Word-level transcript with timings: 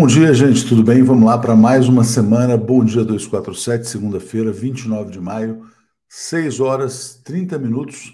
Bom 0.00 0.06
dia, 0.06 0.32
gente, 0.32 0.64
tudo 0.64 0.84
bem? 0.84 1.02
Vamos 1.02 1.24
lá 1.24 1.36
para 1.36 1.56
mais 1.56 1.88
uma 1.88 2.04
semana. 2.04 2.56
Bom 2.56 2.84
dia 2.84 3.04
247, 3.04 3.88
segunda-feira, 3.88 4.52
29 4.52 5.10
de 5.10 5.20
maio, 5.20 5.68
6 6.08 6.60
horas 6.60 7.20
30 7.24 7.58
minutos. 7.58 8.12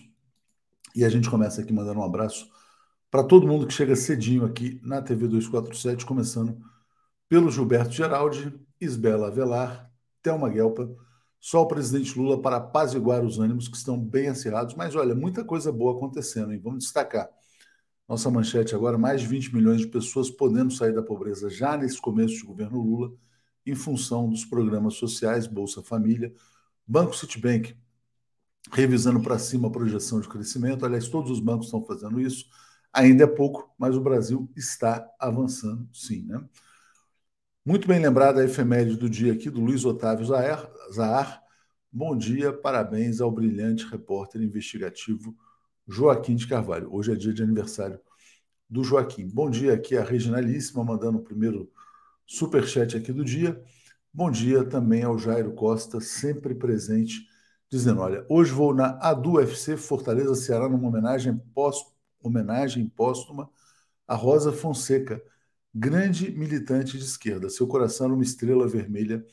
E 0.97 1.05
a 1.05 1.11
gente 1.11 1.29
começa 1.29 1.61
aqui 1.61 1.75
mandando 1.75 2.01
um 2.01 2.03
abraço 2.03 2.49
para 3.11 3.23
todo 3.23 3.47
mundo 3.47 3.67
que 3.67 3.75
chega 3.75 3.95
cedinho 3.95 4.47
aqui 4.47 4.81
na 4.83 5.03
TV 5.03 5.29
247, 5.29 6.07
começando 6.07 6.57
pelo 7.29 7.51
Gilberto 7.51 7.93
Geraldi, 7.93 8.51
Isbela 8.81 9.27
Avelar, 9.27 9.91
Thelma 10.23 10.49
Guelpa, 10.49 10.89
só 11.39 11.61
o 11.61 11.69
presidente 11.69 12.19
Lula 12.19 12.41
para 12.41 12.57
apaziguar 12.57 13.23
os 13.23 13.39
ânimos 13.39 13.69
que 13.69 13.77
estão 13.77 14.01
bem 14.01 14.29
acirrados. 14.29 14.75
Mas 14.75 14.97
olha, 14.97 15.15
muita 15.15 15.45
coisa 15.45 15.71
boa 15.71 15.95
acontecendo, 15.95 16.51
hein? 16.51 16.61
Vamos 16.65 16.85
destacar. 16.85 17.29
Nossa 18.09 18.31
manchete 18.31 18.75
agora: 18.75 18.99
mais 18.99 19.21
de 19.21 19.27
20 19.27 19.55
milhões 19.55 19.81
de 19.81 19.87
pessoas 19.89 20.31
podendo 20.31 20.73
sair 20.73 20.93
da 20.93 21.03
pobreza 21.03 21.49
já 21.49 21.77
nesse 21.77 22.01
começo 22.01 22.35
de 22.35 22.45
governo 22.45 22.81
Lula, 22.81 23.13
em 23.67 23.75
função 23.75 24.29
dos 24.29 24.45
programas 24.45 24.95
sociais, 24.95 25.47
Bolsa 25.47 25.83
Família, 25.83 26.33
Banco 26.87 27.17
Citibank 27.17 27.77
revisando 28.73 29.21
para 29.21 29.39
cima 29.39 29.69
a 29.69 29.71
projeção 29.71 30.21
de 30.21 30.29
crescimento. 30.29 30.85
Aliás, 30.85 31.09
todos 31.09 31.31
os 31.31 31.41
bancos 31.41 31.67
estão 31.67 31.85
fazendo 31.85 32.21
isso. 32.21 32.47
Ainda 32.93 33.25
é 33.25 33.27
pouco, 33.27 33.73
mas 33.79 33.97
o 33.97 34.01
Brasil 34.01 34.51
está 34.57 35.07
avançando, 35.19 35.89
sim. 35.93 36.25
Né? 36.27 36.43
Muito 37.65 37.89
bem 37.89 38.01
lembrada 38.01 38.41
a 38.41 38.45
efeméride 38.45 38.97
do 38.97 39.11
dia 39.11 39.33
aqui 39.33 39.51
do 39.51 39.61
Luiz 39.61 39.85
Otávio 39.85 40.27
Zahar. 40.27 41.43
Bom 41.91 42.17
dia, 42.17 42.53
parabéns 42.53 43.21
ao 43.21 43.31
brilhante 43.31 43.87
repórter 43.87 44.43
investigativo 44.43 45.37
Joaquim 45.87 46.35
de 46.35 46.47
Carvalho. 46.47 46.89
Hoje 46.93 47.13
é 47.13 47.15
dia 47.15 47.33
de 47.33 47.43
aniversário 47.43 48.01
do 48.69 48.83
Joaquim. 48.83 49.29
Bom 49.29 49.51
dia 49.51 49.75
aqui 49.75 49.97
a 49.97 50.03
Reginalíssima, 50.03 50.83
mandando 50.83 51.19
o 51.19 51.23
primeiro 51.23 51.71
superchat 52.27 52.97
aqui 52.97 53.13
do 53.13 53.25
dia. 53.25 53.63
Bom 54.13 54.31
dia 54.31 54.65
também 54.65 55.03
ao 55.03 55.19
Jairo 55.19 55.53
Costa, 55.53 56.01
sempre 56.01 56.55
presente, 56.55 57.27
dizendo: 57.71 58.01
olha, 58.01 58.25
hoje 58.29 58.53
vou 58.53 58.75
na 58.75 58.99
ADU 59.01 59.41
FC 59.41 59.77
Fortaleza 59.77 60.35
Ceará 60.35 60.69
numa 60.69 60.89
homenagem, 60.89 61.37
pós, 61.55 61.77
homenagem 62.23 62.89
póstuma 62.89 63.51
a 64.07 64.15
Rosa 64.15 64.53
Fonseca, 64.53 65.23
grande 65.75 66.31
militante 66.31 66.97
de 66.99 67.05
esquerda. 67.05 67.51
Seu 67.51 67.67
coração 67.67 68.07
era 68.07 68.15
uma 68.15 68.23
estrela 68.23 68.67
vermelha 68.67 69.25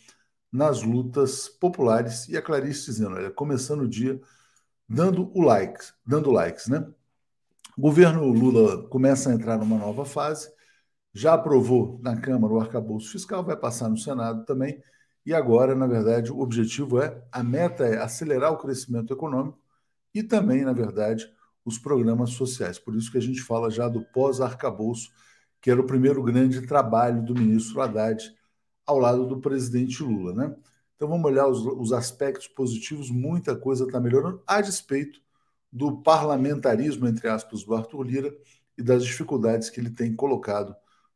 nas 0.52 0.84
lutas 0.84 1.48
populares. 1.48 2.28
E 2.28 2.36
a 2.36 2.42
Clarice 2.42 2.88
dizendo: 2.88 3.16
olha, 3.16 3.32
começando 3.32 3.82
o 3.82 3.88
dia 3.88 4.20
dando 4.94 5.32
o 5.34 5.46
dando 6.06 6.32
likes, 6.32 6.68
né? 6.68 6.86
O 7.78 7.82
governo 7.82 8.26
Lula 8.26 8.90
começa 8.90 9.30
a 9.30 9.34
entrar 9.34 9.58
numa 9.58 9.78
nova 9.78 10.04
fase, 10.04 10.52
já 11.14 11.34
aprovou 11.34 11.98
na 12.04 12.20
Câmara 12.20 12.54
o 12.54 12.60
arcabouço 12.60 13.10
fiscal, 13.10 13.42
vai 13.42 13.56
passar 13.56 13.88
no 13.88 13.98
Senado 13.98 14.44
também, 14.44 14.84
e 15.26 15.34
agora, 15.34 15.74
na 15.74 15.88
verdade, 15.88 16.32
o 16.32 16.42
objetivo 16.42 17.02
é, 17.02 17.24
a 17.32 17.42
meta 17.42 17.86
é 17.86 18.02
acelerar 18.02 18.52
o 18.52 18.58
crescimento 18.58 19.14
econômico 19.14 19.58
e 20.14 20.22
também, 20.22 20.66
na 20.66 20.74
verdade, 20.74 21.26
os 21.64 21.78
programas 21.78 22.32
sociais. 22.32 22.78
Por 22.78 22.94
isso 22.96 23.12
que 23.12 23.18
a 23.18 23.22
gente 23.22 23.42
fala 23.42 23.72
já 23.72 23.88
do 23.88 24.04
pós-arcabouço, 24.12 25.10
que 25.62 25.72
era 25.72 25.80
o 25.80 25.88
primeiro 25.88 26.22
grande 26.22 26.68
trabalho 26.68 27.24
do 27.24 27.34
ministro 27.34 27.80
Haddad 27.82 28.22
ao 28.86 29.00
lado 29.00 29.26
do 29.26 29.40
presidente 29.40 30.04
Lula, 30.04 30.34
né? 30.34 30.56
Então 31.02 31.10
vamos 31.10 31.32
olhar 31.32 31.48
os, 31.48 31.66
os 31.66 31.92
aspectos 31.94 32.48
positivos, 32.48 33.10
muita 33.10 33.56
coisa 33.56 33.86
está 33.86 34.00
melhorando, 34.00 34.40
a 34.46 34.62
despeito 34.62 35.20
do 35.74 35.98
parlamentarismo, 35.98 37.08
entre 37.08 37.28
aspas, 37.28 37.64
do 37.64 37.74
Arthur 37.74 38.04
Lira 38.04 38.38
e 38.78 38.84
das 38.84 39.04
dificuldades 39.04 39.72
que 39.72 39.80
ele 39.80 39.90
tem 39.90 40.16
colocado 40.16 40.76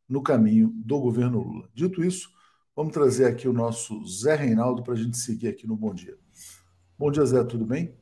no 0.09 0.23
caminho 0.23 0.73
do 0.75 0.99
governo 0.99 1.39
Lula. 1.39 1.69
Dito 1.71 2.03
isso, 2.03 2.31
vamos 2.75 2.93
trazer 2.93 3.25
aqui 3.25 3.47
o 3.47 3.53
nosso 3.53 4.03
Zé 4.07 4.33
Reinaldo 4.33 4.81
para 4.81 4.95
a 4.95 4.97
gente 4.97 5.17
seguir 5.17 5.49
aqui 5.49 5.67
no 5.67 5.75
Bom 5.75 5.93
Dia. 5.93 6.17
Bom 6.97 7.11
dia, 7.11 7.23
Zé, 7.23 7.43
tudo 7.43 7.63
bem? 7.63 7.93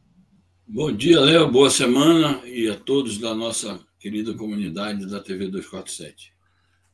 Bom 0.66 0.90
dia, 0.90 1.20
Léo, 1.20 1.52
boa 1.52 1.70
semana 1.70 2.48
e 2.48 2.70
a 2.70 2.80
todos 2.80 3.18
da 3.18 3.36
nossa 3.36 3.78
querida 4.00 4.34
comunidade 4.34 5.06
da 5.06 5.20
TV 5.20 5.50
247. 5.50 6.34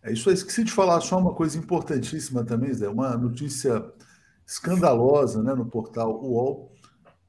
É 0.02 0.12
isso 0.12 0.30
aí, 0.30 0.34
esqueci 0.34 0.64
de 0.64 0.72
falar 0.72 1.00
só 1.02 1.20
uma 1.20 1.36
coisa 1.36 1.60
importantíssima 1.60 2.44
também, 2.44 2.74
Zé, 2.74 2.90
uma 2.90 3.16
notícia 3.16 3.86
escandalosa 4.50 5.44
né, 5.44 5.54
no 5.54 5.68
portal 5.68 6.24
UOL, 6.24 6.72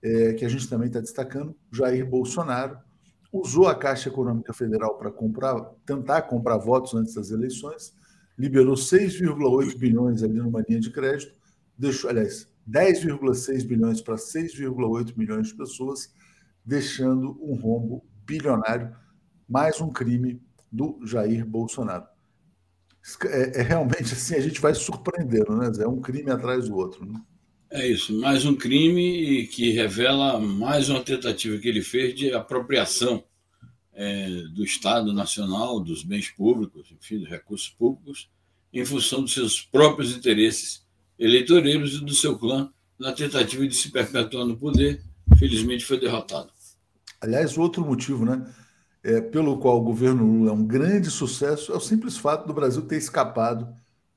é, 0.02 0.32
que 0.32 0.44
a 0.46 0.48
gente 0.48 0.66
também 0.66 0.88
está 0.88 1.00
destacando. 1.00 1.54
Jair 1.70 2.08
Bolsonaro 2.08 2.78
usou 3.30 3.68
a 3.68 3.74
Caixa 3.74 4.08
Econômica 4.08 4.54
Federal 4.54 4.96
para 4.96 5.12
comprar, 5.12 5.60
tentar 5.84 6.22
comprar 6.22 6.56
votos 6.56 6.94
antes 6.94 7.14
das 7.14 7.30
eleições, 7.30 7.94
liberou 8.38 8.74
6,8 8.74 9.76
bilhões 9.76 10.22
ali 10.22 10.38
numa 10.38 10.64
linha 10.66 10.80
de 10.80 10.90
crédito, 10.90 11.34
deixou, 11.76 12.08
aliás, 12.08 12.48
10,6 12.66 13.66
bilhões 13.66 14.00
para 14.00 14.14
6,8 14.14 15.14
milhões 15.14 15.48
de 15.48 15.54
pessoas, 15.54 16.14
deixando 16.64 17.38
um 17.42 17.54
rombo 17.54 18.02
bilionário, 18.24 18.96
mais 19.46 19.78
um 19.78 19.90
crime 19.90 20.42
do 20.72 20.98
Jair 21.04 21.44
Bolsonaro 21.44 22.06
é, 23.24 23.60
é, 23.60 23.62
realmente 23.62 24.12
assim, 24.12 24.34
a 24.34 24.40
gente 24.40 24.60
vai 24.60 24.74
surpreendendo, 24.74 25.56
né? 25.56 25.70
É 25.80 25.88
um 25.88 26.00
crime 26.00 26.30
atrás 26.30 26.68
do 26.68 26.76
outro. 26.76 27.04
Né? 27.04 27.20
É 27.70 27.86
isso, 27.86 28.18
mais 28.20 28.44
um 28.44 28.54
crime 28.54 29.46
que 29.46 29.70
revela 29.70 30.40
mais 30.40 30.88
uma 30.88 31.00
tentativa 31.00 31.58
que 31.58 31.68
ele 31.68 31.82
fez 31.82 32.14
de 32.14 32.32
apropriação 32.32 33.24
é, 33.92 34.28
do 34.54 34.64
Estado 34.64 35.12
Nacional, 35.12 35.80
dos 35.80 36.02
bens 36.02 36.30
públicos, 36.30 36.90
enfim, 36.90 37.18
dos 37.18 37.28
recursos 37.28 37.68
públicos, 37.68 38.30
em 38.72 38.84
função 38.84 39.22
dos 39.22 39.32
seus 39.32 39.60
próprios 39.60 40.14
interesses 40.14 40.86
eleitoreiros 41.18 41.94
e 41.94 42.04
do 42.04 42.14
seu 42.14 42.38
clã, 42.38 42.72
na 42.98 43.12
tentativa 43.12 43.66
de 43.66 43.74
se 43.74 43.90
perpetuar 43.90 44.46
no 44.46 44.56
poder. 44.56 45.02
Felizmente 45.38 45.84
foi 45.84 45.98
derrotado. 45.98 46.50
Aliás, 47.20 47.56
outro 47.58 47.84
motivo, 47.84 48.24
né? 48.24 48.52
É, 49.02 49.20
pelo 49.20 49.58
qual 49.58 49.78
o 49.78 49.84
governo 49.84 50.24
Lula 50.24 50.50
é 50.50 50.54
um 50.54 50.64
grande 50.64 51.10
sucesso 51.10 51.72
é 51.72 51.76
o 51.76 51.80
simples 51.80 52.16
fato 52.16 52.46
do 52.46 52.52
Brasil 52.52 52.82
ter 52.82 52.96
escapado 52.96 53.68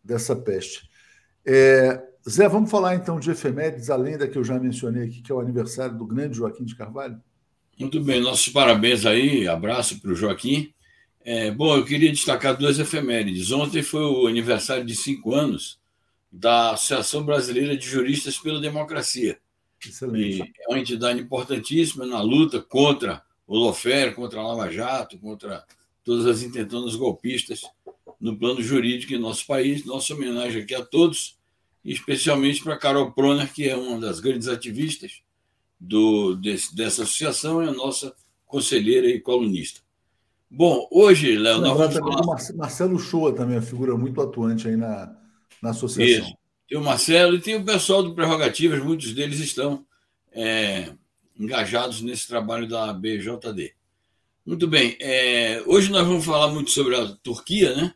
dessa 0.03 0.35
peste. 0.35 0.89
É, 1.45 2.01
Zé, 2.30 2.47
vamos 2.47 2.71
falar 2.71 2.95
então 2.95 3.19
de 3.19 3.31
efemérides, 3.31 3.89
além 3.89 4.18
da 4.18 4.27
que 4.27 4.38
eu 4.38 4.44
já 4.44 4.59
mencionei 4.59 5.03
aqui, 5.03 5.21
que 5.21 5.31
é 5.31 5.35
o 5.35 5.39
aniversário 5.39 5.97
do 5.97 6.06
grande 6.06 6.38
Joaquim 6.38 6.63
de 6.63 6.75
Carvalho? 6.75 7.21
Muito 7.80 8.01
bem, 8.01 8.21
nossos 8.21 8.50
parabéns 8.50 9.06
aí, 9.06 9.47
abraço 9.47 10.00
para 10.00 10.12
o 10.12 10.15
Joaquim. 10.15 10.74
É, 11.25 11.51
bom, 11.51 11.75
eu 11.75 11.85
queria 11.85 12.12
destacar 12.12 12.56
duas 12.56 12.80
efemérides. 12.80 13.51
Ontem 13.51 13.81
foi 13.81 14.03
o 14.03 14.27
aniversário 14.27 14.85
de 14.85 14.95
cinco 14.95 15.33
anos 15.33 15.80
da 16.31 16.71
Associação 16.71 17.24
Brasileira 17.24 17.77
de 17.77 17.88
Juristas 17.88 18.38
pela 18.38 18.59
Democracia. 18.59 19.38
Excelente. 19.85 20.39
E 20.39 20.63
é 20.63 20.69
uma 20.69 20.80
entidade 20.80 21.21
importantíssima 21.21 22.06
na 22.06 22.21
luta 22.21 22.62
contra 22.62 23.21
o 23.48 23.57
Lofer 23.57 24.16
contra 24.16 24.40
a 24.40 24.48
Lava 24.48 24.72
Jato, 24.72 25.18
contra 25.18 25.63
todas 26.04 26.25
as 26.25 26.42
intentonas 26.42 26.95
golpistas 26.95 27.62
no 28.19 28.38
plano 28.38 28.62
jurídico 28.62 29.14
em 29.14 29.19
nosso 29.19 29.45
país. 29.45 29.85
Nossa 29.85 30.14
homenagem 30.14 30.62
aqui 30.62 30.76
a 30.76 30.83
todos, 30.83 31.38
e 31.83 31.92
especialmente 31.92 32.64
para 32.64 32.78
Carol 32.78 33.12
Proner, 33.12 33.52
que 33.54 33.68
é 33.68 33.76
uma 33.76 34.00
das 34.00 34.19
grandes 34.19 34.47
ativistas 34.47 35.21
do, 35.80 36.35
desse, 36.35 36.76
dessa 36.76 37.04
associação, 37.04 37.62
é 37.62 37.68
a 37.68 37.73
nossa 37.73 38.16
conselheira 38.45 39.07
e 39.07 39.19
colunista. 39.19 39.81
Bom, 40.50 40.88
hoje, 40.92 41.35
Léo, 41.35 41.59
nós 41.59 41.78
vamos 41.78 41.97
falar... 41.97 42.56
Marcelo 42.56 43.00
Shoa 43.00 43.33
também 43.33 43.56
é 43.56 43.59
uma 43.59 43.66
figura 43.66 43.97
muito 43.97 44.21
atuante 44.21 44.68
aí 44.68 44.78
na, 44.78 45.14
na 45.62 45.71
associação. 45.71 46.28
Isso. 46.28 46.38
Tem 46.69 46.78
o 46.78 46.83
Marcelo 46.83 47.35
e 47.35 47.42
tem 47.42 47.56
o 47.56 47.66
pessoal 47.66 48.04
do 48.04 48.14
Prerrogativas, 48.14 48.83
muitos 48.83 49.14
deles 49.14 49.40
estão 49.40 49.85
é, 50.31 50.94
engajados 51.37 52.02
nesse 52.02 52.28
trabalho 52.28 52.68
da 52.68 52.94
BJD. 52.94 53.73
Muito 54.45 54.68
bem, 54.68 54.97
é, 54.99 55.63
hoje 55.66 55.90
nós 55.90 56.06
vamos 56.06 56.25
falar 56.25 56.49
muito 56.49 56.71
sobre 56.71 56.95
a 56.95 57.07
Turquia, 57.07 57.75
né? 57.75 57.94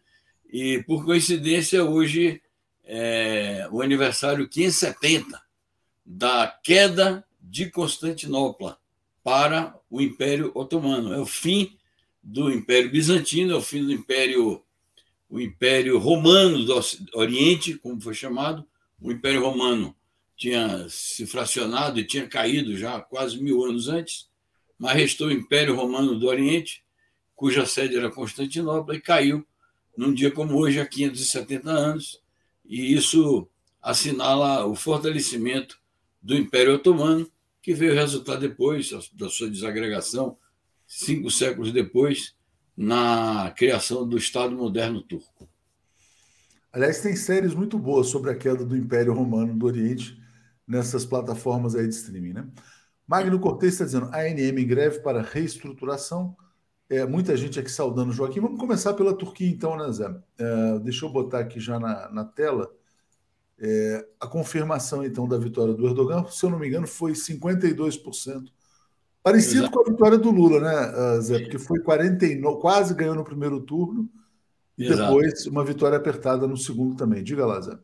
E 0.50 0.82
por 0.84 1.04
coincidência, 1.04 1.84
hoje 1.84 2.42
é 2.86 3.68
o 3.70 3.82
aniversário 3.82 4.48
570 4.48 5.42
da 6.06 6.48
queda 6.64 7.26
de 7.42 7.70
Constantinopla 7.70 8.80
para 9.22 9.78
o 9.90 10.00
Império 10.00 10.54
Otomano. 10.56 11.14
É 11.14 11.20
o 11.20 11.26
fim 11.26 11.78
do 12.24 12.50
Império 12.50 12.90
Bizantino, 12.90 13.54
é 13.54 13.58
o 13.58 13.62
fim 13.62 13.84
do 13.84 13.92
Império, 13.92 14.64
o 15.30 15.42
Império 15.42 15.98
Romano 15.98 16.64
do 16.64 16.82
Oriente, 17.14 17.74
como 17.76 18.00
foi 18.00 18.14
chamado, 18.14 18.66
o 19.02 19.12
Império 19.12 19.44
Romano 19.44 19.94
tinha 20.38 20.88
se 20.88 21.26
fracionado 21.26 22.00
e 22.00 22.06
tinha 22.06 22.28
caído 22.28 22.78
já 22.78 23.02
quase 23.02 23.42
mil 23.42 23.66
anos 23.66 23.90
antes, 23.90 24.30
mas 24.78 24.96
restou 24.96 25.28
o 25.28 25.32
Império 25.32 25.76
Romano 25.76 26.18
do 26.18 26.28
Oriente, 26.28 26.84
cuja 27.36 27.66
sede 27.66 27.98
era 27.98 28.12
Constantinopla, 28.12 28.96
e 28.96 29.02
caiu 29.02 29.46
num 29.98 30.14
dia 30.14 30.30
como 30.30 30.56
hoje, 30.56 30.80
há 30.80 30.86
570 30.86 31.70
anos, 31.72 32.22
e 32.64 32.94
isso 32.94 33.48
assinala 33.82 34.66
o 34.68 34.76
fortalecimento 34.76 35.80
do 36.22 36.36
Império 36.36 36.76
Otomano, 36.76 37.30
que 37.62 37.74
veio 37.74 37.96
resultar 37.96 38.36
depois 38.36 38.92
da 39.14 39.28
sua 39.30 39.50
desagregação, 39.50 40.38
cinco 40.86 41.32
séculos 41.32 41.72
depois, 41.72 42.36
na 42.76 43.52
criação 43.58 44.08
do 44.08 44.18
Estado 44.18 44.56
moderno 44.56 45.02
turco. 45.02 45.50
Aliás, 46.72 47.02
tem 47.02 47.16
séries 47.16 47.56
muito 47.56 47.80
boas 47.80 48.08
sobre 48.08 48.30
a 48.30 48.36
queda 48.36 48.64
do 48.64 48.78
Império 48.78 49.14
Romano 49.14 49.56
do 49.56 49.66
Oriente 49.66 50.17
nessas 50.68 51.06
plataformas 51.06 51.76
aí 51.76 51.88
de 51.88 51.96
streaming, 51.96 52.34
né? 52.34 52.48
Magno 53.08 53.40
Cortez 53.40 53.74
está 53.74 53.86
dizendo: 53.86 54.10
ANM 54.14 54.60
em 54.60 54.68
greve 54.68 55.00
para 55.00 55.22
reestruturação. 55.22 56.36
É, 56.90 57.06
muita 57.06 57.36
gente 57.36 57.60
aqui 57.60 57.72
saudando 57.72 58.10
o 58.10 58.14
Joaquim. 58.14 58.40
Vamos 58.40 58.60
começar 58.60 58.94
pela 58.94 59.14
Turquia, 59.14 59.50
então, 59.50 59.78
né, 59.78 59.92
Zé? 59.92 60.14
É, 60.38 60.80
deixa 60.80 61.06
eu 61.06 61.10
botar 61.10 61.40
aqui 61.40 61.60
já 61.60 61.80
na, 61.80 62.10
na 62.12 62.24
tela 62.24 62.72
é, 63.60 64.06
a 64.20 64.28
confirmação, 64.28 65.04
então, 65.04 65.28
da 65.28 65.38
vitória 65.38 65.74
do 65.74 65.86
Erdogan. 65.86 66.26
Se 66.28 66.46
eu 66.46 66.50
não 66.50 66.60
me 66.60 66.68
engano, 66.68 66.88
foi 66.88 67.14
52%. 67.14 68.52
Parecido 69.22 69.64
Exato. 69.64 69.72
com 69.72 69.82
a 69.82 69.92
vitória 69.92 70.18
do 70.18 70.32
Lula, 70.32 70.62
né, 70.62 71.22
Zé? 71.22 71.40
Porque 71.40 71.60
foi 71.60 71.80
49, 71.80 72.62
quase 72.62 72.94
ganhou 72.94 73.16
no 73.16 73.26
primeiro 73.26 73.60
turno 73.60 74.10
e 74.78 74.86
Exato. 74.86 75.02
depois 75.02 75.46
uma 75.48 75.66
vitória 75.66 75.98
apertada 75.98 76.48
no 76.48 76.56
segundo 76.56 76.96
também. 76.96 77.22
Diga 77.22 77.46
lá, 77.46 77.60
Zé. 77.60 77.78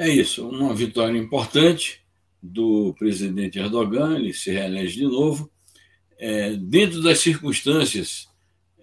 É 0.00 0.08
isso, 0.08 0.48
uma 0.48 0.72
vitória 0.72 1.18
importante 1.18 2.00
do 2.40 2.94
presidente 2.96 3.58
Erdogan, 3.58 4.14
ele 4.14 4.32
se 4.32 4.48
reelege 4.48 4.94
de 4.94 5.02
novo. 5.02 5.50
É, 6.16 6.52
dentro 6.54 7.02
das 7.02 7.18
circunstâncias 7.18 8.28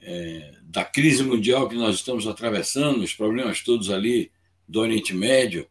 é, 0.01 0.51
da 0.63 0.83
crise 0.83 1.23
mundial 1.23 1.69
que 1.69 1.75
nós 1.75 1.95
estamos 1.95 2.27
atravessando, 2.27 3.01
os 3.01 3.13
problemas 3.13 3.63
todos 3.63 3.89
ali 3.89 4.29
do 4.67 4.81
Oriente 4.81 5.15
Médio 5.15 5.65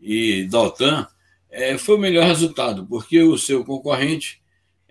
e 0.00 0.42
da 0.50 0.62
OTAN, 0.62 1.06
é, 1.48 1.78
foi 1.78 1.94
o 1.94 2.00
melhor 2.00 2.26
resultado, 2.26 2.84
porque 2.84 3.22
o 3.22 3.38
seu 3.38 3.64
concorrente 3.64 4.42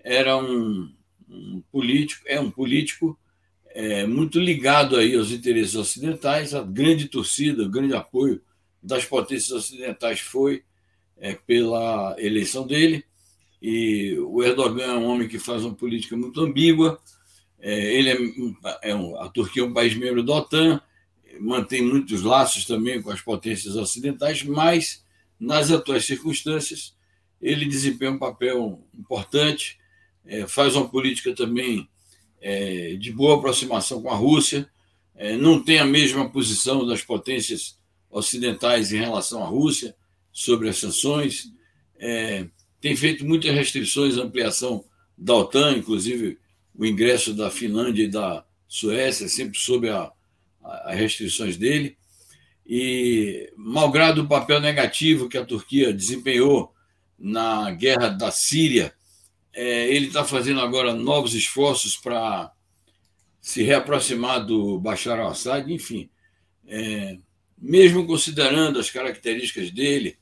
era 0.02 0.38
um, 0.38 0.90
um 1.28 1.62
político, 1.70 2.24
é 2.26 2.40
um 2.40 2.50
político 2.50 3.18
é, 3.72 4.06
muito 4.06 4.40
ligado 4.40 4.96
aí 4.96 5.14
aos 5.14 5.30
interesses 5.30 5.74
ocidentais, 5.74 6.54
a 6.54 6.62
grande 6.62 7.08
torcida, 7.08 7.62
o 7.62 7.70
grande 7.70 7.94
apoio 7.94 8.40
das 8.82 9.04
potências 9.04 9.50
ocidentais 9.50 10.20
foi 10.20 10.64
é, 11.16 11.34
pela 11.34 12.14
eleição 12.18 12.66
dele. 12.66 13.04
E 13.60 14.16
o 14.20 14.42
Erdogan 14.42 14.84
é 14.84 14.96
um 14.96 15.06
homem 15.06 15.28
que 15.28 15.38
faz 15.38 15.64
uma 15.64 15.74
política 15.74 16.16
muito 16.16 16.40
ambígua. 16.40 17.00
É, 17.58 17.94
ele 17.94 18.10
é, 18.10 18.90
é 18.90 18.94
um, 18.94 19.16
a 19.20 19.28
Turquia 19.28 19.62
é 19.62 19.66
um 19.66 19.72
país 19.72 19.94
membro 19.94 20.22
da 20.22 20.34
OTAN, 20.34 20.80
mantém 21.40 21.82
muitos 21.82 22.22
laços 22.22 22.64
também 22.64 23.02
com 23.02 23.10
as 23.10 23.20
potências 23.20 23.76
ocidentais, 23.76 24.42
mas 24.42 25.04
nas 25.38 25.70
atuais 25.70 26.04
circunstâncias 26.04 26.96
ele 27.40 27.64
desempenha 27.64 28.12
um 28.12 28.18
papel 28.18 28.84
importante, 28.96 29.78
é, 30.24 30.46
faz 30.46 30.74
uma 30.74 30.88
política 30.88 31.34
também 31.34 31.88
é, 32.40 32.96
de 32.96 33.12
boa 33.12 33.36
aproximação 33.36 34.02
com 34.02 34.10
a 34.10 34.16
Rússia, 34.16 34.68
é, 35.14 35.36
não 35.36 35.62
tem 35.62 35.78
a 35.78 35.84
mesma 35.84 36.28
posição 36.28 36.86
das 36.86 37.02
potências 37.02 37.77
ocidentais 38.10 38.92
em 38.92 38.98
relação 38.98 39.42
à 39.42 39.46
Rússia 39.46 39.94
sobre 40.32 40.68
as 40.68 40.78
sanções, 40.78 41.52
é, 41.98 42.46
tem 42.80 42.94
feito 42.96 43.26
muitas 43.26 43.52
restrições 43.52 44.16
à 44.16 44.22
ampliação 44.22 44.84
da 45.16 45.34
OTAN, 45.34 45.76
inclusive 45.76 46.38
o 46.74 46.86
ingresso 46.86 47.34
da 47.34 47.50
Finlândia 47.50 48.04
e 48.04 48.08
da 48.08 48.44
Suécia, 48.68 49.28
sempre 49.28 49.58
sob 49.58 49.88
as 49.88 50.96
restrições 50.96 51.56
dele. 51.56 51.96
E, 52.64 53.52
malgrado 53.56 54.22
o 54.22 54.28
papel 54.28 54.60
negativo 54.60 55.28
que 55.28 55.38
a 55.38 55.44
Turquia 55.44 55.92
desempenhou 55.92 56.72
na 57.18 57.70
guerra 57.70 58.10
da 58.10 58.30
Síria, 58.30 58.94
é, 59.52 59.92
ele 59.92 60.06
está 60.06 60.22
fazendo 60.22 60.60
agora 60.60 60.94
novos 60.94 61.34
esforços 61.34 61.96
para 61.96 62.52
se 63.40 63.62
reaproximar 63.62 64.44
do 64.44 64.78
Bashar 64.78 65.18
al-Assad, 65.18 65.72
enfim. 65.72 66.08
É, 66.66 67.18
mesmo 67.60 68.06
considerando 68.06 68.78
as 68.78 68.90
características 68.90 69.70
dele, 69.70 70.16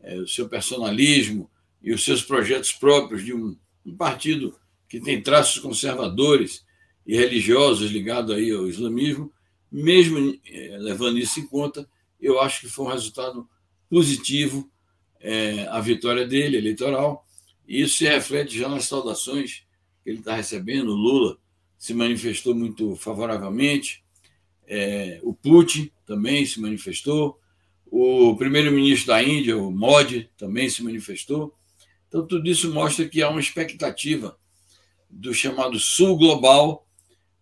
é, 0.00 0.16
o 0.16 0.26
seu 0.26 0.48
personalismo 0.48 1.50
e 1.82 1.92
os 1.92 2.04
seus 2.04 2.22
projetos 2.22 2.72
próprios 2.72 3.24
de 3.24 3.34
um, 3.34 3.56
um, 3.84 3.96
partido 3.96 4.58
que 4.88 5.00
tem 5.00 5.22
traços 5.22 5.60
conservadores 5.60 6.64
e 7.06 7.16
religiosos 7.16 7.90
ligados 7.90 8.34
aí 8.34 8.50
ao 8.50 8.66
islamismo, 8.66 9.32
mesmo 9.70 10.38
é, 10.46 10.76
levando 10.78 11.18
isso 11.18 11.38
em 11.38 11.46
conta, 11.46 11.88
eu 12.20 12.40
acho 12.40 12.60
que 12.60 12.68
foi 12.68 12.86
um 12.86 12.90
resultado 12.90 13.48
positivo 13.88 14.70
é, 15.20 15.66
a 15.68 15.80
vitória 15.80 16.26
dele 16.26 16.56
eleitoral. 16.56 17.26
E 17.68 17.82
isso 17.82 17.98
se 17.98 18.04
reflete 18.04 18.58
já 18.58 18.68
nas 18.68 18.84
saudações 18.84 19.64
que 20.02 20.10
ele 20.10 20.18
está 20.18 20.34
recebendo. 20.34 20.90
O 20.90 20.96
Lula 20.96 21.38
se 21.78 21.94
manifestou 21.94 22.54
muito 22.54 22.96
favoravelmente. 22.96 24.02
É, 24.66 25.20
o 25.22 25.34
Putin 25.34 25.90
também 26.10 26.44
se 26.44 26.60
manifestou, 26.60 27.38
o 27.86 28.34
primeiro-ministro 28.34 29.06
da 29.06 29.22
Índia, 29.22 29.56
o 29.56 29.70
Modi, 29.70 30.28
também 30.36 30.68
se 30.68 30.82
manifestou. 30.82 31.54
Então, 32.08 32.26
tudo 32.26 32.50
isso 32.50 32.74
mostra 32.74 33.08
que 33.08 33.22
há 33.22 33.28
uma 33.28 33.38
expectativa 33.38 34.36
do 35.08 35.32
chamado 35.32 35.78
Sul 35.78 36.18
Global 36.18 36.84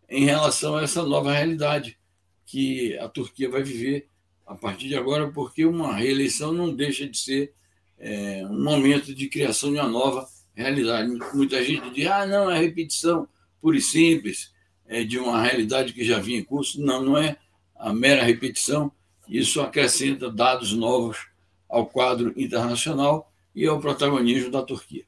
em 0.07 0.27
relação 0.27 0.77
a 0.77 0.83
essa 0.83 1.03
nova 1.03 1.33
realidade 1.33 1.99
que 2.45 2.95
a 2.99 3.09
Turquia 3.09 3.49
vai 3.49 3.63
viver 3.63 4.07
a 4.47 4.55
partir 4.55 4.89
de 4.89 4.97
agora, 4.97 5.33
porque 5.33 5.65
uma 5.65 5.97
reeleição 5.97 6.53
não 6.53 6.75
deixa 6.75 7.09
de 7.09 7.17
ser 7.17 7.55
é, 7.99 8.47
um 8.47 8.63
momento 8.63 9.15
de 9.15 9.29
criação 9.31 9.73
de 9.73 9.79
uma 9.79 9.89
nova 9.89 10.29
realidade. 10.55 11.11
Muita 11.33 11.65
gente 11.65 11.89
diz: 11.95 12.07
ah, 12.07 12.27
não, 12.27 12.51
é 12.51 12.59
repetição 12.59 13.27
pura 13.63 13.79
e 13.79 13.81
simples 13.81 14.53
é, 14.87 15.05
de 15.05 15.19
uma 15.19 15.41
realidade 15.41 15.95
que 15.95 16.05
já 16.05 16.19
vinha 16.19 16.39
em 16.39 16.45
curso. 16.45 16.83
Não, 16.83 17.03
não 17.03 17.17
é 17.17 17.39
a 17.79 17.93
mera 17.93 18.25
repetição. 18.25 18.91
Isso 19.29 19.61
acrescenta 19.61 20.31
dados 20.31 20.73
novos 20.73 21.29
ao 21.69 21.87
quadro 21.87 22.33
internacional 22.37 23.31
e 23.55 23.67
ao 23.67 23.79
protagonismo 23.79 24.51
da 24.51 24.63
Turquia. 24.63 25.05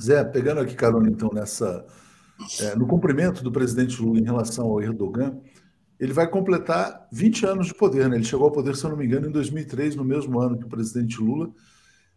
Zé, 0.00 0.22
pegando 0.24 0.60
aqui 0.60 0.74
carona 0.74 1.08
então 1.08 1.30
nessa 1.32 1.86
é, 2.60 2.74
no 2.74 2.86
cumprimento 2.86 3.42
do 3.42 3.52
presidente 3.52 4.00
Lula 4.00 4.20
em 4.20 4.24
relação 4.24 4.66
ao 4.66 4.80
Erdogan, 4.80 5.38
ele 6.00 6.12
vai 6.12 6.28
completar 6.28 7.06
20 7.12 7.46
anos 7.46 7.66
de 7.68 7.74
poder, 7.74 8.08
né? 8.08 8.16
Ele 8.16 8.24
chegou 8.24 8.46
ao 8.46 8.52
poder, 8.52 8.74
se 8.74 8.84
eu 8.84 8.90
não 8.90 8.96
me 8.96 9.04
engano, 9.06 9.28
em 9.28 9.30
2003, 9.30 9.94
no 9.94 10.04
mesmo 10.04 10.40
ano 10.40 10.58
que 10.58 10.64
o 10.64 10.68
presidente 10.68 11.20
Lula. 11.20 11.50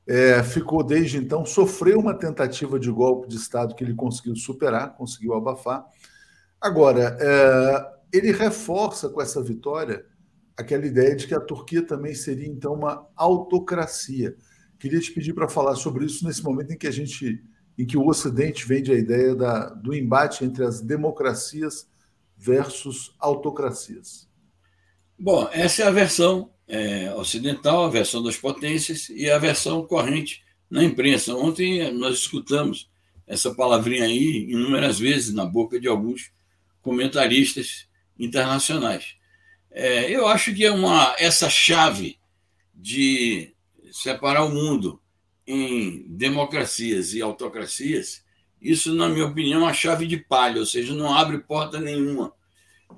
É, 0.08 0.44
ficou 0.44 0.84
desde 0.84 1.18
então, 1.18 1.44
sofreu 1.46 2.00
uma 2.00 2.14
tentativa 2.14 2.80
de 2.80 2.92
golpe 2.92 3.28
de 3.28 3.38
Estado 3.38 3.74
que 3.74 3.84
ele 3.84 3.96
conseguiu 3.96 4.36
superar, 4.36 4.96
conseguiu 4.96 5.34
abafar, 5.34 5.84
Agora, 6.66 7.16
é, 7.20 7.95
ele 8.16 8.32
reforça 8.32 9.10
com 9.10 9.22
essa 9.22 9.42
vitória 9.42 10.06
aquela 10.58 10.86
ideia 10.86 11.16
de 11.16 11.28
que 11.28 11.34
a 11.34 11.40
Turquia 11.40 11.82
também 11.82 12.16
seria, 12.16 12.48
então, 12.48 12.74
uma 12.74 13.08
autocracia. 13.16 14.36
Queria 14.80 15.00
te 15.00 15.12
pedir 15.12 15.34
para 15.34 15.50
falar 15.50 15.76
sobre 15.76 16.06
isso 16.06 16.26
nesse 16.26 16.44
momento 16.44 16.72
em 16.72 16.78
que 16.78 16.88
a 16.88 16.92
gente, 16.92 17.44
em 17.78 17.86
que 17.86 17.98
o 17.98 18.08
Ocidente 18.08 18.66
vende 18.66 18.92
a 18.92 18.96
ideia 18.96 19.36
da, 19.36 19.70
do 19.70 19.94
embate 19.94 20.46
entre 20.46 20.64
as 20.64 20.82
democracias 20.82 21.88
versus 22.38 23.16
autocracias. 23.20 24.30
Bom, 25.18 25.50
essa 25.52 25.84
é 25.84 25.88
a 25.88 25.92
versão 25.92 26.52
é, 26.68 27.14
ocidental, 27.16 27.86
a 27.86 27.90
versão 27.90 28.22
das 28.22 28.38
potências 28.38 29.10
e 29.10 29.30
a 29.30 29.38
versão 29.38 29.86
corrente 29.86 30.44
na 30.70 30.84
imprensa. 30.84 31.36
Ontem 31.36 31.92
nós 31.94 32.16
escutamos 32.16 32.90
essa 33.28 33.54
palavrinha 33.54 34.06
aí 34.06 34.48
inúmeras 34.50 35.00
vezes 35.00 35.34
na 35.34 35.46
boca 35.46 35.80
de 35.80 35.88
alguns 35.88 36.32
comentaristas 36.82 37.88
internacionais. 38.18 39.16
É, 39.72 40.10
eu 40.10 40.28
acho 40.28 40.54
que 40.54 40.66
é 40.66 40.72
uma, 40.72 41.16
essa 41.20 41.50
chave 41.50 42.18
de 42.74 43.54
separar 43.92 44.44
o 44.44 44.52
mundo 44.52 45.02
em 45.48 46.06
democracias 46.08 47.14
e 47.14 47.22
autocracias, 47.22 48.26
isso, 48.62 48.94
na 48.96 49.08
minha 49.08 49.26
opinião, 49.26 49.62
é 49.62 49.64
uma 49.64 49.74
chave 49.74 50.08
de 50.08 50.18
palha, 50.18 50.60
ou 50.60 50.66
seja, 50.66 50.94
não 50.94 51.14
abre 51.14 51.38
porta 51.38 51.80
nenhuma. 51.80 52.34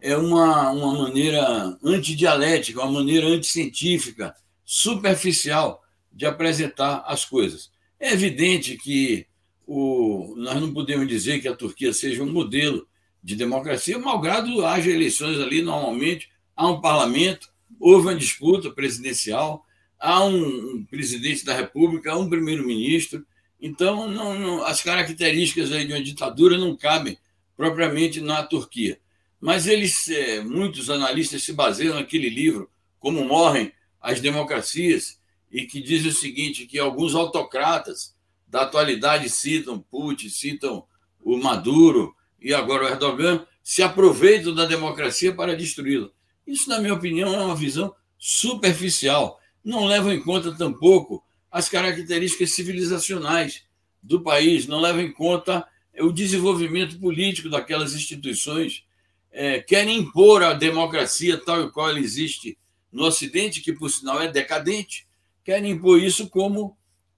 É 0.01 0.15
uma, 0.15 0.71
uma 0.71 1.03
maneira 1.03 1.77
antidialética, 1.83 2.81
uma 2.81 2.99
maneira 2.99 3.27
anticientífica, 3.27 4.33
superficial 4.63 5.83
de 6.11 6.25
apresentar 6.25 7.03
as 7.05 7.25
coisas. 7.25 7.69
É 7.99 8.13
evidente 8.13 8.77
que 8.77 9.27
o, 9.65 10.35
nós 10.37 10.61
não 10.61 10.73
podemos 10.73 11.07
dizer 11.07 11.41
que 11.41 11.47
a 11.47 11.55
Turquia 11.55 11.91
seja 11.91 12.23
um 12.23 12.31
modelo 12.31 12.87
de 13.27 13.35
democracia, 13.35 13.99
malgrado 13.99 14.65
haja 14.65 14.89
eleições 14.89 15.37
ali 15.37 15.61
normalmente, 15.61 16.29
há 16.55 16.65
um 16.65 16.79
parlamento, 16.79 17.49
houve 17.77 18.07
uma 18.07 18.15
disputa 18.15 18.71
presidencial, 18.71 19.65
há 19.99 20.23
um, 20.23 20.85
presidente 20.89 21.43
da 21.43 21.53
República, 21.53 22.13
há 22.13 22.17
um 22.17 22.29
primeiro-ministro. 22.29 23.27
Então, 23.59 24.09
não, 24.09 24.39
não, 24.39 24.63
as 24.63 24.81
características 24.81 25.73
aí 25.73 25.85
de 25.85 25.91
uma 25.91 26.01
ditadura 26.01 26.57
não 26.57 26.73
cabem 26.77 27.17
propriamente 27.57 28.21
na 28.21 28.43
Turquia. 28.43 28.97
Mas 29.41 29.67
eles, 29.67 30.07
é, 30.07 30.39
muitos 30.39 30.89
analistas 30.89 31.43
se 31.43 31.51
baseiam 31.51 31.95
naquele 31.95 32.29
livro, 32.29 32.71
Como 32.97 33.25
Morrem 33.25 33.73
as 33.99 34.21
Democracias, 34.21 35.19
e 35.51 35.65
que 35.65 35.81
diz 35.81 36.05
o 36.05 36.17
seguinte, 36.17 36.65
que 36.65 36.79
alguns 36.79 37.13
autocratas 37.13 38.15
da 38.47 38.61
atualidade 38.61 39.29
citam 39.29 39.81
Putin, 39.81 40.29
citam 40.29 40.85
o 41.21 41.35
Maduro, 41.35 42.15
e 42.39 42.53
agora 42.53 42.85
o 42.85 42.87
Erdogan 42.87 43.45
se 43.63 43.83
aproveitam 43.83 44.53
da 44.53 44.65
democracia 44.65 45.33
para 45.33 45.55
destruí-la. 45.55 46.09
Isso, 46.45 46.69
na 46.69 46.79
minha 46.79 46.93
opinião, 46.93 47.33
é 47.33 47.43
uma 47.43 47.55
visão 47.55 47.93
superficial, 48.17 49.39
não 49.63 49.85
levam 49.85 50.13
em 50.13 50.21
conta 50.21 50.55
tampouco 50.55 51.23
as 51.51 51.67
características 51.67 52.51
civilizacionais 52.51 53.63
do 54.01 54.21
país, 54.21 54.67
não 54.67 54.79
levam 54.79 55.01
em 55.01 55.11
conta 55.11 55.67
o 55.99 56.11
desenvolvimento 56.11 56.99
político 56.99 57.49
daquelas 57.49 57.93
instituições, 57.93 58.83
é, 59.31 59.59
querem 59.59 59.97
impor 59.97 60.43
a 60.43 60.53
democracia 60.53 61.37
tal 61.37 61.63
e 61.63 61.71
qual 61.71 61.89
ela 61.89 61.99
existe 61.99 62.57
no 62.91 63.03
Ocidente, 63.03 63.61
que 63.61 63.73
por 63.73 63.89
sinal 63.89 64.21
é 64.21 64.31
decadente, 64.31 65.07
querem 65.43 65.71
impor 65.71 66.01
isso 66.01 66.29
como 66.29 66.77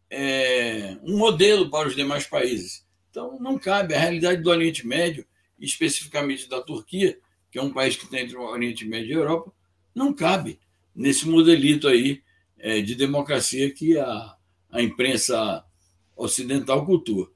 é, 0.09 0.97
um 1.03 1.17
modelo 1.17 1.69
para 1.69 1.87
os 1.87 1.95
demais 1.95 2.25
países. 2.25 2.85
Então, 3.19 3.37
não 3.37 3.59
cabe. 3.59 3.93
A 3.93 3.99
realidade 3.99 4.41
do 4.41 4.49
Oriente 4.49 4.87
Médio, 4.87 5.25
especificamente 5.59 6.47
da 6.47 6.61
Turquia, 6.61 7.17
que 7.51 7.59
é 7.59 7.61
um 7.61 7.73
país 7.73 7.97
que 7.97 8.05
está 8.05 8.17
entre 8.17 8.37
o 8.37 8.43
Oriente 8.43 8.85
Médio 8.85 9.09
e 9.09 9.13
a 9.13 9.17
Europa, 9.17 9.51
não 9.93 10.13
cabe 10.13 10.57
nesse 10.95 11.27
modelito 11.27 11.89
aí 11.89 12.21
é, 12.57 12.81
de 12.81 12.95
democracia 12.95 13.73
que 13.73 13.97
a, 13.97 14.35
a 14.71 14.81
imprensa 14.81 15.65
ocidental 16.15 16.85
cultua. 16.85 17.29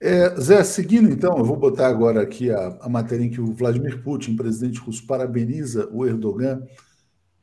É, 0.00 0.34
Zé, 0.40 0.64
seguindo 0.64 1.08
então, 1.08 1.38
eu 1.38 1.44
vou 1.44 1.56
botar 1.56 1.86
agora 1.86 2.20
aqui 2.20 2.50
a, 2.50 2.78
a 2.80 2.88
matéria 2.88 3.24
em 3.24 3.30
que 3.30 3.40
o 3.40 3.54
Vladimir 3.54 4.02
Putin, 4.02 4.34
presidente 4.34 4.80
russo, 4.80 5.06
parabeniza 5.06 5.88
o 5.92 6.04
Erdogan. 6.04 6.66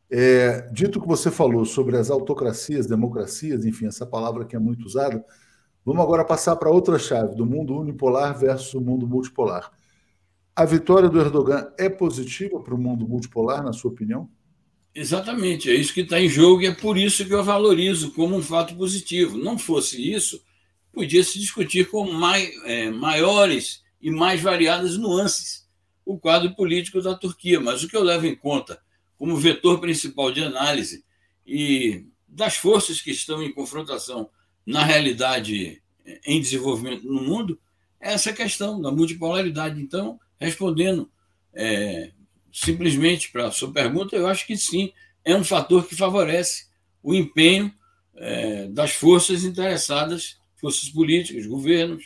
É, 0.10 0.70
dito 0.74 1.00
que 1.00 1.08
você 1.08 1.32
falou 1.32 1.64
sobre 1.64 1.96
as 1.96 2.10
autocracias, 2.10 2.88
democracias, 2.88 3.64
enfim, 3.66 3.86
essa 3.86 4.06
palavra 4.06 4.44
que 4.44 4.54
é 4.54 4.60
muito 4.60 4.86
usada, 4.86 5.24
vamos 5.86 6.02
agora 6.04 6.24
passar 6.24 6.56
para 6.56 6.70
outra 6.70 6.98
chave, 7.00 7.36
do 7.36 7.46
mundo 7.46 7.78
unipolar 7.78 8.38
versus 8.38 8.74
o 8.74 8.82
mundo 8.82 9.08
multipolar. 9.08 9.72
A 10.56 10.66
vitória 10.66 11.10
do 11.10 11.20
Erdogan 11.20 11.72
é 11.78 11.90
positiva 11.90 12.60
para 12.60 12.76
o 12.76 12.78
mundo 12.78 13.08
multipolar, 13.08 13.64
na 13.64 13.74
sua 13.74 13.92
opinião? 13.92 14.30
Exatamente, 14.94 15.70
é 15.70 15.74
isso 15.74 15.94
que 15.94 16.02
está 16.02 16.20
em 16.20 16.28
jogo 16.28 16.62
e 16.62 16.68
é 16.68 16.76
por 16.76 16.98
isso 16.98 17.26
que 17.26 17.34
eu 17.34 17.44
valorizo 17.44 18.12
como 18.12 18.36
um 18.36 18.42
fato 18.42 18.76
positivo. 18.76 19.38
Não 19.38 19.58
fosse 19.58 20.12
isso, 20.12 20.44
podia 20.92 21.24
se 21.24 21.40
discutir 21.40 21.90
com 21.90 22.12
mai, 22.12 22.50
é, 22.66 22.90
maiores 22.90 23.82
e 24.02 24.12
mais 24.12 24.42
variadas 24.42 24.98
nuances 24.98 25.62
o 26.06 26.20
quadro 26.20 26.54
político 26.56 27.02
da 27.02 27.16
Turquia. 27.16 27.60
Mas 27.60 27.82
o 27.82 27.88
que 27.88 27.96
eu 27.96 28.04
levo 28.04 28.26
em 28.26 28.36
conta 28.36 28.82
como 29.18 29.38
vetor 29.38 29.80
principal 29.80 30.32
de 30.32 30.44
análise 30.44 31.06
e 31.48 32.06
das 32.28 32.58
forças 32.58 33.00
que 33.00 33.12
estão 33.12 33.42
em 33.42 33.54
confrontação 33.54 34.30
na 34.66 34.84
realidade 34.84 35.82
em 36.26 36.42
desenvolvimento 36.42 37.06
no 37.06 37.22
mundo 37.22 37.60
é 38.00 38.14
essa 38.14 38.34
questão 38.34 38.82
da 38.82 38.92
multipolaridade. 38.92 39.82
Então, 39.82 40.20
respondendo 40.40 41.10
é, 41.54 42.12
simplesmente 42.52 43.32
para 43.32 43.48
a 43.48 43.52
sua 43.52 43.72
pergunta, 43.72 44.16
eu 44.16 44.28
acho 44.28 44.46
que 44.46 44.58
sim, 44.58 44.92
é 45.24 45.36
um 45.36 45.44
fator 45.44 45.88
que 45.88 45.96
favorece 45.96 46.66
o 47.04 47.14
empenho 47.14 47.74
é, 48.16 48.68
das 48.68 48.92
forças 48.92 49.44
interessadas, 49.44 50.38
forças 50.56 50.90
políticas, 50.90 51.46
governos, 51.46 52.06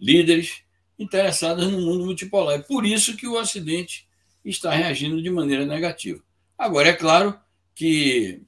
líderes 0.00 0.62
interessadas 0.98 1.70
no 1.70 1.80
mundo 1.80 2.04
multipolar. 2.04 2.56
É 2.56 2.62
por 2.62 2.84
isso 2.84 3.16
que 3.16 3.26
o 3.26 3.38
Ocidente 3.38 4.06
está 4.44 4.72
reagindo 4.72 5.22
de 5.22 5.30
maneira 5.30 5.66
negativa. 5.66 6.22
Agora, 6.56 6.88
é 6.88 6.92
claro 6.92 7.38
que 7.74 8.42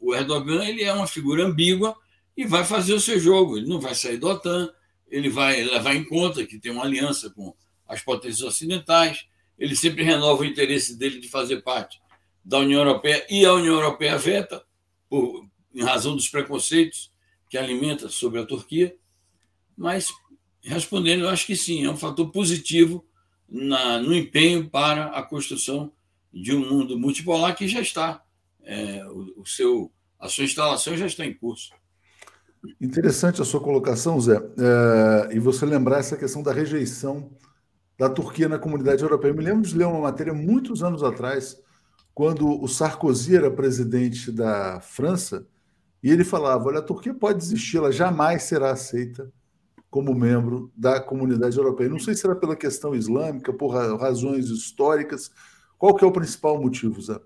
o 0.00 0.14
Erdogan 0.14 0.64
ele 0.64 0.82
é 0.82 0.92
uma 0.92 1.06
figura 1.06 1.44
ambígua 1.44 1.96
e 2.36 2.44
vai 2.44 2.64
fazer 2.64 2.92
o 2.92 3.00
seu 3.00 3.18
jogo. 3.18 3.56
Ele 3.56 3.68
não 3.68 3.80
vai 3.80 3.94
sair 3.94 4.18
da 4.18 4.28
OTAN, 4.28 4.70
ele 5.08 5.28
vai 5.30 5.62
levar 5.62 5.94
em 5.94 6.04
conta 6.04 6.44
que 6.44 6.58
tem 6.58 6.72
uma 6.72 6.84
aliança 6.84 7.30
com 7.30 7.54
as 7.86 8.02
potências 8.02 8.42
ocidentais, 8.42 9.26
ele 9.58 9.76
sempre 9.76 10.02
renova 10.02 10.42
o 10.42 10.44
interesse 10.44 10.96
dele 10.98 11.20
de 11.20 11.28
fazer 11.28 11.62
parte 11.62 12.00
da 12.44 12.58
União 12.58 12.80
Europeia 12.80 13.26
e 13.30 13.44
a 13.44 13.52
União 13.54 13.74
Europeia 13.74 14.18
veta, 14.18 14.64
por, 15.08 15.48
em 15.74 15.82
razão 15.82 16.14
dos 16.14 16.28
preconceitos 16.28 17.12
que 17.48 17.56
alimenta 17.56 18.08
sobre 18.08 18.40
a 18.40 18.46
Turquia. 18.46 18.96
Mas, 19.76 20.12
respondendo, 20.62 21.24
eu 21.24 21.28
acho 21.28 21.46
que 21.46 21.56
sim, 21.56 21.84
é 21.84 21.90
um 21.90 21.96
fator 21.96 22.30
positivo 22.30 23.06
na, 23.48 24.00
no 24.00 24.14
empenho 24.14 24.68
para 24.68 25.06
a 25.06 25.22
construção 25.22 25.92
de 26.32 26.54
um 26.54 26.68
mundo 26.68 26.98
multipolar 26.98 27.56
que 27.56 27.68
já 27.68 27.80
está, 27.80 28.22
é, 28.62 29.04
o, 29.06 29.40
o, 29.42 29.46
seu, 29.46 29.92
a 30.18 30.28
sua 30.28 30.44
instalação 30.44 30.96
já 30.96 31.06
está 31.06 31.24
em 31.24 31.32
curso. 31.32 31.72
Interessante 32.80 33.42
a 33.42 33.44
sua 33.44 33.60
colocação, 33.60 34.20
Zé, 34.20 34.36
é, 34.36 35.34
e 35.34 35.38
você 35.38 35.66
lembrar 35.66 35.98
essa 35.98 36.16
questão 36.16 36.42
da 36.42 36.52
rejeição 36.52 37.30
da 37.98 38.08
Turquia 38.08 38.48
na 38.48 38.58
comunidade 38.58 39.02
europeia. 39.02 39.30
Eu 39.30 39.36
me 39.36 39.44
lembro 39.44 39.62
de 39.62 39.76
ler 39.76 39.86
uma 39.86 40.00
matéria 40.00 40.34
muitos 40.34 40.82
anos 40.82 41.02
atrás, 41.02 41.60
quando 42.14 42.48
o 42.62 42.68
Sarkozy 42.68 43.36
era 43.36 43.50
presidente 43.50 44.30
da 44.30 44.80
França, 44.80 45.46
e 46.02 46.10
ele 46.10 46.24
falava: 46.24 46.68
olha, 46.68 46.78
a 46.78 46.82
Turquia 46.82 47.14
pode 47.14 47.38
desistir, 47.38 47.78
ela 47.78 47.90
jamais 47.90 48.42
será 48.44 48.70
aceita 48.70 49.32
como 49.90 50.14
membro 50.14 50.70
da 50.76 51.00
comunidade 51.00 51.56
europeia. 51.56 51.88
Não 51.88 51.98
sei 51.98 52.14
se 52.14 52.26
era 52.26 52.36
pela 52.36 52.54
questão 52.54 52.94
islâmica, 52.94 53.52
por 53.52 53.68
razões 53.68 54.48
históricas. 54.50 55.30
Qual 55.78 55.94
que 55.94 56.04
é 56.04 56.06
o 56.06 56.12
principal 56.12 56.60
motivo, 56.60 57.00
Zé? 57.00 57.18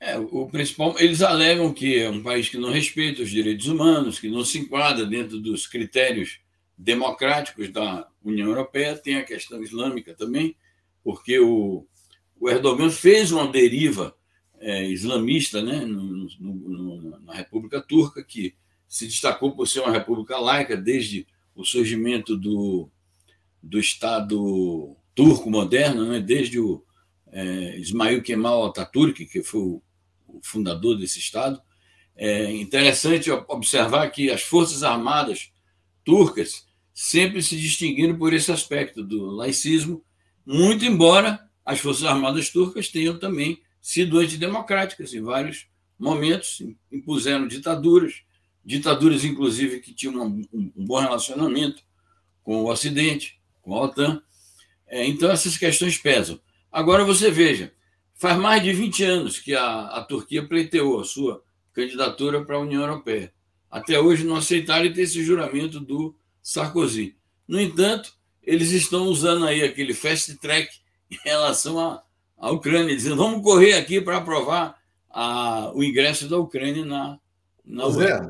É, 0.00 0.16
o 0.16 0.46
principal, 0.46 0.94
eles 0.98 1.22
alegam 1.22 1.72
que 1.72 1.98
é 1.98 2.08
um 2.08 2.22
país 2.22 2.48
que 2.48 2.56
não 2.56 2.70
respeita 2.70 3.22
os 3.22 3.30
direitos 3.30 3.66
humanos, 3.66 4.20
que 4.20 4.28
não 4.28 4.44
se 4.44 4.58
enquadra 4.58 5.04
dentro 5.04 5.40
dos 5.40 5.66
critérios 5.66 6.38
democráticos 6.76 7.70
da 7.70 8.08
União 8.22 8.48
Europeia, 8.48 8.96
tem 8.96 9.16
a 9.16 9.24
questão 9.24 9.60
islâmica 9.60 10.14
também, 10.14 10.54
porque 11.02 11.40
o, 11.40 11.84
o 12.38 12.48
Erdogan 12.48 12.90
fez 12.90 13.32
uma 13.32 13.48
deriva 13.48 14.16
é, 14.60 14.88
islamista 14.88 15.60
né, 15.60 15.84
no, 15.84 16.28
no, 16.38 16.54
no, 16.54 17.20
na 17.20 17.34
República 17.34 17.80
Turca, 17.80 18.22
que 18.22 18.54
se 18.86 19.06
destacou 19.06 19.52
por 19.52 19.66
ser 19.66 19.80
uma 19.80 19.92
república 19.92 20.38
laica 20.38 20.76
desde 20.76 21.26
o 21.54 21.64
surgimento 21.64 22.36
do, 22.36 22.88
do 23.60 23.80
Estado 23.80 24.96
turco 25.12 25.50
moderno, 25.50 26.06
né, 26.06 26.20
desde 26.20 26.60
o 26.60 26.84
é, 27.32 27.76
Ismail 27.78 28.22
Kemal 28.22 28.66
Atatürk, 28.66 29.26
que 29.26 29.42
foi 29.42 29.60
o, 29.60 29.82
fundador 30.42 30.96
desse 30.96 31.18
Estado. 31.18 31.60
É 32.16 32.50
interessante 32.52 33.30
observar 33.30 34.08
que 34.10 34.30
as 34.30 34.42
Forças 34.42 34.82
Armadas 34.82 35.50
turcas 36.04 36.66
sempre 36.92 37.42
se 37.42 37.56
distinguindo 37.56 38.16
por 38.18 38.32
esse 38.32 38.50
aspecto 38.50 39.04
do 39.04 39.26
laicismo, 39.26 40.04
muito 40.44 40.84
embora 40.84 41.48
as 41.64 41.78
Forças 41.78 42.04
Armadas 42.04 42.50
turcas 42.50 42.88
tenham 42.88 43.18
também 43.18 43.60
sido 43.80 44.18
antidemocráticas 44.18 45.14
em 45.14 45.22
vários 45.22 45.66
momentos, 45.98 46.62
impuseram 46.90 47.46
ditaduras, 47.46 48.22
ditaduras, 48.64 49.24
inclusive, 49.24 49.80
que 49.80 49.94
tinham 49.94 50.26
um 50.52 50.72
bom 50.76 50.98
relacionamento 50.98 51.82
com 52.42 52.62
o 52.62 52.70
Ocidente, 52.70 53.40
com 53.62 53.74
a 53.74 53.82
OTAN. 53.82 54.22
É, 54.86 55.06
então, 55.06 55.30
essas 55.30 55.56
questões 55.56 55.98
pesam. 55.98 56.40
Agora, 56.70 57.04
você 57.04 57.30
veja, 57.30 57.72
faz 58.18 58.36
mais 58.36 58.62
de 58.62 58.72
20 58.72 59.04
anos 59.04 59.38
que 59.38 59.54
a, 59.54 59.86
a 59.86 60.04
Turquia 60.04 60.46
pleiteou 60.46 61.00
a 61.00 61.04
sua 61.04 61.42
candidatura 61.72 62.44
para 62.44 62.56
a 62.56 62.60
União 62.60 62.82
Europeia. 62.82 63.32
Até 63.70 63.98
hoje 63.98 64.24
não 64.24 64.36
aceitaram 64.36 64.92
ter 64.92 65.02
esse 65.02 65.22
juramento 65.22 65.78
do 65.78 66.14
Sarkozy. 66.42 67.16
No 67.46 67.60
entanto, 67.60 68.12
eles 68.42 68.72
estão 68.72 69.04
usando 69.04 69.46
aí 69.46 69.62
aquele 69.62 69.94
fast 69.94 70.36
track 70.38 70.68
em 71.10 71.18
relação 71.24 71.78
à, 71.78 72.02
à 72.36 72.50
Ucrânia, 72.50 72.94
dizendo 72.94 73.16
vamos 73.16 73.42
correr 73.42 73.74
aqui 73.74 74.00
para 74.00 74.16
aprovar 74.16 74.76
a, 75.08 75.70
o 75.74 75.84
ingresso 75.84 76.28
da 76.28 76.38
Ucrânia 76.38 76.84
na, 76.84 77.18
na 77.64 77.88
Zé, 77.90 78.20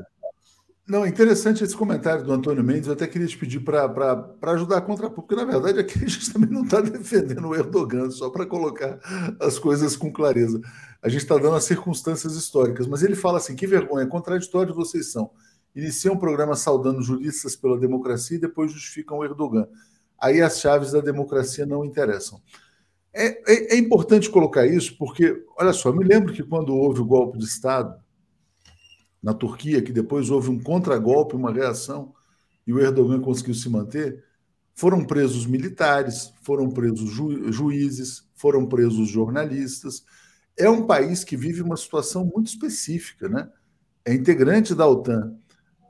não, 0.89 1.05
interessante 1.05 1.63
esse 1.63 1.75
comentário 1.75 2.23
do 2.23 2.33
Antônio 2.33 2.63
Mendes. 2.63 2.87
Eu 2.87 2.93
até 2.93 3.07
queria 3.07 3.27
te 3.27 3.37
pedir 3.37 3.59
para 3.59 4.35
ajudar 4.53 4.77
a 4.77 4.81
contrapor, 4.81 5.23
porque 5.23 5.35
na 5.35 5.45
verdade 5.45 5.79
aqui 5.79 6.03
a 6.03 6.07
gente 6.07 6.31
também 6.33 6.49
não 6.49 6.63
está 6.63 6.81
defendendo 6.81 7.47
o 7.47 7.55
Erdogan, 7.55 8.09
só 8.09 8.29
para 8.29 8.45
colocar 8.45 8.99
as 9.39 9.59
coisas 9.59 9.95
com 9.95 10.11
clareza. 10.11 10.59
A 11.01 11.07
gente 11.07 11.21
está 11.21 11.37
dando 11.37 11.55
as 11.55 11.63
circunstâncias 11.63 12.35
históricas, 12.35 12.87
mas 12.87 13.03
ele 13.03 13.15
fala 13.15 13.37
assim: 13.37 13.55
que 13.55 13.67
vergonha, 13.67 14.05
contraditórios 14.07 14.75
vocês 14.75 15.11
são 15.11 15.31
iniciam 15.75 16.15
um 16.15 16.19
programa 16.19 16.55
saudando 16.55 17.01
juristas 17.01 17.55
pela 17.55 17.79
democracia 17.79 18.37
e 18.37 18.41
depois 18.41 18.71
justificam 18.71 19.19
o 19.19 19.23
Erdogan. 19.23 19.67
Aí 20.19 20.41
as 20.41 20.59
chaves 20.59 20.91
da 20.91 20.99
democracia 20.99 21.65
não 21.65 21.85
interessam. 21.85 22.41
É, 23.13 23.27
é, 23.51 23.75
é, 23.75 23.77
importante 23.77 24.29
colocar 24.29 24.65
isso 24.67 24.95
porque, 24.97 25.43
olha 25.57 25.73
só, 25.73 25.91
me 25.91 26.03
lembro 26.03 26.33
que 26.33 26.43
quando 26.43 26.75
houve 26.75 27.01
o 27.01 27.05
golpe 27.05 27.37
de 27.37 27.45
Estado 27.45 27.95
na 29.21 29.33
Turquia, 29.33 29.81
que 29.81 29.91
depois 29.91 30.29
houve 30.29 30.49
um 30.49 30.61
contragolpe, 30.61 31.35
uma 31.35 31.51
reação, 31.51 32.13
e 32.65 32.73
o 32.73 32.79
Erdogan 32.79 33.19
conseguiu 33.21 33.53
se 33.53 33.69
manter, 33.69 34.23
foram 34.75 35.05
presos 35.05 35.45
militares, 35.45 36.33
foram 36.41 36.69
presos 36.69 37.09
ju 37.09 37.51
juízes, 37.51 38.27
foram 38.35 38.65
presos 38.65 39.09
jornalistas. 39.09 40.03
É 40.57 40.69
um 40.69 40.85
país 40.85 41.23
que 41.23 41.35
vive 41.35 41.61
uma 41.61 41.75
situação 41.75 42.23
muito 42.25 42.47
específica, 42.47 43.27
né? 43.27 43.49
É 44.05 44.13
integrante 44.13 44.73
da 44.73 44.87
OTAN 44.87 45.35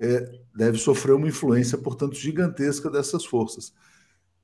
é, 0.01 0.39
deve 0.55 0.77
sofrer 0.77 1.13
uma 1.13 1.27
influência, 1.27 1.77
portanto, 1.77 2.15
gigantesca 2.15 2.89
dessas 2.89 3.25
forças. 3.25 3.73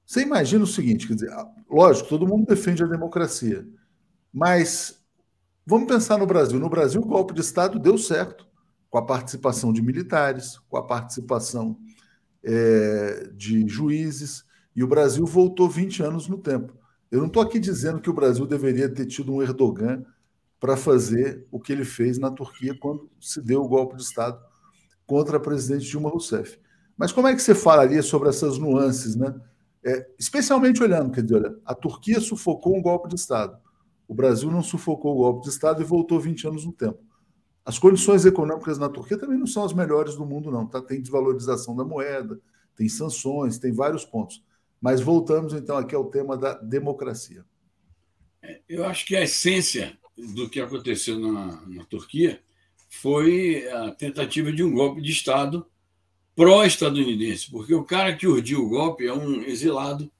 Você 0.05 0.21
imagina 0.21 0.63
o 0.63 0.67
seguinte, 0.67 1.07
quer 1.07 1.15
dizer, 1.15 1.31
lógico, 1.69 2.09
todo 2.09 2.27
mundo 2.27 2.45
defende 2.45 2.83
a 2.83 2.87
democracia, 2.87 3.67
mas 4.31 4.99
Vamos 5.65 5.87
pensar 5.87 6.17
no 6.19 6.27
Brasil. 6.27 6.59
No 6.59 6.69
Brasil, 6.69 7.01
o 7.01 7.05
golpe 7.05 7.33
de 7.33 7.41
Estado 7.41 7.79
deu 7.79 7.97
certo, 7.97 8.47
com 8.95 8.99
a 8.99 9.05
participação 9.05 9.73
de 9.73 9.81
militares, 9.81 10.57
com 10.69 10.77
a 10.77 10.81
participação 10.81 11.77
é, 12.41 13.29
de 13.35 13.67
juízes, 13.67 14.45
e 14.73 14.85
o 14.85 14.87
Brasil 14.87 15.25
voltou 15.25 15.69
20 15.69 16.01
anos 16.01 16.29
no 16.29 16.37
tempo. 16.37 16.73
Eu 17.11 17.19
não 17.19 17.27
estou 17.27 17.43
aqui 17.43 17.59
dizendo 17.59 17.99
que 17.99 18.09
o 18.09 18.13
Brasil 18.13 18.47
deveria 18.47 18.87
ter 18.87 19.05
tido 19.05 19.33
um 19.33 19.43
Erdogan 19.43 20.05
para 20.61 20.77
fazer 20.77 21.45
o 21.51 21.59
que 21.59 21.73
ele 21.73 21.83
fez 21.83 22.17
na 22.17 22.31
Turquia 22.31 22.73
quando 22.79 23.09
se 23.19 23.41
deu 23.41 23.63
o 23.63 23.67
golpe 23.67 23.97
de 23.97 24.03
Estado 24.03 24.39
contra 25.05 25.35
a 25.35 25.41
presidente 25.41 25.85
Dilma 25.85 26.09
Rousseff. 26.09 26.57
Mas 26.95 27.11
como 27.11 27.27
é 27.27 27.35
que 27.35 27.41
você 27.41 27.53
falaria 27.53 28.01
sobre 28.01 28.29
essas 28.29 28.57
nuances, 28.57 29.13
né? 29.17 29.35
É, 29.83 30.07
especialmente 30.17 30.81
olhando, 30.81 31.11
quer 31.11 31.21
dizer, 31.21 31.35
olha, 31.35 31.55
a 31.65 31.75
Turquia 31.75 32.21
sufocou 32.21 32.73
um 32.73 32.81
golpe 32.81 33.09
de 33.09 33.15
Estado. 33.15 33.57
O 34.07 34.15
Brasil 34.15 34.49
não 34.49 34.63
sufocou 34.63 35.15
o 35.15 35.17
golpe 35.17 35.43
de 35.43 35.49
Estado 35.49 35.81
e 35.81 35.85
voltou 35.85 36.17
20 36.17 36.47
anos 36.47 36.65
no 36.65 36.71
tempo. 36.71 37.04
As 37.65 37.79
condições 37.79 38.25
econômicas 38.25 38.77
na 38.77 38.87
Turquia 38.87 39.17
também 39.17 39.39
não 39.39 39.47
são 39.47 39.65
as 39.65 39.73
melhores 39.73 40.15
do 40.15 40.25
mundo, 40.25 40.51
não. 40.51 40.67
Tá? 40.67 40.79
Tem 40.81 41.01
desvalorização 41.01 41.75
da 41.75 41.83
moeda, 41.83 42.39
tem 42.75 42.87
sanções, 42.87 43.57
tem 43.57 43.73
vários 43.73 44.05
pontos. 44.05 44.43
Mas 44.79 45.01
voltamos 45.01 45.53
então 45.53 45.75
aqui 45.75 45.95
ao 45.95 46.05
tema 46.05 46.37
da 46.37 46.53
democracia. 46.53 47.43
É, 48.41 48.61
eu 48.69 48.85
acho 48.85 49.05
que 49.05 49.15
a 49.15 49.23
essência 49.23 49.97
do 50.15 50.47
que 50.47 50.61
aconteceu 50.61 51.17
na, 51.19 51.59
na 51.65 51.83
Turquia 51.85 52.39
foi 52.87 53.67
a 53.67 53.91
tentativa 53.91 54.51
de 54.51 54.63
um 54.63 54.71
golpe 54.71 55.01
de 55.01 55.11
Estado 55.11 55.65
pró-estadunidense, 56.35 57.49
porque 57.49 57.73
o 57.73 57.83
cara 57.83 58.15
que 58.15 58.27
urdiu 58.27 58.63
o 58.63 58.69
golpe 58.69 59.07
é 59.07 59.13
um 59.13 59.41
exilado 59.41 60.11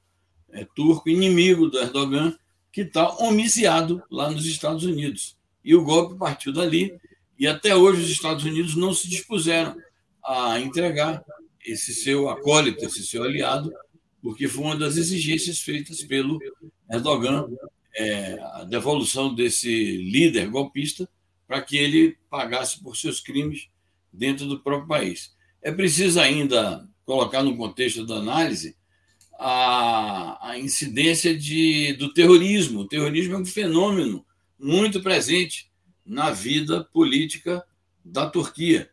é, 0.49 0.65
turco, 0.75 1.09
inimigo 1.09 1.69
do 1.69 1.77
Erdogan, 1.77 2.35
que 2.71 2.81
está 2.81 3.09
homiciado 3.17 4.01
lá 4.09 4.31
nos 4.31 4.45
Estados 4.45 4.83
Unidos. 4.83 5.37
E 5.63 5.75
o 5.75 5.83
golpe 5.83 6.17
partiu 6.17 6.53
dali, 6.53 6.97
e 7.37 7.47
até 7.47 7.75
hoje 7.75 8.03
os 8.03 8.09
Estados 8.09 8.43
Unidos 8.45 8.75
não 8.75 8.93
se 8.93 9.09
dispuseram 9.09 9.75
a 10.23 10.59
entregar 10.59 11.23
esse 11.65 11.93
seu 11.93 12.29
acólito, 12.29 12.85
esse 12.85 13.05
seu 13.05 13.23
aliado, 13.23 13.71
porque 14.21 14.47
foi 14.47 14.63
uma 14.63 14.75
das 14.75 14.97
exigências 14.97 15.59
feitas 15.59 16.01
pelo 16.03 16.39
Erdogan, 16.89 17.47
é, 17.95 18.37
a 18.53 18.63
devolução 18.63 19.33
desse 19.33 19.97
líder 19.97 20.49
golpista 20.49 21.07
para 21.47 21.61
que 21.61 21.77
ele 21.77 22.17
pagasse 22.29 22.81
por 22.81 22.97
seus 22.97 23.19
crimes 23.19 23.69
dentro 24.11 24.47
do 24.47 24.59
próprio 24.59 24.87
país. 24.87 25.35
É 25.61 25.71
preciso 25.71 26.19
ainda 26.19 26.87
colocar 27.05 27.43
no 27.43 27.55
contexto 27.55 28.05
da 28.05 28.15
análise 28.15 28.75
a, 29.39 30.51
a 30.51 30.59
incidência 30.59 31.37
de, 31.37 31.93
do 31.93 32.13
terrorismo. 32.13 32.81
O 32.81 32.87
terrorismo 32.87 33.35
é 33.35 33.37
um 33.37 33.45
fenômeno 33.45 34.25
muito 34.57 35.01
presente 35.01 35.69
na 36.05 36.31
vida 36.31 36.83
política 36.83 37.63
da 38.03 38.29
Turquia. 38.29 38.89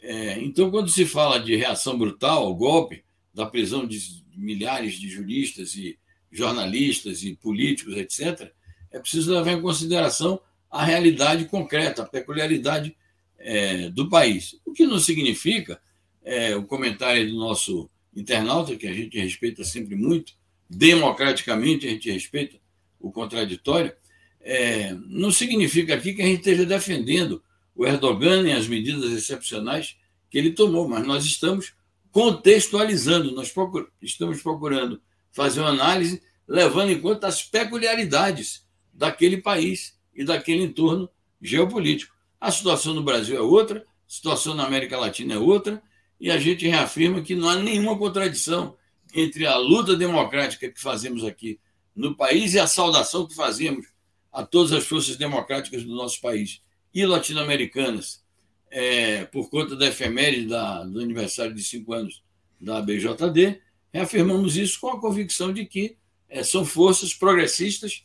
É, 0.00 0.38
então, 0.40 0.70
quando 0.70 0.90
se 0.90 1.06
fala 1.06 1.38
de 1.38 1.56
reação 1.56 1.98
brutal 1.98 2.54
golpe, 2.54 3.04
da 3.32 3.46
prisão 3.46 3.86
de 3.86 3.98
milhares 4.34 4.94
de 4.94 5.08
juristas 5.08 5.74
e 5.74 5.98
jornalistas 6.30 7.22
e 7.22 7.34
políticos, 7.36 7.96
etc., 7.96 8.52
é 8.90 8.98
preciso 8.98 9.32
levar 9.32 9.52
em 9.52 9.62
consideração 9.62 10.40
a 10.70 10.84
realidade 10.84 11.46
concreta, 11.46 12.02
a 12.02 12.06
peculiaridade 12.06 12.96
é, 13.38 13.88
do 13.90 14.08
país. 14.08 14.60
O 14.64 14.72
que 14.72 14.86
não 14.86 14.98
significa, 14.98 15.80
é, 16.22 16.54
o 16.54 16.64
comentário 16.64 17.28
do 17.28 17.36
nosso 17.36 17.90
internauta, 18.14 18.76
que 18.76 18.86
a 18.86 18.92
gente 18.92 19.18
respeita 19.18 19.64
sempre 19.64 19.96
muito, 19.96 20.34
democraticamente 20.68 21.86
a 21.86 21.90
gente 21.90 22.10
respeita 22.10 22.56
o 22.98 23.10
contraditório, 23.10 23.92
é, 24.40 24.94
não 25.06 25.30
significa 25.30 25.94
aqui 25.94 26.14
que 26.14 26.22
a 26.22 26.26
gente 26.26 26.38
esteja 26.38 26.64
defendendo 26.64 27.42
o 27.74 27.86
Erdogan 27.86 28.48
e 28.48 28.52
as 28.52 28.66
medidas 28.66 29.12
excepcionais 29.12 29.96
que 30.30 30.38
ele 30.38 30.52
tomou, 30.52 30.88
mas 30.88 31.06
nós 31.06 31.24
estamos 31.24 31.72
contextualizando, 32.10 33.32
nós 33.32 33.50
procur 33.50 33.90
estamos 34.00 34.42
procurando 34.42 35.00
fazer 35.32 35.60
uma 35.60 35.70
análise 35.70 36.22
levando 36.46 36.90
em 36.90 37.00
conta 37.00 37.28
as 37.28 37.42
peculiaridades 37.42 38.66
daquele 38.92 39.36
país 39.36 39.96
e 40.14 40.24
daquele 40.24 40.64
entorno 40.64 41.08
geopolítico. 41.40 42.14
A 42.40 42.50
situação 42.50 42.92
no 42.92 43.02
Brasil 43.02 43.36
é 43.36 43.40
outra, 43.40 43.80
a 43.80 43.84
situação 44.06 44.54
na 44.54 44.66
América 44.66 44.98
Latina 44.98 45.34
é 45.34 45.38
outra, 45.38 45.80
e 46.18 46.30
a 46.30 46.38
gente 46.38 46.66
reafirma 46.66 47.22
que 47.22 47.34
não 47.34 47.48
há 47.48 47.56
nenhuma 47.56 47.96
contradição 47.96 48.76
entre 49.14 49.46
a 49.46 49.56
luta 49.56 49.96
democrática 49.96 50.68
que 50.68 50.80
fazemos 50.80 51.24
aqui 51.24 51.60
no 51.94 52.16
país 52.16 52.54
e 52.54 52.58
a 52.58 52.66
saudação 52.66 53.26
que 53.26 53.34
fazemos 53.34 53.86
a 54.32 54.44
todas 54.44 54.72
as 54.72 54.84
forças 54.84 55.16
democráticas 55.16 55.82
do 55.82 55.94
nosso 55.94 56.20
país 56.20 56.62
e 56.94 57.04
latino-americanas, 57.04 58.22
é, 58.70 59.24
por 59.24 59.50
conta 59.50 59.74
da 59.74 59.86
efeméride 59.86 60.46
da, 60.46 60.84
do 60.84 61.00
aniversário 61.00 61.54
de 61.54 61.62
cinco 61.62 61.92
anos 61.92 62.22
da 62.60 62.80
BJD, 62.80 63.60
reafirmamos 63.92 64.56
isso 64.56 64.78
com 64.80 64.90
a 64.90 65.00
convicção 65.00 65.52
de 65.52 65.64
que 65.66 65.96
é, 66.28 66.42
são 66.42 66.64
forças 66.64 67.12
progressistas 67.12 68.04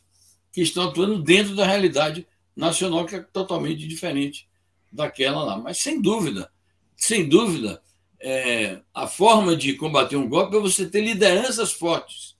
que 0.52 0.62
estão 0.62 0.88
atuando 0.88 1.22
dentro 1.22 1.54
da 1.54 1.66
realidade 1.66 2.26
nacional, 2.56 3.06
que 3.06 3.14
é 3.14 3.20
totalmente 3.20 3.86
diferente 3.86 4.48
daquela 4.90 5.44
lá. 5.44 5.58
Mas, 5.58 5.78
sem 5.78 6.00
dúvida, 6.00 6.50
sem 6.96 7.28
dúvida, 7.28 7.82
é, 8.18 8.80
a 8.94 9.06
forma 9.06 9.54
de 9.54 9.74
combater 9.74 10.16
um 10.16 10.28
golpe 10.28 10.56
é 10.56 10.60
você 10.60 10.88
ter 10.88 11.02
lideranças 11.02 11.72
fortes 11.72 12.34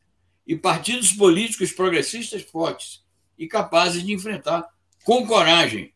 e 0.47 0.57
partidos 0.57 1.13
políticos 1.13 1.73
progressistas 1.73 2.43
fortes 2.43 3.05
e 3.39 3.47
capazes 3.47 4.03
de 4.03 4.13
enfrentar 4.13 4.67
com 5.05 5.27
coragem 5.27 5.93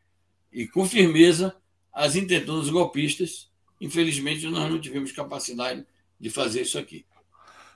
e 0.52 0.66
com 0.66 0.84
firmeza 0.84 1.54
as 1.92 2.16
intentonas 2.16 2.68
golpistas. 2.68 3.50
Infelizmente, 3.80 4.46
nós 4.46 4.70
não 4.70 4.80
tivemos 4.80 5.12
capacidade 5.12 5.84
de 6.18 6.30
fazer 6.30 6.62
isso 6.62 6.78
aqui. 6.78 7.04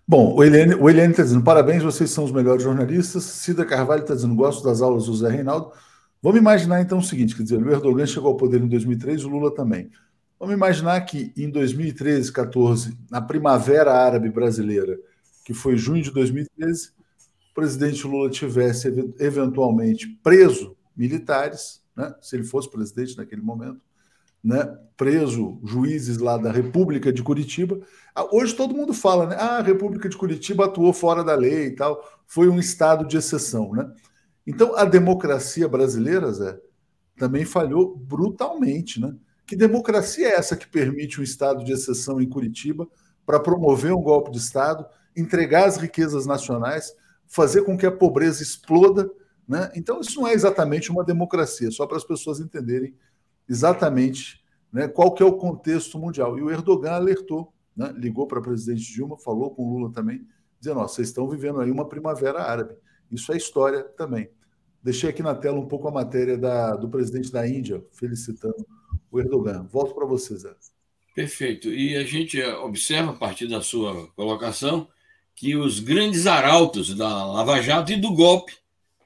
Bom, 0.06 0.34
o 0.34 0.44
Eliane, 0.44 0.74
o 0.74 0.90
está 0.90 1.22
dizendo: 1.22 1.42
parabéns, 1.42 1.82
vocês 1.82 2.10
são 2.10 2.24
os 2.24 2.32
melhores 2.32 2.62
jornalistas. 2.62 3.24
Cida 3.24 3.64
Carvalho 3.64 4.02
está 4.02 4.14
dizendo: 4.14 4.34
gosto 4.34 4.62
das 4.62 4.82
aulas 4.82 5.06
do 5.06 5.14
Zé 5.14 5.30
Reinaldo. 5.30 5.72
Vamos 6.22 6.38
imaginar 6.38 6.82
então 6.82 6.98
o 6.98 7.02
seguinte: 7.02 7.34
quer 7.34 7.42
dizer, 7.42 7.62
o 7.62 7.70
Erdogan 7.70 8.06
chegou 8.06 8.30
ao 8.30 8.36
poder 8.36 8.60
em 8.60 8.68
2003, 8.68 9.24
o 9.24 9.28
Lula 9.28 9.54
também. 9.54 9.90
Vamos 10.38 10.54
imaginar 10.54 11.00
que 11.02 11.32
em 11.36 11.48
2013, 11.48 12.30
14, 12.30 12.98
na 13.10 13.22
primavera 13.22 13.94
árabe 13.94 14.28
brasileira, 14.28 14.98
que 15.42 15.54
foi 15.54 15.76
junho 15.76 16.02
de 16.02 16.10
2013, 16.10 16.90
presidente 17.54 18.06
Lula 18.06 18.28
tivesse 18.28 18.88
eventualmente 19.18 20.08
preso 20.22 20.76
militares, 20.96 21.82
né, 21.96 22.14
se 22.20 22.36
ele 22.36 22.44
fosse 22.44 22.70
presidente 22.70 23.16
naquele 23.16 23.40
momento, 23.40 23.80
né, 24.42 24.76
preso 24.96 25.58
juízes 25.64 26.18
lá 26.18 26.36
da 26.36 26.52
República 26.52 27.12
de 27.12 27.22
Curitiba. 27.22 27.80
Ah, 28.14 28.26
hoje 28.30 28.54
todo 28.54 28.74
mundo 28.74 28.92
fala, 28.92 29.26
né? 29.26 29.36
Ah, 29.38 29.58
a 29.58 29.62
República 29.62 30.08
de 30.08 30.16
Curitiba 30.16 30.66
atuou 30.66 30.92
fora 30.92 31.24
da 31.24 31.34
lei 31.34 31.66
e 31.66 31.70
tal, 31.74 32.04
foi 32.26 32.48
um 32.48 32.58
estado 32.58 33.06
de 33.06 33.16
exceção, 33.16 33.72
né? 33.72 33.90
Então 34.46 34.76
a 34.76 34.84
democracia 34.84 35.66
brasileira, 35.66 36.30
Zé, 36.30 36.58
também 37.16 37.44
falhou 37.44 37.96
brutalmente, 37.96 39.00
né? 39.00 39.14
Que 39.46 39.56
democracia 39.56 40.28
é 40.28 40.34
essa 40.34 40.56
que 40.56 40.66
permite 40.66 41.20
um 41.20 41.24
estado 41.24 41.64
de 41.64 41.72
exceção 41.72 42.20
em 42.20 42.28
Curitiba 42.28 42.86
para 43.24 43.40
promover 43.40 43.92
um 43.92 44.02
golpe 44.02 44.30
de 44.30 44.38
estado, 44.38 44.84
entregar 45.16 45.66
as 45.66 45.76
riquezas 45.76 46.26
nacionais, 46.26 46.94
fazer 47.26 47.62
com 47.62 47.76
que 47.76 47.86
a 47.86 47.92
pobreza 47.92 48.42
exploda, 48.42 49.10
né? 49.46 49.70
Então 49.74 50.00
isso 50.00 50.20
não 50.20 50.28
é 50.28 50.32
exatamente 50.32 50.90
uma 50.90 51.04
democracia, 51.04 51.70
só 51.70 51.86
para 51.86 51.96
as 51.96 52.04
pessoas 52.04 52.40
entenderem 52.40 52.94
exatamente 53.48 54.42
né, 54.72 54.88
qual 54.88 55.12
que 55.12 55.22
é 55.22 55.26
o 55.26 55.36
contexto 55.36 55.98
mundial. 55.98 56.38
E 56.38 56.42
o 56.42 56.50
Erdogan 56.50 56.92
alertou, 56.92 57.52
né, 57.76 57.92
ligou 57.96 58.26
para 58.26 58.38
a 58.38 58.42
presidente 58.42 58.92
Dilma, 58.92 59.18
falou 59.18 59.54
com 59.54 59.70
Lula 59.70 59.92
também, 59.92 60.26
dizendo: 60.58 60.80
vocês 60.80 61.08
estão 61.08 61.28
vivendo 61.28 61.60
aí 61.60 61.70
uma 61.70 61.88
primavera 61.88 62.42
árabe. 62.42 62.74
Isso 63.10 63.32
é 63.32 63.36
história 63.36 63.84
também. 63.84 64.28
Deixei 64.82 65.08
aqui 65.08 65.22
na 65.22 65.34
tela 65.34 65.58
um 65.58 65.66
pouco 65.66 65.88
a 65.88 65.92
matéria 65.92 66.36
da, 66.36 66.76
do 66.76 66.88
presidente 66.88 67.30
da 67.30 67.48
Índia, 67.48 67.82
felicitando 67.92 68.66
o 69.10 69.18
Erdogan. 69.18 69.66
Volto 69.70 69.94
para 69.94 70.04
você, 70.04 70.36
Zé. 70.36 70.54
Perfeito. 71.14 71.68
E 71.68 71.96
a 71.96 72.04
gente 72.04 72.42
observa, 72.42 73.12
a 73.12 73.16
partir 73.16 73.46
da 73.46 73.62
sua 73.62 74.08
colocação, 74.08 74.88
que 75.34 75.56
os 75.56 75.80
grandes 75.80 76.26
arautos 76.26 76.94
da 76.94 77.26
Lava 77.26 77.60
Jato 77.60 77.92
e 77.92 77.96
do 77.96 78.12
golpe 78.12 78.54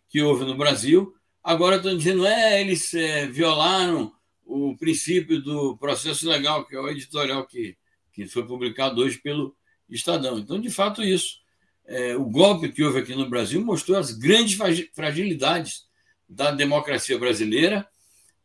que 0.08 0.22
houve 0.22 0.44
no 0.44 0.56
Brasil 0.56 1.14
agora 1.42 1.76
estão 1.76 1.96
dizendo 1.96 2.26
é 2.26 2.60
eles 2.60 2.92
é, 2.94 3.26
violaram 3.26 4.12
o 4.44 4.76
princípio 4.76 5.40
do 5.40 5.76
processo 5.76 6.28
legal, 6.28 6.64
que 6.64 6.74
é 6.74 6.80
o 6.80 6.88
editorial 6.88 7.46
que, 7.46 7.76
que 8.12 8.26
foi 8.26 8.46
publicado 8.46 9.00
hoje 9.00 9.18
pelo 9.18 9.54
Estadão. 9.88 10.38
Então, 10.38 10.60
de 10.60 10.70
fato, 10.70 11.02
isso. 11.02 11.38
É, 11.86 12.14
o 12.16 12.24
golpe 12.24 12.70
que 12.70 12.82
houve 12.82 12.98
aqui 12.98 13.14
no 13.14 13.30
Brasil 13.30 13.64
mostrou 13.64 13.96
as 13.96 14.10
grandes 14.10 14.58
fragilidades 14.94 15.86
da 16.28 16.50
democracia 16.50 17.18
brasileira 17.18 17.88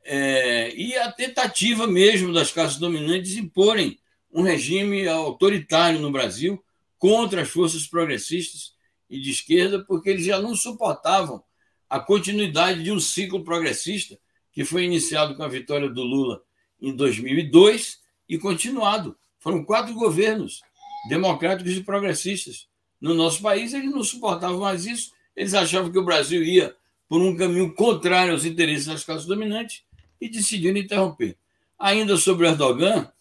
é, 0.05 0.73
e 0.73 0.95
a 0.95 1.11
tentativa 1.11 1.85
mesmo 1.85 2.31
das 2.31 2.51
classes 2.51 2.77
dominantes 2.77 3.35
imporem 3.35 3.99
um 4.31 4.43
regime 4.43 5.07
autoritário 5.07 5.99
no 5.99 6.11
Brasil 6.11 6.63
contra 7.03 7.41
as 7.41 7.49
forças 7.49 7.85
progressistas 7.85 8.75
e 9.09 9.19
de 9.19 9.29
esquerda, 9.29 9.83
porque 9.83 10.09
eles 10.09 10.25
já 10.25 10.39
não 10.39 10.55
suportavam 10.55 11.43
a 11.89 11.99
continuidade 11.99 12.81
de 12.81 12.93
um 12.93 12.99
ciclo 12.99 13.43
progressista 13.43 14.17
que 14.53 14.63
foi 14.63 14.85
iniciado 14.85 15.35
com 15.35 15.43
a 15.43 15.49
vitória 15.49 15.89
do 15.89 16.01
Lula 16.01 16.41
em 16.81 16.95
2002 16.95 17.99
e 18.29 18.37
continuado. 18.37 19.17
Foram 19.37 19.65
quatro 19.65 19.93
governos 19.93 20.61
democráticos 21.09 21.73
e 21.73 21.83
progressistas 21.83 22.69
no 23.01 23.13
nosso 23.13 23.41
país. 23.41 23.73
Eles 23.73 23.91
não 23.91 24.01
suportavam 24.01 24.61
mais 24.61 24.85
isso. 24.85 25.11
Eles 25.35 25.53
achavam 25.53 25.91
que 25.91 25.99
o 25.99 26.05
Brasil 26.05 26.41
ia 26.41 26.73
por 27.09 27.21
um 27.21 27.35
caminho 27.35 27.75
contrário 27.75 28.31
aos 28.31 28.45
interesses 28.45 28.85
das 28.85 29.03
classes 29.03 29.27
dominantes 29.27 29.83
e 30.21 30.29
decidiram 30.29 30.77
interromper. 30.77 31.35
Ainda 31.77 32.15
sobre 32.15 32.47
Erdogan, 32.47 33.11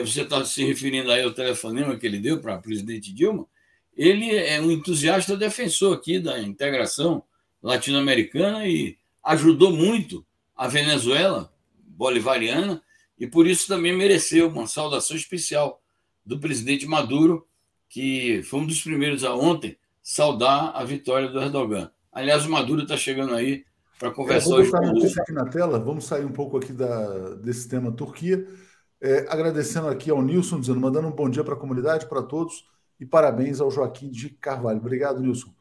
você 0.00 0.22
está 0.22 0.44
se 0.44 0.64
referindo 0.64 1.10
aí 1.10 1.22
ao 1.22 1.34
telefonema 1.34 1.96
que 1.96 2.06
ele 2.06 2.18
deu 2.18 2.40
para 2.40 2.54
a 2.54 2.58
presidente 2.58 3.12
Dilma, 3.12 3.46
ele 3.96 4.34
é 4.34 4.60
um 4.60 4.70
entusiasta 4.70 5.36
defensor 5.36 5.96
aqui 5.96 6.18
da 6.18 6.40
integração 6.40 7.22
latino-americana 7.62 8.66
e 8.66 8.96
ajudou 9.22 9.70
muito 9.70 10.24
a 10.56 10.66
Venezuela 10.66 11.52
bolivariana 11.76 12.82
e 13.18 13.26
por 13.26 13.46
isso 13.46 13.68
também 13.68 13.94
mereceu 13.94 14.48
uma 14.48 14.66
saudação 14.66 15.16
especial 15.16 15.80
do 16.24 16.38
presidente 16.38 16.86
Maduro, 16.86 17.46
que 17.88 18.42
foi 18.44 18.60
um 18.60 18.66
dos 18.66 18.82
primeiros 18.82 19.24
a 19.24 19.34
ontem 19.34 19.76
saudar 20.02 20.72
a 20.74 20.84
vitória 20.84 21.28
do 21.28 21.40
Erdogan. 21.40 21.90
Aliás, 22.12 22.46
o 22.46 22.50
Maduro 22.50 22.82
está 22.82 22.96
chegando 22.96 23.34
aí 23.34 23.64
para 23.98 24.10
conversar 24.10 24.56
hoje 24.56 24.70
com 24.70 24.78
o 24.78 25.20
aqui 25.20 25.32
na 25.32 25.44
tela, 25.44 25.78
vamos 25.78 26.04
sair 26.04 26.24
um 26.24 26.32
pouco 26.32 26.56
aqui 26.56 26.72
da, 26.72 27.34
desse 27.36 27.68
tema 27.68 27.92
Turquia. 27.92 28.44
É, 29.04 29.26
agradecendo 29.28 29.88
aqui 29.88 30.12
ao 30.12 30.22
Nilson, 30.22 30.60
dizendo, 30.60 30.78
mandando 30.78 31.08
um 31.08 31.12
bom 31.12 31.28
dia 31.28 31.42
para 31.42 31.54
a 31.54 31.58
comunidade, 31.58 32.08
para 32.08 32.22
todos, 32.22 32.68
e 33.00 33.04
parabéns 33.04 33.60
ao 33.60 33.68
Joaquim 33.68 34.08
de 34.08 34.30
Carvalho. 34.30 34.78
Obrigado, 34.78 35.20
Nilson. 35.20 35.52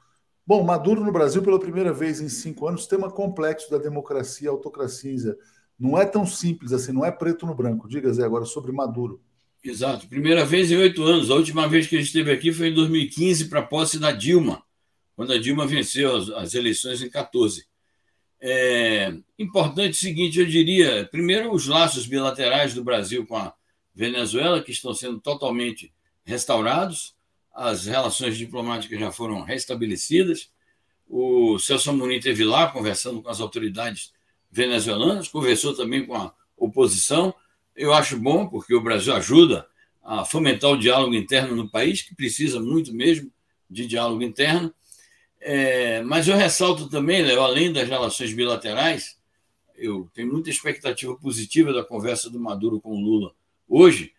Bom, 0.45 0.63
Maduro 0.63 1.03
no 1.03 1.11
Brasil, 1.11 1.41
pela 1.41 1.59
primeira 1.59 1.91
vez 1.91 2.21
em 2.21 2.29
cinco 2.29 2.67
anos, 2.67 2.85
tema 2.85 3.09
complexo 3.09 3.71
da 3.71 3.79
democracia 3.79 4.45
e 4.45 4.49
autocracia. 4.49 5.35
Não 5.79 5.97
é 5.97 6.05
tão 6.05 6.23
simples 6.23 6.71
assim, 6.71 6.91
não 6.91 7.03
é 7.03 7.09
preto 7.09 7.47
no 7.47 7.55
branco. 7.55 7.87
Diga, 7.87 8.13
Zé, 8.13 8.23
agora 8.23 8.45
sobre 8.45 8.71
Maduro. 8.71 9.19
Exato, 9.63 10.07
primeira 10.07 10.45
vez 10.45 10.71
em 10.71 10.77
oito 10.77 11.03
anos. 11.03 11.31
A 11.31 11.35
última 11.35 11.67
vez 11.67 11.87
que 11.87 11.95
ele 11.95 12.03
esteve 12.03 12.31
aqui 12.31 12.53
foi 12.53 12.67
em 12.67 12.73
2015 12.75 13.45
para 13.45 13.61
a 13.61 13.65
posse 13.65 13.97
da 13.97 14.11
Dilma, 14.11 14.61
quando 15.15 15.33
a 15.33 15.39
Dilma 15.39 15.65
venceu 15.65 16.15
as, 16.15 16.29
as 16.29 16.53
eleições 16.53 17.01
em 17.01 17.09
14. 17.09 17.65
É 18.43 19.13
importante 19.37 19.91
o 19.91 19.97
seguinte, 19.97 20.39
eu 20.39 20.47
diria, 20.47 21.07
primeiro 21.11 21.53
os 21.53 21.67
laços 21.67 22.07
bilaterais 22.07 22.73
do 22.73 22.83
Brasil 22.83 23.25
com 23.25 23.37
a 23.37 23.53
Venezuela, 23.93 24.63
que 24.63 24.71
estão 24.71 24.93
sendo 24.95 25.19
totalmente 25.19 25.93
restaurados, 26.23 27.15
as 27.53 27.85
relações 27.85 28.37
diplomáticas 28.37 28.99
já 28.99 29.11
foram 29.11 29.41
restabelecidas. 29.41 30.49
O 31.07 31.59
Celso 31.59 31.89
Amorim 31.89 32.15
esteve 32.15 32.43
lá 32.43 32.67
conversando 32.71 33.21
com 33.21 33.29
as 33.29 33.39
autoridades 33.39 34.11
venezuelanas, 34.49 35.27
conversou 35.27 35.75
também 35.75 36.05
com 36.05 36.15
a 36.15 36.33
oposição. 36.57 37.33
Eu 37.75 37.93
acho 37.93 38.17
bom, 38.17 38.47
porque 38.47 38.73
o 38.73 38.81
Brasil 38.81 39.13
ajuda 39.13 39.67
a 40.01 40.25
fomentar 40.25 40.71
o 40.71 40.77
diálogo 40.77 41.13
interno 41.13 41.55
no 41.55 41.69
país, 41.69 42.01
que 42.01 42.15
precisa 42.15 42.59
muito 42.59 42.93
mesmo 42.93 43.31
de 43.69 43.85
diálogo 43.85 44.23
interno. 44.23 44.73
É, 45.41 46.01
mas 46.03 46.27
eu 46.27 46.37
ressalto 46.37 46.87
também, 46.87 47.23
Léo, 47.23 47.41
além 47.41 47.73
das 47.73 47.89
relações 47.89 48.31
bilaterais, 48.31 49.17
eu 49.75 50.09
tenho 50.13 50.31
muita 50.31 50.49
expectativa 50.49 51.15
positiva 51.17 51.73
da 51.73 51.83
conversa 51.83 52.29
do 52.29 52.39
Maduro 52.39 52.79
com 52.79 52.91
o 52.91 52.99
Lula 52.99 53.33
hoje, 53.71 54.13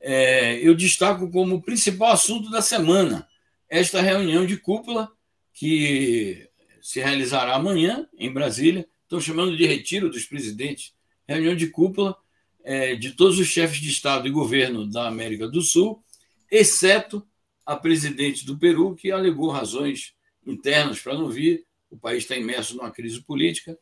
é, 0.00 0.58
eu 0.60 0.74
destaco 0.74 1.30
como 1.30 1.62
principal 1.62 2.12
assunto 2.12 2.50
da 2.50 2.60
semana 2.60 3.26
esta 3.68 4.02
reunião 4.02 4.44
de 4.44 4.58
cúpula 4.58 5.10
que 5.52 6.46
se 6.82 7.00
realizará 7.00 7.54
amanhã 7.54 8.06
em 8.16 8.32
Brasília. 8.32 8.86
Estou 9.02 9.20
chamando 9.20 9.56
de 9.56 9.66
retiro 9.66 10.10
dos 10.10 10.24
presidentes. 10.24 10.92
Reunião 11.26 11.56
de 11.56 11.68
cúpula 11.68 12.16
é, 12.62 12.94
de 12.94 13.12
todos 13.12 13.38
os 13.38 13.48
chefes 13.48 13.80
de 13.80 13.88
Estado 13.88 14.28
e 14.28 14.30
governo 14.30 14.86
da 14.86 15.08
América 15.08 15.48
do 15.48 15.62
Sul, 15.62 16.02
exceto 16.50 17.26
a 17.66 17.74
presidente 17.74 18.46
do 18.46 18.56
Peru, 18.56 18.94
que 18.94 19.10
alegou 19.10 19.50
razões 19.50 20.14
internas 20.50 21.00
para 21.00 21.14
não 21.14 21.28
vir. 21.28 21.64
O 21.90 21.96
país 21.96 22.24
está 22.24 22.36
imerso 22.36 22.76
numa 22.76 22.90
crise 22.90 23.20
política. 23.22 23.78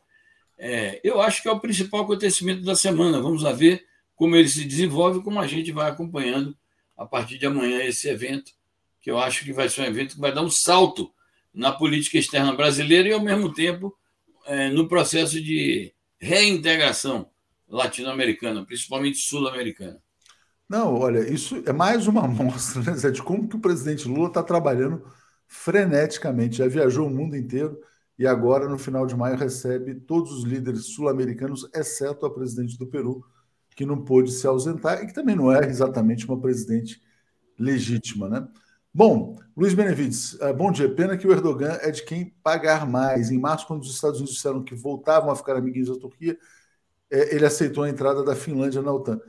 É, 0.59 1.01
eu 1.05 1.21
acho 1.21 1.43
que 1.43 1.49
é 1.49 1.53
o 1.53 1.61
principal 1.61 2.03
acontecimento 2.03 2.63
da 2.63 2.75
semana. 2.75 3.21
Vamos 3.21 3.43
ver 3.57 3.85
como 4.15 4.37
ele 4.37 4.49
se 4.49 4.65
desenvolve, 4.65 5.23
como 5.23 5.39
a 5.39 5.47
gente 5.47 5.73
vai 5.73 5.91
acompanhando 5.91 6.57
a 6.97 7.05
partir 7.05 7.39
de 7.39 7.47
amanhã 7.47 7.83
esse 7.83 8.09
evento, 8.09 8.53
que 9.01 9.11
eu 9.11 9.19
acho 9.19 9.45
que 9.45 9.53
vai 9.53 9.69
ser 9.69 9.83
um 9.83 9.85
evento 9.85 10.15
que 10.15 10.21
vai 10.21 10.33
dar 10.33 10.43
um 10.43 10.51
salto 10.51 11.13
na 11.53 11.71
política 11.73 12.19
externa 12.19 12.53
brasileira 12.55 13.09
e, 13.09 13.13
ao 13.13 13.21
mesmo 13.21 13.53
tempo, 13.53 13.95
é, 14.47 14.69
no 14.71 14.89
processo 14.89 15.41
de 15.41 15.93
reintegração 16.19 17.31
latino-americana, 17.69 18.65
principalmente 18.65 19.19
sul-americana. 19.19 20.01
Não, 20.69 20.95
olha, 20.95 21.21
isso 21.33 21.63
é 21.67 21.73
mais 21.73 22.07
uma 22.07 22.25
amostra 22.25 22.83
né, 22.83 23.11
de 23.11 23.23
como 23.23 23.49
que 23.49 23.57
o 23.57 23.61
presidente 23.61 24.09
Lula 24.09 24.29
está 24.29 24.43
trabalhando 24.43 25.05
freneticamente. 25.47 26.59
Já 26.59 26.69
viajou 26.69 27.07
o 27.07 27.11
mundo 27.11 27.37
inteiro 27.37 27.81
e 28.19 28.27
agora, 28.27 28.69
no 28.69 28.79
final 28.79 29.07
de 29.07 29.17
maio, 29.17 29.37
recebe 29.37 29.95
todos 29.95 30.33
os 30.33 30.45
líderes 30.45 30.87
sul-americanos, 30.87 31.69
exceto 31.75 32.25
a 32.25 32.33
presidente 32.33 32.79
do 32.79 32.87
Peru, 32.87 33.25
que 33.75 33.85
não 33.85 34.03
pôde 34.03 34.33
se 34.33 34.47
ausentar 34.47 35.03
e 35.03 35.07
que 35.07 35.13
também 35.13 35.37
não 35.37 35.53
é 35.53 35.69
exatamente 35.69 36.27
uma 36.27 36.41
presidente 36.41 37.03
legítima, 37.59 38.29
né? 38.29 38.49
Bom, 38.93 39.37
Luiz 39.55 39.75
Benevides, 39.75 40.33
uh, 40.35 40.55
bom 40.55 40.73
dia. 40.73 40.89
Pena 40.89 41.19
que 41.19 41.27
o 41.27 41.33
Erdogan 41.33 41.77
é 41.83 41.91
de 41.91 42.03
quem 42.03 42.35
pagar 42.43 42.87
mais. 42.87 43.31
Em 43.31 43.39
março, 43.39 43.67
quando 43.67 43.83
os 43.83 43.95
Estados 43.95 44.19
Unidos 44.19 44.37
disseram 44.37 44.65
que 44.65 44.75
voltavam 44.75 45.31
a 45.31 45.37
ficar 45.37 45.55
amiguinhos 45.55 45.91
da 45.91 45.97
Turquia, 45.97 46.39
é, 47.11 47.35
ele 47.35 47.45
aceitou 47.45 47.85
a 47.85 47.91
entrada 47.91 48.25
da 48.25 48.35
Finlândia 48.35 48.81
na 48.81 48.93
OTAN. 48.93 49.21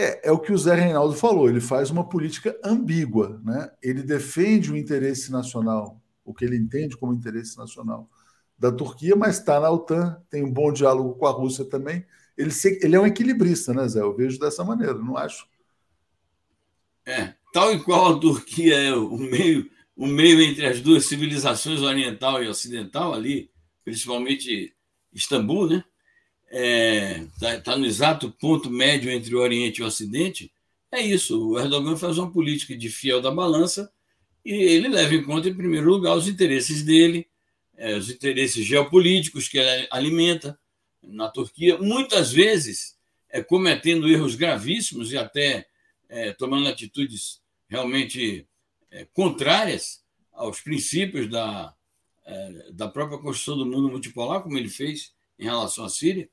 É, 0.00 0.28
é 0.28 0.32
o 0.32 0.38
que 0.38 0.52
o 0.52 0.58
Zé 0.58 0.76
Reinaldo 0.76 1.12
falou, 1.12 1.48
ele 1.48 1.60
faz 1.60 1.90
uma 1.90 2.08
política 2.08 2.56
ambígua, 2.62 3.40
né? 3.44 3.68
Ele 3.82 4.00
defende 4.00 4.70
o 4.70 4.76
interesse 4.76 5.32
nacional, 5.32 6.00
o 6.24 6.32
que 6.32 6.44
ele 6.44 6.56
entende 6.56 6.96
como 6.96 7.12
interesse 7.12 7.58
nacional 7.58 8.08
da 8.56 8.70
Turquia, 8.70 9.16
mas 9.16 9.38
está 9.38 9.58
na 9.58 9.68
OTAN, 9.68 10.22
tem 10.30 10.44
um 10.44 10.52
bom 10.52 10.72
diálogo 10.72 11.14
com 11.14 11.26
a 11.26 11.32
Rússia 11.32 11.64
também, 11.64 12.06
ele, 12.36 12.52
se, 12.52 12.78
ele 12.80 12.94
é 12.94 13.00
um 13.00 13.06
equilibrista, 13.06 13.74
né, 13.74 13.88
Zé? 13.88 14.00
Eu 14.00 14.14
vejo 14.14 14.38
dessa 14.38 14.62
maneira, 14.62 14.94
não 14.94 15.16
acho? 15.16 15.48
É, 17.04 17.34
tal 17.52 17.74
e 17.74 17.82
qual 17.82 18.14
a 18.14 18.20
Turquia 18.20 18.76
é 18.76 18.94
o 18.94 19.16
meio, 19.16 19.68
o 19.96 20.06
meio 20.06 20.40
entre 20.40 20.64
as 20.64 20.80
duas 20.80 21.06
civilizações 21.06 21.82
oriental 21.82 22.40
e 22.42 22.46
ocidental 22.46 23.12
ali, 23.12 23.50
principalmente 23.84 24.72
Istambul, 25.12 25.68
né? 25.68 25.84
Está 26.50 26.58
é, 26.58 27.26
tá, 27.38 27.60
tá 27.60 27.76
no 27.76 27.86
exato 27.86 28.30
ponto 28.30 28.70
médio 28.70 29.10
entre 29.10 29.34
o 29.34 29.40
Oriente 29.40 29.80
e 29.80 29.84
o 29.84 29.86
Ocidente. 29.86 30.50
É 30.90 31.00
isso. 31.00 31.50
O 31.50 31.58
Erdogan 31.58 31.96
faz 31.96 32.18
uma 32.18 32.30
política 32.30 32.76
de 32.76 32.88
fiel 32.88 33.20
da 33.20 33.30
balança 33.30 33.92
e 34.44 34.52
ele 34.52 34.88
leva 34.88 35.14
em 35.14 35.22
conta, 35.22 35.48
em 35.48 35.54
primeiro 35.54 35.90
lugar, 35.90 36.16
os 36.16 36.26
interesses 36.26 36.82
dele, 36.82 37.28
é, 37.76 37.96
os 37.96 38.08
interesses 38.10 38.64
geopolíticos 38.64 39.48
que 39.48 39.58
ele 39.58 39.86
alimenta, 39.90 40.58
na 41.02 41.28
Turquia, 41.28 41.78
muitas 41.78 42.32
vezes 42.32 42.96
é, 43.28 43.42
cometendo 43.42 44.08
erros 44.08 44.34
gravíssimos 44.34 45.12
e 45.12 45.18
até 45.18 45.66
é, 46.08 46.32
tomando 46.32 46.68
atitudes 46.68 47.40
realmente 47.68 48.46
é, 48.90 49.04
contrárias 49.12 50.02
aos 50.32 50.60
princípios 50.60 51.28
da, 51.28 51.74
é, 52.24 52.72
da 52.72 52.88
própria 52.88 53.18
construção 53.18 53.56
do 53.56 53.66
mundo 53.66 53.88
multipolar, 53.88 54.42
como 54.42 54.56
ele 54.56 54.68
fez 54.68 55.12
em 55.38 55.44
relação 55.44 55.84
à 55.84 55.88
Síria. 55.88 56.28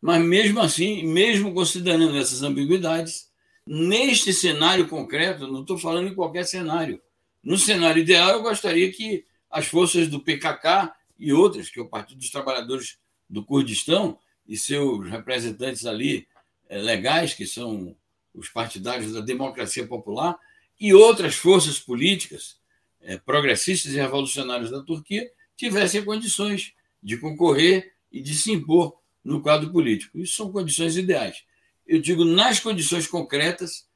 Mas 0.00 0.22
mesmo 0.24 0.60
assim, 0.60 1.04
mesmo 1.04 1.52
considerando 1.52 2.16
essas 2.16 2.42
ambiguidades, 2.42 3.28
neste 3.66 4.32
cenário 4.32 4.88
concreto, 4.88 5.46
não 5.46 5.62
estou 5.62 5.76
falando 5.76 6.08
em 6.08 6.14
qualquer 6.14 6.44
cenário, 6.44 7.00
no 7.42 7.56
cenário 7.56 8.00
ideal, 8.00 8.30
eu 8.30 8.42
gostaria 8.42 8.90
que 8.92 9.24
as 9.50 9.66
forças 9.66 10.08
do 10.08 10.20
PKK 10.20 10.92
e 11.18 11.32
outras, 11.32 11.70
que 11.70 11.78
é 11.78 11.82
o 11.82 11.88
Partido 11.88 12.18
dos 12.18 12.30
Trabalhadores 12.30 12.98
do 13.28 13.44
Kurdistão 13.44 14.18
e 14.46 14.56
seus 14.56 15.08
representantes 15.08 15.84
ali 15.84 16.26
é, 16.68 16.78
legais, 16.78 17.34
que 17.34 17.46
são 17.46 17.96
os 18.34 18.48
partidários 18.48 19.12
da 19.12 19.20
democracia 19.20 19.86
popular, 19.86 20.38
e 20.80 20.94
outras 20.94 21.34
forças 21.34 21.78
políticas 21.78 22.58
é, 23.00 23.16
progressistas 23.16 23.92
e 23.92 23.96
revolucionárias 23.96 24.70
da 24.70 24.82
Turquia 24.82 25.28
tivessem 25.56 26.04
condições 26.04 26.72
de 27.02 27.16
concorrer 27.16 27.94
e 28.12 28.20
de 28.22 28.34
se 28.34 28.52
impor 28.52 28.96
no 29.28 29.42
quadro 29.42 29.70
político. 29.70 30.18
Isso 30.18 30.36
são 30.36 30.50
condições 30.50 30.96
ideais. 30.96 31.44
Eu 31.86 32.00
digo, 32.00 32.24
nas 32.24 32.58
condições 32.58 33.06
concretas 33.06 33.86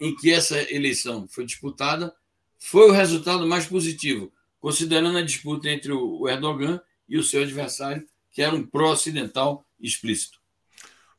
em 0.00 0.14
que 0.16 0.32
essa 0.32 0.60
eleição 0.72 1.28
foi 1.28 1.46
disputada, 1.46 2.12
foi 2.58 2.88
o 2.88 2.92
resultado 2.92 3.46
mais 3.46 3.64
positivo, 3.64 4.32
considerando 4.58 5.18
a 5.18 5.22
disputa 5.22 5.68
entre 5.68 5.92
o 5.92 6.28
Erdogan 6.28 6.80
e 7.08 7.16
o 7.16 7.22
seu 7.22 7.42
adversário, 7.42 8.04
que 8.32 8.42
era 8.42 8.54
um 8.54 8.66
pró-ocidental 8.66 9.64
explícito. 9.80 10.40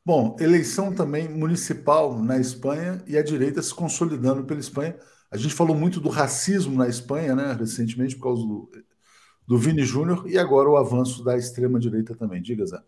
Bom, 0.04 0.36
eleição 0.38 0.94
também 0.94 1.26
municipal 1.26 2.22
na 2.22 2.38
Espanha 2.38 3.02
e 3.06 3.16
a 3.16 3.22
direita 3.22 3.62
se 3.62 3.74
consolidando 3.74 4.44
pela 4.44 4.60
Espanha. 4.60 4.98
A 5.30 5.38
gente 5.38 5.54
falou 5.54 5.74
muito 5.74 6.00
do 6.00 6.10
racismo 6.10 6.76
na 6.76 6.86
Espanha, 6.86 7.34
né, 7.34 7.56
recentemente, 7.58 8.14
por 8.16 8.24
causa 8.24 8.42
do, 8.42 8.70
do 9.46 9.56
Vini 9.56 9.84
Júnior 9.84 10.28
e 10.28 10.36
agora 10.36 10.68
o 10.68 10.76
avanço 10.76 11.24
da 11.24 11.34
extrema-direita 11.38 12.14
também. 12.14 12.42
Diga, 12.42 12.66
Zé. 12.66 12.78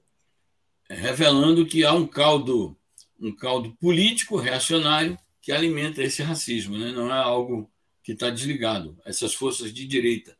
Revelando 0.88 1.66
que 1.66 1.84
há 1.84 1.92
um 1.92 2.06
caldo, 2.06 2.76
um 3.20 3.34
caldo 3.34 3.76
político 3.80 4.36
reacionário 4.36 5.18
que 5.40 5.52
alimenta 5.52 6.02
esse 6.02 6.22
racismo, 6.22 6.76
né? 6.76 6.92
não 6.92 7.08
é 7.08 7.18
algo 7.18 7.70
que 8.02 8.12
está 8.12 8.30
desligado. 8.30 8.96
Essas 9.04 9.34
forças 9.34 9.72
de 9.72 9.86
direita 9.86 10.36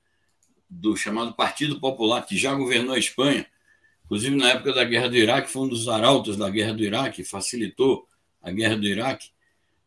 do 0.68 0.96
chamado 0.96 1.32
Partido 1.34 1.80
Popular, 1.80 2.22
que 2.22 2.36
já 2.36 2.54
governou 2.54 2.94
a 2.94 2.98
Espanha, 2.98 3.46
inclusive 4.04 4.36
na 4.36 4.50
época 4.50 4.72
da 4.72 4.84
Guerra 4.84 5.08
do 5.08 5.16
Iraque, 5.16 5.50
foi 5.50 5.62
um 5.62 5.68
dos 5.68 5.88
arautos 5.88 6.36
da 6.36 6.48
Guerra 6.50 6.74
do 6.74 6.82
Iraque, 6.82 7.24
facilitou 7.24 8.06
a 8.42 8.50
Guerra 8.50 8.76
do 8.76 8.86
Iraque, 8.86 9.30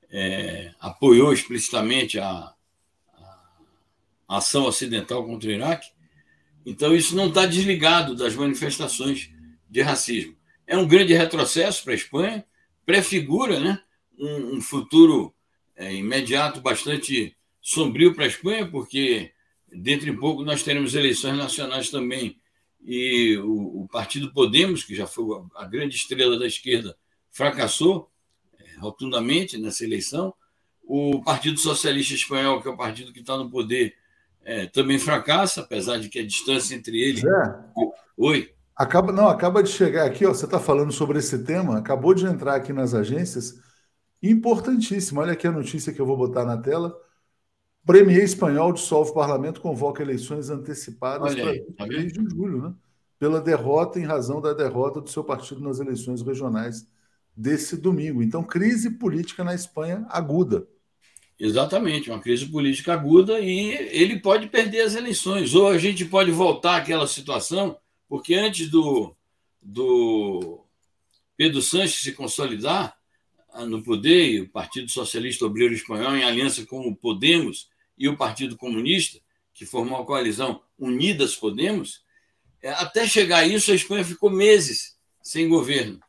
é, 0.10 0.74
apoiou 0.80 1.32
explicitamente 1.32 2.20
a, 2.20 2.54
a 4.28 4.38
ação 4.38 4.66
ocidental 4.66 5.26
contra 5.26 5.50
o 5.50 5.52
Iraque. 5.52 5.90
Então, 6.66 6.96
isso 6.96 7.16
não 7.16 7.28
está 7.28 7.46
desligado 7.46 8.16
das 8.16 8.36
manifestações 8.36 9.30
de 9.70 9.82
racismo. 9.82 10.36
É 10.70 10.78
um 10.78 10.88
grande 10.88 11.16
retrocesso 11.16 11.84
para 11.84 11.94
a 11.94 11.96
Espanha, 11.96 12.46
prefigura 12.86 13.60
né, 13.60 13.82
um, 14.20 14.58
um 14.58 14.62
futuro 14.62 15.34
é, 15.76 15.92
imediato 15.96 16.62
bastante 16.62 17.36
sombrio 17.60 18.14
para 18.14 18.26
a 18.26 18.28
Espanha, 18.28 18.70
porque 18.70 19.32
dentro 19.68 20.06
de 20.06 20.16
pouco 20.16 20.44
nós 20.44 20.62
teremos 20.62 20.94
eleições 20.94 21.36
nacionais 21.36 21.90
também 21.90 22.40
e 22.86 23.36
o, 23.38 23.82
o 23.82 23.88
Partido 23.88 24.32
Podemos, 24.32 24.84
que 24.84 24.94
já 24.94 25.08
foi 25.08 25.42
a, 25.56 25.66
grande 25.66 25.96
estrela 25.96 26.38
da 26.38 26.46
esquerda, 26.46 26.96
fracassou 27.32 28.12
é, 28.60 28.78
rotundamente 28.78 29.58
nessa 29.58 29.84
eleição. 29.84 30.36
O 30.84 31.20
Partido 31.24 31.60
Socialista 31.60 32.14
Espanhol, 32.14 32.62
que 32.62 32.68
é 32.68 32.72
o 32.72 32.78
partido 32.78 33.12
que 33.12 33.22
está 33.22 33.36
no 33.36 33.50
poder, 33.50 33.96
é, 34.44 34.68
também 34.68 35.00
fracassa, 35.00 35.62
apesar 35.62 35.98
de 35.98 36.10
que 36.10 36.20
a 36.20 36.26
distância 36.26 36.76
entre 36.76 37.02
eles. 37.02 37.24
Oi. 38.16 38.54
Acaba, 38.80 39.12
não, 39.12 39.28
acaba 39.28 39.62
de 39.62 39.70
chegar 39.70 40.06
aqui, 40.06 40.26
ó, 40.26 40.34
você 40.34 40.46
está 40.46 40.58
falando 40.58 40.90
sobre 40.94 41.20
esse 41.20 41.44
tema, 41.44 41.78
acabou 41.78 42.14
de 42.14 42.26
entrar 42.26 42.56
aqui 42.56 42.72
nas 42.72 42.94
agências, 42.94 43.60
importantíssimo. 44.24 45.20
Olha 45.20 45.34
aqui 45.34 45.46
a 45.46 45.52
notícia 45.52 45.92
que 45.92 46.00
eu 46.00 46.06
vou 46.06 46.16
botar 46.16 46.46
na 46.46 46.56
tela. 46.56 46.96
Premier 47.86 48.24
espanhol 48.24 48.72
dissolve 48.72 49.14
parlamento, 49.14 49.60
convoca 49.60 50.02
eleições 50.02 50.50
antecipadas 50.50 51.36
para 51.36 51.88
3 51.88 52.14
tá 52.14 52.22
de 52.22 52.30
julho, 52.30 52.62
né? 52.62 52.74
Pela 53.20 53.42
derrota, 53.42 54.00
em 54.00 54.06
razão 54.06 54.40
da 54.40 54.54
derrota 54.54 55.02
do 55.02 55.10
seu 55.10 55.26
partido 55.26 55.60
nas 55.60 55.82
eleições 55.82 56.22
regionais 56.22 56.88
desse 57.36 57.76
domingo. 57.76 58.24
Então, 58.24 58.42
crise 58.42 58.92
política 58.92 59.44
na 59.44 59.54
Espanha 59.54 60.06
aguda. 60.10 60.66
Exatamente, 61.38 62.10
uma 62.10 62.22
crise 62.22 62.46
política 62.46 62.94
aguda 62.94 63.42
e 63.42 63.72
ele 63.92 64.22
pode 64.22 64.48
perder 64.48 64.84
as 64.84 64.96
eleições. 64.96 65.54
Ou 65.54 65.68
a 65.68 65.78
gente 65.78 66.06
pode 66.06 66.32
voltar 66.32 66.78
àquela 66.78 67.08
situação, 67.08 67.78
porque 68.10 68.34
antes 68.34 68.70
do, 68.70 69.16
do 69.62 70.66
Pedro 71.38 71.62
Sanches 71.62 72.02
se 72.02 72.12
consolidar 72.12 72.98
ah, 73.54 73.66
no 73.66 73.84
poder, 73.84 74.30
e 74.30 74.42
o 74.42 74.50
Partido 74.50 74.90
Socialista 74.90 75.46
Obreiro 75.46 75.74
Espanhol, 75.74 76.16
em 76.16 76.24
aliança 76.24 76.66
com 76.66 76.82
o 76.88 76.96
Podemos 76.96 77.70
e 77.98 78.10
o 78.10 78.18
Partido 78.18 78.58
Comunista, 78.58 79.20
que 79.54 79.66
formou 79.66 80.02
a 80.02 80.06
coalizão 80.06 80.62
Unidas 80.78 81.36
Podemos, 81.36 82.04
é, 82.62 82.72
até 82.72 83.08
chegar 83.08 83.40
a 83.40 83.48
isso, 83.48 83.72
a 83.72 83.76
Espanha 83.76 84.04
ficou 84.04 84.30
meses 84.30 84.98
sem 85.22 85.48
governo. 85.48 86.00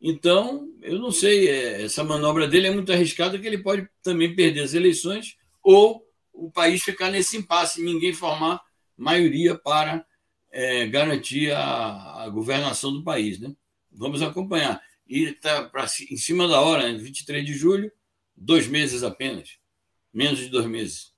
Então, 0.00 0.68
eu 0.82 0.98
não 0.98 1.10
sei, 1.10 1.48
é, 1.48 1.82
essa 1.82 2.04
manobra 2.04 2.46
dele 2.46 2.68
é 2.68 2.70
muito 2.70 2.92
arriscada, 2.92 3.38
que 3.38 3.46
ele 3.46 3.58
pode 3.58 3.88
também 4.02 4.34
perder 4.34 4.60
as 4.60 4.74
eleições 4.74 5.36
ou 5.62 6.06
o 6.32 6.50
país 6.50 6.82
ficar 6.82 7.10
nesse 7.10 7.36
impasse, 7.36 7.82
ninguém 7.82 8.12
formar 8.12 8.60
maioria 8.96 9.56
para 9.56 10.04
é, 10.50 10.86
garantir 10.86 11.52
a, 11.52 12.24
a, 12.24 12.28
governação 12.28 12.92
do 12.92 13.02
país. 13.02 13.38
Né? 13.38 13.54
Vamos 13.92 14.22
acompanhar. 14.22 14.82
E 15.06 15.24
está 15.24 15.70
em 16.10 16.16
cima 16.16 16.46
da 16.46 16.60
hora, 16.60 16.92
né? 16.92 16.98
23 16.98 17.44
de 17.44 17.54
julho, 17.54 17.90
dois 18.36 18.66
meses 18.66 19.02
apenas, 19.02 19.58
menos 20.12 20.38
de 20.38 20.48
dois 20.48 20.66
meses. 20.66 21.12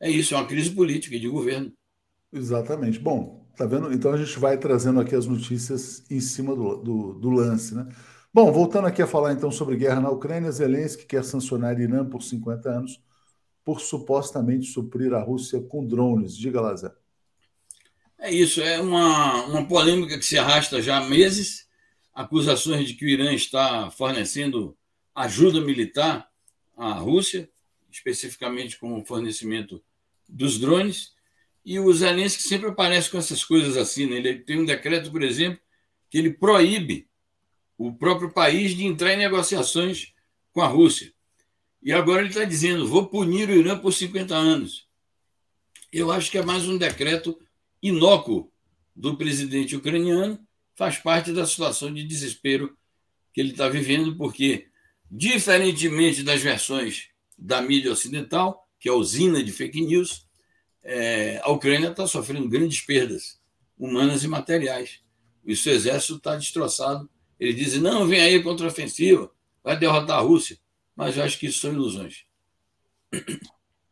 É 0.00 0.10
isso, 0.10 0.34
é 0.34 0.36
uma 0.36 0.46
crise 0.46 0.70
política 0.70 1.14
e 1.14 1.20
de 1.20 1.28
governo. 1.28 1.72
Exatamente. 2.32 2.98
Bom, 2.98 3.44
Tá 3.56 3.66
vendo? 3.66 3.92
Então 3.92 4.12
a 4.12 4.16
gente 4.16 4.36
vai 4.38 4.58
trazendo 4.58 5.00
aqui 5.00 5.14
as 5.14 5.26
notícias 5.26 6.04
em 6.10 6.20
cima 6.20 6.56
do, 6.56 6.76
do, 6.76 7.12
do, 7.14 7.30
lance, 7.30 7.74
né? 7.74 7.86
Bom, 8.32 8.50
voltando 8.50 8.88
aqui 8.88 9.00
a 9.00 9.06
falar 9.06 9.32
então 9.32 9.50
sobre 9.50 9.76
guerra 9.76 10.00
na 10.00 10.10
Ucrânia, 10.10 10.50
Zelensky 10.50 11.06
quer 11.06 11.22
sancionar 11.22 11.78
Irã 11.78 12.04
por 12.04 12.20
50 12.22 12.68
anos 12.68 13.00
por 13.64 13.80
supostamente 13.80 14.66
suprir 14.66 15.14
a 15.14 15.22
Rússia 15.22 15.62
com 15.62 15.86
drones. 15.86 16.36
Diga 16.36 16.60
lá, 16.60 16.74
Zé. 16.74 16.92
É 18.24 18.32
isso, 18.32 18.62
é 18.62 18.80
uma, 18.80 19.44
uma 19.44 19.68
polêmica 19.68 20.18
que 20.18 20.24
se 20.24 20.38
arrasta 20.38 20.80
já 20.80 20.96
há 20.96 21.04
meses, 21.04 21.68
acusações 22.14 22.88
de 22.88 22.94
que 22.94 23.04
o 23.04 23.08
Irã 23.08 23.34
está 23.34 23.90
fornecendo 23.90 24.74
ajuda 25.14 25.60
militar 25.60 26.26
à 26.74 26.94
Rússia, 26.94 27.50
especificamente 27.90 28.78
com 28.78 28.98
o 28.98 29.04
fornecimento 29.04 29.84
dos 30.26 30.58
drones. 30.58 31.12
E 31.66 31.78
o 31.78 31.92
Zelensky 31.92 32.42
sempre 32.42 32.70
aparece 32.70 33.10
com 33.10 33.18
essas 33.18 33.44
coisas 33.44 33.76
assim. 33.76 34.06
Né? 34.06 34.16
Ele 34.16 34.38
tem 34.38 34.58
um 34.58 34.64
decreto, 34.64 35.10
por 35.10 35.22
exemplo, 35.22 35.60
que 36.08 36.16
ele 36.16 36.30
proíbe 36.30 37.06
o 37.76 37.92
próprio 37.92 38.32
país 38.32 38.74
de 38.74 38.86
entrar 38.86 39.12
em 39.12 39.18
negociações 39.18 40.14
com 40.50 40.62
a 40.62 40.66
Rússia. 40.66 41.12
E 41.82 41.92
agora 41.92 42.22
ele 42.22 42.30
está 42.30 42.44
dizendo: 42.44 42.88
vou 42.88 43.06
punir 43.06 43.50
o 43.50 43.54
Irã 43.54 43.78
por 43.78 43.92
50 43.92 44.34
anos. 44.34 44.88
Eu 45.92 46.10
acho 46.10 46.30
que 46.30 46.38
é 46.38 46.42
mais 46.42 46.66
um 46.66 46.78
decreto 46.78 47.38
inócuo 47.84 48.50
do 48.96 49.14
presidente 49.14 49.76
ucraniano, 49.76 50.40
faz 50.74 50.96
parte 50.96 51.32
da 51.32 51.46
situação 51.46 51.92
de 51.92 52.02
desespero 52.02 52.76
que 53.32 53.40
ele 53.40 53.50
está 53.50 53.68
vivendo, 53.68 54.16
porque, 54.16 54.68
diferentemente 55.10 56.22
das 56.22 56.40
versões 56.40 57.08
da 57.36 57.60
mídia 57.60 57.92
ocidental, 57.92 58.66
que 58.80 58.88
é 58.88 58.92
a 58.92 58.94
usina 58.94 59.42
de 59.42 59.52
fake 59.52 59.82
news, 59.82 60.26
é, 60.82 61.40
a 61.42 61.50
Ucrânia 61.50 61.90
está 61.90 62.06
sofrendo 62.06 62.48
grandes 62.48 62.80
perdas 62.80 63.38
humanas 63.78 64.24
e 64.24 64.28
materiais. 64.28 65.00
O 65.44 65.54
seu 65.54 65.74
exército 65.74 66.16
está 66.16 66.36
destroçado. 66.36 67.08
Eles 67.38 67.56
dizem: 67.56 67.80
não, 67.80 68.06
vem 68.06 68.20
aí 68.20 68.42
contra-ofensiva, 68.42 69.30
vai 69.62 69.78
derrotar 69.78 70.18
a 70.18 70.22
Rússia. 70.22 70.58
Mas 70.96 71.16
eu 71.16 71.24
acho 71.24 71.38
que 71.38 71.46
isso 71.46 71.60
são 71.60 71.72
ilusões. 71.72 72.24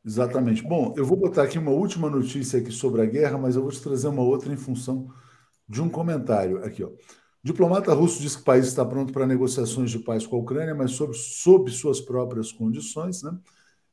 Exatamente. 0.04 0.62
Bom, 0.62 0.94
eu 0.96 1.04
vou 1.04 1.16
botar 1.16 1.44
aqui 1.44 1.58
uma 1.58 1.70
última 1.70 2.10
notícia 2.10 2.58
aqui 2.58 2.72
sobre 2.72 3.02
a 3.02 3.06
guerra, 3.06 3.38
mas 3.38 3.54
eu 3.54 3.62
vou 3.62 3.70
te 3.70 3.80
trazer 3.80 4.08
uma 4.08 4.22
outra 4.22 4.52
em 4.52 4.56
função 4.56 5.08
de 5.68 5.80
um 5.80 5.88
comentário 5.88 6.64
aqui. 6.64 6.82
Ó. 6.82 6.90
Diplomata 7.42 7.92
russo 7.94 8.20
diz 8.20 8.36
que 8.36 8.42
o 8.42 8.44
país 8.44 8.66
está 8.66 8.84
pronto 8.84 9.12
para 9.12 9.26
negociações 9.26 9.90
de 9.90 9.98
paz 9.98 10.26
com 10.26 10.36
a 10.36 10.40
Ucrânia, 10.40 10.74
mas 10.74 10.92
sob, 10.92 11.14
sob 11.14 11.70
suas 11.70 12.00
próprias 12.00 12.52
condições. 12.52 13.22
Né? 13.22 13.36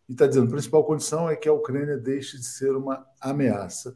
e 0.10 0.14
está 0.14 0.26
dizendo 0.26 0.48
a 0.48 0.52
principal 0.52 0.84
condição 0.84 1.30
é 1.30 1.36
que 1.36 1.48
a 1.48 1.54
Ucrânia 1.54 1.96
deixe 1.96 2.36
de 2.38 2.46
ser 2.46 2.76
uma 2.76 3.06
ameaça. 3.22 3.96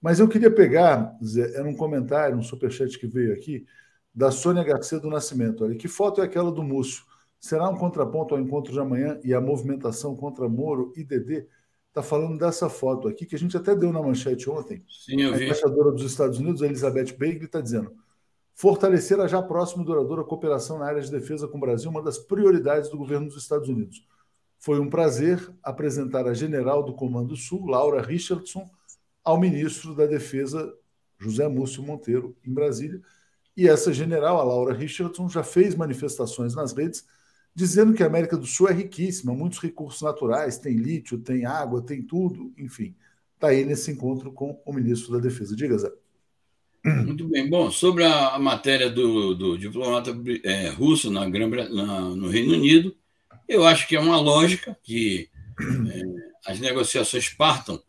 Mas 0.00 0.18
eu 0.18 0.28
queria 0.28 0.50
pegar, 0.50 1.16
Zé, 1.24 1.54
era 1.54 1.68
um 1.68 1.76
comentário, 1.76 2.36
um 2.36 2.42
superchat 2.42 2.98
que 2.98 3.06
veio 3.06 3.32
aqui, 3.32 3.64
da 4.12 4.32
Sônia 4.32 4.64
Garcia 4.64 4.98
do 4.98 5.08
Nascimento. 5.08 5.62
Olha, 5.64 5.76
que 5.76 5.86
foto 5.86 6.20
é 6.20 6.24
aquela 6.24 6.50
do 6.50 6.64
Múcio? 6.64 7.04
Será 7.42 7.68
um 7.68 7.76
contraponto 7.76 8.36
ao 8.36 8.40
encontro 8.40 8.72
de 8.72 8.78
amanhã 8.78 9.18
e 9.24 9.34
a 9.34 9.40
movimentação 9.40 10.14
contra 10.14 10.48
Moro 10.48 10.92
e 10.96 11.02
Dedê? 11.02 11.48
Está 11.88 12.00
falando 12.00 12.38
dessa 12.38 12.68
foto 12.68 13.08
aqui, 13.08 13.26
que 13.26 13.34
a 13.34 13.38
gente 13.38 13.56
até 13.56 13.74
deu 13.74 13.92
na 13.92 14.00
manchete 14.00 14.48
ontem. 14.48 14.80
Sim, 14.88 15.22
eu 15.22 15.34
vi. 15.34 15.42
A 15.42 15.44
embaixadora 15.46 15.90
dos 15.90 16.04
Estados 16.04 16.38
Unidos, 16.38 16.62
Elizabeth 16.62 17.12
Bagley, 17.18 17.46
está 17.46 17.60
dizendo 17.60 17.92
fortalecer 18.54 19.18
a 19.18 19.26
já 19.26 19.42
próxima 19.42 19.82
e 19.82 19.86
duradoura 19.86 20.22
cooperação 20.22 20.78
na 20.78 20.86
área 20.86 21.02
de 21.02 21.10
defesa 21.10 21.48
com 21.48 21.56
o 21.58 21.60
Brasil, 21.60 21.90
uma 21.90 22.00
das 22.00 22.16
prioridades 22.16 22.88
do 22.88 22.96
governo 22.96 23.26
dos 23.26 23.36
Estados 23.36 23.68
Unidos. 23.68 24.06
Foi 24.60 24.78
um 24.78 24.88
prazer 24.88 25.52
apresentar 25.64 26.28
a 26.28 26.34
general 26.34 26.84
do 26.84 26.94
Comando 26.94 27.34
Sul, 27.34 27.66
Laura 27.66 28.00
Richardson, 28.02 28.70
ao 29.24 29.40
ministro 29.40 29.96
da 29.96 30.06
Defesa, 30.06 30.72
José 31.18 31.48
Múcio 31.48 31.82
Monteiro, 31.82 32.36
em 32.46 32.54
Brasília. 32.54 33.00
E 33.56 33.68
essa 33.68 33.92
general, 33.92 34.38
a 34.38 34.44
Laura 34.44 34.72
Richardson, 34.72 35.28
já 35.28 35.42
fez 35.42 35.74
manifestações 35.74 36.54
nas 36.54 36.72
redes 36.72 37.04
dizendo 37.54 37.94
que 37.94 38.02
a 38.02 38.06
América 38.06 38.36
do 38.36 38.46
Sul 38.46 38.68
é 38.68 38.72
riquíssima, 38.72 39.34
muitos 39.34 39.58
recursos 39.58 40.02
naturais, 40.02 40.58
tem 40.58 40.74
lítio, 40.74 41.18
tem 41.18 41.44
água, 41.44 41.82
tem 41.82 42.02
tudo, 42.02 42.52
enfim. 42.56 42.94
Está 43.34 43.48
aí 43.48 43.64
nesse 43.64 43.90
encontro 43.90 44.32
com 44.32 44.60
o 44.64 44.72
ministro 44.72 45.12
da 45.12 45.18
Defesa. 45.18 45.54
Diga, 45.54 45.76
Zé. 45.76 45.90
Muito 46.84 47.28
bem. 47.28 47.48
Bom, 47.48 47.70
sobre 47.70 48.04
a, 48.04 48.38
matéria 48.38 48.90
do, 48.90 49.34
do 49.34 49.58
diplomata 49.58 50.10
é, 50.44 50.68
russo 50.70 51.10
na, 51.10 51.28
na, 51.28 52.00
no 52.10 52.28
Reino 52.28 52.54
Unido, 52.54 52.96
eu 53.48 53.64
acho 53.64 53.86
que 53.86 53.94
é 53.94 54.00
uma 54.00 54.18
lógica 54.20 54.76
que 54.82 55.28
é, 55.60 56.50
as 56.50 56.58
negociações 56.58 57.28
partam 57.28 57.80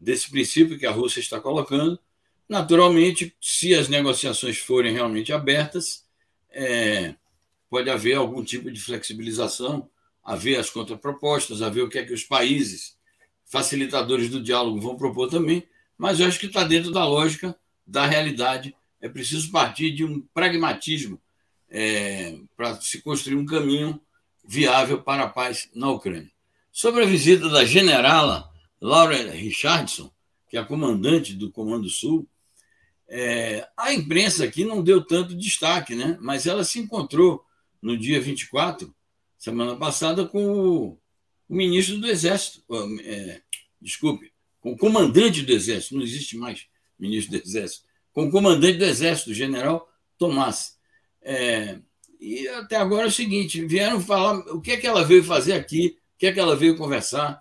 desse 0.00 0.30
princípio 0.30 0.78
que 0.78 0.86
a 0.86 0.90
Rússia 0.90 1.20
está 1.20 1.40
colocando. 1.40 1.98
Naturalmente, 2.48 3.36
se 3.40 3.74
as 3.74 3.88
negociações 3.88 4.58
forem 4.58 4.94
realmente 4.94 5.32
abertas, 5.32 6.06
é, 6.50 7.14
pode 7.68 7.90
haver 7.90 8.14
algum 8.14 8.42
tipo 8.42 8.70
de 8.70 8.80
flexibilização, 8.80 9.88
haver 10.24 10.58
as 10.58 10.70
contrapropostas, 10.70 11.62
haver 11.62 11.82
o 11.82 11.88
que 11.88 11.98
é 11.98 12.04
que 12.04 12.12
os 12.12 12.24
países 12.24 12.96
facilitadores 13.44 14.28
do 14.28 14.42
diálogo 14.42 14.80
vão 14.80 14.96
propor 14.96 15.28
também, 15.28 15.66
mas 15.96 16.20
eu 16.20 16.26
acho 16.26 16.38
que 16.38 16.46
está 16.46 16.64
dentro 16.64 16.90
da 16.90 17.06
lógica 17.06 17.58
da 17.86 18.06
realidade. 18.06 18.76
É 19.00 19.08
preciso 19.08 19.50
partir 19.50 19.90
de 19.90 20.04
um 20.04 20.20
pragmatismo 20.34 21.20
é, 21.70 22.38
para 22.56 22.80
se 22.80 23.00
construir 23.00 23.36
um 23.36 23.46
caminho 23.46 24.00
viável 24.46 25.02
para 25.02 25.24
a 25.24 25.28
paz 25.28 25.68
na 25.74 25.90
Ucrânia. 25.90 26.30
Sobre 26.70 27.02
a 27.02 27.06
visita 27.06 27.48
da 27.48 27.64
generala 27.64 28.50
Laura 28.80 29.30
Richardson, 29.32 30.10
que 30.48 30.56
é 30.56 30.60
a 30.60 30.64
comandante 30.64 31.34
do 31.34 31.50
Comando 31.50 31.88
Sul, 31.88 32.26
é, 33.08 33.66
a 33.76 33.92
imprensa 33.92 34.44
aqui 34.44 34.64
não 34.64 34.82
deu 34.82 35.02
tanto 35.02 35.34
destaque, 35.34 35.94
né? 35.94 36.18
mas 36.20 36.46
ela 36.46 36.64
se 36.64 36.78
encontrou 36.78 37.44
no 37.80 37.96
dia 37.96 38.20
24, 38.20 38.94
semana 39.36 39.76
passada, 39.76 40.26
com 40.26 40.44
o, 40.58 40.98
ministro 41.48 41.98
do 41.98 42.06
Exército, 42.08 42.62
é, 43.02 43.40
desculpe, 43.80 44.30
com 44.60 44.72
o 44.72 44.76
comandante 44.76 45.42
do 45.42 45.52
Exército, 45.52 45.94
não 45.94 46.02
existe 46.02 46.36
mais 46.36 46.66
ministro 46.98 47.38
do 47.38 47.42
Exército, 47.42 47.84
com 48.12 48.26
o 48.26 48.30
comandante 48.30 48.78
do 48.78 48.84
Exército, 48.84 49.30
o 49.30 49.34
general 49.34 49.88
Tomás. 50.18 50.76
É, 51.22 51.78
e 52.20 52.46
até 52.48 52.76
agora 52.76 53.04
é 53.04 53.08
o 53.08 53.12
seguinte: 53.12 53.64
vieram 53.64 54.00
falar 54.00 54.38
o 54.52 54.60
que 54.60 54.72
é 54.72 54.76
que 54.76 54.86
ela 54.86 55.04
veio 55.04 55.22
fazer 55.22 55.52
aqui, 55.52 55.96
o 56.16 56.18
que 56.18 56.26
é 56.26 56.32
que 56.32 56.40
ela 56.40 56.56
veio 56.56 56.76
conversar, 56.76 57.40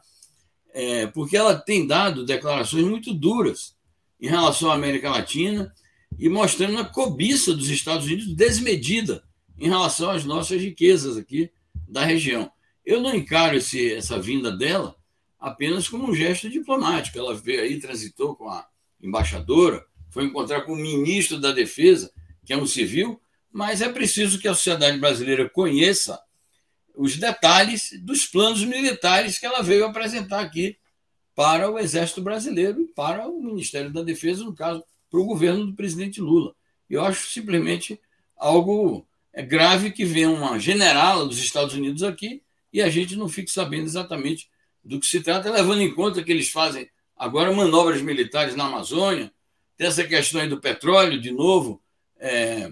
é, 0.74 1.08
porque 1.08 1.36
ela 1.36 1.56
tem 1.56 1.86
dado 1.88 2.26
declarações 2.26 2.86
muito 2.86 3.14
duras 3.14 3.76
em 4.22 4.28
relação 4.28 4.72
à 4.72 4.76
América 4.76 5.10
Latina 5.10 5.74
e 6.18 6.30
mostrando 6.30 6.78
a 6.78 6.86
cobiça 6.86 7.54
dos 7.54 7.70
Estados 7.70 8.06
Unidos 8.06 8.34
desmedida 8.36 9.27
em 9.58 9.68
relação 9.68 10.10
às 10.10 10.24
nossas 10.24 10.62
riquezas 10.62 11.18
aqui 11.18 11.52
da 11.88 12.04
região. 12.04 12.52
Eu 12.86 13.02
não 13.02 13.16
encaro 13.16 13.58
esse, 13.58 13.94
essa 13.94 14.20
vinda 14.20 14.56
dela 14.56 14.96
apenas 15.40 15.88
como 15.88 16.10
um 16.10 16.16
gesto 16.16 16.50
diplomático. 16.50 17.18
Ela 17.18 17.36
veio 17.36 17.62
aí, 17.62 17.80
transitou 17.80 18.36
com 18.36 18.50
a 18.50 18.68
embaixadora, 19.02 19.86
foi 20.10 20.26
encontrar 20.26 20.62
com 20.62 20.74
o 20.74 20.78
ministro 20.78 21.40
da 21.40 21.52
Defesa, 21.52 22.12
que 22.46 22.54
é 22.54 22.58
um 22.58 22.66
civil, 22.66 23.20
mas 23.52 23.82
é 23.82 23.90
preciso 23.90 24.40
que 24.40 24.48
a 24.48 24.54
sociedade 24.54 24.98
brasileira 24.98 25.50
conheça 25.50 26.20
os 26.96 27.16
detalhes 27.18 27.92
dos 28.02 28.26
planos 28.26 28.64
militares 28.64 29.38
que 29.38 29.46
ela 29.46 29.62
veio 29.62 29.86
apresentar 29.86 30.42
aqui 30.42 30.78
para 31.36 31.70
o 31.70 31.78
Exército 31.78 32.22
Brasileiro 32.22 32.82
e 32.82 32.88
para 32.88 33.28
o 33.28 33.40
Ministério 33.40 33.94
da 33.94 34.02
Defesa, 34.02 34.44
no 34.44 34.56
caso, 34.56 34.84
para 35.10 35.20
o 35.20 35.26
governo 35.26 35.68
do 35.68 35.76
presidente 35.76 36.20
Lula. 36.20 36.56
Eu 36.90 37.04
acho 37.06 37.28
simplesmente 37.28 38.02
algo 38.36 39.08
é 39.38 39.44
grave 39.44 39.92
que 39.92 40.04
venha 40.04 40.32
uma 40.32 40.58
generala 40.58 41.24
dos 41.24 41.38
Estados 41.38 41.76
Unidos 41.76 42.02
aqui 42.02 42.42
e 42.74 42.82
a 42.82 42.90
gente 42.90 43.16
não 43.16 43.30
fique 43.30 43.52
sabendo 43.52 43.84
exatamente 43.84 44.50
do 44.84 45.00
que 45.00 45.06
se 45.06 45.22
trata, 45.22 45.52
levando 45.52 45.82
em 45.82 45.94
conta 45.94 46.24
que 46.24 46.32
eles 46.32 46.50
fazem 46.50 46.90
agora 47.16 47.54
manobras 47.54 48.02
militares 48.02 48.56
na 48.56 48.66
Amazônia, 48.66 49.32
tem 49.78 49.86
essa 49.86 50.04
questão 50.04 50.42
aí 50.42 50.50
do 50.50 50.60
petróleo, 50.60 51.22
de 51.22 51.30
novo, 51.30 51.80
é, 52.20 52.72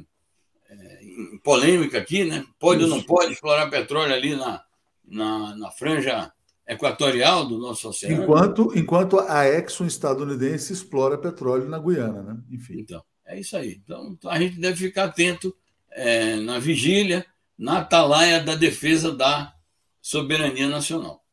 é, 0.67 0.99
polêmica 1.43 1.99
aqui, 1.99 2.23
né? 2.23 2.43
Pode 2.57 2.83
ou 2.83 2.89
não 2.89 3.03
pode 3.03 3.33
explorar 3.33 3.69
petróleo 3.69 4.15
ali 4.15 4.35
na, 4.35 4.63
na, 5.07 5.55
na 5.55 5.69
franja 5.69 6.33
equatorial 6.67 7.45
do 7.45 7.59
nosso 7.59 7.89
oceano? 7.89 8.23
Enquanto, 8.23 8.71
enquanto 8.75 9.19
a 9.19 9.47
Exxon 9.47 9.85
estadunidense 9.85 10.73
explora 10.73 11.15
petróleo 11.15 11.69
na 11.69 11.77
Guiana, 11.77 12.23
né? 12.23 12.37
Enfim. 12.49 12.79
Então, 12.79 13.03
é 13.23 13.39
isso 13.39 13.55
aí. 13.55 13.79
Então, 13.83 14.17
a 14.25 14.39
gente 14.39 14.59
deve 14.59 14.77
ficar 14.77 15.03
atento 15.03 15.55
é, 15.95 16.35
na 16.35 16.59
vigília, 16.59 17.25
na 17.57 17.79
atalaia 17.79 18.43
da 18.43 18.55
defesa 18.55 19.15
da 19.15 19.53
soberania 20.01 20.67
nacional. 20.67 21.23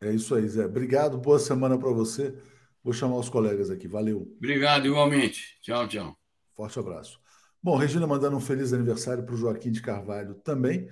É 0.00 0.12
isso 0.12 0.34
aí, 0.34 0.48
Zé. 0.48 0.64
Obrigado, 0.64 1.18
boa 1.18 1.38
semana 1.38 1.78
para 1.78 1.90
você. 1.90 2.34
Vou 2.82 2.92
chamar 2.92 3.16
os 3.16 3.28
colegas 3.28 3.70
aqui. 3.70 3.86
Valeu. 3.86 4.32
Obrigado, 4.36 4.86
igualmente. 4.86 5.58
Tchau, 5.60 5.86
tchau. 5.86 6.16
Forte 6.54 6.78
abraço. 6.78 7.20
Bom, 7.62 7.76
Regina 7.76 8.06
mandando 8.06 8.36
um 8.36 8.40
feliz 8.40 8.72
aniversário 8.72 9.24
para 9.24 9.34
o 9.34 9.38
Joaquim 9.38 9.70
de 9.70 9.82
Carvalho 9.82 10.34
também. 10.36 10.88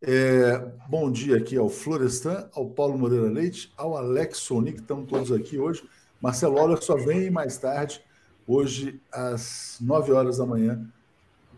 É, 0.00 0.58
bom 0.88 1.10
dia 1.10 1.36
aqui 1.36 1.56
ao 1.56 1.68
Florestan, 1.68 2.48
ao 2.54 2.68
Paulo 2.70 2.98
Moreira 2.98 3.30
Leite, 3.30 3.72
ao 3.76 3.96
Alex 3.96 4.38
Soni, 4.38 4.72
que 4.72 4.80
estão 4.80 5.04
todos 5.04 5.32
aqui 5.32 5.58
hoje. 5.58 5.82
Marcelo 6.20 6.58
Oller 6.58 6.82
só 6.82 6.96
vem 6.96 7.30
mais 7.30 7.58
tarde, 7.58 8.02
hoje 8.46 9.00
às 9.12 9.78
9 9.80 10.12
horas 10.12 10.38
da 10.38 10.46
manhã, 10.46 10.90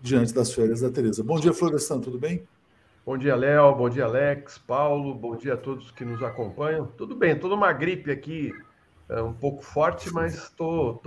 diante 0.06 0.32
das 0.32 0.52
férias 0.52 0.80
da 0.80 0.90
Tereza. 0.90 1.22
Bom 1.22 1.38
dia, 1.38 1.52
Florestan, 1.52 2.00
tudo 2.00 2.18
bem? 2.18 2.46
Bom 3.04 3.18
dia, 3.18 3.34
Léo. 3.34 3.74
Bom 3.74 3.88
dia, 3.90 4.04
Alex, 4.04 4.58
Paulo. 4.58 5.14
Bom 5.14 5.36
dia 5.36 5.54
a 5.54 5.56
todos 5.56 5.90
que 5.90 6.04
nos 6.04 6.22
acompanham. 6.22 6.86
Tudo 6.96 7.14
bem, 7.14 7.38
toda 7.38 7.54
uma 7.54 7.72
gripe 7.72 8.10
aqui, 8.10 8.52
é 9.08 9.20
um 9.20 9.32
pouco 9.32 9.62
forte, 9.62 10.12
mas 10.12 10.34
estou 10.34 11.00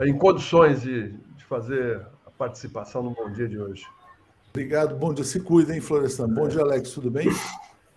em, 0.00 0.08
em, 0.08 0.18
condições 0.18 0.82
de, 0.82 1.10
de, 1.10 1.44
fazer 1.44 2.00
a 2.26 2.30
participação 2.30 3.02
no 3.02 3.10
Bom 3.10 3.30
Dia 3.30 3.48
de 3.48 3.58
hoje. 3.58 3.86
Obrigado, 4.50 4.94
bom 4.94 5.12
dia. 5.12 5.24
Se 5.24 5.40
cuida, 5.40 5.74
hein, 5.74 5.80
Florestan. 5.80 6.28
Bom 6.28 6.48
dia, 6.48 6.62
Alex, 6.62 6.90
tudo 6.90 7.10
bem? 7.10 7.28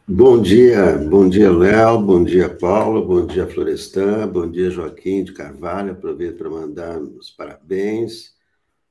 Bom 0.08 0.42
dia, 0.42 0.98
bom 0.98 1.28
dia, 1.28 1.52
Léo, 1.52 2.00
bom 2.00 2.24
dia, 2.24 2.50
Paulo, 2.50 3.06
bom 3.06 3.26
dia, 3.26 3.46
Florestan, 3.46 4.26
bom 4.30 4.50
dia, 4.50 4.70
Joaquim 4.70 5.26
de 5.26 5.34
Carvalho. 5.34 5.92
Aproveito 5.92 6.38
para 6.38 6.50
mandar 6.50 6.98
os 6.98 7.30
parabéns 7.30 8.37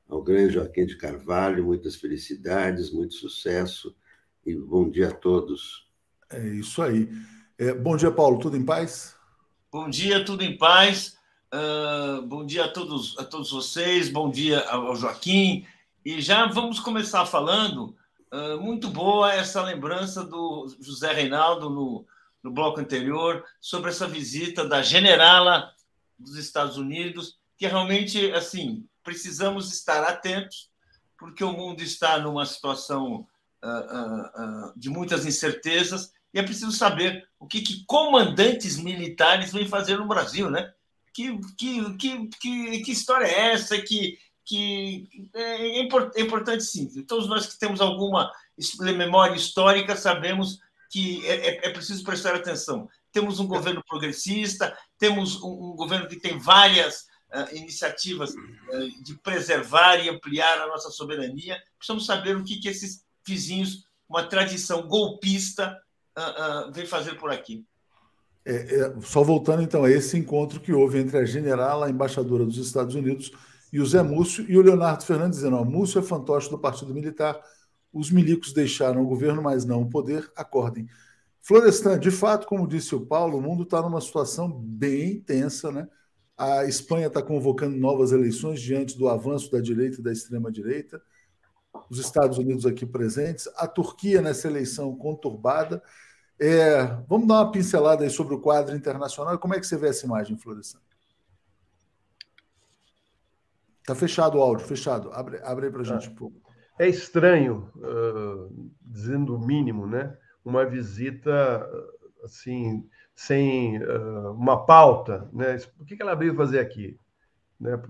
ao 0.08 0.22
grande 0.22 0.54
Joaquim 0.54 0.86
de 0.86 0.96
Carvalho, 0.96 1.64
muitas 1.64 1.96
felicidades, 1.96 2.90
muito 2.90 3.14
sucesso 3.14 3.94
e 4.44 4.54
bom 4.54 4.88
dia 4.88 5.08
a 5.08 5.14
todos. 5.14 5.86
É 6.30 6.44
isso 6.46 6.80
aí. 6.82 7.08
É, 7.58 7.72
bom 7.72 7.96
dia, 7.96 8.10
Paulo, 8.10 8.38
tudo 8.38 8.56
em 8.56 8.64
paz? 8.64 9.16
Bom 9.70 9.88
dia, 9.88 10.24
tudo 10.24 10.42
em 10.42 10.56
paz. 10.56 11.16
Uh, 11.52 12.22
bom 12.22 12.44
dia 12.44 12.64
a 12.64 12.68
todos, 12.68 13.18
a 13.18 13.24
todos 13.24 13.50
vocês, 13.50 14.08
bom 14.08 14.30
dia 14.30 14.60
ao 14.68 14.94
Joaquim. 14.94 15.66
E 16.04 16.20
já 16.20 16.46
vamos 16.46 16.78
começar 16.78 17.26
falando. 17.26 17.96
Uh, 18.32 18.60
muito 18.60 18.88
boa 18.88 19.32
essa 19.32 19.62
lembrança 19.62 20.24
do 20.24 20.68
José 20.80 21.12
Reinaldo 21.12 21.70
no, 21.70 22.06
no 22.42 22.50
bloco 22.50 22.80
anterior 22.80 23.44
sobre 23.60 23.90
essa 23.90 24.06
visita 24.06 24.68
da 24.68 24.82
generala 24.82 25.72
dos 26.18 26.36
Estados 26.36 26.76
Unidos, 26.76 27.38
que 27.56 27.66
realmente, 27.66 28.30
assim, 28.32 28.84
precisamos 29.06 29.72
estar 29.72 30.02
atentos, 30.02 30.68
porque 31.16 31.44
o 31.44 31.52
mundo 31.52 31.80
está 31.80 32.18
numa 32.18 32.44
situação 32.44 33.24
uh, 33.62 33.68
uh, 33.68 34.66
uh, 34.66 34.72
de 34.76 34.90
muitas 34.90 35.24
incertezas 35.24 36.12
e 36.34 36.40
é 36.40 36.42
preciso 36.42 36.72
saber 36.72 37.26
o 37.38 37.46
que, 37.46 37.62
que, 37.62 37.84
comandantes 37.86 38.76
militares 38.76 39.52
vêm 39.52 39.68
fazer 39.68 39.96
no 39.96 40.08
Brasil, 40.08 40.50
né? 40.50 40.72
Que, 41.14 41.38
que, 41.56 41.96
que, 41.96 42.28
que, 42.40 42.80
que 42.80 42.92
história 42.92 43.26
é 43.26 43.52
essa? 43.52 43.80
Que, 43.80 44.18
que 44.44 45.08
é, 45.32 45.78
é 45.78 46.20
importante 46.20 46.64
sim. 46.64 46.88
Todos 47.04 47.28
nós 47.28 47.46
que 47.46 47.58
temos 47.58 47.80
alguma 47.80 48.30
memória 48.96 49.36
histórica 49.36 49.96
sabemos 49.96 50.58
que 50.90 51.24
é, 51.26 51.34
é, 51.34 51.68
é 51.68 51.70
preciso 51.70 52.04
prestar 52.04 52.34
atenção. 52.34 52.88
Temos 53.12 53.40
um 53.40 53.46
governo 53.46 53.82
progressista, 53.88 54.76
temos 54.98 55.40
um, 55.42 55.72
um 55.72 55.76
governo 55.76 56.08
que 56.08 56.20
tem 56.20 56.38
várias 56.38 57.06
iniciativas 57.52 58.34
uh, 58.34 59.02
de 59.02 59.14
preservar 59.22 59.96
e 59.96 60.08
ampliar 60.08 60.60
a 60.60 60.66
nossa 60.66 60.90
soberania. 60.90 61.56
Precisamos 61.78 62.06
saber 62.06 62.36
o 62.36 62.44
que, 62.44 62.60
que 62.60 62.68
esses 62.68 63.04
vizinhos, 63.26 63.86
uma 64.08 64.24
tradição 64.24 64.86
golpista, 64.86 65.76
uh, 66.16 66.72
vem 66.72 66.86
fazer 66.86 67.14
por 67.14 67.30
aqui. 67.30 67.64
É, 68.44 68.54
é, 68.54 69.00
só 69.00 69.24
voltando 69.24 69.62
então 69.62 69.82
a 69.82 69.90
esse 69.90 70.16
encontro 70.16 70.60
que 70.60 70.72
houve 70.72 71.00
entre 71.00 71.18
a 71.18 71.24
general, 71.24 71.82
a 71.82 71.90
embaixadora 71.90 72.44
dos 72.44 72.58
Estados 72.58 72.94
Unidos, 72.94 73.32
e 73.72 73.80
o 73.80 73.86
Zé 73.86 74.02
Múcio, 74.02 74.46
e 74.48 74.56
o 74.56 74.62
Leonardo 74.62 75.04
Fernandes 75.04 75.38
dizendo: 75.38 75.64
Múcio 75.64 75.98
é 75.98 76.02
fantoche 76.02 76.48
do 76.48 76.58
Partido 76.58 76.94
Militar, 76.94 77.40
os 77.92 78.10
milicos 78.10 78.52
deixaram 78.52 79.02
o 79.02 79.06
governo, 79.06 79.42
mas 79.42 79.64
não 79.64 79.82
o 79.82 79.90
poder, 79.90 80.30
acordem. 80.36 80.86
Florestan, 81.42 81.98
de 81.98 82.10
fato, 82.10 82.46
como 82.46 82.68
disse 82.68 82.94
o 82.94 83.04
Paulo, 83.04 83.38
o 83.38 83.40
mundo 83.42 83.64
está 83.64 83.82
numa 83.82 84.00
situação 84.00 84.48
bem 84.50 85.20
tensa, 85.20 85.72
né? 85.72 85.88
A 86.36 86.66
Espanha 86.66 87.06
está 87.06 87.22
convocando 87.22 87.76
novas 87.76 88.12
eleições 88.12 88.60
diante 88.60 88.98
do 88.98 89.08
avanço 89.08 89.50
da 89.50 89.58
direita 89.58 90.00
e 90.00 90.02
da 90.02 90.12
extrema-direita. 90.12 91.00
Os 91.88 91.98
Estados 91.98 92.36
Unidos 92.36 92.66
aqui 92.66 92.84
presentes. 92.84 93.48
A 93.56 93.66
Turquia 93.66 94.20
nessa 94.20 94.46
eleição 94.46 94.94
conturbada. 94.94 95.82
É, 96.38 96.84
vamos 97.08 97.26
dar 97.26 97.36
uma 97.36 97.50
pincelada 97.50 98.04
aí 98.04 98.10
sobre 98.10 98.34
o 98.34 98.40
quadro 98.40 98.76
internacional. 98.76 99.38
Como 99.38 99.54
é 99.54 99.60
que 99.60 99.66
você 99.66 99.78
vê 99.78 99.88
essa 99.88 100.04
imagem, 100.04 100.36
Florestan? 100.36 100.78
Está 103.80 103.94
fechado 103.94 104.36
o 104.36 104.42
áudio, 104.42 104.66
fechado. 104.66 105.10
Abre, 105.12 105.40
abre 105.42 105.66
aí 105.66 105.72
para 105.72 105.80
a 105.80 105.84
gente. 105.84 106.14
É, 106.78 106.86
é 106.86 106.88
estranho, 106.88 107.70
uh, 107.76 108.74
dizendo 108.82 109.36
o 109.36 109.38
mínimo, 109.38 109.86
né? 109.86 110.14
Uma 110.44 110.66
visita 110.66 111.66
assim 112.22 112.86
sem 113.16 113.82
uh, 113.82 114.32
uma 114.32 114.66
pauta, 114.66 115.26
né? 115.32 115.56
O 115.80 115.86
que, 115.86 115.96
ela 115.98 116.14
veio 116.14 116.36
fazer 116.36 116.60
aqui? 116.60 117.00
Né? 117.58 117.80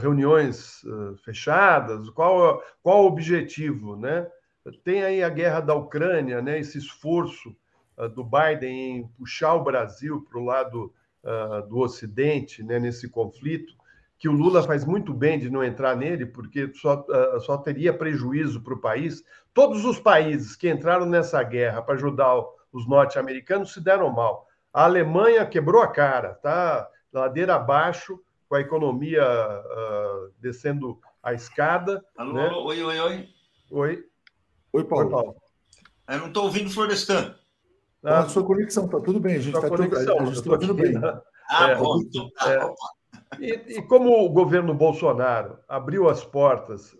Reuniões 0.00 0.82
uh, 0.82 1.16
fechadas? 1.24 2.10
Qual, 2.10 2.60
qual 2.82 3.04
o 3.04 3.06
objetivo, 3.06 3.96
né? 3.96 4.26
Tem 4.82 5.04
aí 5.04 5.22
a 5.22 5.28
guerra 5.28 5.60
da 5.60 5.74
Ucrânia, 5.74 6.42
né? 6.42 6.58
Esse 6.58 6.78
esforço 6.78 7.56
uh, 7.96 8.08
do 8.08 8.24
Biden 8.24 8.96
em 8.96 9.08
puxar 9.16 9.54
o 9.54 9.62
Brasil 9.62 10.26
para 10.28 10.38
o 10.38 10.44
lado 10.44 10.92
do 11.68 11.78
Ocidente 11.78 12.64
né, 12.64 12.80
nesse 12.80 13.08
conflito, 13.08 13.72
que 14.18 14.28
o 14.28 14.32
Lula 14.32 14.60
faz 14.60 14.84
muito 14.84 15.14
bem 15.14 15.38
de 15.38 15.48
não 15.48 15.62
entrar 15.62 15.96
nele, 15.96 16.26
porque 16.26 16.72
só, 16.74 17.06
só 17.42 17.56
teria 17.58 17.96
prejuízo 17.96 18.60
para 18.60 18.74
o 18.74 18.80
país. 18.80 19.22
Todos 19.54 19.84
os 19.84 20.00
países 20.00 20.56
que 20.56 20.68
entraram 20.68 21.06
nessa 21.06 21.40
guerra 21.44 21.80
para 21.80 21.94
ajudar 21.94 22.42
os 22.72 22.88
norte-americanos 22.88 23.72
se 23.72 23.80
deram 23.80 24.10
mal. 24.10 24.48
A 24.72 24.84
Alemanha 24.84 25.44
quebrou 25.44 25.82
a 25.82 25.88
cara, 25.88 26.34
tá 26.34 26.88
ladeira 27.12 27.56
abaixo, 27.56 28.18
com 28.48 28.56
a 28.56 28.60
economia 28.60 29.22
uh, 29.22 30.32
descendo 30.40 30.98
a 31.22 31.34
escada. 31.34 32.04
Alô, 32.16 32.32
né? 32.32 32.48
oi, 32.50 32.82
oi, 32.82 33.00
oi. 33.00 33.28
Oi. 33.70 34.04
Oi, 34.72 34.84
Paulo. 34.84 35.04
Oi, 35.04 35.10
Paulo. 35.10 35.36
Eu 36.08 36.18
não 36.18 36.26
estou 36.28 36.44
ouvindo 36.44 36.70
Florestan. 36.70 37.34
Ah, 38.04 38.20
a 38.20 38.28
sua 38.28 38.44
conexão, 38.44 38.88
tá 38.88 38.98
tudo 39.00 39.20
bem, 39.20 39.36
a 39.36 39.38
gente 39.38 39.54
está 39.54 39.68
ouvindo 39.68 40.74
bem. 40.74 40.94
Ah, 41.48 41.70
é, 41.70 41.76
bom, 41.76 42.00
então 42.00 42.30
tá. 42.30 42.52
É, 42.52 42.74
e, 43.38 43.78
e, 43.78 43.82
como 43.82 44.24
o 44.24 44.28
governo 44.28 44.74
Bolsonaro 44.74 45.58
abriu 45.68 46.08
as 46.08 46.24
portas, 46.24 46.96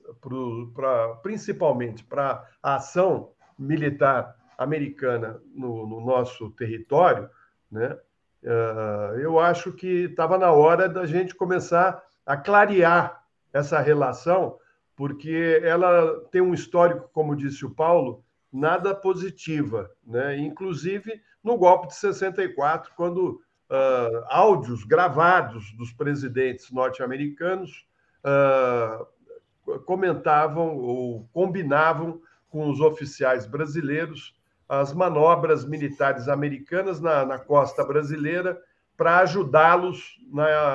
para 0.75 1.16
principalmente 1.16 2.05
para 2.05 2.47
a 2.62 2.77
ação 2.77 3.33
militar 3.59 4.37
americana 4.57 5.41
no, 5.55 5.87
no 5.87 6.01
nosso 6.05 6.51
território, 6.51 7.29
né, 7.73 7.99
uh, 8.45 9.18
eu 9.18 9.41
acho 9.41 9.73
que 9.73 10.05
estava 10.05 10.37
na 10.37 10.53
hora 10.53 10.89
da 10.89 11.07
gente 11.07 11.35
começar 11.35 12.03
a 12.27 12.37
clarear 12.37 13.25
essa 13.53 13.81
relação, 13.81 14.59
porque 14.95 15.61
ela 15.64 16.20
tem 16.31 16.41
um 16.43 16.55
histórico, 16.55 17.09
como 17.12 17.35
disse 17.35 17.64
o 17.64 17.70
Paulo, 17.70 18.23
nada 18.53 18.95
positiva. 18.95 19.91
Né? 20.07 20.39
Inclusive, 20.39 21.20
no 21.43 21.57
golpe 21.57 21.89
de 21.89 21.95
64, 21.95 22.93
quando 22.95 23.41
uh, 23.70 24.25
áudios 24.29 24.85
gravados 24.85 25.73
dos 25.73 25.93
presidentes 25.93 26.70
norte-americanos 26.70 27.87
uh, 28.25 29.81
comentavam 29.81 30.77
ou 30.77 31.29
combinavam 31.33 32.20
com 32.51 32.68
os 32.68 32.81
oficiais 32.81 33.47
brasileiros 33.47 34.35
as 34.68 34.92
manobras 34.92 35.64
militares 35.64 36.28
americanas 36.28 37.00
na, 37.00 37.24
na 37.24 37.38
costa 37.38 37.84
brasileira 37.84 38.60
para 38.96 39.18
ajudá-los 39.18 40.18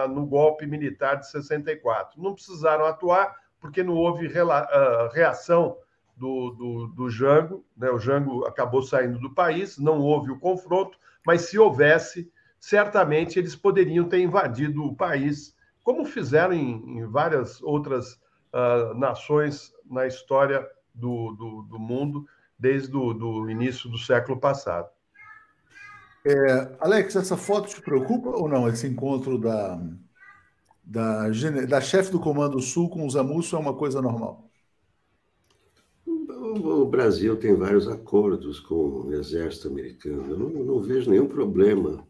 no 0.09 0.25
golpe 0.25 0.65
militar 0.65 1.15
de 1.15 1.29
64. 1.29 2.21
Não 2.21 2.33
precisaram 2.33 2.85
atuar 2.85 3.35
porque 3.59 3.83
não 3.83 3.93
houve 3.95 4.27
uh, 4.27 5.09
reação 5.11 5.77
do, 6.15 6.51
do, 6.51 6.88
do 6.88 7.09
Jango, 7.09 7.63
né? 7.75 7.89
o 7.89 7.99
Jango 7.99 8.45
acabou 8.45 8.81
saindo 8.81 9.19
do 9.19 9.33
país, 9.33 9.77
não 9.77 9.99
houve 9.99 10.31
o 10.31 10.39
confronto, 10.39 10.97
mas 11.25 11.41
se 11.41 11.59
houvesse, 11.59 12.31
certamente 12.59 13.38
eles 13.38 13.55
poderiam 13.55 14.07
ter 14.07 14.19
invadido 14.19 14.83
o 14.83 14.95
país, 14.95 15.55
como 15.83 16.05
fizeram 16.05 16.53
em, 16.53 16.99
em 16.99 17.05
várias 17.05 17.61
outras 17.61 18.13
uh, 18.53 18.93
nações 18.95 19.73
na 19.85 20.07
história 20.07 20.67
do, 20.93 21.33
do, 21.33 21.61
do 21.63 21.79
mundo, 21.79 22.25
desde 22.58 22.95
o 22.95 23.14
do 23.14 23.49
início 23.49 23.89
do 23.89 23.97
século 23.97 24.39
passado. 24.39 24.89
É, 26.26 26.76
Alex, 26.80 27.16
essa 27.16 27.38
foto 27.38 27.70
te 27.70 27.82
preocupa 27.82 28.30
ou 28.30 28.49
não? 28.49 28.68
Esse 28.68 28.88
encontro 28.88 29.38
da, 29.38 29.80
da, 30.84 31.30
da 31.68 31.82
chefe 31.82 32.12
do 32.12 32.20
Comando 32.20 32.60
Sul 32.60 32.89
com 32.89 33.05
os 33.05 33.16
Amusso 33.16 33.55
é 33.55 33.60
uma 33.60 33.74
coisa 33.74 34.01
normal? 34.01 34.49
O 36.05 36.86
Brasil 36.86 37.38
tem 37.38 37.55
vários 37.55 37.88
acordos 37.88 38.60
com 38.60 39.05
o 39.05 39.14
exército 39.14 39.68
americano. 39.68 40.32
Eu 40.32 40.38
não, 40.38 40.49
não 40.49 40.82
vejo 40.82 41.10
nenhum 41.10 41.28
problema. 41.28 42.05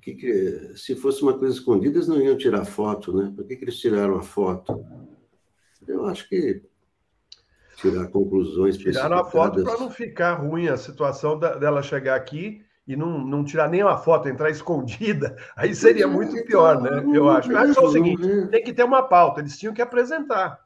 Que, 0.00 0.14
que, 0.14 0.72
se 0.76 0.96
fosse 0.96 1.22
uma 1.22 1.38
coisa 1.38 1.54
escondida, 1.54 1.96
eles 1.96 2.08
não 2.08 2.20
iam 2.20 2.36
tirar 2.36 2.64
foto, 2.64 3.12
né? 3.16 3.32
Por 3.34 3.44
que, 3.46 3.56
que 3.56 3.64
eles 3.64 3.78
tiraram 3.78 4.16
a 4.16 4.22
foto? 4.22 4.84
Eu 5.86 6.06
acho 6.06 6.28
que 6.28 6.62
tirar 7.76 8.06
conclusões. 8.08 8.76
Tiraram 8.76 9.18
a 9.18 9.24
foto 9.24 9.62
para 9.62 9.78
não 9.78 9.90
ficar 9.90 10.34
ruim 10.34 10.68
a 10.68 10.76
situação 10.76 11.38
dela 11.38 11.82
chegar 11.82 12.14
aqui 12.14 12.64
e 12.86 12.96
não, 12.96 13.18
não 13.18 13.44
tirar 13.44 13.68
nem 13.68 13.82
uma 13.82 13.96
foto, 13.96 14.28
entrar 14.28 14.50
escondida, 14.50 15.36
aí 15.56 15.74
seria 15.74 16.06
muito 16.06 16.44
pior, 16.44 16.80
né? 16.80 17.02
Eu 17.14 17.28
acho. 17.28 17.50
Eu 17.50 17.58
acho 17.58 17.74
que 17.74 17.78
é 17.78 17.82
o 17.82 17.92
seguinte: 17.92 18.48
tem 18.48 18.62
que 18.62 18.72
ter 18.72 18.84
uma 18.84 19.02
pauta, 19.02 19.40
eles 19.40 19.58
tinham 19.58 19.74
que 19.74 19.82
apresentar. 19.82 20.62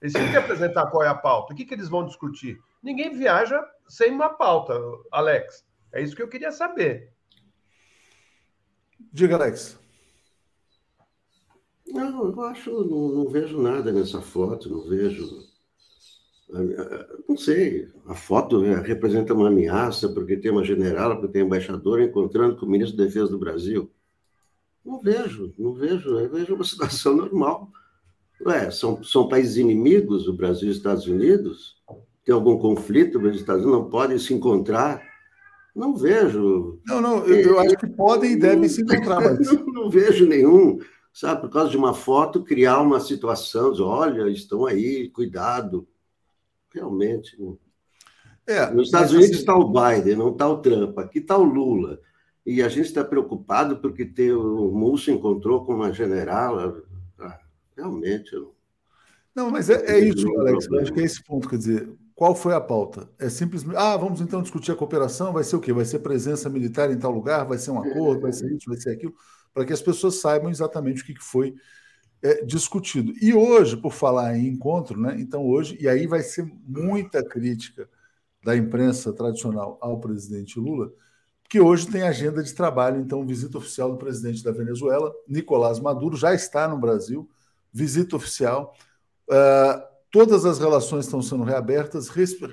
Eles 0.00 0.14
têm 0.14 0.30
que 0.30 0.36
apresentar 0.36 0.86
qual 0.88 1.04
é 1.04 1.08
a 1.08 1.14
pauta. 1.14 1.52
O 1.52 1.56
que, 1.56 1.64
que 1.64 1.72
eles 1.72 1.88
vão 1.88 2.04
discutir? 2.04 2.58
Ninguém 2.82 3.16
viaja 3.16 3.64
sem 3.88 4.10
uma 4.10 4.30
pauta, 4.30 4.76
Alex. 5.12 5.64
É 5.92 6.02
isso 6.02 6.16
que 6.16 6.22
eu 6.22 6.28
queria 6.28 6.50
saber. 6.50 7.12
Diga, 9.12 9.36
Alex. 9.36 9.78
Não, 11.86 12.32
eu 12.32 12.40
acho, 12.42 12.70
não, 12.70 13.08
não 13.08 13.28
vejo 13.28 13.60
nada 13.60 13.92
nessa 13.92 14.20
foto, 14.20 14.68
não 14.68 14.88
vejo. 14.88 15.51
Não 17.28 17.36
sei, 17.36 17.88
a 18.06 18.14
foto 18.14 18.60
né, 18.60 18.74
representa 18.84 19.32
uma 19.32 19.48
ameaça 19.48 20.08
porque 20.10 20.36
tem 20.36 20.50
uma 20.50 20.64
general, 20.64 21.16
porque 21.16 21.32
tem 21.32 21.42
embaixador 21.42 22.00
encontrando 22.00 22.56
com 22.56 22.66
o 22.66 22.68
ministro 22.68 22.98
da 22.98 23.04
Defesa 23.04 23.30
do 23.30 23.38
Brasil. 23.38 23.90
Não 24.84 25.00
vejo, 25.00 25.54
não 25.58 25.72
vejo, 25.72 26.18
eu 26.18 26.28
vejo 26.28 26.54
uma 26.54 26.64
situação 26.64 27.16
normal. 27.16 27.70
Ué, 28.44 28.70
são, 28.70 29.02
são 29.02 29.28
países 29.28 29.56
inimigos, 29.56 30.28
o 30.28 30.32
Brasil 30.32 30.68
e 30.68 30.70
os 30.70 30.76
Estados 30.76 31.06
Unidos? 31.06 31.76
Tem 32.24 32.34
algum 32.34 32.58
conflito, 32.58 33.18
os 33.18 33.36
Estados 33.36 33.64
Unidos 33.64 33.82
não 33.82 33.90
podem 33.90 34.18
se 34.18 34.34
encontrar? 34.34 35.00
Não 35.74 35.96
vejo. 35.96 36.80
Não, 36.86 37.00
não, 37.00 37.26
eu, 37.26 37.52
eu 37.52 37.58
acho 37.60 37.76
que 37.76 37.86
podem 37.86 38.32
e 38.32 38.36
devem 38.36 38.68
se 38.68 38.82
encontrar, 38.82 39.20
mas. 39.20 39.50
Não, 39.50 39.66
não, 39.72 39.90
vejo 39.90 40.26
nenhum, 40.26 40.78
sabe, 41.12 41.40
por 41.40 41.50
causa 41.50 41.70
de 41.70 41.76
uma 41.76 41.94
foto, 41.94 42.44
criar 42.44 42.80
uma 42.80 43.00
situação, 43.00 43.70
dizer, 43.70 43.84
olha, 43.84 44.28
estão 44.28 44.66
aí, 44.66 45.08
cuidado. 45.08 45.88
Realmente. 46.74 47.36
É, 48.46 48.70
Nos 48.70 48.88
Estados 48.88 49.12
Unidos 49.12 49.30
assim... 49.30 49.40
está 49.40 49.54
o 49.54 49.72
Biden, 49.72 50.16
não 50.16 50.30
está 50.30 50.48
o 50.48 50.58
Trump, 50.58 50.98
aqui 50.98 51.18
está 51.18 51.36
o 51.36 51.44
Lula. 51.44 52.00
E 52.44 52.60
a 52.62 52.68
gente 52.68 52.86
está 52.86 53.04
preocupado 53.04 53.76
porque 53.76 54.04
ter, 54.04 54.32
o 54.32 54.70
Múcio 54.72 55.14
encontrou 55.14 55.64
com 55.64 55.74
uma 55.74 55.92
general 55.92 56.82
realmente. 57.76 58.34
Eu... 58.34 58.54
Não, 59.34 59.50
mas 59.50 59.70
é, 59.70 59.84
é 59.86 59.98
isso, 59.98 60.28
Alex. 60.38 60.70
Acho 60.72 60.92
que 60.92 61.00
é 61.00 61.04
esse 61.04 61.22
ponto. 61.22 61.48
Quer 61.48 61.56
dizer, 61.56 61.92
qual 62.14 62.34
foi 62.34 62.54
a 62.54 62.60
pauta? 62.60 63.08
É 63.18 63.28
simplesmente. 63.28 63.76
Ah, 63.76 63.96
vamos 63.96 64.20
então 64.20 64.42
discutir 64.42 64.72
a 64.72 64.76
cooperação. 64.76 65.32
Vai 65.32 65.44
ser 65.44 65.56
o 65.56 65.60
quê? 65.60 65.72
Vai 65.72 65.84
ser 65.84 66.00
presença 66.00 66.48
militar 66.50 66.90
em 66.90 66.98
tal 66.98 67.10
lugar? 67.10 67.46
Vai 67.46 67.58
ser 67.58 67.70
um 67.70 67.78
acordo? 67.78 68.22
Vai 68.22 68.32
ser 68.32 68.50
isso? 68.52 68.68
Vai 68.68 68.76
ser 68.76 68.90
aquilo? 68.90 69.14
Para 69.54 69.64
que 69.64 69.72
as 69.72 69.82
pessoas 69.82 70.20
saibam 70.20 70.50
exatamente 70.50 71.02
o 71.02 71.06
que 71.06 71.14
foi 71.18 71.54
é, 72.22 72.44
discutido. 72.44 73.12
E 73.20 73.34
hoje, 73.34 73.76
por 73.76 73.92
falar 73.92 74.36
em 74.36 74.46
encontro, 74.46 75.00
né? 75.00 75.16
Então, 75.18 75.44
hoje, 75.44 75.76
e 75.80 75.88
aí 75.88 76.06
vai 76.06 76.22
ser 76.22 76.50
muita 76.66 77.22
crítica 77.24 77.88
da 78.44 78.56
imprensa 78.56 79.12
tradicional 79.12 79.78
ao 79.80 80.00
presidente 80.00 80.58
Lula, 80.58 80.92
que 81.48 81.60
hoje 81.60 81.86
tem 81.86 82.02
agenda 82.02 82.42
de 82.42 82.54
trabalho, 82.54 83.00
então, 83.00 83.26
visita 83.26 83.58
oficial 83.58 83.90
do 83.90 83.98
presidente 83.98 84.42
da 84.42 84.52
Venezuela, 84.52 85.12
Nicolás 85.28 85.78
Maduro, 85.78 86.16
já 86.16 86.34
está 86.34 86.66
no 86.66 86.78
Brasil 86.78 87.28
visita 87.72 88.16
oficial. 88.16 88.74
Uh, 89.28 89.82
todas 90.10 90.44
as 90.44 90.58
relações 90.58 91.06
estão 91.06 91.22
sendo 91.22 91.42
reabertas, 91.42 92.10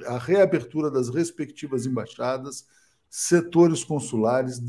a 0.07 0.17
reabertura 0.17 0.89
das 0.89 1.09
respectivas 1.09 1.85
embaixadas, 1.85 2.65
setores 3.09 3.83
consulares, 3.83 4.61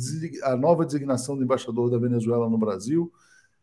a 0.43 0.57
nova 0.57 0.85
designação 0.85 1.37
do 1.37 1.45
embaixador 1.45 1.91
da 1.91 1.99
Venezuela 1.99 2.49
no 2.49 2.59
Brasil, 2.59 3.13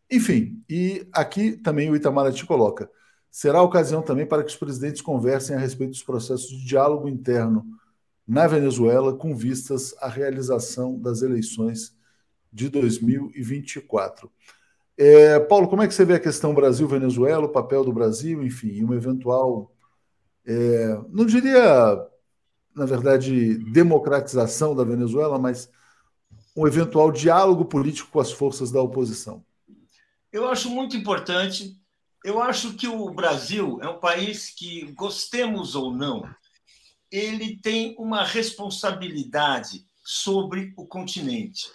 enfim. 0.10 0.64
E 0.70 1.08
aqui 1.12 1.54
também 1.54 1.90
o 1.90 1.96
Itamaraty 1.96 2.46
coloca: 2.46 2.90
será 3.30 3.62
ocasião 3.62 4.02
também 4.02 4.26
para 4.26 4.44
que 4.44 4.50
os 4.50 4.56
presidentes 4.56 5.02
conversem 5.02 5.56
a 5.56 5.60
respeito 5.60 5.92
dos 5.92 6.04
processos 6.04 6.50
de 6.50 6.66
diálogo 6.66 7.08
interno 7.08 7.66
na 8.28 8.46
Venezuela, 8.46 9.16
com 9.16 9.36
vistas 9.36 9.96
à 10.00 10.08
realização 10.10 11.00
das 11.00 11.22
eleições 11.22 11.96
de 12.52 12.68
2024. 12.70 14.30
É, 14.98 15.40
Paulo, 15.40 15.68
como 15.68 15.84
é 15.84 15.88
que 15.88 15.94
você 15.94 16.04
vê 16.04 16.16
a 16.16 16.20
questão 16.20 16.54
Brasil-Venezuela, 16.54 17.46
o 17.46 17.50
papel 17.50 17.86
do 17.86 17.94
Brasil, 17.94 18.44
enfim, 18.44 18.84
uma 18.84 18.96
eventual, 18.96 19.72
é, 20.46 21.00
não 21.10 21.26
diria, 21.26 22.04
na 22.76 22.86
verdade, 22.86 23.58
democratização 23.72 24.76
da 24.76 24.84
Venezuela, 24.84 25.38
mas 25.38 25.70
um 26.56 26.66
eventual 26.68 27.12
diálogo 27.12 27.64
político 27.64 28.10
com 28.12 28.20
as 28.20 28.32
forças 28.32 28.72
da 28.72 28.82
oposição? 28.82 29.46
Eu 30.32 30.48
acho 30.48 30.70
muito 30.70 30.96
importante. 30.96 31.78
Eu 32.24 32.42
acho 32.42 32.74
que 32.74 32.88
o 32.88 33.10
Brasil 33.12 33.80
é 33.82 33.88
um 33.88 34.00
país 34.00 34.50
que, 34.50 34.92
gostemos 34.94 35.76
ou 35.76 35.94
não, 35.94 36.24
ele 37.12 37.58
tem 37.62 37.96
uma 37.98 38.24
responsabilidade 38.24 39.86
sobre 40.04 40.74
o 40.76 40.86
continente. 40.86 41.70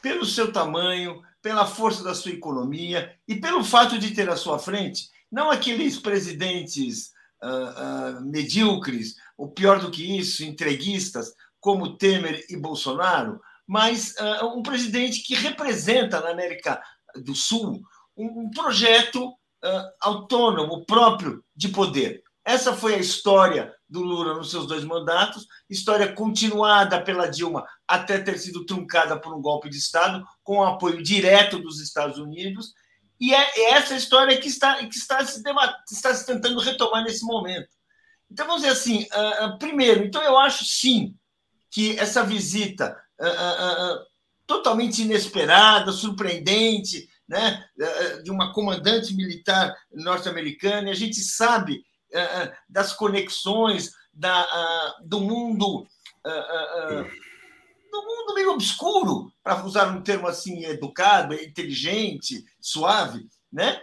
Pelo 0.00 0.24
seu 0.26 0.52
tamanho, 0.52 1.22
pela 1.40 1.66
força 1.66 2.02
da 2.02 2.14
sua 2.14 2.32
economia 2.32 3.16
e 3.26 3.36
pelo 3.36 3.62
fato 3.62 3.98
de 3.98 4.12
ter 4.12 4.28
à 4.28 4.36
sua 4.36 4.58
frente 4.58 5.10
não 5.32 5.50
aqueles 5.50 5.98
presidentes 5.98 7.10
uh, 7.42 8.18
uh, 8.18 8.20
medíocres, 8.20 9.16
ou 9.36 9.50
pior 9.50 9.80
do 9.80 9.90
que 9.90 10.18
isso, 10.18 10.44
entreguistas, 10.44 11.32
como 11.58 11.96
Temer 11.96 12.44
e 12.50 12.56
Bolsonaro, 12.56 13.40
mas 13.66 14.14
uh, 14.20 14.46
um 14.58 14.62
presidente 14.62 15.22
que 15.22 15.34
representa 15.34 16.20
na 16.20 16.30
América 16.30 16.82
do 17.16 17.34
Sul 17.34 17.82
um, 18.16 18.42
um 18.42 18.50
projeto 18.50 19.28
uh, 19.28 19.90
autônomo, 20.00 20.84
próprio 20.84 21.44
de 21.54 21.68
poder. 21.68 22.22
Essa 22.44 22.74
foi 22.74 22.94
a 22.94 22.98
história 22.98 23.72
do 23.88 24.02
Lula 24.02 24.34
nos 24.34 24.50
seus 24.50 24.66
dois 24.66 24.84
mandatos, 24.84 25.46
história 25.70 26.12
continuada 26.12 27.00
pela 27.00 27.28
Dilma 27.28 27.64
até 27.86 28.18
ter 28.18 28.38
sido 28.38 28.66
truncada 28.66 29.20
por 29.20 29.34
um 29.34 29.40
golpe 29.40 29.68
de 29.68 29.76
Estado, 29.76 30.24
com 30.42 30.58
o 30.58 30.64
apoio 30.64 31.02
direto 31.02 31.58
dos 31.58 31.80
Estados 31.80 32.18
Unidos. 32.18 32.72
E 33.20 33.32
é 33.32 33.70
essa 33.70 33.94
história 33.94 34.36
que 34.40 34.48
está, 34.48 34.84
que 34.84 34.96
está, 34.96 35.24
se, 35.24 35.40
está 35.92 36.14
se 36.14 36.26
tentando 36.26 36.58
retomar 36.58 37.04
nesse 37.04 37.24
momento. 37.24 37.68
Então, 38.28 38.46
vamos 38.46 38.62
dizer 38.62 38.72
assim: 38.72 39.02
uh, 39.04 39.58
primeiro, 39.58 40.02
então 40.04 40.22
eu 40.22 40.36
acho 40.38 40.64
sim 40.64 41.14
que 41.70 41.98
essa 41.98 42.24
visita 42.24 42.98
uh, 43.20 43.26
uh, 43.26 44.06
totalmente 44.46 45.02
inesperada, 45.02 45.92
surpreendente, 45.92 47.08
né, 47.32 47.64
de 48.22 48.30
uma 48.30 48.52
comandante 48.52 49.16
militar 49.16 49.74
norte-americana, 49.90 50.90
a 50.90 50.94
gente 50.94 51.16
sabe 51.16 51.82
das 52.68 52.92
conexões 52.92 53.90
da, 54.12 54.94
do 55.02 55.18
mundo 55.18 55.86
do 57.90 58.02
mundo 58.06 58.34
meio 58.34 58.52
obscuro, 58.52 59.32
para 59.42 59.64
usar 59.64 59.88
um 59.88 60.02
termo 60.02 60.26
assim 60.26 60.64
educado, 60.64 61.34
inteligente, 61.34 62.44
suave, 62.60 63.28
né? 63.50 63.82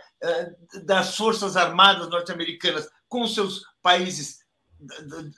das 0.83 1.15
forças 1.15 1.55
armadas 1.55 2.09
norte-americanas 2.09 2.89
com 3.07 3.27
seus 3.27 3.63
países 3.81 4.39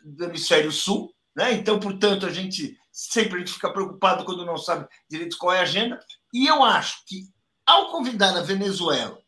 do 0.05 0.25
hemisfério 0.25 0.71
sul, 0.71 1.13
né? 1.35 1.53
Então, 1.53 1.79
portanto, 1.79 2.25
a 2.25 2.31
gente 2.31 2.77
sempre 2.91 3.35
a 3.35 3.39
gente 3.39 3.53
fica 3.53 3.71
preocupado 3.71 4.25
quando 4.25 4.45
não 4.45 4.57
sabe 4.57 4.87
direito 5.09 5.37
qual 5.37 5.53
é 5.53 5.59
a 5.59 5.63
agenda. 5.63 5.99
E 6.33 6.47
eu 6.47 6.63
acho 6.63 7.05
que, 7.05 7.23
ao 7.65 7.91
convidar 7.91 8.35
a 8.37 8.41
Venezuela, 8.41 9.19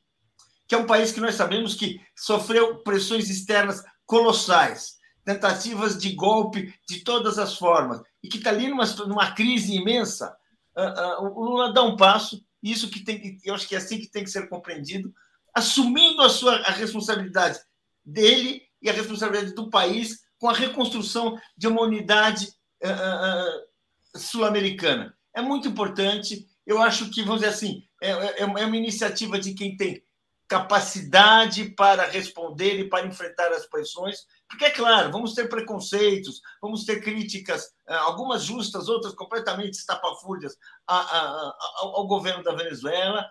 que 0.67 0.75
é 0.75 0.77
um 0.77 0.87
país 0.87 1.11
que 1.11 1.19
nós 1.19 1.35
sabemos 1.35 1.75
que 1.75 1.99
sofreu 2.15 2.83
pressões 2.83 3.29
externas 3.29 3.83
colossais, 4.05 4.97
tentativas 5.23 5.97
de 5.97 6.13
golpe 6.13 6.73
de 6.87 7.03
todas 7.03 7.37
as 7.39 7.57
formas, 7.57 8.01
e 8.21 8.27
que 8.27 8.37
está 8.37 8.49
ali 8.49 8.67
numa, 8.67 8.85
numa 8.85 9.31
crise 9.31 9.75
imensa, 9.75 10.35
uh, 10.75 11.23
uh, 11.23 11.39
o 11.39 11.43
Lula 11.43 11.73
dá 11.73 11.83
um 11.83 11.95
passo, 11.95 12.43
isso 12.61 12.89
que 12.89 13.01
tem, 13.01 13.39
eu 13.43 13.53
acho 13.53 13.67
que 13.67 13.75
é 13.75 13.77
assim 13.77 13.99
que 13.99 14.07
tem 14.07 14.23
que 14.23 14.29
ser 14.29 14.49
compreendido, 14.49 15.13
assumindo 15.53 16.21
a 16.21 16.29
sua 16.29 16.55
a 16.61 16.71
responsabilidade 16.71 17.59
dele 18.03 18.61
e 18.81 18.89
a 18.89 18.93
responsabilidade 18.93 19.53
do 19.53 19.69
país 19.69 20.23
com 20.39 20.49
a 20.49 20.53
reconstrução 20.53 21.37
de 21.55 21.67
uma 21.67 21.81
unidade 21.81 22.47
uh, 22.83 24.19
sul-americana. 24.19 25.15
É 25.33 25.41
muito 25.41 25.67
importante. 25.67 26.45
Eu 26.65 26.81
acho 26.81 27.09
que, 27.09 27.23
vamos 27.23 27.41
dizer 27.41 27.53
assim, 27.53 27.83
é, 28.03 28.09
é, 28.09 28.41
é, 28.41 28.45
uma 28.45 28.75
iniciativa 28.75 29.39
de 29.39 29.53
quem 29.53 29.77
tem 29.77 30.03
capacidade 30.45 31.69
para 31.69 32.05
responder 32.05 32.77
e 32.79 32.89
para 32.89 33.07
enfrentar 33.07 33.51
as 33.53 33.65
pressões, 33.65 34.17
porque, 34.47 34.65
é 34.65 34.69
claro, 34.69 35.09
vamos 35.09 35.33
ter 35.33 35.47
preconceitos, 35.47 36.41
vamos 36.61 36.83
ter 36.83 37.01
críticas, 37.01 37.73
algumas 37.87 38.43
justas, 38.43 38.89
outras 38.89 39.15
completamente 39.15 39.75
estapafúrdias 39.75 40.55
ao 40.85 42.05
governo 42.05 42.43
da 42.43 42.53
Venezuela, 42.53 43.25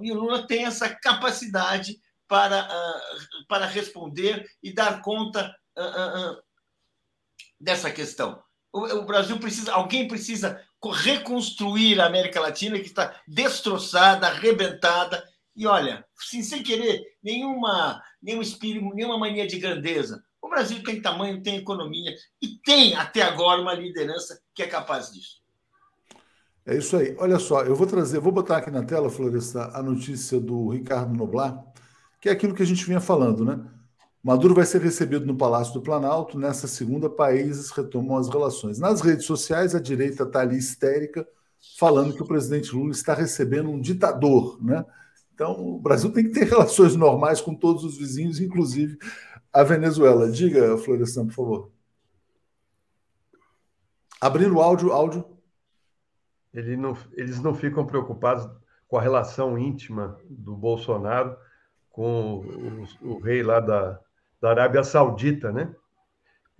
e 0.00 0.10
o 0.10 0.14
Lula 0.14 0.46
tem 0.46 0.64
essa 0.64 0.88
capacidade 0.88 2.00
para, 2.26 2.66
para 3.46 3.66
responder 3.66 4.48
e 4.62 4.72
dar 4.72 5.02
conta 5.02 5.54
dessa 7.60 7.90
questão. 7.90 8.42
O, 8.72 9.02
Brasil 9.02 9.38
precisa, 9.38 9.72
alguém 9.72 10.06
precisa 10.06 10.62
reconstruir 10.86 12.00
a 12.00 12.06
América 12.06 12.40
Latina 12.40 12.78
que 12.78 12.86
está 12.86 13.20
destroçada, 13.26 14.28
arrebentada. 14.28 15.22
E 15.56 15.66
olha, 15.66 16.04
sem, 16.14 16.42
sem 16.42 16.62
querer 16.62 17.02
nenhuma, 17.22 18.00
nenhum 18.22 18.40
espírito, 18.40 18.94
nenhuma 18.94 19.18
mania 19.18 19.46
de 19.46 19.58
grandeza. 19.58 20.22
O 20.40 20.48
Brasil 20.48 20.82
tem 20.82 21.02
tamanho, 21.02 21.42
tem 21.42 21.56
economia 21.56 22.14
e 22.40 22.58
tem 22.64 22.94
até 22.94 23.22
agora 23.22 23.60
uma 23.60 23.74
liderança 23.74 24.40
que 24.54 24.62
é 24.62 24.66
capaz 24.66 25.10
disso. 25.10 25.42
É 26.64 26.76
isso 26.76 26.96
aí. 26.96 27.16
Olha 27.18 27.38
só, 27.38 27.62
eu 27.62 27.74
vou 27.74 27.86
trazer, 27.86 28.20
vou 28.20 28.30
botar 28.30 28.58
aqui 28.58 28.70
na 28.70 28.84
tela, 28.84 29.10
Floresta, 29.10 29.70
a 29.74 29.82
notícia 29.82 30.38
do 30.38 30.68
Ricardo 30.68 31.14
Noblar, 31.14 31.64
que 32.20 32.28
é 32.28 32.32
aquilo 32.32 32.54
que 32.54 32.62
a 32.62 32.66
gente 32.66 32.84
vinha 32.84 33.00
falando, 33.00 33.44
né? 33.44 33.58
Maduro 34.22 34.54
vai 34.54 34.66
ser 34.66 34.80
recebido 34.80 35.24
no 35.24 35.36
Palácio 35.36 35.72
do 35.72 35.80
Planalto. 35.80 36.38
Nessa 36.38 36.66
segunda, 36.66 37.08
países 37.08 37.70
retomam 37.70 38.16
as 38.16 38.28
relações. 38.28 38.78
Nas 38.78 39.00
redes 39.00 39.26
sociais, 39.26 39.74
a 39.74 39.80
direita 39.80 40.24
está 40.24 40.40
ali 40.40 40.58
histérica, 40.58 41.26
falando 41.78 42.14
que 42.14 42.22
o 42.22 42.26
presidente 42.26 42.74
Lula 42.74 42.90
está 42.90 43.14
recebendo 43.14 43.70
um 43.70 43.80
ditador. 43.80 44.62
Né? 44.62 44.84
Então, 45.32 45.52
o 45.52 45.78
Brasil 45.78 46.12
tem 46.12 46.24
que 46.24 46.32
ter 46.32 46.44
relações 46.50 46.96
normais 46.96 47.40
com 47.40 47.54
todos 47.54 47.84
os 47.84 47.96
vizinhos, 47.96 48.40
inclusive 48.40 48.98
a 49.52 49.62
Venezuela. 49.62 50.30
Diga, 50.30 50.76
Florestan, 50.78 51.26
por 51.26 51.34
favor. 51.34 51.70
Abrindo 54.20 54.56
o 54.56 54.60
áudio, 54.60 54.92
áudio. 54.92 55.24
Ele 56.52 56.76
não, 56.76 56.96
eles 57.12 57.40
não 57.40 57.54
ficam 57.54 57.86
preocupados 57.86 58.48
com 58.88 58.96
a 58.96 59.02
relação 59.02 59.56
íntima 59.56 60.18
do 60.28 60.56
Bolsonaro 60.56 61.36
com 61.90 62.38
o, 63.02 63.12
o 63.14 63.18
rei 63.20 63.42
lá 63.42 63.60
da, 63.60 64.00
da 64.40 64.50
Arábia 64.50 64.84
Saudita, 64.84 65.52
né? 65.52 65.74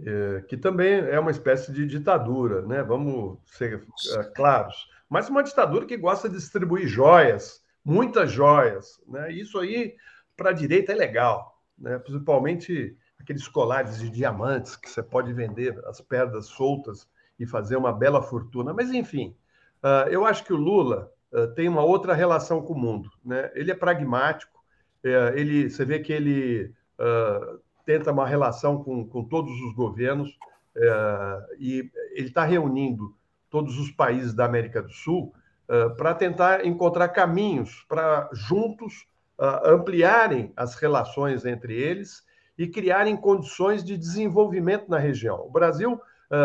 É, 0.01 0.45
que 0.49 0.57
também 0.57 0.95
é 0.95 1.19
uma 1.19 1.31
espécie 1.31 1.73
de 1.73 1.87
ditadura, 1.87 2.63
né? 2.63 2.83
Vamos 2.83 3.39
ser 3.47 3.85
é, 4.17 4.23
claros. 4.35 4.89
Mas 5.09 5.29
uma 5.29 5.43
ditadura 5.43 5.87
que 5.87 5.97
gosta 5.97 6.29
de 6.29 6.37
distribuir 6.37 6.87
joias, 6.87 7.63
muitas 7.85 8.31
joias, 8.31 9.01
né? 9.09 9.33
Isso 9.33 9.59
aí 9.59 9.97
para 10.37 10.51
a 10.51 10.53
direita 10.53 10.93
é 10.93 10.95
legal, 10.95 11.61
né? 11.77 11.99
Principalmente 11.99 12.97
aqueles 13.19 13.49
colares 13.49 13.99
de 13.99 14.09
diamantes 14.09 14.77
que 14.77 14.89
você 14.89 15.03
pode 15.03 15.33
vender 15.33 15.79
as 15.87 16.01
pedras 16.01 16.47
soltas 16.47 17.09
e 17.39 17.47
fazer 17.47 17.77
uma 17.77 17.93
bela 17.93 18.23
fortuna. 18.23 18.73
Mas 18.73 18.93
enfim, 18.93 19.37
uh, 19.83 20.09
eu 20.09 20.25
acho 20.25 20.45
que 20.45 20.53
o 20.53 20.57
Lula 20.57 21.13
uh, 21.33 21.49
tem 21.55 21.69
uma 21.69 21.83
outra 21.83 22.15
relação 22.15 22.63
com 22.63 22.73
o 22.73 22.79
mundo, 22.79 23.11
né? 23.25 23.51
Ele 23.55 23.71
é 23.71 23.75
pragmático. 23.75 24.59
É, 25.03 25.33
ele, 25.37 25.71
você 25.71 25.85
vê 25.85 26.01
que 26.01 26.13
ele 26.13 26.75
uh, 26.99 27.61
tenta 27.89 28.13
uma 28.13 28.27
relação 28.27 28.85
com, 28.85 29.03
com 29.03 29.25
todos 29.25 29.51
os 29.63 29.73
governos 29.73 30.39
é, 30.77 31.47
e 31.59 31.91
ele 32.13 32.29
está 32.29 32.45
reunindo 32.45 33.17
todos 33.49 33.79
os 33.79 33.91
países 33.91 34.35
da 34.35 34.45
América 34.45 34.83
do 34.83 34.93
Sul 34.93 35.33
é, 35.67 35.89
para 35.89 36.13
tentar 36.13 36.67
encontrar 36.67 37.09
caminhos 37.09 37.87
para 37.89 38.29
juntos 38.35 39.07
uh, 39.39 39.71
ampliarem 39.73 40.53
as 40.55 40.75
relações 40.75 41.47
entre 41.47 41.75
eles 41.75 42.23
e 42.59 42.67
criarem 42.67 43.17
condições 43.17 43.83
de 43.83 43.97
desenvolvimento 43.97 44.91
na 44.91 44.99
região. 44.99 45.47
O 45.47 45.51
Brasil 45.51 45.99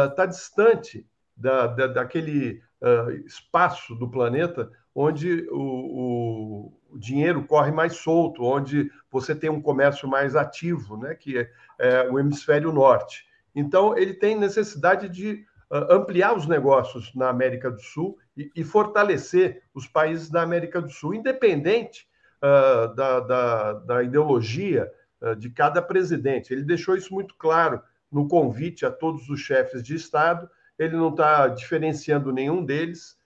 está 0.10 0.24
uh, 0.24 0.28
distante 0.30 1.06
da, 1.36 1.68
da, 1.68 1.88
daquele 1.88 2.62
uh, 2.82 3.12
espaço 3.26 3.94
do 3.96 4.10
planeta 4.10 4.72
onde 4.96 5.48
o, 5.50 6.74
o, 6.92 7.00
dinheiro 7.00 7.44
corre 7.44 7.72
mais 7.72 7.94
solto, 7.96 8.44
onde 8.44 8.92
você 9.12 9.34
tem 9.34 9.50
um 9.50 9.62
comércio 9.62 10.08
mais 10.08 10.36
ativo, 10.36 10.98
né, 10.98 11.16
que 11.16 11.38
é, 11.38 11.50
é 11.80 12.10
o 12.10 12.20
hemisfério 12.20 12.72
norte. 12.72 13.26
Então, 13.56 13.98
ele 13.98 14.14
tem 14.14 14.38
necessidade 14.38 15.10
de 15.10 15.46
uh, 15.72 15.94
ampliar 15.94 16.36
os 16.36 16.48
negócios 16.48 17.14
na 17.16 17.30
América 17.30 17.70
do 17.70 17.82
Sul 17.82 18.18
e, 18.38 18.52
e, 18.56 18.64
fortalecer 18.64 19.64
os 19.74 19.88
países 19.88 20.30
da 20.30 20.42
América 20.42 20.82
do 20.82 20.90
Sul, 20.90 21.14
independente 21.14 22.08
uh, 22.38 22.94
da, 22.96 23.20
da, 23.20 23.74
da, 23.74 24.04
ideologia 24.04 24.92
uh, 25.22 25.36
de 25.36 25.50
cada 25.50 25.82
presidente. 25.82 26.54
Ele 26.54 26.64
deixou 26.64 26.96
isso 26.96 27.14
muito 27.14 27.36
claro 27.36 27.82
no 28.12 28.28
convite 28.28 28.86
a 28.86 28.92
todos 28.92 29.28
os 29.30 29.40
chefes 29.40 29.84
de 29.84 29.96
Estado, 29.96 30.50
ele 30.78 30.96
não 30.96 31.10
está 31.10 31.48
diferenciando 31.48 32.32
nenhum 32.32 32.64
deles, 32.64 33.18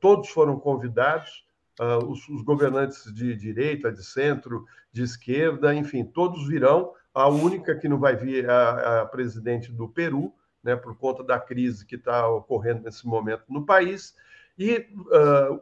todos 0.00 0.28
foram 0.28 0.58
convidados, 0.58 1.44
uh, 1.80 2.04
os, 2.06 2.42
governantes 2.42 3.12
de 3.12 3.34
direita, 3.36 3.92
de 3.92 4.04
centro, 4.04 4.64
de 4.92 5.02
esquerda, 5.02 5.74
enfim, 5.74 6.04
todos 6.04 6.46
virão. 6.46 6.92
A 7.14 7.28
única 7.28 7.74
que 7.74 7.88
não 7.88 7.98
vai 7.98 8.16
vir 8.16 8.44
é 8.44 8.50
a, 8.50 9.02
a 9.02 9.06
presidente 9.06 9.70
do 9.70 9.88
Peru, 9.88 10.32
né, 10.62 10.76
por 10.76 10.96
conta 10.96 11.22
da 11.22 11.38
crise 11.38 11.84
que 11.84 11.96
está 11.96 12.28
ocorrendo 12.28 12.82
nesse 12.82 13.06
momento 13.06 13.44
no 13.48 13.66
país. 13.66 14.14
E 14.58 14.86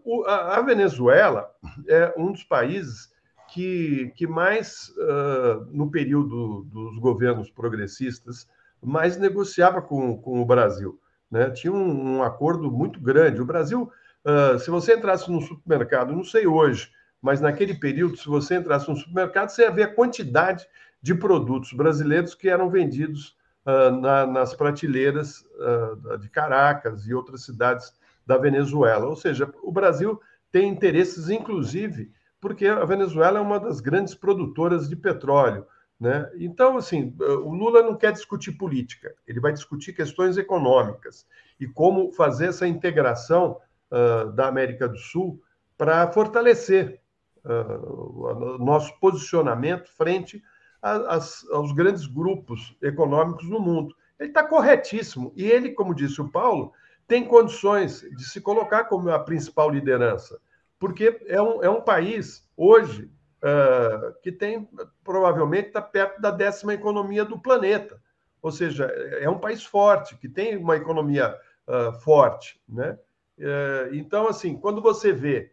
o, 0.05 0.25
a, 0.27 0.61
Venezuela 0.63 1.51
é 1.89 2.13
um 2.17 2.33
dos 2.33 2.45
países 2.45 3.11
que, 3.53 4.13
que 4.17 4.27
mais, 4.27 4.89
uh, 4.91 5.67
no 5.71 5.91
período 5.91 6.63
dos 6.65 6.99
governos 6.99 7.51
progressistas, 7.51 8.49
mais 8.83 9.17
negociava 9.17 9.83
com, 9.83 10.17
com 10.21 10.41
o 10.41 10.45
Brasil. 10.45 11.01
Né? 11.31 11.51
Tinha 11.51 11.73
um, 11.73 12.17
um 12.17 12.23
acordo 12.23 12.71
muito 12.71 13.01
grande. 13.01 13.41
O 13.41 13.47
Brasil, 13.47 13.91
uh, 14.25 14.59
se 14.59 14.71
você 14.71 14.95
entrasse 14.95 15.31
no 15.31 15.41
supermercado, 15.41 16.13
não 16.13 16.25
sei 16.25 16.47
hoje, 16.47 16.91
mas 17.23 17.41
naquele 17.41 17.75
período, 17.75 18.17
se 18.17 18.27
você 18.27 18.57
entrasse 18.57 18.89
no 18.89 18.97
supermercado, 18.97 19.51
você 19.51 19.63
ia 19.63 19.71
ver 19.71 19.83
a 19.85 19.95
quantidade 19.95 20.67
de 21.03 21.15
produtos 21.15 21.73
brasileiros 21.73 22.35
que 22.35 22.49
eram 22.49 22.69
vendidos 22.69 23.37
uh, 23.67 23.91
na, 23.91 24.27
nas 24.27 24.55
prateleiras 24.55 25.45
uh, 25.57 26.19
de 26.19 26.29
Caracas 26.29 27.07
e 27.07 27.15
outras 27.15 27.45
cidades 27.45 27.93
da 28.27 28.37
Venezuela. 28.37 29.07
Ou 29.07 29.17
seja, 29.17 29.53
o 29.63 29.73
Brasil 29.73 30.21
tem 30.51 30.69
interesses, 30.69 31.29
inclusive, 31.29 32.11
porque 32.41 32.67
a 32.67 32.85
Venezuela 32.85 33.39
é 33.39 33.43
uma 33.43 33.61
das 33.61 33.81
grandes 33.81 34.15
produtoras 34.15 34.89
de 34.89 34.97
petróleo. 34.97 35.67
Né? 36.01 36.31
Então, 36.39 36.79
assim, 36.79 37.15
o 37.21 37.53
Lula 37.55 37.83
não 37.83 37.95
quer 37.95 38.13
discutir 38.13 38.53
política, 38.53 39.15
ele 39.29 39.39
vai 39.39 39.53
discutir 39.53 39.93
questões 39.93 40.39
econômicas 40.39 41.27
e 41.61 41.67
como 41.67 42.11
fazer 42.13 42.47
essa 42.47 42.67
integração 42.67 43.61
uh, 43.91 44.33
da 44.33 44.49
América 44.49 44.89
do 44.89 44.97
Sul 44.97 45.43
para 45.77 46.11
fortalecer 46.11 47.01
uh, 47.45 48.57
nosso 48.59 48.99
posicionamento 48.99 49.91
frente 49.95 50.43
a, 50.81 51.19
aos 51.53 51.73
grandes 51.73 52.07
grupos 52.07 52.75
econômicos 52.81 53.47
no 53.51 53.61
mundo. 53.61 53.95
Ele 54.19 54.31
está 54.31 54.43
corretíssimo. 54.43 55.33
E 55.37 55.45
ele, 55.45 55.73
como 55.73 55.95
disse 55.95 56.19
o 56.21 56.31
Paulo, 56.31 56.73
tem 57.07 57.27
condições 57.27 58.01
de 58.17 58.25
se 58.25 58.41
colocar 58.41 58.85
como 58.85 59.11
a 59.11 59.19
principal 59.19 59.69
liderança, 59.69 60.41
porque 60.79 61.21
é 61.27 61.43
um, 61.43 61.63
é 61.63 61.69
um 61.69 61.83
país, 61.83 62.49
hoje, 62.57 63.11
uh, 63.41 64.15
que 64.23 64.31
tem, 64.31 64.69
provavelmente, 65.03 65.69
está 65.69 65.83
perto 65.83 66.21
da 66.21 66.31
décima 66.31 66.75
economia 66.75 67.25
do 67.25 67.39
planeta. 67.39 68.01
Ou 68.43 68.51
seja, 68.51 68.85
é 68.85 69.29
um 69.29 69.39
país 69.39 69.65
forte, 69.65 70.17
que 70.17 70.29
tem 70.29 70.57
uma 70.57 70.77
economia 70.77 71.37
uh, 71.67 71.93
forte. 72.01 72.61
Né? 72.69 72.99
Uh, 73.39 73.95
então, 73.95 74.29
assim, 74.29 74.57
quando 74.57 74.81
você 74.81 75.13
vê 75.13 75.53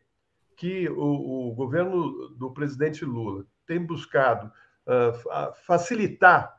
que 0.56 0.90
o, 0.90 1.50
o, 1.50 1.54
governo 1.54 2.30
do 2.30 2.52
presidente 2.52 3.06
Lula 3.06 3.46
tem 3.66 3.80
buscado 3.80 4.52
facilitar 5.66 6.56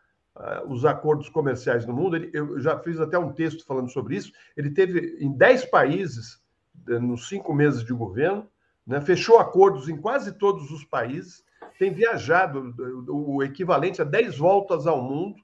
os 0.69 0.85
acordos 0.85 1.31
comerciais 1.31 1.87
no 1.87 1.95
mundo, 1.95 2.15
ele, 2.15 2.31
eu 2.35 2.61
já 2.61 2.79
fiz 2.79 3.01
até 3.01 3.19
um 3.19 3.33
texto 3.33 3.65
falando 3.65 3.91
sobre 3.91 4.15
isso, 4.15 4.31
ele 4.55 4.71
teve 4.71 5.17
em 5.19 5.33
10 5.33 5.65
países, 5.65 6.39
nos 6.87 7.27
cinco 7.27 7.55
meses 7.55 7.83
de 7.83 7.93
governo, 7.95 8.47
né? 8.89 9.03
fechou 9.03 9.39
acordos 9.39 9.89
em 9.89 9.97
quase 9.97 10.33
todos 10.33 10.71
os 10.71 10.83
países, 10.83 11.45
tem 11.79 11.93
viajado 11.93 12.75
o 13.09 13.43
equivalente 13.43 14.01
a 14.01 14.05
10 14.05 14.39
voltas 14.39 14.87
ao 14.87 15.03
mundo, 15.03 15.37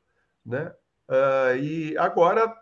né? 0.45 0.73
Uh, 1.07 1.57
e 1.59 1.99
agora 1.99 2.53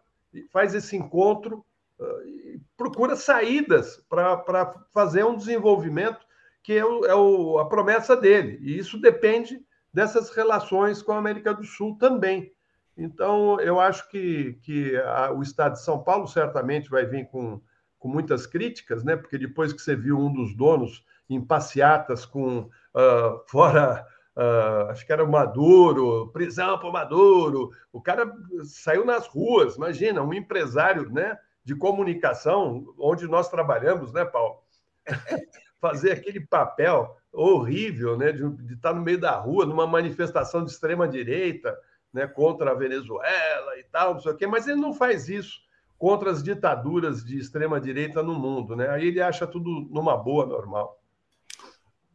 faz 0.50 0.74
esse 0.74 0.96
encontro 0.96 1.64
uh, 1.98 2.26
e 2.26 2.60
procura 2.76 3.14
saídas 3.14 4.04
para 4.08 4.74
fazer 4.92 5.24
um 5.24 5.36
desenvolvimento 5.36 6.26
que 6.62 6.74
é, 6.74 6.84
o, 6.84 7.04
é 7.04 7.14
o, 7.14 7.58
a 7.58 7.68
promessa 7.68 8.16
dele. 8.16 8.58
E 8.60 8.76
isso 8.76 9.00
depende 9.00 9.64
dessas 9.94 10.30
relações 10.30 11.00
com 11.00 11.12
a 11.12 11.18
América 11.18 11.54
do 11.54 11.64
Sul 11.64 11.96
também. 11.98 12.52
Então, 12.96 13.58
eu 13.60 13.80
acho 13.80 14.08
que, 14.10 14.58
que 14.62 14.96
a, 14.96 15.32
o 15.32 15.42
Estado 15.42 15.74
de 15.74 15.84
São 15.84 16.02
Paulo 16.02 16.26
certamente 16.26 16.90
vai 16.90 17.06
vir 17.06 17.26
com 17.28 17.60
com 18.02 18.08
muitas 18.08 18.46
críticas, 18.46 19.04
né? 19.04 19.14
Porque 19.14 19.38
depois 19.38 19.72
que 19.72 19.80
você 19.80 19.94
viu 19.94 20.18
um 20.18 20.32
dos 20.32 20.56
donos 20.56 21.04
em 21.30 21.40
passeatas 21.40 22.26
com 22.26 22.58
uh, 22.58 23.42
fora, 23.46 24.04
uh, 24.36 24.90
acho 24.90 25.06
que 25.06 25.12
era 25.12 25.24
o 25.24 25.30
Maduro, 25.30 26.28
prisão 26.32 26.76
para 26.80 26.88
o 26.88 26.92
Maduro, 26.92 27.70
o 27.92 28.02
cara 28.02 28.34
saiu 28.64 29.04
nas 29.04 29.28
ruas, 29.28 29.76
imagina, 29.76 30.20
um 30.20 30.34
empresário, 30.34 31.08
né? 31.10 31.38
De 31.64 31.76
comunicação, 31.76 32.92
onde 32.98 33.28
nós 33.28 33.48
trabalhamos, 33.48 34.12
né, 34.12 34.24
Paulo? 34.24 34.64
Fazer 35.80 36.10
aquele 36.10 36.40
papel 36.40 37.16
horrível, 37.32 38.18
né? 38.18 38.32
De, 38.32 38.50
de 38.50 38.74
estar 38.74 38.92
no 38.92 39.00
meio 39.00 39.20
da 39.20 39.36
rua, 39.36 39.64
numa 39.64 39.86
manifestação 39.86 40.64
de 40.64 40.72
extrema 40.72 41.06
direita, 41.06 41.78
né? 42.12 42.26
Contra 42.26 42.72
a 42.72 42.74
Venezuela 42.74 43.78
e 43.78 43.84
tal, 43.84 44.14
não 44.14 44.20
sei 44.20 44.32
o 44.32 44.36
quê, 44.36 44.44
mas 44.48 44.66
ele 44.66 44.80
não 44.80 44.92
faz 44.92 45.28
isso 45.28 45.60
contra 46.02 46.32
as 46.32 46.42
ditaduras 46.42 47.24
de 47.24 47.38
extrema 47.38 47.80
direita 47.80 48.24
no 48.24 48.34
mundo, 48.34 48.74
né? 48.74 48.88
Aí 48.88 49.06
ele 49.06 49.20
acha 49.20 49.46
tudo 49.46 49.88
numa 49.88 50.16
boa, 50.16 50.44
normal. 50.44 51.00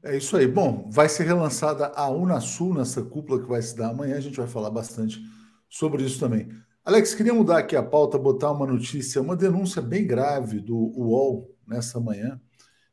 É 0.03 0.17
isso 0.17 0.35
aí. 0.35 0.45
Bom, 0.45 0.89
vai 0.91 1.07
ser 1.07 1.23
relançada 1.23 1.93
a 1.95 2.09
Unasul 2.09 2.73
nessa 2.73 3.01
cúpula 3.01 3.39
que 3.39 3.47
vai 3.47 3.61
se 3.61 3.77
dar 3.77 3.91
amanhã. 3.91 4.17
A 4.17 4.19
gente 4.19 4.35
vai 4.35 4.45
falar 4.45 4.69
bastante 4.71 5.21
sobre 5.69 6.03
isso 6.03 6.19
também. 6.19 6.49
Alex, 6.83 7.13
queria 7.13 7.33
mudar 7.33 7.59
aqui 7.59 7.77
a 7.77 7.81
pauta, 7.81 8.17
botar 8.17 8.51
uma 8.51 8.67
notícia, 8.67 9.21
uma 9.21 9.38
denúncia 9.38 9.81
bem 9.81 10.05
grave 10.05 10.59
do 10.59 10.75
UOL 10.75 11.55
nessa 11.65 11.97
manhã, 11.97 12.41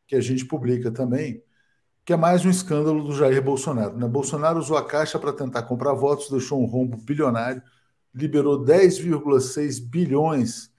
que 0.06 0.14
a 0.14 0.20
gente 0.20 0.44
publica 0.44 0.92
também, 0.92 1.42
que 2.04 2.12
é 2.12 2.16
mais 2.16 2.44
um 2.44 2.50
escândalo 2.50 3.02
do 3.02 3.16
Jair 3.16 3.42
Bolsonaro. 3.42 3.98
Né? 3.98 4.06
Bolsonaro 4.06 4.60
usou 4.60 4.76
a 4.76 4.86
Caixa 4.86 5.18
para 5.18 5.32
tentar 5.32 5.64
comprar 5.64 5.92
votos, 5.92 6.30
deixou 6.30 6.62
um 6.62 6.66
rombo 6.66 6.96
bilionário, 6.98 7.60
liberou 8.14 8.64
10,6 8.64 9.84
bilhões 9.90 10.72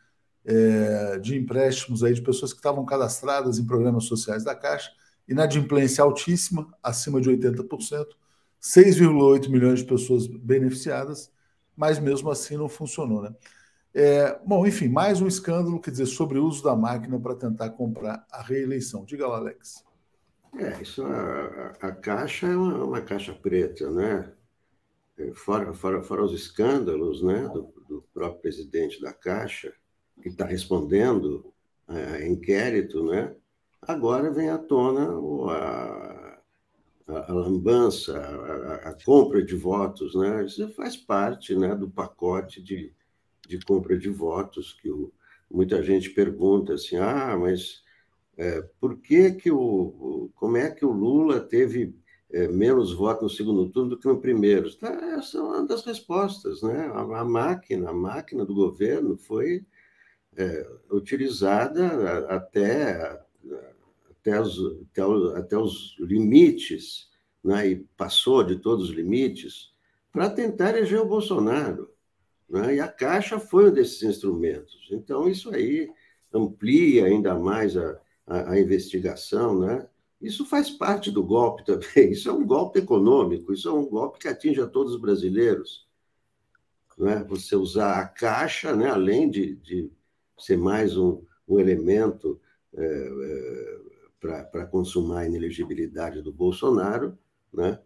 é, 0.46 1.18
de 1.20 1.38
empréstimos 1.38 2.04
aí 2.04 2.14
de 2.14 2.22
pessoas 2.22 2.54
que 2.54 2.60
estavam 2.60 2.86
cadastradas 2.86 3.58
em 3.58 3.66
programas 3.66 4.06
sociais 4.06 4.43
da 4.43 4.56
Caixa, 4.56 4.91
inadimplência 5.28 6.04
altíssima, 6.04 6.72
acima 6.84 7.20
de 7.20 7.30
80%, 7.30 8.08
6,8 8.62 9.50
milhões 9.50 9.80
de 9.80 9.86
pessoas 9.86 10.28
beneficiadas, 10.28 11.32
mas 11.76 12.00
mesmo 12.00 12.30
assim 12.30 12.58
não 12.58 12.70
funcionou, 12.70 13.22
né? 13.24 13.34
É, 13.93 14.38
bom, 14.46 14.68
enfim, 14.68 14.89
mais 14.89 15.22
um 15.22 15.28
escândalo, 15.28 15.80
quer 15.80 15.91
dizer, 15.91 16.06
sobre 16.06 16.38
o 16.38 16.46
uso 16.46 16.62
da 16.62 16.76
máquina 16.76 17.18
para 17.18 17.34
tentar 17.34 17.70
comprar 17.70 18.26
a 18.30 18.41
reeleição. 18.41 19.06
Diga 19.06 19.26
lá, 19.26 19.38
Alex. 19.38 19.86
É, 20.58 20.82
isso 20.82 21.04
a, 21.06 21.74
a 21.82 21.91
caixa 21.91 22.48
é 22.48 22.56
uma, 22.56 22.84
uma, 22.84 23.02
caixa 23.02 23.34
preta, 23.34 23.89
né? 23.89 24.32
É, 25.18 25.34
fora, 25.34 25.74
fora, 25.74 26.04
fora 26.04 26.24
os 26.24 26.34
escândalos, 26.34 27.24
né, 27.24 27.48
do, 27.48 27.74
do 27.88 28.06
próprio 28.14 28.41
presidente 28.41 29.00
da 29.02 29.14
Caixa, 29.14 29.74
que 30.22 30.30
está 30.30 30.45
respondendo 30.45 31.53
a 31.88 32.26
inquérito, 32.26 33.05
né? 33.05 33.36
agora 33.88 34.32
vem 34.32 34.49
à 34.49 34.57
tona 34.57 35.07
a, 35.51 36.39
a, 37.07 37.32
a 37.32 37.34
lambança, 37.34 38.18
a, 38.18 38.89
a, 38.89 38.97
compra 39.03 39.43
de 39.43 39.55
votos. 39.55 40.16
Né? 40.16 40.45
Isso 40.45 40.68
faz 40.74 40.97
parte 40.97 41.55
né, 41.55 41.76
do 41.76 41.89
pacote 41.89 42.61
de, 42.61 42.91
de 43.47 43.59
compra 43.59 43.97
de 43.97 44.09
votos 44.09 44.74
que 44.74 44.89
o, 44.89 45.11
muita 45.49 45.82
gente 45.84 46.09
pergunta 46.09 46.74
assim, 46.74 46.97
ah, 46.97 47.38
mas 47.39 47.84
é, 48.38 48.61
por 48.80 48.97
que 48.97 49.32
que 49.34 49.51
o, 49.51 50.30
como 50.36 50.57
é 50.57 50.70
que 50.72 50.86
o 50.86 50.91
Lula 50.91 51.39
teve 51.39 51.95
é, 52.32 52.47
menos 52.47 52.93
votos 52.93 53.24
no 53.24 53.30
segundo 53.30 53.70
turno 53.70 53.91
do 53.91 53.99
que 53.99 54.07
no 54.07 54.20
primeiro? 54.20 54.74
Tá, 54.76 54.89
essa 55.18 55.38
é 55.38 55.41
uma 55.41 55.66
das 55.66 55.86
respostas, 55.86 56.61
né? 56.61 56.88
A, 56.93 57.22
a 57.22 57.24
máquina, 57.24 57.91
a 57.91 57.93
máquina 57.93 58.43
do 58.43 58.53
governo 58.53 59.16
foi 59.16 59.63
é, 60.38 60.68
utilizada 60.92 62.28
até, 62.28 63.22
até, 64.10 64.40
os, 64.40 64.60
até, 64.90 65.06
os, 65.06 65.36
até 65.36 65.58
os 65.58 65.96
limites, 66.00 67.10
né, 67.44 67.68
e 67.70 67.76
passou 67.98 68.44
de 68.44 68.58
todos 68.58 68.90
os 68.90 68.96
limites, 68.96 69.74
para 70.12 70.30
tentar 70.30 70.70
eleger 70.70 71.00
o 71.00 71.08
Bolsonaro. 71.08 71.92
Né, 72.50 72.76
e 72.76 72.80
a 72.80 72.88
Caixa 72.88 73.40
foi 73.40 73.70
um 73.70 73.74
desses 73.74 74.04
instrumentos. 74.04 74.88
Então, 74.92 75.28
isso 75.30 75.54
aí 75.54 75.90
amplia 76.34 77.06
ainda 77.06 77.38
mais 77.38 77.78
a, 77.78 78.00
a, 78.28 78.52
a 78.52 78.60
investigação. 78.60 79.60
Né? 79.60 79.88
Isso 80.22 80.46
faz 80.46 80.70
parte 80.70 81.12
do 81.12 81.24
golpe 81.24 81.64
também. 81.66 82.12
Isso 82.12 82.30
é 82.30 82.34
um 82.34 82.46
golpe 82.46 82.80
econômico, 82.80 83.54
isso 83.54 83.70
é 83.70 83.72
um 83.72 83.86
golpe 83.86 84.20
que 84.20 84.28
atinge 84.28 84.62
a 84.62 84.68
todos 84.68 84.94
os 84.94 85.02
brasileiros. 85.02 85.88
Né? 86.98 87.24
Você 87.28 87.56
usar 87.56 88.00
a 88.00 88.08
Caixa, 88.08 88.76
né, 88.76 88.90
além 88.90 89.30
de, 89.30 89.56
de 89.56 89.92
ser 90.38 90.58
mais 90.58 90.98
um, 90.98 91.22
um 91.48 91.60
elemento 91.60 92.40
é, 92.76 92.84
é, 92.84 93.78
para 94.50 94.66
consumar 94.66 95.20
a 95.20 95.26
inelegibilidade 95.26 96.22
do 96.22 96.32
Bolsonaro, 96.32 97.18
né? 97.54 97.80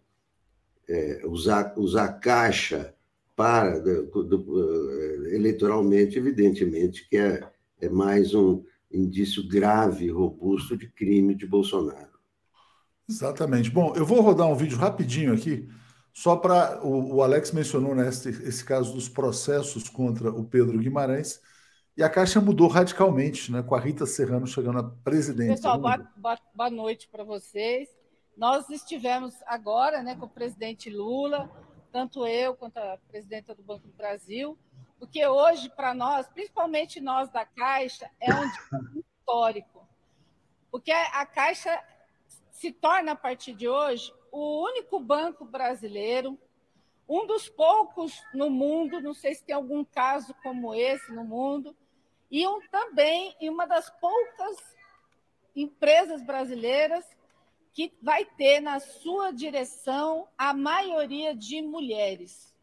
É, 0.88 1.22
usar, 1.28 1.74
usar 1.78 2.14
caixa 2.14 2.96
para 3.36 3.80
do, 3.80 4.24
do, 4.24 4.62
é, 4.62 5.36
eleitoralmente, 5.36 6.18
evidentemente, 6.18 7.08
que 7.08 7.18
é, 7.18 7.48
é 7.80 7.88
mais 7.88 8.34
um 8.34 8.64
indício 8.92 9.48
grave 9.48 10.06
e 10.06 10.10
robusto 10.10 10.76
de 10.76 10.88
crime 10.88 11.36
de 11.36 11.46
Bolsonaro. 11.46 12.10
Exatamente. 13.08 13.70
Bom, 13.70 13.94
eu 13.96 14.06
vou 14.06 14.22
rodar 14.22 14.48
um 14.48 14.56
vídeo 14.56 14.78
rapidinho 14.78 15.34
aqui, 15.34 15.70
só 16.14 16.36
para. 16.36 16.84
O, 16.84 17.16
o, 17.16 17.24
Alex 17.24 17.52
mencionou 17.52 17.96
né, 17.96 18.10
esse, 18.10 18.30
esse 18.30 18.64
caso 18.64 18.94
dos 18.94 19.08
processos 19.08 19.88
contra 19.90 20.32
o 20.32 20.44
Pedro 20.44 20.78
Guimarães. 20.78 21.40
E 22.00 22.04
a 22.04 22.10
Caixa 22.10 22.40
mudou 22.40 22.70
radicalmente, 22.70 23.52
né, 23.52 23.62
com 23.62 23.76
a 23.76 23.80
Rita 23.80 24.06
Serrano 24.06 24.48
chegando 24.48 24.80
à 24.80 24.84
presidência. 25.04 25.56
Pessoal, 25.56 25.78
boa, 25.78 25.98
boa, 26.16 26.40
boa 26.54 26.70
noite 26.70 27.10
para 27.10 27.26
vocês. 27.26 27.90
Nós 28.38 28.70
estivemos 28.70 29.36
agora 29.46 30.02
né, 30.02 30.16
com 30.16 30.26
o 30.26 30.30
presidente 30.30 30.90
Lula, 30.90 31.52
tanto 31.92 32.26
eu 32.26 32.56
quanto 32.56 32.78
a 32.78 32.98
presidenta 33.10 33.54
do 33.54 33.62
Banco 33.62 33.86
do 33.86 33.94
Brasil, 33.98 34.58
porque 34.98 35.28
hoje, 35.28 35.68
para 35.68 35.94
nós, 35.94 36.26
principalmente 36.30 37.02
nós 37.02 37.30
da 37.32 37.44
Caixa, 37.44 38.10
é 38.22 38.34
um 38.34 38.50
dia 38.50 39.04
histórico. 39.20 39.86
Porque 40.72 40.94
a 40.94 41.26
Caixa 41.26 41.84
se 42.50 42.72
torna, 42.72 43.12
a 43.12 43.16
partir 43.18 43.54
de 43.54 43.68
hoje, 43.68 44.10
o 44.32 44.64
único 44.64 45.02
banco 45.02 45.44
brasileiro, 45.44 46.40
um 47.10 47.28
dos 47.28 47.50
poucos 47.50 48.24
no 48.34 48.50
mundo, 48.50 49.02
não 49.02 49.14
sei 49.14 49.36
se 49.36 49.44
tem 49.44 49.54
algum 49.54 49.84
caso 49.84 50.34
como 50.42 50.74
esse 50.74 51.12
no 51.12 51.26
mundo, 51.26 51.76
e 52.30 52.48
um, 52.48 52.60
também 52.70 53.36
em 53.40 53.50
uma 53.50 53.66
das 53.66 53.90
poucas 54.00 54.58
empresas 55.56 56.22
brasileiras 56.22 57.06
que 57.74 57.94
vai 58.02 58.26
ter 58.26 58.60
na 58.60 58.80
sua 58.80 59.32
direção 59.32 60.28
a 60.38 60.54
maioria 60.54 61.36
de 61.36 61.62
mulheres. 61.62 62.54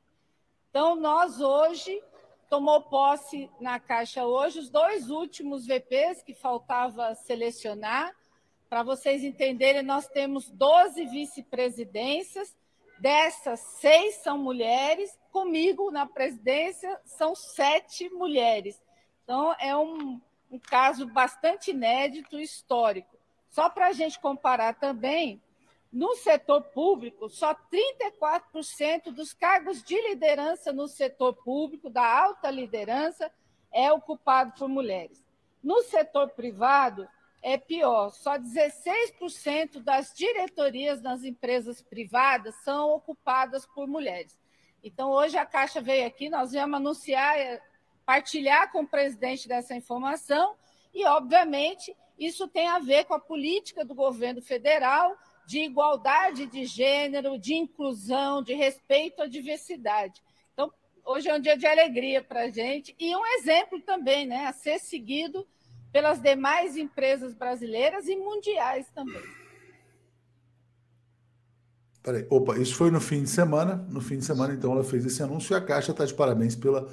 Então, 0.70 0.94
nós 0.94 1.40
hoje 1.40 2.02
tomou 2.48 2.82
posse 2.82 3.50
na 3.60 3.80
Caixa 3.80 4.24
hoje 4.24 4.58
os 4.58 4.70
dois 4.70 5.10
últimos 5.10 5.66
VPs 5.66 6.22
que 6.22 6.34
faltava 6.34 7.14
selecionar. 7.14 8.14
Para 8.68 8.82
vocês 8.82 9.24
entenderem, 9.24 9.82
nós 9.82 10.06
temos 10.08 10.50
12 10.50 11.06
vice-presidências, 11.06 12.56
dessas, 12.98 13.60
seis 13.60 14.16
são 14.16 14.38
mulheres, 14.38 15.18
comigo 15.30 15.90
na 15.90 16.06
presidência 16.06 17.00
são 17.04 17.34
sete 17.34 18.08
mulheres. 18.10 18.80
Então, 19.26 19.52
é 19.58 19.76
um, 19.76 20.20
um 20.48 20.56
caso 20.56 21.04
bastante 21.04 21.72
inédito 21.72 22.38
histórico. 22.38 23.18
Só 23.48 23.68
para 23.68 23.88
a 23.88 23.92
gente 23.92 24.20
comparar 24.20 24.74
também, 24.74 25.42
no 25.92 26.14
setor 26.14 26.62
público, 26.62 27.28
só 27.28 27.52
34% 27.52 29.10
dos 29.12 29.32
cargos 29.32 29.82
de 29.82 30.00
liderança 30.00 30.72
no 30.72 30.86
setor 30.86 31.34
público, 31.34 31.90
da 31.90 32.06
alta 32.06 32.48
liderança, 32.52 33.28
é 33.72 33.90
ocupado 33.90 34.52
por 34.56 34.68
mulheres. 34.68 35.20
No 35.60 35.82
setor 35.82 36.28
privado, 36.28 37.08
é 37.42 37.58
pior, 37.58 38.10
só 38.10 38.38
16% 38.38 39.80
das 39.82 40.14
diretorias 40.14 41.02
nas 41.02 41.24
empresas 41.24 41.82
privadas 41.82 42.54
são 42.62 42.90
ocupadas 42.90 43.66
por 43.66 43.88
mulheres. 43.88 44.38
Então, 44.84 45.10
hoje 45.10 45.36
a 45.36 45.44
Caixa 45.44 45.80
veio 45.80 46.06
aqui, 46.06 46.30
nós 46.30 46.52
viemos 46.52 46.76
anunciar, 46.76 47.36
partilhar 48.06 48.70
com 48.70 48.82
o 48.82 48.86
presidente 48.86 49.48
dessa 49.48 49.74
informação, 49.74 50.54
e, 50.94 51.04
obviamente, 51.04 51.94
isso 52.18 52.48
tem 52.48 52.68
a 52.68 52.78
ver 52.78 53.04
com 53.04 53.12
a 53.12 53.20
política 53.20 53.84
do 53.84 53.94
governo 53.94 54.40
federal 54.40 55.14
de 55.46 55.58
igualdade 55.58 56.46
de 56.46 56.64
gênero, 56.64 57.38
de 57.38 57.54
inclusão, 57.54 58.42
de 58.42 58.54
respeito 58.54 59.20
à 59.20 59.26
diversidade. 59.26 60.22
Então, 60.52 60.72
hoje 61.04 61.28
é 61.28 61.34
um 61.34 61.40
dia 61.40 61.56
de 61.56 61.66
alegria 61.66 62.22
para 62.22 62.44
a 62.44 62.50
gente 62.50 62.94
e 62.98 63.14
um 63.14 63.26
exemplo 63.38 63.80
também 63.82 64.26
né, 64.26 64.46
a 64.46 64.52
ser 64.52 64.78
seguido 64.78 65.46
pelas 65.92 66.20
demais 66.20 66.76
empresas 66.76 67.34
brasileiras 67.34 68.08
e 68.08 68.16
mundiais 68.16 68.90
também. 68.94 69.22
Peraí, 72.02 72.26
opa, 72.30 72.56
isso 72.58 72.74
foi 72.76 72.90
no 72.90 73.00
fim 73.00 73.22
de 73.22 73.30
semana. 73.30 73.76
No 73.90 74.00
fim 74.00 74.18
de 74.18 74.24
semana, 74.24 74.54
então, 74.54 74.72
ela 74.72 74.84
fez 74.84 75.04
esse 75.04 75.22
anúncio 75.22 75.54
e 75.54 75.56
a 75.56 75.60
Caixa 75.60 75.90
está 75.90 76.04
de 76.04 76.14
parabéns 76.14 76.54
pela 76.54 76.88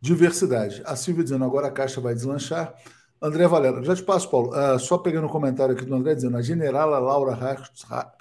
diversidade. 0.00 0.82
A 0.84 0.96
Silvia 0.96 1.24
dizendo 1.24 1.44
agora 1.44 1.68
a 1.68 1.70
Caixa 1.70 2.00
vai 2.00 2.14
deslanchar. 2.14 2.74
André 3.20 3.48
Valera, 3.48 3.82
já 3.82 3.96
te 3.96 4.02
passo, 4.02 4.30
Paulo. 4.30 4.50
Uh, 4.50 4.78
só 4.78 4.96
pegando 4.98 5.24
o 5.24 5.26
um 5.26 5.32
comentário 5.32 5.74
aqui 5.74 5.84
do 5.84 5.94
André, 5.94 6.14
dizendo: 6.14 6.36
a 6.36 6.42
generala 6.42 6.98
Laura 6.98 7.36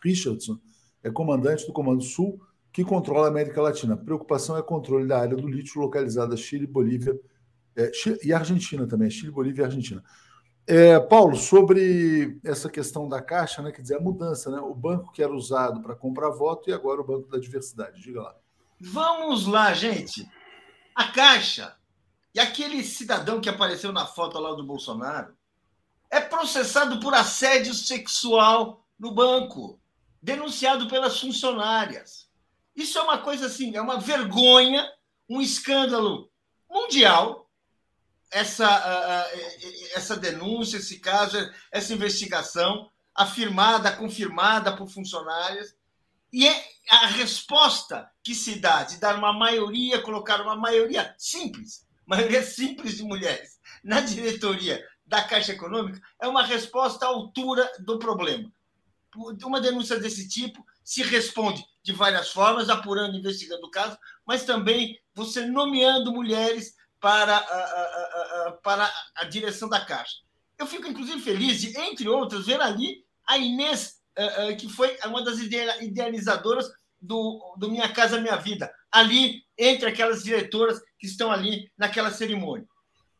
Richardson 0.03 0.59
é 1.03 1.11
comandante 1.11 1.65
do 1.67 1.73
Comando 1.73 2.01
Sul, 2.01 2.41
que 2.73 2.84
controla 2.84 3.28
a 3.28 3.30
América 3.30 3.61
Latina. 3.61 3.95
Preocupação 3.95 4.57
é 4.57 4.61
controle 4.63 5.07
da 5.07 5.19
área 5.19 5.36
do 5.36 5.47
lítio 5.47 5.82
localizada 5.82 6.36
Chile, 6.36 6.65
Bolívia 6.65 7.19
é, 7.75 7.91
e 8.23 8.34
Argentina 8.34 8.88
também, 8.88 9.09
Chile, 9.09 9.32
Bolívia 9.32 9.61
e 9.61 9.65
Argentina. 9.65 10.03
É, 10.65 10.99
Paulo, 10.99 11.38
sobre 11.38 12.39
essa 12.43 12.69
questão 12.69 13.07
da 13.07 13.21
Caixa, 13.21 13.61
né, 13.61 13.71
quer 13.71 13.82
dizer, 13.82 13.95
a 13.95 14.01
mudança, 14.01 14.51
né, 14.51 14.59
o 14.59 14.75
banco 14.75 15.13
que 15.13 15.23
era 15.23 15.34
usado 15.34 15.82
para 15.82 15.95
comprar 15.95 16.30
voto 16.32 16.69
e 16.69 16.73
agora 16.73 16.99
o 16.99 17.05
Banco 17.05 17.30
da 17.30 17.39
Diversidade. 17.39 18.01
Diga 18.01 18.21
lá. 18.21 18.36
Vamos 18.82 19.47
lá, 19.47 19.73
gente. 19.73 20.28
A 20.97 21.09
Caixa 21.09 21.77
e 22.33 22.39
aquele 22.39 22.83
cidadão 22.83 23.39
que 23.39 23.47
apareceu 23.47 23.91
na 23.93 24.07
foto 24.07 24.39
lá 24.39 24.55
do 24.55 24.63
Bolsonaro 24.63 25.37
é 26.09 26.19
processado 26.19 26.99
por 26.99 27.13
assédio 27.13 27.71
sexual 27.75 28.83
no 28.97 29.11
banco, 29.11 29.79
denunciado 30.19 30.87
pelas 30.87 31.19
funcionárias. 31.19 32.27
Isso 32.75 32.97
é 32.97 33.03
uma 33.03 33.19
coisa 33.19 33.45
assim, 33.45 33.75
é 33.75 33.81
uma 33.81 33.99
vergonha, 33.99 34.91
um 35.29 35.39
escândalo 35.39 36.31
mundial. 36.67 37.47
Essa, 38.31 39.29
essa 39.93 40.17
denúncia, 40.17 40.77
esse 40.77 40.99
caso, 40.99 41.37
essa 41.71 41.93
investigação 41.93 42.89
afirmada, 43.13 43.95
confirmada 43.95 44.75
por 44.75 44.89
funcionárias. 44.89 45.75
E 46.33 46.47
é 46.47 46.65
a 46.89 47.07
resposta 47.07 48.09
que 48.23 48.33
se 48.33 48.59
dá 48.59 48.83
de 48.83 48.97
dar 48.97 49.17
uma 49.17 49.33
maioria, 49.33 50.01
colocar 50.01 50.41
uma 50.41 50.55
maioria 50.55 51.13
simples, 51.17 51.85
maioria 52.05 52.43
simples 52.43 52.97
de 52.97 53.03
mulheres 53.03 53.57
na 53.83 54.01
diretoria 54.01 54.83
da 55.05 55.23
Caixa 55.23 55.53
Econômica 55.53 56.01
é 56.21 56.27
uma 56.27 56.43
resposta 56.43 57.05
à 57.05 57.09
altura 57.09 57.69
do 57.79 57.97
problema. 57.97 58.51
Uma 59.43 59.61
denúncia 59.61 59.99
desse 59.99 60.27
tipo 60.27 60.63
se 60.83 61.01
responde 61.01 61.65
de 61.81 61.93
várias 61.93 62.29
formas, 62.29 62.69
apurando, 62.69 63.17
investigando 63.17 63.65
o 63.65 63.71
caso, 63.71 63.97
mas 64.25 64.43
também 64.43 64.99
você 65.13 65.45
nomeando 65.45 66.11
mulheres 66.11 66.75
para 66.99 67.35
a, 67.35 67.39
a, 67.39 68.47
a, 68.47 68.51
para 68.63 68.93
a 69.15 69.23
direção 69.25 69.69
da 69.69 69.83
Caixa. 69.83 70.17
Eu 70.57 70.67
fico, 70.67 70.88
inclusive, 70.88 71.21
feliz 71.21 71.61
de, 71.61 71.77
entre 71.79 72.09
outras, 72.09 72.45
ver 72.45 72.59
ali 72.59 73.05
a 73.25 73.38
Inês, 73.38 73.96
eh, 74.18 74.49
eh, 74.49 74.55
que 74.55 74.68
foi 74.70 74.97
uma 75.05 75.24
das 75.24 75.39
idealizadoras 75.39 76.70
do, 77.01 77.55
do 77.57 77.70
Minha 77.70 77.89
Casa 77.89 78.20
Minha 78.20 78.36
Vida, 78.38 78.72
ali 78.91 79.43
entre 79.57 79.88
aquelas 79.88 80.24
diretoras 80.24 80.80
que 80.99 81.07
estão 81.07 81.32
ali 81.32 81.72
naquela 81.78 82.11
cerimônia. 82.11 82.68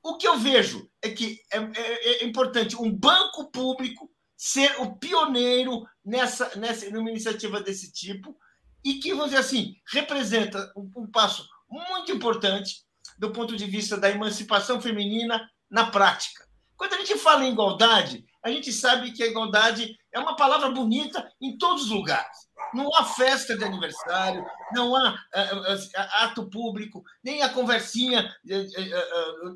O 0.04 0.18
que 0.18 0.28
eu 0.28 0.38
vejo 0.38 0.90
é 1.02 1.10
que 1.10 1.40
é, 1.52 1.58
é, 1.58 2.24
é 2.24 2.26
importante 2.26 2.76
um 2.76 2.92
banco 2.92 3.52
público 3.52 4.10
ser 4.36 4.80
o 4.80 4.96
pioneiro 4.96 5.84
nessa, 6.06 6.56
nessa 6.56 6.90
numa 6.92 7.10
iniciativa 7.10 7.60
desse 7.60 7.92
tipo 7.92 8.38
e 8.86 8.96
que, 8.96 9.10
vamos 9.10 9.32
dizer 9.32 9.40
assim, 9.40 9.76
representa 9.92 10.72
um, 10.76 10.90
um 10.96 11.08
passo 11.08 11.48
muito 11.70 12.12
importante 12.12 12.86
do 13.18 13.32
ponto 13.32 13.56
de 13.58 13.66
vista 13.66 13.98
da 13.98 14.10
emancipação 14.10 14.80
feminina 14.80 15.50
na 15.70 15.92
prática. 15.92 16.48
Quando 16.76 16.94
a 16.94 16.98
gente 16.98 17.18
fala 17.18 17.44
em 17.44 17.52
igualdade, 17.52 18.24
a 18.44 18.50
gente 18.50 18.72
sabe 18.72 19.12
que 19.12 19.24
a 19.24 19.28
igualdade 19.28 19.98
é 20.18 20.20
uma 20.20 20.36
palavra 20.36 20.70
bonita 20.72 21.32
em 21.40 21.58
todos 21.58 21.84
os 21.84 21.90
lugares. 21.90 22.48
Não 22.74 22.94
há 22.96 23.06
festa 23.06 23.58
de 23.58 23.64
aniversário, 23.64 24.46
não 24.74 24.96
há 24.96 25.14
uh, 25.14 25.74
uh, 25.74 26.00
ato 26.24 26.50
público, 26.50 27.04
nem 27.24 27.42
a 27.42 27.50
conversinha 27.50 28.30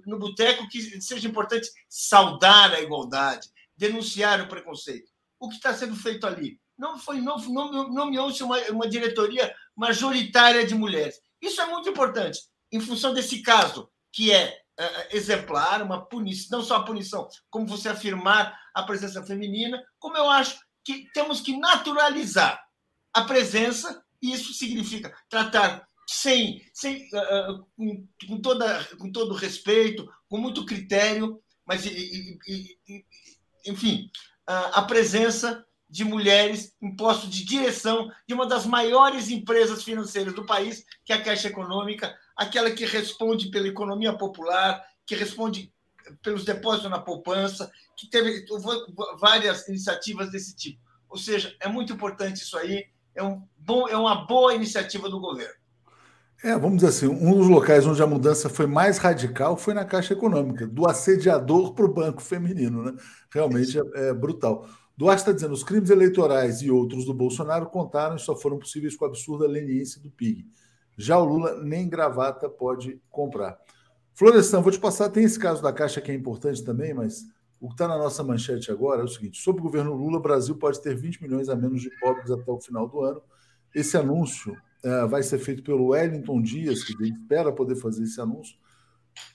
no 0.06 0.18
boteco 0.18 0.68
que 0.70 1.02
seja 1.02 1.28
importante 1.28 1.70
saudar 1.90 2.74
a 2.74 2.82
igualdade, 2.82 3.50
denunciar 3.76 4.40
o 4.42 4.48
preconceito. 4.48 5.12
O 5.40 5.50
que 5.50 5.56
está 5.56 5.74
sendo 5.74 5.96
feito 5.96 6.26
ali? 6.26 6.60
Não 6.78 6.98
foi 6.98 7.20
não, 7.20 7.38
não 7.38 7.90
nomeou-se 7.90 8.44
uma, 8.44 8.58
uma 8.70 8.88
diretoria 8.88 9.54
majoritária 9.76 10.66
de 10.66 10.76
mulheres. 10.76 11.20
Isso 11.42 11.60
é 11.60 11.66
muito 11.66 11.90
importante, 11.90 12.40
em 12.72 12.80
função 12.80 13.14
desse 13.14 13.42
caso, 13.42 13.90
que 14.12 14.32
é 14.32 14.62
exemplar, 15.12 15.82
uma 15.82 16.06
punição, 16.06 16.60
não 16.60 16.66
só 16.66 16.78
a 16.78 16.86
punição, 16.86 17.28
como 17.50 17.66
você 17.66 17.90
afirmar 17.90 18.58
a 18.74 18.84
presença 18.84 19.24
feminina, 19.24 19.82
como 20.00 20.18
eu 20.18 20.30
acho 20.30 20.60
que 20.84 21.08
temos 21.14 21.42
que 21.42 21.58
naturalizar 21.58 22.62
a 23.14 23.24
presença, 23.24 24.04
e 24.22 24.32
isso 24.34 24.54
significa 24.54 25.14
tratar 25.30 25.88
sem, 26.08 26.62
sem 26.74 27.08
uh, 27.14 27.66
com, 27.76 28.08
com, 28.28 28.42
toda, 28.42 28.84
com 28.98 29.12
todo 29.12 29.36
respeito, 29.36 30.08
com 30.30 30.38
muito 30.38 30.66
critério, 30.66 31.42
mas, 31.66 31.86
e, 31.86 32.40
e, 32.48 32.78
e, 32.88 33.06
enfim, 33.68 34.10
uh, 34.50 34.72
a 34.74 34.82
presença 34.82 35.66
de 35.90 36.06
mulheres 36.06 36.74
em 36.82 36.96
postos 36.96 37.30
de 37.30 37.44
direção 37.44 38.10
de 38.26 38.34
uma 38.34 38.48
das 38.48 38.66
maiores 38.66 39.30
empresas 39.30 39.84
financeiras 39.84 40.34
do 40.34 40.46
país, 40.46 40.86
que 41.06 41.12
é 41.12 41.18
a 41.18 41.22
Caixa 41.22 41.50
Econômica, 41.50 42.18
aquela 42.42 42.72
que 42.72 42.86
responde 42.86 43.50
pela 43.50 43.68
economia 43.68 44.14
popular, 44.14 44.84
que 45.06 45.16
responde 45.16 45.72
pelos 46.24 46.44
depósitos 46.44 46.90
na 46.90 47.00
poupança, 47.00 47.72
que 47.96 48.10
teve 48.10 48.46
várias 49.20 49.68
iniciativas 49.68 50.32
desse 50.32 50.56
tipo. 50.56 50.80
Ou 51.08 51.18
seja, 51.18 51.56
é 51.60 51.68
muito 51.68 51.94
importante 51.94 52.42
isso 52.42 52.58
aí 52.58 52.86
é, 53.14 53.24
um 53.24 53.44
bom, 53.58 53.88
é 53.88 53.96
uma 53.96 54.26
boa 54.26 54.56
iniciativa 54.56 55.10
do 55.10 55.20
governo. 55.20 55.54
É, 56.44 56.58
vamos 56.58 56.78
dizer 56.78 56.88
assim, 56.88 57.08
um 57.08 57.38
dos 57.38 57.48
locais 57.48 57.86
onde 57.86 58.02
a 58.02 58.08
mudança 58.08 58.50
foi 58.50 58.66
mais 58.66 58.98
radical 58.98 59.56
foi 59.56 59.76
na 59.76 59.86
Caixa 59.86 60.14
Econômica, 60.14 60.66
do 60.66 60.90
assediador 60.90 61.76
para 61.76 61.86
o 61.86 61.94
banco 61.94 62.22
feminino, 62.22 62.84
né? 62.84 62.94
Realmente 63.32 63.78
é, 63.78 64.10
é, 64.10 64.14
brutal. 64.14 64.68
Duarte 64.98 65.22
está 65.22 65.32
dizendo, 65.32 65.54
os 65.54 65.64
crimes 65.64 65.92
eleitorais 65.92 66.64
e 66.64 66.72
outros 66.72 67.06
do 67.06 67.14
Bolsonaro 67.14 67.68
contaram 67.68 68.16
e 68.16 68.20
só 68.20 68.36
foram 68.36 68.58
possíveis 68.58 68.96
com 68.96 69.06
a 69.06 69.10
absurda 69.10 69.48
leniência 69.48 70.02
do 70.02 70.10
PIG. 70.10 70.48
Já 70.98 71.18
o 71.18 71.26
Lula 71.26 71.62
nem 71.64 71.88
gravata 71.90 72.50
pode 72.50 73.02
comprar. 73.10 73.58
Florestan, 74.14 74.62
vou 74.62 74.72
te 74.72 74.80
passar, 74.80 75.10
tem 75.10 75.24
esse 75.24 75.40
caso 75.40 75.62
da 75.62 75.74
Caixa 75.74 76.02
que 76.02 76.12
é 76.12 76.16
importante 76.16 76.64
também, 76.64 76.94
mas 76.94 77.24
o 77.60 77.68
que 77.68 77.74
está 77.74 77.88
na 77.88 77.98
nossa 77.98 78.24
manchete 78.24 78.72
agora 78.72 79.02
é 79.02 79.04
o 79.04 79.08
seguinte: 79.08 79.42
sob 79.42 79.60
o 79.60 79.64
governo 79.64 79.94
Lula, 79.94 80.18
o 80.18 80.22
Brasil 80.22 80.56
pode 80.56 80.82
ter 80.82 80.96
20 80.96 81.22
milhões 81.22 81.50
a 81.50 81.56
menos 81.56 81.82
de 81.82 81.90
pobres 82.00 82.30
até 82.30 82.52
o 82.52 82.60
final 82.60 82.88
do 82.88 83.02
ano. 83.02 83.22
Esse 83.74 83.98
anúncio 83.98 84.58
é, 84.84 85.06
vai 85.06 85.24
ser 85.24 85.40
feito 85.40 85.64
pelo 85.64 85.88
Wellington 85.88 86.42
Dias, 86.42 86.84
que 86.84 86.94
espera 87.04 87.52
poder 87.52 87.76
fazer 87.76 88.04
esse 88.04 88.20
anúncio, 88.20 88.56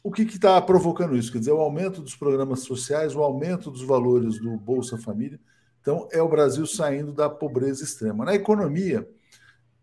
o 0.03 0.11
que 0.11 0.23
está 0.23 0.61
provocando 0.61 1.17
isso? 1.17 1.33
Quer 1.33 1.39
dizer, 1.39 1.53
o 1.53 1.61
aumento 1.61 2.01
dos 2.01 2.17
programas 2.17 2.61
sociais, 2.61 3.15
o 3.15 3.23
aumento 3.23 3.71
dos 3.71 3.83
valores 3.83 4.39
do 4.41 4.57
Bolsa 4.57 4.97
Família. 4.97 5.39
Então, 5.81 6.09
é 6.11 6.21
o 6.21 6.29
Brasil 6.29 6.67
saindo 6.67 7.13
da 7.13 7.29
pobreza 7.29 7.85
extrema. 7.85 8.25
Na 8.25 8.35
economia, 8.35 9.09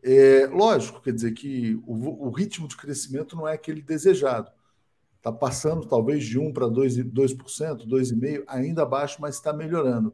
é 0.03 0.47
lógico, 0.47 1.01
quer 1.01 1.13
dizer 1.13 1.31
que 1.31 1.75
o, 1.87 2.27
o 2.27 2.29
ritmo 2.29 2.67
de 2.67 2.75
crescimento 2.75 3.35
não 3.35 3.47
é 3.47 3.53
aquele 3.53 3.81
desejado. 3.81 4.51
Está 5.17 5.31
passando 5.31 5.87
talvez 5.87 6.25
de 6.25 6.37
1 6.37 6.51
para 6.51 6.67
2%, 6.67 7.09
2%, 7.11 7.87
2,5%, 7.87 8.43
ainda 8.47 8.83
abaixo, 8.83 9.17
mas 9.21 9.35
está 9.35 9.53
melhorando. 9.53 10.13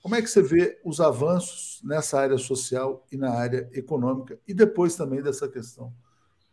Como 0.00 0.14
é 0.14 0.22
que 0.22 0.28
você 0.28 0.42
vê 0.42 0.80
os 0.84 1.00
avanços 1.00 1.80
nessa 1.82 2.20
área 2.20 2.38
social 2.38 3.04
e 3.10 3.16
na 3.16 3.30
área 3.30 3.68
econômica? 3.72 4.38
E 4.46 4.54
depois 4.54 4.94
também 4.94 5.22
dessa 5.22 5.48
questão 5.48 5.92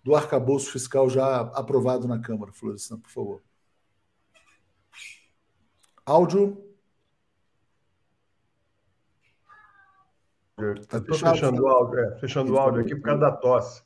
do 0.03 0.15
arcabouço 0.15 0.71
fiscal 0.71 1.09
já 1.09 1.41
aprovado 1.41 2.07
na 2.07 2.19
Câmara, 2.19 2.51
Florestan, 2.51 2.97
por 2.99 3.11
favor. 3.11 3.43
Áudio. 6.05 6.70
Estou 10.79 11.01
tá 11.01 11.31
fechando 11.33 11.63
o 11.63 11.67
áudio, 11.67 11.99
é, 11.99 12.19
fechando 12.19 12.53
o 12.53 12.57
áudio 12.57 12.81
aqui 12.81 12.95
por 12.95 13.03
causa 13.03 13.21
da 13.21 13.31
tosse. 13.31 13.81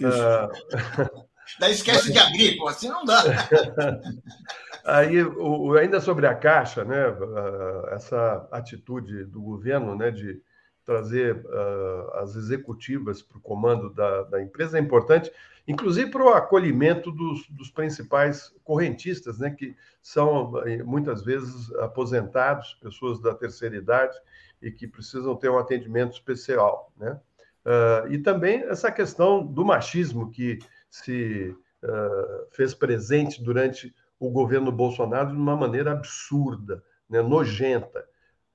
Uh... 0.00 1.28
Daí 1.58 1.72
esquece 1.72 2.12
de 2.12 2.18
abrir, 2.18 2.56
pô, 2.56 2.68
assim 2.68 2.88
não 2.88 3.04
dá. 3.04 3.22
Aí, 4.84 5.22
o, 5.22 5.74
ainda 5.74 6.00
sobre 6.00 6.26
a 6.26 6.34
Caixa, 6.34 6.84
né, 6.84 7.08
uh, 7.08 7.88
essa 7.90 8.48
atitude 8.50 9.24
do 9.24 9.40
governo 9.40 9.94
né, 9.94 10.10
de 10.10 10.40
trazer 10.84 11.36
uh, 11.36 12.14
as 12.14 12.34
executivas 12.34 13.20
para 13.20 13.36
o 13.36 13.40
comando 13.42 13.90
da, 13.90 14.22
da, 14.22 14.42
empresa 14.42 14.78
é 14.78 14.80
importante, 14.80 15.30
inclusive 15.66 16.10
para 16.10 16.24
o 16.24 16.30
acolhimento 16.30 17.12
dos, 17.12 17.46
dos, 17.50 17.70
principais 17.70 18.50
correntistas, 18.64 19.38
né, 19.38 19.50
que 19.50 19.76
são 20.00 20.58
eh, 20.66 20.82
muitas 20.82 21.22
vezes 21.22 21.70
aposentados, 21.74 22.78
pessoas 22.80 23.20
da 23.20 23.34
terceira 23.34 23.76
idade 23.76 24.16
e 24.60 24.70
que 24.70 24.86
precisam 24.86 25.36
ter 25.36 25.48
um 25.48 25.58
atendimento 25.58 26.12
especial. 26.12 26.92
Né? 26.96 27.18
Uh, 27.64 28.12
e 28.12 28.18
também 28.18 28.62
essa 28.64 28.90
questão 28.90 29.44
do 29.44 29.64
machismo 29.64 30.30
que 30.30 30.58
se 30.90 31.54
uh, 31.82 32.46
fez 32.50 32.74
presente 32.74 33.42
durante 33.42 33.94
o 34.18 34.30
governo 34.30 34.72
Bolsonaro 34.72 35.30
de 35.30 35.36
uma 35.36 35.56
maneira 35.56 35.92
absurda, 35.92 36.82
né, 37.08 37.22
nojenta. 37.22 38.04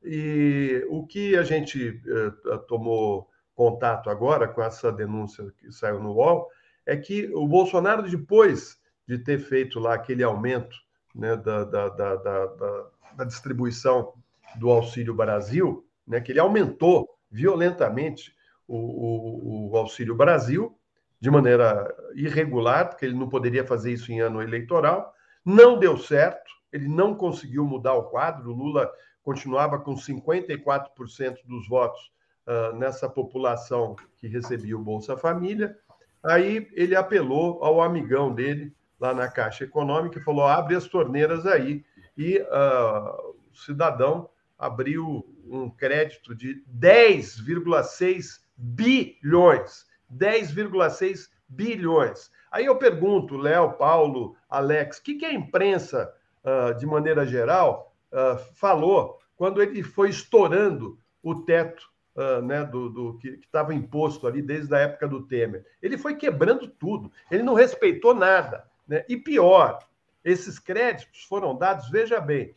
E 0.03 0.85
o 0.89 1.05
que 1.07 1.37
a 1.37 1.43
gente 1.43 2.01
uh, 2.05 2.57
tomou 2.67 3.29
contato 3.55 4.09
agora 4.09 4.47
com 4.47 4.61
essa 4.61 4.91
denúncia 4.91 5.45
que 5.57 5.71
saiu 5.71 5.99
no 5.99 6.13
UOL 6.13 6.49
é 6.85 6.97
que 6.97 7.31
o 7.33 7.47
Bolsonaro, 7.47 8.09
depois 8.09 8.77
de 9.07 9.17
ter 9.17 9.39
feito 9.39 9.79
lá 9.79 9.93
aquele 9.93 10.23
aumento 10.23 10.75
né, 11.13 11.35
da, 11.35 11.63
da, 11.63 11.89
da, 11.89 12.15
da, 12.15 12.85
da 13.15 13.23
distribuição 13.23 14.13
do 14.55 14.69
Auxílio 14.69 15.13
Brasil, 15.13 15.85
né, 16.07 16.21
que 16.21 16.31
ele 16.31 16.39
aumentou 16.39 17.09
violentamente 17.31 18.35
o, 18.67 18.77
o, 18.77 19.71
o 19.71 19.77
Auxílio 19.77 20.15
Brasil, 20.15 20.77
de 21.19 21.31
maneira 21.31 21.95
irregular, 22.15 22.89
porque 22.89 23.05
ele 23.05 23.15
não 23.15 23.29
poderia 23.29 23.65
fazer 23.65 23.93
isso 23.93 24.11
em 24.11 24.19
ano 24.19 24.41
eleitoral. 24.41 25.13
Não 25.45 25.79
deu 25.79 25.97
certo, 25.97 26.51
ele 26.71 26.87
não 26.87 27.15
conseguiu 27.15 27.65
mudar 27.65 27.93
o 27.93 28.09
quadro. 28.09 28.51
O 28.51 28.55
Lula 28.55 28.91
continuava 29.23 29.79
com 29.79 29.95
54% 29.95 31.37
dos 31.45 31.67
votos 31.67 32.11
uh, 32.47 32.75
nessa 32.75 33.09
população 33.09 33.95
que 34.17 34.27
recebia 34.27 34.75
o 34.75 34.83
Bolsa 34.83 35.15
Família. 35.15 35.77
Aí 36.21 36.69
ele 36.73 36.95
apelou 36.95 37.63
ao 37.63 37.81
amigão 37.81 38.33
dele 38.33 38.73
lá 38.99 39.13
na 39.13 39.27
Caixa 39.27 39.63
Econômica 39.63 40.19
e 40.19 40.23
falou: 40.23 40.45
abre 40.45 40.75
as 40.75 40.87
torneiras 40.87 41.45
aí. 41.45 41.85
E 42.17 42.39
uh, 42.39 43.35
o 43.51 43.55
cidadão 43.55 44.29
abriu 44.57 45.25
um 45.45 45.69
crédito 45.69 46.35
de 46.35 46.63
10,6 46.67 48.41
bilhões 48.55 49.85
10,6 50.13 51.29
bilhões. 51.47 52.31
Aí 52.51 52.65
eu 52.65 52.77
pergunto, 52.77 53.35
Léo, 53.35 53.73
Paulo, 53.73 54.35
Alex, 54.49 54.97
o 54.97 55.03
que, 55.03 55.15
que 55.15 55.25
a 55.25 55.33
imprensa, 55.33 56.13
uh, 56.43 56.77
de 56.77 56.85
maneira 56.85 57.25
geral, 57.25 57.95
uh, 58.11 58.37
falou 58.55 59.19
quando 59.35 59.61
ele 59.61 59.81
foi 59.81 60.09
estourando 60.09 60.97
o 61.21 61.43
teto 61.43 61.83
uh, 62.15 62.41
né, 62.41 62.63
do, 62.63 62.89
do 62.89 63.17
que 63.17 63.39
estava 63.41 63.73
imposto 63.73 64.27
ali 64.27 64.41
desde 64.41 64.73
a 64.75 64.79
época 64.79 65.07
do 65.07 65.23
Temer? 65.25 65.65
Ele 65.81 65.97
foi 65.97 66.15
quebrando 66.15 66.67
tudo, 66.67 67.11
ele 67.31 67.43
não 67.43 67.53
respeitou 67.53 68.13
nada. 68.13 68.65
Né? 68.87 69.03
E 69.09 69.17
pior, 69.17 69.79
esses 70.23 70.59
créditos 70.59 71.23
foram 71.23 71.57
dados, 71.57 71.89
veja 71.89 72.19
bem, 72.21 72.53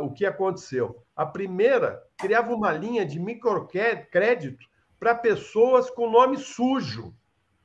o 0.00 0.10
que 0.12 0.24
aconteceu. 0.24 1.02
A 1.14 1.24
primeira 1.24 2.02
criava 2.16 2.52
uma 2.52 2.72
linha 2.72 3.04
de 3.04 3.20
microcrédito 3.20 4.64
para 4.98 5.14
pessoas 5.14 5.90
com 5.90 6.10
nome 6.10 6.38
sujo, 6.38 7.14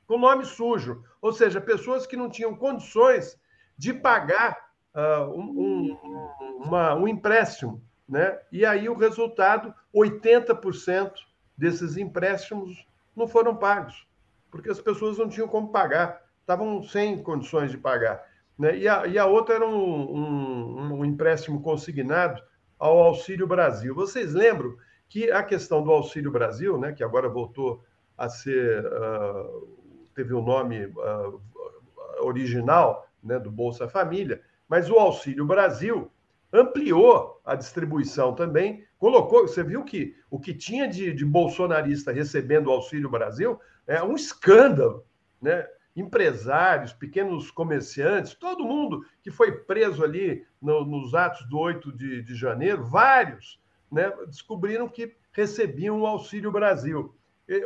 com 0.06 0.18
nome 0.18 0.46
sujo, 0.46 1.04
ou 1.22 1.32
seja, 1.32 1.62
pessoas 1.62 2.06
que 2.06 2.18
não 2.18 2.30
tinham 2.30 2.56
condições 2.56 3.40
de 3.78 3.94
pagar 3.94 4.72
uh, 4.94 5.32
um, 5.34 5.98
um, 5.98 6.66
uma, 6.66 6.94
um 6.96 7.08
empréstimo, 7.08 7.82
né? 8.08 8.40
E 8.52 8.66
aí 8.66 8.90
o 8.90 8.98
resultado, 8.98 9.74
80% 9.96 11.14
desses 11.58 11.98
empréstimos 11.98 12.86
não 13.16 13.28
foram 13.28 13.56
pagos, 13.56 14.06
porque 14.50 14.70
as 14.70 14.82
pessoas 14.82 15.18
não 15.18 15.30
tinham 15.30 15.48
como 15.48 15.72
pagar, 15.72 16.22
estavam 16.42 16.84
sem 16.84 17.22
condições 17.24 17.72
de 17.72 17.78
pagar. 17.78 18.22
Né? 18.58 18.78
E, 18.78 18.88
a, 18.88 19.08
e 19.08 19.18
a 19.18 19.26
outra 19.26 19.56
era 19.56 19.68
um, 19.68 19.74
um, 19.74 20.94
um 21.00 21.06
empréstimo 21.06 21.62
consignado 21.62 22.42
ao 22.78 22.98
Auxílio 23.00 23.48
Brasil. 23.48 23.94
Vocês 23.94 24.34
lembram 24.34 24.76
que 25.08 25.30
a 25.30 25.44
questão 25.44 25.84
do 25.84 25.92
Auxílio 25.92 26.32
Brasil, 26.32 26.78
né, 26.78 26.94
que 26.94 27.04
agora 27.04 27.28
voltou 27.28 27.84
a 28.18 28.30
ser, 28.30 28.86
uh, 28.86 29.68
teve 30.16 30.34
o 30.34 30.40
um 30.40 30.44
nome 30.44 30.86
uh, 30.86 31.42
original 32.22 33.08
né, 33.24 33.38
do 33.38 33.52
Bolsa 33.52 33.88
Família, 33.88 34.42
mas 34.68 34.90
o 34.90 34.96
Auxílio 34.96 35.46
Brasil 35.46 36.10
ampliou 36.54 37.42
a 37.46 37.56
distribuição 37.56 38.34
também, 38.34 38.84
colocou, 38.98 39.48
você 39.48 39.64
viu 39.64 39.84
que 39.84 40.16
o 40.30 40.40
que 40.40 40.54
tinha 40.54 40.88
de, 40.88 41.14
de 41.14 41.26
bolsonarista 41.26 42.12
recebendo 42.12 42.68
o 42.68 42.72
Auxílio 42.72 43.10
Brasil 43.10 43.60
é 43.88 44.02
um 44.04 44.16
escândalo, 44.16 45.06
né? 45.42 45.68
Empresários, 45.96 46.94
pequenos 46.94 47.52
comerciantes, 47.52 48.34
todo 48.34 48.66
mundo 48.66 49.06
que 49.22 49.30
foi 49.30 49.52
preso 49.52 50.04
ali 50.04 50.46
no, 50.62 50.86
nos 50.86 51.14
atos 51.14 51.48
do 51.50 51.58
8 51.58 51.92
de, 51.92 52.22
de 52.22 52.36
janeiro, 52.36 52.86
vários 52.86 53.60
né, 53.92 54.12
descobriram 54.28 54.88
que 54.88 55.16
recebiam 55.34 56.00
o 56.00 56.06
Auxílio 56.06 56.52
Brasil. 56.52 57.14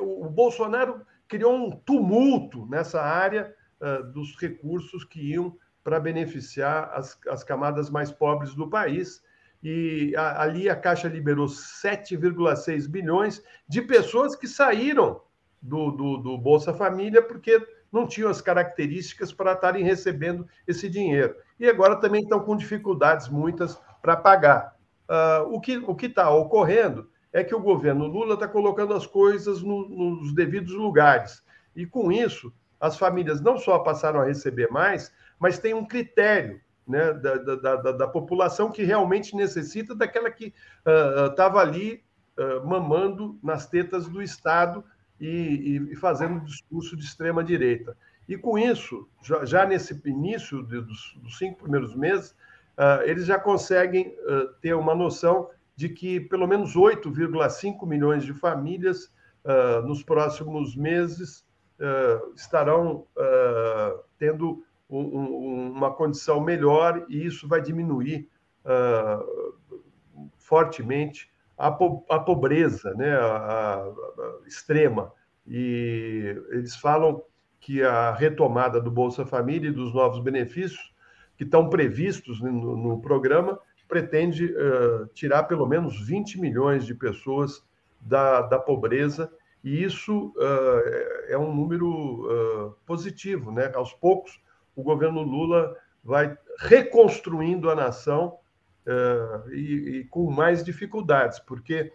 O 0.02 0.28
Bolsonaro 0.30 1.06
criou 1.28 1.56
um 1.56 1.72
tumulto 1.72 2.66
nessa 2.68 3.02
área 3.02 3.54
uh, 3.80 4.04
dos 4.12 4.36
recursos 4.40 5.04
que 5.04 5.34
iam 5.34 5.56
para 5.84 6.00
beneficiar 6.00 6.92
as, 6.94 7.20
as 7.30 7.44
camadas 7.44 7.92
mais 7.92 8.12
pobres 8.12 8.56
do 8.56 8.68
país. 8.68 9.24
E 9.64 10.16
a, 10.16 10.42
ali 10.42 10.68
a 10.68 10.76
Caixa 10.76 11.08
liberou 11.08 11.46
7,6 11.46 12.88
bilhões 12.88 13.44
de 13.68 13.82
pessoas 13.82 14.36
que 14.36 14.48
saíram 14.48 15.22
do, 15.62 15.92
do, 15.92 16.18
do 16.18 16.38
Bolsa 16.38 16.74
Família 16.74 17.22
porque 17.22 17.60
não 17.96 18.06
tinham 18.06 18.30
as 18.30 18.42
características 18.42 19.32
para 19.32 19.54
estarem 19.54 19.82
recebendo 19.82 20.46
esse 20.68 20.90
dinheiro. 20.90 21.34
E 21.58 21.66
agora 21.70 21.96
também 21.96 22.24
estão 22.24 22.42
com 22.42 22.58
dificuldades 22.58 23.30
muitas 23.30 23.80
para 24.02 24.18
pagar. 24.18 24.76
Uh, 25.10 25.56
o 25.56 25.62
que 25.62 25.78
o 25.78 25.96
está 26.02 26.30
ocorrendo 26.30 27.10
é 27.32 27.42
que 27.42 27.56
o 27.56 27.60
governo 27.60 28.06
Lula 28.06 28.34
está 28.34 28.50
colocando 28.50 28.94
as 28.94 29.08
coisas 29.08 29.62
no, 29.62 29.88
nos 29.88 30.34
devidos 30.34 30.74
lugares. 30.74 31.42
E 31.74 31.86
com 31.86 32.12
isso, 32.12 32.54
as 32.82 32.98
famílias 32.98 33.40
não 33.40 33.58
só 33.58 33.80
passaram 33.80 34.20
a 34.20 34.26
receber 34.26 34.70
mais, 34.70 35.14
mas 35.40 35.58
tem 35.58 35.74
um 35.74 35.86
critério 35.86 36.60
né, 36.86 37.14
da, 37.14 37.36
da, 37.36 37.76
da, 37.76 37.92
da 37.94 38.08
população 38.08 38.72
que 38.72 38.84
realmente 38.84 39.36
necessita 39.38 39.96
daquela 39.96 40.30
que 40.30 40.54
estava 41.30 41.58
uh, 41.58 41.62
ali 41.62 42.04
uh, 42.38 42.68
mamando 42.68 43.40
nas 43.42 43.68
tetas 43.68 44.08
do 44.08 44.22
Estado 44.22 44.84
e, 45.20 45.82
e, 45.92 45.96
fazendo 45.96 46.42
discurso 46.42 46.96
de 46.96 47.06
extrema-direita. 47.06 47.96
E 48.28 48.38
com 48.38 48.58
isso, 48.58 49.08
já, 49.22 49.46
já 49.46 49.66
nesse 49.66 50.00
início 50.06 50.64
de, 50.64 50.82
dos, 50.82 51.18
dos 51.22 51.38
cinco 51.38 51.60
primeiros 51.62 51.96
meses, 51.96 52.32
uh, 52.78 53.04
eles 53.04 53.26
já 53.26 53.40
conseguem 53.40 54.08
uh, 54.08 54.54
ter 54.62 54.74
uma 54.74 54.96
noção 54.96 55.50
de 55.76 55.90
que 55.90 56.20
pelo 56.20 56.48
menos 56.48 56.76
8,5 56.76 57.86
milhões 57.86 58.24
de 58.24 58.34
famílias 58.34 59.06
uh, 59.44 59.86
nos 59.86 60.04
próximos 60.04 60.76
meses 60.76 61.44
estarão 62.38 63.06
tendo 64.18 64.64
um, 64.90 64.98
um, 64.98 65.72
uma 65.74 65.94
condição 65.94 66.40
melhor 66.40 67.06
e 67.10 67.26
isso 67.26 67.50
vai 67.50 67.62
diminuir 67.62 68.30
fortemente 70.38 71.30
a, 71.58 71.72
po 71.72 72.06
a, 72.10 72.20
pobreza 72.20 72.94
né, 72.96 73.16
a, 73.16 73.28
a 73.28 74.48
extrema. 74.48 75.12
E 75.48 76.36
eles 76.50 76.76
falam 76.76 77.24
que 77.60 77.84
a 77.84 78.12
retomada 78.12 78.80
do 78.80 78.92
Bolsa 78.92 79.26
Família 79.26 79.70
e 79.70 79.74
dos 79.74 79.94
novos 79.94 80.20
benefícios 80.20 80.94
que 81.38 81.44
estão 81.44 81.70
previstos 81.70 82.42
no, 82.42 82.78
no 82.78 83.02
programa, 83.02 83.60
pretende 83.88 84.46
uh, 84.46 85.08
tirar 85.14 85.44
pelo 85.44 85.68
menos 85.68 86.00
20 86.06 86.40
milhões 86.40 86.86
de 86.86 86.96
pessoas 86.96 87.64
da, 88.02 88.42
da 88.42 88.60
pobreza, 88.60 89.32
e 89.64 89.84
isso 89.84 90.34
uh, 90.38 91.28
é 91.28 91.38
um 91.38 91.54
número 91.54 91.90
uh, 91.90 92.76
positivo. 92.86 93.52
Né? 93.52 93.72
Aos 93.74 93.94
poucos, 93.94 94.40
o 94.76 94.84
governo 94.84 95.22
Lula 95.22 95.76
vai 96.04 96.38
reconstruindo 96.60 97.70
a 97.70 97.76
nação 97.76 98.38
e, 99.52 100.00
e, 100.00 100.04
com 100.06 100.30
mais 100.30 100.64
dificuldades, 100.64 101.40
porque 101.40 101.92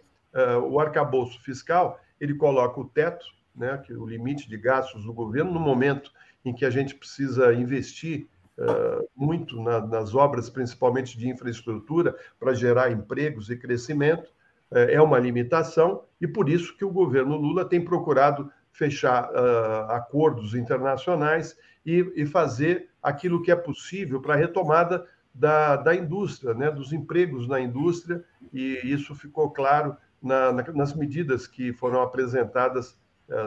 o 0.69 0.79
arcabouço 0.79 1.41
fiscal 1.41 1.99
ele 2.19 2.35
coloca 2.35 2.79
o 2.79 2.85
teto, 2.85 3.25
né, 3.55 3.77
que 3.77 3.91
é 3.91 3.95
o 3.95 4.05
limite 4.05 4.47
de 4.47 4.57
gastos 4.57 5.03
do 5.03 5.13
governo, 5.13 5.51
no 5.51 5.59
momento 5.59 6.11
em 6.45 6.53
que 6.53 6.65
a 6.65 6.69
gente 6.69 6.95
precisa 6.95 7.53
investir 7.53 8.27
uh, 8.57 9.07
muito 9.15 9.61
na, 9.61 9.85
nas 9.85 10.15
obras, 10.15 10.49
principalmente 10.49 11.17
de 11.17 11.27
infraestrutura, 11.27 12.15
para 12.39 12.53
gerar 12.53 12.91
empregos 12.91 13.49
e 13.49 13.57
crescimento, 13.57 14.29
uh, 14.71 14.77
é 14.77 15.01
uma 15.01 15.19
limitação, 15.19 16.03
e 16.19 16.27
por 16.27 16.49
isso 16.49 16.75
que 16.77 16.85
o 16.85 16.91
governo 16.91 17.35
Lula 17.35 17.65
tem 17.65 17.83
procurado 17.83 18.51
fechar 18.71 19.29
uh, 19.31 19.91
acordos 19.91 20.55
internacionais 20.55 21.57
e, 21.85 22.11
e, 22.15 22.25
fazer 22.25 22.89
aquilo 23.01 23.41
que 23.41 23.51
é 23.51 23.55
possível 23.55 24.21
para 24.21 24.35
a 24.35 24.37
retomada 24.37 25.05
da, 25.33 25.75
da 25.75 25.95
indústria, 25.95 26.53
né, 26.53 26.69
dos 26.69 26.91
empregos 26.91 27.47
na 27.47 27.59
indústria, 27.59 28.23
e 28.53 28.79
isso 28.83 29.15
ficou 29.15 29.51
claro 29.51 29.95
na, 30.21 30.51
na, 30.51 30.63
nas 30.73 30.93
medidas 30.93 31.47
que 31.47 31.73
foram 31.73 32.01
apresentadas 32.01 32.99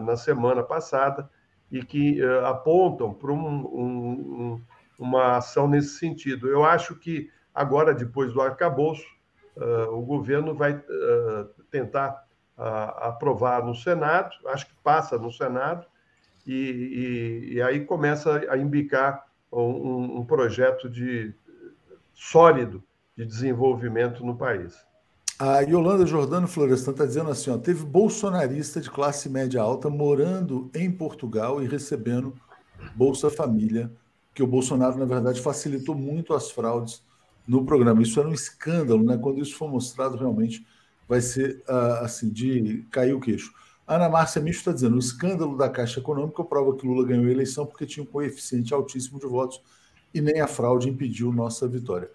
na 0.02 0.16
semana 0.16 0.62
passada 0.62 1.28
e 1.70 1.84
que 1.84 2.18
apontam 2.46 3.12
para 3.12 3.30
um, 3.30 3.36
um, 3.36 4.62
uma 4.98 5.36
ação 5.36 5.68
nesse 5.68 5.98
sentido. 5.98 6.48
Eu 6.48 6.64
acho 6.64 6.94
que 6.96 7.30
agora, 7.54 7.94
depois 7.94 8.32
do 8.32 8.40
arcabouço, 8.40 9.06
uh, 9.56 9.90
o 9.92 10.02
governo 10.02 10.54
vai 10.54 10.72
uh, 10.72 11.44
tentar 11.70 12.26
uh, 12.58 12.62
aprovar 13.06 13.64
no 13.64 13.74
Senado, 13.74 14.34
acho 14.48 14.66
que 14.66 14.74
passa 14.82 15.18
no 15.18 15.30
Senado, 15.30 15.86
e, 16.46 16.54
e, 17.50 17.54
e 17.54 17.62
aí 17.62 17.84
começa 17.84 18.44
a 18.50 18.56
imbicar 18.56 19.24
um, 19.50 20.18
um, 20.18 20.26
projeto 20.26 20.90
de 20.90 21.32
sólido 22.14 22.82
de 23.16 23.24
desenvolvimento 23.24 24.24
no 24.24 24.36
país. 24.36 24.74
A 25.38 25.60
Yolanda 25.60 26.06
Jordano 26.06 26.46
Florestan 26.46 26.92
está 26.92 27.04
dizendo 27.04 27.30
assim: 27.30 27.50
ó, 27.50 27.58
teve 27.58 27.84
bolsonarista 27.84 28.80
de 28.80 28.90
classe 28.90 29.28
média 29.28 29.60
alta 29.60 29.90
morando 29.90 30.70
em 30.74 30.90
Portugal 30.90 31.62
e 31.62 31.66
recebendo 31.66 32.34
Bolsa 32.94 33.28
Família 33.30 33.90
que 34.32 34.42
o 34.42 34.46
Bolsonaro, 34.46 34.98
na 34.98 35.04
verdade, 35.04 35.40
facilitou 35.40 35.94
muito 35.94 36.34
as 36.34 36.50
fraudes 36.50 37.02
no 37.46 37.64
programa. 37.64 38.02
Isso 38.02 38.18
era 38.18 38.28
um 38.28 38.32
escândalo, 38.32 39.02
né? 39.04 39.16
Quando 39.16 39.40
isso 39.40 39.56
for 39.56 39.68
mostrado, 39.68 40.16
realmente 40.16 40.66
vai 41.08 41.20
ser 41.20 41.62
uh, 41.68 42.04
assim 42.04 42.30
de 42.30 42.86
cair 42.90 43.12
o 43.12 43.20
queixo. 43.20 43.52
Ana 43.86 44.08
Márcia 44.08 44.40
Micho 44.40 44.60
está 44.60 44.72
dizendo: 44.72 44.96
o 44.96 45.00
escândalo 45.00 45.56
da 45.56 45.68
Caixa 45.68 46.00
Econômica 46.00 46.42
prova 46.44 46.76
que 46.76 46.86
Lula 46.86 47.06
ganhou 47.06 47.26
a 47.26 47.30
eleição 47.30 47.66
porque 47.66 47.86
tinha 47.86 48.02
um 48.02 48.06
coeficiente 48.06 48.72
altíssimo 48.72 49.18
de 49.18 49.26
votos 49.26 49.60
e 50.14 50.20
nem 50.20 50.40
a 50.40 50.46
fraude 50.46 50.88
impediu 50.88 51.32
nossa 51.32 51.66
vitória. 51.66 52.08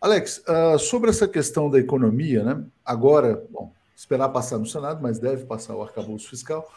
Alex, 0.00 0.42
uh, 0.46 0.78
sobre 0.78 1.10
essa 1.10 1.26
questão 1.26 1.70
da 1.70 1.78
economia, 1.78 2.42
né? 2.42 2.64
Agora, 2.84 3.42
bom, 3.50 3.72
esperar 3.96 4.28
passar 4.28 4.58
no 4.58 4.66
Senado, 4.66 5.00
mas 5.02 5.18
deve 5.18 5.46
passar 5.46 5.74
o 5.74 5.82
arcabouço 5.82 6.28
fiscal. 6.28 6.70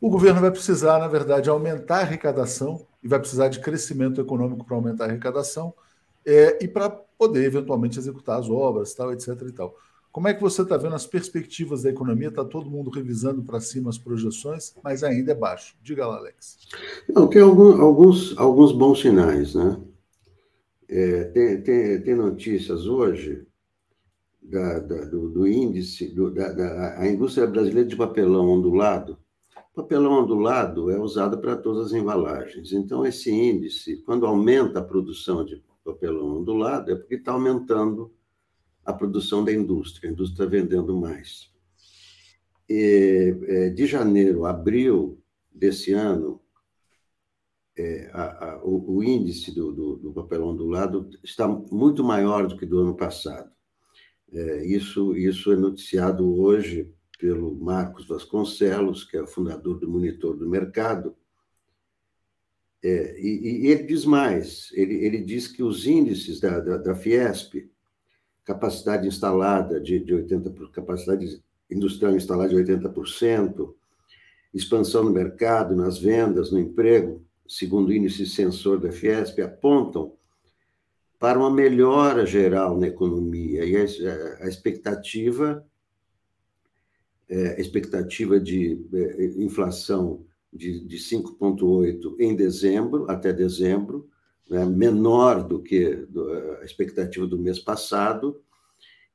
O 0.00 0.10
governo 0.10 0.40
vai 0.40 0.50
precisar, 0.50 0.98
na 0.98 1.08
verdade, 1.08 1.48
aumentar 1.48 1.98
a 1.98 2.00
arrecadação 2.00 2.86
e 3.02 3.08
vai 3.08 3.18
precisar 3.18 3.48
de 3.48 3.60
crescimento 3.60 4.20
econômico 4.20 4.64
para 4.64 4.76
aumentar 4.76 5.04
a 5.04 5.08
arrecadação 5.08 5.72
é, 6.24 6.62
e 6.62 6.68
para 6.68 6.90
poder 6.90 7.44
eventualmente 7.44 7.98
executar 7.98 8.38
as 8.38 8.48
obras, 8.48 8.94
tal, 8.94 9.12
etc. 9.12 9.28
E 9.42 9.52
tal. 9.52 9.74
Como 10.18 10.26
é 10.26 10.34
que 10.34 10.42
você 10.42 10.62
está 10.62 10.76
vendo 10.76 10.96
as 10.96 11.06
perspectivas 11.06 11.82
da 11.84 11.90
economia? 11.90 12.26
Está 12.26 12.44
todo 12.44 12.68
mundo 12.68 12.90
revisando 12.90 13.40
para 13.44 13.60
cima 13.60 13.88
as 13.88 13.96
projeções, 13.96 14.74
mas 14.82 15.04
ainda 15.04 15.30
é 15.30 15.34
baixo. 15.36 15.76
Diga 15.80 16.08
lá, 16.08 16.16
Alex. 16.16 16.58
Não, 17.08 17.28
tem 17.28 17.40
algum, 17.40 17.80
alguns, 17.80 18.36
alguns 18.36 18.72
bons 18.72 19.00
sinais, 19.00 19.54
né? 19.54 19.80
É, 20.88 21.22
tem, 21.26 21.62
tem, 21.62 22.02
tem 22.02 22.16
notícias 22.16 22.88
hoje 22.88 23.46
da, 24.42 24.80
da, 24.80 25.04
do, 25.04 25.30
do, 25.30 25.46
índice, 25.46 26.08
do, 26.08 26.34
da, 26.34 26.52
da, 26.52 26.98
a 26.98 27.06
indústria 27.06 27.46
brasileira 27.46 27.88
de 27.88 27.94
papelão 27.94 28.48
ondulado 28.48 29.16
papelão 29.72 30.24
ondulado 30.24 30.90
é 30.90 30.98
usado 30.98 31.38
para 31.38 31.56
todas 31.56 31.86
as 31.86 31.92
embalagens. 31.92 32.72
Então, 32.72 33.06
esse 33.06 33.30
índice, 33.30 33.98
quando 33.98 34.26
aumenta 34.26 34.80
a 34.80 34.84
produção 34.84 35.44
de 35.44 35.62
papelão 35.84 36.40
ondulado, 36.40 36.90
é 36.90 36.96
porque 36.96 37.14
está 37.14 37.30
aumentando 37.30 38.10
a 38.88 38.92
produção 38.94 39.44
da 39.44 39.52
indústria, 39.52 40.08
a 40.08 40.12
indústria 40.14 40.48
vendendo 40.48 40.96
mais. 40.96 41.52
E, 42.66 43.36
é, 43.46 43.68
de 43.68 43.86
janeiro 43.86 44.46
a 44.46 44.50
abril 44.50 45.22
desse 45.52 45.92
ano, 45.92 46.40
é, 47.76 48.10
a, 48.14 48.46
a, 48.46 48.64
o, 48.64 48.96
o, 48.96 49.04
índice 49.04 49.54
do, 49.54 49.72
do, 49.72 49.96
do, 49.96 50.12
papelão 50.14 50.48
ondulado 50.48 51.10
está 51.22 51.46
muito 51.46 52.02
maior 52.02 52.46
do 52.46 52.56
que 52.56 52.64
do 52.64 52.78
ano 52.78 52.96
passado. 52.96 53.52
É, 54.32 54.64
isso, 54.64 55.14
isso 55.14 55.52
é 55.52 55.56
noticiado 55.56 56.26
hoje 56.40 56.90
pelo 57.18 57.54
Marcos 57.54 58.08
Vasconcelos, 58.08 59.04
que 59.04 59.18
é 59.18 59.22
o 59.22 59.26
fundador 59.26 59.78
do 59.78 59.88
Monitor 59.88 60.34
do 60.34 60.48
Mercado. 60.48 61.14
É, 62.82 63.20
e, 63.20 63.66
e, 63.66 63.66
ele 63.66 63.82
diz 63.82 64.06
mais: 64.06 64.70
ele, 64.72 64.94
ele 65.04 65.18
diz 65.18 65.46
que 65.46 65.62
os 65.62 65.86
índices 65.86 66.40
da, 66.40 66.58
da, 66.58 66.78
da 66.78 66.94
Fiesp, 66.94 67.68
capacidade 68.48 69.06
instalada 69.06 69.78
de, 69.78 69.98
de 70.00 70.14
80%, 70.14 70.70
capacidade 70.70 71.42
industrial 71.70 72.16
instalada 72.16 72.48
de 72.48 72.56
80%, 72.56 73.74
expansão 74.54 75.04
no 75.04 75.10
mercado, 75.10 75.76
nas 75.76 75.98
vendas, 75.98 76.50
no 76.50 76.58
emprego, 76.58 77.22
segundo 77.46 77.90
o 77.90 77.92
índice 77.92 78.24
sensor 78.24 78.80
da 78.80 78.90
Fiesp, 78.90 79.38
apontam 79.40 80.14
para 81.18 81.38
uma 81.38 81.50
melhora 81.50 82.24
geral 82.24 82.78
na 82.78 82.86
economia. 82.86 83.66
E 83.66 83.76
a, 83.76 84.44
a 84.44 84.48
expectativa 84.48 85.62
é, 87.28 87.60
expectativa 87.60 88.40
de 88.40 88.82
é, 88.94 89.24
inflação 89.42 90.24
de, 90.50 90.80
de 90.86 90.96
5,8% 90.96 92.16
em 92.18 92.34
dezembro, 92.34 93.10
até 93.10 93.30
dezembro, 93.30 94.08
né, 94.48 94.64
menor 94.64 95.46
do 95.46 95.62
que 95.62 96.06
a 96.60 96.64
expectativa 96.64 97.26
do 97.26 97.38
mês 97.38 97.58
passado, 97.58 98.40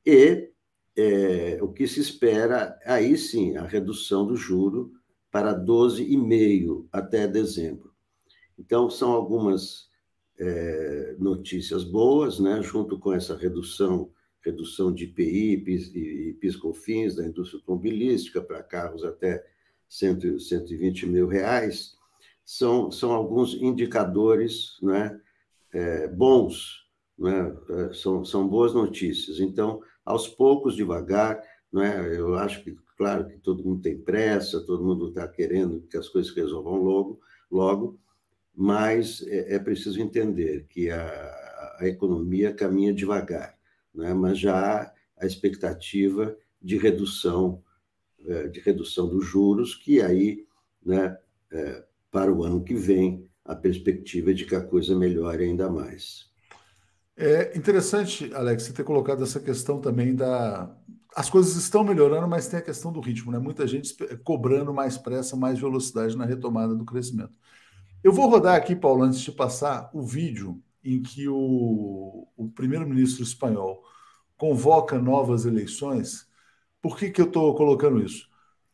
e 0.05 0.49
é, 0.95 1.59
o 1.61 1.69
que 1.69 1.87
se 1.87 1.99
espera, 1.99 2.79
aí 2.85 3.17
sim, 3.17 3.57
a 3.57 3.65
redução 3.65 4.25
do 4.25 4.35
juro 4.35 4.91
para 5.31 5.53
12,5% 5.53 6.87
até 6.91 7.27
dezembro. 7.27 7.93
Então, 8.57 8.89
são 8.89 9.11
algumas 9.11 9.89
é, 10.37 11.15
notícias 11.17 11.83
boas, 11.83 12.39
né, 12.39 12.61
junto 12.61 12.99
com 12.99 13.13
essa 13.13 13.35
redução 13.35 14.11
redução 14.43 14.93
de 14.93 15.05
IPI 15.05 15.53
e 15.95 16.33
PIS/COFINS 16.33 17.15
da 17.15 17.25
indústria 17.25 17.59
automobilística 17.59 18.41
para 18.41 18.61
carros 18.61 19.03
até 19.03 19.43
100, 19.87 20.37
120 20.39 21.05
mil 21.05 21.27
reais, 21.27 21.95
são, 22.45 22.91
são 22.91 23.11
alguns 23.11 23.53
indicadores 23.53 24.77
né, 24.81 25.19
é, 25.71 26.07
bons, 26.07 26.87
né, 27.17 27.55
é, 27.69 27.93
são, 27.93 28.23
são 28.23 28.47
boas 28.47 28.73
notícias. 28.73 29.39
Então, 29.39 29.81
aos 30.05 30.27
poucos, 30.27 30.75
devagar, 30.75 31.41
né, 31.71 32.17
eu 32.17 32.35
acho 32.35 32.63
que, 32.63 32.75
claro, 32.97 33.27
que 33.27 33.37
todo 33.39 33.63
mundo 33.63 33.81
tem 33.81 33.97
pressa, 33.97 34.65
todo 34.65 34.83
mundo 34.83 35.09
está 35.09 35.27
querendo 35.27 35.81
que 35.89 35.97
as 35.97 36.09
coisas 36.09 36.33
resolvam 36.35 36.75
logo, 36.75 37.19
logo 37.49 37.99
mas 38.55 39.23
é, 39.27 39.55
é 39.55 39.59
preciso 39.59 39.99
entender 39.99 40.65
que 40.69 40.89
a, 40.89 41.77
a 41.79 41.87
economia 41.87 42.53
caminha 42.53 42.93
devagar 42.93 43.57
né? 43.93 44.13
mas 44.13 44.39
já 44.39 44.55
há 44.55 44.93
a 45.17 45.25
expectativa 45.25 46.35
de 46.61 46.77
redução 46.77 47.61
é, 48.25 48.47
de 48.47 48.61
redução 48.61 49.09
dos 49.09 49.25
juros, 49.25 49.75
que 49.75 50.01
aí, 50.01 50.45
né, 50.81 51.17
é, 51.51 51.83
para 52.13 52.31
o 52.31 52.43
ano 52.43 52.63
que 52.63 52.75
vem, 52.75 53.27
a 53.43 53.55
perspectiva 53.55 54.31
de 54.33 54.45
que 54.45 54.55
a 54.55 54.61
coisa 54.61 54.95
melhore 54.95 55.43
ainda 55.43 55.67
mais. 55.67 56.31
É 57.17 57.57
interessante, 57.57 58.31
Alex, 58.35 58.63
você 58.63 58.73
ter 58.73 58.83
colocado 58.83 59.23
essa 59.23 59.39
questão 59.39 59.81
também 59.81 60.15
da. 60.15 60.71
As 61.15 61.29
coisas 61.29 61.55
estão 61.55 61.83
melhorando, 61.83 62.27
mas 62.27 62.47
tem 62.47 62.59
a 62.59 62.63
questão 62.63 62.93
do 62.93 63.01
ritmo, 63.01 63.31
né? 63.31 63.39
Muita 63.39 63.67
gente 63.67 63.95
cobrando 64.23 64.73
mais 64.73 64.97
pressa, 64.97 65.35
mais 65.35 65.59
velocidade 65.59 66.15
na 66.15 66.25
retomada 66.25 66.75
do 66.75 66.85
crescimento. 66.85 67.37
Eu 68.03 68.13
vou 68.13 68.29
rodar 68.29 68.55
aqui, 68.55 68.75
Paulo, 68.75 69.03
antes 69.03 69.19
de 69.19 69.31
passar 69.31 69.89
o 69.93 70.01
vídeo 70.01 70.61
em 70.83 71.01
que 71.01 71.27
o, 71.27 72.27
o 72.37 72.49
primeiro-ministro 72.51 73.23
espanhol 73.23 73.83
convoca 74.37 74.99
novas 74.99 75.45
eleições. 75.45 76.27
Por 76.81 76.97
que, 76.97 77.09
que 77.09 77.21
eu 77.21 77.27
estou 77.27 77.55
colocando 77.55 78.03
isso? 78.03 78.27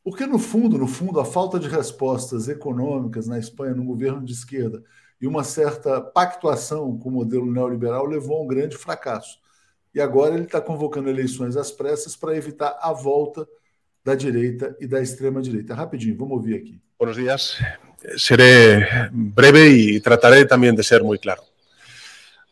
Porque, 0.03 0.26
no 0.26 0.39
fundo, 0.39 0.77
no 0.77 0.88
fundo, 0.88 1.19
a 1.19 1.26
falta 1.26 1.59
de 1.59 1.67
respostas 1.67 2.47
econômicas 2.47 3.27
na 3.27 3.38
Espanha, 3.38 3.76
no 3.76 3.84
governo 3.84 4.23
de 4.23 4.34
esquerda, 4.34 4.84
e 5.21 5.27
uma 5.27 5.43
certa 5.43 5.99
pactuação 5.99 6.97
com 6.97 7.09
o 7.09 7.11
modelo 7.11 7.51
neoliberal 7.51 8.05
levou 8.05 8.38
a 8.38 8.43
um 8.43 8.47
grande 8.47 8.77
fracasso. 8.77 9.39
E 9.93 9.99
agora 9.99 10.35
ele 10.35 10.45
está 10.45 10.61
convocando 10.61 11.09
eleições 11.09 11.57
às 11.57 11.71
pressas 11.71 12.15
para 12.15 12.35
evitar 12.35 12.77
a 12.81 12.93
volta 12.93 13.47
da 14.03 14.15
direita 14.15 14.76
e 14.80 14.88
da 14.88 15.01
extrema 15.01 15.41
direita. 15.41 15.73
Rapidinho, 15.73 16.17
vamos 16.17 16.38
ouvir 16.38 16.55
aqui. 16.55 16.80
Buenos 16.97 17.17
días. 17.17 17.57
Seré 18.17 19.09
breve 19.11 19.67
y 19.69 19.99
trataré 19.99 20.45
también 20.45 20.76
de 20.76 20.84
ser 20.84 21.03
muy 21.03 21.19
claro. 21.19 21.48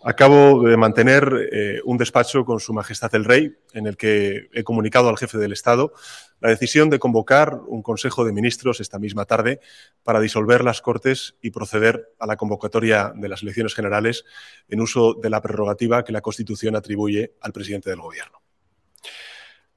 Acabo 0.10 0.64
de 0.64 0.78
mantener 0.78 1.50
eh, 1.52 1.82
un 1.84 1.98
despacho 1.98 2.46
con 2.46 2.62
Su 2.62 2.72
Majestad 2.72 3.14
el 3.14 3.26
Rey 3.26 3.58
en 3.74 3.88
el 3.88 3.98
que 3.98 4.48
he 4.54 4.64
comunicado 4.64 5.10
al 5.10 5.18
jefe 5.18 5.38
del 5.38 5.52
Estado 5.52 5.92
la 6.40 6.48
decisión 6.48 6.90
de 6.90 6.98
convocar 6.98 7.60
un 7.68 7.82
Consejo 7.82 8.24
de 8.24 8.32
Ministros 8.32 8.80
esta 8.80 9.00
misma 9.00 9.26
tarde 9.26 9.60
para 10.04 10.22
disolver 10.22 10.64
las 10.64 10.80
Cortes 10.80 11.36
y 11.42 11.52
proceder 11.52 12.14
a 12.20 12.26
la 12.26 12.38
convocatoria 12.38 13.12
de 13.18 13.28
las 13.28 13.42
elecciones 13.44 13.76
generales 13.76 14.24
en 14.70 14.80
uso 14.80 15.14
de 15.14 15.30
la 15.30 15.42
prerrogativa 15.42 16.06
que 16.06 16.14
la 16.14 16.22
Constitución 16.22 16.78
atribuye 16.78 17.34
al 17.42 17.52
presidente 17.52 17.90
del 17.90 18.00
Gobierno. 18.00 18.42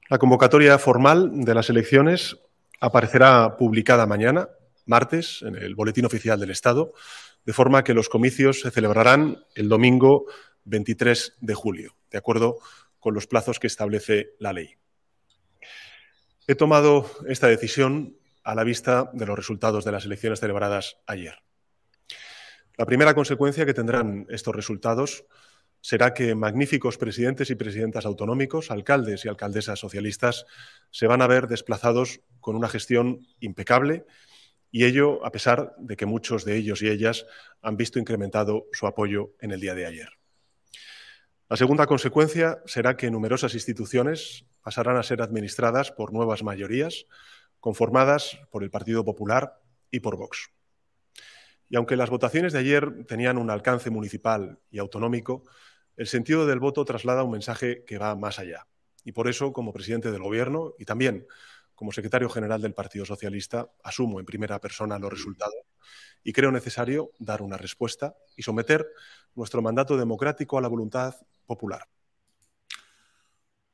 La 0.07 0.17
convocatoria 0.17 0.79
formal 0.79 1.43
de 1.43 1.55
las 1.55 1.69
elecciones 1.69 2.39
aparecerá 2.79 3.57
publicada 3.57 4.05
mañana, 4.05 4.47
martes, 4.85 5.41
en 5.41 5.55
el 5.55 5.75
Boletín 5.75 6.05
Oficial 6.05 6.39
del 6.39 6.51
Estado, 6.51 6.93
de 7.45 7.53
forma 7.53 7.83
que 7.83 7.93
los 7.93 8.09
comicios 8.09 8.61
se 8.61 8.71
celebrarán 8.71 9.43
el 9.55 9.69
domingo 9.69 10.25
23 10.65 11.37
de 11.39 11.53
julio, 11.53 11.95
de 12.11 12.17
acuerdo 12.17 12.59
con 12.99 13.13
los 13.13 13.27
plazos 13.27 13.59
que 13.59 13.67
establece 13.67 14.35
la 14.39 14.53
ley. 14.53 14.75
He 16.47 16.55
tomado 16.55 17.09
esta 17.27 17.47
decisión 17.47 18.17
a 18.43 18.55
la 18.55 18.63
vista 18.63 19.09
de 19.13 19.25
los 19.25 19.35
resultados 19.35 19.85
de 19.85 19.91
las 19.91 20.05
elecciones 20.05 20.39
celebradas 20.39 20.97
ayer. 21.07 21.35
La 22.77 22.85
primera 22.85 23.13
consecuencia 23.13 23.65
que 23.65 23.73
tendrán 23.73 24.25
estos 24.29 24.55
resultados 24.55 25.25
será 25.81 26.13
que 26.13 26.35
magníficos 26.35 26.97
presidentes 26.97 27.49
y 27.49 27.55
presidentas 27.55 28.05
autonómicos, 28.05 28.71
alcaldes 28.71 29.25
y 29.25 29.29
alcaldesas 29.29 29.79
socialistas, 29.79 30.45
se 30.91 31.07
van 31.07 31.21
a 31.21 31.27
ver 31.27 31.47
desplazados 31.47 32.21
con 32.39 32.55
una 32.55 32.69
gestión 32.69 33.27
impecable 33.39 34.05
y 34.71 34.85
ello 34.85 35.23
a 35.25 35.31
pesar 35.31 35.75
de 35.77 35.97
que 35.97 36.05
muchos 36.05 36.45
de 36.45 36.55
ellos 36.55 36.81
y 36.81 36.87
ellas 36.87 37.25
han 37.61 37.77
visto 37.77 37.99
incrementado 37.99 38.67
su 38.71 38.87
apoyo 38.87 39.33
en 39.39 39.51
el 39.51 39.59
día 39.59 39.75
de 39.75 39.85
ayer. 39.85 40.09
La 41.49 41.57
segunda 41.57 41.85
consecuencia 41.85 42.61
será 42.65 42.95
que 42.95 43.11
numerosas 43.11 43.53
instituciones 43.53 44.45
pasarán 44.61 44.95
a 44.95 45.03
ser 45.03 45.21
administradas 45.21 45.91
por 45.91 46.13
nuevas 46.13 46.43
mayorías 46.43 47.05
conformadas 47.59 48.39
por 48.49 48.63
el 48.63 48.71
Partido 48.71 49.03
Popular 49.03 49.59
y 49.91 49.99
por 49.99 50.15
Vox. 50.15 50.49
Y 51.69 51.75
aunque 51.75 51.95
las 51.95 52.09
votaciones 52.09 52.53
de 52.53 52.59
ayer 52.59 53.05
tenían 53.05 53.37
un 53.37 53.49
alcance 53.49 53.89
municipal 53.89 54.59
y 54.69 54.79
autonómico, 54.79 55.43
el 55.97 56.07
sentido 56.07 56.45
del 56.45 56.59
voto 56.59 56.85
traslada 56.85 57.23
un 57.23 57.31
mensaje 57.31 57.83
que 57.85 57.97
va 57.97 58.15
más 58.15 58.39
allá. 58.39 58.67
Y 59.03 59.11
por 59.11 59.27
eso, 59.27 59.51
como 59.51 59.73
presidente 59.73 60.11
del 60.11 60.21
Gobierno 60.21 60.73
y 60.79 60.85
también 60.85 61.27
como 61.81 61.91
secretario 61.91 62.29
general 62.29 62.61
del 62.61 62.75
Partido 62.75 63.05
Socialista, 63.05 63.67
asumo 63.83 64.19
en 64.19 64.25
primera 64.27 64.61
persona 64.61 64.99
los 64.99 65.09
resultados 65.09 65.55
y 66.23 66.31
creo 66.31 66.51
necesario 66.51 67.09
dar 67.17 67.41
una 67.41 67.57
respuesta 67.57 68.15
y 68.37 68.43
someter 68.43 68.85
nuestro 69.33 69.63
mandato 69.63 69.97
democrático 69.97 70.59
a 70.59 70.61
la 70.61 70.67
voluntad 70.67 71.15
popular. 71.47 71.81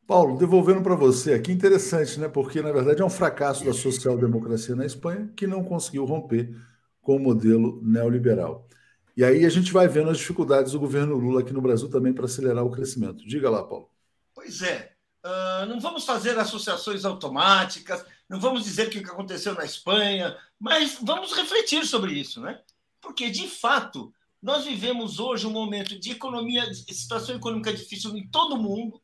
Paulo, 0.06 0.38
devolvendo 0.38 0.82
para 0.82 0.96
você 0.96 1.34
aqui, 1.34 1.52
interessante, 1.52 2.18
né? 2.18 2.30
Porque 2.30 2.62
na 2.62 2.72
verdade 2.72 3.02
é 3.02 3.06
um 3.06 3.10
fracasso 3.10 3.66
da 3.66 3.74
social-democracia 3.74 4.74
na 4.74 4.86
Espanha 4.86 5.30
que 5.36 5.46
não 5.46 5.62
conseguiu 5.62 6.06
romper 6.06 6.56
com 7.02 7.18
o 7.18 7.20
modelo 7.20 7.82
neoliberal. 7.84 8.70
E 9.18 9.24
aí 9.26 9.44
a 9.44 9.50
gente 9.50 9.74
vai 9.74 9.90
vendo 9.90 10.12
as 10.12 10.18
dificuldades 10.18 10.72
do 10.72 10.80
governo 10.80 11.18
Lula 11.18 11.42
aqui 11.42 11.52
no 11.52 11.60
Brasil 11.60 11.90
também 11.90 12.14
para 12.14 12.24
acelerar 12.24 12.64
o 12.64 12.72
crescimento. 12.72 13.28
Diga 13.28 13.50
lá, 13.50 13.62
Paulo. 13.66 13.90
Pois 14.34 14.62
é. 14.62 14.97
Uh, 15.28 15.66
não 15.66 15.78
vamos 15.78 16.06
fazer 16.06 16.40
associações 16.40 17.04
automáticas, 17.04 18.06
não 18.30 18.40
vamos 18.40 18.64
dizer 18.64 18.90
que 18.90 19.00
o 19.00 19.04
que 19.04 19.10
aconteceu 19.10 19.54
na 19.54 19.66
Espanha, 19.66 20.38
mas 20.58 21.00
vamos 21.02 21.34
refletir 21.34 21.86
sobre 21.86 22.14
isso, 22.14 22.40
né? 22.40 22.62
Porque, 23.02 23.30
de 23.30 23.46
fato, 23.46 24.14
nós 24.42 24.64
vivemos 24.64 25.20
hoje 25.20 25.46
um 25.46 25.52
momento 25.52 26.00
de 26.00 26.12
economia, 26.12 26.66
de 26.70 26.94
situação 26.94 27.36
econômica 27.36 27.74
difícil 27.74 28.16
em 28.16 28.26
todo 28.30 28.56
o 28.56 28.64
mundo. 28.64 29.02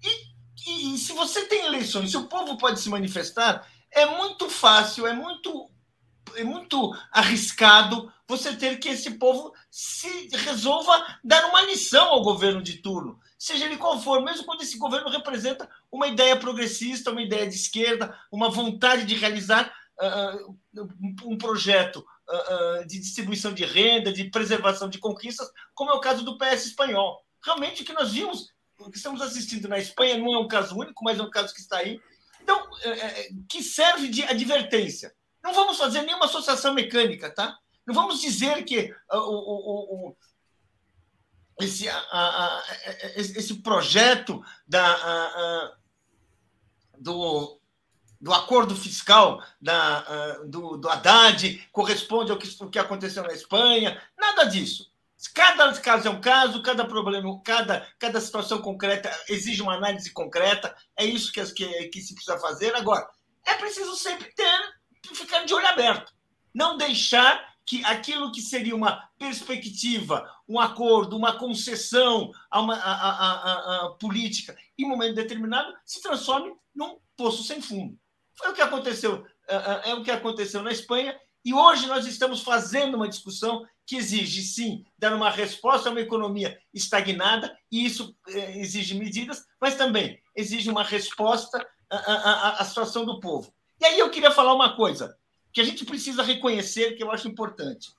E, 0.00 0.92
e 0.94 0.98
se 0.98 1.12
você 1.12 1.46
tem 1.46 1.66
eleições, 1.66 2.12
se 2.12 2.16
o 2.16 2.28
povo 2.28 2.56
pode 2.56 2.78
se 2.78 2.88
manifestar, 2.88 3.68
é 3.90 4.06
muito 4.06 4.48
fácil, 4.48 5.04
é 5.04 5.12
muito, 5.12 5.68
é 6.36 6.44
muito 6.44 6.96
arriscado 7.10 8.12
você 8.28 8.54
ter 8.54 8.78
que 8.78 8.88
esse 8.88 9.12
povo 9.12 9.52
se 9.68 10.28
resolva 10.28 11.18
dar 11.24 11.46
uma 11.46 11.62
lição 11.62 12.06
ao 12.06 12.22
governo 12.22 12.62
de 12.62 12.74
turno 12.78 13.18
seja 13.44 13.66
ele 13.66 13.76
qual 13.76 14.00
for, 14.00 14.22
mesmo 14.22 14.46
quando 14.46 14.62
esse 14.62 14.78
governo 14.78 15.10
representa 15.10 15.68
uma 15.92 16.08
ideia 16.08 16.34
progressista, 16.34 17.10
uma 17.10 17.20
ideia 17.20 17.46
de 17.46 17.54
esquerda, 17.54 18.18
uma 18.32 18.48
vontade 18.48 19.04
de 19.04 19.14
realizar 19.14 19.70
uh, 20.00 20.58
um 21.22 21.36
projeto 21.36 21.98
uh, 21.98 22.86
de 22.86 22.98
distribuição 22.98 23.52
de 23.52 23.62
renda, 23.66 24.10
de 24.10 24.30
preservação 24.30 24.88
de 24.88 24.98
conquistas, 24.98 25.46
como 25.74 25.90
é 25.90 25.92
o 25.92 26.00
caso 26.00 26.24
do 26.24 26.38
PS 26.38 26.64
espanhol. 26.64 27.22
Realmente, 27.44 27.82
o 27.82 27.84
que 27.84 27.92
nós 27.92 28.12
vimos, 28.12 28.48
o 28.78 28.90
que 28.90 28.96
estamos 28.96 29.20
assistindo 29.20 29.68
na 29.68 29.78
Espanha, 29.78 30.16
não 30.16 30.34
é 30.34 30.38
um 30.38 30.48
caso 30.48 30.74
único, 30.74 31.04
mas 31.04 31.18
é 31.18 31.22
um 31.22 31.30
caso 31.30 31.52
que 31.52 31.60
está 31.60 31.76
aí. 31.76 32.00
Então, 32.40 32.66
é, 32.82 33.28
que 33.46 33.62
serve 33.62 34.08
de 34.08 34.22
advertência. 34.22 35.14
Não 35.42 35.52
vamos 35.52 35.76
fazer 35.76 36.00
nenhuma 36.00 36.24
associação 36.24 36.72
mecânica, 36.72 37.28
tá? 37.28 37.58
Não 37.86 37.94
vamos 37.94 38.22
dizer 38.22 38.64
que 38.64 38.94
o, 39.12 40.08
o 40.08 40.16
esse, 41.60 41.88
a, 41.88 41.96
a, 41.96 42.62
esse 43.16 43.54
projeto 43.62 44.42
da, 44.66 45.76
do, 46.98 47.60
do 48.20 48.32
acordo 48.32 48.74
fiscal 48.74 49.42
da, 49.60 50.38
do, 50.46 50.76
do 50.76 50.88
Haddad 50.88 51.68
corresponde 51.70 52.32
ao 52.32 52.38
que, 52.38 52.48
ao 52.60 52.70
que 52.70 52.78
aconteceu 52.78 53.22
na 53.22 53.32
Espanha, 53.32 54.00
nada 54.18 54.44
disso. 54.44 54.92
Cada 55.32 55.72
caso 55.80 56.08
é 56.08 56.10
um 56.10 56.20
caso, 56.20 56.62
cada 56.62 56.84
problema, 56.84 57.40
cada, 57.42 57.88
cada 57.98 58.20
situação 58.20 58.60
concreta 58.60 59.10
exige 59.28 59.62
uma 59.62 59.74
análise 59.74 60.12
concreta, 60.12 60.76
é 60.96 61.04
isso 61.04 61.32
que, 61.32 61.42
que, 61.52 61.88
que 61.88 62.02
se 62.02 62.14
precisa 62.14 62.38
fazer. 62.38 62.74
Agora, 62.76 63.08
é 63.46 63.54
preciso 63.54 63.94
sempre 63.94 64.32
ter, 64.34 64.74
ficar 65.14 65.44
de 65.44 65.54
olho 65.54 65.66
aberto, 65.66 66.12
não 66.52 66.76
deixar 66.76 67.53
que 67.66 67.84
aquilo 67.84 68.30
que 68.30 68.40
seria 68.40 68.76
uma 68.76 69.08
perspectiva, 69.18 70.30
um 70.48 70.60
acordo, 70.60 71.16
uma 71.16 71.38
concessão 71.38 72.30
a 72.50 72.60
uma 72.60 72.74
a, 72.74 72.92
a, 72.92 73.86
a, 73.86 73.90
política 73.98 74.56
em 74.78 74.86
momento 74.86 75.14
determinado 75.14 75.72
se 75.84 76.02
transforme 76.02 76.54
num 76.74 76.98
poço 77.16 77.42
sem 77.42 77.62
fundo. 77.62 77.98
Foi 78.36 78.50
o 78.50 78.54
que 78.54 78.60
aconteceu, 78.60 79.24
é, 79.48 79.56
é, 79.56 79.90
é 79.90 79.94
o 79.94 80.02
que 80.02 80.10
aconteceu 80.10 80.62
na 80.62 80.72
Espanha 80.72 81.18
e 81.44 81.54
hoje 81.54 81.86
nós 81.86 82.06
estamos 82.06 82.42
fazendo 82.42 82.96
uma 82.96 83.08
discussão 83.08 83.64
que 83.86 83.96
exige 83.96 84.42
sim 84.42 84.84
dar 84.98 85.14
uma 85.14 85.30
resposta 85.30 85.88
a 85.88 85.92
uma 85.92 86.00
economia 86.00 86.58
estagnada 86.72 87.56
e 87.70 87.84
isso 87.84 88.16
é, 88.28 88.58
exige 88.58 88.94
medidas, 88.94 89.44
mas 89.60 89.74
também 89.74 90.18
exige 90.34 90.70
uma 90.70 90.82
resposta 90.82 91.66
à, 91.90 91.96
à, 91.96 92.60
à 92.60 92.64
situação 92.64 93.04
do 93.04 93.20
povo. 93.20 93.52
E 93.80 93.84
aí 93.84 93.98
eu 93.98 94.10
queria 94.10 94.30
falar 94.30 94.54
uma 94.54 94.76
coisa 94.76 95.16
que 95.54 95.60
a 95.60 95.64
gente 95.64 95.84
precisa 95.84 96.24
reconhecer, 96.24 96.96
que 96.96 97.02
eu 97.02 97.12
acho 97.12 97.28
importante. 97.28 97.94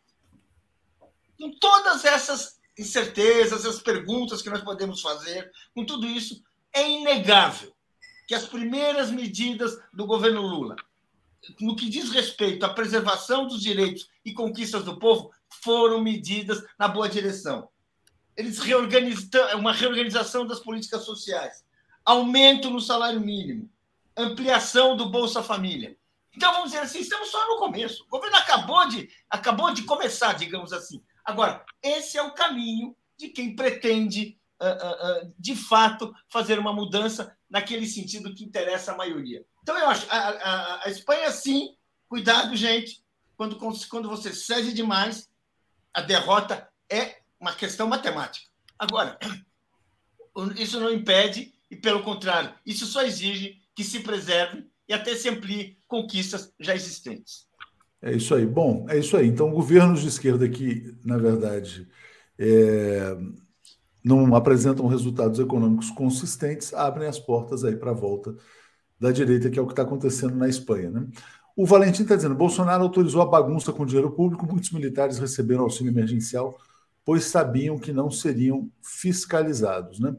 Com 1.40 1.50
todas 1.58 2.04
essas 2.04 2.60
incertezas, 2.78 3.66
essas 3.66 3.82
perguntas 3.82 4.42
que 4.42 4.50
nós 4.50 4.62
podemos 4.62 5.02
fazer, 5.02 5.50
com 5.74 5.86
tudo 5.86 6.06
isso, 6.06 6.44
é 6.74 6.88
inegável 6.88 7.74
que 8.28 8.36
as 8.36 8.46
primeiras 8.46 9.10
medidas 9.10 9.80
do 9.94 10.06
governo 10.06 10.42
Lula, 10.42 10.76
no 11.62 11.78
que 11.78 11.90
diz 11.90 12.10
respeito 12.10 12.66
à 12.66 12.74
preservação 12.74 13.48
dos 13.48 13.62
direitos 13.62 14.10
e 14.26 14.34
conquistas 14.34 14.84
do 14.84 15.00
povo, 15.00 15.32
foram 15.64 16.02
medidas 16.02 16.62
na 16.78 16.90
boa 16.90 17.08
direção. 17.08 17.70
Eles 18.36 18.60
reorganizam 18.60 19.58
uma 19.58 19.72
reorganização 19.72 20.46
das 20.46 20.60
políticas 20.60 21.04
sociais, 21.04 21.64
aumento 22.04 22.70
no 22.70 22.82
salário 22.82 23.22
mínimo, 23.22 23.70
ampliação 24.18 24.98
do 24.98 25.10
Bolsa 25.10 25.42
Família. 25.42 25.96
Então, 26.36 26.52
vamos 26.52 26.72
dizer 26.72 26.84
assim, 26.84 27.00
estamos 27.00 27.30
só 27.30 27.48
no 27.48 27.58
começo. 27.58 28.04
O 28.04 28.10
governo 28.10 28.36
acabou 28.38 28.88
de, 28.88 29.10
acabou 29.30 29.74
de 29.74 29.84
começar, 29.84 30.34
digamos 30.34 30.74
assim. 30.74 31.04
Agora, 31.24 31.64
esse 31.82 32.18
é 32.18 32.22
o 32.22 32.34
caminho 32.34 32.96
de 33.18 33.30
quem 33.30 33.56
pretende, 33.56 34.38
uh, 34.62 35.26
uh, 35.28 35.34
de 35.40 35.56
fato, 35.56 36.14
fazer 36.30 36.60
uma 36.60 36.74
mudança 36.74 37.36
naquele 37.50 37.88
sentido 37.88 38.34
que 38.36 38.44
interessa 38.44 38.92
a 38.92 38.98
maioria. 38.98 39.46
Então, 39.64 39.78
eu 39.78 39.88
acho, 39.88 40.06
a, 40.10 40.18
a, 40.18 40.86
a 40.86 40.90
Espanha, 40.90 41.32
sim, 41.32 41.76
cuidado, 42.10 42.56
gente, 42.56 43.04
quando, 43.38 43.58
quando 43.90 44.10
você 44.10 44.34
cede 44.34 44.74
demais, 44.74 45.30
a 45.94 46.02
derrota 46.02 46.70
é 46.90 47.20
uma 47.40 47.54
questão 47.54 47.88
matemática. 47.88 48.48
Agora, 48.78 49.18
isso 50.58 50.80
não 50.80 50.92
impede, 50.92 51.54
e 51.72 51.76
pelo 51.76 52.04
contrário, 52.04 52.54
isso 52.66 52.86
só 52.86 53.02
exige 53.02 53.62
que 53.74 53.84
se 53.84 54.02
preserve 54.02 54.70
e 54.88 54.94
até 54.94 55.16
se 55.16 55.30
amplie 55.30 55.78
conquistas 55.88 56.54
já 56.60 56.76
existentes. 56.76 57.48
É 58.02 58.14
isso 58.14 58.36
aí. 58.36 58.46
Bom, 58.46 58.86
é 58.90 59.00
isso 59.00 59.18
aí. 59.18 59.28
Então, 59.28 59.52
governos 59.52 60.02
de 60.02 60.08
esquerda 60.08 60.48
que, 60.48 60.96
na 61.04 61.18
verdade, 61.18 61.88
é, 62.38 63.18
não 64.04 64.36
apresentam 64.36 64.86
resultados 64.86 65.40
econômicos 65.40 65.90
consistentes, 65.90 66.74
abrem 66.74 67.08
as 67.08 67.20
portas 67.20 67.64
aí 67.64 67.76
para 67.76 67.92
a 67.92 67.96
volta 67.96 68.36
da 69.00 69.12
direita, 69.12 69.50
que 69.50 69.58
é 69.58 69.62
o 69.62 69.66
que 69.66 69.74
está 69.74 69.82
acontecendo 69.82 70.36
na 70.36 70.48
Espanha. 70.48 70.92
Né? 70.92 71.08
O 71.56 71.66
Valentim 71.66 72.04
está 72.04 72.16
dizendo: 72.16 72.36
Bolsonaro 72.36 72.84
autorizou 72.84 73.22
a 73.22 73.26
bagunça 73.26 73.74
com 73.74 73.86
dinheiro 73.86 74.12
público, 74.12 74.46
muitos 74.46 74.72
militares 74.72 75.18
receberam 75.18 75.64
auxílio 75.64 75.92
emergencial, 75.92 76.56
pois 77.04 77.26
sabiam 77.26 77.80
que 77.80 77.92
não 77.92 78.12
seriam 78.12 78.70
fiscalizados. 78.82 80.00
Né? 80.00 80.16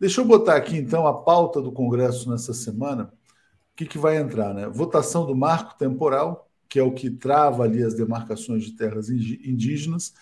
Deixa 0.00 0.20
eu 0.20 0.24
botar 0.24 0.56
aqui 0.56 0.76
então 0.76 1.06
a 1.06 1.22
pauta 1.22 1.62
do 1.62 1.70
Congresso 1.70 2.28
nessa 2.30 2.52
semana. 2.52 3.12
Que, 3.78 3.86
que 3.86 3.96
vai 3.96 4.16
entrar? 4.16 4.52
Né? 4.52 4.66
Votação 4.66 5.24
do 5.24 5.36
marco 5.36 5.78
temporal, 5.78 6.50
que 6.68 6.80
é 6.80 6.82
o 6.82 6.90
que 6.90 7.08
trava 7.08 7.62
ali 7.62 7.80
as 7.80 7.94
demarcações 7.94 8.64
de 8.64 8.72
terras 8.72 9.08
indígenas 9.08 10.14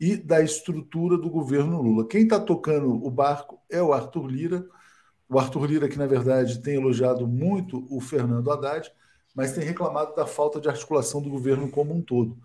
e 0.00 0.16
da 0.16 0.42
estrutura 0.42 1.16
do 1.16 1.30
governo 1.30 1.80
Lula. 1.80 2.08
Quem 2.08 2.24
está 2.24 2.40
tocando 2.40 2.92
o 2.92 3.08
barco 3.08 3.60
é 3.70 3.80
o 3.80 3.92
Arthur 3.92 4.26
Lira. 4.26 4.66
O 5.28 5.38
Arthur 5.38 5.64
Lira, 5.66 5.88
que 5.88 5.96
na 5.96 6.08
verdade 6.08 6.60
tem 6.60 6.74
elogiado 6.74 7.24
muito 7.24 7.86
o 7.88 8.00
Fernando 8.00 8.50
Haddad, 8.50 8.90
mas 9.32 9.52
tem 9.52 9.62
reclamado 9.62 10.12
da 10.16 10.26
falta 10.26 10.60
de 10.60 10.68
articulação 10.68 11.22
do 11.22 11.30
governo 11.30 11.70
como 11.70 11.94
um 11.94 12.02
todo. 12.02 12.36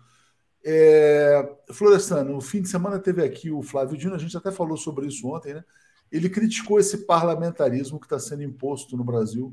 É, 0.64 1.52
Florestan, 1.72 2.22
no 2.22 2.40
fim 2.40 2.62
de 2.62 2.68
semana 2.68 3.00
teve 3.00 3.24
aqui 3.24 3.50
o 3.50 3.60
Flávio 3.60 3.98
Dino, 3.98 4.14
a 4.14 4.18
gente 4.18 4.36
até 4.36 4.52
falou 4.52 4.76
sobre 4.76 5.08
isso 5.08 5.26
ontem, 5.26 5.52
né? 5.52 5.64
Ele 6.12 6.30
criticou 6.30 6.78
esse 6.78 6.98
parlamentarismo 7.06 7.98
que 7.98 8.06
está 8.06 8.20
sendo 8.20 8.44
imposto 8.44 8.96
no 8.96 9.02
Brasil 9.02 9.52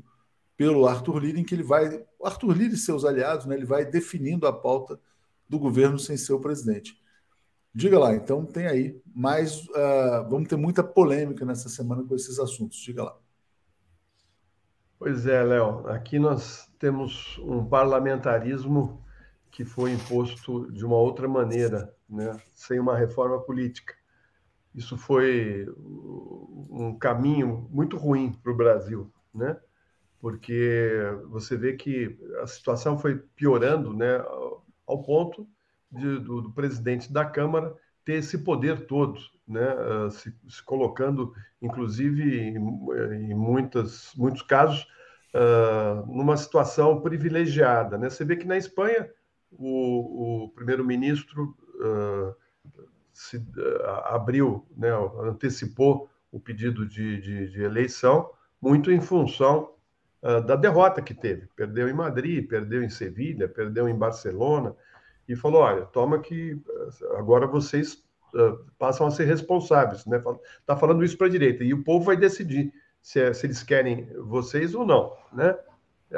pelo 0.58 0.88
Arthur 0.88 1.20
Lira, 1.20 1.38
em 1.38 1.44
que 1.44 1.54
ele 1.54 1.62
vai, 1.62 2.04
Arthur 2.22 2.52
Lira 2.52 2.74
e 2.74 2.76
seus 2.76 3.04
aliados, 3.04 3.46
né, 3.46 3.54
ele 3.54 3.64
vai 3.64 3.84
definindo 3.84 4.44
a 4.44 4.52
pauta 4.52 5.00
do 5.48 5.56
governo 5.56 6.00
sem 6.00 6.16
ser 6.16 6.32
o 6.32 6.40
presidente. 6.40 7.00
Diga 7.72 7.96
lá, 7.96 8.12
então 8.12 8.44
tem 8.44 8.66
aí 8.66 9.00
mais. 9.14 9.64
Uh, 9.68 10.28
vamos 10.28 10.48
ter 10.48 10.56
muita 10.56 10.82
polêmica 10.82 11.44
nessa 11.44 11.68
semana 11.68 12.02
com 12.02 12.14
esses 12.16 12.40
assuntos. 12.40 12.76
Diga 12.78 13.04
lá. 13.04 13.16
Pois 14.98 15.26
é, 15.26 15.44
Léo. 15.44 15.86
Aqui 15.86 16.18
nós 16.18 16.68
temos 16.76 17.38
um 17.38 17.64
parlamentarismo 17.64 19.00
que 19.52 19.64
foi 19.64 19.92
imposto 19.92 20.72
de 20.72 20.84
uma 20.84 20.96
outra 20.96 21.28
maneira, 21.28 21.94
né? 22.08 22.36
sem 22.52 22.80
uma 22.80 22.96
reforma 22.96 23.40
política. 23.40 23.94
Isso 24.74 24.96
foi 24.96 25.72
um 26.68 26.98
caminho 26.98 27.68
muito 27.70 27.96
ruim 27.96 28.32
para 28.32 28.50
o 28.50 28.56
Brasil, 28.56 29.12
né? 29.32 29.56
Porque 30.20 30.96
você 31.28 31.56
vê 31.56 31.74
que 31.74 32.18
a 32.42 32.46
situação 32.46 32.98
foi 32.98 33.16
piorando 33.36 33.94
né? 33.94 34.18
ao 34.86 35.02
ponto 35.02 35.46
de, 35.90 36.18
do, 36.18 36.42
do, 36.42 36.52
presidente 36.52 37.12
da 37.12 37.24
Câmara 37.24 37.74
ter 38.04 38.14
esse 38.14 38.38
poder 38.38 38.86
todo, 38.86 39.20
né? 39.46 39.74
Uh, 39.74 40.10
se, 40.10 40.34
se, 40.48 40.62
colocando, 40.62 41.34
inclusive, 41.60 42.38
em, 42.40 42.56
em 42.56 43.34
muitas, 43.34 44.12
muitos 44.16 44.42
casos, 44.42 44.86
uh, 45.34 46.06
numa 46.06 46.36
situação 46.36 47.00
privilegiada. 47.00 47.96
Né? 47.98 48.08
Você 48.08 48.24
vê 48.24 48.36
que 48.36 48.46
na 48.46 48.56
Espanha 48.56 49.10
o, 49.50 50.44
o 50.44 50.48
primeiro-ministro 50.50 51.54
uh, 51.76 52.34
se, 53.12 53.42
abriu, 54.04 54.66
né, 54.76 54.88
antecipou 55.22 56.10
o 56.30 56.38
pedido 56.38 56.86
de, 56.86 57.20
de, 57.20 57.50
de 57.50 57.62
eleição, 57.62 58.30
muito 58.60 58.90
em 58.90 59.00
função 59.00 59.72
da 60.20 60.56
derrota 60.56 61.00
que 61.00 61.14
teve. 61.14 61.46
Perdeu 61.54 61.88
em 61.88 61.92
Madrid, 61.92 62.48
perdeu 62.48 62.82
em 62.82 62.88
Sevilha, 62.88 63.48
perdeu 63.48 63.88
em 63.88 63.94
Barcelona, 63.94 64.74
e 65.28 65.36
falou: 65.36 65.60
olha, 65.60 65.84
toma 65.86 66.18
que 66.18 66.60
agora 67.16 67.46
vocês 67.46 68.02
uh, 68.34 68.58
passam 68.78 69.06
a 69.06 69.10
ser 69.10 69.24
responsáveis. 69.24 70.06
Né? 70.06 70.22
Está 70.60 70.76
falando 70.76 71.04
isso 71.04 71.18
para 71.18 71.26
a 71.26 71.30
direita. 71.30 71.62
E 71.62 71.74
o 71.74 71.84
povo 71.84 72.06
vai 72.06 72.16
decidir 72.16 72.72
se, 73.02 73.20
é, 73.20 73.32
se 73.32 73.46
eles 73.46 73.62
querem 73.62 74.08
vocês 74.16 74.74
ou 74.74 74.86
não. 74.86 75.12
Né? 75.32 75.56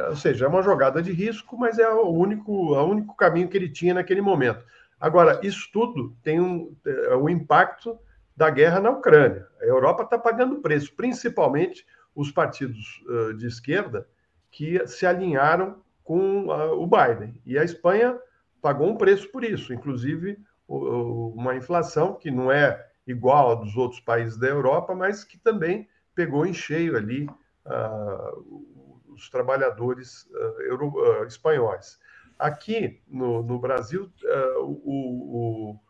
Ou 0.09 0.17
seja, 0.17 0.45
é 0.45 0.49
uma 0.49 0.63
jogada 0.63 1.03
de 1.03 1.13
risco, 1.13 1.59
mas 1.59 1.79
é 1.79 1.89
o 1.89 2.09
único, 2.09 2.53
o 2.53 2.85
único 2.85 3.17
caminho 3.17 3.49
que 3.49 3.57
ele 3.57 3.69
tinha 3.69 3.95
naquele 3.95 4.21
momento. 4.21 4.65
Agora, 5.01 5.41
isso 5.43 5.69
tudo 5.73 6.15
tem 6.23 6.41
um, 6.41 6.75
é, 6.87 7.15
o 7.17 7.29
impacto 7.29 7.99
da 8.37 8.49
guerra 8.49 8.81
na 8.81 8.91
Ucrânia. 8.91 9.47
A 9.61 9.65
Europa 9.65 10.05
está 10.05 10.19
pagando 10.19 10.61
preço, 10.61 10.95
principalmente 10.95 11.85
os 12.15 12.31
partidos 12.31 13.03
uh, 13.07 13.35
de 13.35 13.47
esquerda 13.47 14.09
que 14.51 14.87
se 14.87 15.07
alinharam 15.07 15.83
com 16.03 16.47
uh, 16.47 16.81
o 16.81 16.87
Biden. 16.87 17.41
E 17.47 17.59
a 17.59 17.65
Espanha 17.65 18.19
pagou 18.61 18.89
um 18.89 18.97
preço 18.97 19.31
por 19.31 19.45
isso, 19.45 19.73
inclusive 19.73 20.39
uma 20.69 21.57
inflação 21.57 22.15
que 22.15 22.31
não 22.31 22.53
é 22.53 22.89
igual 23.05 23.51
a 23.51 23.55
dos 23.57 23.77
outros 23.77 24.01
países 24.01 24.39
da 24.39 24.47
Europa, 24.47 24.95
mas 24.95 25.25
que 25.25 25.37
também 25.37 25.89
pegou 26.15 26.47
em 26.47 26.55
cheio 26.55 26.97
ali 26.97 27.27
uh, 27.67 29.13
os 29.13 29.29
trabalhadores 29.29 30.29
euro, 30.61 31.25
espanhóis. 31.27 31.99
Aqui 32.39 33.03
no, 33.09 33.43
no 33.43 33.59
Brasil, 33.59 34.09
o, 34.61 35.73
o, 35.75 35.81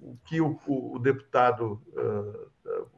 o, 0.00 0.16
que 0.26 0.40
o, 0.40 0.58
o 0.66 0.98
deputado 0.98 1.80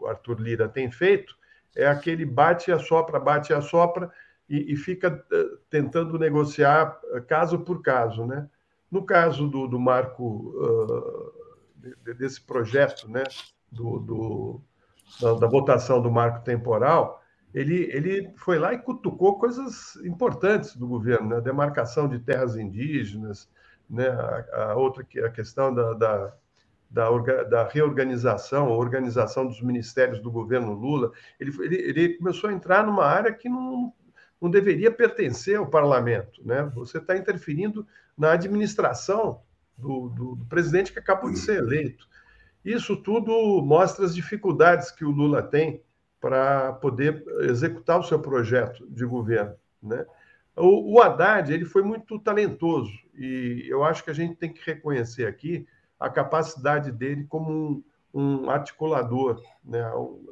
Arthur 0.06 0.40
Lira 0.40 0.66
tem 0.66 0.90
feito 0.90 1.37
é 1.78 1.86
aquele 1.86 2.26
bate 2.26 2.70
e 2.70 2.74
assopra, 2.74 3.20
bate 3.20 3.52
e 3.52 3.54
assopra, 3.54 4.10
e, 4.48 4.72
e 4.72 4.76
fica 4.76 5.24
tentando 5.70 6.18
negociar 6.18 6.98
caso 7.28 7.60
por 7.60 7.80
caso, 7.82 8.26
né? 8.26 8.48
No 8.90 9.04
caso 9.04 9.46
do, 9.46 9.68
do 9.68 9.78
marco, 9.78 10.52
uh, 10.56 11.32
desse 12.18 12.40
projeto, 12.40 13.08
né, 13.08 13.22
do, 13.70 13.98
do 13.98 14.60
da, 15.20 15.34
da, 15.34 15.46
votação 15.46 16.00
do 16.00 16.10
marco 16.10 16.44
temporal, 16.44 17.22
ele, 17.54 17.90
ele 17.92 18.32
foi 18.36 18.58
lá 18.58 18.72
e 18.72 18.78
cutucou 18.78 19.38
coisas 19.38 19.96
importantes 20.04 20.74
do 20.76 20.86
governo, 20.86 21.28
né? 21.28 21.36
a 21.36 21.40
demarcação 21.40 22.08
de 22.08 22.18
terras 22.18 22.56
indígenas, 22.56 23.48
né? 23.88 24.08
a, 24.08 24.70
a 24.70 24.76
outra 24.76 25.06
a 25.24 25.30
questão 25.30 25.74
da, 25.74 25.94
da, 25.94 26.34
da, 26.90 27.10
da 27.44 27.68
reorganização, 27.68 28.66
a 28.66 28.76
organização 28.76 29.46
dos 29.46 29.60
ministérios 29.60 30.20
do 30.20 30.30
governo 30.30 30.72
Lula. 30.72 31.12
Ele, 31.38 31.52
ele, 31.60 31.76
ele 31.76 32.08
começou 32.14 32.48
a 32.48 32.52
entrar 32.52 32.84
numa 32.84 33.04
área 33.04 33.32
que 33.32 33.48
não, 33.48 33.92
não 34.40 34.50
deveria 34.50 34.90
pertencer 34.90 35.56
ao 35.56 35.66
parlamento. 35.66 36.40
Né? 36.44 36.62
Você 36.74 36.98
está 36.98 37.16
interferindo 37.16 37.86
na 38.16 38.32
administração 38.32 39.42
do, 39.76 40.08
do, 40.08 40.36
do, 40.36 40.46
presidente 40.46 40.92
que 40.92 40.98
acabou 40.98 41.30
de 41.30 41.38
ser 41.38 41.58
eleito. 41.58 42.08
Isso 42.64 42.96
tudo 42.96 43.62
mostra 43.62 44.04
as 44.04 44.14
dificuldades 44.14 44.90
que 44.90 45.04
o 45.04 45.10
Lula 45.10 45.42
tem 45.42 45.82
para 46.20 46.72
poder 46.74 47.24
executar 47.42 48.00
o 48.00 48.02
seu 48.02 48.18
projeto 48.18 48.86
de 48.90 49.04
governo. 49.04 49.54
Né? 49.80 50.04
O, 50.56 50.94
o 50.94 51.00
Haddad 51.00 51.52
ele 51.52 51.64
foi 51.64 51.82
muito 51.82 52.18
talentoso 52.18 52.92
e 53.14 53.66
eu 53.68 53.84
acho 53.84 54.02
que 54.02 54.10
a 54.10 54.14
gente 54.14 54.34
tem 54.34 54.52
que 54.52 54.60
reconhecer 54.64 55.26
aqui 55.26 55.66
a 55.98 56.08
capacidade 56.08 56.92
dele 56.92 57.24
como 57.24 57.52
um, 57.52 57.82
um 58.14 58.50
articulador. 58.50 59.42
Né? 59.64 59.82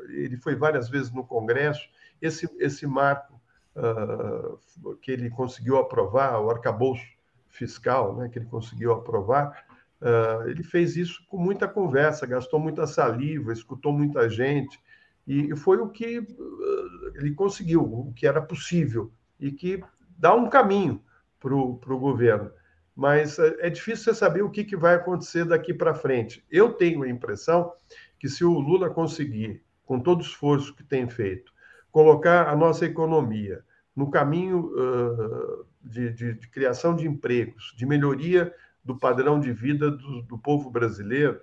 Ele 0.09 0.37
foi 0.37 0.55
várias 0.55 0.89
vezes 0.89 1.13
no 1.13 1.25
Congresso. 1.25 1.89
Esse, 2.21 2.49
esse 2.59 2.87
marco 2.87 3.41
uh, 3.77 4.97
que 4.97 5.11
ele 5.11 5.31
conseguiu 5.31 5.77
aprovar, 5.77 6.41
o 6.41 6.51
arcabouço 6.51 7.05
fiscal, 7.49 8.17
né, 8.17 8.29
que 8.29 8.39
ele 8.39 8.47
conseguiu 8.47 8.93
aprovar, 8.93 9.65
uh, 10.01 10.49
ele 10.49 10.63
fez 10.63 10.97
isso 10.97 11.25
com 11.29 11.39
muita 11.39 11.67
conversa, 11.67 12.27
gastou 12.27 12.61
muita 12.61 12.87
saliva, 12.87 13.53
escutou 13.53 13.93
muita 13.93 14.29
gente, 14.29 14.79
e 15.27 15.55
foi 15.57 15.79
o 15.79 15.89
que 15.89 16.19
uh, 16.19 17.17
ele 17.17 17.35
conseguiu, 17.35 17.83
o 17.83 18.13
que 18.15 18.27
era 18.27 18.41
possível, 18.41 19.11
e 19.41 19.51
que 19.51 19.83
dá 20.17 20.35
um 20.35 20.49
caminho 20.49 21.03
para 21.41 21.55
o 21.55 21.99
governo. 21.99 22.51
Mas 22.97 23.39
é 23.39 23.69
difícil 23.69 24.05
você 24.05 24.15
saber 24.15 24.43
o 24.43 24.49
que, 24.49 24.65
que 24.65 24.75
vai 24.75 24.95
acontecer 24.95 25.45
daqui 25.45 25.75
para 25.75 25.95
frente. 25.95 26.43
Eu 26.51 26.73
tenho 26.73 27.03
a 27.03 27.09
impressão 27.09 27.71
que 28.19 28.27
se 28.27 28.43
o 28.43 28.59
Lula 28.59 28.89
conseguir, 28.89 29.63
com 29.85 30.01
todo 30.01 30.21
o 30.21 30.23
esforço 30.23 30.75
que 30.75 30.83
tem 30.83 31.07
feito, 31.07 31.53
colocar 31.93 32.49
a 32.49 32.57
nossa 32.57 32.87
economia 32.87 33.63
no 33.95 34.11
caminho 34.11 34.73
uh, 34.75 35.67
de, 35.83 36.11
de, 36.11 36.35
de, 36.35 36.49
criação 36.49 36.97
de 36.97 37.07
empregos, 37.07 37.75
de 37.77 37.85
melhoria 37.85 38.55
do 38.83 38.99
padrão 38.99 39.39
de 39.39 39.53
vida 39.53 39.91
do, 39.91 40.23
do 40.23 40.39
povo 40.39 40.71
brasileiro, 40.71 41.41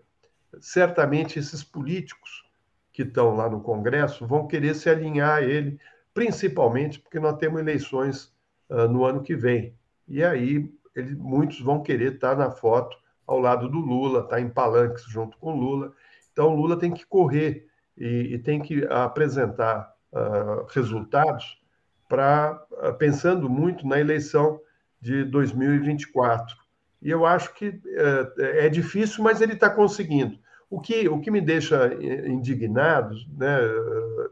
certamente 0.59 1.37
esses 1.37 1.63
políticos 1.63 2.43
que 2.91 3.03
estão 3.03 3.35
lá 3.35 3.47
no 3.47 3.61
Congresso 3.61 4.25
vão 4.25 4.47
querer 4.47 4.75
se 4.75 4.89
alinhar 4.89 5.37
a 5.37 5.41
ele, 5.41 5.79
principalmente 6.13 6.99
porque 6.99 7.19
nós 7.19 7.37
temos 7.37 7.61
eleições 7.61 8.33
uh, 8.69 8.87
no 8.87 9.05
ano 9.05 9.21
que 9.21 9.35
vem. 9.35 9.75
E 10.07 10.23
aí 10.23 10.71
ele, 10.95 11.15
muitos 11.15 11.59
vão 11.59 11.81
querer 11.81 12.15
estar 12.15 12.35
na 12.35 12.51
foto 12.51 12.97
ao 13.25 13.39
lado 13.39 13.69
do 13.69 13.79
Lula, 13.79 14.21
estar 14.21 14.39
em 14.39 14.49
palanques 14.49 15.05
junto 15.05 15.37
com 15.37 15.53
o 15.53 15.55
Lula. 15.55 15.93
Então, 16.31 16.55
Lula 16.55 16.77
tem 16.77 16.91
que 16.91 17.05
correr 17.05 17.67
e, 17.97 18.33
e 18.33 18.39
tem 18.39 18.61
que 18.61 18.85
apresentar 18.85 19.93
uh, 20.11 20.65
resultados 20.69 21.61
para 22.09 22.65
uh, 22.71 22.93
pensando 22.95 23.49
muito 23.49 23.87
na 23.87 23.99
eleição 23.99 24.59
de 24.99 25.23
2024. 25.23 26.55
E 27.01 27.09
eu 27.09 27.25
acho 27.25 27.53
que 27.53 27.81
é, 27.85 28.65
é 28.65 28.69
difícil, 28.69 29.23
mas 29.23 29.41
ele 29.41 29.53
está 29.53 29.69
conseguindo. 29.69 30.39
O 30.69 30.79
que, 30.79 31.07
o 31.09 31.19
que 31.19 31.29
me 31.29 31.41
deixa 31.41 31.93
indignado, 32.25 33.15
né, 33.37 33.57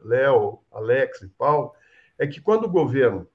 Léo, 0.03 0.59
Alex 0.71 1.21
e 1.21 1.27
Paulo, 1.27 1.73
é 2.17 2.25
que 2.25 2.39
quando 2.39 2.63
o 2.63 2.69
governo 2.69 3.27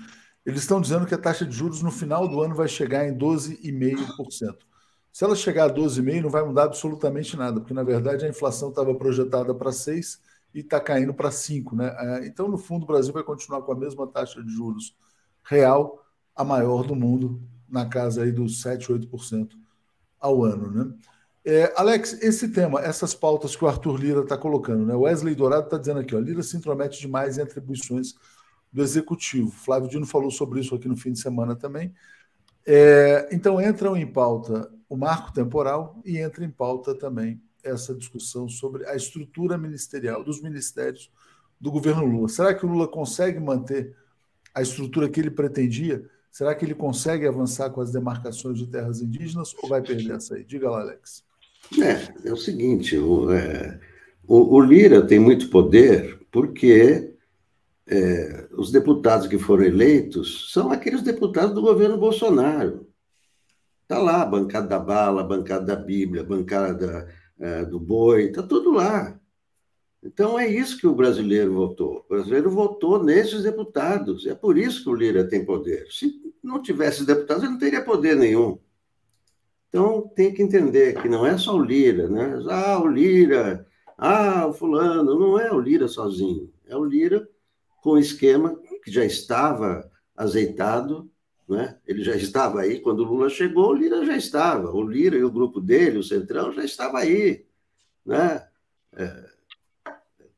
eles 0.46 0.62
estão 0.62 0.80
dizendo 0.80 1.06
que 1.06 1.14
a 1.14 1.18
taxa 1.18 1.46
de 1.46 1.54
juros 1.54 1.84
no 1.84 1.92
final 1.92 2.26
do 2.26 2.42
ano 2.42 2.56
vai 2.56 2.70
chegar 2.70 3.06
em 3.06 3.16
12,5%. 3.16 4.56
Se 5.12 5.26
ela 5.26 5.36
chegar 5.36 5.66
a 5.66 5.74
12,5%, 5.74 6.22
não 6.22 6.30
vai 6.30 6.42
mudar 6.42 6.64
absolutamente 6.64 7.36
nada, 7.36 7.60
porque 7.60 7.74
na 7.74 7.84
verdade 7.84 8.26
a 8.26 8.30
inflação 8.30 8.70
estava 8.70 8.96
projetada 8.96 9.54
para 9.54 9.72
6% 9.72 10.20
e 10.54 10.62
está 10.62 10.80
caindo 10.80 11.14
para 11.14 11.30
5%. 11.30 11.74
Né? 11.74 11.94
É, 12.00 12.28
então, 12.28 12.48
no 12.48 12.58
fundo, 12.58 12.84
o 12.84 12.88
Brasil 12.88 13.12
vai 13.12 13.24
continuar 13.24 13.62
com 13.64 13.74
a 13.74 13.76
mesma 13.76 14.08
taxa 14.08 14.42
de 14.42 14.50
juros 14.54 14.96
real, 15.44 16.04
a 16.36 16.44
maior 16.44 16.86
do 16.86 16.96
mundo, 16.96 17.42
na 17.68 17.86
casa 17.86 18.24
aí 18.24 18.32
dos 18.32 18.64
7%, 18.64 19.08
8% 19.10 19.50
ao 20.20 20.44
ano. 20.44 20.72
Né? 20.72 20.94
É, 21.44 21.74
Alex, 21.76 22.22
esse 22.22 22.50
tema, 22.50 22.80
essas 22.82 23.14
pautas 23.14 23.56
que 23.56 23.66
o 23.66 23.68
Arthur 23.68 23.98
Lira 23.98 24.22
está 24.22 24.38
colocando, 24.38 24.86
né? 24.86 24.94
Wesley 24.94 25.34
Dourado 25.34 25.66
está 25.66 25.78
dizendo 25.78 26.00
aqui, 26.00 26.16
ó, 26.16 26.20
Lira 26.20 26.44
se 26.44 26.56
intromete 26.56 27.00
demais 27.00 27.38
em 27.38 27.42
atribuições 27.42 28.14
do 28.72 28.82
Executivo. 28.82 29.50
Flávio 29.50 29.90
Dino 29.90 30.06
falou 30.06 30.30
sobre 30.30 30.60
isso 30.60 30.76
aqui 30.76 30.88
no 30.88 30.96
fim 30.96 31.12
de 31.12 31.20
semana 31.20 31.56
também. 31.56 31.94
É, 32.66 33.28
então 33.32 33.60
entram 33.60 33.98
em 33.98 34.06
pauta 34.06 34.72
o 34.88 34.96
marco 34.96 35.34
temporal 35.34 36.00
e 36.06 36.20
entra 36.20 36.46
em 36.46 36.50
pauta 36.50 36.94
também 36.94 37.42
essa 37.64 37.94
discussão 37.96 38.48
sobre 38.48 38.86
a 38.86 38.96
estrutura 38.96 39.58
ministerial 39.58 40.24
dos 40.24 40.42
ministérios 40.42 41.12
do 41.60 41.72
governo 41.72 42.06
Lula. 42.06 42.28
Será 42.28 42.54
que 42.54 42.66
o 42.66 42.70
Lula 42.70 42.88
consegue 42.88 43.40
manter 43.40 43.96
a 44.54 44.62
estrutura 44.62 45.10
que 45.10 45.20
ele 45.20 45.32
pretendia? 45.32 46.04
Será 46.32 46.56
que 46.56 46.64
ele 46.64 46.74
consegue 46.74 47.28
avançar 47.28 47.70
com 47.70 47.82
as 47.82 47.92
demarcações 47.92 48.58
de 48.58 48.68
terras 48.68 49.02
indígenas 49.02 49.54
ou 49.62 49.68
vai 49.68 49.82
perder 49.82 50.16
essa 50.16 50.36
aí? 50.36 50.44
Diga 50.44 50.70
lá, 50.70 50.82
Alex. 50.82 51.24
É, 51.80 52.30
é 52.30 52.34
o 52.34 52.38
seguinte, 52.38 52.98
o, 52.98 53.32
é, 53.32 53.80
o, 54.28 54.56
o 54.56 54.60
Lira 54.62 55.06
tem 55.06 55.20
muito 55.20 55.50
poder 55.50 56.20
porque 56.32 57.14
é, 57.88 58.48
os 58.54 58.72
deputados 58.72 59.28
que 59.28 59.38
foram 59.38 59.64
eleitos 59.64 60.52
são 60.52 60.72
aqueles 60.72 61.02
deputados 61.02 61.54
do 61.54 61.62
governo 61.62 61.98
Bolsonaro. 61.98 62.88
Está 63.84 64.00
lá 64.02 64.22
a 64.22 64.26
bancada 64.26 64.68
da 64.68 64.80
bala, 64.80 65.22
a 65.22 65.26
bancada 65.26 65.66
da 65.66 65.76
Bíblia, 65.76 66.22
a 66.22 66.26
bancada 66.26 67.08
é, 67.38 67.66
do 67.66 67.78
boi, 67.80 68.26
está 68.26 68.42
tudo 68.42 68.72
lá. 68.72 69.20
Então 70.04 70.40
é 70.40 70.48
isso 70.48 70.78
que 70.78 70.88
o 70.88 70.96
brasileiro 70.96 71.54
votou. 71.54 72.06
O 72.06 72.10
brasileiro 72.10 72.50
votou 72.50 73.04
nesses 73.04 73.44
deputados. 73.44 74.26
É 74.26 74.34
por 74.34 74.58
isso 74.58 74.84
que 74.84 74.90
o 74.90 74.96
Lira 74.96 75.28
tem 75.28 75.46
poder. 75.46 75.88
Se 75.92 76.20
não 76.44 76.62
tivesse 76.62 77.06
deputados, 77.06 77.44
ele 77.44 77.54
não 77.54 77.60
teria 77.60 77.84
poder 77.84 78.16
nenhum. 78.16 78.58
Então 79.70 80.08
tem 80.16 80.34
que 80.34 80.42
entender 80.42 81.02
que 81.02 81.08
não 81.08 81.26
é 81.26 81.38
só 81.38 81.56
o 81.56 81.64
Lira, 81.64 82.10
né? 82.10 82.40
Ah, 82.50 82.80
o 82.82 82.88
Lira, 82.88 83.66
ah, 83.98 84.48
o 84.48 84.54
fulano, 84.54 85.18
não 85.20 85.40
é 85.40 85.52
o 85.52 85.60
Lira 85.60 85.88
sozinho. 85.88 86.52
É 86.66 86.76
o 86.76 86.84
Lira 86.84 87.28
com 87.82 87.92
o 87.92 88.00
esquema 88.00 88.60
que 88.84 88.92
já 88.92 89.06
estava 89.06 89.90
azeitado 90.16 91.12
né? 91.52 91.78
Ele 91.86 92.02
já 92.02 92.16
estava 92.16 92.62
aí, 92.62 92.80
quando 92.80 93.02
o 93.02 93.04
Lula 93.04 93.30
chegou, 93.30 93.72
o 93.72 93.74
Lira 93.74 94.06
já 94.06 94.16
estava. 94.16 94.72
O 94.72 94.82
Lira 94.82 95.18
e 95.18 95.24
o 95.24 95.30
grupo 95.30 95.60
dele, 95.60 95.98
o 95.98 96.04
Centrão, 96.04 96.54
já 96.54 96.64
estava 96.64 97.00
aí. 97.00 97.46
Né? 98.06 98.48
É, 98.94 99.31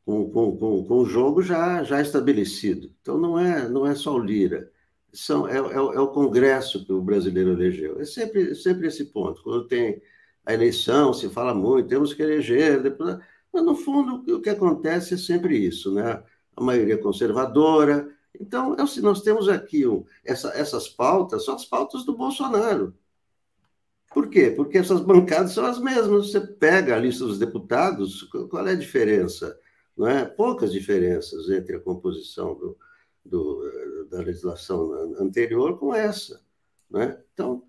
com, 0.05 0.29
com, 0.29 0.57
com, 0.57 0.83
com, 0.85 0.97
o 0.99 1.05
jogo 1.05 1.41
já, 1.41 1.83
já 1.83 2.01
estabelecido. 2.01 2.91
Então, 3.01 3.17
não 3.17 3.39
é, 3.39 3.67
não 3.69 3.87
é 3.87 3.95
só 3.95 4.15
o 4.15 4.19
Lira. 4.19 4.71
São, 5.11 5.47
é, 5.47 5.57
é, 5.57 5.75
é 5.75 5.99
o 5.99 6.07
Congresso 6.07 6.85
que 6.85 6.91
o 6.91 7.01
brasileiro 7.01 7.51
elegeu. 7.51 7.99
É 7.99 8.05
sempre, 8.05 8.55
sempre 8.55 8.87
esse 8.87 9.05
ponto. 9.05 9.43
Quando 9.43 9.67
tem 9.67 10.01
a 10.45 10.53
eleição, 10.53 11.13
se 11.13 11.29
fala 11.29 11.53
muito, 11.53 11.89
temos 11.89 12.13
que 12.13 12.21
eleger. 12.23 12.81
Depois... 12.81 13.17
Mas, 13.51 13.63
no 13.63 13.75
fundo, 13.75 14.23
o 14.35 14.41
que 14.41 14.49
acontece 14.49 15.13
é 15.13 15.17
sempre 15.17 15.57
isso. 15.57 15.93
Né? 15.93 16.23
A 16.55 16.63
maioria 16.63 16.97
conservadora, 16.97 18.09
então, 18.39 18.73
é 18.73 19.01
nós 19.01 19.21
temos 19.21 19.47
aqui 19.47 19.83
essa, 20.25 20.49
essas 20.49 20.89
pautas, 20.89 21.45
são 21.45 21.55
as 21.55 21.65
pautas 21.65 22.03
do 22.03 22.17
Bolsonaro. 22.17 22.93
Por 24.13 24.29
quê? 24.29 24.51
Porque 24.51 24.77
essas 24.77 25.01
bancadas 25.01 25.53
são 25.53 25.65
as 25.65 25.79
mesmas. 25.79 26.31
Você 26.31 26.39
pega 26.41 26.95
a 26.95 26.99
lista 26.99 27.25
dos 27.25 27.39
deputados, 27.39 28.23
qual 28.49 28.67
é 28.67 28.71
a 28.71 28.75
diferença? 28.75 29.57
Não 29.95 30.07
é? 30.07 30.25
Poucas 30.25 30.71
diferenças 30.71 31.49
entre 31.49 31.75
a 31.75 31.79
composição 31.79 32.55
do, 32.55 32.77
do, 33.23 34.07
da 34.09 34.19
legislação 34.19 34.91
anterior 35.19 35.77
com 35.77 35.93
essa. 35.93 36.41
Não 36.89 37.01
é? 37.01 37.23
Então, 37.33 37.63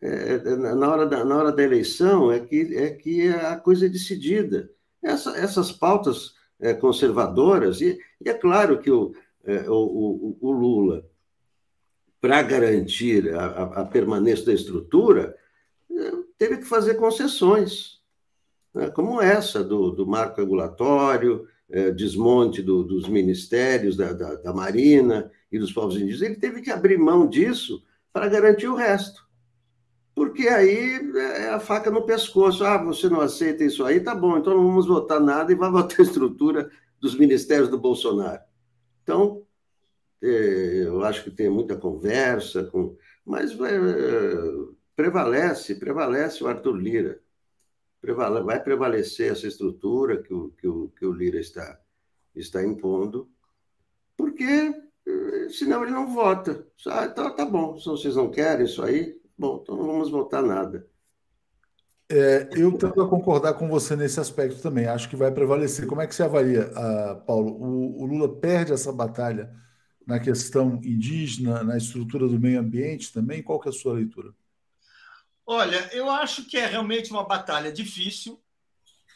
é, 0.00 0.34
é, 0.34 0.56
na, 0.56 0.90
hora 0.90 1.06
da, 1.06 1.24
na 1.24 1.36
hora 1.36 1.52
da 1.52 1.62
eleição 1.62 2.30
é 2.30 2.40
que, 2.40 2.76
é 2.76 2.90
que 2.90 3.28
a 3.28 3.56
coisa 3.56 3.86
é 3.86 3.88
decidida. 3.88 4.70
Essa, 5.02 5.36
essas 5.36 5.72
pautas 5.72 6.34
é, 6.60 6.74
conservadoras, 6.74 7.80
e, 7.80 7.98
e, 8.24 8.28
é 8.28 8.34
claro 8.34 8.80
que 8.80 8.90
o, 8.90 9.14
é, 9.44 9.68
o, 9.70 9.74
o, 9.74 10.38
o, 10.40 10.52
Lula, 10.52 11.08
para 12.20 12.42
garantir 12.42 13.34
a, 13.34 13.62
a, 13.80 13.84
permanência 13.84 14.46
da 14.46 14.52
estrutura, 14.52 15.36
é, 15.90 16.12
teve 16.36 16.58
que 16.58 16.64
fazer 16.64 16.94
concessões, 16.94 18.00
né, 18.74 18.90
como 18.90 19.20
essa 19.20 19.62
do, 19.62 19.90
do 19.90 20.06
marco 20.06 20.40
regulatório, 20.40 21.46
é, 21.46 21.55
desmonte 21.94 22.62
do, 22.62 22.84
dos 22.84 23.08
ministérios 23.08 23.96
da, 23.96 24.12
da, 24.12 24.34
da, 24.36 24.52
Marina 24.52 25.30
e 25.50 25.58
dos 25.58 25.72
povos 25.72 25.96
indígenas. 25.96 26.22
Ele 26.22 26.36
teve 26.36 26.62
que 26.62 26.70
abrir 26.70 26.96
mão 26.96 27.28
disso 27.28 27.82
para 28.12 28.28
garantir 28.28 28.68
o 28.68 28.76
resto. 28.76 29.26
Porque 30.14 30.48
aí 30.48 30.98
é 31.14 31.50
a 31.50 31.60
faca 31.60 31.90
no 31.90 32.06
pescoço. 32.06 32.64
Ah, 32.64 32.82
você 32.82 33.08
não 33.08 33.20
aceita 33.20 33.64
isso 33.64 33.84
aí? 33.84 34.00
Tá 34.00 34.14
bom, 34.14 34.38
então 34.38 34.56
não 34.56 34.66
vamos 34.66 34.86
votar 34.86 35.20
nada 35.20 35.52
e 35.52 35.56
vai 35.56 35.70
votar 35.70 36.00
a 36.00 36.02
estrutura 36.02 36.70
dos 37.00 37.14
ministérios 37.18 37.68
do 37.68 37.78
Bolsonaro. 37.78 38.40
Então, 39.02 39.42
é, 40.22 40.84
eu 40.86 41.04
acho 41.04 41.22
que 41.24 41.30
tem 41.30 41.50
muita 41.50 41.76
conversa, 41.76 42.64
com, 42.64 42.96
mas 43.24 43.52
é, 43.52 43.56
prevalece, 44.94 45.74
prevalece 45.74 46.42
o 46.42 46.46
Arthur 46.46 46.76
Lira. 46.76 47.20
Vai 48.14 48.62
prevalecer 48.62 49.32
essa 49.32 49.46
estrutura 49.46 50.22
que 50.22 50.32
o, 50.32 50.50
que 50.50 50.68
o, 50.68 50.88
que 50.88 51.06
o 51.06 51.12
Lira 51.12 51.38
está, 51.38 51.78
está 52.34 52.64
impondo, 52.64 53.28
porque 54.16 54.44
eh, 55.06 55.48
senão 55.50 55.82
ele 55.82 55.92
não 55.92 56.12
vota. 56.12 56.66
Ah, 56.86 57.06
então 57.06 57.34
tá 57.34 57.44
bom, 57.44 57.78
se 57.78 57.86
vocês 57.86 58.16
não 58.16 58.30
querem 58.30 58.66
isso 58.66 58.82
aí, 58.82 59.20
bom, 59.36 59.60
então 59.62 59.76
não 59.76 59.86
vamos 59.86 60.10
votar 60.10 60.42
nada. 60.42 60.86
É, 62.08 62.48
eu 62.52 62.70
tento 62.78 63.08
concordar 63.08 63.54
com 63.54 63.68
você 63.68 63.96
nesse 63.96 64.20
aspecto 64.20 64.62
também. 64.62 64.86
Acho 64.86 65.08
que 65.08 65.16
vai 65.16 65.32
prevalecer. 65.32 65.86
Como 65.86 66.00
é 66.00 66.06
que 66.06 66.14
você 66.14 66.22
avalia, 66.22 66.70
uh, 66.70 67.26
Paulo? 67.26 67.52
O, 67.52 68.02
o, 68.02 68.06
Lula 68.06 68.32
perde 68.40 68.72
essa 68.72 68.92
batalha 68.92 69.52
na 70.06 70.20
questão 70.20 70.76
indígena, 70.84 71.64
na 71.64 71.76
estrutura 71.76 72.28
do 72.28 72.38
meio 72.38 72.60
ambiente 72.60 73.12
também? 73.12 73.42
Qual 73.42 73.58
que 73.58 73.68
é 73.68 73.70
a 73.70 73.74
sua 73.74 73.94
leitura? 73.94 74.32
Olha, 75.46 75.88
eu 75.92 76.10
acho 76.10 76.44
que 76.44 76.58
é 76.58 76.66
realmente 76.66 77.12
uma 77.12 77.24
batalha 77.24 77.70
difícil, 77.70 78.42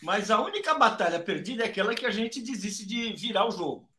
mas 0.00 0.30
a 0.30 0.40
única 0.40 0.74
batalha 0.74 1.18
perdida 1.18 1.64
é 1.64 1.66
aquela 1.66 1.94
que 1.94 2.06
a 2.06 2.10
gente 2.10 2.40
desiste 2.40 2.86
de 2.86 3.12
virar 3.14 3.46
o 3.46 3.50
jogo. 3.50 3.90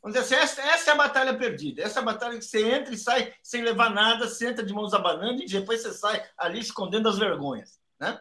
Vamos 0.00 0.16
dizer 0.16 0.36
assim, 0.36 0.44
essa, 0.44 0.62
essa 0.62 0.90
é 0.90 0.94
a 0.94 0.96
batalha 0.96 1.36
perdida. 1.36 1.82
Essa 1.82 1.98
é 1.98 2.02
a 2.02 2.04
batalha 2.04 2.38
que 2.38 2.44
você 2.44 2.64
entra 2.64 2.94
e 2.94 2.96
sai 2.98 3.34
sem 3.42 3.62
levar 3.62 3.90
nada, 3.90 4.28
senta 4.28 4.62
de 4.62 4.72
mãos 4.72 4.94
abanando 4.94 5.42
e 5.42 5.46
depois 5.46 5.82
você 5.82 5.92
sai 5.92 6.24
ali 6.36 6.60
escondendo 6.60 7.08
as 7.08 7.18
vergonhas. 7.18 7.80
Né? 7.98 8.20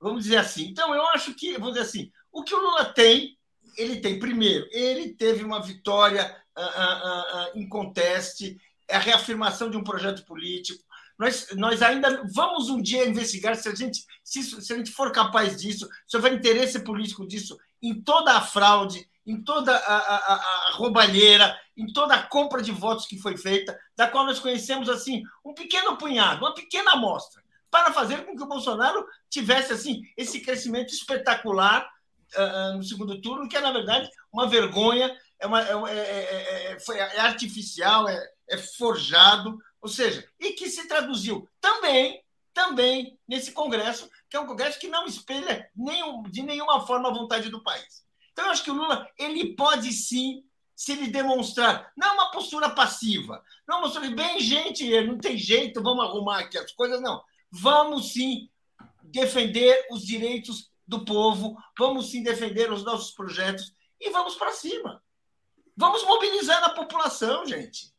Vamos 0.00 0.22
dizer 0.24 0.36
assim. 0.36 0.66
Então, 0.66 0.94
eu 0.94 1.04
acho 1.08 1.34
que, 1.34 1.54
vamos 1.54 1.74
dizer 1.74 1.86
assim, 1.86 2.12
o 2.30 2.44
que 2.44 2.54
o 2.54 2.60
Lula 2.60 2.84
tem, 2.86 3.36
ele 3.76 4.00
tem, 4.00 4.18
primeiro, 4.20 4.68
ele 4.70 5.12
teve 5.14 5.42
uma 5.42 5.60
vitória 5.60 6.40
uh, 6.56 6.62
uh, 6.62 7.56
uh, 7.56 7.58
em 7.58 7.68
conteste, 7.68 8.56
é 8.88 8.96
a 8.96 9.00
reafirmação 9.00 9.68
de 9.70 9.76
um 9.76 9.84
projeto 9.84 10.24
político. 10.24 10.84
Nós, 11.22 11.46
nós 11.52 11.82
ainda 11.82 12.24
vamos 12.34 12.68
um 12.68 12.82
dia 12.82 13.08
investigar 13.08 13.54
se 13.54 13.68
a 13.68 13.74
gente, 13.76 14.04
se, 14.24 14.42
se 14.42 14.72
a 14.72 14.76
gente 14.76 14.90
for 14.90 15.12
capaz 15.12 15.60
disso, 15.60 15.88
se 16.04 16.16
houver 16.16 16.32
interesse 16.32 16.80
político 16.80 17.24
disso, 17.24 17.56
em 17.80 18.02
toda 18.02 18.32
a 18.32 18.40
fraude, 18.40 19.08
em 19.24 19.40
toda 19.40 19.72
a, 19.72 19.96
a, 19.96 20.34
a, 20.34 20.72
roubalheira, 20.72 21.56
em 21.76 21.86
toda 21.92 22.16
a 22.16 22.22
compra 22.24 22.60
de 22.60 22.72
votos 22.72 23.06
que 23.06 23.20
foi 23.20 23.36
feita, 23.36 23.78
da 23.96 24.08
qual 24.08 24.26
nós 24.26 24.40
conhecemos 24.40 24.88
assim 24.88 25.22
um 25.44 25.54
pequeno 25.54 25.96
punhado, 25.96 26.44
uma 26.44 26.54
pequena 26.56 26.94
amostra 26.94 27.40
para 27.70 27.92
fazer 27.92 28.26
com 28.26 28.36
que 28.36 28.42
o 28.42 28.48
Bolsonaro 28.48 29.06
tivesse 29.30 29.72
assim 29.72 30.02
esse 30.16 30.40
crescimento 30.40 30.92
espetacular 30.92 31.88
uh, 32.36 32.76
no 32.76 32.82
segundo 32.82 33.20
turno, 33.20 33.48
que 33.48 33.56
é, 33.56 33.60
na 33.60 33.70
verdade, 33.70 34.10
uma 34.32 34.48
vergonha, 34.48 35.16
é, 35.38 35.46
uma, 35.46 35.62
é, 35.62 35.92
é, 35.92 36.72
é, 36.72 36.98
é 36.98 37.20
artificial, 37.20 38.08
é, 38.08 38.58
forjado, 38.76 39.56
ou 39.82 39.88
seja, 39.88 40.26
e 40.38 40.52
que 40.52 40.70
se 40.70 40.86
traduziu 40.86 41.48
também, 41.60 42.24
também 42.54 43.18
nesse 43.26 43.50
Congresso, 43.50 44.08
que 44.30 44.36
é 44.36 44.40
um 44.40 44.46
Congresso 44.46 44.78
que 44.78 44.86
não 44.86 45.04
espelha 45.06 45.68
nenhum, 45.74 46.22
de 46.22 46.42
nenhuma 46.42 46.86
forma 46.86 47.08
a 47.08 47.12
vontade 47.12 47.50
do 47.50 47.62
país. 47.62 48.06
Então, 48.32 48.46
eu 48.46 48.52
acho 48.52 48.62
que 48.62 48.70
o 48.70 48.74
Lula 48.74 49.10
ele 49.18 49.56
pode 49.56 49.92
sim 49.92 50.44
se 50.74 50.92
ele 50.92 51.08
demonstrar, 51.08 51.92
não 51.96 52.14
uma 52.14 52.30
postura 52.30 52.70
passiva, 52.70 53.42
não 53.68 53.78
uma 53.78 53.82
postura 53.82 54.10
bem, 54.10 54.40
gente, 54.40 54.88
não 55.02 55.18
tem 55.18 55.36
jeito, 55.36 55.82
vamos 55.82 56.04
arrumar 56.04 56.40
aqui 56.40 56.56
as 56.56 56.72
coisas, 56.72 57.00
não. 57.00 57.22
Vamos 57.50 58.12
sim 58.12 58.48
defender 59.02 59.86
os 59.90 60.04
direitos 60.04 60.70
do 60.86 61.04
povo, 61.04 61.56
vamos 61.78 62.10
sim 62.10 62.22
defender 62.22 62.72
os 62.72 62.84
nossos 62.84 63.12
projetos 63.12 63.74
e 64.00 64.10
vamos 64.10 64.34
para 64.36 64.52
cima. 64.52 65.02
Vamos 65.76 66.04
mobilizar 66.04 66.62
a 66.64 66.70
população, 66.70 67.46
gente. 67.46 67.91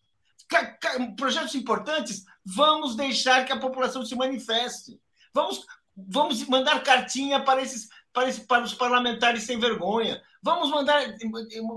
Projetos 1.17 1.55
importantes, 1.55 2.23
vamos 2.45 2.95
deixar 2.95 3.45
que 3.45 3.51
a 3.51 3.59
população 3.59 4.05
se 4.05 4.15
manifeste. 4.15 4.99
Vamos, 5.33 5.65
vamos 5.95 6.45
mandar 6.47 6.83
cartinha 6.83 7.43
para 7.43 7.61
esses, 7.61 7.89
para, 8.11 8.31
para 8.47 8.63
os 8.63 8.73
parlamentares 8.73 9.43
sem 9.43 9.59
vergonha. 9.59 10.21
Vamos 10.41 10.69
mandar, 10.69 11.01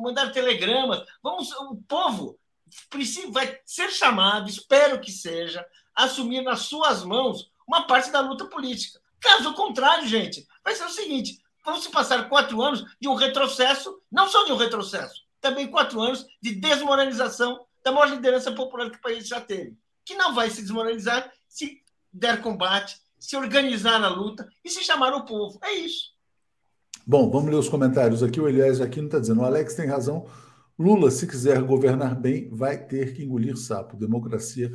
mandar 0.02 0.32
telegramas. 0.32 1.02
Vamos, 1.22 1.52
o 1.52 1.76
povo 1.88 2.38
precisa, 2.90 3.30
vai 3.30 3.58
ser 3.64 3.90
chamado, 3.90 4.48
espero 4.48 5.00
que 5.00 5.10
seja, 5.10 5.64
assumir 5.94 6.42
nas 6.42 6.60
suas 6.60 7.04
mãos 7.04 7.50
uma 7.66 7.86
parte 7.86 8.10
da 8.10 8.20
luta 8.20 8.46
política. 8.46 9.00
Caso 9.20 9.54
contrário, 9.54 10.06
gente, 10.06 10.46
vai 10.62 10.74
ser 10.74 10.84
o 10.84 10.90
seguinte: 10.90 11.40
vamos 11.64 11.82
se 11.82 11.90
passar 11.90 12.28
quatro 12.28 12.60
anos 12.62 12.84
de 13.00 13.08
um 13.08 13.14
retrocesso, 13.14 14.00
não 14.10 14.28
só 14.28 14.44
de 14.44 14.52
um 14.52 14.56
retrocesso, 14.56 15.22
também 15.40 15.68
quatro 15.68 16.00
anos 16.00 16.26
de 16.40 16.54
desmoralização 16.54 17.65
da 17.86 17.92
maior 17.92 18.10
liderança 18.10 18.50
popular 18.50 18.90
que 18.90 18.98
o 18.98 19.00
país 19.00 19.28
já 19.28 19.40
teve, 19.40 19.78
que 20.04 20.16
não 20.16 20.34
vai 20.34 20.50
se 20.50 20.60
desmoralizar 20.60 21.30
se 21.48 21.80
der 22.12 22.42
combate, 22.42 22.96
se 23.16 23.36
organizar 23.36 24.00
na 24.00 24.08
luta 24.08 24.48
e 24.64 24.68
se 24.68 24.82
chamar 24.82 25.14
o 25.14 25.24
povo. 25.24 25.56
É 25.62 25.72
isso. 25.72 26.10
Bom, 27.06 27.30
vamos 27.30 27.48
ler 27.48 27.56
os 27.56 27.68
comentários 27.68 28.24
aqui. 28.24 28.40
O 28.40 28.48
Elias 28.48 28.80
aqui 28.80 28.98
não 28.98 29.06
está 29.06 29.20
dizendo. 29.20 29.40
O 29.40 29.44
Alex 29.44 29.74
tem 29.74 29.86
razão. 29.86 30.26
Lula, 30.76 31.12
se 31.12 31.28
quiser 31.28 31.62
governar 31.62 32.20
bem, 32.20 32.50
vai 32.50 32.76
ter 32.76 33.14
que 33.14 33.22
engolir 33.22 33.56
sapo. 33.56 33.96
Democracia 33.96 34.72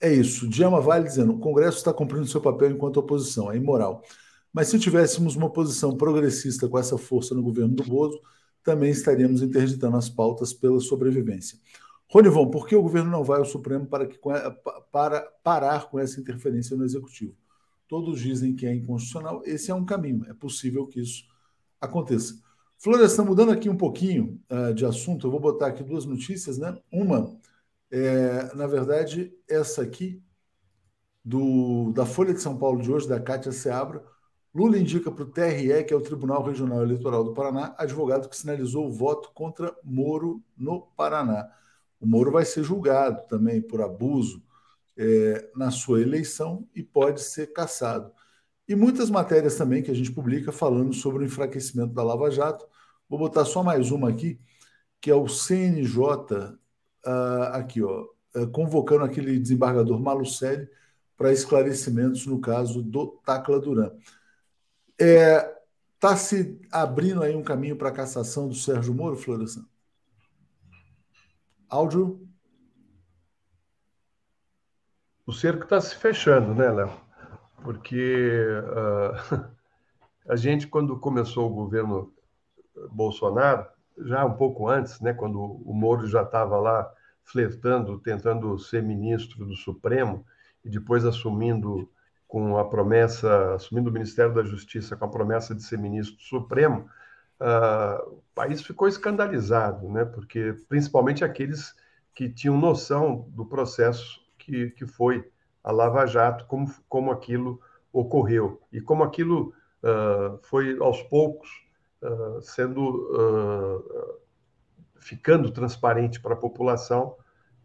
é 0.00 0.12
isso. 0.12 0.48
Diama 0.48 0.80
Vale 0.80 1.08
dizendo: 1.08 1.32
o 1.32 1.40
Congresso 1.40 1.78
está 1.78 1.92
cumprindo 1.92 2.28
seu 2.28 2.40
papel 2.40 2.70
enquanto 2.70 2.98
oposição, 2.98 3.50
é 3.50 3.56
imoral. 3.56 4.00
Mas 4.52 4.68
se 4.68 4.78
tivéssemos 4.78 5.34
uma 5.34 5.50
posição 5.50 5.96
progressista 5.96 6.68
com 6.68 6.78
essa 6.78 6.96
força 6.96 7.34
no 7.34 7.42
governo 7.42 7.74
do 7.74 7.82
Bozo, 7.82 8.20
também 8.62 8.90
estaríamos 8.90 9.42
interditando 9.42 9.96
as 9.96 10.08
pautas 10.08 10.52
pela 10.54 10.78
sobrevivência. 10.78 11.58
Ronivon, 12.14 12.48
por 12.48 12.68
que 12.68 12.76
o 12.76 12.82
governo 12.82 13.10
não 13.10 13.24
vai 13.24 13.40
ao 13.40 13.44
Supremo 13.44 13.86
para, 13.86 14.06
que, 14.06 14.16
para 14.92 15.20
parar 15.42 15.90
com 15.90 15.98
essa 15.98 16.20
interferência 16.20 16.76
no 16.76 16.84
Executivo? 16.84 17.34
Todos 17.88 18.20
dizem 18.20 18.54
que 18.54 18.66
é 18.66 18.72
inconstitucional. 18.72 19.42
Esse 19.44 19.72
é 19.72 19.74
um 19.74 19.84
caminho. 19.84 20.24
É 20.28 20.32
possível 20.32 20.86
que 20.86 21.00
isso 21.00 21.24
aconteça. 21.80 22.40
Florestan, 22.78 23.24
mudando 23.24 23.50
aqui 23.50 23.68
um 23.68 23.76
pouquinho 23.76 24.40
uh, 24.48 24.72
de 24.72 24.86
assunto, 24.86 25.26
eu 25.26 25.30
vou 25.32 25.40
botar 25.40 25.66
aqui 25.66 25.82
duas 25.82 26.04
notícias, 26.04 26.56
né? 26.56 26.78
Uma 26.92 27.36
é, 27.90 28.54
na 28.54 28.66
verdade, 28.66 29.32
essa 29.48 29.82
aqui, 29.82 30.22
do, 31.24 31.92
da 31.92 32.06
Folha 32.06 32.32
de 32.32 32.40
São 32.40 32.56
Paulo 32.56 32.80
de 32.80 32.92
hoje, 32.92 33.08
da 33.08 33.20
Cátia 33.20 33.52
Seabra, 33.52 34.04
Lula 34.54 34.78
indica 34.78 35.10
para 35.10 35.24
o 35.24 35.30
TRE, 35.30 35.82
que 35.84 35.92
é 35.92 35.96
o 35.96 36.00
Tribunal 36.00 36.44
Regional 36.44 36.82
Eleitoral 36.82 37.24
do 37.24 37.34
Paraná, 37.34 37.74
advogado 37.76 38.28
que 38.28 38.36
sinalizou 38.36 38.86
o 38.86 38.92
voto 38.92 39.32
contra 39.34 39.74
Moro 39.82 40.40
no 40.56 40.82
Paraná. 40.96 41.50
O 42.00 42.06
Moro 42.06 42.30
vai 42.30 42.44
ser 42.44 42.62
julgado 42.62 43.26
também 43.28 43.62
por 43.62 43.80
abuso 43.80 44.42
é, 44.96 45.50
na 45.56 45.70
sua 45.70 46.00
eleição 46.00 46.68
e 46.74 46.82
pode 46.82 47.22
ser 47.22 47.52
cassado. 47.52 48.12
E 48.66 48.74
muitas 48.74 49.10
matérias 49.10 49.56
também 49.56 49.82
que 49.82 49.90
a 49.90 49.94
gente 49.94 50.12
publica 50.12 50.50
falando 50.50 50.92
sobre 50.94 51.22
o 51.22 51.26
enfraquecimento 51.26 51.92
da 51.92 52.02
Lava 52.02 52.30
Jato. 52.30 52.66
Vou 53.08 53.18
botar 53.18 53.44
só 53.44 53.62
mais 53.62 53.90
uma 53.90 54.08
aqui, 54.08 54.40
que 55.00 55.10
é 55.10 55.14
o 55.14 55.28
CNJ 55.28 55.98
uh, 56.00 57.42
aqui, 57.52 57.82
ó, 57.82 58.06
uh, 58.36 58.46
convocando 58.50 59.04
aquele 59.04 59.38
desembargador 59.38 60.00
Malucelli 60.00 60.68
para 61.16 61.32
esclarecimentos 61.32 62.26
no 62.26 62.40
caso 62.40 62.82
do 62.82 63.06
Tacla 63.24 63.60
Duran. 63.60 63.92
Está 64.98 65.04
é, 65.04 65.54
tá 66.00 66.16
se 66.16 66.58
abrindo 66.70 67.22
aí 67.22 67.34
um 67.34 67.42
caminho 67.42 67.76
para 67.76 67.90
a 67.90 67.92
cassação 67.92 68.48
do 68.48 68.54
Sérgio 68.54 68.94
Moro, 68.94 69.16
Florestan? 69.16 69.66
Áudio? 71.68 72.28
O 75.26 75.32
cerco 75.32 75.64
está 75.64 75.80
se 75.80 75.96
fechando, 75.96 76.54
né, 76.54 76.70
Léo? 76.70 76.92
Porque 77.62 78.36
uh, 78.60 79.48
a 80.28 80.36
gente, 80.36 80.66
quando 80.66 80.98
começou 80.98 81.50
o 81.50 81.54
governo 81.54 82.12
Bolsonaro, 82.90 83.66
já 83.98 84.24
um 84.24 84.34
pouco 84.34 84.68
antes, 84.68 85.00
né, 85.00 85.12
quando 85.14 85.40
o 85.40 85.72
Moro 85.72 86.06
já 86.06 86.22
estava 86.22 86.58
lá 86.58 86.92
flertando, 87.22 87.98
tentando 87.98 88.58
ser 88.58 88.82
ministro 88.82 89.46
do 89.46 89.56
Supremo 89.56 90.26
e 90.64 90.68
depois 90.68 91.04
assumindo 91.04 91.90
com 92.26 92.58
a 92.58 92.68
promessa, 92.68 93.54
assumindo 93.54 93.88
o 93.88 93.92
Ministério 93.92 94.34
da 94.34 94.42
Justiça 94.42 94.96
com 94.96 95.04
a 95.04 95.10
promessa 95.10 95.54
de 95.54 95.62
ser 95.62 95.78
ministro 95.78 96.16
do 96.16 96.22
Supremo, 96.22 96.88
uh, 97.40 98.10
o 98.10 98.22
país 98.34 98.62
ficou 98.62 98.88
escandalizado, 98.88 99.88
né? 99.88 100.04
Porque 100.04 100.54
principalmente 100.68 101.24
aqueles 101.24 101.74
que 102.14 102.28
tinham 102.28 102.58
noção 102.58 103.26
do 103.30 103.44
processo 103.44 104.20
que, 104.38 104.70
que 104.70 104.86
foi 104.86 105.30
a 105.62 105.72
Lava 105.72 106.06
Jato, 106.06 106.46
como, 106.46 106.72
como 106.88 107.10
aquilo 107.10 107.60
ocorreu 107.92 108.60
e 108.72 108.80
como 108.80 109.02
aquilo 109.02 109.52
uh, 109.82 110.38
foi 110.42 110.76
aos 110.78 111.02
poucos 111.02 111.48
uh, 112.02 112.40
sendo 112.42 113.82
ficando 114.96 115.50
transparente 115.50 116.18
para 116.18 116.32
a 116.32 116.36
população 116.36 117.14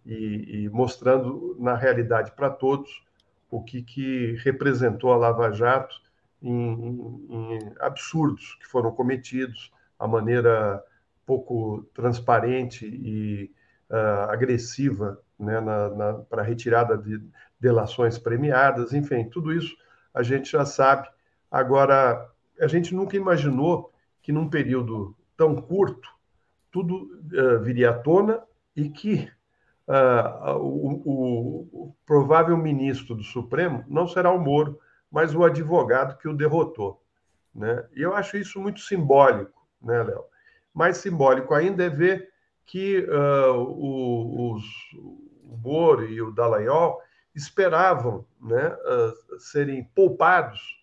e, 0.06 0.64
e, 0.66 0.70
mostrando 0.70 1.56
na 1.58 1.74
realidade 1.74 2.34
para 2.34 2.50
todos 2.50 3.02
o 3.50 3.64
que, 3.64 3.82
que 3.82 4.36
representou 4.44 5.14
a 5.14 5.18
Lava 5.18 5.50
Jato 5.52 6.02
em, 6.42 7.26
em, 7.30 7.74
absurdos 7.80 8.56
que 8.60 8.68
foram 8.68 8.92
cometidos, 8.92 9.72
a 9.98 10.08
maneira 10.08 10.84
pouco 11.26 11.84
transparente 11.94 12.86
e 12.86 13.52
uh, 13.90 14.30
agressiva 14.32 15.22
né, 15.38 15.56
para 16.30 16.42
retirada 16.42 16.98
de 16.98 17.22
delações 17.60 18.18
premiadas, 18.18 18.94
enfim, 18.94 19.30
tudo 19.30 19.54
isso 19.54 19.76
a 20.14 20.24
gente 20.24 20.52
já 20.52 20.66
sabe. 20.66 21.08
Agora, 21.52 22.30
a 22.60 22.68
gente 22.68 22.96
nunca 22.96 23.16
imaginou 23.16 23.94
que 24.22 24.32
num 24.32 24.50
período 24.50 25.16
tão 25.38 25.56
curto 25.56 26.10
tudo 26.72 27.10
uh, 27.34 27.60
viria 27.62 27.92
à 27.92 27.94
tona 27.94 28.42
e 28.76 28.90
que 28.90 29.30
uh, 29.88 30.58
o, 30.58 31.72
o, 31.74 31.96
provável 32.06 32.58
ministro 32.58 33.16
do 33.16 33.24
Supremo 33.24 33.84
não 33.88 34.08
será 34.08 34.32
o 34.32 34.40
Moro, 34.40 34.80
mas 35.12 35.34
o 35.36 35.44
advogado 35.44 36.18
que 36.18 36.28
o 36.28 36.36
derrotou. 36.36 37.02
Né? 37.54 37.86
E 37.96 38.02
eu 38.02 38.16
acho 38.16 38.38
isso 38.38 38.60
muito 38.60 38.80
simbólico, 38.80 39.68
né, 39.82 40.04
Léo? 40.04 40.24
Mais 40.74 40.98
simbólico 40.98 41.54
ainda 41.54 41.84
é 41.84 41.90
ver 41.90 42.30
que 42.66 43.00
uh, 43.00 43.58
o, 43.58 44.54
os, 44.54 44.64
o 44.94 45.58
Moro 45.58 46.06
e 46.06 46.22
o 46.22 46.32
Dallagnol 46.32 47.02
esperavam 47.34 48.26
né, 48.40 48.76
serem 49.40 49.84
poupados 49.96 50.80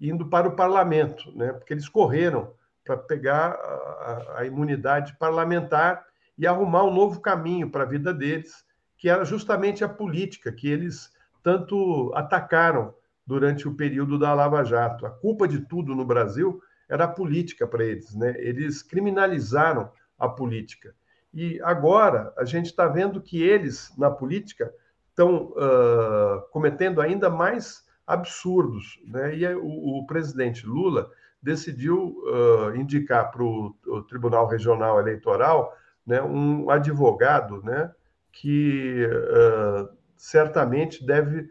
indo 0.00 0.26
para 0.26 0.48
o 0.48 0.56
parlamento, 0.56 1.32
né? 1.36 1.52
porque 1.52 1.72
eles 1.72 1.88
correram 1.88 2.52
para 2.84 2.96
pegar 2.96 3.52
a, 3.52 4.34
a, 4.38 4.44
imunidade 4.44 5.16
parlamentar 5.18 6.04
e 6.36 6.46
arrumar 6.46 6.84
um 6.84 6.92
novo 6.92 7.20
caminho 7.20 7.70
para 7.70 7.84
a 7.84 7.86
vida 7.86 8.12
deles, 8.12 8.64
que 8.98 9.08
era 9.08 9.24
justamente 9.24 9.82
a 9.82 9.88
política 9.88 10.52
que 10.52 10.68
eles 10.68 11.10
tanto 11.42 12.12
atacaram 12.14 12.94
durante 13.26 13.66
o 13.66 13.74
período 13.74 14.18
da 14.18 14.34
Lava 14.34 14.64
Jato. 14.64 15.06
A 15.06 15.10
culpa 15.10 15.48
de 15.48 15.60
tudo 15.60 15.94
no 15.94 16.04
Brasil 16.04 16.60
era 16.88 17.04
a 17.04 17.08
política 17.08 17.66
para 17.66 17.84
eles, 17.84 18.14
né? 18.14 18.34
Eles 18.38 18.82
criminalizaram 18.82 19.90
a 20.18 20.28
política. 20.28 20.94
E 21.32 21.60
agora 21.62 22.32
a 22.38 22.44
gente 22.44 22.66
está 22.66 22.86
vendo 22.86 23.20
que 23.20 23.42
eles, 23.42 23.92
na 23.98 24.10
política, 24.10 24.72
estão 25.08 25.52
uh, 25.52 26.42
cometendo 26.50 27.00
ainda 27.00 27.28
mais 27.28 27.84
absurdos. 28.06 29.00
Né? 29.06 29.36
E 29.36 29.46
o, 29.54 29.98
o 29.98 30.06
presidente 30.06 30.66
Lula 30.66 31.10
decidiu 31.42 32.16
uh, 32.24 32.74
indicar 32.76 33.30
para 33.30 33.42
o 33.42 33.74
Tribunal 34.08 34.46
Regional 34.46 35.00
Eleitoral 35.00 35.76
né, 36.06 36.22
um 36.22 36.70
advogado 36.70 37.62
né, 37.62 37.90
que 38.32 39.06
uh, 39.06 39.88
certamente 40.16 41.04
deve 41.04 41.48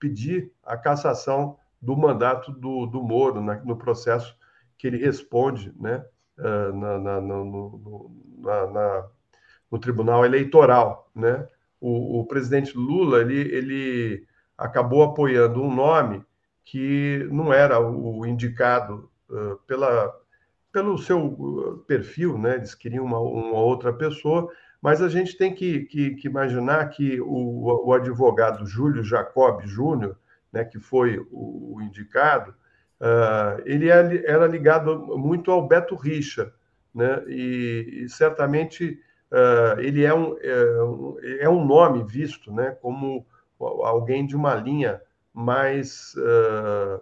pedir 0.00 0.50
a 0.64 0.76
cassação 0.76 1.56
do 1.80 1.96
mandato 1.96 2.50
do, 2.50 2.86
do 2.86 3.02
Moro 3.02 3.40
na, 3.40 3.56
no 3.56 3.76
processo 3.76 4.36
que 4.76 4.86
ele 4.86 4.96
responde 4.96 5.72
né, 5.78 6.04
na, 6.36 6.98
na, 6.98 7.20
no, 7.20 8.10
na, 8.38 9.06
no, 9.70 9.78
Tribunal 9.78 10.24
Eleitoral. 10.24 11.10
Né? 11.14 11.46
O, 11.80 12.20
o 12.20 12.26
presidente 12.26 12.76
Lula 12.76 13.20
ele, 13.20 13.40
ele 13.54 14.26
acabou 14.56 15.02
apoiando 15.02 15.62
um 15.62 15.74
nome 15.74 16.24
que 16.64 17.26
não 17.30 17.52
era 17.52 17.80
o 17.80 18.24
indicado 18.26 19.10
uh, 19.28 19.56
pela, 19.66 20.14
pelo 20.72 20.96
seu 20.98 21.84
perfil, 21.86 22.38
né? 22.38 22.56
Eles 22.56 22.74
queriam 22.74 23.04
uma, 23.04 23.18
uma 23.18 23.58
outra 23.58 23.92
pessoa, 23.92 24.48
mas 24.80 25.02
a 25.02 25.08
gente 25.08 25.36
tem 25.36 25.54
que, 25.54 25.80
que, 25.84 26.14
que 26.14 26.26
imaginar 26.26 26.88
que 26.88 27.20
o, 27.20 27.86
o, 27.86 27.92
advogado 27.92 28.66
Júlio 28.66 29.02
Jacob 29.02 29.62
Júnior, 29.66 30.16
né, 30.52 30.64
que 30.64 30.78
foi 30.78 31.18
o, 31.30 31.74
o 31.76 31.82
indicado, 31.82 32.54
uh, 33.00 33.60
ele 33.64 33.88
era 33.88 34.46
ligado 34.46 35.18
muito 35.18 35.50
ao 35.50 35.66
Beto 35.66 35.94
Richa, 35.94 36.52
né? 36.94 37.22
E, 37.28 38.04
e 38.04 38.08
certamente 38.08 38.98
uh, 39.30 39.78
ele 39.80 40.04
é 40.04 40.14
um, 40.14 40.36
é 40.40 40.82
um, 40.82 41.16
é 41.40 41.48
um 41.48 41.64
nome 41.64 42.02
visto, 42.04 42.52
né, 42.52 42.76
como 42.80 43.26
alguém 43.60 44.26
de 44.26 44.34
uma 44.34 44.54
linha 44.54 45.00
mais 45.32 46.14
uh, 46.16 47.00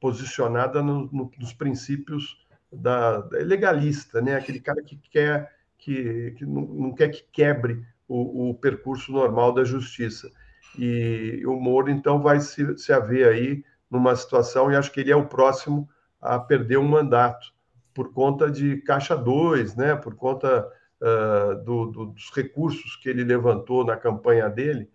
posicionada 0.00 0.82
no, 0.82 1.08
no, 1.12 1.30
nos 1.38 1.52
princípios 1.52 2.44
da, 2.72 3.24
legalista, 3.30 4.20
né? 4.20 4.34
Aquele 4.34 4.58
cara 4.58 4.82
que 4.82 4.96
quer 5.10 5.50
que, 5.82 6.30
que 6.32 6.46
não, 6.46 6.62
não, 6.62 6.94
quer 6.94 7.08
que 7.08 7.24
quebre 7.32 7.84
o, 8.06 8.50
o, 8.50 8.54
percurso 8.54 9.10
normal 9.10 9.52
da 9.52 9.64
justiça. 9.64 10.30
E 10.78 11.42
o 11.44 11.56
Moro 11.56 11.90
então 11.90 12.22
vai 12.22 12.40
se, 12.40 12.78
se 12.78 12.92
haver 12.92 13.28
aí 13.28 13.64
numa 13.90 14.14
situação 14.14 14.70
e 14.70 14.76
acho 14.76 14.92
que 14.92 15.00
ele 15.00 15.10
é 15.10 15.16
o 15.16 15.26
próximo 15.26 15.88
a 16.20 16.38
perder 16.38 16.78
um 16.78 16.88
mandato 16.88 17.52
por 17.92 18.12
conta 18.12 18.50
de 18.50 18.76
caixa 18.82 19.16
2, 19.16 19.74
né? 19.74 19.96
Por 19.96 20.14
conta 20.14 20.66
uh, 21.00 21.56
do, 21.64 21.86
do, 21.86 22.06
dos 22.06 22.30
recursos 22.34 22.96
que 22.96 23.08
ele 23.08 23.24
levantou 23.24 23.84
na 23.84 23.96
campanha 23.96 24.48
dele 24.48 24.88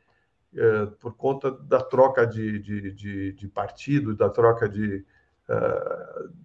é, 0.56 0.86
por 1.00 1.14
conta 1.16 1.52
da 1.52 1.82
troca 1.82 2.26
de, 2.26 2.58
de, 2.60 2.92
de, 2.94 3.34
de 3.34 3.48
partido, 3.48 4.16
da 4.16 4.30
troca 4.30 4.68
de, 4.68 5.06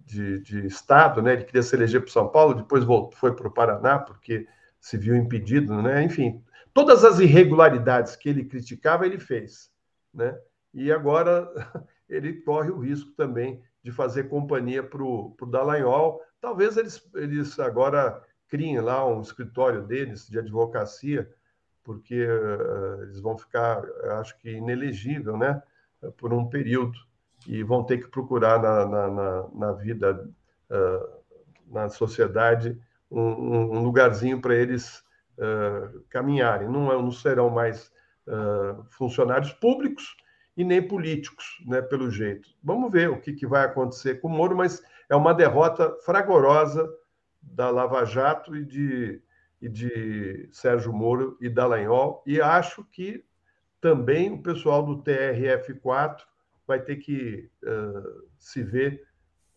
de, 0.05 0.39
de, 0.39 0.65
Estado, 0.65 1.21
né? 1.21 1.33
Ele 1.33 1.43
queria 1.43 1.61
se 1.61 1.75
eleger 1.75 2.01
para 2.01 2.11
São 2.11 2.29
Paulo, 2.29 2.53
depois 2.53 2.83
voltou, 2.83 3.17
foi 3.17 3.35
para 3.35 3.47
o 3.47 3.51
Paraná, 3.51 3.99
porque 3.99 4.47
se 4.79 4.97
viu 4.97 5.15
impedido, 5.15 5.81
né? 5.81 6.03
Enfim, 6.03 6.43
todas 6.73 7.03
as 7.03 7.19
irregularidades 7.19 8.15
que 8.15 8.29
ele 8.29 8.45
criticava, 8.45 9.05
ele 9.05 9.19
fez, 9.19 9.71
né? 10.13 10.37
E 10.73 10.91
agora 10.91 11.49
ele 12.07 12.41
corre 12.41 12.71
o 12.71 12.79
risco 12.79 13.11
também 13.11 13.61
de 13.83 13.91
fazer 13.91 14.29
companhia 14.29 14.81
para 14.81 15.03
o 15.03 15.35
Dallagnol. 15.49 16.21
Talvez 16.39 16.77
eles, 16.77 17.05
eles 17.15 17.59
agora 17.59 18.23
criem 18.47 18.79
lá 18.79 19.05
um 19.05 19.21
escritório 19.21 19.83
deles 19.83 20.27
de 20.27 20.39
advocacia, 20.39 21.29
porque 21.83 22.25
uh, 22.25 23.03
eles 23.03 23.19
vão 23.19 23.37
ficar, 23.37 23.83
acho 24.19 24.37
que, 24.39 24.49
inelegível, 24.49 25.37
né, 25.37 25.61
por 26.17 26.33
um 26.33 26.47
período, 26.47 26.97
e 27.47 27.63
vão 27.63 27.83
ter 27.83 27.97
que 27.99 28.07
procurar 28.07 28.61
na, 28.61 28.85
na, 28.85 29.07
na, 29.09 29.47
na 29.53 29.71
vida, 29.73 30.29
uh, 30.69 31.33
na 31.71 31.89
sociedade, 31.89 32.79
um, 33.09 33.77
um 33.77 33.83
lugarzinho 33.83 34.41
para 34.41 34.55
eles 34.55 35.03
uh, 35.37 36.01
caminharem. 36.09 36.67
Não, 36.67 36.91
é, 36.91 36.95
não 36.95 37.11
serão 37.11 37.49
mais 37.49 37.91
funcionários 38.91 39.51
públicos 39.51 40.15
e 40.55 40.63
nem 40.63 40.81
políticos, 40.81 41.61
né, 41.67 41.81
pelo 41.81 42.09
jeito. 42.09 42.47
Vamos 42.63 42.89
ver 42.89 43.09
o 43.09 43.19
que, 43.19 43.33
que 43.33 43.45
vai 43.45 43.65
acontecer 43.65 44.21
com 44.21 44.29
o 44.29 44.31
Moro, 44.31 44.55
mas 44.55 44.81
é 45.09 45.15
uma 45.15 45.33
derrota 45.33 45.93
fragorosa 46.05 46.89
da 47.41 47.69
Lava 47.69 48.05
Jato 48.05 48.55
e 48.55 48.63
de 48.63 49.21
e 49.63 49.69
de 49.69 50.49
Sérgio 50.51 50.91
Moro 50.91 51.37
e 51.39 51.47
Dallagnol, 51.47 52.21
e 52.27 52.41
acho 52.41 52.83
que 52.83 53.23
também 53.79 54.33
o 54.33 54.43
pessoal 54.43 54.83
do 54.83 55.01
TRF4 55.01 56.17
vai 56.67 56.81
ter 56.81 56.97
que 56.97 57.49
uh, 57.63 58.23
se 58.37 58.63
ver 58.63 59.03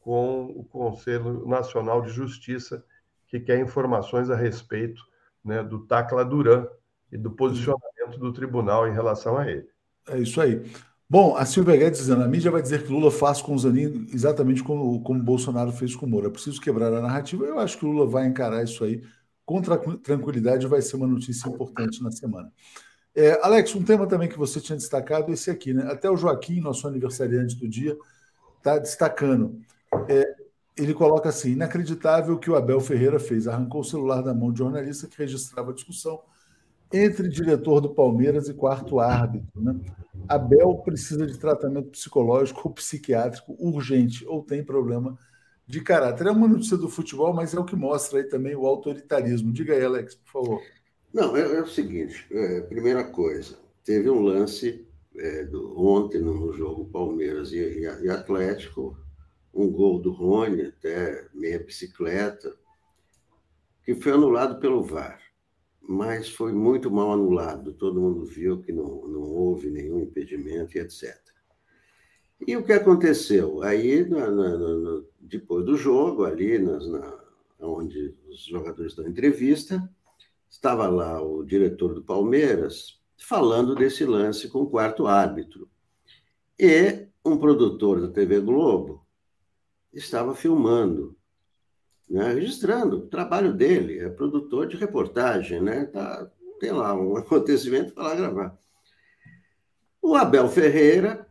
com 0.00 0.44
o 0.46 0.64
Conselho 0.64 1.46
Nacional 1.46 2.02
de 2.02 2.10
Justiça, 2.10 2.84
que 3.26 3.40
quer 3.40 3.58
informações 3.58 4.30
a 4.30 4.36
respeito 4.36 5.02
né, 5.44 5.62
do 5.62 5.80
Tacla 5.86 6.24
Duran 6.24 6.66
e 7.10 7.16
do 7.16 7.30
posicionamento 7.30 8.18
do 8.18 8.32
tribunal 8.32 8.88
em 8.88 8.92
relação 8.92 9.36
a 9.36 9.50
ele. 9.50 9.68
É 10.08 10.18
isso 10.18 10.40
aí. 10.40 10.62
Bom, 11.08 11.36
a 11.36 11.44
Silvia 11.44 11.76
Guedes 11.76 12.00
dizendo, 12.00 12.24
a 12.24 12.28
mídia 12.28 12.50
vai 12.50 12.62
dizer 12.62 12.84
que 12.84 12.92
Lula 12.92 13.10
faz 13.10 13.40
com 13.40 13.54
o 13.54 13.58
Zanin 13.58 14.08
exatamente 14.12 14.62
como, 14.62 15.00
como 15.02 15.22
Bolsonaro 15.22 15.72
fez 15.72 15.94
com 15.94 16.06
o 16.06 16.08
Moro. 16.08 16.26
É 16.26 16.30
preciso 16.30 16.60
quebrar 16.60 16.92
a 16.92 17.00
narrativa. 17.00 17.44
Eu 17.44 17.58
acho 17.58 17.78
que 17.78 17.84
Lula 17.84 18.06
vai 18.06 18.26
encarar 18.26 18.64
isso 18.64 18.82
aí 18.84 19.02
com 19.46 19.62
tranquilidade 19.62 20.66
vai 20.66 20.82
ser 20.82 20.96
uma 20.96 21.06
notícia 21.06 21.48
importante 21.48 22.02
na 22.02 22.10
semana. 22.10 22.52
É, 23.16 23.40
Alex, 23.42 23.74
um 23.74 23.82
tema 23.82 24.06
também 24.06 24.28
que 24.28 24.36
você 24.36 24.60
tinha 24.60 24.76
destacado, 24.76 25.32
esse 25.32 25.50
aqui, 25.50 25.72
né? 25.72 25.90
Até 25.90 26.10
o 26.10 26.18
Joaquim, 26.18 26.60
nosso 26.60 26.86
aniversariante 26.86 27.56
do 27.56 27.66
dia, 27.66 27.96
está 28.58 28.78
destacando. 28.78 29.58
É, 30.06 30.34
ele 30.76 30.92
coloca 30.92 31.30
assim: 31.30 31.52
inacreditável 31.52 32.34
o 32.34 32.38
que 32.38 32.50
o 32.50 32.56
Abel 32.56 32.78
Ferreira 32.78 33.18
fez. 33.18 33.48
Arrancou 33.48 33.80
o 33.80 33.84
celular 33.84 34.20
da 34.20 34.34
mão 34.34 34.52
de 34.52 34.58
jornalista 34.58 35.06
que 35.06 35.16
registrava 35.16 35.70
a 35.70 35.74
discussão 35.74 36.20
entre 36.92 37.28
diretor 37.28 37.80
do 37.80 37.94
Palmeiras 37.94 38.50
e 38.50 38.54
quarto 38.54 39.00
árbitro. 39.00 39.62
Né? 39.62 39.74
Abel 40.28 40.74
precisa 40.84 41.26
de 41.26 41.38
tratamento 41.38 41.88
psicológico 41.88 42.68
ou 42.68 42.74
psiquiátrico 42.74 43.56
urgente 43.58 44.26
ou 44.26 44.42
tem 44.42 44.62
problema 44.62 45.18
de 45.66 45.80
caráter. 45.80 46.26
É 46.26 46.30
uma 46.30 46.46
notícia 46.46 46.76
do 46.76 46.88
futebol, 46.88 47.32
mas 47.32 47.54
é 47.54 47.58
o 47.58 47.64
que 47.64 47.74
mostra 47.74 48.18
aí 48.18 48.24
também 48.24 48.54
o 48.54 48.66
autoritarismo. 48.66 49.52
Diga 49.52 49.74
aí, 49.74 49.82
Alex, 49.82 50.14
por 50.14 50.30
favor. 50.30 50.60
Não, 51.16 51.34
é, 51.34 51.40
é 51.40 51.62
o 51.62 51.66
seguinte: 51.66 52.26
é, 52.30 52.60
primeira 52.60 53.02
coisa, 53.02 53.56
teve 53.82 54.10
um 54.10 54.20
lance 54.20 54.86
é, 55.16 55.44
do, 55.44 55.74
ontem 55.80 56.20
no 56.20 56.52
jogo 56.52 56.90
Palmeiras 56.90 57.52
e, 57.52 57.56
e, 57.56 57.84
e, 57.84 58.10
Atlético, 58.10 58.94
um 59.54 59.72
gol 59.72 59.98
do 59.98 60.12
Rony, 60.12 60.66
até 60.66 61.26
meia 61.32 61.58
bicicleta, 61.58 62.54
que 63.82 63.94
foi 63.94 64.12
anulado 64.12 64.60
pelo 64.60 64.82
VAR, 64.82 65.18
mas 65.80 66.28
foi 66.28 66.52
muito 66.52 66.90
mal 66.90 67.10
anulado. 67.14 67.72
Todo 67.72 67.98
mundo 67.98 68.26
viu 68.26 68.60
que 68.60 68.70
não, 68.70 69.08
não 69.08 69.22
houve 69.22 69.70
nenhum 69.70 70.00
impedimento 70.00 70.76
e 70.76 70.80
etc. 70.82 71.18
E 72.46 72.58
o 72.58 72.62
que 72.62 72.74
aconteceu? 72.74 73.62
Aí, 73.62 74.06
na, 74.06 74.30
na, 74.30 74.58
na, 74.58 75.02
depois 75.18 75.64
do 75.64 75.78
jogo, 75.78 76.24
ali 76.24 76.58
nas, 76.58 76.86
na, 76.86 77.18
onde 77.58 78.14
os 78.28 78.44
jogadores 78.44 78.94
dão 78.94 79.08
entrevista, 79.08 79.82
estava 80.48 80.88
lá 80.88 81.22
o 81.22 81.44
diretor 81.44 81.94
do 81.94 82.02
Palmeiras 82.02 83.00
falando 83.18 83.74
desse 83.74 84.04
lance 84.04 84.48
com 84.48 84.60
o 84.60 84.70
quarto 84.70 85.06
árbitro. 85.06 85.68
E 86.58 87.08
um 87.24 87.36
produtor 87.36 88.00
da 88.00 88.08
TV 88.08 88.40
Globo 88.40 89.06
estava 89.92 90.34
filmando, 90.34 91.16
né, 92.08 92.32
registrando 92.32 92.98
o 92.98 93.08
trabalho 93.08 93.52
dele, 93.52 93.98
é 93.98 94.08
produtor 94.08 94.66
de 94.66 94.76
reportagem, 94.76 95.60
né, 95.60 95.86
tá, 95.86 96.30
tem 96.60 96.70
lá 96.70 96.94
um 96.94 97.16
acontecimento 97.18 97.92
para 97.94 98.04
lá 98.04 98.14
gravar. 98.14 98.58
O 100.00 100.14
Abel 100.14 100.48
Ferreira 100.48 101.26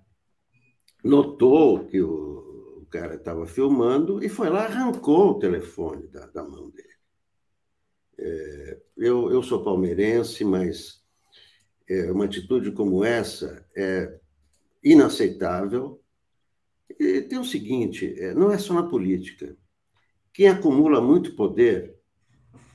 notou 1.03 1.85
que 1.85 2.01
o, 2.01 2.81
o 2.81 2.85
cara 2.89 3.15
estava 3.15 3.47
filmando 3.47 4.23
e 4.23 4.27
foi 4.27 4.49
lá, 4.49 4.65
arrancou 4.65 5.31
o 5.31 5.39
telefone 5.39 6.07
da, 6.07 6.25
da 6.27 6.43
mão 6.43 6.69
dele. 6.71 6.94
É, 8.17 8.77
eu, 8.97 9.31
eu 9.31 9.43
sou 9.43 9.63
palmeirense, 9.63 10.43
mas 10.43 11.03
é, 11.87 12.11
uma 12.11 12.25
atitude 12.25 12.71
como 12.71 13.03
essa 13.03 13.65
é 13.75 14.19
inaceitável. 14.83 16.01
E 16.99 17.21
tem 17.21 17.39
o 17.39 17.45
seguinte: 17.45 18.15
é, 18.19 18.33
não 18.33 18.51
é 18.51 18.57
só 18.57 18.73
na 18.73 18.83
política. 18.83 19.55
Quem 20.33 20.47
acumula 20.47 21.01
muito 21.01 21.35
poder 21.35 21.95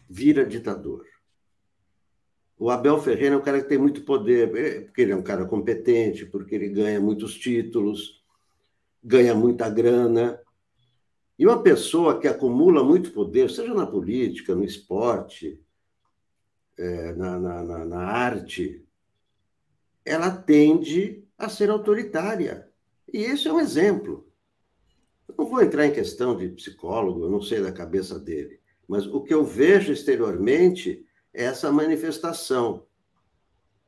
vira 0.08 0.44
ditador. 0.44 1.04
O 2.58 2.68
Abel 2.68 3.00
Ferreira 3.00 3.34
é 3.34 3.38
um 3.38 3.42
cara 3.42 3.62
que 3.62 3.68
tem 3.68 3.78
muito 3.78 4.02
poder, 4.04 4.54
é, 4.54 4.80
porque 4.80 5.00
ele 5.00 5.12
é 5.12 5.16
um 5.16 5.22
cara 5.22 5.46
competente, 5.46 6.26
porque 6.26 6.54
ele 6.54 6.68
ganha 6.68 7.00
muitos 7.00 7.34
títulos, 7.38 8.22
ganha 9.02 9.34
muita 9.34 9.68
grana. 9.70 10.38
E 11.40 11.46
uma 11.46 11.62
pessoa 11.62 12.20
que 12.20 12.28
acumula 12.28 12.84
muito 12.84 13.12
poder, 13.12 13.48
seja 13.48 13.72
na 13.72 13.86
política, 13.86 14.54
no 14.54 14.62
esporte, 14.62 15.58
é, 16.76 17.14
na, 17.14 17.38
na, 17.38 17.64
na, 17.64 17.84
na 17.86 17.98
arte, 18.02 18.84
ela 20.04 20.30
tende 20.30 21.24
a 21.38 21.48
ser 21.48 21.70
autoritária. 21.70 22.68
E 23.10 23.22
esse 23.22 23.48
é 23.48 23.52
um 23.54 23.58
exemplo. 23.58 24.30
Eu 25.26 25.34
não 25.38 25.46
vou 25.46 25.62
entrar 25.62 25.86
em 25.86 25.94
questão 25.94 26.36
de 26.36 26.46
psicólogo, 26.50 27.24
eu 27.24 27.30
não 27.30 27.40
sei 27.40 27.62
da 27.62 27.72
cabeça 27.72 28.18
dele, 28.18 28.60
mas 28.86 29.06
o 29.06 29.22
que 29.22 29.32
eu 29.32 29.42
vejo 29.42 29.94
exteriormente 29.94 31.06
essa 31.32 31.72
manifestação. 31.72 32.84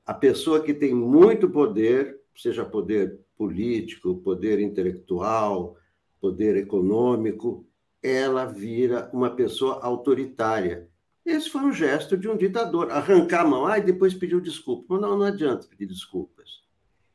A 0.07 0.15
pessoa 0.15 0.62
que 0.62 0.73
tem 0.73 0.95
muito 0.95 1.51
poder, 1.51 2.19
seja 2.35 2.65
poder 2.65 3.20
político, 3.37 4.23
poder 4.23 4.59
intelectual, 4.59 5.77
poder 6.23 6.57
econômico, 6.57 7.66
ela 8.01 8.44
vira 8.44 9.11
uma 9.12 9.35
pessoa 9.35 9.81
autoritária. 9.82 10.89
Esse 11.27 11.51
foi 11.51 11.62
um 11.62 11.73
gesto 11.73 12.16
de 12.16 12.28
um 12.28 12.36
ditador. 12.36 12.93
Arrancar 12.93 13.43
a 13.43 13.49
mão, 13.49 13.66
ah, 13.66 13.78
e 13.78 13.82
depois 13.82 14.15
pediu 14.15 14.40
desculpa. 14.40 14.99
Não, 15.01 15.19
não 15.19 15.27
adianta 15.27 15.66
pedir 15.66 15.86
desculpas. 15.86 16.62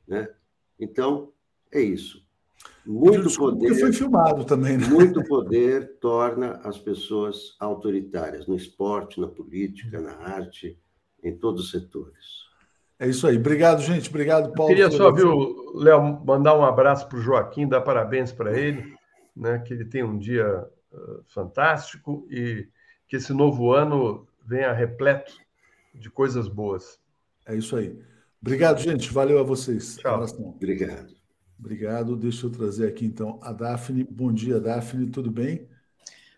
Né? 0.06 0.28
Então, 0.78 1.32
é 1.72 1.82
isso. 1.82 2.26
Muito 2.86 3.34
poder. 3.36 3.76
foi 3.76 3.94
filmado 3.94 4.44
também, 4.46 4.78
né? 4.78 4.88
Muito 4.88 5.24
poder 5.26 5.98
torna 6.00 6.60
as 6.64 6.78
pessoas 6.78 7.56
autoritárias 7.60 8.46
no 8.48 8.56
esporte, 8.56 9.20
na 9.20 9.28
política, 9.28 10.00
na 10.02 10.16
arte, 10.16 10.78
em 11.24 11.36
todos 11.36 11.66
os 11.66 11.72
setores. 11.72 12.48
É 13.00 13.08
isso 13.08 13.28
aí. 13.28 13.38
Obrigado, 13.38 13.82
gente. 13.82 14.10
Obrigado, 14.10 14.54
Paulo. 14.54 14.72
Eu 14.72 14.76
queria 14.76 14.92
só, 14.92 15.12
viu, 15.12 15.74
Léo, 15.76 16.26
mandar 16.26 16.58
um 16.58 16.64
abraço 16.64 17.08
para 17.08 17.18
o 17.18 17.22
Joaquim, 17.22 17.68
dar 17.68 17.82
parabéns 17.82 18.32
para 18.32 18.58
ele, 18.58 18.97
né? 19.38 19.60
Que 19.60 19.74
ele 19.74 19.86
tenha 19.86 20.06
um 20.06 20.18
dia 20.18 20.68
uh, 20.92 21.24
fantástico 21.28 22.28
e 22.30 22.68
que 23.08 23.16
esse 23.16 23.32
novo 23.34 23.72
ano 23.72 24.28
venha 24.46 24.74
repleto 24.74 25.34
de 25.94 26.10
coisas 26.10 26.48
boas. 26.48 27.00
É 27.46 27.56
isso 27.56 27.76
aí. 27.76 27.98
Obrigado, 28.42 28.80
gente. 28.80 29.12
Valeu 29.12 29.40
a 29.40 29.44
vocês. 29.44 29.98
Tchau. 29.98 30.24
Obrigado. 30.40 31.16
Obrigado. 31.60 32.16
Deixa 32.16 32.46
eu 32.46 32.52
trazer 32.52 32.88
aqui 32.88 33.06
então 33.06 33.40
a 33.42 33.52
Daphne. 33.52 34.04
Bom 34.04 34.32
dia, 34.32 34.60
Daphne, 34.60 35.10
tudo 35.10 35.32
bem? 35.32 35.68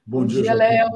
Bom, 0.06 0.22
Bom 0.22 0.26
dia, 0.26 0.42
dia 0.44 0.54
Léo. 0.54 0.90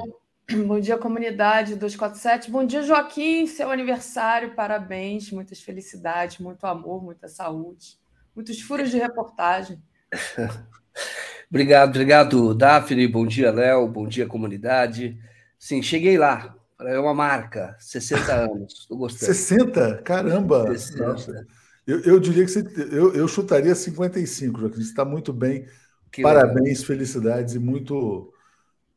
Bom 0.68 0.80
dia, 0.80 0.98
comunidade 0.98 1.76
247. 1.76 2.52
Bom 2.52 2.66
dia, 2.66 2.84
Joaquim, 2.84 3.48
seu 3.48 3.70
aniversário, 3.70 4.56
parabéns, 4.56 5.32
muitas 5.32 5.62
felicidades, 5.62 6.40
muito 6.40 6.66
amor, 6.66 7.04
muita 7.04 7.28
saúde, 7.28 7.98
muitos 8.36 8.62
furos 8.62 8.90
de 8.90 8.98
reportagem. 8.98 9.82
obrigado, 11.54 11.90
obrigado, 11.90 12.56
Daphne. 12.56 13.08
Bom 13.08 13.28
dia, 13.28 13.52
Léo. 13.52 13.88
Bom 13.88 14.08
dia, 14.08 14.26
comunidade. 14.26 15.20
Sim, 15.60 15.84
cheguei 15.84 16.18
lá. 16.18 16.56
É 16.82 17.00
uma 17.00 17.14
marca, 17.14 17.78
60 17.80 18.34
anos. 18.34 18.74
Estou 18.74 18.98
gostando. 18.98 19.32
60? 19.32 20.02
Caramba! 20.02 20.76
60. 20.76 21.46
Eu, 21.86 22.00
eu 22.02 22.20
diria 22.20 22.44
que 22.44 22.52
você, 22.52 22.64
eu, 22.92 23.14
eu 23.14 23.28
chutaria 23.28 23.76
55, 23.76 24.60
Joaquim. 24.60 24.78
Você 24.78 24.82
está 24.82 25.06
muito 25.06 25.32
bem. 25.32 25.68
Que 26.12 26.24
Parabéns, 26.24 26.80
legal. 26.80 26.86
felicidades 26.86 27.54
e 27.54 27.60
muito, 27.60 28.34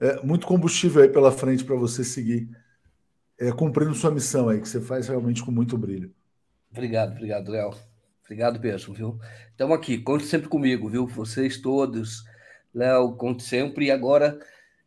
é, 0.00 0.22
muito 0.24 0.46
combustível 0.46 1.02
aí 1.02 1.08
pela 1.08 1.32
frente 1.32 1.64
para 1.64 1.76
você 1.76 2.02
seguir 2.04 2.48
é, 3.38 3.52
cumprindo 3.52 3.94
sua 3.94 4.10
missão 4.10 4.48
aí, 4.48 4.60
que 4.60 4.68
você 4.68 4.80
faz 4.80 5.08
realmente 5.08 5.42
com 5.42 5.50
muito 5.50 5.76
brilho. 5.76 6.10
Obrigado, 6.70 7.12
obrigado, 7.12 7.50
Léo. 7.50 7.74
Obrigado 8.24 8.60
mesmo, 8.60 8.92
viu? 8.92 9.18
Estamos 9.50 9.76
aqui, 9.76 9.98
conte 9.98 10.24
sempre 10.24 10.48
comigo, 10.48 10.88
viu? 10.88 11.06
Vocês 11.06 11.58
todos, 11.58 12.24
Léo, 12.76 13.12
conte 13.12 13.42
sempre. 13.42 13.86
E 13.86 13.90
agora, 13.90 14.38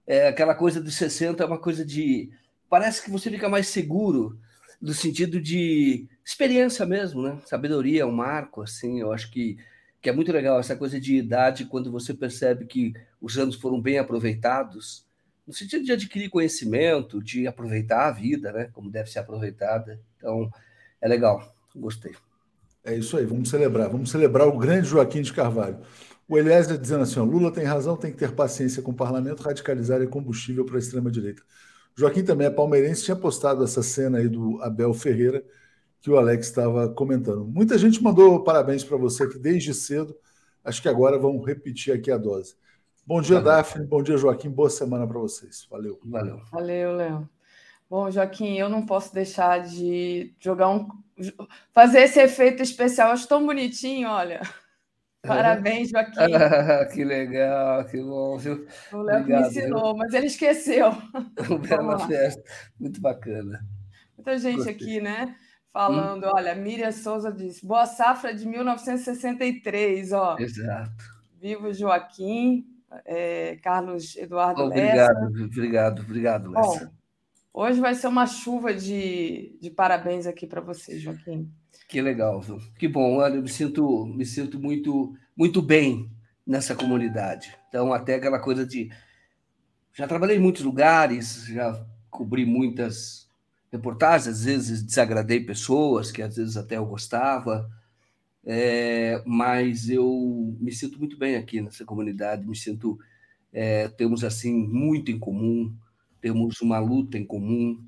é, 0.05 0.27
aquela 0.27 0.53
coisa 0.53 0.79
dos 0.79 0.93
60 0.93 1.43
é 1.43 1.45
uma 1.45 1.57
coisa 1.57 1.83
de. 1.83 2.29
Parece 2.69 3.03
que 3.03 3.09
você 3.09 3.31
fica 3.31 3.49
mais 3.49 3.67
seguro 3.67 4.39
no 4.79 4.93
sentido 4.93 5.41
de 5.41 6.07
experiência 6.23 6.85
mesmo, 6.85 7.23
né? 7.23 7.39
Sabedoria 7.45 8.05
um 8.05 8.11
marco, 8.11 8.61
assim, 8.61 8.99
eu 9.01 9.11
acho 9.11 9.31
que, 9.31 9.57
que 9.99 10.07
é 10.07 10.13
muito 10.13 10.31
legal 10.31 10.59
essa 10.59 10.75
coisa 10.75 10.99
de 10.99 11.15
idade, 11.15 11.65
quando 11.65 11.91
você 11.91 12.13
percebe 12.13 12.65
que 12.65 12.93
os 13.19 13.37
anos 13.37 13.55
foram 13.55 13.81
bem 13.81 13.97
aproveitados, 13.97 15.03
no 15.45 15.53
sentido 15.53 15.83
de 15.83 15.91
adquirir 15.91 16.29
conhecimento, 16.29 17.21
de 17.21 17.47
aproveitar 17.47 18.07
a 18.07 18.11
vida, 18.11 18.51
né? 18.51 18.69
Como 18.71 18.91
deve 18.91 19.09
ser 19.09 19.19
aproveitada. 19.19 19.99
Então, 20.15 20.49
é 21.01 21.07
legal, 21.07 21.55
gostei. 21.75 22.13
É 22.83 22.95
isso 22.95 23.17
aí, 23.17 23.25
vamos 23.25 23.49
celebrar, 23.49 23.89
vamos 23.89 24.11
celebrar 24.11 24.47
o 24.47 24.57
grande 24.57 24.87
Joaquim 24.87 25.23
de 25.23 25.33
Carvalho. 25.33 25.79
O 26.29 26.37
Eliezer 26.37 26.77
dizendo 26.77 27.01
assim: 27.01 27.19
ó, 27.19 27.23
Lula 27.23 27.51
tem 27.51 27.63
razão, 27.63 27.97
tem 27.97 28.11
que 28.11 28.17
ter 28.17 28.31
paciência 28.31 28.83
com 28.83 28.91
o 28.91 28.95
parlamento, 28.95 29.41
radicalizar 29.41 29.99
é 29.99 30.05
combustível 30.05 30.63
para 30.63 30.75
a 30.75 30.79
extrema-direita. 30.79 31.41
Joaquim 31.97 32.23
também 32.23 32.45
é 32.45 32.51
palmeirense, 32.51 33.03
tinha 33.03 33.15
postado 33.15 33.63
essa 33.63 33.81
cena 33.81 34.19
aí 34.19 34.29
do 34.29 34.61
Abel 34.61 34.93
Ferreira, 34.93 35.43
que 35.99 36.09
o 36.11 36.17
Alex 36.17 36.47
estava 36.47 36.87
comentando. 36.87 37.45
Muita 37.45 37.79
gente 37.79 38.01
mandou 38.01 38.43
parabéns 38.43 38.83
para 38.83 38.95
você 38.95 39.23
aqui 39.23 39.39
desde 39.39 39.73
cedo. 39.73 40.15
Acho 40.63 40.81
que 40.81 40.87
agora 40.87 41.17
vamos 41.17 41.43
repetir 41.45 41.93
aqui 41.93 42.11
a 42.11 42.17
dose. 42.17 42.55
Bom 43.05 43.21
dia, 43.21 43.41
Valeu. 43.41 43.51
Daphne. 43.51 43.87
Bom 43.87 44.03
dia, 44.03 44.15
Joaquim. 44.15 44.51
Boa 44.51 44.69
semana 44.69 45.07
para 45.07 45.17
vocês. 45.17 45.65
Valeu. 45.69 45.99
Valeu. 46.05 46.39
Valeu, 46.51 46.95
Léo. 46.95 47.29
Bom, 47.89 48.11
Joaquim, 48.11 48.55
eu 48.55 48.69
não 48.69 48.85
posso 48.85 49.11
deixar 49.11 49.67
de 49.67 50.35
jogar 50.39 50.69
um. 50.69 50.87
fazer 51.73 52.01
esse 52.01 52.19
efeito 52.19 52.61
especial. 52.61 53.11
acho 53.11 53.27
tão 53.27 53.43
bonitinho, 53.43 54.07
olha. 54.07 54.41
Parabéns, 55.21 55.89
Joaquim. 55.89 56.31
que 56.93 57.03
legal, 57.03 57.85
que 57.85 58.01
bom. 58.01 58.37
Viu? 58.37 58.65
O 58.93 59.01
Léo 59.01 59.25
me 59.25 59.35
ensinou, 59.41 59.95
mas 59.95 60.13
ele 60.13 60.27
esqueceu. 60.27 60.91
Bela 61.67 61.99
festa. 62.07 62.41
Muito 62.79 63.01
bacana. 63.01 63.59
Muita 64.15 64.37
gente 64.37 64.57
Gostei. 64.57 64.73
aqui, 64.73 65.01
né? 65.01 65.35
Falando, 65.71 66.25
hum. 66.25 66.31
olha, 66.33 66.55
Miriam 66.55 66.91
Souza 66.91 67.31
disse, 67.31 67.65
boa 67.65 67.85
safra 67.85 68.33
de 68.33 68.47
1963, 68.47 70.11
ó. 70.13 70.35
Exato. 70.39 70.91
Vivo 71.39 71.71
Joaquim, 71.73 72.65
é, 73.05 73.57
Carlos 73.57 74.15
Eduardo 74.17 74.63
Obrigado, 74.63 75.31
Lessa. 75.31 75.45
obrigado, 75.45 76.01
obrigado, 76.01 76.51
Lessa. 76.51 76.85
Bom, 76.85 77.61
hoje 77.61 77.79
vai 77.79 77.93
ser 77.93 78.07
uma 78.07 78.25
chuva 78.25 78.73
de, 78.73 79.57
de 79.61 79.69
parabéns 79.69 80.25
aqui 80.25 80.47
para 80.47 80.59
você, 80.59 80.97
Joaquim. 80.97 81.51
Que 81.89 82.01
legal, 82.01 82.39
viu? 82.39 82.59
Que 82.77 82.87
bom, 82.87 83.15
olha, 83.17 83.35
eu 83.37 83.41
me 83.41 83.49
sinto, 83.49 84.05
me 84.05 84.23
sinto 84.25 84.59
muito, 84.59 85.15
muito 85.35 85.59
bem 85.61 86.07
nessa 86.45 86.75
comunidade. 86.75 87.57
Então, 87.67 87.91
até 87.91 88.13
aquela 88.15 88.39
coisa 88.39 88.63
de. 88.65 88.89
Já 89.93 90.07
trabalhei 90.07 90.37
em 90.37 90.39
muitos 90.39 90.63
lugares, 90.63 91.45
já 91.47 91.85
cobri 92.11 92.45
muitas 92.45 93.27
reportagens, 93.71 94.27
às 94.27 94.43
vezes 94.45 94.83
desagradei 94.83 95.39
pessoas 95.43 96.11
que 96.11 96.21
às 96.21 96.35
vezes 96.37 96.57
até 96.57 96.77
eu 96.77 96.85
gostava, 96.85 97.69
é, 98.45 99.21
mas 99.25 99.89
eu 99.89 100.55
me 100.59 100.71
sinto 100.73 100.99
muito 100.99 101.17
bem 101.17 101.37
aqui 101.37 101.61
nessa 101.61 101.85
comunidade, 101.85 102.47
me 102.47 102.55
sinto. 102.57 102.99
É, 103.53 103.89
temos 103.89 104.23
assim 104.23 104.53
muito 104.67 105.11
em 105.11 105.19
comum, 105.19 105.75
temos 106.21 106.61
uma 106.61 106.79
luta 106.79 107.17
em 107.17 107.25
comum, 107.25 107.83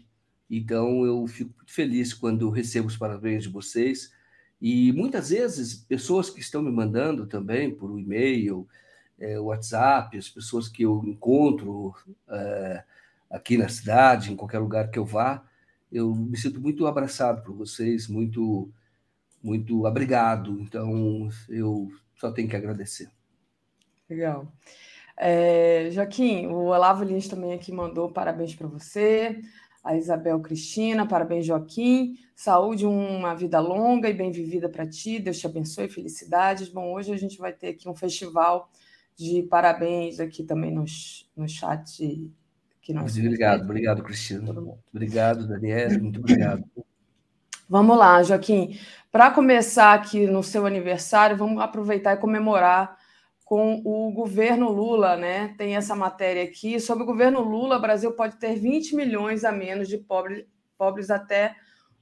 então, 0.58 1.06
eu 1.06 1.26
fico 1.28 1.54
muito 1.56 1.74
feliz 1.74 2.14
quando 2.14 2.50
recebo 2.50 2.88
os 2.88 2.98
parabéns 2.98 3.44
de 3.44 3.50
vocês. 3.50 4.14
E 4.62 4.92
muitas 4.92 5.30
vezes, 5.30 5.74
pessoas 5.74 6.30
que 6.30 6.42
estão 6.42 6.62
me 6.62 6.70
mandando 6.70 7.26
também 7.26 7.74
por 7.74 7.98
e-mail, 7.98 8.68
é, 9.18 9.40
WhatsApp, 9.40 10.18
as 10.18 10.28
pessoas 10.28 10.68
que 10.68 10.84
eu 10.84 11.02
encontro 11.06 11.96
é, 12.30 12.84
aqui 13.30 13.58
na 13.58 13.70
cidade, 13.70 14.34
em 14.34 14.36
qualquer 14.36 14.60
lugar 14.60 14.92
que 14.92 15.00
eu 15.00 15.06
vá, 15.06 15.42
eu 15.90 16.14
me 16.14 16.38
sinto 16.38 16.60
muito 16.60 16.86
abraçado 16.86 17.42
por 17.44 17.56
vocês, 17.56 18.08
muito 18.08 18.70
muito 19.42 19.86
obrigado. 19.86 20.60
Então, 20.60 21.30
eu 21.50 21.90
só 22.16 22.30
tenho 22.32 22.50
que 22.50 22.56
agradecer. 22.56 23.10
Legal. 24.10 24.52
É, 25.18 25.90
Joaquim, 25.92 26.48
o 26.48 26.66
Olavo 26.66 27.04
Lins 27.04 27.28
também 27.28 27.54
aqui 27.54 27.72
mandou 27.72 28.12
parabéns 28.12 28.54
para 28.54 28.68
você. 28.68 29.42
A 29.84 29.96
Isabel 29.96 30.40
Cristina, 30.40 31.08
parabéns, 31.08 31.46
Joaquim. 31.46 32.16
Saúde, 32.36 32.86
uma 32.86 33.34
vida 33.34 33.60
longa 33.60 34.10
e 34.10 34.14
bem 34.14 34.32
vivida 34.32 34.70
para 34.70 34.88
ti. 34.88 35.20
Deus 35.20 35.40
te 35.40 35.48
abençoe, 35.48 35.90
felicidades. 35.90 36.70
Bom, 36.70 36.94
hoje 36.94 37.12
a 37.12 37.18
gente 37.18 37.38
vai 37.38 37.52
ter 37.52 37.70
aqui 37.70 37.90
um 37.90 37.96
festival 37.96 38.70
de 39.16 39.44
parabéns 39.44 40.20
aqui 40.20 40.44
também 40.44 40.72
no, 40.72 40.86
no 41.36 41.48
chat. 41.48 42.32
Que 42.82 42.94
nós 42.94 43.18
obrigado, 43.18 43.64
obrigado, 43.64 44.04
Cristina. 44.04 44.54
Obrigado, 44.94 45.48
Daniela, 45.48 45.98
muito 46.00 46.20
obrigado. 46.20 46.64
Vamos 47.70 47.98
lá, 47.98 48.22
Joaquim. 48.22 48.78
Para 49.12 49.32
começar 49.32 49.94
aqui 49.94 50.26
no 50.28 50.44
seu 50.44 50.66
aniversário, 50.66 51.38
vamos 51.38 51.62
aproveitar 51.62 52.14
e 52.14 52.18
comemorar 52.18 52.98
com 53.52 53.82
o 53.84 54.10
governo 54.14 54.72
Lula, 54.72 55.18
né? 55.18 55.54
Tem 55.58 55.76
essa 55.76 55.94
matéria 55.94 56.42
aqui. 56.42 56.80
Sobre 56.80 57.04
o 57.04 57.06
governo 57.06 57.42
Lula, 57.42 57.76
o 57.76 57.82
Brasil 57.82 58.10
pode 58.14 58.38
ter 58.38 58.56
20 58.56 58.96
milhões 58.96 59.44
a 59.44 59.52
menos 59.52 59.90
de 59.90 59.98
pobres, 59.98 60.46
pobres 60.78 61.12
até 61.12 61.58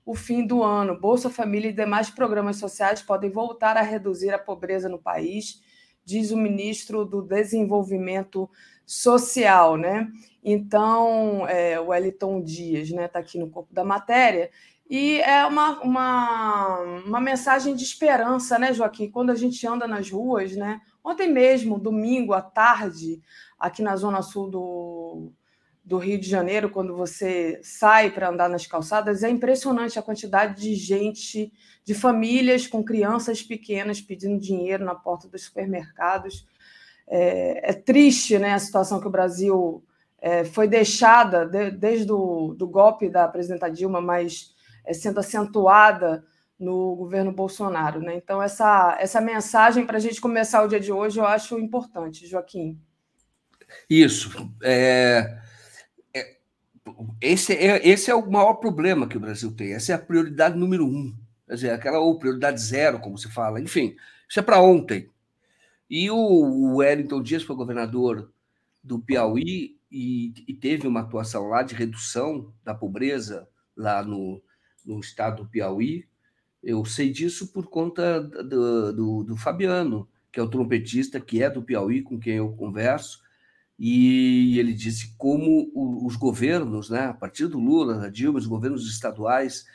o 0.06 0.14
fim 0.14 0.46
do 0.46 0.62
ano. 0.62 1.02
Bolsa 1.02 1.28
Família 1.28 1.70
e 1.70 1.74
demais 1.74 2.12
programas 2.12 2.58
sociais 2.58 3.02
podem 3.02 3.32
voltar 3.32 3.78
a 3.78 3.82
reduzir 3.82 4.30
a 4.30 4.38
pobreza 4.38 4.88
no 4.88 5.00
país, 5.00 5.60
diz 6.06 6.30
o 6.30 6.38
ministro 6.38 7.04
do 7.04 7.24
Desenvolvimento 7.24 8.48
Social, 8.86 9.76
né? 9.76 10.08
Então, 10.44 11.48
é, 11.48 11.80
o 11.80 11.88
Wellington 11.88 12.44
Dias, 12.44 12.92
né, 12.92 13.06
está 13.06 13.18
aqui 13.18 13.40
no 13.40 13.50
corpo 13.50 13.74
da 13.74 13.84
matéria, 13.84 14.52
e 14.90 15.22
é 15.22 15.46
uma, 15.46 15.80
uma, 15.82 16.80
uma 17.06 17.22
mensagem 17.22 17.76
de 17.76 17.84
esperança, 17.84 18.58
né, 18.58 18.74
Joaquim? 18.74 19.12
Quando 19.12 19.30
a 19.30 19.36
gente 19.36 19.66
anda 19.68 19.88
nas 19.88 20.10
ruas, 20.10 20.56
né? 20.56 20.82
Ontem 21.04 21.32
mesmo, 21.32 21.80
domingo 21.80 22.34
à 22.34 22.42
tarde, 22.42 23.22
aqui 23.60 23.84
na 23.84 23.96
Zona 23.96 24.24
Sul 24.24 24.50
do, 24.50 25.32
do 25.86 25.98
Rio 26.00 26.20
de 26.20 26.28
Janeiro, 26.28 26.72
quando 26.72 26.96
você 26.96 27.60
sai 27.62 28.10
para 28.10 28.30
andar 28.30 28.50
nas 28.50 28.66
calçadas, 28.66 29.22
é 29.22 29.30
impressionante 29.30 30.00
a 30.00 30.04
quantidade 30.04 30.60
de 30.60 30.74
gente, 30.74 31.54
de 31.86 31.94
famílias 31.94 32.66
com 32.66 32.84
crianças 32.84 33.44
pequenas 33.44 34.02
pedindo 34.02 34.40
dinheiro 34.40 34.84
na 34.84 34.96
porta 34.96 35.28
dos 35.28 35.44
supermercados. 35.44 36.48
É, 37.08 37.72
é 37.72 37.74
triste 37.74 38.40
né, 38.40 38.54
a 38.54 38.60
situação 38.60 39.00
que 39.00 39.08
o 39.08 39.12
Brasil 39.12 39.84
é, 40.20 40.44
foi 40.44 40.68
deixada 40.68 41.46
de, 41.46 41.70
desde 41.72 42.12
o 42.12 42.56
do 42.56 42.68
golpe 42.68 43.08
da 43.08 43.28
presidenta 43.28 43.70
Dilma, 43.70 44.02
mas 44.02 44.58
sendo 44.94 45.20
acentuada 45.20 46.26
no 46.60 46.96
governo 46.96 47.32
Bolsonaro. 47.32 48.02
Né? 48.02 48.16
Então, 48.16 48.42
essa, 48.42 48.98
essa 49.00 49.22
mensagem 49.22 49.86
para 49.86 49.98
a 49.98 50.02
gente 50.02 50.20
começar 50.20 50.64
o 50.64 50.68
dia 50.68 50.80
de 50.80 50.92
hoje 50.92 51.20
eu 51.20 51.26
acho 51.26 51.58
importante, 51.58 52.28
Joaquim. 52.28 52.80
Isso. 53.90 54.30
É, 54.62 55.40
é, 56.14 56.38
esse, 57.22 57.54
é, 57.54 57.88
esse 57.88 58.12
é 58.12 58.16
o 58.16 58.30
maior 58.30 58.56
problema 58.56 59.08
que 59.08 59.18
o 59.18 59.22
Brasil 59.22 59.56
tem. 59.56 59.74
Essa 59.74 59.94
é 59.94 59.96
a 59.96 60.00
prioridade 60.00 60.58
número 60.58 60.86
um. 60.86 61.16
Quer 61.48 61.54
dizer, 61.56 61.72
aquela 61.72 62.00
ou 62.00 62.20
prioridade 62.20 62.62
zero, 62.62 63.00
como 63.00 63.18
se 63.18 63.32
fala. 63.32 63.62
Enfim, 63.62 63.96
isso 64.28 64.40
é 64.40 64.44
para 64.44 64.62
ontem. 64.62 65.10
E 65.90 66.12
o, 66.12 66.16
o 66.16 66.76
Wellington 66.78 67.22
Dias 67.22 67.44
foi 67.44 67.56
governador 67.56 68.32
do 68.84 69.00
Piauí 69.00 69.78
e, 69.92 70.34
e, 70.48 70.54
teve 70.54 70.88
uma 70.88 71.02
atuação 71.02 71.48
lá 71.48 71.64
de 71.64 71.74
redução 71.74 72.54
da 72.64 72.76
pobreza 72.76 73.48
lá 73.76 74.04
no, 74.04 74.42
no 74.94 75.00
estado 75.00 75.44
do 75.44 75.50
Piauí. 75.50 76.06
Eu 76.62 76.84
sei 76.84 77.10
disso 77.12 77.54
por 77.54 77.68
conta 77.68 78.20
do, 78.22 78.94
do, 78.94 79.24
do, 79.24 79.38
Fabiano, 79.38 80.10
que 80.32 80.40
é 80.40 80.44
o 80.44 80.50
trompetista, 80.50 81.20
que 81.20 81.42
é 81.42 81.50
do 81.50 81.62
Piauí, 81.62 82.02
com 82.02 82.20
quem 82.20 82.36
eu 82.36 82.52
converso, 82.54 83.22
e 83.78 84.60
ele 84.60 84.74
disse 84.74 85.16
como 85.18 85.72
os 86.06 86.18
governos, 86.18 86.90
né, 86.90 87.06
a 87.06 87.14
partir 87.14 87.48
do 87.48 87.60
Lula, 87.60 87.98
da 87.98 88.10
Dilma, 88.10 88.38
os 88.38 88.46
governos 88.46 88.90
estaduais 88.90 89.66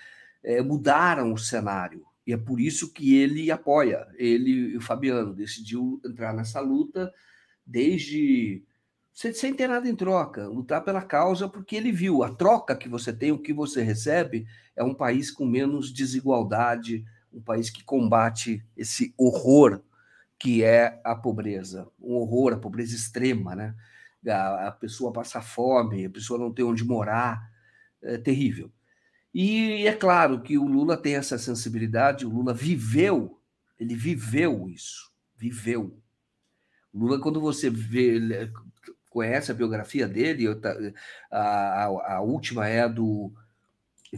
é, 0.42 0.60
mudaram 0.60 1.32
o 1.32 1.38
cenário. 1.38 2.04
E 2.26 2.32
é 2.32 2.36
por 2.36 2.60
isso 2.60 2.92
que 2.92 3.16
ele 3.16 3.50
apoia, 3.50 4.06
ele 4.16 4.50
e 4.50 4.76
o 4.76 4.80
Fabiano, 4.80 5.32
decidiu 5.32 6.00
entrar 6.04 6.34
nessa 6.34 6.60
luta 6.60 7.12
desde 7.66 8.62
sem 9.14 9.54
ter 9.54 9.68
nada 9.68 9.88
em 9.88 9.94
troca, 9.94 10.48
lutar 10.48 10.82
pela 10.82 11.00
causa, 11.00 11.48
porque 11.48 11.76
ele 11.76 11.92
viu 11.92 12.24
a 12.24 12.34
troca 12.34 12.74
que 12.74 12.88
você 12.88 13.12
tem, 13.12 13.30
o 13.30 13.38
que 13.38 13.52
você 13.52 13.80
recebe, 13.80 14.44
é 14.74 14.82
um 14.82 14.92
país 14.92 15.30
com 15.30 15.46
menos 15.46 15.92
desigualdade, 15.92 17.04
um 17.32 17.40
país 17.40 17.70
que 17.70 17.84
combate 17.84 18.64
esse 18.76 19.14
horror 19.16 19.80
que 20.36 20.64
é 20.64 21.00
a 21.04 21.14
pobreza, 21.14 21.88
um 22.00 22.14
horror, 22.14 22.52
a 22.52 22.58
pobreza 22.58 22.94
extrema, 22.94 23.54
né? 23.54 23.74
A, 24.26 24.68
a 24.68 24.72
pessoa 24.72 25.12
passa 25.12 25.40
fome, 25.40 26.04
a 26.04 26.10
pessoa 26.10 26.38
não 26.38 26.52
tem 26.52 26.64
onde 26.64 26.84
morar, 26.84 27.48
é 28.02 28.18
terrível. 28.18 28.70
E 29.32 29.86
é 29.86 29.94
claro 29.94 30.42
que 30.42 30.58
o 30.58 30.66
Lula 30.66 30.96
tem 30.96 31.14
essa 31.14 31.38
sensibilidade, 31.38 32.26
o 32.26 32.30
Lula 32.30 32.52
viveu, 32.52 33.40
ele 33.78 33.94
viveu 33.94 34.68
isso, 34.68 35.12
viveu. 35.36 35.98
Lula, 36.92 37.20
quando 37.20 37.40
você 37.40 37.70
vê, 37.70 38.50
conhece 39.14 39.52
a 39.52 39.54
biografia 39.54 40.08
dele, 40.08 40.44
a, 41.30 41.38
a, 41.38 42.14
a 42.16 42.20
última 42.20 42.66
é 42.66 42.82
a 42.82 42.88
do 42.88 43.32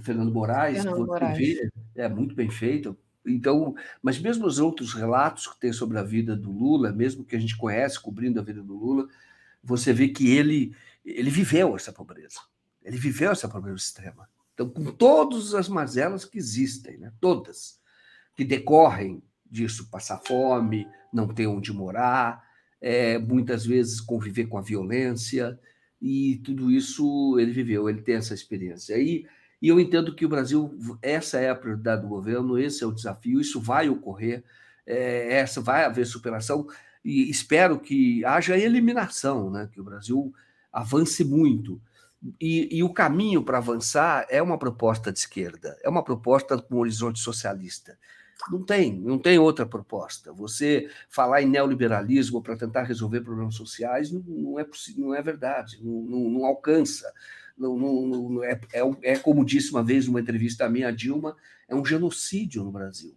Fernando 0.03 0.33
Moraes, 0.33 0.83
Fernando 0.83 1.07
Moraes. 1.07 1.37
Vê, 1.37 1.71
é 1.95 2.09
muito 2.09 2.35
bem 2.35 2.49
feito. 2.49 2.97
Então, 3.27 3.75
mas 4.01 4.19
mesmo 4.19 4.47
os 4.47 4.59
outros 4.59 4.95
relatos 4.95 5.49
que 5.49 5.61
tem 5.61 5.71
sobre 5.71 5.99
a 5.99 6.03
vida 6.03 6.35
do 6.35 6.51
Lula, 6.51 6.93
mesmo 6.93 7.25
que 7.25 7.37
a 7.37 7.39
gente 7.39 7.59
conhece 7.59 8.01
cobrindo 8.01 8.41
a 8.41 8.43
vida 8.43 8.63
do 8.63 8.75
Lula, 8.75 9.07
você 9.63 9.93
vê 9.93 10.09
que 10.09 10.35
ele 10.35 10.75
ele 11.05 11.31
viveu 11.31 11.77
essa 11.77 11.93
pobreza. 11.93 12.41
Ele 12.83 12.97
viveu 12.97 13.31
essa 13.31 13.49
pobreza 13.49 13.77
extrema. 13.77 14.29
Então, 14.55 14.71
com 14.71 14.87
todas 14.87 15.55
as 15.55 15.69
mazelas 15.69 16.25
que 16.25 16.39
existem, 16.39 16.97
né? 16.97 17.13
todas, 17.21 17.79
que 18.35 18.45
decorrem 18.45 19.23
disso, 19.45 19.91
passar 19.91 20.21
fome, 20.27 20.89
não 21.13 21.29
ter 21.29 21.47
onde 21.47 21.73
morar, 21.73 22.46
é, 22.81 23.19
muitas 23.19 23.65
vezes 23.65 24.01
conviver 24.01 24.47
com 24.47 24.59
a 24.59 24.63
violência, 24.63 25.59
e 26.01 26.41
tudo 26.45 26.71
isso 26.71 27.39
ele 27.39 27.53
viveu, 27.53 27.89
ele 27.89 28.03
tem 28.03 28.17
essa 28.17 28.35
experiência. 28.35 28.97
E, 28.99 29.27
e 29.61 29.69
eu 29.69 29.81
entendo 29.81 30.15
que 30.15 30.27
o 30.27 30.29
Brasil, 30.29 30.77
essa 31.01 31.39
é 31.39 31.51
a 31.51 31.55
prioridade 31.55 32.03
do 32.03 32.09
governo, 32.09 32.59
esse 32.59 32.85
é 32.85 32.87
o 32.87 32.93
desafio, 32.93 33.41
isso 33.41 33.61
vai 33.61 33.89
ocorrer, 33.89 34.45
é, 34.87 35.35
essa 35.35 35.61
vai 35.61 35.85
haver 35.85 36.07
superação, 36.07 36.67
e 37.05 37.31
espero 37.31 37.79
que 37.79 38.25
haja 38.25 38.59
eliminação, 38.59 39.51
né? 39.51 39.69
que 39.73 39.81
o 39.81 39.85
Brasil 39.85 40.33
avance 40.73 41.25
muito. 41.25 41.81
E, 42.41 42.69
e 42.79 42.83
o 42.83 42.93
caminho 42.93 43.43
para 43.43 43.59
avançar 43.59 44.27
é 44.29 44.43
uma 44.43 44.59
proposta 44.59 45.13
de 45.13 45.19
esquerda, 45.19 45.79
é 45.83 45.89
uma 45.89 46.03
proposta 46.03 46.59
com 46.59 46.77
um 46.77 46.79
horizonte 46.79 47.21
socialista. 47.21 47.97
Não 48.51 48.63
tem, 48.63 48.95
não 48.95 49.19
tem 49.19 49.39
outra 49.39 49.67
proposta. 49.67 50.33
Você 50.33 50.89
falar 51.09 51.43
em 51.43 51.49
neoliberalismo 51.49 52.43
para 52.43 52.57
tentar 52.57 52.85
resolver 52.85 53.23
problemas 53.23 53.55
sociais 53.55 54.13
não, 54.13 54.23
não, 54.27 54.61
é, 54.61 54.67
não 54.97 55.15
é 55.15 55.23
verdade, 55.23 55.79
não, 55.83 56.03
não, 56.03 56.31
não 56.31 56.45
alcança. 56.45 57.13
Não, 57.57 57.77
não, 57.77 58.45
é, 58.45 58.61
é, 58.73 58.81
é, 59.03 59.19
como 59.19 59.45
disse 59.45 59.71
uma 59.71 59.83
vez 59.83 60.07
numa 60.07 60.21
entrevista 60.21 60.67
a 60.67 60.69
minha 60.69 60.93
Dilma, 60.93 61.35
é 61.67 61.75
um 61.75 61.85
genocídio 61.85 62.63
no 62.63 62.71
Brasil. 62.71 63.17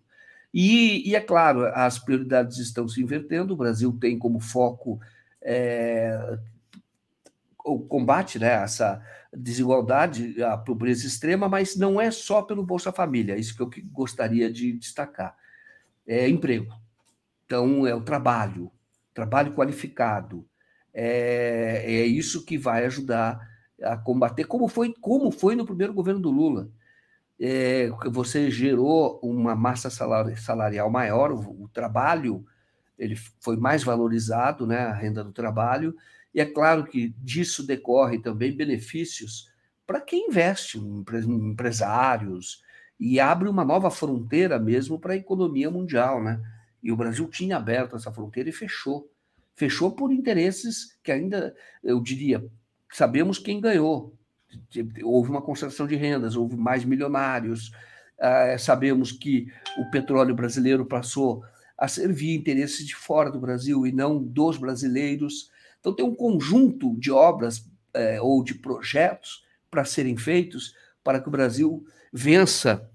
E, 0.54 1.08
e, 1.08 1.16
é 1.16 1.20
claro, 1.20 1.66
as 1.68 2.00
prioridades 2.00 2.58
estão 2.58 2.88
se 2.88 3.02
invertendo, 3.02 3.54
o 3.54 3.58
Brasil 3.58 3.96
tem 4.00 4.18
como 4.18 4.40
foco 4.40 5.00
é, 5.41 6.38
o 7.64 7.80
combate 7.80 8.40
né, 8.40 8.64
essa 8.64 9.02
desigualdade, 9.35 10.41
a 10.43 10.57
pobreza 10.57 11.06
extrema, 11.06 11.47
mas 11.47 11.76
não 11.76 11.99
é 11.99 12.10
só 12.11 12.41
pelo 12.41 12.65
Bolsa 12.65 12.91
Família, 12.91 13.35
é 13.35 13.39
isso 13.39 13.56
que 13.56 13.61
eu 13.61 13.69
gostaria 13.91 14.51
de 14.51 14.73
destacar. 14.73 15.35
É 16.07 16.27
emprego. 16.27 16.73
Então, 17.45 17.85
é 17.85 17.93
o 17.93 18.01
trabalho, 18.01 18.72
trabalho 19.14 19.53
qualificado. 19.53 20.47
É, 20.93 21.84
é 21.85 22.06
isso 22.06 22.45
que 22.45 22.57
vai 22.57 22.85
ajudar 22.85 23.39
a 23.81 23.95
combater, 23.95 24.45
como 24.45 24.68
foi, 24.68 24.93
como 24.99 25.31
foi 25.31 25.56
no 25.56 25.65
primeiro 25.65 25.93
governo 25.93 26.19
do 26.19 26.31
Lula. 26.31 26.69
É, 27.39 27.89
você 28.11 28.51
gerou 28.51 29.19
uma 29.23 29.56
massa 29.56 29.89
salarial 29.89 30.89
maior, 30.89 31.31
o, 31.31 31.64
o 31.64 31.69
trabalho 31.69 32.45
ele 32.99 33.15
foi 33.39 33.56
mais 33.56 33.81
valorizado, 33.81 34.68
né, 34.68 34.80
a 34.80 34.93
renda 34.93 35.23
do 35.23 35.31
trabalho, 35.31 35.95
e 36.34 36.39
é 36.39 36.45
claro 36.45 36.85
que 36.85 37.10
disso 37.18 37.65
decorre 37.65 38.19
também 38.19 38.56
benefícios 38.56 39.49
para 39.85 40.01
quem 40.01 40.27
investe, 40.27 40.77
empresários, 40.77 42.61
e 42.99 43.19
abre 43.19 43.49
uma 43.49 43.65
nova 43.65 43.89
fronteira 43.89 44.60
mesmo 44.60 44.99
para 44.99 45.14
a 45.14 45.18
economia 45.18 45.72
mundial, 45.72 46.22
né? 46.23 46.39
E 46.84 46.91
o 46.91 46.95
Brasil 46.95 47.27
tinha 47.27 47.57
aberto 47.57 47.95
essa 47.95 48.11
fronteira 48.11 48.49
e 48.49 48.53
fechou. 48.53 49.10
Fechou 49.56 49.91
por 49.91 50.11
interesses 50.11 50.97
que 51.03 51.11
ainda, 51.11 51.56
eu 51.84 51.99
diria, 52.01 52.45
sabemos 52.91 53.39
quem 53.39 53.60
ganhou. 53.60 54.14
Houve 55.03 55.30
uma 55.30 55.41
concentração 55.41 55.88
de 55.88 55.95
rendas, 55.95 56.35
houve 56.35 56.56
mais 56.56 56.85
milionários, 56.85 57.72
Ah, 58.22 58.57
sabemos 58.57 59.11
que 59.14 59.47
o 59.77 59.89
petróleo 59.91 60.35
brasileiro 60.35 60.85
passou 60.85 61.41
a 61.77 61.88
servir 61.88 62.35
interesses 62.35 62.85
de 62.85 62.93
fora 62.93 63.31
do 63.31 63.39
Brasil 63.39 63.88
e 63.88 63.91
não 63.93 64.22
dos 64.22 64.57
brasileiros. 64.57 65.49
Então, 65.80 65.93
tem 65.93 66.06
um 66.06 66.15
conjunto 66.15 66.97
de 66.99 67.11
obras 67.11 67.69
é, 67.93 68.22
ou 68.22 68.43
de 68.43 68.56
projetos 68.56 69.43
para 69.69 69.85
serem 69.85 70.18
feitos 70.18 70.73
para 71.03 71.19
que 71.19 71.27
o 71.27 71.31
Brasil 71.31 71.84
vença 72.11 72.89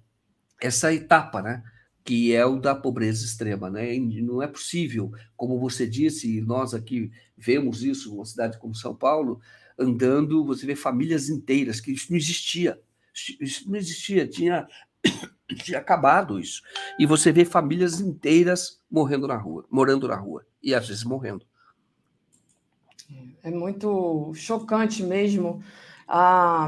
essa 0.60 0.92
etapa, 0.92 1.42
né? 1.42 1.62
que 2.04 2.34
é 2.34 2.44
o 2.44 2.58
da 2.58 2.74
pobreza 2.74 3.24
extrema. 3.24 3.70
Né? 3.70 3.96
não 3.98 4.42
é 4.42 4.46
possível, 4.46 5.10
como 5.36 5.58
você 5.58 5.86
disse, 5.86 6.36
e 6.36 6.40
nós 6.40 6.74
aqui 6.74 7.10
vemos 7.36 7.82
isso 7.82 8.10
numa 8.10 8.26
cidade 8.26 8.58
como 8.58 8.74
São 8.74 8.94
Paulo, 8.94 9.40
andando, 9.78 10.44
você 10.44 10.66
vê 10.66 10.76
famílias 10.76 11.28
inteiras, 11.28 11.80
que 11.80 11.92
isso 11.92 12.10
não 12.10 12.16
existia. 12.16 12.78
Isso 13.40 13.68
não 13.68 13.76
existia, 13.76 14.26
tinha, 14.26 14.66
tinha 15.64 15.78
acabado 15.78 16.38
isso. 16.38 16.62
E 16.98 17.06
você 17.06 17.32
vê 17.32 17.44
famílias 17.44 18.00
inteiras 18.00 18.80
morrendo 18.90 19.26
na 19.26 19.36
rua, 19.36 19.64
morando 19.70 20.06
na 20.06 20.16
rua, 20.16 20.46
e 20.62 20.74
às 20.74 20.86
vezes 20.86 21.04
morrendo. 21.04 21.46
É 23.44 23.50
muito 23.50 24.32
chocante 24.32 25.02
mesmo 25.02 25.62
a, 26.08 26.66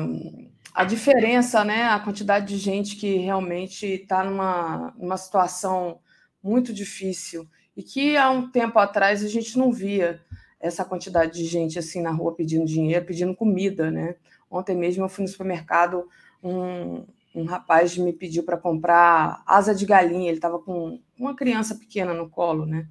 a 0.75 0.85
diferença, 0.85 1.65
né? 1.65 1.85
A 1.85 1.99
quantidade 1.99 2.49
de 2.49 2.59
gente 2.59 2.97
que 2.97 3.17
realmente 3.17 3.87
está 3.87 4.23
numa, 4.23 4.93
numa 4.99 5.17
situação 5.17 5.99
muito 6.43 6.75
difícil 6.75 7.49
e 7.75 7.83
que 7.83 8.15
há 8.19 8.29
um 8.31 8.51
tempo 8.51 8.79
atrás 8.79 9.25
a 9.25 9.29
gente 9.29 9.57
não 9.57 9.73
via 9.73 10.21
essa 10.61 10.85
quantidade 10.85 11.33
de 11.33 11.47
gente 11.47 11.79
assim 11.79 12.03
na 12.03 12.11
rua 12.11 12.35
pedindo 12.35 12.67
dinheiro, 12.67 13.07
pedindo 13.07 13.35
comida, 13.35 13.91
né? 13.91 14.17
Ontem 14.51 14.77
mesmo 14.77 15.03
eu 15.03 15.09
fui 15.09 15.23
no 15.23 15.31
supermercado, 15.31 16.07
um, 16.43 17.07
um 17.35 17.45
rapaz 17.47 17.97
me 17.97 18.13
pediu 18.13 18.43
para 18.43 18.59
comprar 18.59 19.43
asa 19.47 19.75
de 19.75 19.87
galinha, 19.87 20.29
ele 20.29 20.37
estava 20.37 20.59
com 20.59 21.01
uma 21.19 21.35
criança 21.35 21.75
pequena 21.75 22.13
no 22.13 22.29
colo, 22.29 22.67
né? 22.67 22.87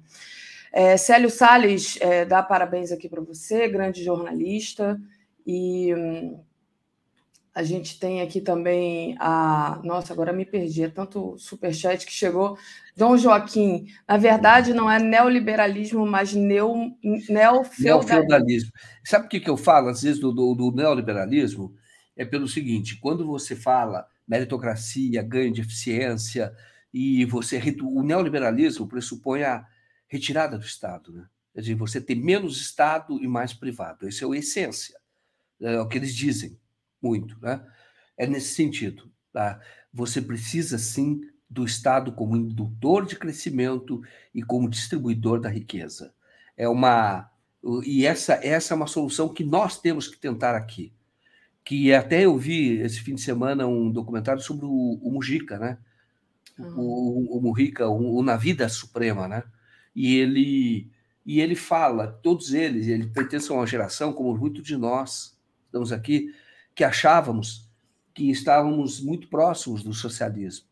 É, 0.78 0.98
Célio 0.98 1.30
Salles 1.30 1.96
é, 2.02 2.26
dá 2.26 2.42
parabéns 2.42 2.92
aqui 2.92 3.08
para 3.08 3.22
você, 3.22 3.66
grande 3.66 4.04
jornalista, 4.04 5.00
e 5.46 5.94
hum, 5.94 6.38
a 7.54 7.62
gente 7.62 7.98
tem 7.98 8.20
aqui 8.20 8.42
também 8.42 9.16
a. 9.18 9.80
Nossa, 9.82 10.12
agora 10.12 10.34
me 10.34 10.44
perdi, 10.44 10.82
é 10.82 10.90
tanto 10.90 11.38
superchat 11.38 12.04
que 12.04 12.12
chegou. 12.12 12.58
Dom 12.94 13.16
Joaquim, 13.16 13.86
na 14.06 14.18
verdade, 14.18 14.74
não 14.74 14.90
é 14.90 14.98
neoliberalismo, 14.98 16.04
mas 16.04 16.34
neo, 16.34 16.94
neofeudalismo. 17.02 17.82
neofeudalismo. 17.82 18.70
Sabe 19.02 19.24
o 19.24 19.28
que, 19.30 19.40
que 19.40 19.48
eu 19.48 19.56
falo, 19.56 19.88
às 19.88 20.02
vezes, 20.02 20.20
do, 20.20 20.30
do, 20.30 20.54
do 20.54 20.72
neoliberalismo? 20.72 21.74
É 22.14 22.22
pelo 22.26 22.46
seguinte: 22.46 23.00
quando 23.00 23.26
você 23.26 23.56
fala 23.56 24.06
meritocracia, 24.28 25.22
ganho 25.22 25.54
de 25.54 25.62
eficiência, 25.62 26.52
e 26.92 27.24
você. 27.24 27.62
O 27.82 28.02
neoliberalismo 28.02 28.86
pressupõe 28.86 29.42
a 29.42 29.64
retirada 30.08 30.58
do 30.58 30.64
Estado, 30.64 31.12
né? 31.12 31.26
Quer 31.54 31.60
dizer, 31.62 31.74
você 31.74 32.00
ter 32.00 32.14
menos 32.14 32.60
Estado 32.60 33.18
e 33.22 33.26
mais 33.26 33.54
privado. 33.54 34.06
Isso 34.06 34.24
é 34.24 34.36
a 34.36 34.38
essência. 34.38 34.98
É 35.58 35.80
o 35.80 35.88
que 35.88 35.96
eles 35.96 36.14
dizem 36.14 36.58
muito, 37.00 37.40
né? 37.40 37.66
É 38.16 38.26
nesse 38.26 38.54
sentido. 38.54 39.10
Tá? 39.32 39.58
Você 39.90 40.20
precisa 40.20 40.76
sim 40.76 41.22
do 41.48 41.64
Estado 41.64 42.12
como 42.12 42.36
indutor 42.36 43.06
de 43.06 43.16
crescimento 43.16 44.02
e 44.34 44.42
como 44.42 44.68
distribuidor 44.68 45.40
da 45.40 45.48
riqueza. 45.48 46.12
É 46.56 46.68
uma 46.68 47.30
e 47.84 48.04
essa 48.04 48.34
essa 48.34 48.74
é 48.74 48.76
uma 48.76 48.86
solução 48.86 49.32
que 49.32 49.42
nós 49.42 49.80
temos 49.80 50.08
que 50.08 50.18
tentar 50.18 50.54
aqui. 50.54 50.92
Que 51.64 51.92
até 51.94 52.26
eu 52.26 52.36
vi 52.36 52.80
esse 52.80 53.00
fim 53.00 53.14
de 53.14 53.22
semana 53.22 53.66
um 53.66 53.90
documentário 53.90 54.42
sobre 54.42 54.66
o, 54.66 55.00
o 55.02 55.10
Mujica, 55.10 55.58
né? 55.58 55.78
Uhum. 56.58 56.78
O, 56.78 57.38
o, 57.38 57.40
Mujica, 57.40 57.88
o, 57.88 58.18
o 58.18 58.22
Na 58.22 58.36
Vida 58.36 58.68
Suprema, 58.68 59.26
né? 59.26 59.42
E 59.96 60.16
ele 60.16 60.92
e 61.26 61.40
ele 61.40 61.56
fala, 61.56 62.06
todos 62.22 62.54
eles, 62.54 62.86
ele 62.86 63.08
pertence 63.08 63.50
a 63.50 63.54
uma 63.56 63.66
geração 63.66 64.12
como 64.12 64.36
muito 64.36 64.62
de 64.62 64.76
nós 64.76 65.36
estamos 65.66 65.90
aqui 65.90 66.32
que 66.72 66.84
achávamos 66.84 67.68
que 68.14 68.30
estávamos 68.30 69.00
muito 69.00 69.28
próximos 69.28 69.82
do 69.82 69.92
socialismo, 69.92 70.66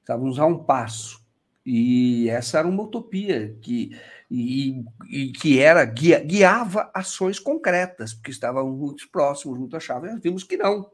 estávamos 0.00 0.38
a 0.38 0.46
um 0.46 0.62
passo. 0.62 1.24
E 1.64 2.28
essa 2.30 2.58
era 2.58 2.68
uma 2.68 2.84
utopia 2.84 3.58
que, 3.60 3.98
e, 4.30 4.84
e 5.10 5.32
que 5.32 5.58
era 5.58 5.84
guia, 5.84 6.20
guiava 6.20 6.90
ações 6.94 7.40
concretas, 7.40 8.14
porque 8.14 8.30
estávamos 8.30 8.78
muito 8.78 9.10
próximos, 9.10 9.58
muito 9.58 9.76
achávamos, 9.76 10.22
vimos 10.22 10.44
que 10.44 10.56
não. 10.56 10.90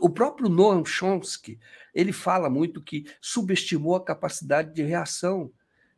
O 0.00 0.10
próprio 0.10 0.48
Noam 0.48 0.84
Chomsky, 0.84 1.58
ele 1.94 2.12
fala 2.12 2.50
muito 2.50 2.82
que 2.82 3.04
subestimou 3.20 3.94
a 3.94 4.04
capacidade 4.04 4.74
de 4.74 4.82
reação 4.82 5.50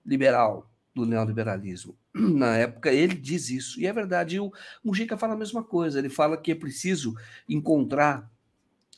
liberal 0.04 0.70
do 0.94 1.04
neoliberalismo. 1.04 1.96
Na 2.14 2.56
época, 2.56 2.92
ele 2.92 3.14
diz 3.14 3.50
isso, 3.50 3.80
e 3.80 3.86
é 3.86 3.92
verdade. 3.92 4.36
E 4.36 4.40
o 4.40 4.52
Mujica 4.82 5.16
fala 5.16 5.34
a 5.34 5.36
mesma 5.38 5.62
coisa, 5.62 5.98
ele 5.98 6.08
fala 6.08 6.36
que 6.36 6.52
é 6.52 6.54
preciso 6.54 7.14
encontrar 7.48 8.30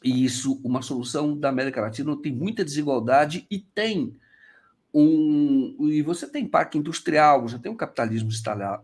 e 0.02 0.24
isso, 0.24 0.60
uma 0.62 0.82
solução 0.82 1.36
da 1.36 1.48
América 1.48 1.80
Latina 1.80 2.16
tem 2.20 2.32
muita 2.32 2.64
desigualdade 2.64 3.46
e 3.50 3.58
tem 3.58 4.16
um. 4.92 5.76
E 5.80 6.02
você 6.02 6.28
tem 6.28 6.46
parque 6.46 6.78
industrial, 6.78 7.42
você 7.42 7.58
tem 7.58 7.72
um 7.72 7.76
capitalismo 7.76 8.30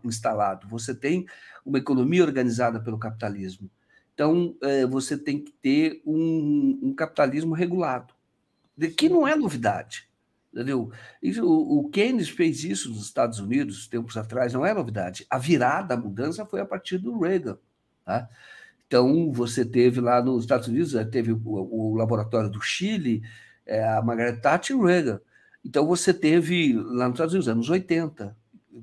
instalado, 0.03 0.67
você 0.67 0.93
tem 0.93 1.25
uma 1.65 1.77
economia 1.77 2.23
organizada 2.23 2.79
pelo 2.79 2.97
capitalismo. 2.97 3.69
Então, 4.13 4.55
é, 4.61 4.85
você 4.85 5.17
tem 5.17 5.39
que 5.39 5.51
ter 5.53 6.01
um, 6.05 6.79
um 6.83 6.93
capitalismo 6.93 7.53
regulado, 7.53 8.13
que 8.97 9.09
não 9.09 9.27
é 9.27 9.35
novidade. 9.35 10.07
Entendeu? 10.53 10.91
Isso, 11.21 11.43
o, 11.43 11.89
Keynes 11.89 12.29
fez 12.29 12.63
isso 12.63 12.89
nos 12.89 13.05
Estados 13.05 13.39
Unidos 13.39 13.87
tempos 13.87 14.15
atrás, 14.15 14.53
não 14.53 14.63
é 14.63 14.71
novidade. 14.71 15.25
A 15.27 15.39
virada, 15.39 15.95
a 15.95 15.97
mudança 15.97 16.45
foi 16.45 16.61
a 16.61 16.65
partir 16.65 16.99
do 16.99 17.19
Reagan. 17.19 17.57
Tá? 18.05 18.29
Então, 18.85 19.31
você 19.31 19.65
teve 19.65 19.99
lá 19.99 20.21
nos 20.21 20.43
Estados 20.43 20.67
Unidos, 20.67 20.93
eh, 20.93 21.03
teve 21.03 21.31
o, 21.31 21.41
o 21.43 21.95
laboratório 21.95 22.51
do 22.51 22.61
Chile, 22.61 23.23
é, 23.65 23.83
a 23.83 23.99
Margaret 24.03 24.37
Thatcher 24.41 24.75
e 24.75 24.79
o 24.79 24.85
Reagan. 24.85 25.19
Então, 25.65 25.87
você 25.87 26.13
teve 26.13 26.73
lá 26.73 27.07
nos 27.07 27.15
Estados 27.15 27.33
Unidos, 27.33 27.49
anos 27.49 27.69
80, 27.71 28.37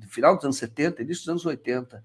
final 0.09 0.35
dos 0.35 0.43
anos 0.43 0.57
70, 0.57 1.03
início 1.03 1.21
dos 1.21 1.29
anos 1.29 1.45
80, 1.45 2.03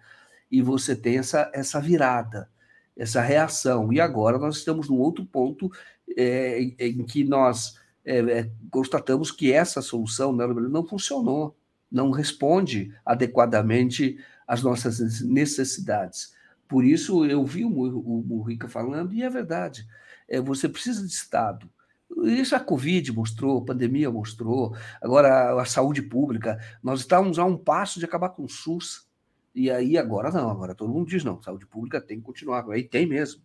e 0.49 0.63
você 0.63 0.95
tem 0.95 1.19
essa, 1.19 1.51
essa 1.53 1.81
virada, 1.81 2.49
essa 2.97 3.21
reação. 3.21 3.93
E 3.93 4.01
agora 4.01 4.39
nós 4.39 4.59
estamos 4.59 4.89
num 4.89 4.99
outro 4.99 5.25
ponto 5.27 5.73
é, 6.17 6.61
em, 6.61 6.77
em 6.79 7.03
que 7.03 7.25
nós 7.25 7.85
é, 8.07 8.19
é, 8.19 8.51
constatamos 8.71 9.33
que 9.33 9.53
essa 9.53 9.83
solução 9.83 10.33
né, 10.33 10.47
não 10.47 10.87
funcionou, 10.87 11.57
não 11.91 12.13
responde 12.13 12.95
adequadamente 13.05 14.17
às 14.47 14.63
nossas 14.63 15.21
necessidades. 15.23 16.33
Por 16.69 16.85
isso, 16.85 17.25
eu 17.27 17.45
vi 17.45 17.65
o, 17.65 17.71
o 17.71 18.69
falando, 18.69 19.13
e 19.13 19.23
é 19.23 19.29
verdade, 19.29 19.87
é, 20.29 20.41
você 20.41 20.69
precisa 20.69 21.05
de 21.05 21.13
Estado. 21.13 21.69
Isso 22.25 22.55
a 22.55 22.61
Covid 22.61 23.13
mostrou, 23.13 23.59
a 23.59 23.65
pandemia 23.65 24.11
mostrou, 24.11 24.77
agora 25.03 25.29
a, 25.29 25.63
a 25.63 25.65
saúde 25.65 26.01
pública. 26.03 26.59
Nós 26.83 27.01
estávamos 27.01 27.39
a 27.39 27.45
um 27.45 27.57
passo 27.57 27.99
de 27.99 28.05
acabar 28.05 28.31
com 28.31 28.45
o 28.45 28.49
SUS. 28.49 29.07
E 29.53 29.71
aí 29.71 29.99
agora 29.99 30.31
não, 30.31 30.51
agora 30.51 30.75
todo 30.75 30.93
mundo 30.93 31.09
diz 31.09 31.25
não, 31.25 31.43
saúde 31.43 31.67
pública 31.67 32.01
tem 32.01 32.19
que 32.19 32.25
continuar, 32.25 32.69
aí 32.71 32.85
tem 32.85 33.07
mesmo. 33.07 33.43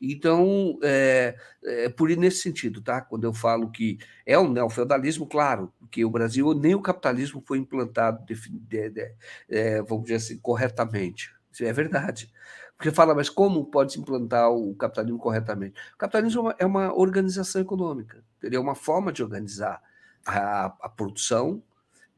Então, 0.00 0.78
é, 0.82 1.36
é 1.62 1.88
por 1.88 2.10
nesse 2.10 2.38
sentido, 2.38 2.80
tá? 2.80 3.00
Quando 3.00 3.24
eu 3.24 3.32
falo 3.32 3.70
que 3.70 3.98
é 4.26 4.38
um 4.38 4.50
neofeudalismo, 4.50 5.26
claro, 5.26 5.72
que 5.90 6.04
o 6.04 6.10
Brasil 6.10 6.54
nem 6.54 6.74
o 6.74 6.82
capitalismo 6.82 7.42
foi 7.46 7.58
implantado, 7.58 8.24
de, 8.26 8.34
de, 8.50 8.90
de, 8.90 9.14
é, 9.48 9.82
vamos 9.82 10.04
dizer 10.04 10.16
assim, 10.16 10.38
corretamente. 10.38 11.34
Isso 11.52 11.64
é 11.64 11.72
verdade. 11.72 12.32
Porque 12.76 12.90
fala, 12.90 13.14
mas 13.14 13.30
como 13.30 13.64
pode 13.66 13.92
se 13.92 14.00
implantar 14.00 14.50
o 14.50 14.74
capitalismo 14.74 15.18
corretamente? 15.18 15.78
O 15.94 15.98
capitalismo 15.98 16.52
é 16.58 16.66
uma 16.66 16.92
organização 16.92 17.62
econômica, 17.62 18.22
é 18.42 18.58
uma 18.58 18.74
forma 18.74 19.12
de 19.12 19.22
organizar 19.22 19.80
a, 20.26 20.66
a 20.66 20.88
produção 20.88 21.62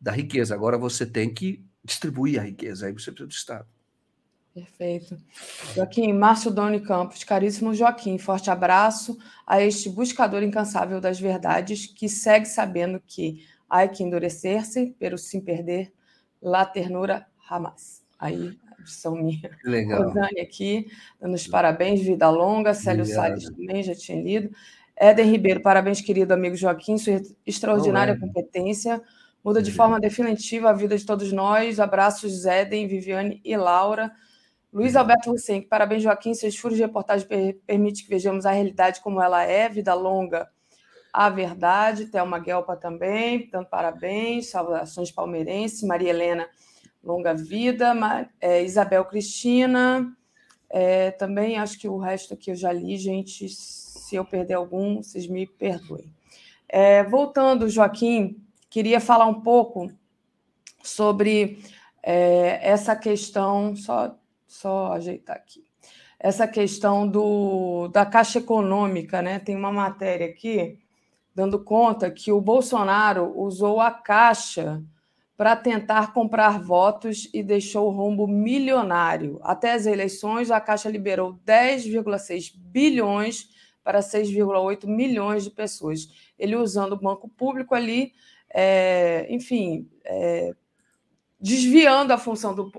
da 0.01 0.13
riqueza. 0.13 0.55
Agora 0.55 0.79
você 0.79 1.05
tem 1.05 1.33
que 1.33 1.65
distribuir 1.85 2.41
a 2.41 2.45
riqueza, 2.45 2.87
aí 2.87 2.93
você 2.93 3.13
precisa 3.13 3.27
do 3.27 3.33
Estado. 3.33 3.76
Perfeito. 4.57 5.19
Joaquim, 5.75 6.15
Márcio 6.15 6.51
Doni 6.51 6.81
Campos, 6.81 7.23
caríssimo 7.23 7.75
Joaquim, 7.75 8.17
forte 8.17 8.51
abraço 8.51 9.19
a 9.47 9.61
este 9.61 9.91
buscador 9.91 10.43
incansável 10.43 10.99
das 10.99 11.21
verdades 11.21 11.85
que 11.85 12.09
segue 12.09 12.47
sabendo 12.47 12.99
que 13.07 13.45
há 13.69 13.87
que 13.87 14.03
endurecer-se, 14.03 14.97
pero 14.99 15.19
sem 15.19 15.43
perder 15.43 15.93
la 16.41 16.65
ternura 16.65 17.27
jamás. 17.47 18.03
Aí, 18.19 18.59
a 18.67 18.81
edição 18.81 19.15
minha. 19.15 19.51
Legal. 19.63 20.05
Rosane 20.05 20.41
aqui, 20.41 20.87
dando 21.21 21.35
os 21.35 21.47
parabéns, 21.47 22.01
vida 22.01 22.31
longa. 22.31 22.73
Célio 22.73 23.05
Salles 23.05 23.45
também, 23.51 23.83
já 23.83 23.95
tinha 23.95 24.23
lido. 24.23 24.51
Éden 24.97 25.33
Ribeiro, 25.33 25.61
parabéns, 25.61 26.01
querido 26.01 26.33
amigo 26.33 26.57
Joaquim, 26.57 26.97
sua 26.97 27.21
extraordinária 27.45 28.19
competência. 28.19 29.03
Muda 29.45 29.61
de 29.61 29.71
forma 29.71 30.01
definitiva 30.01 30.71
a 30.71 30.73
vida 30.73 30.97
de 30.97 31.05
todos 31.05 31.31
nós. 31.31 31.79
Abraços, 31.79 32.47
Éden, 32.47 32.89
Viviane 32.89 33.39
e 33.45 33.55
Laura. 33.55 34.11
Luiz 34.77 34.95
Alberto 34.95 35.33
Hussein, 35.33 35.63
parabéns, 35.63 36.03
Joaquim. 36.03 36.35
Seus 36.35 36.55
furos 36.55 36.77
de 36.77 36.83
reportagem 36.83 37.27
per 37.27 37.59
permitem 37.67 38.05
que 38.05 38.11
vejamos 38.11 38.45
a 38.45 38.51
realidade 38.51 39.01
como 39.01 39.23
ela 39.23 39.43
é, 39.43 39.71
vida 39.71 39.95
longa 39.95 40.51
a 41.11 41.31
verdade. 41.31 42.09
Thelma 42.09 42.39
Guelpa 42.39 42.77
também, 42.77 43.49
dando 43.51 43.69
parabéns. 43.69 44.51
Saudações 44.51 45.11
palmeirenses. 45.11 45.83
Maria 45.83 46.11
Helena, 46.11 46.47
longa 47.03 47.33
vida. 47.33 47.95
É, 48.39 48.63
Isabel 48.63 49.07
Cristina. 49.07 50.15
É, 50.69 51.11
também 51.13 51.57
acho 51.57 51.79
que 51.79 51.89
o 51.89 51.97
resto 51.97 52.35
aqui 52.35 52.51
eu 52.51 52.55
já 52.55 52.71
li, 52.71 52.99
gente. 52.99 53.49
Se 53.49 54.15
eu 54.15 54.27
perder 54.27 54.55
algum, 54.55 55.03
vocês 55.03 55.27
me 55.27 55.47
perdoem. 55.47 56.13
É, 56.69 57.03
voltando, 57.03 57.67
Joaquim, 57.67 58.45
queria 58.69 59.01
falar 59.01 59.25
um 59.25 59.41
pouco 59.41 59.91
sobre 60.83 61.61
é, 62.03 62.61
essa 62.61 62.95
questão, 62.95 63.75
só, 63.75 64.15
só 64.57 64.93
ajeitar 64.93 65.37
aqui, 65.37 65.65
essa 66.19 66.49
questão 66.49 67.07
do, 67.07 67.89
da 67.89 68.07
Caixa 68.07 68.39
Econômica, 68.39 69.21
né? 69.21 69.39
Tem 69.39 69.55
uma 69.55 69.71
matéria 69.71 70.27
aqui 70.27 70.79
dando 71.35 71.63
conta 71.63 72.11
que 72.11 72.33
o 72.33 72.41
Bolsonaro 72.41 73.39
usou 73.39 73.81
a 73.81 73.91
Caixa 73.91 74.83
para 75.37 75.55
tentar 75.55 76.15
comprar 76.15 76.59
votos 76.59 77.29
e 77.35 77.43
deixou 77.43 77.89
o 77.89 77.91
rombo 77.91 78.27
milionário. 78.27 79.39
Até 79.43 79.75
as 79.75 79.85
eleições, 79.85 80.51
a 80.51 80.59
Caixa 80.59 80.89
liberou 80.89 81.39
10,6 81.47 82.55
bilhões 82.57 83.51
para 83.85 84.01
6,8 84.01 84.87
milhões 84.87 85.45
de 85.45 85.51
pessoas. 85.51 86.09
Ele 86.39 86.57
usando 86.57 86.95
o 86.95 87.01
banco 87.01 87.29
público 87.29 87.75
ali, 87.75 88.15
é, 88.49 89.27
enfim, 89.29 89.87
é, 90.03 90.55
desviando 91.39 92.15
a 92.15 92.19
função 92.19 92.55
do, 92.55 92.73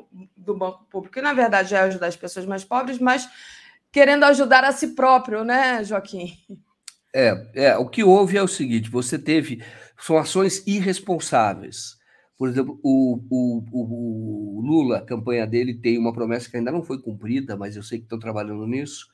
do 0.47 0.57
banco 0.57 0.85
público, 0.85 1.13
que 1.13 1.21
na 1.21 1.33
verdade 1.33 1.75
é 1.75 1.79
ajudar 1.79 2.07
as 2.07 2.15
pessoas 2.15 2.45
mais 2.45 2.63
pobres, 2.63 2.97
mas 2.97 3.29
querendo 3.91 4.23
ajudar 4.23 4.63
a 4.63 4.71
si 4.71 4.95
próprio, 4.95 5.43
né, 5.43 5.83
Joaquim? 5.83 6.37
É, 7.13 7.51
é, 7.55 7.77
o 7.77 7.87
que 7.87 8.03
houve 8.03 8.37
é 8.37 8.41
o 8.41 8.47
seguinte: 8.47 8.89
você 8.89 9.19
teve. 9.19 9.63
São 9.99 10.17
ações 10.17 10.65
irresponsáveis. 10.67 11.97
Por 12.37 12.47
exemplo, 12.47 12.79
o, 12.83 13.19
o, 13.31 13.65
o, 13.71 14.61
Lula, 14.61 14.99
a 14.99 15.05
campanha 15.05 15.47
dele, 15.47 15.73
tem 15.73 15.97
uma 15.97 16.13
promessa 16.13 16.49
que 16.49 16.55
ainda 16.55 16.71
não 16.71 16.83
foi 16.83 17.01
cumprida, 17.01 17.57
mas 17.57 17.75
eu 17.75 17.81
sei 17.81 17.97
que 17.97 18.05
estão 18.05 18.19
trabalhando 18.19 18.67
nisso, 18.67 19.07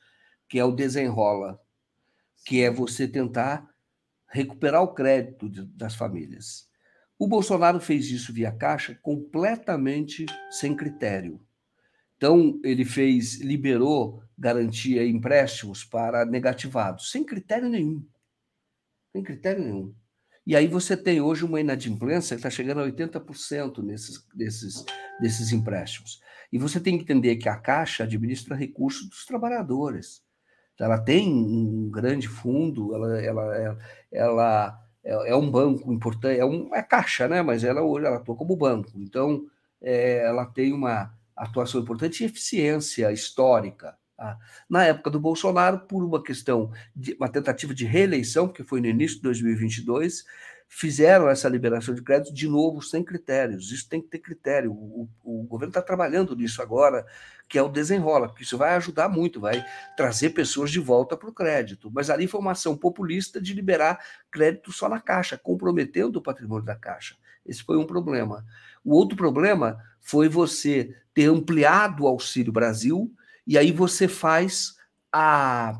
que 0.46 0.58
é 0.58 0.64
o 0.64 0.72
desenrola, 0.72 1.58
que 2.44 2.62
é 2.62 2.70
você 2.70 3.08
tentar 3.08 3.66
recuperar 4.28 4.82
o 4.82 4.92
crédito 4.92 5.48
das 5.48 5.94
famílias. 5.94 6.68
O 7.18 7.28
Bolsonaro 7.28 7.80
fez 7.80 8.10
isso 8.10 8.32
via 8.32 8.50
Caixa 8.52 8.98
completamente 9.02 10.26
sem 10.50 10.74
critério. 10.74 11.40
Então, 12.16 12.60
ele 12.64 12.84
fez, 12.84 13.40
liberou 13.40 14.22
garantia 14.36 15.04
e 15.04 15.10
empréstimos 15.10 15.84
para 15.84 16.24
negativados, 16.24 17.10
sem 17.10 17.24
critério 17.24 17.68
nenhum. 17.68 18.04
Sem 19.12 19.22
critério 19.22 19.62
nenhum. 19.62 19.94
E 20.46 20.54
aí 20.54 20.66
você 20.66 20.96
tem 20.96 21.20
hoje 21.20 21.44
uma 21.44 21.60
inadimplência 21.60 22.36
que 22.36 22.40
está 22.40 22.50
chegando 22.50 22.80
a 22.80 22.86
80% 22.86 23.82
nesses, 23.82 24.26
desses, 24.34 24.84
desses 25.20 25.52
empréstimos. 25.52 26.20
E 26.52 26.58
você 26.58 26.78
tem 26.78 26.98
que 26.98 27.04
entender 27.04 27.36
que 27.36 27.48
a 27.48 27.56
Caixa 27.56 28.04
administra 28.04 28.54
recursos 28.54 29.08
dos 29.08 29.24
trabalhadores. 29.24 30.22
Ela 30.78 30.98
tem 30.98 31.32
um 31.32 31.88
grande 31.90 32.28
fundo, 32.28 32.94
ela, 32.94 33.20
ela, 33.22 33.56
ela, 33.56 33.78
ela 34.12 34.83
é, 35.04 35.30
é 35.30 35.36
um 35.36 35.50
banco 35.50 35.92
importante, 35.92 36.40
é, 36.40 36.44
um, 36.44 36.74
é 36.74 36.82
caixa, 36.82 37.28
né? 37.28 37.42
Mas 37.42 37.62
ela 37.62 37.82
hoje 37.82 38.06
ela 38.06 38.16
atua 38.16 38.34
como 38.34 38.56
banco. 38.56 38.90
Então, 38.96 39.46
é, 39.80 40.24
ela 40.24 40.46
tem 40.46 40.72
uma 40.72 41.12
atuação 41.36 41.80
importante 41.80 42.22
e 42.22 42.26
eficiência 42.26 43.12
histórica. 43.12 43.96
Tá? 44.16 44.38
Na 44.68 44.84
época 44.84 45.10
do 45.10 45.20
Bolsonaro, 45.20 45.80
por 45.80 46.02
uma 46.04 46.22
questão 46.22 46.72
de 46.94 47.14
uma 47.14 47.28
tentativa 47.28 47.74
de 47.74 47.84
reeleição, 47.84 48.48
que 48.48 48.62
foi 48.62 48.80
no 48.80 48.86
início 48.86 49.16
de 49.16 49.22
2022, 49.24 50.24
fizeram 50.68 51.28
essa 51.28 51.48
liberação 51.48 51.94
de 51.94 52.02
crédito 52.02 52.34
de 52.34 52.48
novo 52.48 52.82
sem 52.82 53.02
critérios. 53.02 53.70
Isso 53.70 53.88
tem 53.88 54.00
que 54.00 54.08
ter 54.08 54.18
critério. 54.18 54.72
O, 54.72 55.08
o 55.22 55.42
governo 55.44 55.70
está 55.70 55.80
trabalhando 55.80 56.34
nisso 56.34 56.60
agora, 56.60 57.06
que 57.48 57.58
é 57.58 57.62
o 57.62 57.68
desenrola, 57.68 58.28
porque 58.28 58.42
isso 58.42 58.58
vai 58.58 58.74
ajudar 58.74 59.08
muito, 59.08 59.40
vai 59.40 59.64
trazer 59.96 60.30
pessoas 60.30 60.70
de 60.70 60.80
volta 60.80 61.16
para 61.16 61.28
o 61.28 61.32
crédito. 61.32 61.90
Mas 61.92 62.10
ali 62.10 62.26
foi 62.26 62.40
uma 62.40 62.52
ação 62.52 62.76
populista 62.76 63.40
de 63.40 63.54
liberar 63.54 63.98
crédito 64.30 64.72
só 64.72 64.88
na 64.88 65.00
Caixa, 65.00 65.38
comprometendo 65.38 66.16
o 66.16 66.22
patrimônio 66.22 66.64
da 66.64 66.74
Caixa. 66.74 67.16
Esse 67.46 67.62
foi 67.62 67.76
um 67.76 67.86
problema. 67.86 68.44
O 68.84 68.94
outro 68.94 69.16
problema 69.16 69.78
foi 70.00 70.28
você 70.28 70.94
ter 71.12 71.26
ampliado 71.26 72.04
o 72.04 72.08
Auxílio 72.08 72.52
Brasil, 72.52 73.12
e 73.46 73.56
aí 73.56 73.70
você 73.70 74.08
faz 74.08 74.76
a 75.12 75.78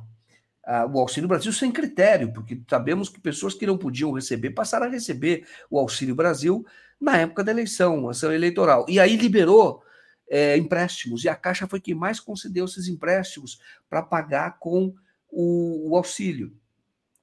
o 0.92 0.98
Auxílio 0.98 1.28
Brasil 1.28 1.52
sem 1.52 1.70
critério, 1.70 2.32
porque 2.32 2.60
sabemos 2.68 3.08
que 3.08 3.20
pessoas 3.20 3.54
que 3.54 3.66
não 3.66 3.76
podiam 3.76 4.12
receber 4.12 4.50
passaram 4.50 4.86
a 4.86 4.90
receber 4.90 5.46
o 5.70 5.78
Auxílio 5.78 6.14
Brasil 6.14 6.64
na 7.00 7.18
época 7.18 7.44
da 7.44 7.52
eleição, 7.52 8.08
ação 8.08 8.32
eleitoral. 8.32 8.86
E 8.88 8.98
aí 8.98 9.16
liberou 9.16 9.82
é, 10.28 10.56
empréstimos, 10.56 11.24
e 11.24 11.28
a 11.28 11.36
Caixa 11.36 11.66
foi 11.66 11.80
quem 11.80 11.94
mais 11.94 12.18
concedeu 12.18 12.64
esses 12.64 12.88
empréstimos 12.88 13.60
para 13.88 14.02
pagar 14.02 14.58
com 14.58 14.94
o, 15.30 15.90
o, 15.90 15.96
auxílio. 15.96 16.56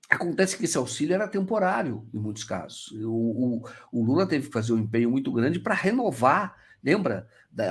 Acontece 0.09 0.57
que 0.57 0.65
esse 0.65 0.77
auxílio 0.77 1.15
era 1.15 1.27
temporário, 1.27 2.07
em 2.13 2.19
muitos 2.19 2.43
casos. 2.43 2.91
O, 3.03 3.09
o, 3.11 3.69
o 3.91 4.03
Lula 4.03 4.27
teve 4.27 4.47
que 4.47 4.53
fazer 4.53 4.73
um 4.73 4.80
empenho 4.80 5.09
muito 5.09 5.31
grande 5.31 5.59
para 5.59 5.73
renovar, 5.73 6.55
lembra? 6.84 7.27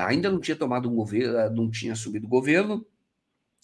Ainda 0.07 0.31
não 0.31 0.41
tinha 0.41 0.57
tomado 0.57 0.91
um 0.91 0.95
governo, 0.95 1.55
não 1.55 1.71
tinha 1.71 1.93
assumido 1.93 2.27
o 2.27 2.31
governo, 2.31 2.85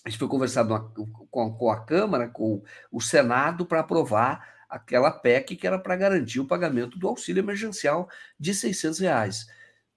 gente 0.08 0.18
foi 0.18 0.28
conversado 0.28 0.92
com, 1.30 1.52
com 1.52 1.70
a 1.70 1.84
Câmara, 1.84 2.28
com 2.28 2.62
o 2.92 3.00
Senado, 3.00 3.66
para 3.66 3.80
aprovar 3.80 4.56
aquela 4.68 5.10
PEC 5.10 5.56
que 5.56 5.66
era 5.66 5.78
para 5.78 5.96
garantir 5.96 6.40
o 6.40 6.46
pagamento 6.46 6.98
do 6.98 7.08
auxílio 7.08 7.40
emergencial 7.40 8.08
de 8.38 8.54
600 8.54 8.98
reais. 9.00 9.46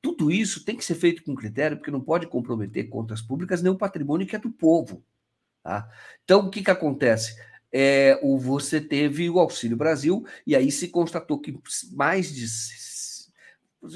Tudo 0.02 0.31
isso 0.31 0.64
tem 0.64 0.77
que 0.77 0.86
ser 0.86 0.95
feito 0.95 1.23
com 1.23 1.36
critério, 1.36 1.77
porque 1.77 1.91
não 1.91 2.02
pode 2.02 2.27
comprometer 2.27 2.88
contas 2.88 3.22
públicas 3.22 3.61
nem 3.61 3.72
o 3.72 3.77
patrimônio 3.77 4.26
que 4.26 4.36
é 4.36 4.40
do 4.40 4.49
povo. 4.49 5.03
Tá? 5.64 5.90
Então, 6.23 6.48
o 6.48 6.49
que, 6.49 6.64
que 6.64 6.72
acontece? 6.72 7.36
É, 7.72 8.18
o, 8.23 8.38
você 8.38 8.80
teve 8.80 9.30
o 9.30 9.40
Auxílio 9.40 9.77
Brasil, 9.77 10.26
e 10.48 10.56
aí 10.56 10.72
se 10.72 10.88
constatou 10.88 11.40
que 11.40 11.57
mais 11.91 12.34
de. 12.34 12.45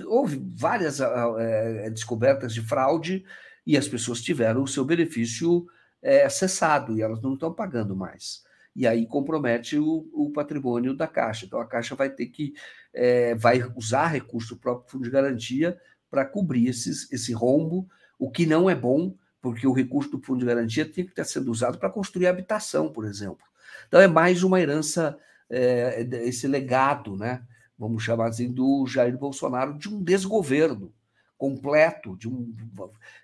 Houve 0.05 0.41
várias 0.55 0.99
é, 1.01 1.89
descobertas 1.89 2.53
de 2.53 2.61
fraude 2.61 3.25
e 3.65 3.77
as 3.77 3.87
pessoas 3.87 4.21
tiveram 4.21 4.63
o 4.63 4.67
seu 4.67 4.85
benefício 4.85 5.65
é, 6.03 6.27
cessado 6.27 6.97
e 6.97 7.01
elas 7.01 7.21
não 7.21 7.33
estão 7.33 7.53
pagando 7.53 7.95
mais. 7.95 8.43
E 8.75 8.85
aí 8.85 9.07
compromete 9.07 9.77
o, 9.77 10.09
o, 10.11 10.31
patrimônio 10.31 10.93
da 10.93 11.07
Caixa. 11.07 11.45
Então 11.45 11.59
a 11.59 11.65
Caixa 11.65 11.95
vai 11.95 12.09
ter 12.09 12.25
que 12.27 12.53
é, 12.93 13.33
vai 13.35 13.63
usar 13.75 14.07
recurso 14.07 14.57
próprio 14.57 14.91
fundo 14.91 15.03
de 15.05 15.09
garantia 15.09 15.79
para 16.11 16.25
cobrir 16.25 16.67
esses, 16.67 17.11
esse 17.11 17.33
rombo, 17.33 17.87
o 18.19 18.29
que 18.29 18.45
não 18.45 18.69
é 18.69 18.75
bom, 18.75 19.15
porque 19.41 19.65
o 19.65 19.73
recurso 19.73 20.11
do 20.11 20.21
fundo 20.21 20.39
de 20.39 20.45
garantia 20.45 20.85
tem 20.85 21.05
que 21.05 21.11
estar 21.11 21.23
sendo 21.23 21.51
usado 21.51 21.77
para 21.77 21.89
construir 21.89 22.27
habitação, 22.27 22.91
por 22.91 23.05
exemplo. 23.05 23.45
Então 23.87 23.99
é 23.99 24.07
mais 24.07 24.43
uma 24.43 24.59
herança, 24.59 25.17
é, 25.49 26.01
esse 26.23 26.47
legado, 26.47 27.15
né? 27.15 27.43
Vamos 27.77 28.03
chamar 28.03 28.27
assim, 28.27 28.51
do 28.51 28.85
Jair 28.87 29.17
Bolsonaro 29.17 29.77
de 29.77 29.89
um 29.89 30.03
desgoverno 30.03 30.93
completo, 31.37 32.15
de 32.15 32.29
um, 32.29 32.55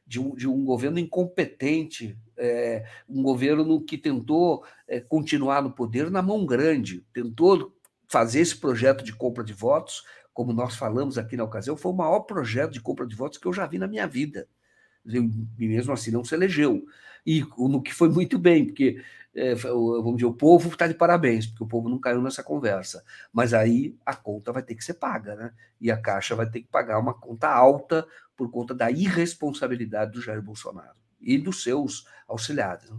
de 0.05 0.19
um, 0.19 0.35
de 0.35 0.47
um 0.47 0.65
governo 0.65 0.99
incompetente, 0.99 2.17
é, 2.39 2.85
um 3.07 3.21
governo 3.21 3.81
que 3.81 3.97
tentou 3.97 4.63
é, 4.87 4.99
continuar 4.99 5.61
no 5.61 5.71
poder 5.71 6.09
na 6.09 6.21
mão 6.21 6.45
grande, 6.45 7.05
tentou 7.13 7.75
fazer 8.07 8.39
esse 8.39 8.57
projeto 8.57 9.03
de 9.03 9.13
compra 9.13 9.43
de 9.43 9.53
votos, 9.53 10.03
como 10.33 10.53
nós 10.53 10.75
falamos 10.75 11.17
aqui 11.17 11.35
na 11.35 11.43
ocasião, 11.43 11.75
foi 11.75 11.91
o 11.91 11.95
maior 11.95 12.21
projeto 12.21 12.71
de 12.71 12.81
compra 12.81 13.05
de 13.05 13.15
votos 13.15 13.37
que 13.37 13.45
eu 13.45 13.53
já 13.53 13.67
vi 13.67 13.77
na 13.77 13.87
minha 13.87 14.07
vida. 14.07 14.47
E 15.05 15.67
mesmo 15.67 15.91
assim 15.93 16.11
não 16.11 16.23
se 16.23 16.33
elegeu. 16.33 16.83
E 17.25 17.45
no 17.57 17.81
que 17.81 17.93
foi 17.93 18.09
muito 18.09 18.39
bem, 18.39 18.65
porque 18.65 19.03
é, 19.35 19.53
vamos 19.55 20.15
dizer, 20.15 20.25
o 20.25 20.33
povo 20.33 20.69
está 20.69 20.87
de 20.87 20.93
parabéns, 20.93 21.45
porque 21.45 21.63
o 21.63 21.67
povo 21.67 21.89
não 21.89 21.99
caiu 21.99 22.21
nessa 22.21 22.41
conversa. 22.41 23.03
Mas 23.33 23.53
aí 23.53 23.95
a 24.05 24.15
conta 24.15 24.51
vai 24.51 24.63
ter 24.63 24.75
que 24.75 24.83
ser 24.83 24.95
paga, 24.95 25.35
né? 25.35 25.51
E 25.79 25.91
a 25.91 25.97
Caixa 25.97 26.35
vai 26.35 26.49
ter 26.49 26.61
que 26.61 26.67
pagar 26.67 26.99
uma 26.99 27.13
conta 27.13 27.49
alta 27.49 28.07
por 28.35 28.49
conta 28.49 28.73
da 28.73 28.89
irresponsabilidade 28.89 30.13
do 30.13 30.21
Jair 30.21 30.41
Bolsonaro 30.41 30.95
e 31.19 31.37
dos 31.37 31.63
seus 31.63 32.05
auxiliares. 32.27 32.89
Né? 32.89 32.97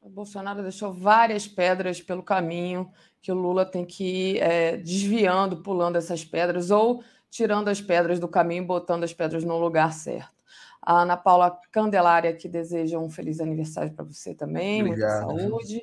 O 0.00 0.08
Bolsonaro 0.08 0.62
deixou 0.62 0.92
várias 0.92 1.46
pedras 1.46 2.00
pelo 2.00 2.22
caminho 2.22 2.90
que 3.20 3.30
o 3.30 3.34
Lula 3.34 3.66
tem 3.66 3.84
que 3.84 4.04
ir 4.04 4.38
é, 4.38 4.76
desviando, 4.76 5.58
pulando 5.62 5.96
essas 5.96 6.24
pedras 6.24 6.70
ou 6.70 7.02
tirando 7.30 7.68
as 7.68 7.80
pedras 7.80 8.18
do 8.18 8.28
caminho 8.28 8.62
e 8.62 8.66
botando 8.66 9.04
as 9.04 9.12
pedras 9.12 9.44
no 9.44 9.58
lugar 9.58 9.92
certo. 9.92 10.38
A 10.80 11.02
Ana 11.02 11.16
Paula 11.16 11.58
Candelária, 11.70 12.32
que 12.32 12.48
deseja 12.48 12.98
um 12.98 13.10
feliz 13.10 13.40
aniversário 13.40 13.92
para 13.92 14.04
você 14.04 14.34
também, 14.34 14.82
Obrigado. 14.82 15.26
muita 15.26 15.42
saúde. 15.42 15.82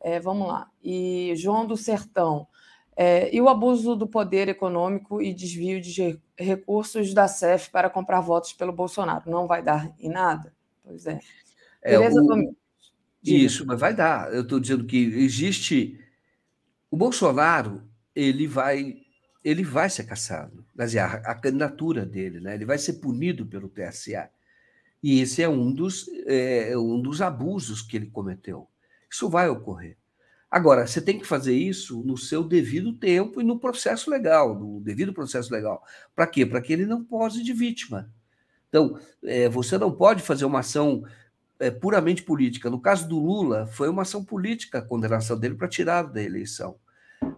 É, 0.00 0.20
vamos 0.20 0.46
lá. 0.46 0.70
E 0.82 1.32
João 1.34 1.66
do 1.66 1.76
Sertão. 1.76 2.46
É, 2.96 3.34
e 3.34 3.40
o 3.40 3.48
abuso 3.48 3.96
do 3.96 4.06
poder 4.06 4.48
econômico 4.48 5.20
e 5.20 5.34
desvio 5.34 5.80
de 5.80 6.20
recursos 6.38 7.12
da 7.12 7.26
CEF 7.26 7.70
para 7.70 7.90
comprar 7.90 8.20
votos 8.20 8.52
pelo 8.52 8.72
Bolsonaro. 8.72 9.28
Não 9.28 9.48
vai 9.48 9.62
dar 9.62 9.92
em 9.98 10.08
nada? 10.08 10.52
Pois 10.84 11.06
é. 11.06 11.18
é 11.82 11.98
o... 11.98 12.54
Isso, 13.24 13.64
mas 13.66 13.80
vai 13.80 13.94
dar. 13.94 14.32
Eu 14.32 14.42
estou 14.42 14.60
dizendo 14.60 14.84
que 14.84 14.96
existe 14.96 15.98
O 16.90 16.96
Bolsonaro 16.96 17.82
ele 18.14 18.46
vai 18.46 19.02
ele 19.42 19.62
vai 19.62 19.90
ser 19.90 20.04
caçado, 20.04 20.64
quer 20.74 20.86
dizer, 20.86 21.00
a, 21.00 21.06
a 21.06 21.34
candidatura 21.34 22.06
dele, 22.06 22.40
né? 22.40 22.54
Ele 22.54 22.64
vai 22.64 22.78
ser 22.78 22.94
punido 22.94 23.44
pelo 23.46 23.68
TSE. 23.68 24.14
E 25.02 25.20
esse 25.20 25.42
é 25.42 25.48
um 25.48 25.70
dos, 25.70 26.06
é, 26.26 26.76
um 26.78 27.00
dos 27.02 27.20
abusos 27.20 27.82
que 27.82 27.96
ele 27.96 28.06
cometeu. 28.06 28.66
Isso 29.10 29.28
vai 29.28 29.48
ocorrer. 29.50 29.98
Agora, 30.50 30.86
você 30.86 31.00
tem 31.00 31.18
que 31.18 31.26
fazer 31.26 31.54
isso 31.54 32.02
no 32.04 32.16
seu 32.16 32.42
devido 32.42 32.92
tempo 32.94 33.40
e 33.40 33.44
no 33.44 33.58
processo 33.60 34.10
legal, 34.10 34.58
no 34.58 34.80
devido 34.80 35.12
processo 35.12 35.52
legal. 35.52 35.82
Para 36.14 36.26
quê? 36.26 36.46
Para 36.46 36.62
que 36.62 36.72
ele 36.72 36.86
não 36.86 37.04
pose 37.04 37.42
de 37.42 37.52
vítima. 37.52 38.10
Então, 38.74 38.98
é, 39.22 39.48
você 39.48 39.78
não 39.78 39.92
pode 39.92 40.20
fazer 40.20 40.44
uma 40.44 40.58
ação 40.58 41.04
é, 41.60 41.70
puramente 41.70 42.24
política. 42.24 42.68
No 42.68 42.80
caso 42.80 43.08
do 43.08 43.20
Lula, 43.20 43.68
foi 43.68 43.88
uma 43.88 44.02
ação 44.02 44.24
política 44.24 44.78
a 44.78 44.82
condenação 44.82 45.38
dele 45.38 45.54
para 45.54 45.68
tirar 45.68 46.02
da 46.02 46.20
eleição. 46.20 46.74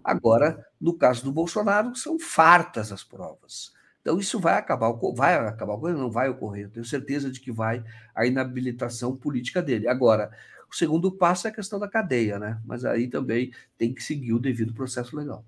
Agora, 0.02 0.66
no 0.80 0.94
caso 0.94 1.22
do 1.22 1.30
Bolsonaro, 1.30 1.94
são 1.94 2.18
fartas 2.18 2.90
as 2.90 3.04
provas. 3.04 3.70
Então, 4.00 4.18
isso 4.18 4.40
vai 4.40 4.54
acabar, 4.54 4.90
vai 5.14 5.34
acabar, 5.34 5.76
não 5.92 6.10
vai 6.10 6.30
ocorrer. 6.30 6.70
Tenho 6.70 6.86
certeza 6.86 7.30
de 7.30 7.38
que 7.38 7.52
vai 7.52 7.84
a 8.14 8.24
inabilitação 8.24 9.14
política 9.14 9.60
dele. 9.60 9.88
Agora, 9.88 10.30
o 10.70 10.74
segundo 10.74 11.12
passo 11.12 11.46
é 11.46 11.50
a 11.50 11.54
questão 11.54 11.78
da 11.78 11.86
cadeia, 11.86 12.38
né? 12.38 12.58
Mas 12.64 12.82
aí 12.82 13.08
também 13.08 13.52
tem 13.76 13.92
que 13.92 14.02
seguir 14.02 14.32
o 14.32 14.40
devido 14.40 14.72
processo 14.72 15.14
legal. 15.14 15.44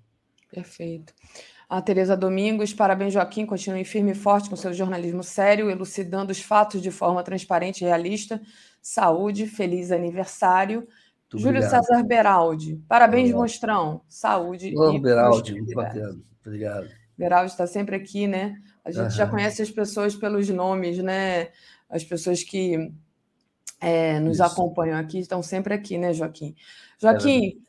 Perfeito. 0.51 1.15
A 1.69 1.81
Tereza 1.81 2.17
Domingos, 2.17 2.73
parabéns, 2.73 3.13
Joaquim. 3.13 3.45
Continue 3.45 3.85
firme 3.85 4.11
e 4.11 4.15
forte 4.15 4.49
com 4.49 4.55
seu 4.55 4.73
jornalismo 4.73 5.23
sério, 5.23 5.69
elucidando 5.69 6.31
os 6.31 6.41
fatos 6.41 6.81
de 6.81 6.89
forma 6.89 7.21
transparente 7.21 7.81
e 7.81 7.87
realista. 7.87 8.41
Saúde, 8.81 9.45
feliz 9.45 9.91
aniversário. 9.91 10.79
Muito 10.79 11.37
Júlio 11.37 11.59
obrigado. 11.59 11.85
César 11.85 12.03
Beraldi, 12.03 12.83
parabéns, 12.87 13.29
Olá. 13.29 13.41
Monstrão. 13.41 14.01
Saúde. 14.09 14.75
Ô, 14.75 14.99
Beraldi, 14.99 15.53
muito 15.53 15.75
bacana. 15.75 16.19
Obrigado. 16.43 16.89
Beraldi 17.15 17.51
está 17.51 17.67
sempre 17.67 17.95
aqui, 17.95 18.25
né? 18.25 18.55
A 18.83 18.89
gente 18.89 19.03
uhum. 19.03 19.09
já 19.11 19.27
conhece 19.27 19.61
as 19.61 19.69
pessoas 19.69 20.15
pelos 20.15 20.49
nomes, 20.49 20.97
né? 20.97 21.49
As 21.87 22.03
pessoas 22.03 22.43
que 22.43 22.91
é, 23.79 24.19
nos 24.19 24.37
Isso. 24.37 24.43
acompanham 24.43 24.97
aqui 24.97 25.19
estão 25.19 25.43
sempre 25.43 25.73
aqui, 25.73 25.99
né, 25.99 26.13
Joaquim? 26.13 26.55
Joaquim, 26.97 27.47
é, 27.47 27.68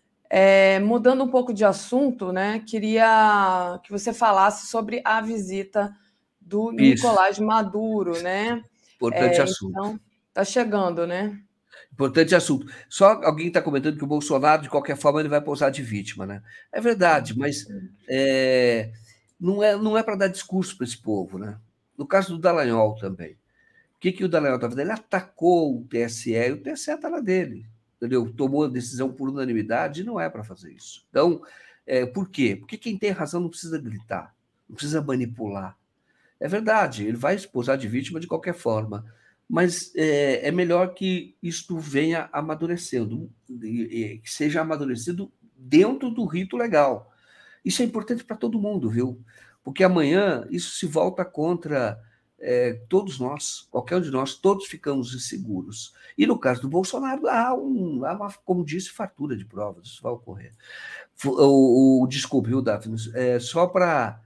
mudando 0.83 1.25
um 1.25 1.29
pouco 1.29 1.53
de 1.53 1.65
assunto, 1.65 2.33
né? 2.33 2.63
Queria 2.67 3.81
que 3.83 3.91
você 3.91 4.13
falasse 4.13 4.67
sobre 4.67 5.01
a 5.05 5.21
visita 5.21 5.95
do 6.41 6.73
Isso. 6.73 7.07
Nicolás 7.07 7.39
Maduro, 7.39 8.21
né? 8.23 8.63
Importante 8.97 9.39
é, 9.39 9.43
assunto. 9.43 9.71
Então, 9.71 10.01
tá 10.33 10.45
chegando, 10.45 11.07
né? 11.07 11.39
Importante 11.93 12.35
assunto. 12.35 12.67
Só 12.89 13.21
alguém 13.25 13.49
está 13.49 13.61
comentando 13.61 13.97
que 13.97 14.05
o 14.05 14.07
Bolsonaro, 14.07 14.63
de 14.63 14.71
qualquer 14.71 14.97
forma, 14.97 15.21
ele 15.21 15.29
vai 15.29 15.41
pousar 15.41 15.71
de 15.71 15.83
vítima, 15.83 16.27
né? 16.27 16.43
É 16.73 16.81
verdade, 16.81 17.37
mas 17.37 17.67
é, 18.09 18.91
não 19.39 19.63
é, 19.63 19.77
não 19.77 19.97
é 19.97 20.03
para 20.03 20.17
dar 20.17 20.29
discurso 20.29 20.77
para 20.77 20.87
esse 20.87 20.97
povo, 20.99 21.39
né? 21.39 21.59
No 21.97 22.07
caso 22.07 22.35
do 22.35 22.39
Dallagnol 22.39 22.95
também. 22.97 23.33
O 23.33 24.01
que, 24.01 24.13
que 24.13 24.25
o 24.25 24.29
Dallagnol 24.29 24.57
está 24.57 24.69
fazendo? 24.69 24.87
Ele 24.87 24.93
atacou 24.93 25.79
o 25.79 25.85
TSE 25.85 26.33
e 26.33 26.53
o 26.53 26.63
TSE 26.63 26.91
está 26.93 27.09
lá 27.09 27.21
dele. 27.21 27.67
Entendeu? 28.01 28.33
Tomou 28.33 28.65
a 28.65 28.69
decisão 28.69 29.13
por 29.13 29.29
unanimidade 29.29 30.03
não 30.03 30.19
é 30.19 30.31
para 30.31 30.43
fazer 30.43 30.73
isso. 30.73 31.05
Então, 31.11 31.43
é, 31.87 32.07
por 32.07 32.31
quê? 32.31 32.57
Porque 32.57 32.79
quem 32.79 32.97
tem 32.97 33.11
razão 33.11 33.43
não 33.43 33.51
precisa 33.51 33.79
gritar, 33.79 34.35
não 34.67 34.75
precisa 34.75 35.03
manipular. 35.03 35.77
É 36.41 36.49
verdade, 36.49 37.07
ele 37.07 37.19
vai 37.19 37.35
esposar 37.35 37.77
de 37.77 37.87
vítima 37.87 38.19
de 38.19 38.27
qualquer 38.27 38.55
forma, 38.55 39.05
mas 39.47 39.93
é, 39.95 40.49
é 40.49 40.51
melhor 40.51 40.95
que 40.95 41.37
isto 41.43 41.79
venha 41.79 42.31
amadurecendo, 42.33 43.31
que 43.47 44.23
seja 44.25 44.63
amadurecido 44.63 45.31
dentro 45.55 46.11
do 46.11 46.25
rito 46.25 46.57
legal. 46.57 47.13
Isso 47.63 47.83
é 47.83 47.85
importante 47.85 48.25
para 48.25 48.37
todo 48.37 48.61
mundo, 48.61 48.89
viu? 48.89 49.21
Porque 49.63 49.85
amanhã 49.85 50.47
isso 50.51 50.71
se 50.77 50.87
volta 50.87 51.23
contra 51.23 52.01
é, 52.41 52.73
todos 52.89 53.19
nós, 53.19 53.69
qualquer 53.71 53.97
um 53.97 54.01
de 54.01 54.11
nós, 54.11 54.35
todos 54.35 54.67
ficamos 54.67 55.15
inseguros. 55.15 55.95
E 56.17 56.27
no 56.27 56.39
caso 56.39 56.63
do 56.63 56.69
Bolsonaro, 56.69 57.29
há, 57.29 57.55
um, 57.55 58.05
há 58.05 58.15
uma, 58.15 58.33
como 58.45 58.65
disse, 58.65 58.91
fartura 58.91 59.37
de 59.37 59.45
provas, 59.45 59.89
isso 59.89 60.03
vai 60.03 60.13
ocorrer. 60.13 60.53
O, 61.25 62.03
o, 62.03 62.07
desculpe, 62.07 62.49
viu, 62.49 62.63
Daphne? 62.63 62.97
É, 63.15 63.39
só 63.39 63.67
para 63.67 64.21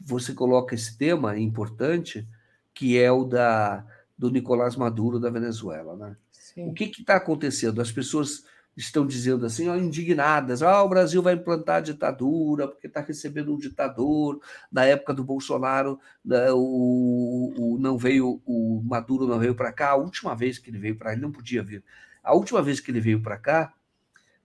você 0.00 0.32
coloca 0.32 0.74
esse 0.74 0.96
tema 0.96 1.38
importante, 1.38 2.26
que 2.72 2.98
é 2.98 3.12
o 3.12 3.24
da, 3.24 3.84
do 4.16 4.30
Nicolás 4.30 4.74
Maduro 4.74 5.20
da 5.20 5.28
Venezuela. 5.28 5.94
Né? 5.94 6.16
Sim. 6.32 6.68
O 6.70 6.74
que 6.74 6.84
está 6.84 7.16
acontecendo? 7.16 7.82
As 7.82 7.92
pessoas 7.92 8.44
estão 8.78 9.04
dizendo 9.04 9.44
assim, 9.44 9.68
ó, 9.68 9.76
indignadas, 9.76 10.62
ah, 10.62 10.82
o 10.82 10.88
Brasil 10.88 11.20
vai 11.20 11.34
implantar 11.34 11.76
a 11.76 11.80
ditadura 11.80 12.68
porque 12.68 12.86
está 12.86 13.00
recebendo 13.00 13.52
um 13.52 13.58
ditador. 13.58 14.40
Na 14.70 14.84
época 14.84 15.12
do 15.12 15.24
Bolsonaro, 15.24 15.98
né, 16.24 16.50
o, 16.52 17.52
o, 17.58 17.78
não 17.80 17.98
veio, 17.98 18.40
o 18.46 18.80
Maduro 18.84 19.26
não 19.26 19.38
veio 19.38 19.54
para 19.54 19.72
cá. 19.72 19.90
A 19.90 19.96
última 19.96 20.34
vez 20.36 20.58
que 20.58 20.70
ele 20.70 20.78
veio 20.78 20.96
para 20.96 21.08
cá, 21.08 21.12
ele 21.14 21.22
não 21.22 21.32
podia 21.32 21.62
vir. 21.62 21.82
A 22.22 22.34
última 22.34 22.62
vez 22.62 22.78
que 22.78 22.90
ele 22.90 23.00
veio 23.00 23.20
para 23.20 23.36
cá 23.36 23.74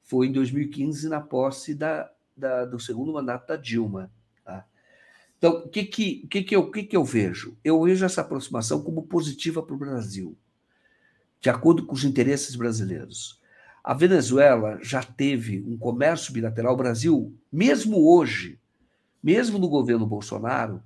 foi 0.02 0.28
em 0.28 0.32
2015 0.32 1.10
na 1.10 1.22
posse 1.22 1.76
da, 1.76 2.10
da, 2.36 2.66
do 2.66 2.80
segundo 2.80 3.14
mandato 3.14 3.48
da 3.48 3.56
Dilma. 3.56 4.12
Tá? 4.44 4.66
Então, 5.38 5.58
o 5.58 5.70
que 5.70 5.84
que, 5.84 6.28
que, 6.28 6.44
que, 6.44 6.62
que, 6.64 6.84
que 6.84 6.98
eu 6.98 7.06
vejo? 7.06 7.56
Eu 7.64 7.84
vejo 7.84 8.04
essa 8.04 8.22
aproximação 8.22 8.82
como 8.82 9.04
positiva 9.04 9.62
para 9.62 9.76
o 9.76 9.78
Brasil, 9.78 10.36
de 11.40 11.52
acordo 11.52 11.86
com 11.86 11.94
os 11.94 12.04
interesses 12.04 12.56
brasileiros. 12.56 13.43
A 13.84 13.94
Venezuela 13.94 14.80
já 14.82 15.04
teve 15.04 15.62
um 15.68 15.78
comércio 15.78 16.32
bilateral. 16.32 16.74
O 16.74 16.78
Brasil, 16.78 17.38
mesmo 17.52 18.10
hoje, 18.10 18.58
mesmo 19.22 19.60
no 19.60 19.68
governo 19.68 20.06
Bolsonaro, 20.06 20.82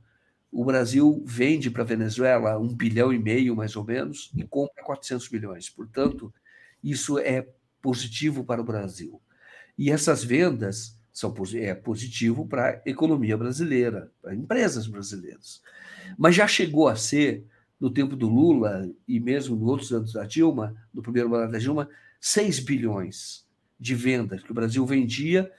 o 0.52 0.66
Brasil 0.66 1.22
vende 1.26 1.70
para 1.70 1.84
a 1.84 1.86
Venezuela 1.86 2.58
um 2.58 2.74
bilhão 2.74 3.14
e 3.14 3.20
meio, 3.20 3.56
mais 3.56 3.76
ou 3.76 3.84
menos, 3.84 4.32
e 4.36 4.44
compra 4.44 4.84
400 4.84 5.30
milhões. 5.30 5.70
Portanto, 5.70 6.34
isso 6.84 7.20
é 7.20 7.48
positivo 7.82 8.44
para 8.44 8.62
o 8.62 8.66
Brasil. 8.66 9.22
E 9.78 9.92
essas 9.92 10.24
vendas 10.24 10.98
são 11.14 11.34
é 11.56 11.74
positivo 11.74 12.48
para 12.48 12.70
a 12.70 12.82
economia 12.90 13.38
brasileira, 13.38 14.12
para 14.22 14.36
empresas 14.36 14.88
brasileiras. 14.88 15.62
Mas 16.18 16.36
já 16.36 16.48
chegou 16.48 16.88
a 16.88 16.96
ser, 16.96 17.46
no 17.80 17.92
tempo 17.92 18.16
do 18.16 18.28
Lula 18.28 18.90
e 19.08 19.20
mesmo 19.20 19.56
nos 19.56 19.70
outros 19.70 19.92
anos 19.92 20.14
da 20.14 20.26
Dilma, 20.26 20.76
no 20.94 21.02
primeiro 21.02 21.30
mandato 21.30 21.52
da 21.52 21.60
Dilma, 21.60 21.90
6 22.20 22.60
bilhões 22.60 23.46
de 23.80 23.94
vendas 23.96 24.42
que 24.44 24.52
o 24.52 24.56
Brasil 24.56 24.86
vendia 24.86 25.52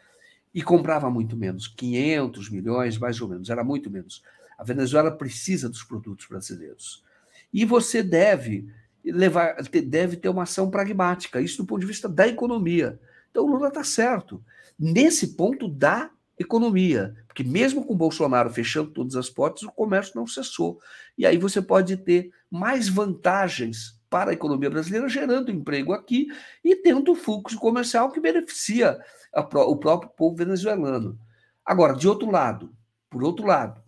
e 0.53 0.63
comprava 0.63 1.11
muito 1.11 1.37
menos, 1.37 1.69
500 1.69 2.51
milhões, 2.51 2.99
mais 2.99 3.21
ou 3.21 3.29
menos, 3.29 3.51
era 3.51 3.63
muito 3.63 3.91
menos. 3.91 4.23
A 4.59 4.65
Venezuela 4.65 5.11
precisa 5.11 5.69
dos 5.69 5.85
produtos 5.85 6.27
brasileiros. 6.27 7.05
E 7.53 7.65
você 7.65 8.03
deve 8.03 8.69
levar, 9.05 9.57
deve 9.87 10.17
ter 10.17 10.29
uma 10.29 10.43
ação 10.43 10.71
pragmática, 10.71 11.41
isso 11.41 11.59
do 11.59 11.67
ponto 11.67 11.81
de 11.81 11.87
vista 11.87 12.09
da 12.09 12.27
economia. 12.27 12.99
Então 13.31 13.45
o 13.45 13.51
Lula 13.51 13.69
está 13.69 13.85
certo. 13.85 14.43
Nesse 14.79 15.35
ponto 15.35 15.69
da 15.69 16.11
economia, 16.39 17.17
porque 17.27 17.43
mesmo 17.43 17.85
com 17.85 17.95
o 17.95 17.97
Bolsonaro 17.97 18.51
fechando 18.51 18.91
todas 18.91 19.17
as 19.17 19.29
portas, 19.29 19.63
o 19.63 19.73
comércio 19.73 20.15
não 20.17 20.27
cessou. 20.27 20.81
E 21.17 21.27
aí 21.27 21.37
você 21.37 21.61
pode 21.61 21.97
ter 21.97 22.31
mais 22.51 22.89
vantagens 22.89 23.98
para 24.09 24.31
a 24.31 24.35
economia 24.35 24.71
brasileira, 24.71 25.09
gerando 25.09 25.51
emprego 25.51 25.93
aqui 25.93 26.29
e 26.65 26.77
tendo 26.77 27.15
fluxo 27.15 27.59
comercial 27.59 28.11
que 28.11 28.21
beneficia 28.21 28.99
o 29.35 29.77
próprio 29.77 30.11
povo 30.11 30.37
venezuelano. 30.37 31.19
Agora, 31.65 31.95
de 31.95 32.09
outro 32.09 32.31
lado, 32.31 32.75
por 33.11 33.23
outro 33.23 33.47
lado, 33.47 33.83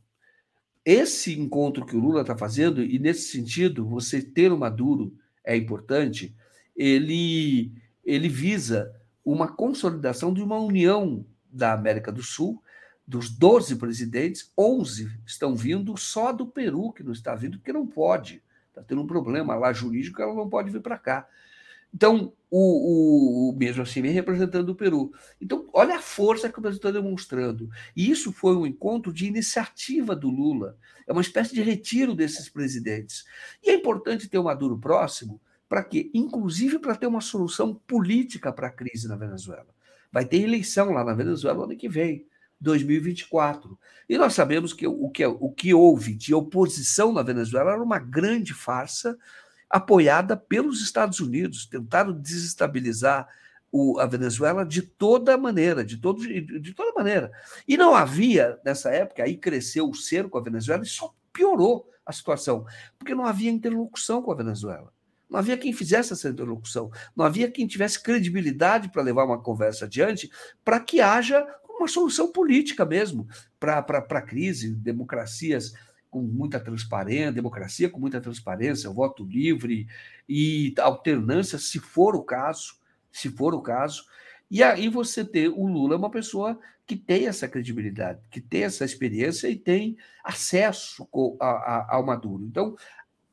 esse 0.85 1.39
encontro 1.39 1.85
que 1.85 1.97
o 1.97 2.01
Lula 2.01 2.23
está 2.23 2.37
fazendo, 2.37 2.83
e 2.83 2.99
nesse 2.99 3.31
sentido, 3.31 3.87
você 3.87 4.23
ter 4.23 4.53
o 4.53 4.59
Maduro 4.59 5.15
é 5.45 5.57
importante, 5.57 6.35
ele, 6.77 7.73
ele 8.05 8.29
visa 8.29 8.95
uma 9.25 9.49
consolidação 9.49 10.33
de 10.33 10.43
uma 10.43 10.59
união 10.59 11.25
da 11.51 11.73
América 11.73 12.11
do 12.11 12.23
Sul, 12.23 12.63
dos 13.07 13.29
12 13.29 13.77
presidentes, 13.77 14.53
11 14.57 15.11
estão 15.27 15.55
vindo 15.57 15.97
só 15.97 16.33
do 16.33 16.47
Peru, 16.47 16.93
que 16.93 17.03
não 17.03 17.13
está 17.13 17.35
vindo, 17.35 17.59
porque 17.59 17.73
não 17.73 17.87
pode 17.87 18.43
está 18.71 18.83
tendo 18.83 19.03
um 19.03 19.07
problema 19.07 19.55
lá 19.55 19.73
jurídico, 19.73 20.21
ela 20.23 20.35
não 20.35 20.49
pode 20.49 20.71
vir 20.71 20.81
para 20.81 20.99
cá. 20.99 21.29
Então, 21.93 22.33
o, 22.51 22.59
o, 22.59 23.51
o, 23.51 23.57
mesmo 23.57 23.83
assim 23.83 24.01
vem 24.01 24.13
representando 24.13 24.71
o 24.71 24.75
Peru. 24.75 25.13
Então, 25.41 25.69
olha 25.73 25.97
a 25.97 26.01
força 26.01 26.49
que 26.49 26.59
o 26.59 26.63
Brasil 26.63 26.79
está 26.79 26.91
demonstrando. 26.91 27.69
E 27.97 28.11
isso 28.11 28.33
foi 28.33 28.57
um 28.57 28.67
encontro 28.67 29.13
de 29.13 29.27
iniciativa 29.27 30.15
do 30.15 30.31
Lula. 30.31 30.77
É 31.07 31.13
uma 31.13 31.21
espécie 31.21 31.55
de 31.55 31.63
retiro 31.63 32.15
desses 32.15 32.49
presidentes. 32.49 33.25
E 33.63 33.71
é 33.71 33.75
importante 33.75 34.29
ter 34.29 34.39
o 34.39 34.45
Maduro 34.45 34.79
próximo, 34.79 35.41
para 35.69 35.85
quê? 35.85 36.11
Inclusive 36.15 36.79
para 36.79 36.97
ter 36.97 37.07
uma 37.07 37.21
solução 37.21 37.75
política 37.75 38.53
para 38.53 38.69
a 38.69 38.73
crise 38.73 39.09
na 39.09 39.17
Venezuela. 39.17 39.69
Vai 40.13 40.25
ter 40.25 40.39
eleição 40.39 40.91
lá 40.91 41.05
na 41.05 41.15
Venezuela 41.15 41.65
ano 41.65 41.77
que 41.77 41.89
vem. 41.89 42.27
2024. 42.61 43.79
E 44.09 44.19
nós 44.19 44.35
sabemos 44.35 44.73
que 44.73 44.87
o 44.87 45.09
que, 45.09 45.25
o 45.25 45.51
que 45.51 45.73
houve 45.73 46.15
de 46.15 46.35
oposição 46.35 47.13
na 47.13 47.23
Venezuela 47.23 47.73
era 47.73 47.83
uma 47.83 47.99
grande 47.99 48.53
farsa 48.53 49.17
apoiada 49.69 50.37
pelos 50.37 50.83
Estados 50.83 51.21
Unidos. 51.21 51.67
Tentaram 51.67 52.13
desestabilizar 52.13 53.29
o, 53.73 53.99
a 54.01 54.07
Venezuela 54.07 54.65
de 54.67 54.83
toda 54.83 55.39
maneira, 55.39 55.85
de, 55.85 55.97
todo, 55.97 56.21
de 56.23 56.75
toda 56.75 56.93
maneira. 56.93 57.31
E 57.67 57.77
não 57.77 57.95
havia, 57.95 58.59
nessa 58.65 58.91
época, 58.91 59.23
aí 59.23 59.37
cresceu 59.37 59.89
o 59.89 59.95
cerco 59.95 60.37
à 60.37 60.43
Venezuela 60.43 60.83
e 60.83 60.87
só 60.87 61.15
piorou 61.33 61.89
a 62.05 62.13
situação, 62.13 62.67
porque 62.99 63.15
não 63.15 63.25
havia 63.25 63.51
interlocução 63.51 64.21
com 64.21 64.33
a 64.33 64.35
Venezuela. 64.35 64.93
Não 65.29 65.39
havia 65.39 65.57
quem 65.57 65.73
fizesse 65.73 66.13
essa 66.13 66.29
interlocução, 66.29 66.91
não 67.15 67.25
havia 67.25 67.49
quem 67.49 67.65
tivesse 67.65 68.03
credibilidade 68.03 68.91
para 68.91 69.01
levar 69.01 69.25
uma 69.25 69.41
conversa 69.41 69.85
adiante, 69.85 70.29
para 70.65 70.81
que 70.81 71.01
haja 71.01 71.47
uma 71.81 71.89
solução 71.89 72.31
política 72.31 72.85
mesmo 72.85 73.27
para 73.59 73.79
a 73.79 74.23
crise, 74.23 74.75
democracias 74.75 75.73
com 76.11 76.23
muita 76.23 76.59
transparência, 76.59 77.33
democracia 77.33 77.89
com 77.89 78.01
muita 78.01 78.21
transparência, 78.21 78.91
voto 78.91 79.25
livre 79.25 79.87
e 80.29 80.75
alternância, 80.79 81.59
se 81.59 81.79
for 81.79 82.17
o 82.17 82.23
caso, 82.23 82.75
se 83.11 83.31
for 83.31 83.55
o 83.55 83.63
caso. 83.63 84.05
E 84.51 84.63
aí 84.63 84.89
você 84.89 85.25
ter 85.25 85.49
o 85.49 85.67
Lula 85.67 85.97
uma 85.97 86.11
pessoa 86.11 86.59
que 86.85 86.97
tem 86.97 87.29
essa 87.29 87.47
credibilidade, 87.47 88.21
que 88.29 88.41
tem 88.41 88.65
essa 88.65 88.85
experiência 88.85 89.49
e 89.49 89.57
tem 89.57 89.97
acesso 90.25 91.09
ao 91.13 92.05
Maduro. 92.05 92.45
Então, 92.45 92.75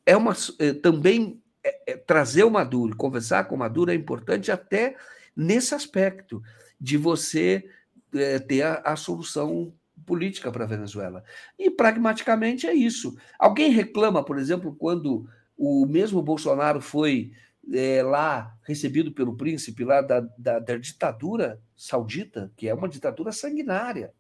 é 0.06 0.16
uma 0.16 0.36
é, 0.60 0.74
também 0.74 1.42
é, 1.64 1.94
é, 1.94 1.98
trazer 1.98 2.44
o 2.44 2.52
Maduro, 2.52 2.96
conversar 2.96 3.46
com 3.46 3.56
o 3.56 3.58
Maduro 3.58 3.92
é 3.92 3.96
importante 3.96 4.52
até 4.52 4.96
nesse 5.36 5.74
aspecto 5.74 6.42
de 6.80 6.98
você 6.98 7.68
é, 8.14 8.40
ter 8.40 8.62
a, 8.64 8.76
a 8.86 8.96
solução 8.96 9.74
política 10.06 10.52
para 10.52 10.64
a 10.64 10.68
Venezuela. 10.68 11.24
E 11.58 11.70
pragmaticamente 11.70 12.68
é 12.68 12.74
isso. 12.74 13.18
Alguém 13.40 13.72
reclama, 13.72 14.24
por 14.24 14.38
exemplo, 14.38 14.76
quando 14.76 15.28
o 15.58 15.86
mesmo 15.86 16.22
Bolsonaro 16.22 16.80
foi 16.80 17.32
é, 17.74 18.02
lá 18.04 18.56
recebido 18.64 19.12
pelo 19.12 19.36
príncipe 19.36 19.84
lá 19.84 20.02
da, 20.02 20.22
da, 20.38 20.60
da, 20.60 20.78
ditadura 20.78 21.60
saudita, 21.76 22.52
que 22.56 22.68
é 22.68 22.74
uma 22.74 22.88
ditadura 22.88 23.32
sanguinária. 23.32 24.14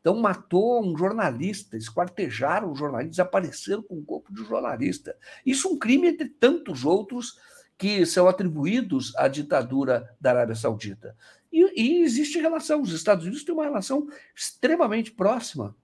Então 0.00 0.16
matou 0.16 0.84
um 0.84 0.96
jornalista, 0.96 1.76
esquartejaram 1.76 2.72
um 2.72 2.76
jornalista, 2.76 3.10
desapareceram 3.10 3.82
com 3.82 3.98
o 3.98 4.04
corpo 4.04 4.32
de 4.34 4.42
um 4.42 4.44
jornalista. 4.44 5.16
Isso 5.46 5.68
é 5.68 5.70
um 5.70 5.78
crime 5.78 6.08
entre 6.08 6.28
tantos 6.28 6.84
outros 6.84 7.38
que 7.78 8.04
são 8.04 8.28
atribuídos 8.28 9.14
à 9.16 9.26
ditadura 9.28 10.08
da 10.20 10.30
Arábia 10.30 10.54
Saudita. 10.54 11.16
E, 11.52 11.80
e 11.80 12.02
existe 12.02 12.40
relação. 12.40 12.80
Os 12.80 12.92
Estados 12.92 13.24
Unidos 13.24 13.44
têm 13.44 13.54
uma 13.54 13.64
relação 13.64 14.08
extremamente 14.34 15.10
próxima 15.10 15.76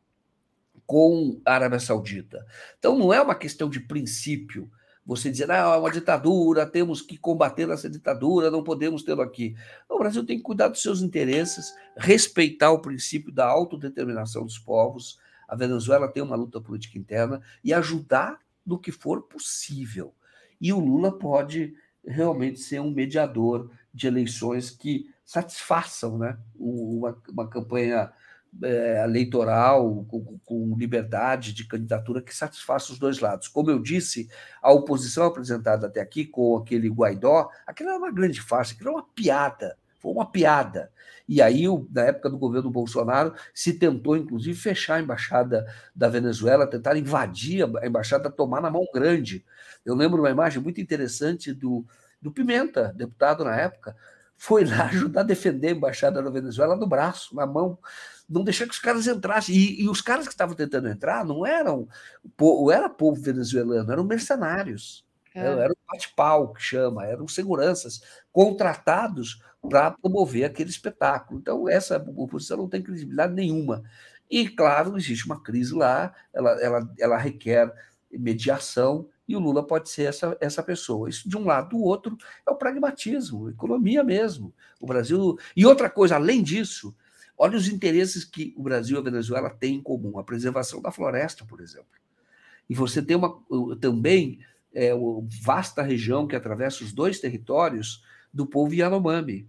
com 0.86 1.38
a 1.44 1.52
Arábia 1.52 1.78
Saudita. 1.78 2.46
Então, 2.78 2.98
não 2.98 3.12
é 3.12 3.20
uma 3.20 3.34
questão 3.34 3.68
de 3.68 3.78
princípio. 3.78 4.70
Você 5.04 5.30
dizer, 5.30 5.50
ah, 5.50 5.74
é 5.74 5.78
uma 5.78 5.90
ditadura, 5.90 6.66
temos 6.66 7.02
que 7.02 7.16
combater 7.16 7.68
essa 7.70 7.88
ditadura, 7.88 8.50
não 8.50 8.62
podemos 8.62 9.02
tê-lo 9.02 9.22
aqui. 9.22 9.54
o 9.88 9.98
Brasil 9.98 10.24
tem 10.24 10.38
que 10.38 10.42
cuidar 10.42 10.68
dos 10.68 10.82
seus 10.82 11.02
interesses, 11.02 11.74
respeitar 11.96 12.70
o 12.70 12.80
princípio 12.80 13.32
da 13.32 13.46
autodeterminação 13.46 14.44
dos 14.44 14.58
povos. 14.58 15.18
A 15.46 15.56
Venezuela 15.56 16.08
tem 16.08 16.22
uma 16.22 16.36
luta 16.36 16.60
política 16.60 16.98
interna 16.98 17.40
e 17.64 17.72
ajudar 17.72 18.38
no 18.64 18.78
que 18.78 18.92
for 18.92 19.22
possível. 19.22 20.14
E 20.60 20.72
o 20.72 20.78
Lula 20.78 21.18
pode 21.18 21.74
realmente 22.06 22.60
ser 22.60 22.80
um 22.80 22.90
mediador 22.90 23.70
de 23.92 24.06
eleições 24.06 24.70
que 24.70 25.10
satisfaçam 25.28 26.16
né, 26.16 26.38
uma, 26.58 27.14
uma 27.28 27.46
campanha 27.50 28.10
é, 28.62 29.04
eleitoral 29.04 30.06
com, 30.06 30.38
com, 30.42 30.74
liberdade 30.74 31.52
de 31.52 31.66
candidatura 31.66 32.22
que 32.22 32.34
satisfaça 32.34 32.94
os 32.94 32.98
dois 32.98 33.20
lados. 33.20 33.46
Como 33.46 33.70
eu 33.70 33.78
disse, 33.78 34.30
a 34.62 34.72
oposição 34.72 35.26
apresentada 35.26 35.86
até 35.86 36.00
aqui 36.00 36.24
com 36.24 36.56
aquele 36.56 36.88
Guaidó, 36.88 37.50
aquilo 37.66 37.90
era 37.90 37.98
uma 37.98 38.10
grande 38.10 38.40
farsa, 38.40 38.72
aquilo 38.72 38.88
era 38.88 38.98
uma 39.00 39.06
piada, 39.14 39.76
foi 39.98 40.12
uma 40.12 40.24
piada. 40.24 40.90
E 41.28 41.42
aí, 41.42 41.66
na 41.90 42.04
época 42.04 42.30
do 42.30 42.38
governo 42.38 42.70
Bolsonaro, 42.70 43.34
se 43.52 43.74
tentou, 43.74 44.16
inclusive, 44.16 44.58
fechar 44.58 44.94
a 44.94 45.02
embaixada 45.02 45.66
da 45.94 46.08
Venezuela, 46.08 46.66
tentar 46.66 46.96
invadir 46.96 47.68
a 47.82 47.86
embaixada, 47.86 48.30
tomar 48.30 48.62
na 48.62 48.70
mão 48.70 48.86
grande. 48.94 49.44
Eu 49.84 49.94
lembro 49.94 50.22
uma 50.22 50.30
imagem 50.30 50.62
muito 50.62 50.80
interessante 50.80 51.52
do, 51.52 51.84
do 52.18 52.32
Pimenta, 52.32 52.94
deputado 52.96 53.44
na 53.44 53.54
época, 53.54 53.94
foi 54.38 54.64
lá 54.64 54.84
ajudar 54.88 55.20
a 55.20 55.24
defender 55.24 55.68
a 55.68 55.72
embaixada 55.72 56.22
da 56.22 56.30
Venezuela 56.30 56.76
no 56.76 56.86
braço, 56.86 57.34
na 57.34 57.44
mão, 57.44 57.78
não 58.28 58.44
deixar 58.44 58.66
que 58.66 58.72
os 58.72 58.78
caras 58.78 59.06
entrassem. 59.06 59.54
E, 59.54 59.82
e 59.82 59.88
os 59.88 60.00
caras 60.00 60.26
que 60.26 60.32
estavam 60.32 60.54
tentando 60.54 60.88
entrar 60.88 61.24
não 61.24 61.44
eram 61.44 61.88
era 62.72 62.88
povo 62.88 63.20
venezuelano, 63.20 63.90
eram 63.90 64.04
mercenários. 64.04 65.04
É. 65.34 65.40
Era 65.40 65.72
um 65.72 65.92
bate-pau 65.92 66.52
que 66.52 66.62
chama, 66.62 67.04
eram 67.04 67.28
seguranças 67.28 68.00
contratados 68.32 69.42
para 69.68 69.90
promover 69.90 70.44
aquele 70.44 70.70
espetáculo. 70.70 71.40
Então, 71.40 71.68
essa 71.68 71.98
oposição 72.16 72.56
não 72.58 72.68
tem 72.68 72.82
credibilidade 72.82 73.34
nenhuma. 73.34 73.82
E, 74.30 74.48
claro, 74.48 74.96
existe 74.96 75.26
uma 75.26 75.42
crise 75.42 75.74
lá, 75.74 76.14
ela, 76.32 76.50
ela, 76.62 76.94
ela 76.98 77.16
requer 77.16 77.72
mediação, 78.10 79.08
e 79.28 79.36
o 79.36 79.38
Lula 79.38 79.62
pode 79.62 79.90
ser 79.90 80.04
essa, 80.04 80.36
essa 80.40 80.62
pessoa. 80.62 81.10
Isso 81.10 81.28
de 81.28 81.36
um 81.36 81.44
lado. 81.44 81.76
Do 81.76 81.82
outro 81.82 82.16
é 82.46 82.50
o 82.50 82.56
pragmatismo, 82.56 83.50
economia 83.50 84.02
mesmo. 84.02 84.54
O 84.80 84.86
Brasil. 84.86 85.38
E 85.54 85.66
outra 85.66 85.90
coisa, 85.90 86.14
além 86.14 86.42
disso, 86.42 86.96
olha 87.36 87.58
os 87.58 87.68
interesses 87.68 88.24
que 88.24 88.54
o 88.56 88.62
Brasil 88.62 88.96
e 88.96 89.00
a 89.00 89.02
Venezuela 89.02 89.50
têm 89.50 89.76
em 89.76 89.82
comum: 89.82 90.18
a 90.18 90.24
preservação 90.24 90.80
da 90.80 90.90
floresta, 90.90 91.44
por 91.44 91.60
exemplo. 91.60 91.86
E 92.70 92.74
você 92.74 93.02
tem 93.02 93.16
uma, 93.16 93.38
também 93.80 94.40
é, 94.72 94.94
uma 94.94 95.26
vasta 95.42 95.82
região 95.82 96.26
que 96.26 96.34
atravessa 96.34 96.82
os 96.82 96.92
dois 96.92 97.20
territórios 97.20 98.02
do 98.32 98.46
povo 98.46 98.74
Yanomami. 98.74 99.46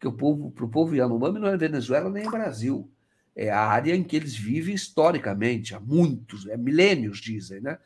Que 0.00 0.08
o 0.08 0.12
povo, 0.12 0.50
para 0.50 0.64
o 0.64 0.68
povo 0.68 0.94
Yanomami 0.94 1.38
não 1.38 1.48
é 1.48 1.56
Venezuela 1.56 2.10
nem 2.10 2.26
é 2.26 2.30
Brasil. 2.30 2.90
É 3.36 3.50
a 3.50 3.60
área 3.60 3.94
em 3.94 4.02
que 4.02 4.16
eles 4.16 4.36
vivem 4.36 4.74
historicamente, 4.74 5.74
há 5.74 5.80
muitos, 5.80 6.46
é 6.46 6.56
milênios, 6.56 7.18
dizem, 7.18 7.60
né? 7.60 7.78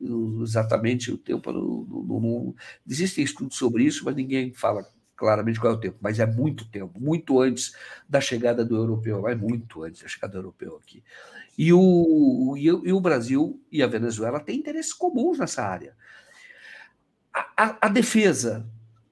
Exatamente 0.00 1.10
o 1.10 1.18
tempo. 1.18 1.52
Não, 1.52 2.20
não, 2.20 2.54
existem 2.88 3.24
estudos 3.24 3.56
sobre 3.56 3.84
isso, 3.84 4.04
mas 4.04 4.14
ninguém 4.14 4.52
fala 4.52 4.86
claramente 5.16 5.58
qual 5.58 5.72
é 5.72 5.76
o 5.76 5.80
tempo. 5.80 5.96
Mas 6.00 6.20
é 6.20 6.26
muito 6.26 6.68
tempo, 6.70 7.00
muito 7.00 7.40
antes 7.40 7.74
da 8.08 8.20
chegada 8.20 8.64
do 8.64 8.76
europeu, 8.76 9.26
é 9.26 9.34
muito 9.34 9.82
antes 9.82 10.02
da 10.02 10.08
chegada 10.08 10.34
do 10.34 10.38
europeu 10.38 10.76
aqui. 10.76 11.02
E 11.58 11.72
o, 11.72 12.54
e, 12.56 12.66
e 12.66 12.92
o 12.92 13.00
Brasil 13.00 13.60
e 13.72 13.82
a 13.82 13.86
Venezuela 13.86 14.38
têm 14.38 14.58
interesses 14.58 14.92
comuns 14.92 15.38
nessa 15.38 15.64
área. 15.64 15.96
A, 17.32 17.48
a, 17.56 17.78
a 17.86 17.88
defesa. 17.88 18.68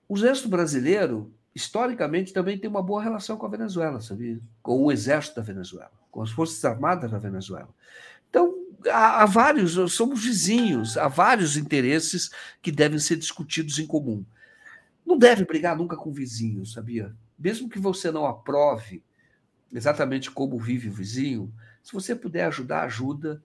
O 0.06 0.16
exército 0.16 0.48
brasileiro, 0.48 1.32
historicamente, 1.54 2.34
também 2.34 2.58
tem 2.58 2.68
uma 2.68 2.82
boa 2.82 3.02
relação 3.02 3.38
com 3.38 3.46
a 3.46 3.48
Venezuela, 3.48 4.02
sabia? 4.02 4.38
Com 4.62 4.84
o 4.84 4.92
exército 4.92 5.36
da 5.36 5.42
Venezuela, 5.42 5.92
com 6.10 6.20
as 6.20 6.30
forças 6.30 6.62
armadas 6.62 7.10
da 7.10 7.18
Venezuela. 7.18 7.74
Então, 8.34 8.52
há, 8.90 9.22
há 9.22 9.26
vários, 9.26 9.74
somos 9.92 10.24
vizinhos, 10.24 10.96
há 10.96 11.06
vários 11.06 11.56
interesses 11.56 12.32
que 12.60 12.72
devem 12.72 12.98
ser 12.98 13.14
discutidos 13.14 13.78
em 13.78 13.86
comum. 13.86 14.24
Não 15.06 15.16
deve 15.16 15.44
brigar 15.44 15.76
nunca 15.76 15.96
com 15.96 16.12
vizinho, 16.12 16.66
sabia? 16.66 17.14
Mesmo 17.38 17.68
que 17.68 17.78
você 17.78 18.10
não 18.10 18.26
aprove 18.26 19.04
exatamente 19.72 20.32
como 20.32 20.58
vive 20.58 20.88
o 20.88 20.92
vizinho, 20.92 21.54
se 21.80 21.92
você 21.92 22.12
puder 22.12 22.46
ajudar, 22.46 22.82
ajuda. 22.82 23.40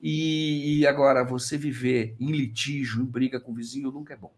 E, 0.00 0.80
e 0.80 0.86
agora, 0.88 1.22
você 1.22 1.56
viver 1.56 2.16
em 2.18 2.32
litígio, 2.32 3.00
em 3.00 3.06
briga 3.06 3.38
com 3.38 3.52
o 3.52 3.54
vizinho, 3.54 3.92
nunca 3.92 4.14
é 4.14 4.16
bom. 4.16 4.32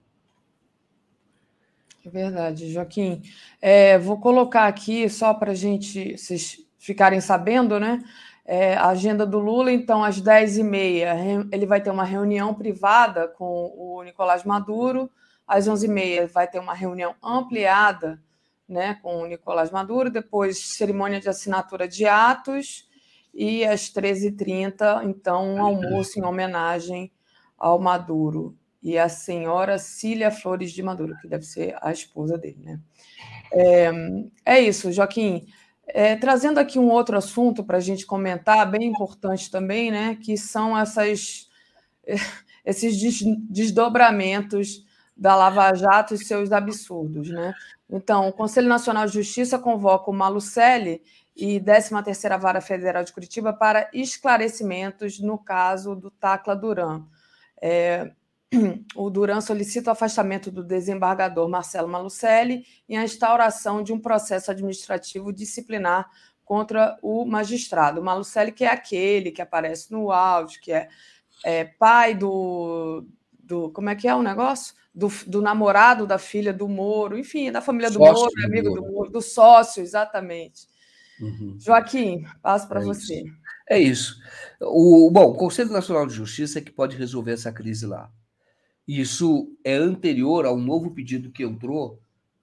É 2.05 2.11
verdade, 2.11 2.71
Joaquim. 2.71 3.23
É, 3.63 3.99
vou 3.99 4.21
colocar 4.21 4.67
aqui, 4.67 5.09
só 5.09 5.33
para 5.33 5.55
gente, 5.55 6.19
vocês 6.19 6.63
ficarem 6.79 7.23
sabendo, 7.23 7.81
né? 7.81 8.05
É, 8.45 8.75
a 8.75 8.89
agenda 8.89 9.25
do 9.25 9.39
Lula, 9.39 9.73
então, 9.73 10.05
às 10.05 10.21
10h30, 10.21 11.49
ele 11.51 11.67
vai 11.67 11.81
ter 11.81 11.91
uma 11.91 12.05
reunião 12.05 12.53
privada 12.53 13.27
com 13.27 13.73
o 13.77 14.03
Nicolás 14.03 14.45
Maduro, 14.45 15.11
às 15.47 15.67
11h30 15.67 16.27
vai 16.29 16.47
ter 16.47 16.59
uma 16.59 16.75
reunião 16.75 17.15
ampliada 17.23 18.23
né, 18.69 18.99
com 19.03 19.23
o 19.23 19.27
Nicolás 19.27 19.71
Maduro, 19.71 20.11
depois 20.11 20.77
cerimônia 20.77 21.21
de 21.21 21.29
assinatura 21.29 21.89
de 21.89 22.07
atos, 22.07 22.89
e 23.33 23.65
às 23.65 23.93
13h30, 23.93 25.05
então, 25.05 25.55
um 25.55 25.63
almoço 25.63 26.19
em 26.19 26.23
homenagem 26.23 27.11
ao 27.59 27.81
Maduro 27.81 28.57
e 28.83 28.99
a 28.99 29.09
senhora 29.09 29.79
Cília 29.79 30.31
Flores 30.31 30.71
de 30.71 30.83
Maduro, 30.83 31.17
que 31.21 31.27
deve 31.27 31.45
ser 31.45 31.75
a 31.81 31.91
esposa 31.91 32.37
dele. 32.37 32.61
Né? 32.63 32.81
É, 33.51 33.91
é 34.45 34.61
isso, 34.61 34.93
Joaquim. 34.93 35.47
É, 35.87 36.17
trazendo 36.17 36.59
aqui 36.59 36.79
um 36.79 36.91
outro 36.91 37.17
assunto 37.17 37.63
para 37.63 37.77
a 37.77 37.81
gente 37.81 38.07
comentar, 38.07 38.71
bem 38.71 38.89
importante 38.89 39.51
também, 39.51 39.91
né, 39.91 40.17
que 40.17 40.37
são 40.37 40.77
essas, 40.79 41.49
esses 42.65 42.97
desdobramentos 43.49 44.85
da 45.17 45.37
Lava 45.37 45.75
Jato 45.75 46.15
e 46.15 46.19
seus 46.19 46.53
absurdos. 46.53 47.29
Né? 47.29 47.55
Então, 47.89 48.29
o 48.29 48.33
Conselho 48.33 48.69
Nacional 48.69 49.07
de 49.07 49.13
Justiça 49.13 49.59
convoca 49.59 50.11
o 50.11 50.15
Malucelli 50.15 51.03
e 51.37 51.61
13ª 51.61 52.39
Vara 52.39 52.61
Federal 52.61 53.05
de 53.05 53.13
Curitiba 53.13 53.53
para 53.53 53.91
esclarecimentos 53.93 55.21
no 55.21 55.39
caso 55.39 55.95
do 55.95 56.11
Tacla 56.11 56.57
Duran. 56.57 57.05
É, 57.61 58.13
o 58.95 59.11
Duran 59.11 59.41
solicita 59.41 59.91
o 59.91 59.93
afastamento 59.93 60.51
do 60.51 60.63
desembargador 60.63 61.49
Marcelo 61.49 61.89
Malucelli 61.89 62.65
e 62.89 62.97
a 62.97 63.05
instauração 63.05 63.83
de 63.83 63.93
um 63.93 64.01
processo 64.01 64.51
administrativo 64.51 65.33
disciplinar 65.33 66.09
contra 66.45 66.97
o 67.03 67.25
magistrado. 67.25 68.01
O 68.01 68.05
Malucelli, 68.05 68.53
que 68.53 68.65
é 68.65 68.71
aquele 68.71 69.31
que 69.31 69.43
aparece 69.43 69.91
no 69.91 70.11
áudio, 70.11 70.61
que 70.61 70.73
é, 70.73 70.89
é 71.45 71.65
pai 71.65 72.15
do, 72.15 73.07
do. 73.33 73.71
Como 73.71 73.89
é 73.89 73.95
que 73.95 74.07
é 74.07 74.15
o 74.15 74.23
negócio? 74.23 74.75
Do, 74.95 75.09
do, 75.27 75.43
namorado 75.43 76.07
da 76.07 76.19
filha 76.19 76.53
do 76.53 76.69
Moro, 76.69 77.19
enfim, 77.19 77.51
da 77.51 77.61
família 77.61 77.91
do 77.91 77.99
sócio 77.99 78.15
Moro, 78.15 78.35
do 78.37 78.45
amigo 78.45 78.69
Moro. 78.69 78.81
do 78.81 78.93
Moro, 78.93 79.11
do 79.11 79.21
sócio, 79.21 79.83
exatamente. 79.83 80.69
Uhum. 81.21 81.57
Joaquim, 81.59 82.25
passo 82.41 82.69
para 82.69 82.81
é 82.81 82.85
você. 82.85 83.23
Isso. 83.23 83.45
É 83.69 83.79
isso. 83.79 84.17
O, 84.61 85.11
bom, 85.11 85.25
o 85.25 85.35
Conselho 85.35 85.71
Nacional 85.71 86.07
de 86.07 86.15
Justiça 86.15 86.59
é 86.59 86.63
que 86.63 86.71
pode 86.71 86.97
resolver 86.97 87.33
essa 87.33 87.51
crise 87.51 87.87
lá. 87.87 88.11
Isso 88.87 89.51
é 89.65 89.75
anterior 89.75 90.45
a 90.45 90.53
um 90.53 90.61
novo 90.61 90.91
pedido 90.91 91.31
que 91.31 91.43
entrou 91.43 92.01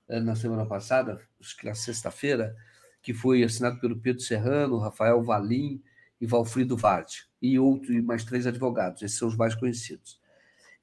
eh, 0.08 0.20
na 0.20 0.36
semana 0.36 0.66
passada, 0.66 1.22
na 1.64 1.76
sexta-feira, 1.76 2.56
que 3.02 3.14
foi 3.14 3.44
assinado 3.44 3.80
pelo 3.80 4.00
Pedro 4.00 4.22
Serrano, 4.22 4.78
Rafael 4.78 5.22
Valim 5.22 5.82
e 6.20 6.26
Valfrido 6.26 6.78
Varte, 6.78 7.28
e 7.42 7.58
outros, 7.58 7.90
e 7.90 8.02
mais 8.02 8.24
três 8.24 8.46
advogados, 8.46 9.02
esses 9.02 9.18
são 9.18 9.28
os 9.28 9.36
mais 9.36 9.56
conhecidos. 9.56 10.20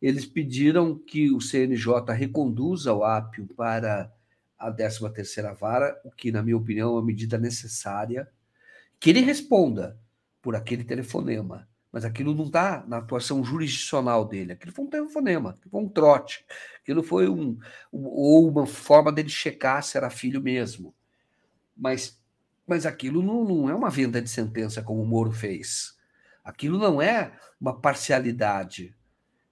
Eles 0.00 0.26
pediram 0.26 0.96
que 0.96 1.30
o 1.30 1.40
CNJ 1.40 2.12
reconduza 2.12 2.92
o 2.92 3.04
Apio 3.04 3.46
para 3.56 4.12
a 4.58 4.72
13ª 4.72 5.54
vara, 5.54 6.00
o 6.04 6.10
que, 6.10 6.32
na 6.32 6.42
minha 6.42 6.56
opinião, 6.56 6.90
é 6.90 6.92
uma 6.92 7.04
medida 7.04 7.38
necessária, 7.38 8.28
que 8.98 9.10
ele 9.10 9.20
responda 9.20 9.98
por 10.42 10.56
aquele 10.56 10.82
telefonema, 10.82 11.68
mas 11.92 12.04
aquilo 12.04 12.34
não 12.34 12.44
está 12.44 12.84
na 12.86 12.98
atuação 12.98 13.42
jurisdicional 13.42 14.24
dele. 14.24 14.52
Aquilo 14.52 14.72
foi 14.72 14.84
um 14.84 14.90
telefonema, 14.90 15.56
foi 15.70 15.80
um 15.80 15.88
trote, 15.88 16.44
aquilo 16.82 17.02
foi 17.02 17.28
um, 17.28 17.58
um, 17.92 18.06
ou 18.06 18.48
uma 18.48 18.66
forma 18.66 19.10
dele 19.10 19.28
checar 19.28 19.82
se 19.82 19.96
era 19.96 20.10
filho 20.10 20.42
mesmo. 20.42 20.94
Mas, 21.76 22.20
mas 22.66 22.84
aquilo 22.84 23.22
não, 23.22 23.44
não 23.44 23.70
é 23.70 23.74
uma 23.74 23.90
venda 23.90 24.20
de 24.20 24.28
sentença 24.28 24.82
como 24.82 25.02
o 25.02 25.06
Moro 25.06 25.32
fez. 25.32 25.96
Aquilo 26.44 26.78
não 26.78 27.00
é 27.00 27.32
uma 27.60 27.78
parcialidade. 27.78 28.94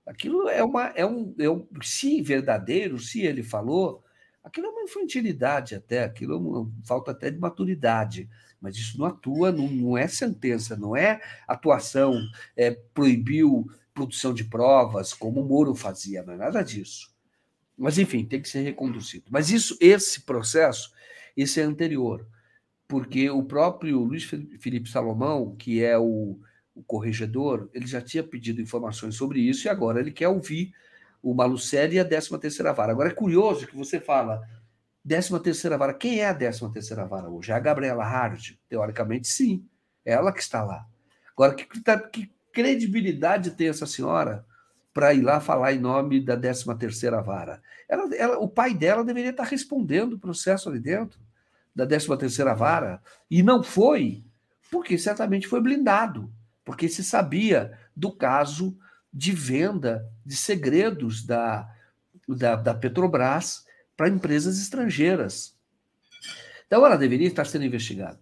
Aquilo 0.06 0.48
é 0.48 0.62
uma 0.62 0.86
é 0.94 1.04
um, 1.04 1.34
é 1.38 1.50
um 1.50 1.66
se 1.82 2.22
verdadeiro, 2.22 2.98
se 2.98 3.22
ele 3.22 3.42
falou, 3.42 4.04
aquilo 4.44 4.66
é 4.66 4.70
uma 4.70 4.82
infantilidade 4.82 5.74
até, 5.74 6.04
aquilo 6.04 6.34
é 6.34 6.36
uma 6.36 6.70
falta 6.84 7.10
até 7.10 7.30
de 7.30 7.38
maturidade 7.38 8.28
mas 8.60 8.76
isso 8.76 8.98
não 8.98 9.06
atua, 9.06 9.52
não, 9.52 9.68
não 9.68 9.98
é 9.98 10.08
sentença, 10.08 10.76
não 10.76 10.96
é 10.96 11.20
atuação, 11.46 12.20
é, 12.56 12.70
proibiu 12.70 13.66
produção 13.94 14.34
de 14.34 14.44
provas, 14.44 15.14
como 15.14 15.40
o 15.40 15.48
Moro 15.48 15.74
fazia, 15.74 16.22
não 16.22 16.34
é 16.34 16.36
nada 16.36 16.62
disso. 16.62 17.10
Mas, 17.76 17.98
enfim, 17.98 18.24
tem 18.24 18.40
que 18.40 18.48
ser 18.48 18.60
reconduzido. 18.60 19.26
Mas 19.30 19.50
isso, 19.50 19.76
esse 19.80 20.22
processo, 20.22 20.92
esse 21.36 21.60
é 21.60 21.64
anterior, 21.64 22.26
porque 22.88 23.28
o 23.30 23.42
próprio 23.42 24.00
Luiz 24.00 24.24
Felipe 24.24 24.88
Salomão, 24.88 25.54
que 25.56 25.82
é 25.82 25.98
o, 25.98 26.38
o 26.74 26.82
corregedor, 26.82 27.68
ele 27.72 27.86
já 27.86 28.00
tinha 28.00 28.22
pedido 28.22 28.60
informações 28.60 29.14
sobre 29.14 29.40
isso 29.40 29.66
e 29.66 29.70
agora 29.70 30.00
ele 30.00 30.12
quer 30.12 30.28
ouvir 30.28 30.72
o 31.22 31.34
Malucelli 31.34 31.96
e 31.96 31.98
a 31.98 32.04
13 32.04 32.38
terceira 32.38 32.72
vara. 32.72 32.92
Agora 32.92 33.08
é 33.08 33.14
curioso 33.14 33.66
que 33.66 33.76
você 33.76 33.98
fala 33.98 34.46
13 35.06 35.40
terceira 35.40 35.78
vara. 35.78 35.94
Quem 35.94 36.20
é 36.20 36.28
a 36.28 36.34
13 36.34 36.72
terceira 36.72 37.06
vara 37.06 37.28
hoje? 37.28 37.52
É 37.52 37.54
a 37.54 37.60
Gabriela 37.60 38.04
Hard? 38.04 38.56
Teoricamente, 38.68 39.28
sim. 39.28 39.64
Ela 40.04 40.32
que 40.32 40.40
está 40.40 40.62
lá. 40.62 40.86
Agora, 41.32 41.54
que, 41.54 41.66
que 42.10 42.32
credibilidade 42.52 43.52
tem 43.52 43.68
essa 43.68 43.86
senhora 43.86 44.44
para 44.92 45.12
ir 45.12 45.20
lá 45.20 45.40
falar 45.40 45.74
em 45.74 45.78
nome 45.78 46.20
da 46.20 46.36
13 46.36 46.74
terceira 46.76 47.20
vara? 47.20 47.62
Ela, 47.88 48.14
ela, 48.16 48.38
o 48.38 48.48
pai 48.48 48.74
dela 48.74 49.04
deveria 49.04 49.30
estar 49.30 49.44
respondendo 49.44 50.14
o 50.14 50.18
processo 50.18 50.68
ali 50.68 50.80
dentro 50.80 51.20
da 51.74 51.86
13 51.86 52.16
terceira 52.16 52.54
vara 52.54 53.00
e 53.30 53.42
não 53.42 53.62
foi, 53.62 54.24
porque 54.70 54.96
certamente 54.96 55.46
foi 55.46 55.60
blindado, 55.60 56.32
porque 56.64 56.88
se 56.88 57.04
sabia 57.04 57.78
do 57.94 58.10
caso 58.10 58.76
de 59.12 59.32
venda 59.32 60.10
de 60.24 60.36
segredos 60.36 61.24
da, 61.24 61.70
da, 62.26 62.56
da 62.56 62.74
Petrobras 62.74 63.65
para 63.97 64.09
empresas 64.09 64.59
estrangeiras. 64.59 65.56
Então 66.66 66.85
ela 66.85 66.97
deveria 66.97 67.28
estar 67.28 67.47
sendo 67.47 67.64
investigada, 67.64 68.18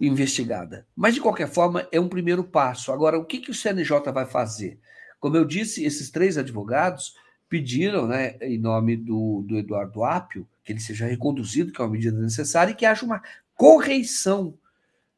investigada. 0.00 0.86
Mas, 0.94 1.14
de 1.14 1.20
qualquer 1.20 1.48
forma, 1.48 1.88
é 1.90 1.98
um 1.98 2.08
primeiro 2.08 2.44
passo. 2.44 2.92
Agora, 2.92 3.18
o 3.18 3.24
que, 3.24 3.38
que 3.38 3.50
o 3.50 3.54
CNJ 3.54 4.12
vai 4.12 4.26
fazer? 4.26 4.78
Como 5.18 5.36
eu 5.36 5.44
disse, 5.44 5.84
esses 5.84 6.10
três 6.10 6.36
advogados 6.36 7.14
pediram, 7.48 8.06
né, 8.06 8.36
em 8.40 8.58
nome 8.58 8.96
do, 8.96 9.42
do 9.46 9.56
Eduardo 9.56 10.04
Apio, 10.04 10.46
que 10.62 10.72
ele 10.72 10.80
seja 10.80 11.06
reconduzido, 11.06 11.72
que 11.72 11.80
é 11.80 11.84
uma 11.84 11.90
medida 11.90 12.20
necessária, 12.20 12.72
e 12.72 12.74
que 12.74 12.84
haja 12.84 13.04
uma 13.04 13.22
correição 13.54 14.54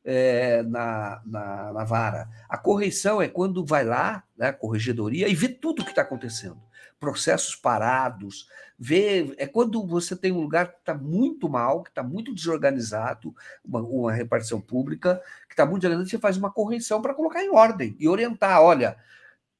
é, 0.04 0.62
na, 0.62 1.20
na, 1.26 1.72
na, 1.72 1.84
vara. 1.84 2.28
A 2.48 2.56
correição 2.56 3.20
é 3.20 3.28
quando 3.28 3.64
vai 3.64 3.84
lá, 3.84 4.22
né, 4.36 4.48
a 4.48 4.52
corregedoria, 4.52 5.28
e 5.28 5.34
vê 5.34 5.48
tudo 5.48 5.82
o 5.82 5.84
que 5.84 5.90
está 5.90 6.02
acontecendo. 6.02 6.60
Processos 7.00 7.54
parados, 7.54 8.48
vê. 8.78 9.34
É 9.38 9.46
quando 9.46 9.86
você 9.86 10.16
tem 10.16 10.32
um 10.32 10.40
lugar 10.40 10.72
que 10.72 10.78
está 10.78 10.94
muito 10.94 11.48
mal, 11.48 11.82
que 11.82 11.90
está 11.90 12.02
muito 12.02 12.34
desorganizado, 12.34 13.34
uma, 13.64 13.80
uma 13.80 14.12
repartição 14.12 14.60
pública, 14.60 15.22
que 15.48 15.54
está 15.54 15.64
muito 15.64 15.82
desorganizado, 15.82 16.10
você 16.10 16.18
faz 16.18 16.36
uma 16.36 16.50
correção 16.50 17.00
para 17.00 17.14
colocar 17.14 17.42
em 17.42 17.50
ordem 17.50 17.96
e 17.98 18.08
orientar. 18.08 18.60
Olha, 18.62 18.96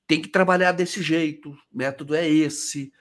tem 0.06 0.22
que 0.22 0.28
trabalhar 0.28 0.72
desse 0.72 1.02
jeito, 1.02 1.56
método 1.72 2.14
é 2.14 2.26
esse. 2.28 2.92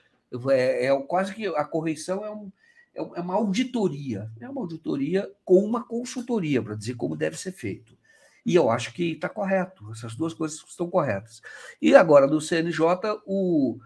É, 0.50 0.88
é 0.88 1.02
quase 1.04 1.34
que 1.34 1.48
a 1.48 1.64
correição 1.64 2.24
é, 2.26 2.30
um, 2.30 2.52
é, 2.94 3.00
é 3.00 3.22
uma 3.22 3.36
auditoria, 3.36 4.30
é 4.42 4.50
uma 4.50 4.62
auditoria 4.62 5.32
com 5.46 5.64
uma 5.64 5.84
consultoria 5.84 6.62
para 6.62 6.76
dizer 6.76 6.96
como 6.96 7.16
deve 7.16 7.38
ser 7.38 7.54
feito. 7.54 7.98
E 8.46 8.56
eu 8.56 8.70
acho 8.70 8.94
que 8.94 9.12
está 9.12 9.30
correto, 9.30 9.92
essas 9.92 10.16
duas 10.16 10.34
coisas 10.34 10.58
estão 10.68 10.90
corretas. 10.90 11.42
E 11.82 11.96
agora, 11.96 12.28
no 12.28 12.42
CNJ, 12.42 12.82
o, 13.26 13.78
é, 13.78 13.84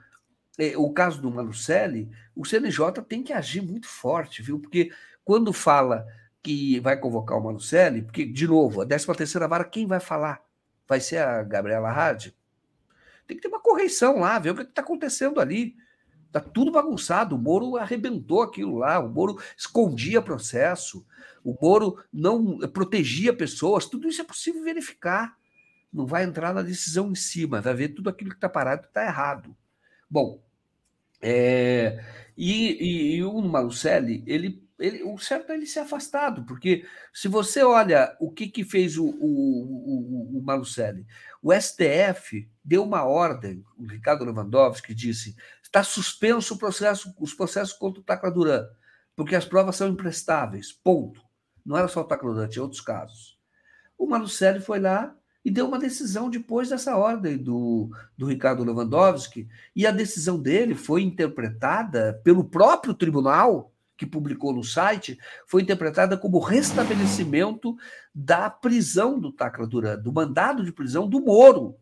o 0.77 0.91
caso 0.91 1.21
do 1.21 1.31
Malucelli, 1.31 2.09
o 2.35 2.45
CNJ 2.45 3.01
tem 3.07 3.23
que 3.23 3.33
agir 3.33 3.61
muito 3.61 3.87
forte, 3.87 4.41
viu? 4.41 4.59
Porque 4.59 4.91
quando 5.23 5.53
fala 5.53 6.05
que 6.41 6.79
vai 6.79 6.97
convocar 6.97 7.37
o 7.37 7.43
Malucelli, 7.43 8.01
porque, 8.01 8.25
de 8.25 8.47
novo, 8.47 8.81
a 8.81 8.85
13 8.85 9.07
terceira 9.15 9.47
vara, 9.47 9.63
quem 9.63 9.85
vai 9.85 9.99
falar? 9.99 10.41
Vai 10.87 10.99
ser 10.99 11.17
a 11.17 11.43
Gabriela 11.43 11.91
Hadi? 11.91 12.35
Tem 13.27 13.37
que 13.37 13.43
ter 13.43 13.47
uma 13.47 13.61
correção 13.61 14.19
lá, 14.19 14.37
ver 14.39 14.51
o 14.51 14.55
que 14.55 14.63
está 14.63 14.81
acontecendo 14.81 15.39
ali. 15.39 15.75
Está 16.27 16.39
tudo 16.39 16.71
bagunçado. 16.71 17.35
O 17.35 17.39
Moro 17.39 17.77
arrebentou 17.77 18.41
aquilo 18.41 18.77
lá. 18.77 18.99
O 18.99 19.09
Moro 19.09 19.37
escondia 19.55 20.21
processo. 20.21 21.05
O 21.43 21.57
Moro 21.61 21.97
não 22.11 22.57
protegia 22.69 23.33
pessoas. 23.35 23.85
Tudo 23.85 24.07
isso 24.07 24.21
é 24.21 24.25
possível 24.25 24.63
verificar. 24.63 25.37
Não 25.91 26.05
vai 26.05 26.23
entrar 26.23 26.53
na 26.53 26.61
decisão 26.61 27.11
em 27.11 27.15
cima. 27.15 27.61
Vai 27.61 27.73
ver 27.73 27.89
tudo 27.89 28.09
aquilo 28.09 28.29
que 28.29 28.37
está 28.37 28.49
parado 28.49 28.85
está 28.85 29.03
errado. 29.03 29.55
Bom, 30.09 30.41
é, 31.21 32.03
e, 32.35 32.71
e, 32.71 33.15
e, 33.17 33.23
o 33.23 33.41
Malucelli, 33.41 34.23
ele, 34.25 34.67
ele, 34.79 35.03
o 35.03 35.17
certo 35.17 35.51
é 35.51 35.55
ele 35.55 35.65
ser 35.65 35.79
afastado, 35.79 36.43
porque 36.45 36.85
se 37.13 37.27
você 37.27 37.63
olha 37.63 38.15
o 38.19 38.31
que, 38.31 38.47
que 38.47 38.63
fez 38.63 38.97
o, 38.97 39.05
o, 39.05 40.35
o, 40.35 40.39
o 40.39 40.43
Malucelli, 40.43 41.05
o 41.41 41.53
STF 41.53 42.49
deu 42.63 42.83
uma 42.83 43.03
ordem, 43.03 43.63
o 43.77 43.85
Ricardo 43.85 44.25
Lewandowski 44.25 44.95
disse, 44.95 45.35
está 45.61 45.83
suspenso 45.83 46.55
o 46.55 46.57
processo, 46.57 47.13
os 47.19 47.33
processos 47.33 47.73
contra 47.73 48.01
o 48.01 48.03
Tacla 48.03 48.31
Duran, 48.31 48.65
porque 49.15 49.35
as 49.35 49.45
provas 49.45 49.75
são 49.75 49.87
imprestáveis, 49.87 50.71
ponto. 50.71 51.21
Não 51.63 51.77
era 51.77 51.87
só 51.87 52.01
o 52.01 52.05
Tacla 52.05 52.33
Duran, 52.33 52.47
tinha 52.47 52.63
outros 52.63 52.81
casos. 52.81 53.37
O 53.97 54.07
Malucelli 54.07 54.59
foi 54.59 54.79
lá, 54.79 55.15
e 55.43 55.49
deu 55.49 55.67
uma 55.67 55.79
decisão 55.79 56.29
depois 56.29 56.69
dessa 56.69 56.95
ordem 56.95 57.37
do, 57.37 57.89
do 58.17 58.27
Ricardo 58.27 58.63
Lewandowski, 58.63 59.47
e 59.75 59.87
a 59.87 59.91
decisão 59.91 60.39
dele 60.39 60.75
foi 60.75 61.01
interpretada 61.01 62.19
pelo 62.23 62.43
próprio 62.43 62.93
tribunal, 62.93 63.71
que 63.97 64.05
publicou 64.05 64.51
no 64.51 64.63
site, 64.63 65.17
foi 65.45 65.61
interpretada 65.61 66.17
como 66.17 66.39
restabelecimento 66.39 67.77
da 68.13 68.49
prisão 68.49 69.19
do 69.19 69.31
Tacla 69.31 69.67
Duran, 69.67 69.99
do 69.99 70.11
mandado 70.11 70.63
de 70.63 70.71
prisão 70.71 71.07
do 71.07 71.21
Moro. 71.21 71.75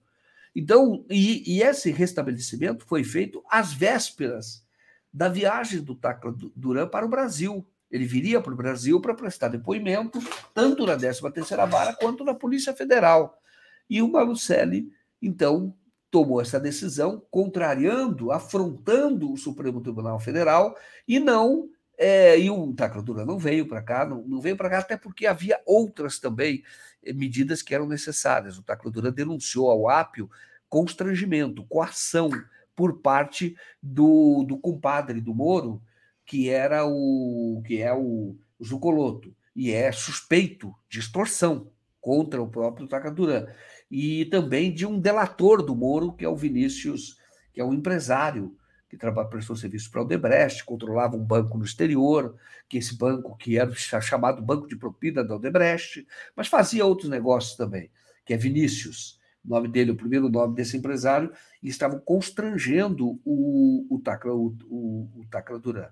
Então, 0.53 1.05
e, 1.09 1.55
e 1.55 1.61
esse 1.61 1.91
restabelecimento 1.91 2.85
foi 2.85 3.05
feito 3.05 3.41
às 3.49 3.71
vésperas 3.71 4.65
da 5.13 5.29
viagem 5.29 5.81
do 5.81 5.95
Tacla 5.95 6.35
Duran 6.55 6.87
para 6.87 7.05
o 7.05 7.09
Brasil. 7.09 7.65
Ele 7.89 8.05
viria 8.05 8.41
para 8.41 8.53
o 8.53 8.57
Brasil 8.57 8.99
para 8.99 9.13
prestar 9.13 9.47
depoimento, 9.47 10.19
tanto 10.53 10.85
na 10.85 10.97
13ª 10.97 11.69
Vara 11.69 11.93
quanto 11.93 12.25
na 12.25 12.33
Polícia 12.33 12.73
Federal. 12.73 13.41
E 13.89 14.01
o 14.01 14.11
Malucelli, 14.11 14.91
então, 15.21 15.73
tomou 16.11 16.41
essa 16.41 16.59
decisão, 16.59 17.21
contrariando, 17.29 18.31
afrontando 18.31 19.31
o 19.31 19.37
Supremo 19.37 19.81
Tribunal 19.81 20.19
Federal, 20.19 20.75
e 21.07 21.19
não. 21.19 21.69
É, 21.97 22.39
e 22.39 22.49
o 22.49 22.73
Tacradura 22.73 23.25
não 23.25 23.37
veio 23.37 23.67
para 23.67 23.81
cá, 23.81 24.05
não, 24.05 24.23
não 24.25 24.39
veio 24.39 24.55
para 24.55 24.69
cá, 24.69 24.79
até 24.79 24.95
porque 24.95 25.25
havia 25.25 25.59
outras 25.65 26.17
também 26.17 26.63
eh, 27.03 27.11
medidas 27.11 27.61
que 27.61 27.75
eram 27.75 27.85
necessárias. 27.85 28.57
O 28.57 28.63
Tacradura 28.63 29.11
denunciou 29.11 29.69
ao 29.69 29.89
Ápio 29.89 30.29
constrangimento, 30.69 31.65
coação, 31.65 32.29
por 32.75 33.01
parte 33.01 33.57
do, 33.83 34.45
do 34.47 34.57
compadre 34.57 35.19
do 35.19 35.33
Moro, 35.33 35.81
que 36.25 36.49
era 36.49 36.85
o 36.85 37.61
que 37.65 37.81
é 37.81 37.93
o 37.93 38.37
Zucoloto, 38.63 39.35
e 39.53 39.71
é 39.71 39.91
suspeito 39.91 40.73
de 40.87 40.99
extorsão 40.99 41.69
contra 41.99 42.41
o 42.41 42.47
próprio 42.47 42.87
Tacaduran. 42.87 43.47
E 43.89 44.25
também 44.25 44.73
de 44.73 44.85
um 44.85 44.99
delator 44.99 45.63
do 45.63 45.75
Moro, 45.75 46.13
que 46.13 46.23
é 46.23 46.29
o 46.29 46.35
Vinícius, 46.35 47.17
que 47.53 47.59
é 47.59 47.65
um 47.65 47.73
empresário 47.73 48.55
que 48.89 48.97
trabalha, 48.97 49.27
prestou 49.27 49.55
serviço 49.55 49.91
para 49.91 50.01
o 50.01 50.03
Odebrecht, 50.03 50.65
controlava 50.65 51.15
um 51.15 51.23
banco 51.23 51.57
no 51.57 51.63
exterior, 51.63 52.35
que 52.67 52.77
esse 52.77 52.97
banco 52.97 53.37
que 53.37 53.57
era 53.57 53.71
chamado 53.73 54.41
Banco 54.41 54.67
de 54.67 54.75
Propina 54.75 55.23
da 55.23 55.35
Odebrecht, 55.35 56.07
mas 56.35 56.47
fazia 56.47 56.85
outros 56.85 57.09
negócios 57.09 57.55
também, 57.55 57.91
que 58.25 58.33
é 58.33 58.37
Vinícius, 58.37 59.19
o 59.45 59.49
nome 59.49 59.67
dele, 59.67 59.91
o 59.91 59.95
primeiro 59.95 60.27
nome 60.27 60.55
desse 60.55 60.75
empresário, 60.75 61.31
e 61.61 61.69
estavam 61.69 61.99
constrangendo 61.99 63.19
o, 63.23 63.85
o, 63.89 63.99
Tacla, 63.99 64.33
o, 64.33 64.55
o, 64.65 65.09
o 65.17 65.25
Tacla 65.29 65.59
Duran. 65.59 65.89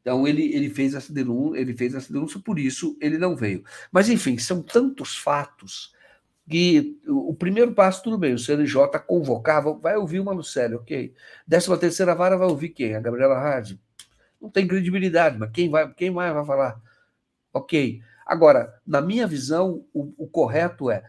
Então 0.00 0.26
ele, 0.26 0.52
ele 0.52 0.70
fez 0.70 0.94
essa 0.94 1.12
denúncia, 1.12 1.60
ele 1.60 1.76
fez 1.76 1.94
essa 1.94 2.12
denúncia, 2.12 2.40
por 2.40 2.58
isso 2.58 2.96
ele 3.00 3.16
não 3.16 3.36
veio. 3.36 3.62
Mas 3.92 4.08
enfim, 4.08 4.38
são 4.38 4.60
tantos 4.62 5.16
fatos 5.16 5.94
que 6.50 7.00
o 7.06 7.32
primeiro 7.32 7.72
passo, 7.72 8.02
tudo 8.02 8.18
bem, 8.18 8.34
o 8.34 8.38
CNJ 8.38 8.98
convocava, 9.06 9.72
vai 9.72 9.96
ouvir 9.96 10.18
o 10.18 10.24
Malucelli, 10.24 10.74
ok. 10.74 11.14
Décima 11.46 11.78
terceira 11.78 12.12
vara 12.12 12.36
vai 12.36 12.48
ouvir 12.48 12.70
quem? 12.70 12.96
A 12.96 13.00
Gabriela 13.00 13.38
Hard. 13.38 13.78
Não 14.40 14.50
tem 14.50 14.66
credibilidade, 14.66 15.38
mas 15.38 15.52
quem, 15.52 15.70
vai, 15.70 15.92
quem 15.94 16.10
mais 16.10 16.34
vai 16.34 16.44
falar? 16.44 16.80
Ok. 17.52 18.02
Agora, 18.26 18.74
na 18.84 19.00
minha 19.00 19.28
visão, 19.28 19.84
o, 19.94 20.12
o 20.18 20.26
correto 20.26 20.90
é 20.90 21.04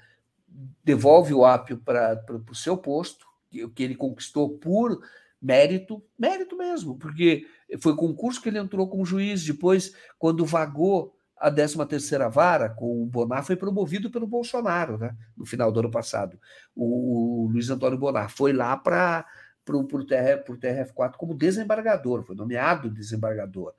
devolve 0.84 1.34
o 1.34 1.44
Apio 1.44 1.78
para 1.78 2.24
o 2.50 2.56
seu 2.56 2.78
posto, 2.78 3.26
que, 3.50 3.68
que 3.70 3.82
ele 3.82 3.96
conquistou 3.96 4.60
por 4.60 5.02
mérito, 5.42 6.04
mérito 6.20 6.56
mesmo, 6.56 7.00
porque 7.00 7.48
foi 7.80 7.96
concurso 7.96 8.40
que 8.40 8.50
ele 8.50 8.60
entrou 8.60 8.88
como 8.88 9.06
juiz, 9.06 9.44
depois, 9.44 9.96
quando 10.20 10.46
vagou 10.46 11.16
a 11.42 11.50
13 11.50 11.84
terceira 11.88 12.30
vara 12.30 12.70
com 12.70 13.02
o 13.02 13.06
Bonar 13.06 13.44
foi 13.44 13.56
promovido 13.56 14.12
pelo 14.12 14.28
Bolsonaro, 14.28 14.98
né? 15.00 15.16
No 15.36 15.44
final 15.44 15.72
do 15.72 15.80
ano 15.80 15.90
passado. 15.90 16.40
O, 16.76 17.46
o 17.46 17.48
Luiz 17.48 17.68
Antônio 17.72 17.98
Bonar 17.98 18.30
foi 18.30 18.54
lá 18.54 18.78
para 18.78 19.26
o 19.68 20.06
TRF, 20.06 20.52
TRF4 20.54 21.14
como 21.18 21.34
desembargador, 21.34 22.24
foi 22.24 22.36
nomeado 22.36 22.92
desembargador. 22.92 23.74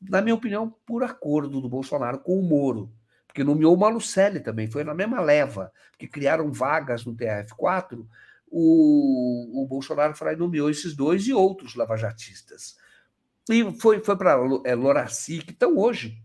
Na 0.00 0.22
minha 0.22 0.34
opinião, 0.36 0.72
por 0.86 1.02
acordo 1.02 1.60
do 1.60 1.68
Bolsonaro 1.68 2.20
com 2.20 2.38
o 2.38 2.42
Moro, 2.42 2.92
porque 3.26 3.42
nomeou 3.42 3.74
o 3.74 3.78
Malucelli 3.78 4.38
também, 4.38 4.70
foi 4.70 4.84
na 4.84 4.94
mesma 4.94 5.20
leva, 5.20 5.72
que 5.98 6.06
criaram 6.06 6.52
vagas 6.52 7.04
no 7.04 7.16
TRF4, 7.16 8.06
o, 8.46 9.64
o 9.64 9.66
Bolsonaro 9.66 10.14
foi 10.14 10.28
lá 10.28 10.32
e 10.34 10.36
nomeou 10.36 10.70
esses 10.70 10.94
dois 10.94 11.26
e 11.26 11.32
outros 11.32 11.74
lavajatistas. 11.74 12.76
E 13.50 13.72
foi, 13.80 13.98
foi 14.04 14.16
para 14.16 14.38
é, 14.64 14.74
Loraci, 14.76 15.38
que 15.38 15.50
estão 15.50 15.76
hoje 15.76 16.22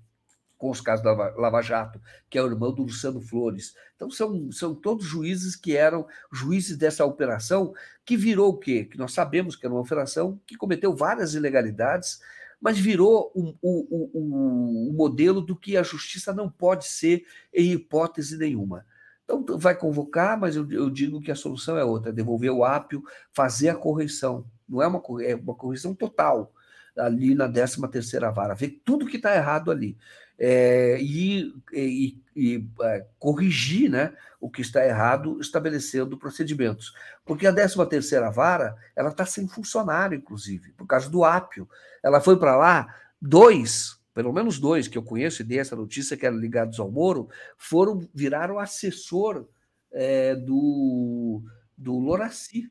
com 0.63 0.69
os 0.69 0.79
casos 0.79 1.03
da 1.03 1.11
Lava 1.11 1.61
Jato, 1.61 1.99
que 2.29 2.37
é 2.37 2.41
o 2.41 2.47
irmão 2.47 2.73
do 2.73 2.83
Luciano 2.83 3.19
Flores. 3.19 3.75
Então, 3.97 4.09
são, 4.09 4.49
são 4.49 4.73
todos 4.73 5.03
juízes 5.03 5.57
que 5.57 5.75
eram 5.75 6.07
juízes 6.31 6.77
dessa 6.77 7.03
operação, 7.03 7.73
que 8.05 8.15
virou 8.15 8.51
o 8.51 8.57
quê? 8.57 8.85
Que 8.85 8.97
nós 8.97 9.11
sabemos 9.11 9.57
que 9.57 9.65
era 9.65 9.75
uma 9.75 9.81
operação 9.81 10.39
que 10.47 10.55
cometeu 10.55 10.95
várias 10.95 11.33
ilegalidades, 11.33 12.21
mas 12.61 12.79
virou 12.79 13.29
o 13.35 13.53
um, 13.61 14.09
um, 14.15 14.93
modelo 14.93 15.41
do 15.41 15.53
que 15.53 15.75
a 15.75 15.83
justiça 15.83 16.33
não 16.33 16.49
pode 16.49 16.85
ser 16.85 17.25
em 17.53 17.73
hipótese 17.73 18.37
nenhuma. 18.37 18.85
Então, 19.25 19.45
vai 19.57 19.75
convocar, 19.75 20.39
mas 20.39 20.55
eu, 20.55 20.65
eu 20.71 20.89
digo 20.89 21.19
que 21.19 21.29
a 21.29 21.35
solução 21.35 21.77
é 21.77 21.83
outra: 21.83 22.13
devolver 22.13 22.51
o 22.51 22.63
ápio, 22.63 23.03
fazer 23.33 23.67
a 23.67 23.75
correção. 23.75 24.45
Não 24.67 24.81
é 24.81 24.87
uma, 24.87 25.03
é 25.23 25.35
uma 25.35 25.55
correção 25.55 25.93
total 25.93 26.53
ali 26.97 27.33
na 27.35 27.49
13 27.49 27.81
terceira 27.89 28.31
vara, 28.31 28.53
ver 28.53 28.81
tudo 28.85 29.07
que 29.07 29.17
está 29.17 29.35
errado 29.35 29.71
ali 29.71 29.97
é, 30.45 30.97
e, 30.99 31.55
e, 31.71 32.17
e 32.35 32.67
é, 32.81 33.05
corrigir 33.17 33.89
né, 33.89 34.13
o 34.41 34.49
que 34.49 34.61
está 34.61 34.85
errado, 34.85 35.39
estabelecendo 35.39 36.17
procedimentos. 36.17 36.93
Porque 37.23 37.47
a 37.47 37.53
13ª 37.53 38.29
vara 38.29 38.75
ela 38.93 39.07
está 39.07 39.25
sem 39.25 39.47
funcionário, 39.47 40.17
inclusive, 40.17 40.73
por 40.73 40.85
causa 40.85 41.09
do 41.09 41.23
ápio. 41.23 41.65
Ela 42.03 42.19
foi 42.19 42.37
para 42.37 42.57
lá, 42.57 42.93
dois, 43.21 43.97
pelo 44.13 44.33
menos 44.33 44.59
dois 44.59 44.89
que 44.89 44.97
eu 44.97 45.03
conheço 45.03 45.41
e 45.41 45.45
dei 45.45 45.59
essa 45.59 45.77
notícia, 45.77 46.17
que 46.17 46.25
eram 46.25 46.37
ligados 46.37 46.77
ao 46.77 46.91
Moro, 46.91 47.29
foram 47.57 48.05
viraram 48.13 48.59
assessor 48.59 49.47
é, 49.93 50.35
do, 50.35 51.41
do 51.77 51.97
Loraci, 51.99 52.69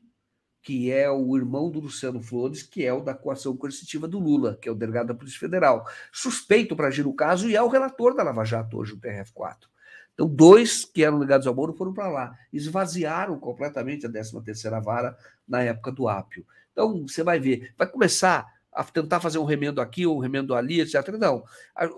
que 0.63 0.89
é 0.89 1.11
o 1.11 1.35
irmão 1.37 1.69
do 1.69 1.81
Luciano 1.81 2.21
Flores, 2.21 2.63
que 2.63 2.85
é 2.85 2.93
o 2.93 3.01
da 3.01 3.13
coação 3.13 3.55
coercitiva 3.55 4.07
do 4.07 4.17
Lula, 4.17 4.57
que 4.59 4.69
é 4.69 4.71
o 4.71 4.75
delegado 4.75 5.07
da 5.07 5.13
Polícia 5.13 5.39
Federal. 5.39 5.85
Suspeito 6.11 6.73
para 6.75 6.87
agir 6.87 7.03
no 7.03 7.13
caso 7.13 7.49
e 7.49 7.55
é 7.55 7.61
o 7.61 7.67
relator 7.67 8.15
da 8.15 8.23
Lava 8.23 8.45
Jato 8.45 8.77
hoje, 8.77 8.93
o 8.93 8.97
TRF4. 8.97 9.67
Então, 10.13 10.27
dois 10.27 10.85
que 10.85 11.03
eram 11.03 11.19
ligados 11.19 11.45
ao 11.45 11.53
Moro 11.53 11.73
foram 11.73 11.93
para 11.93 12.07
lá. 12.07 12.37
Esvaziaram 12.51 13.37
completamente 13.37 14.05
a 14.05 14.09
13ª 14.09 14.81
vara 14.81 15.17
na 15.45 15.61
época 15.61 15.91
do 15.91 16.07
Ápio. 16.07 16.45
Então, 16.71 17.05
você 17.05 17.23
vai 17.23 17.39
ver, 17.39 17.73
vai 17.77 17.87
começar 17.87 18.47
a 18.73 18.83
tentar 18.83 19.19
fazer 19.19 19.37
um 19.37 19.43
remendo 19.43 19.79
aqui 19.79 20.07
um 20.07 20.17
remendo 20.17 20.55
ali, 20.55 20.81
etc. 20.81 21.09
Não. 21.19 21.43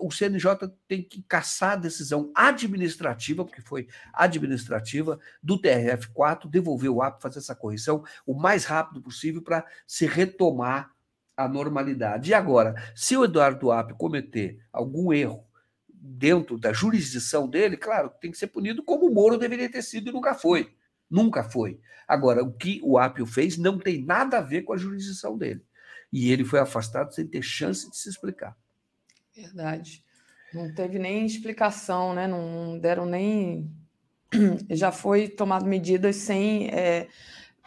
O 0.00 0.10
CNJ 0.10 0.70
tem 0.86 1.02
que 1.02 1.22
caçar 1.22 1.72
a 1.72 1.76
decisão 1.76 2.30
administrativa, 2.34 3.44
porque 3.44 3.62
foi 3.62 3.88
administrativa, 4.12 5.18
do 5.42 5.60
TRF4, 5.60 6.48
devolver 6.48 6.90
o 6.90 7.02
AP, 7.02 7.20
fazer 7.22 7.38
essa 7.38 7.54
correção 7.54 8.04
o 8.26 8.34
mais 8.34 8.64
rápido 8.64 9.00
possível 9.00 9.42
para 9.42 9.64
se 9.86 10.06
retomar 10.06 10.92
a 11.36 11.48
normalidade. 11.48 12.30
E 12.30 12.34
agora, 12.34 12.74
se 12.94 13.16
o 13.16 13.24
Eduardo 13.24 13.72
App 13.72 13.94
cometer 13.94 14.58
algum 14.72 15.12
erro 15.12 15.44
dentro 15.88 16.58
da 16.58 16.72
jurisdição 16.72 17.48
dele, 17.48 17.76
claro, 17.76 18.12
tem 18.20 18.30
que 18.30 18.38
ser 18.38 18.46
punido 18.48 18.82
como 18.82 19.06
o 19.06 19.14
Moro 19.14 19.36
deveria 19.36 19.70
ter 19.70 19.82
sido 19.82 20.08
e 20.08 20.12
nunca 20.12 20.34
foi. 20.34 20.72
Nunca 21.10 21.42
foi. 21.44 21.80
Agora, 22.06 22.42
o 22.42 22.52
que 22.52 22.80
o 22.82 22.98
Apio 22.98 23.26
fez 23.26 23.56
não 23.56 23.78
tem 23.78 24.04
nada 24.04 24.38
a 24.38 24.42
ver 24.42 24.62
com 24.62 24.72
a 24.72 24.76
jurisdição 24.76 25.36
dele 25.36 25.62
e 26.16 26.32
ele 26.32 26.46
foi 26.46 26.58
afastado 26.58 27.14
sem 27.14 27.26
ter 27.26 27.42
chance 27.42 27.90
de 27.90 27.98
se 27.98 28.08
explicar. 28.08 28.56
Verdade. 29.36 30.02
Não 30.54 30.74
teve 30.74 30.98
nem 30.98 31.26
explicação, 31.26 32.14
né? 32.14 32.26
Não 32.26 32.78
deram 32.78 33.04
nem. 33.04 33.70
Já 34.70 34.90
foi 34.90 35.28
tomado 35.28 35.66
medidas 35.66 36.16
sem 36.16 36.68
é, 36.68 37.06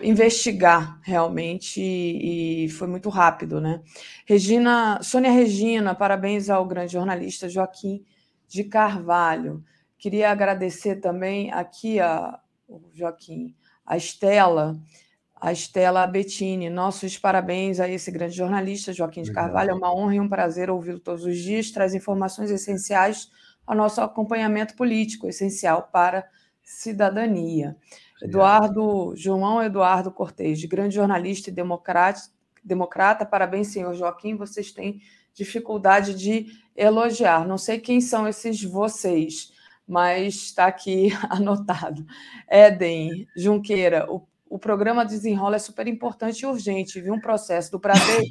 investigar 0.02 1.00
realmente 1.04 1.80
e, 1.80 2.66
e 2.66 2.70
foi 2.70 2.88
muito 2.88 3.08
rápido, 3.08 3.62
né? 3.62 3.84
Regina, 4.26 5.00
Sônia 5.04 5.30
Regina, 5.30 5.94
parabéns 5.94 6.50
ao 6.50 6.66
grande 6.66 6.94
jornalista 6.94 7.48
Joaquim 7.48 8.04
de 8.48 8.64
Carvalho. 8.64 9.64
Queria 9.96 10.32
agradecer 10.32 10.96
também 10.96 11.52
aqui 11.52 12.00
a 12.00 12.40
Joaquim, 12.96 13.56
a 13.86 13.96
Estela 13.96 14.76
a 15.40 15.52
Estela 15.52 16.06
Bettini. 16.06 16.70
Nossos 16.70 17.18
parabéns 17.18 17.80
a 17.80 17.88
esse 17.88 18.11
grande 18.11 18.36
jornalista, 18.36 18.91
Joaquim 18.91 19.22
de 19.22 19.32
Carvalho. 19.32 19.72
É 19.72 19.74
uma 19.74 19.94
honra 19.94 20.16
e 20.16 20.20
um 20.20 20.28
prazer 20.28 20.70
ouvi-lo 20.70 20.99
todos 20.99 21.24
os 21.24 21.38
dias. 21.38 21.72
Traz 21.72 21.94
informações 21.94 22.52
essenciais 22.52 23.32
ao 23.66 23.76
nosso 23.76 24.02
acompanhamento 24.02 24.76
político, 24.76 25.28
essencial 25.28 25.90
para 25.91 26.28
cidadania. 26.61 27.78
Eduardo, 28.22 29.14
João 29.16 29.64
Eduardo 29.64 30.11
Cortez, 30.11 30.64
grande 30.66 30.95
jornalista 30.95 31.49
e 31.49 31.53
democrata, 31.53 32.22
democrata. 32.64 33.26
Parabéns, 33.26 33.70
senhor 33.70 33.94
Joaquim. 33.94 34.36
Vocês 34.36 34.72
têm 34.72 35.02
dificuldade 35.34 36.14
de 36.14 36.48
elogiar. 36.76 37.48
Não 37.48 37.57
sei 37.57 37.80
quem 37.80 38.02
são 38.02 38.28
esses 38.28 38.61
vocês, 38.61 39.53
mas 39.88 40.36
está 40.36 40.66
aqui 40.66 41.10
anotado. 41.30 42.06
Éden 42.48 43.26
Junqueira, 43.38 44.06
o 44.11 44.28
o 44.50 44.58
programa 44.58 45.06
Desenrola 45.06 45.58
é 45.58 45.60
super 45.60 45.88
importante 45.88 46.42
e 46.42 46.46
urgente, 46.46 47.00
viu? 47.00 47.14
Um 47.14 47.22
processo 47.22 47.72
do 47.72 47.80
prazer 47.80 48.24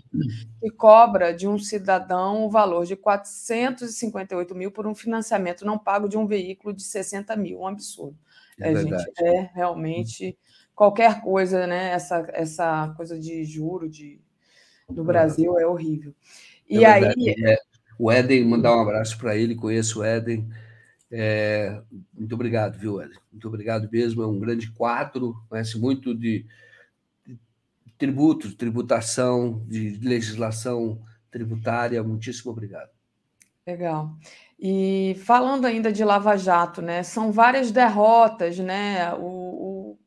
que 0.61 0.71
cobra 0.71 1.33
de 1.33 1.47
um 1.47 1.59
cidadão 1.59 2.45
o 2.45 2.51
valor 2.51 2.85
de 2.85 2.97
458 2.97 4.55
mil 4.55 4.73
por 4.73 4.87
um 4.87 4.95
financiamento 4.95 5.65
não 5.65 5.79
pago 5.79 6.09
de 6.09 6.19
um 6.19 6.27
veículo 6.27 6.75
de 6.75 6.83
60 6.83 7.37
mil. 7.37 7.61
Um 7.61 7.69
absurdo. 7.69 8.19
É, 8.61 8.73
é 8.73 8.77
gente, 8.77 9.05
é 9.21 9.51
realmente 9.55 10.37
qualquer 10.75 11.21
coisa, 11.21 11.67
né? 11.69 11.93
Essa, 11.93 12.27
essa 12.33 12.93
coisa 12.97 13.17
de 13.17 13.45
juro 13.45 13.89
de, 13.89 14.21
do 14.91 15.05
Brasil 15.05 15.57
é 15.57 15.67
horrível. 15.67 16.13
E 16.69 16.85
é 16.85 16.91
aí. 16.91 17.35
É, 17.47 17.59
o 17.97 18.11
Éden, 18.11 18.45
mandar 18.45 18.77
um 18.77 18.81
abraço 18.81 19.17
para 19.19 19.37
ele, 19.37 19.55
conheço 19.55 20.01
o 20.01 20.05
Éden 20.05 20.49
é, 21.11 21.81
muito 22.13 22.35
obrigado, 22.35 22.79
viu, 22.79 23.01
Hélio? 23.01 23.21
Muito 23.33 23.49
obrigado 23.49 23.89
mesmo. 23.91 24.23
É 24.23 24.27
um 24.27 24.39
grande 24.39 24.71
quadro, 24.71 25.37
conhece 25.49 25.79
muito 25.79 26.15
de, 26.15 26.45
de 27.27 27.39
tributos, 27.97 28.55
tributação, 28.55 29.65
de 29.67 29.99
legislação 30.03 31.01
tributária. 31.31 32.03
Muitíssimo 32.03 32.53
obrigado. 32.53 32.91
Legal. 33.67 34.17
E 34.59 35.17
falando 35.25 35.65
ainda 35.65 35.93
de 35.93 36.05
Lava 36.05 36.37
Jato, 36.37 36.83
né? 36.83 37.03
São 37.03 37.31
várias 37.31 37.71
derrotas, 37.71 38.59
né? 38.59 39.13
O, 39.15 39.23
o 39.23 39.99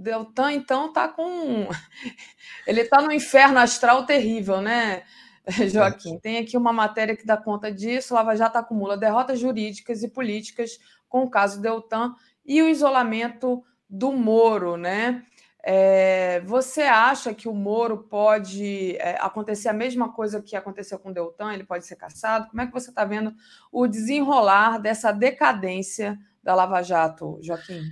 Deltan, 0.00 0.52
então, 0.52 0.88
está 0.88 1.08
com. 1.08 1.68
Ele 2.66 2.80
está 2.80 3.02
no 3.02 3.12
inferno 3.12 3.58
astral 3.58 4.06
terrível, 4.06 4.60
né, 4.60 5.02
Joaquim? 5.68 6.18
Tem 6.18 6.38
aqui 6.38 6.56
uma 6.56 6.72
matéria 6.72 7.16
que 7.16 7.26
dá 7.26 7.36
conta 7.36 7.72
disso. 7.72 8.14
Lava 8.14 8.36
Jato 8.36 8.58
acumula 8.58 8.96
derrotas 8.96 9.38
jurídicas 9.38 10.02
e 10.02 10.08
políticas 10.08 10.78
com 11.08 11.22
o 11.22 11.30
caso 11.30 11.60
Deltan 11.60 12.14
e 12.44 12.62
o 12.62 12.68
isolamento 12.68 13.62
do 13.88 14.12
Moro, 14.12 14.76
né? 14.76 15.24
É, 15.62 16.40
você 16.40 16.82
acha 16.82 17.34
que 17.34 17.46
o 17.48 17.54
Moro 17.54 17.98
pode 17.98 18.96
é, 18.96 19.18
acontecer 19.20 19.68
a 19.68 19.74
mesma 19.74 20.10
coisa 20.10 20.40
que 20.40 20.56
aconteceu 20.56 20.98
com 20.98 21.10
o 21.10 21.14
Deltan? 21.14 21.52
Ele 21.52 21.64
pode 21.64 21.84
ser 21.84 21.96
caçado? 21.96 22.48
Como 22.48 22.62
é 22.62 22.66
que 22.66 22.72
você 22.72 22.90
está 22.90 23.04
vendo 23.04 23.34
o 23.70 23.86
desenrolar 23.86 24.78
dessa 24.78 25.12
decadência 25.12 26.18
da 26.42 26.54
Lava 26.54 26.82
Jato, 26.82 27.38
Joaquim? 27.42 27.82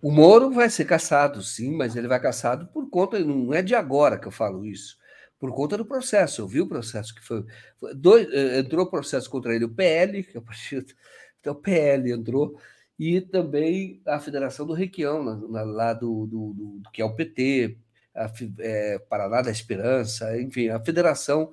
O 0.00 0.10
Moro 0.10 0.50
vai 0.50 0.68
ser 0.68 0.84
caçado, 0.84 1.42
sim, 1.42 1.76
mas 1.76 1.96
ele 1.96 2.08
vai 2.08 2.20
caçado 2.20 2.66
por 2.68 2.88
conta, 2.90 3.18
não 3.20 3.54
é 3.54 3.62
de 3.62 3.74
agora 3.74 4.18
que 4.18 4.26
eu 4.26 4.32
falo 4.32 4.64
isso, 4.64 4.98
por 5.42 5.52
conta 5.52 5.76
do 5.76 5.84
processo. 5.84 6.40
Eu 6.40 6.46
vi 6.46 6.60
o 6.60 6.68
processo 6.68 7.12
que 7.12 7.20
foi. 7.20 7.44
foi 7.76 7.92
dois, 7.96 8.28
eh, 8.32 8.60
entrou 8.60 8.86
processo 8.86 9.28
contra 9.28 9.52
ele, 9.52 9.64
o 9.64 9.74
PL, 9.74 10.22
que 10.22 10.36
é 10.36 10.40
o 10.40 10.42
partido. 10.42 10.94
Então, 11.40 11.54
o 11.54 11.56
PL 11.56 12.12
entrou, 12.12 12.56
e 12.96 13.20
também 13.20 14.00
a 14.06 14.20
Federação 14.20 14.64
do 14.64 14.72
Requião, 14.72 15.24
lá 15.50 15.92
do, 15.92 16.24
do, 16.24 16.54
do, 16.54 16.78
do, 16.78 16.90
que 16.92 17.02
é 17.02 17.04
o 17.04 17.16
PT, 17.16 17.76
a, 18.14 18.30
é, 18.60 19.00
Paraná 19.00 19.42
da 19.42 19.50
Esperança, 19.50 20.40
enfim, 20.40 20.68
a 20.68 20.78
federação 20.78 21.50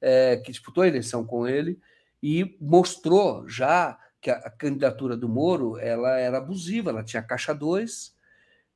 é, 0.00 0.36
que 0.36 0.52
disputou 0.52 0.84
a 0.84 0.86
eleição 0.86 1.26
com 1.26 1.48
ele 1.48 1.80
e 2.22 2.56
mostrou 2.60 3.48
já 3.48 3.98
que 4.20 4.30
a, 4.30 4.34
a, 4.34 4.50
candidatura 4.50 5.16
do 5.16 5.28
Moro 5.28 5.76
ela 5.76 6.16
era 6.20 6.38
abusiva, 6.38 6.90
ela 6.90 7.02
tinha 7.02 7.20
caixa 7.20 7.52
2 7.52 8.14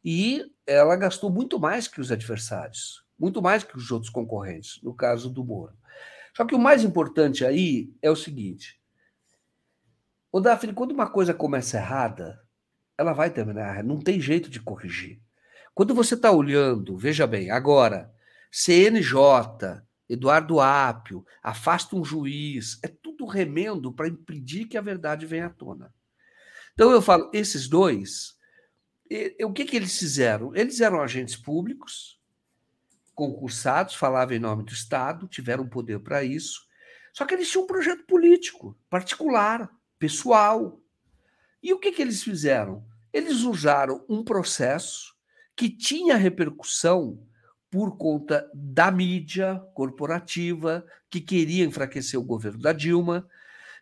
e 0.05 0.51
ela 0.67 0.97
gastou 0.97 1.31
muito 1.31 1.61
mais 1.61 1.87
que 1.87 2.01
os 2.01 2.11
adversários, 2.11 3.06
muito 3.19 3.41
mais 3.41 3.65
que 3.65 3.77
os 3.77 3.91
outros 3.91 4.11
concorrentes, 4.11 4.81
no 4.83 4.95
caso 4.95 5.31
do 5.31 5.45
Moro. 5.45 5.77
Só 6.37 6.45
que 6.45 6.55
o 6.55 6.59
mais 6.59 6.85
importante 6.85 7.45
aí 7.45 7.93
é 8.03 8.11
o 8.11 8.17
seguinte: 8.17 8.81
o 10.31 10.41
Daphne, 10.41 10.75
quando 10.75 10.93
uma 10.93 11.09
coisa 11.09 11.33
começa 11.33 11.79
errada, 11.79 12.41
ela 12.99 13.13
vai 13.13 13.31
terminar, 13.31 13.83
não 13.83 14.01
tem 14.01 14.21
jeito 14.21 14.51
de 14.51 14.61
corrigir. 14.61 15.21
Quando 15.75 15.95
você 15.95 16.15
está 16.15 16.31
olhando, 16.31 16.97
veja 16.97 17.27
bem, 17.27 17.51
agora, 17.51 18.13
CNJ, 18.51 19.83
Eduardo 20.09 20.61
Apio, 20.61 21.25
afasta 21.43 21.97
um 21.97 22.05
juiz, 22.05 22.79
é 22.83 22.89
tudo 22.89 23.27
remendo 23.27 23.93
para 23.93 24.09
impedir 24.09 24.67
que 24.67 24.79
a 24.79 24.83
verdade 24.83 25.27
venha 25.27 25.47
à 25.47 25.51
tona. 25.51 25.93
Então 26.73 26.91
eu 26.91 27.03
falo, 27.03 27.31
esses 27.33 27.69
dois, 27.69 28.37
e, 29.11 29.37
o 29.45 29.53
que, 29.53 29.65
que 29.65 29.77
eles 29.77 29.99
fizeram? 29.99 30.55
Eles 30.55 30.81
eram 30.81 31.01
agentes 31.01 31.37
públicos, 31.37 32.16
concursados, 33.17 33.95
falavam 33.95 34.37
em 34.37 34.39
nome 34.39 34.63
do 34.63 34.73
Estado, 34.73 35.27
tiveram 35.27 35.67
poder 35.67 35.99
para 35.99 36.23
isso, 36.23 36.67
só 37.13 37.25
que 37.25 37.35
eles 37.35 37.51
tinham 37.51 37.65
um 37.65 37.67
projeto 37.67 38.05
político, 38.05 38.79
particular, 38.91 39.71
pessoal. 39.99 40.79
E 41.63 41.73
o 41.73 41.79
que, 41.79 41.91
que 41.91 42.03
eles 42.03 42.23
fizeram? 42.23 42.87
Eles 43.11 43.41
usaram 43.41 44.05
um 44.07 44.23
processo 44.23 45.17
que 45.57 45.71
tinha 45.71 46.17
repercussão 46.17 47.27
por 47.71 47.97
conta 47.97 48.49
da 48.55 48.91
mídia 48.91 49.59
corporativa 49.75 50.87
que 51.09 51.21
queria 51.21 51.65
enfraquecer 51.65 52.21
o 52.21 52.25
governo 52.25 52.61
da 52.61 52.73
Dilma. 52.73 53.27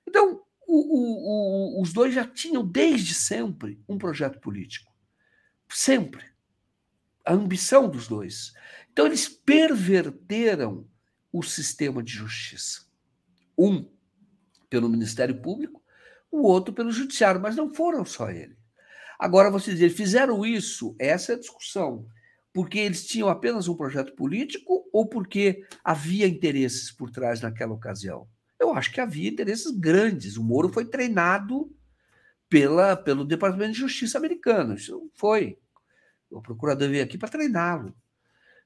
Então, 0.07 0.41
o, 0.65 0.77
o, 0.77 1.79
o, 1.79 1.83
os 1.83 1.93
dois 1.93 2.15
já 2.15 2.25
tinham 2.25 2.65
desde 2.65 3.15
sempre 3.15 3.83
um 3.89 3.99
projeto 3.99 4.39
político. 4.39 4.93
Sempre. 5.69 6.25
A 7.25 7.33
ambição 7.33 7.89
dos 7.89 8.07
dois. 8.07 8.53
Então, 8.95 9.07
eles 9.07 9.29
perverteram 9.29 10.89
o 11.33 11.43
sistema 11.43 12.01
de 12.01 12.13
justiça. 12.13 12.87
Um 13.59 13.85
pelo 14.71 14.89
Ministério 14.89 15.43
Público, 15.43 15.83
o 16.31 16.43
outro 16.43 16.73
pelo 16.73 16.93
Judiciário, 16.93 17.41
mas 17.41 17.57
não 17.57 17.75
foram 17.75 18.05
só 18.05 18.31
ele. 18.31 18.57
Agora, 19.19 19.51
vocês 19.51 19.77
dizem, 19.77 19.95
fizeram 19.95 20.47
isso, 20.47 20.95
essa 20.99 21.33
é 21.33 21.35
a 21.35 21.39
discussão 21.39 22.07
porque 22.55 22.79
eles 22.79 23.05
tinham 23.05 23.29
apenas 23.29 23.67
um 23.67 23.75
projeto 23.75 24.15
político 24.15 24.89
ou 24.93 25.09
porque 25.09 25.67
havia 25.83 26.29
interesses 26.29 26.93
por 26.93 27.11
trás 27.11 27.41
naquela 27.41 27.75
ocasião? 27.75 28.29
Eu 28.61 28.73
acho 28.73 28.93
que 28.93 29.01
havia 29.01 29.29
interesses 29.29 29.73
grandes. 29.73 30.37
O 30.37 30.45
Moro 30.45 30.69
foi 30.69 30.85
treinado 30.85 31.69
pela, 32.49 32.97
pelo 32.97 33.25
Departamento 33.25 33.73
de 33.73 33.81
Justiça 33.81 34.19
americano. 34.19 34.75
Isso 34.75 35.11
foi. 35.15 35.59
O 36.31 36.41
procurador 36.41 36.89
veio 36.89 37.03
aqui 37.03 37.19
para 37.19 37.29
treiná-lo. 37.29 37.93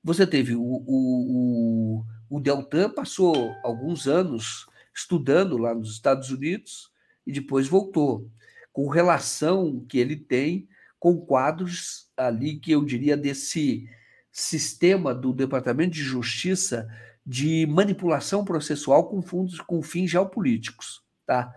Você 0.02 0.26
teve 0.26 0.54
o, 0.54 0.62
o, 0.62 2.04
o, 2.30 2.36
o 2.36 2.40
Deltan, 2.40 2.90
passou 2.90 3.54
alguns 3.62 4.06
anos 4.06 4.66
estudando 4.94 5.56
lá 5.56 5.74
nos 5.74 5.92
Estados 5.92 6.30
Unidos 6.30 6.90
e 7.26 7.32
depois 7.32 7.68
voltou, 7.68 8.30
com 8.72 8.88
relação 8.88 9.84
que 9.88 9.98
ele 9.98 10.16
tem 10.16 10.68
com 10.98 11.16
quadros 11.20 12.10
ali 12.16 12.58
que 12.58 12.72
eu 12.72 12.84
diria 12.84 13.16
desse 13.16 13.88
sistema 14.32 15.14
do 15.14 15.32
Departamento 15.32 15.92
de 15.92 16.02
Justiça 16.02 16.88
de 17.24 17.66
manipulação 17.66 18.44
processual 18.44 19.08
com 19.08 19.20
fundos 19.20 19.60
com 19.60 19.82
fins 19.82 20.10
geopolíticos, 20.10 21.02
tá? 21.26 21.54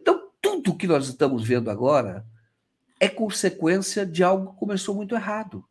Então, 0.00 0.30
tudo 0.40 0.76
que 0.76 0.86
nós 0.86 1.08
estamos 1.08 1.44
vendo 1.44 1.70
agora 1.70 2.26
é 2.98 3.08
consequência 3.08 4.06
de 4.06 4.24
algo 4.24 4.52
que 4.52 4.58
começou 4.58 4.94
muito 4.94 5.14
errado, 5.14 5.64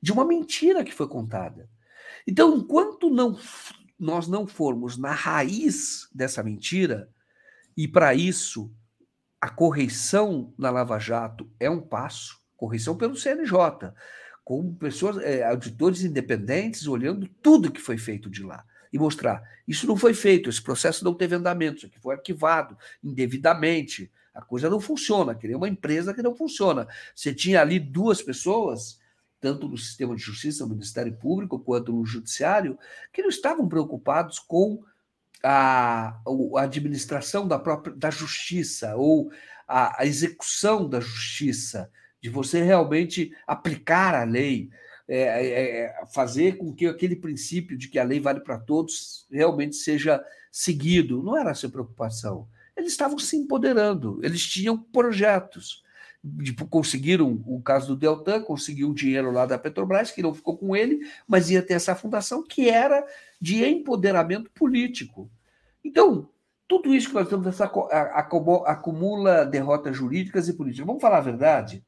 de 0.00 0.12
uma 0.12 0.24
mentira 0.24 0.84
que 0.84 0.94
foi 0.94 1.08
contada. 1.08 1.68
Então, 2.26 2.56
enquanto 2.56 3.10
não 3.10 3.38
nós 3.98 4.28
não 4.28 4.46
formos 4.46 4.96
na 4.96 5.10
raiz 5.10 6.08
dessa 6.14 6.42
mentira, 6.42 7.10
e 7.76 7.88
para 7.88 8.14
isso 8.14 8.72
a 9.40 9.48
correção 9.48 10.54
na 10.56 10.70
Lava 10.70 10.98
Jato 10.98 11.50
é 11.58 11.68
um 11.68 11.80
passo, 11.80 12.38
correção 12.56 12.96
pelo 12.96 13.16
CNJ, 13.16 13.92
com 14.44 14.74
pessoas, 14.74 15.18
é, 15.18 15.44
auditores 15.44 16.02
independentes, 16.02 16.86
olhando 16.86 17.28
tudo 17.42 17.70
que 17.72 17.80
foi 17.80 17.98
feito 17.98 18.30
de 18.30 18.42
lá 18.42 18.64
e 18.92 18.98
mostrar 18.98 19.42
isso 19.66 19.86
não 19.86 19.96
foi 19.96 20.14
feito, 20.14 20.48
esse 20.48 20.62
processo 20.62 21.04
não 21.04 21.12
teve 21.14 21.34
andamento, 21.34 21.78
isso 21.78 21.86
aqui 21.86 22.00
foi 22.00 22.14
arquivado 22.14 22.76
indevidamente, 23.04 24.10
a 24.34 24.40
coisa 24.40 24.70
não 24.70 24.80
funciona, 24.80 25.34
que 25.34 25.52
uma 25.54 25.68
empresa 25.68 26.14
que 26.14 26.22
não 26.22 26.34
funciona. 26.34 26.86
Você 27.14 27.34
tinha 27.34 27.60
ali 27.60 27.78
duas 27.78 28.22
pessoas, 28.22 28.97
tanto 29.40 29.68
no 29.68 29.78
sistema 29.78 30.14
de 30.16 30.22
justiça, 30.22 30.64
no 30.64 30.74
Ministério 30.74 31.16
Público, 31.16 31.58
quanto 31.58 31.92
no 31.92 32.04
Judiciário, 32.04 32.78
que 33.12 33.22
não 33.22 33.28
estavam 33.28 33.68
preocupados 33.68 34.38
com 34.38 34.82
a, 35.42 36.20
a 36.56 36.62
administração 36.62 37.46
da 37.46 37.58
própria 37.58 37.94
da 37.94 38.10
justiça 38.10 38.96
ou 38.96 39.30
a, 39.66 40.02
a 40.02 40.06
execução 40.06 40.88
da 40.88 41.00
justiça 41.00 41.90
de 42.20 42.28
você 42.28 42.62
realmente 42.62 43.32
aplicar 43.46 44.14
a 44.14 44.24
lei, 44.24 44.70
é, 45.06 45.20
é, 45.20 45.80
é, 45.80 46.06
fazer 46.12 46.56
com 46.56 46.74
que 46.74 46.86
aquele 46.86 47.16
princípio 47.16 47.78
de 47.78 47.88
que 47.88 47.98
a 47.98 48.04
lei 48.04 48.20
vale 48.20 48.40
para 48.40 48.58
todos 48.58 49.26
realmente 49.30 49.76
seja 49.76 50.22
seguido. 50.50 51.22
Não 51.22 51.36
era 51.36 51.50
essa 51.50 51.68
preocupação. 51.68 52.48
Eles 52.76 52.92
estavam 52.92 53.18
se 53.18 53.36
empoderando, 53.36 54.20
eles 54.22 54.44
tinham 54.46 54.76
projetos. 54.76 55.82
Tipo, 56.42 56.66
conseguiram 56.66 57.42
o 57.46 57.62
caso 57.62 57.88
do 57.88 57.96
Deltan, 57.96 58.42
conseguiu 58.42 58.92
dinheiro 58.92 59.30
lá 59.30 59.46
da 59.46 59.58
Petrobras, 59.58 60.10
que 60.10 60.22
não 60.22 60.34
ficou 60.34 60.56
com 60.56 60.74
ele, 60.74 61.00
mas 61.26 61.48
ia 61.48 61.62
ter 61.62 61.74
essa 61.74 61.94
fundação 61.94 62.42
que 62.42 62.68
era 62.68 63.06
de 63.40 63.64
empoderamento 63.64 64.50
político. 64.50 65.30
Então, 65.84 66.28
tudo 66.66 66.94
isso 66.94 67.08
que 67.08 67.14
nós 67.14 67.28
temos 67.28 67.46
essa, 67.46 67.64
acumula 68.66 69.46
derrotas 69.46 69.96
jurídicas 69.96 70.48
e 70.48 70.52
políticas. 70.52 70.86
Vamos 70.86 71.00
falar 71.00 71.18
a 71.18 71.22
verdade? 71.22 71.84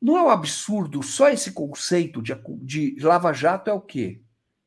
Não 0.00 0.16
é 0.16 0.22
um 0.22 0.30
absurdo 0.30 1.02
só 1.02 1.28
esse 1.28 1.52
conceito 1.52 2.20
de, 2.20 2.34
de 2.62 2.96
Lava 3.00 3.32
Jato 3.32 3.70
é 3.70 3.72
o 3.72 3.80
quê? 3.80 4.20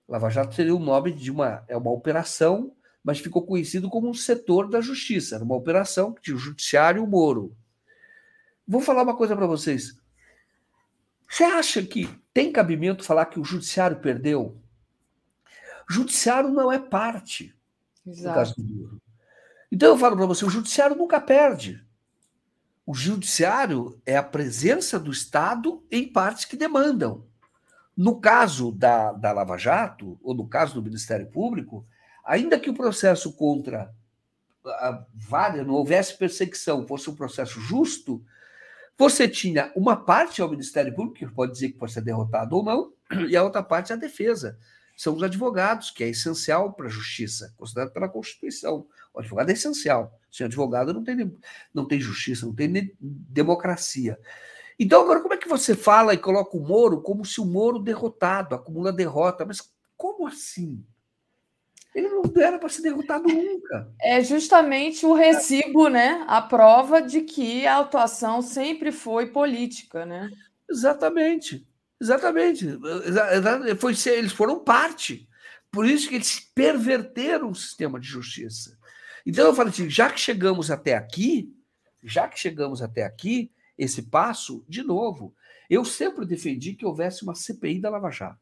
Lava 0.07 0.29
Jato 0.29 0.55
seria 0.55 0.75
o 0.75 0.79
nome 0.79 1.11
de 1.11 1.31
uma, 1.31 1.63
é 1.67 1.75
uma 1.75 1.91
operação, 1.91 2.73
mas 3.03 3.19
ficou 3.19 3.45
conhecido 3.45 3.89
como 3.89 4.09
um 4.09 4.13
setor 4.13 4.69
da 4.69 4.81
justiça. 4.81 5.35
Era 5.35 5.43
uma 5.43 5.55
operação 5.55 6.13
que 6.13 6.21
tinha 6.21 6.35
o 6.35 6.39
judiciário 6.39 7.03
o 7.03 7.07
Moro. 7.07 7.55
Vou 8.67 8.81
falar 8.81 9.03
uma 9.03 9.15
coisa 9.15 9.35
para 9.35 9.45
vocês. 9.45 9.99
Você 11.29 11.43
acha 11.43 11.83
que 11.83 12.07
tem 12.33 12.51
cabimento 12.51 13.03
falar 13.03 13.25
que 13.27 13.39
o 13.39 13.43
judiciário 13.43 13.99
perdeu? 13.99 14.61
O 15.89 15.93
judiciário 15.93 16.49
não 16.49 16.71
é 16.71 16.79
parte 16.79 17.55
Exato. 18.05 18.27
do 18.27 18.33
caso 18.33 18.55
do 18.55 18.63
Moro. 18.63 19.01
Então 19.71 19.89
eu 19.89 19.97
falo 19.97 20.15
para 20.15 20.25
você, 20.25 20.45
o 20.45 20.49
judiciário 20.49 20.95
nunca 20.95 21.19
perde. 21.19 21.83
O 22.85 22.93
judiciário 22.93 23.99
é 24.05 24.15
a 24.15 24.23
presença 24.23 24.99
do 24.99 25.11
Estado 25.11 25.83
em 25.91 26.07
partes 26.11 26.45
que 26.45 26.55
demandam. 26.55 27.25
No 27.97 28.19
caso 28.19 28.71
da, 28.71 29.11
da 29.13 29.31
Lava 29.31 29.57
Jato, 29.57 30.19
ou 30.21 30.33
no 30.33 30.47
caso 30.47 30.75
do 30.75 30.83
Ministério 30.83 31.27
Público, 31.27 31.85
ainda 32.23 32.59
que 32.59 32.69
o 32.69 32.73
processo 32.73 33.33
contra 33.33 33.93
a 34.65 35.05
várias 35.13 35.65
não 35.65 35.75
houvesse 35.75 36.17
perseguição, 36.17 36.87
fosse 36.87 37.09
um 37.09 37.15
processo 37.15 37.59
justo, 37.59 38.23
Você 38.97 39.27
tinha 39.27 39.71
uma 39.75 39.95
parte 39.95 40.41
ao 40.41 40.49
Ministério 40.49 40.93
Público, 40.95 41.17
que 41.17 41.33
pode 41.33 41.51
dizer 41.51 41.69
que 41.69 41.77
pode 41.77 41.91
ser 41.91 42.01
derrotado 42.01 42.55
ou 42.55 42.63
não, 42.63 42.93
e 43.29 43.35
a 43.35 43.43
outra 43.43 43.61
parte 43.61 43.91
é 43.91 43.95
a 43.95 43.97
defesa. 43.97 44.57
São 44.95 45.13
os 45.13 45.23
advogados, 45.23 45.91
que 45.91 46.03
é 46.03 46.07
essencial 46.07 46.71
para 46.71 46.87
a 46.87 46.89
justiça, 46.89 47.53
considerado 47.57 47.91
pela 47.91 48.07
Constituição. 48.07 48.87
O 49.13 49.19
advogado 49.19 49.49
é 49.49 49.53
essencial. 49.53 50.17
Sem 50.31 50.45
advogado 50.45 50.93
não 50.93 51.03
tem, 51.03 51.37
não 51.73 51.85
tem 51.85 51.99
justiça, 51.99 52.45
não 52.45 52.55
tem 52.55 52.93
democracia. 52.99 54.17
Então, 54.79 55.01
agora, 55.01 55.21
como 55.21 55.33
é 55.33 55.37
que 55.37 55.47
você 55.47 55.75
fala 55.75 56.13
e 56.13 56.17
coloca 56.17 56.55
o 56.55 56.65
Moro 56.65 57.01
como 57.01 57.25
se 57.25 57.41
o 57.41 57.45
Moro 57.45 57.79
derrotado, 57.79 58.55
acumula 58.55 58.93
derrota? 58.93 59.45
Mas 59.45 59.69
como 59.97 60.27
assim? 60.27 60.83
Ele 61.95 62.09
não 62.09 62.23
era 62.35 62.59
para 62.59 62.67
ser 62.67 62.81
derrotado 62.81 63.29
nunca. 63.29 63.89
É 64.01 64.21
justamente 64.21 65.05
o 65.05 65.13
recibo, 65.13 65.87
né? 65.87 66.25
A 66.27 66.41
prova 66.41 67.01
de 67.01 67.21
que 67.21 67.65
a 67.65 67.79
atuação 67.79 68.41
sempre 68.41 68.91
foi 68.91 69.27
política, 69.27 70.05
né? 70.05 70.29
Exatamente. 70.69 71.65
Exatamente. 71.99 72.67
Foi, 73.79 73.93
eles 74.11 74.33
foram 74.33 74.59
parte. 74.59 75.25
Por 75.71 75.85
isso 75.85 76.09
que 76.09 76.15
eles 76.15 76.37
perverteram 76.53 77.49
o 77.49 77.55
sistema 77.55 77.97
de 77.97 78.07
justiça. 78.07 78.77
Então 79.25 79.45
eu 79.45 79.55
falo 79.55 79.69
assim, 79.69 79.89
já 79.89 80.09
que 80.09 80.19
chegamos 80.19 80.69
até 80.69 80.95
aqui, 80.95 81.55
já 82.03 82.27
que 82.27 82.37
chegamos 82.37 82.81
até 82.81 83.03
aqui, 83.03 83.51
esse 83.77 84.03
passo, 84.03 84.65
de 84.67 84.83
novo, 84.83 85.33
eu 85.69 85.85
sempre 85.85 86.25
defendi 86.25 86.73
que 86.73 86.85
houvesse 86.85 87.23
uma 87.23 87.33
CPI 87.33 87.79
da 87.79 87.89
Lava 87.89 88.11
Jato. 88.11 88.39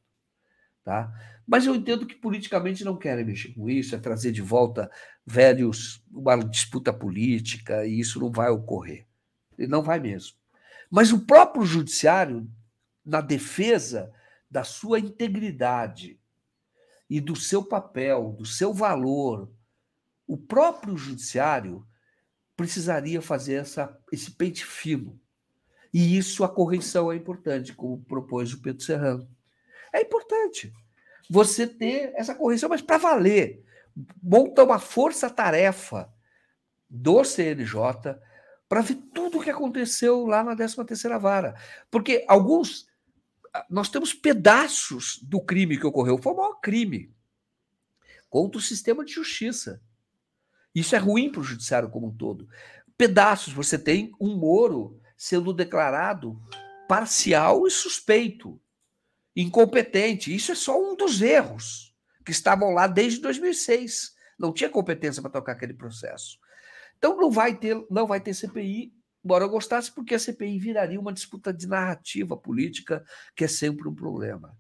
Tá? 0.84 1.12
Mas 1.46 1.66
eu 1.66 1.76
entendo 1.76 2.06
que 2.06 2.16
politicamente 2.16 2.84
não 2.84 2.98
querem 2.98 3.26
mexer 3.26 3.54
com 3.54 3.70
isso, 3.70 3.96
é 3.96 4.00
trazer 4.00 4.32
de 4.32 4.42
volta 4.42 4.90
velhos, 5.26 6.04
uma 6.12 6.38
disputa 6.38 6.94
política, 6.94 7.86
e 7.86 8.00
isso 8.00 8.20
não 8.20 8.32
vai 8.32 8.50
ocorrer. 8.50 9.06
E 9.58 9.68
não 9.68 9.84
vai 9.84 10.00
mesmo. 10.00 10.38
Mas 10.90 11.12
o 11.12 11.26
próprio 11.26 11.66
judiciário, 11.66 12.50
na 13.06 13.20
defesa 13.20 14.14
da 14.50 14.64
sua 14.64 15.00
integridade 15.00 16.20
e 17.10 17.20
do 17.20 17.36
seu 17.36 17.64
papel, 17.64 18.36
do 18.38 18.46
seu 18.46 18.74
valor, 18.74 19.52
o 20.26 20.38
próprio 20.38 20.96
judiciário 20.96 21.86
precisaria 22.56 23.22
fazer 23.22 23.56
essa, 23.56 24.00
esse 24.12 24.32
pente 24.32 24.66
fino. 24.66 25.20
E 25.94 26.18
isso 26.18 26.44
a 26.44 26.50
correção 26.50 27.12
é 27.12 27.16
importante, 27.16 27.74
como 27.74 28.04
propôs 28.04 28.54
o 28.54 28.62
Pedro 28.62 28.84
Serrano. 28.84 29.28
É 29.92 30.02
importante 30.02 30.74
você 31.30 31.66
ter 31.68 32.14
essa 32.16 32.36
correção, 32.36 32.70
mas 32.70 32.82
para 32.82 32.98
valer. 32.98 33.64
Monta 34.22 34.64
uma 34.64 34.80
força-tarefa 34.80 36.12
do 36.90 37.24
CNJ 37.24 38.20
para 38.68 38.82
ver 38.82 38.96
tudo 39.14 39.38
o 39.38 39.42
que 39.44 39.50
aconteceu 39.50 40.26
lá 40.26 40.44
na 40.44 40.56
13ª 40.56 41.20
Vara. 41.20 41.56
Porque 41.92 42.26
alguns... 42.28 42.88
Nós 43.70 43.88
temos 43.90 44.14
pedaços 44.14 45.20
do 45.22 45.40
crime 45.40 45.78
que 45.78 45.86
ocorreu. 45.86 46.18
Foi 46.18 46.34
o 46.34 46.38
maior 46.38 46.60
crime 46.60 47.14
contra 48.28 48.58
o 48.58 48.62
sistema 48.62 49.06
de 49.06 49.14
justiça. 49.14 49.80
Isso 50.74 50.96
é 50.96 50.98
ruim 50.98 51.32
para 51.32 51.42
o 51.42 51.44
judiciário 51.44 51.90
como 51.90 52.08
um 52.08 52.18
todo. 52.18 52.50
Pedaços, 52.98 53.54
você 53.54 53.78
tem 53.78 54.12
um 54.20 54.36
Moro 54.36 55.00
sendo 55.16 55.54
declarado 55.54 56.42
parcial 56.88 57.68
e 57.68 57.72
suspeito, 57.72 58.60
incompetente. 59.36 60.34
Isso 60.34 60.52
é 60.52 60.56
só 60.56 60.80
um 60.80 60.96
dos 60.96 61.22
erros 61.22 61.96
que 62.26 62.32
estavam 62.32 62.72
lá 62.72 62.88
desde 62.88 63.22
2006. 63.22 64.14
Não 64.38 64.54
tinha 64.54 64.70
competência 64.70 65.22
para 65.22 65.32
tocar 65.32 65.54
aquele 65.54 65.74
processo. 65.74 66.38
Então 66.98 67.18
não 67.18 67.30
vai 67.30 67.56
ter, 67.56 67.86
não 67.90 68.08
vai 68.08 68.20
ter 68.20 68.34
CPI, 68.34 68.94
embora 69.24 69.44
eu 69.44 69.50
gostasse, 69.50 69.92
porque 69.92 70.16
a 70.16 70.20
CPI 70.20 70.58
viraria 70.60 71.00
uma 71.00 71.14
disputa 71.14 71.54
de 71.54 71.68
narrativa 71.68 72.38
política, 72.38 73.04
que 73.36 73.44
é 73.44 73.48
sempre 73.48 73.88
um 73.88 73.96
problema. 73.96 74.56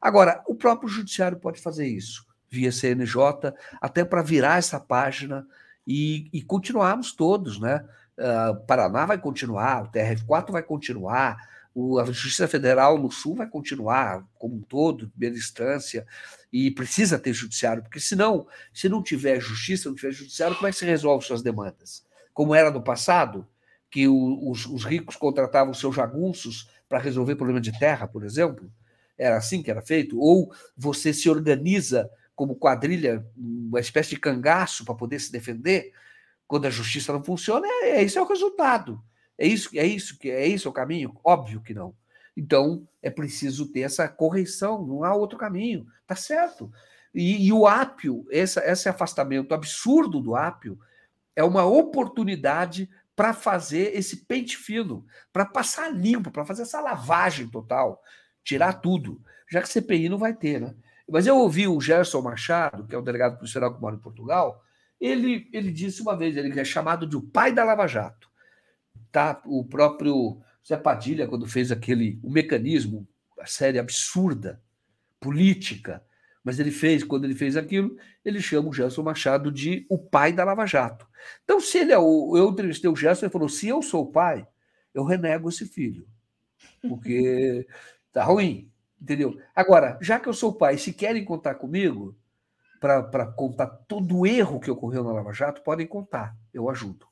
Agora, 0.00 0.42
o 0.46 0.54
próprio 0.54 0.88
judiciário 0.88 1.38
pode 1.38 1.60
fazer 1.60 1.86
isso 1.86 2.26
via 2.52 2.70
CNJ, 2.70 3.54
até 3.80 4.04
para 4.04 4.20
virar 4.20 4.58
essa 4.58 4.78
página 4.78 5.46
e, 5.86 6.28
e 6.34 6.42
continuarmos 6.42 7.12
todos, 7.12 7.58
né? 7.58 7.82
Uh, 8.18 8.66
Paraná 8.66 9.06
vai 9.06 9.16
continuar, 9.16 9.84
o 9.84 9.90
TRF4 9.90 10.52
vai 10.52 10.62
continuar, 10.62 11.38
o, 11.74 11.98
a 11.98 12.04
Justiça 12.04 12.46
Federal 12.48 12.98
no 12.98 13.10
Sul 13.10 13.36
vai 13.36 13.48
continuar 13.48 14.26
como 14.38 14.56
um 14.56 14.62
todo, 14.62 15.08
primeira 15.10 15.36
instância, 15.36 16.06
e 16.52 16.70
precisa 16.70 17.18
ter 17.18 17.32
judiciário, 17.32 17.82
porque 17.82 18.00
senão, 18.00 18.46
se 18.72 18.88
não 18.88 19.02
tiver 19.02 19.40
justiça, 19.40 19.88
não 19.88 19.96
tiver 19.96 20.12
judiciário, 20.12 20.56
como 20.56 20.68
é 20.68 20.70
que 20.70 20.78
se 20.78 20.84
resolve 20.84 21.24
suas 21.24 21.42
demandas? 21.42 22.04
Como 22.34 22.54
era 22.54 22.70
no 22.70 22.82
passado, 22.82 23.46
que 23.90 24.06
o, 24.08 24.50
os, 24.50 24.66
os 24.66 24.84
ricos 24.84 25.16
contratavam 25.16 25.72
seus 25.74 25.94
jagunços 25.94 26.70
para 26.88 26.98
resolver 26.98 27.36
problema 27.36 27.60
de 27.60 27.78
terra, 27.78 28.06
por 28.06 28.24
exemplo? 28.24 28.70
Era 29.16 29.36
assim 29.36 29.62
que 29.62 29.70
era 29.70 29.82
feito? 29.82 30.18
Ou 30.18 30.52
você 30.76 31.12
se 31.12 31.28
organiza 31.28 32.10
como 32.34 32.56
quadrilha, 32.56 33.24
uma 33.36 33.80
espécie 33.80 34.10
de 34.10 34.20
cangaço 34.20 34.84
para 34.84 34.94
poder 34.94 35.20
se 35.20 35.30
defender, 35.30 35.92
quando 36.46 36.66
a 36.66 36.70
justiça 36.70 37.12
não 37.12 37.22
funciona, 37.22 37.66
é, 37.66 37.90
é 37.90 38.02
esse 38.02 38.18
é 38.18 38.22
o 38.22 38.26
resultado. 38.26 39.02
É 39.42 39.46
isso, 39.48 39.70
é 39.74 39.84
isso 39.84 40.16
que 40.16 40.30
é 40.30 40.46
isso 40.46 40.68
o 40.68 40.72
caminho? 40.72 41.18
Óbvio 41.24 41.60
que 41.60 41.74
não. 41.74 41.92
Então 42.36 42.86
é 43.02 43.10
preciso 43.10 43.66
ter 43.72 43.80
essa 43.80 44.08
correção, 44.08 44.86
não 44.86 45.02
há 45.02 45.12
outro 45.16 45.36
caminho, 45.36 45.84
tá 46.06 46.14
certo? 46.14 46.72
E, 47.12 47.48
e 47.48 47.52
o 47.52 47.66
ápio, 47.66 48.24
essa, 48.30 48.64
esse 48.64 48.88
afastamento 48.88 49.52
absurdo 49.52 50.20
do 50.20 50.36
ápio, 50.36 50.78
é 51.34 51.42
uma 51.42 51.64
oportunidade 51.64 52.88
para 53.16 53.34
fazer 53.34 53.96
esse 53.96 54.18
pente 54.26 54.56
fino, 54.56 55.04
para 55.32 55.44
passar 55.44 55.92
limpo, 55.92 56.30
para 56.30 56.44
fazer 56.44 56.62
essa 56.62 56.80
lavagem 56.80 57.48
total, 57.48 58.00
tirar 58.44 58.74
tudo, 58.74 59.20
já 59.50 59.60
que 59.60 59.68
CPI 59.68 60.08
não 60.08 60.18
vai 60.18 60.32
ter, 60.32 60.60
né? 60.60 60.72
Mas 61.10 61.26
eu 61.26 61.36
ouvi 61.36 61.66
o 61.66 61.80
Gerson 61.80 62.22
Machado, 62.22 62.86
que 62.86 62.94
é 62.94 62.98
o 62.98 63.02
delegado 63.02 63.38
policial 63.38 63.74
que 63.74 63.80
mora 63.80 63.96
em 63.96 64.00
Portugal, 64.00 64.62
ele, 65.00 65.50
ele 65.52 65.72
disse 65.72 66.00
uma 66.00 66.16
vez, 66.16 66.36
ele 66.36 66.58
é 66.58 66.64
chamado 66.64 67.08
de 67.08 67.16
o 67.16 67.20
pai 67.20 67.52
da 67.52 67.64
Lava 67.64 67.88
Jato. 67.88 68.30
Tá? 69.12 69.40
O 69.44 69.64
próprio 69.64 70.40
Zé 70.66 70.76
Padilha, 70.76 71.28
quando 71.28 71.46
fez 71.46 71.70
aquele 71.70 72.18
o 72.22 72.30
mecanismo, 72.30 73.06
a 73.38 73.46
série 73.46 73.78
absurda, 73.78 74.60
política, 75.20 76.02
mas 76.42 76.58
ele 76.58 76.70
fez, 76.72 77.04
quando 77.04 77.24
ele 77.24 77.34
fez 77.34 77.56
aquilo, 77.56 77.96
ele 78.24 78.40
chama 78.40 78.68
o 78.68 78.72
Gerson 78.72 79.02
Machado 79.02 79.52
de 79.52 79.86
o 79.88 79.96
pai 79.96 80.32
da 80.32 80.44
Lava 80.44 80.66
Jato. 80.66 81.06
Então, 81.44 81.60
se 81.60 81.78
ele 81.78 81.92
é 81.92 81.98
o. 81.98 82.36
Eu 82.36 82.50
entrevistei 82.50 82.90
o 82.90 82.96
Gerson, 82.96 83.26
ele 83.26 83.32
falou: 83.32 83.48
se 83.48 83.68
eu 83.68 83.80
sou 83.80 84.04
o 84.04 84.10
pai, 84.10 84.46
eu 84.92 85.04
renego 85.04 85.48
esse 85.48 85.66
filho. 85.66 86.06
Porque 86.88 87.66
tá 88.12 88.24
ruim. 88.24 88.68
Entendeu? 89.00 89.36
Agora, 89.54 89.98
já 90.00 90.18
que 90.20 90.28
eu 90.28 90.32
sou 90.32 90.54
pai, 90.54 90.78
se 90.78 90.92
querem 90.92 91.24
contar 91.24 91.56
comigo 91.56 92.16
para 92.80 93.26
contar 93.26 93.66
todo 93.66 94.18
o 94.18 94.26
erro 94.26 94.60
que 94.60 94.70
ocorreu 94.70 95.04
na 95.04 95.12
Lava 95.12 95.32
Jato, 95.32 95.62
podem 95.62 95.86
contar, 95.86 96.36
eu 96.52 96.68
ajudo. 96.68 97.06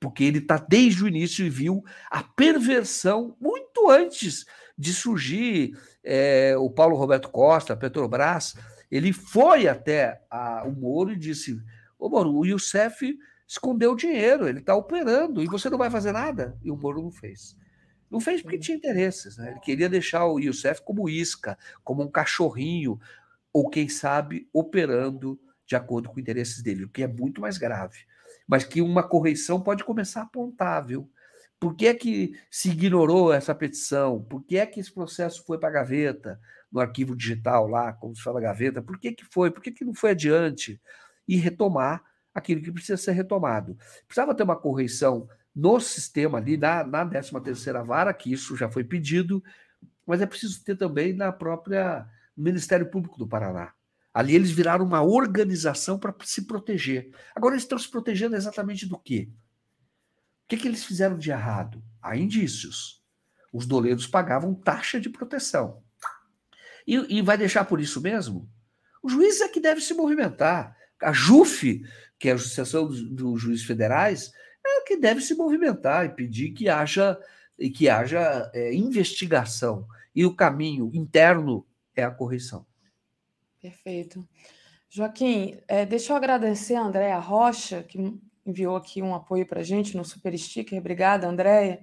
Porque 0.00 0.24
ele 0.24 0.38
está 0.38 0.56
desde 0.56 1.02
o 1.02 1.08
início 1.08 1.44
e 1.44 1.50
viu 1.50 1.84
a 2.10 2.22
perversão 2.22 3.36
muito 3.40 3.90
antes 3.90 4.44
de 4.76 4.94
surgir 4.94 5.76
é, 6.04 6.56
o 6.56 6.70
Paulo 6.70 6.96
Roberto 6.96 7.28
Costa, 7.28 7.72
a 7.72 7.76
Petrobras. 7.76 8.54
Ele 8.90 9.12
foi 9.12 9.66
até 9.66 10.22
a, 10.30 10.64
o 10.64 10.72
Moro 10.72 11.12
e 11.12 11.16
disse: 11.16 11.60
Ô 11.98 12.08
Moro, 12.08 12.32
o 12.32 12.46
Youssef 12.46 13.18
escondeu 13.46 13.92
o 13.92 13.96
dinheiro, 13.96 14.46
ele 14.46 14.60
está 14.60 14.74
operando 14.74 15.42
e 15.42 15.46
você 15.46 15.68
não 15.68 15.78
vai 15.78 15.90
fazer 15.90 16.12
nada. 16.12 16.56
E 16.62 16.70
o 16.70 16.76
Moro 16.76 17.02
não 17.02 17.10
fez. 17.10 17.56
Não 18.10 18.20
fez 18.20 18.40
porque 18.40 18.58
tinha 18.58 18.76
interesses, 18.76 19.36
né? 19.36 19.50
Ele 19.50 19.60
queria 19.60 19.88
deixar 19.88 20.24
o 20.26 20.38
Youssef 20.38 20.80
como 20.82 21.08
isca, 21.08 21.58
como 21.84 22.02
um 22.02 22.10
cachorrinho, 22.10 22.98
ou 23.52 23.68
quem 23.68 23.88
sabe 23.88 24.48
operando 24.52 25.38
de 25.66 25.76
acordo 25.76 26.08
com 26.08 26.14
os 26.14 26.20
interesses 26.20 26.62
dele, 26.62 26.84
o 26.84 26.88
que 26.88 27.02
é 27.02 27.06
muito 27.06 27.40
mais 27.40 27.58
grave. 27.58 27.98
Mas 28.48 28.64
que 28.64 28.80
uma 28.80 29.02
correção 29.02 29.60
pode 29.60 29.84
começar 29.84 30.20
a 30.20 30.24
apontar, 30.24 30.84
viu? 30.86 31.10
Por 31.60 31.74
que 31.74 31.88
é 31.88 31.94
que 31.94 32.32
se 32.50 32.70
ignorou 32.70 33.32
essa 33.32 33.54
petição? 33.54 34.22
Por 34.22 34.42
que 34.44 34.56
é 34.56 34.64
que 34.64 34.80
esse 34.80 34.92
processo 34.92 35.44
foi 35.44 35.58
para 35.58 35.68
a 35.68 35.72
gaveta, 35.72 36.40
no 36.70 36.80
arquivo 36.80 37.16
digital 37.16 37.66
lá, 37.66 37.92
como 37.92 38.14
se 38.14 38.22
fala 38.22 38.40
gaveta? 38.40 38.80
Por 38.80 38.98
que, 38.98 39.12
que 39.12 39.24
foi? 39.24 39.50
Por 39.50 39.62
que, 39.62 39.72
que 39.72 39.84
não 39.84 39.94
foi 39.94 40.10
adiante? 40.10 40.80
E 41.26 41.36
retomar 41.36 42.02
aquilo 42.32 42.62
que 42.62 42.72
precisa 42.72 42.96
ser 42.96 43.12
retomado. 43.12 43.76
Precisava 44.06 44.34
ter 44.34 44.44
uma 44.44 44.56
correção 44.56 45.28
no 45.54 45.80
sistema 45.80 46.38
ali, 46.38 46.56
na, 46.56 46.84
na 46.84 47.04
13 47.04 47.40
terceira 47.42 47.82
vara, 47.82 48.14
que 48.14 48.32
isso 48.32 48.56
já 48.56 48.70
foi 48.70 48.84
pedido, 48.84 49.42
mas 50.06 50.20
é 50.20 50.26
preciso 50.26 50.62
ter 50.62 50.76
também 50.76 51.12
na 51.12 51.32
própria 51.32 52.06
Ministério 52.36 52.88
Público 52.88 53.18
do 53.18 53.26
Paraná. 53.26 53.72
Ali 54.18 54.34
eles 54.34 54.50
viraram 54.50 54.84
uma 54.84 55.00
organização 55.00 55.96
para 55.96 56.12
se 56.24 56.44
proteger. 56.44 57.08
Agora 57.36 57.54
eles 57.54 57.62
estão 57.62 57.78
se 57.78 57.88
protegendo 57.88 58.34
exatamente 58.34 58.84
do 58.84 58.98
quê? 58.98 59.28
O 59.30 60.48
que, 60.48 60.56
que 60.56 60.66
eles 60.66 60.84
fizeram 60.84 61.16
de 61.16 61.30
errado? 61.30 61.80
Há 62.02 62.16
indícios. 62.16 63.00
Os 63.52 63.64
doleiros 63.64 64.08
pagavam 64.08 64.56
taxa 64.56 65.00
de 65.00 65.08
proteção. 65.08 65.84
E, 66.84 67.18
e 67.18 67.22
vai 67.22 67.38
deixar 67.38 67.64
por 67.66 67.80
isso 67.80 68.00
mesmo? 68.00 68.50
O 69.00 69.08
juiz 69.08 69.40
é 69.40 69.46
que 69.46 69.60
deve 69.60 69.80
se 69.80 69.94
movimentar. 69.94 70.76
A 71.00 71.12
JUF, 71.12 71.80
que 72.18 72.28
é 72.28 72.32
a 72.32 72.34
Associação 72.34 72.88
dos, 72.88 73.40
Juízes 73.40 73.64
Federais, 73.64 74.32
é 74.66 74.80
que 74.80 74.96
deve 74.96 75.20
se 75.20 75.36
movimentar 75.36 76.06
e 76.06 76.08
pedir 76.08 76.50
que 76.50 76.68
haja 76.68 77.16
que 77.72 77.88
haja 77.88 78.50
é, 78.52 78.74
investigação. 78.74 79.86
E 80.12 80.26
o 80.26 80.34
caminho 80.34 80.90
interno 80.92 81.64
é 81.94 82.02
a 82.02 82.10
correção. 82.10 82.66
Perfeito. 83.60 84.26
Joaquim, 84.88 85.58
é, 85.66 85.84
deixa 85.84 86.12
eu 86.12 86.16
agradecer 86.16 86.74
a 86.74 86.82
Andréa 86.82 87.18
Rocha, 87.18 87.82
que 87.82 87.98
enviou 88.46 88.76
aqui 88.76 89.02
um 89.02 89.14
apoio 89.14 89.46
para 89.46 89.60
a 89.60 89.64
gente 89.64 89.96
no 89.96 90.04
Super 90.04 90.36
Sticker. 90.38 90.78
Obrigada, 90.78 91.28
Andréia. 91.28 91.80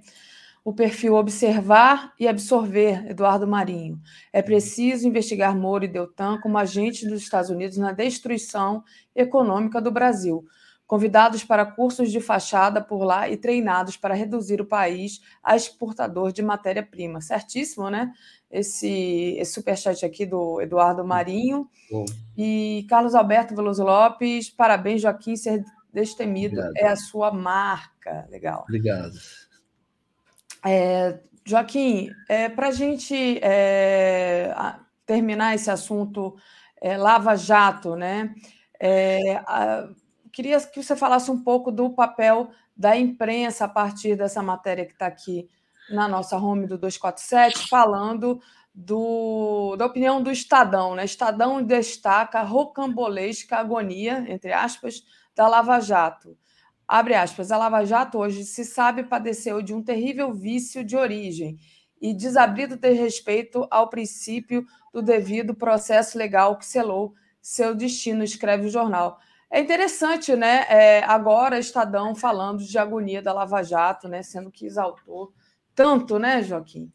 O 0.63 0.73
perfil 0.73 1.13
Observar 1.13 2.13
e 2.19 2.27
Absorver, 2.27 3.05
Eduardo 3.07 3.45
Marinho. 3.45 4.01
É 4.33 4.41
preciso 4.41 5.07
investigar 5.07 5.55
Moro 5.55 5.85
e 5.85 5.87
Deltan 5.87 6.39
como 6.41 6.57
agentes 6.57 7.07
dos 7.07 7.21
Estados 7.21 7.51
Unidos 7.51 7.77
na 7.77 7.91
destruição 7.91 8.83
econômica 9.13 9.79
do 9.79 9.91
Brasil 9.91 10.43
convidados 10.87 11.43
para 11.43 11.65
cursos 11.65 12.11
de 12.11 12.19
fachada 12.19 12.81
por 12.81 13.03
lá 13.03 13.27
e 13.29 13.37
treinados 13.37 13.97
para 13.97 14.13
reduzir 14.13 14.61
o 14.61 14.65
país 14.65 15.19
a 15.43 15.55
exportador 15.55 16.31
de 16.31 16.43
matéria-prima. 16.43 17.21
Certíssimo, 17.21 17.89
né? 17.89 18.11
Esse, 18.56 19.35
esse 19.38 19.53
superchat 19.53 20.06
aqui 20.06 20.25
do 20.25 20.61
Eduardo 20.61 21.03
Marinho. 21.03 21.69
Bom. 21.92 22.06
E 22.38 22.85
Carlos 22.90 23.16
Alberto 23.16 23.56
Veloso 23.56 23.84
Lopes, 23.84 24.50
parabéns, 24.50 25.01
Joaquim, 25.01 25.35
ser 25.35 25.64
destemido 25.93 26.59
Obrigado. 26.59 26.77
é 26.77 26.88
a 26.88 26.95
sua 26.95 27.32
marca. 27.32 28.27
Legal. 28.30 28.64
Obrigado. 28.64 29.14
É, 30.66 31.19
Joaquim, 31.45 32.09
é, 32.27 32.50
para 32.50 32.69
a 32.69 32.72
gente 32.72 33.40
é, 33.42 34.53
terminar 35.06 35.53
esse 35.53 35.69
assunto 35.69 36.35
é, 36.82 36.98
Lava 36.98 37.35
Jato, 37.35 37.95
né? 37.95 38.34
É, 38.80 39.38
a, 39.45 39.90
queria 40.32 40.59
que 40.59 40.82
você 40.82 40.95
falasse 40.95 41.32
um 41.32 41.42
pouco 41.42 41.72
do 41.72 41.90
papel 41.92 42.50
da 42.75 42.98
imprensa 42.98 43.66
a 43.66 43.69
partir 43.69 44.17
dessa 44.17 44.42
matéria 44.43 44.85
que 44.85 44.93
está 44.93 45.06
aqui 45.06 45.50
na 45.89 46.07
nossa 46.07 46.38
home 46.38 46.67
do 46.67 46.77
247, 46.77 47.67
falando 47.69 48.41
do, 48.73 49.75
da 49.77 49.85
opinião 49.85 50.22
do 50.22 50.31
Estadão. 50.31 50.95
Né? 50.95 51.05
Estadão 51.05 51.64
destaca 51.64 52.39
a 52.39 52.43
rocambolesca 52.43 53.57
agonia, 53.57 54.25
entre 54.27 54.51
aspas, 54.51 55.03
da 55.35 55.47
Lava 55.47 55.80
Jato. 55.80 56.38
Abre 56.88 57.15
aspas, 57.15 57.51
a 57.51 57.57
Lava 57.57 57.83
Jato 57.83 58.19
hoje 58.19 58.43
se 58.43 58.64
sabe 58.64 59.03
padeceu 59.03 59.61
de 59.61 59.73
um 59.73 59.81
terrível 59.81 60.33
vício 60.33 60.83
de 60.83 60.95
origem 60.95 61.57
e 61.99 62.14
desabrido 62.14 62.77
de 62.77 62.91
respeito 62.91 63.65
ao 63.72 63.89
princípio 63.89 64.65
do 64.93 65.01
devido 65.01 65.55
processo 65.55 66.17
legal 66.17 66.57
que 66.57 66.65
selou 66.65 67.14
seu 67.41 67.73
destino, 67.73 68.23
escreve 68.23 68.67
o 68.67 68.69
jornal. 68.69 69.19
É 69.49 69.59
interessante, 69.59 70.35
né? 70.35 70.65
É, 70.67 71.03
agora 71.03 71.57
Estadão 71.57 72.14
falando 72.14 72.64
de 72.64 72.77
agonia 72.77 73.22
da 73.22 73.33
Lava 73.33 73.64
Jato, 73.64 74.07
né? 74.07 74.22
Sendo 74.22 74.51
que 74.51 74.65
exaltou 74.65 75.31
tanto, 75.75 76.17
né, 76.17 76.41
Joaquim? 76.41 76.91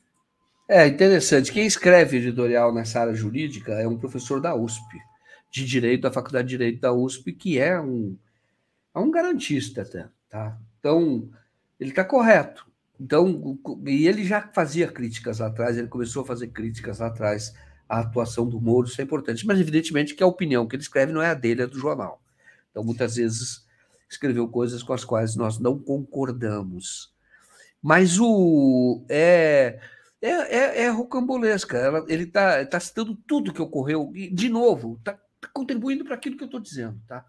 É 0.69 0.87
interessante. 0.87 1.53
Quem 1.53 1.67
escreve 1.67 2.19
editorial 2.19 2.73
nessa 2.73 3.01
área 3.01 3.15
jurídica 3.15 3.73
é 3.75 3.87
um 3.87 3.99
professor 3.99 4.41
da 4.41 4.55
USP, 4.55 4.99
de 5.51 5.67
Direito, 5.67 6.03
da 6.03 6.13
Faculdade 6.13 6.47
de 6.49 6.57
Direito 6.57 6.81
da 6.81 6.93
USP, 6.93 7.33
que 7.33 7.59
é 7.59 7.81
um, 7.81 8.17
é 8.95 8.99
um 8.99 9.11
garantista 9.11 9.83
até, 9.83 10.09
tá? 10.29 10.57
Então, 10.79 11.29
ele 11.79 11.91
está 11.91 12.05
correto. 12.05 12.67
Então, 13.01 13.59
e 13.87 14.07
ele 14.07 14.25
já 14.25 14.43
fazia 14.53 14.87
críticas 14.87 15.39
lá 15.39 15.49
atrás, 15.49 15.77
ele 15.77 15.89
começou 15.89 16.23
a 16.23 16.27
fazer 16.27 16.49
críticas 16.49 16.99
lá 16.99 17.07
atrás 17.07 17.55
à 17.89 18.01
atuação 18.01 18.49
do 18.49 18.61
Moro, 18.61 18.87
isso 18.87 19.01
é 19.01 19.05
importante. 19.05 19.47
Mas, 19.47 19.59
evidentemente, 19.59 20.15
que 20.15 20.23
a 20.23 20.27
opinião 20.27 20.67
que 20.69 20.77
ele 20.77 20.83
escreve 20.83 21.13
não 21.13 21.23
é 21.23 21.31
a 21.31 21.35
dele, 21.35 21.63
é 21.63 21.67
do 21.67 21.79
jornal. 21.79 22.23
Então, 22.71 22.85
muitas 22.85 23.17
vezes, 23.17 23.67
escreveu 24.09 24.47
coisas 24.47 24.83
com 24.83 24.93
as 24.93 25.05
quais 25.05 25.35
nós 25.35 25.59
não 25.59 25.79
concordamos. 25.79 27.13
Mas 27.83 28.19
o. 28.19 29.05
É, 29.09 29.81
é, 30.21 30.31
é, 30.31 30.83
é 30.85 30.89
rocambolesca. 30.89 31.79
Ela, 31.79 32.05
ele 32.09 32.25
está 32.25 32.65
tá 32.67 32.81
citando 32.81 33.15
tudo 33.27 33.53
que 33.53 33.63
ocorreu, 33.63 34.13
e, 34.15 34.29
de 34.29 34.49
novo, 34.49 34.97
está 34.99 35.15
tá 35.41 35.49
contribuindo 35.53 36.05
para 36.05 36.15
aquilo 36.15 36.37
que 36.37 36.45
eu 36.45 36.47
estou 36.47 36.61
dizendo. 36.61 37.01
Tá? 37.07 37.25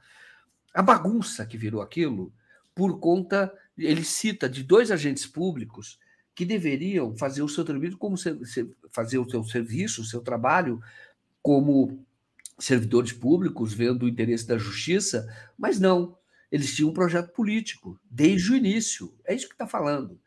A 0.74 0.82
bagunça 0.82 1.46
que 1.46 1.58
virou 1.58 1.82
aquilo, 1.82 2.34
por 2.76 3.00
conta. 3.00 3.54
Ele 3.78 4.04
cita 4.04 4.50
de 4.50 4.64
dois 4.64 4.92
agentes 4.92 5.26
públicos 5.26 5.98
que 6.36 6.46
deveriam 6.46 7.16
fazer 7.16 7.42
o 7.42 7.50
seu 7.50 7.64
trabalho 7.64 7.98
como 7.98 8.16
fazer 8.92 9.18
o 9.18 9.30
seu 9.30 9.44
serviço, 9.44 10.02
o 10.02 10.06
seu 10.06 10.22
trabalho 10.22 10.82
como 11.42 12.06
servidores 12.60 13.12
públicos 13.12 13.74
vendo 13.74 14.04
o 14.04 14.10
interesse 14.10 14.46
da 14.46 14.58
justiça, 14.58 15.28
mas 15.58 15.80
não. 15.80 16.18
Eles 16.52 16.76
tinham 16.76 16.90
um 16.90 16.94
projeto 16.94 17.32
político 17.32 18.00
desde 18.10 18.52
o 18.52 18.56
início. 18.56 19.14
É 19.26 19.34
isso 19.34 19.48
que 19.48 19.54
está 19.54 19.66
falando. 19.66 20.20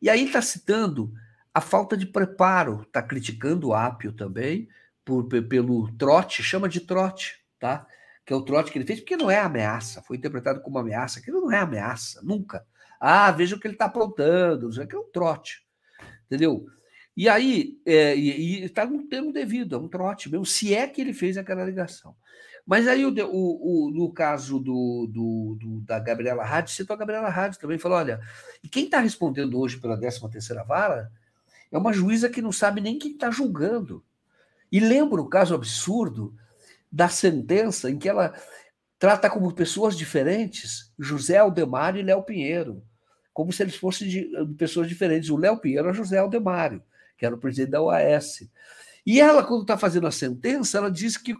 E 0.00 0.08
aí 0.08 0.24
está 0.24 0.40
citando 0.40 1.12
a 1.52 1.60
falta 1.60 1.96
de 1.96 2.06
preparo, 2.06 2.82
está 2.82 3.02
criticando 3.02 3.68
o 3.68 3.74
Apio 3.74 4.12
também 4.12 4.68
por, 5.04 5.24
pelo 5.24 5.90
trote, 5.92 6.42
chama 6.42 6.68
de 6.68 6.80
trote, 6.80 7.40
tá? 7.58 7.86
Que 8.24 8.32
é 8.32 8.36
o 8.36 8.42
trote 8.42 8.70
que 8.70 8.78
ele 8.78 8.86
fez, 8.86 9.00
porque 9.00 9.16
não 9.16 9.30
é 9.30 9.40
ameaça, 9.40 10.02
foi 10.02 10.16
interpretado 10.16 10.60
como 10.60 10.78
ameaça. 10.78 11.18
Aquilo 11.18 11.40
não 11.40 11.50
é 11.50 11.58
ameaça, 11.58 12.20
nunca. 12.22 12.64
Ah, 13.00 13.30
veja 13.30 13.56
o 13.56 13.60
que 13.60 13.66
ele 13.66 13.74
está 13.74 13.86
aprontando, 13.86 14.68
isso 14.68 14.80
é 14.80 14.96
um 14.96 15.10
trote, 15.10 15.64
entendeu? 16.26 16.66
E 17.16 17.28
aí, 17.28 17.80
é, 17.84 18.16
e 18.16 18.64
está 18.64 18.86
no 18.86 19.08
termo 19.08 19.32
devido, 19.32 19.74
é 19.74 19.78
um 19.78 19.88
trote 19.88 20.30
mesmo, 20.30 20.46
se 20.46 20.74
é 20.74 20.86
que 20.86 21.00
ele 21.00 21.12
fez 21.12 21.36
aquela 21.36 21.64
ligação. 21.64 22.14
Mas 22.68 22.86
aí, 22.86 23.06
o, 23.06 23.08
o, 23.10 23.86
o 23.86 23.90
no 23.90 24.12
caso 24.12 24.58
do, 24.58 25.08
do, 25.10 25.56
do, 25.58 25.80
da 25.80 25.98
Gabriela 25.98 26.44
Rádio, 26.44 26.74
citou 26.74 26.94
a 26.94 26.98
Gabriela 26.98 27.30
Rádio 27.30 27.58
também, 27.58 27.78
falou, 27.78 27.96
olha, 27.96 28.20
e 28.62 28.68
quem 28.68 28.84
está 28.84 29.00
respondendo 29.00 29.58
hoje 29.58 29.78
pela 29.78 29.98
13ª 29.98 30.66
Vara 30.66 31.10
é 31.72 31.78
uma 31.78 31.92
juíza 31.92 32.28
que 32.28 32.42
não 32.42 32.52
sabe 32.52 32.82
nem 32.82 32.98
quem 32.98 33.12
está 33.12 33.30
julgando. 33.30 34.04
E 34.70 34.78
lembra 34.80 35.22
o 35.22 35.28
caso 35.28 35.54
absurdo 35.54 36.34
da 36.92 37.08
sentença 37.08 37.90
em 37.90 37.98
que 37.98 38.08
ela 38.08 38.34
trata 38.98 39.30
como 39.30 39.54
pessoas 39.54 39.96
diferentes 39.96 40.92
José 40.98 41.38
Aldemário 41.38 42.00
e 42.00 42.04
Léo 42.04 42.22
Pinheiro, 42.22 42.82
como 43.32 43.50
se 43.50 43.62
eles 43.62 43.76
fossem 43.76 44.08
de, 44.08 44.30
pessoas 44.58 44.88
diferentes. 44.88 45.30
O 45.30 45.36
Léo 45.38 45.58
Pinheiro 45.58 45.88
é 45.88 45.94
José 45.94 46.18
Aldemário 46.18 46.82
que 47.18 47.26
era 47.26 47.34
o 47.34 47.38
presidente 47.38 47.72
da 47.72 47.82
OAS. 47.82 48.48
E 49.04 49.20
ela, 49.20 49.42
quando 49.42 49.62
está 49.62 49.76
fazendo 49.76 50.06
a 50.06 50.12
sentença, 50.12 50.78
ela 50.78 50.90
diz 50.90 51.16
que 51.16 51.34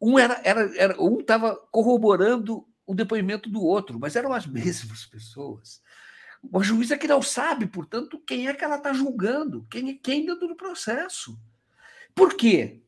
um 0.00 0.18
era, 0.18 0.40
era, 0.44 0.76
era 0.76 1.02
um 1.02 1.20
estava 1.20 1.56
corroborando 1.70 2.66
o 2.86 2.94
depoimento 2.94 3.50
do 3.50 3.62
outro, 3.62 3.98
mas 3.98 4.16
eram 4.16 4.32
as 4.32 4.46
mesmas 4.46 5.04
pessoas. 5.06 5.82
Uma 6.42 6.62
juíza 6.62 6.96
que 6.96 7.08
não 7.08 7.20
sabe, 7.20 7.66
portanto, 7.66 8.22
quem 8.26 8.48
é 8.48 8.54
que 8.54 8.64
ela 8.64 8.76
está 8.76 8.92
julgando, 8.92 9.66
quem 9.70 9.90
é 9.90 9.94
quem 9.94 10.24
dentro 10.24 10.46
do 10.46 10.56
processo. 10.56 11.38
Por 12.14 12.34
quê? 12.34 12.82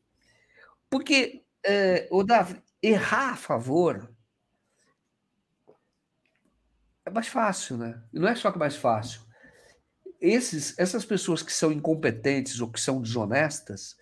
Porque, 0.89 1.43
é, 1.63 2.07
o 2.11 2.23
Davi, 2.23 2.61
errar 2.81 3.33
a 3.33 3.35
favor 3.35 4.09
é 7.05 7.09
mais 7.09 7.27
fácil, 7.27 7.77
né? 7.77 8.01
E 8.13 8.19
não 8.19 8.27
é 8.27 8.35
só 8.35 8.51
que 8.51 8.57
é 8.57 8.59
mais 8.59 8.75
fácil 8.75 9.21
esses, 10.21 10.77
essas 10.77 11.03
pessoas 11.03 11.41
que 11.41 11.51
são 11.51 11.71
incompetentes 11.71 12.61
ou 12.61 12.71
que 12.71 12.79
são 12.79 13.01
desonestas, 13.01 13.97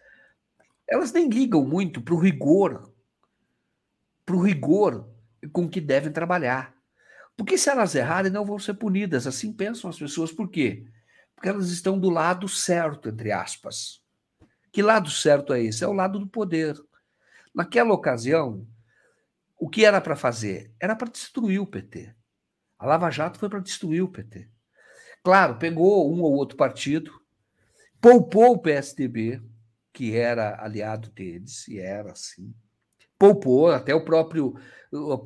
elas 0.87 1.13
nem 1.13 1.29
ligam 1.29 1.65
muito 1.65 2.01
para 2.01 2.13
o 2.13 2.19
rigor, 2.19 2.91
para 4.29 4.35
o 4.35 4.43
rigor 4.43 5.09
com 5.51 5.67
que 5.67 5.81
devem 5.81 6.11
trabalhar. 6.11 6.75
Porque 7.35 7.57
se 7.57 7.67
elas 7.67 7.95
errarem, 7.95 8.31
não 8.31 8.45
vão 8.45 8.59
ser 8.59 8.75
punidas. 8.75 9.25
Assim 9.25 9.51
pensam 9.51 9.89
as 9.89 9.97
pessoas. 9.97 10.31
Por 10.31 10.51
quê? 10.51 10.85
Porque 11.33 11.49
elas 11.49 11.71
estão 11.71 11.99
do 11.99 12.11
lado 12.11 12.47
certo, 12.47 13.09
entre 13.09 13.31
aspas. 13.31 14.03
Que 14.71 14.83
lado 14.83 15.09
certo 15.09 15.51
é 15.51 15.63
esse? 15.63 15.83
É 15.83 15.87
o 15.87 15.93
lado 15.93 16.19
do 16.19 16.27
poder. 16.27 16.75
Naquela 17.55 17.91
ocasião, 17.91 18.67
o 19.57 19.67
que 19.67 19.83
era 19.83 19.99
para 19.99 20.15
fazer? 20.15 20.71
Era 20.79 20.95
para 20.95 21.09
destruir 21.09 21.59
o 21.59 21.65
PT. 21.65 22.13
A 22.77 22.85
Lava 22.85 23.09
Jato 23.09 23.39
foi 23.39 23.49
para 23.49 23.59
destruir 23.59 24.03
o 24.03 24.11
PT. 24.11 24.47
Claro, 25.23 25.57
pegou 25.57 26.13
um 26.13 26.21
ou 26.21 26.33
outro 26.33 26.55
partido, 26.55 27.19
poupou 27.99 28.53
o 28.53 28.59
PSDB, 28.59 29.41
que 29.91 30.15
era 30.15 30.63
aliado 30.63 31.09
deles, 31.09 31.67
e 31.67 31.79
era 31.79 32.11
assim. 32.11 32.53
Poupou 33.19 33.69
até 33.69 33.93
o 33.93 34.03
próprio, 34.03 34.55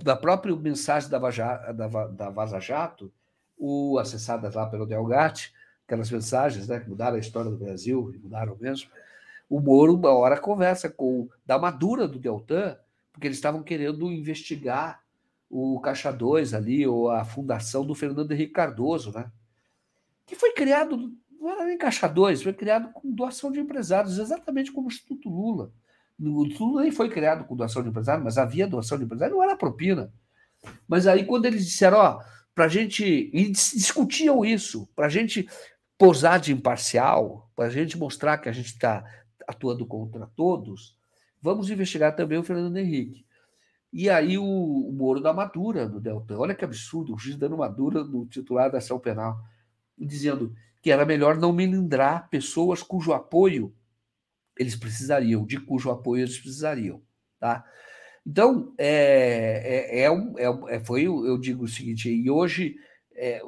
da 0.04 0.16
própria 0.16 0.56
mensagem 0.56 1.10
da, 1.10 1.20
da, 1.20 2.08
da 2.08 2.30
Vaza 2.30 2.60
Jato, 2.60 3.14
o, 3.58 3.98
acessadas 4.00 4.56
lá 4.56 4.66
pelo 4.66 4.86
Delgatti, 4.86 5.54
aquelas 5.86 6.10
mensagens 6.10 6.68
né, 6.68 6.80
que 6.80 6.90
mudaram 6.90 7.16
a 7.16 7.20
história 7.20 7.52
do 7.52 7.58
Brasil, 7.58 8.12
e 8.14 8.18
mudaram 8.18 8.58
mesmo. 8.60 8.90
O 9.50 9.60
Moro, 9.60 9.96
uma 9.96 10.10
hora, 10.10 10.40
conversa 10.40 10.90
com 10.90 11.30
da 11.46 11.60
Madura 11.60 12.08
do 12.08 12.20
Deltan, 12.20 12.76
porque 13.12 13.28
eles 13.28 13.38
estavam 13.38 13.62
querendo 13.62 14.12
investigar 14.12 15.02
o 15.50 15.80
Caixa 15.80 16.12
2 16.12 16.56
ali, 16.56 16.88
ou 16.88 17.12
a 17.12 17.24
fundação 17.24 17.86
do 17.86 17.94
Fernando 17.94 18.32
Henrique 18.32 18.54
Cardoso, 18.54 19.12
né? 19.12 19.32
que 20.26 20.36
foi 20.36 20.52
criado, 20.54 21.14
não 21.40 21.52
era 21.52 21.66
nem 21.66 21.78
Caixa 21.78 22.08
2, 22.08 22.42
foi 22.42 22.54
criado 22.54 22.92
com 22.92 23.12
doação 23.12 23.52
de 23.52 23.60
empresários, 23.60 24.18
exatamente 24.18 24.72
como 24.72 24.88
o 24.88 24.92
Instituto 24.92 25.30
Lula. 25.30 25.72
O 26.30 26.44
Lula 26.44 26.84
nem 26.84 26.92
foi 26.92 27.10
criado 27.10 27.46
com 27.46 27.56
doação 27.56 27.84
de 27.84 27.90
empresários, 27.90 28.24
mas 28.24 28.38
havia 28.38 28.68
doação 28.68 28.98
de 28.98 29.04
empresários, 29.04 29.36
não 29.36 29.44
era 29.44 29.58
propina. 29.58 30.12
Mas 30.88 31.08
aí, 31.08 31.26
quando 31.26 31.46
eles 31.46 31.66
disseram, 31.66 31.98
ó, 31.98 32.24
para 32.54 32.66
a 32.66 32.68
gente. 32.68 33.30
E 33.34 33.52
discutiam 33.52 34.46
isso, 34.46 34.88
para 34.96 35.08
a 35.08 35.10
gente 35.10 35.48
posar 35.98 36.40
de 36.40 36.54
imparcial, 36.54 37.50
para 37.56 37.66
a 37.66 37.70
gente 37.70 37.98
mostrar 37.98 38.38
que 38.38 38.50
a 38.50 38.52
gente 38.52 38.68
está 38.68 39.04
atuando 39.48 39.86
contra 39.86 40.28
todos, 40.36 40.98
vamos 41.42 41.70
investigar 41.70 42.16
também 42.16 42.38
o 42.38 42.44
Fernando 42.44 42.78
Henrique. 42.78 43.26
E 43.92 44.10
aí 44.10 44.38
o, 44.38 44.44
o 44.44 44.92
Moro 44.92 45.22
da 45.22 45.34
Madura 45.34 45.88
no 45.88 46.00
Deltan. 46.00 46.38
Olha 46.38 46.56
que 46.56 46.66
absurdo, 46.66 47.14
o 47.14 47.18
juiz 47.18 47.36
dando 47.36 47.58
Madura 47.58 48.04
no 48.04 48.26
titular 48.26 48.72
da 48.72 48.80
ação 48.80 49.00
penal, 49.00 49.38
dizendo 49.98 50.54
que 50.82 50.92
era 50.92 51.06
melhor 51.06 51.38
não 51.38 51.54
melindrar 51.54 52.28
pessoas 52.30 52.82
cujo 52.82 53.14
apoio 53.14 53.74
eles 54.58 54.76
precisariam, 54.76 55.46
de 55.46 55.60
cujo 55.60 55.90
apoio 55.90 56.24
eles 56.24 56.40
precisariam. 56.40 57.02
Tá? 57.40 57.66
Então, 58.26 58.74
é, 58.78 59.98
é, 59.98 60.04
é, 60.04 60.12
um, 60.12 60.38
é, 60.38 60.76
é 60.76 60.80
foi, 60.84 61.06
eu 61.06 61.38
digo 61.38 61.66
o 61.66 61.68
seguinte, 61.68 62.10
e 62.10 62.30
hoje, 62.30 62.76
é, 63.16 63.42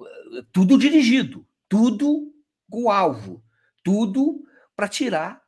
tudo 0.52 0.78
dirigido, 0.78 1.48
tudo 1.70 2.34
com 2.70 2.90
alvo, 2.90 3.44
tudo 3.84 4.44
para 4.76 4.88
tirar 4.88 5.42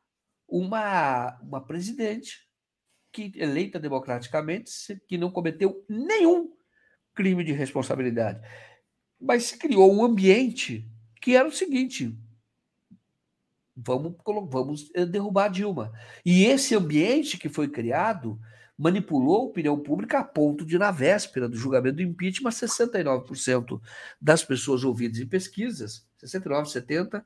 uma, 0.47 1.37
uma 1.41 1.65
presidente 1.65 2.47
que 3.11 3.31
eleita 3.35 3.79
democraticamente, 3.79 4.71
que 5.07 5.17
não 5.17 5.31
cometeu 5.31 5.83
nenhum 5.89 6.53
crime 7.13 7.43
de 7.43 7.51
responsabilidade. 7.51 8.39
Mas 9.19 9.45
se 9.45 9.57
criou 9.57 9.93
um 9.93 10.05
ambiente 10.05 10.87
que 11.21 11.35
era 11.35 11.47
o 11.47 11.51
seguinte: 11.51 12.15
vamos, 13.77 14.15
vamos 14.49 14.91
eh, 14.95 15.05
derrubar 15.05 15.49
Dilma. 15.49 15.91
E 16.25 16.45
esse 16.45 16.75
ambiente 16.75 17.37
que 17.37 17.47
foi 17.47 17.67
criado 17.67 18.39
manipulou 18.77 19.41
a 19.41 19.45
opinião 19.45 19.79
pública 19.79 20.19
a 20.19 20.23
ponto 20.23 20.65
de, 20.65 20.77
na 20.77 20.91
véspera 20.91 21.47
do 21.47 21.57
julgamento 21.57 21.97
do 21.97 22.01
impeachment, 22.01 22.51
69% 22.51 23.81
das 24.21 24.43
pessoas 24.43 24.83
ouvidas 24.83 25.19
em 25.19 25.25
pesquisas, 25.25 26.05
69, 26.19 26.69
70, 26.69 27.25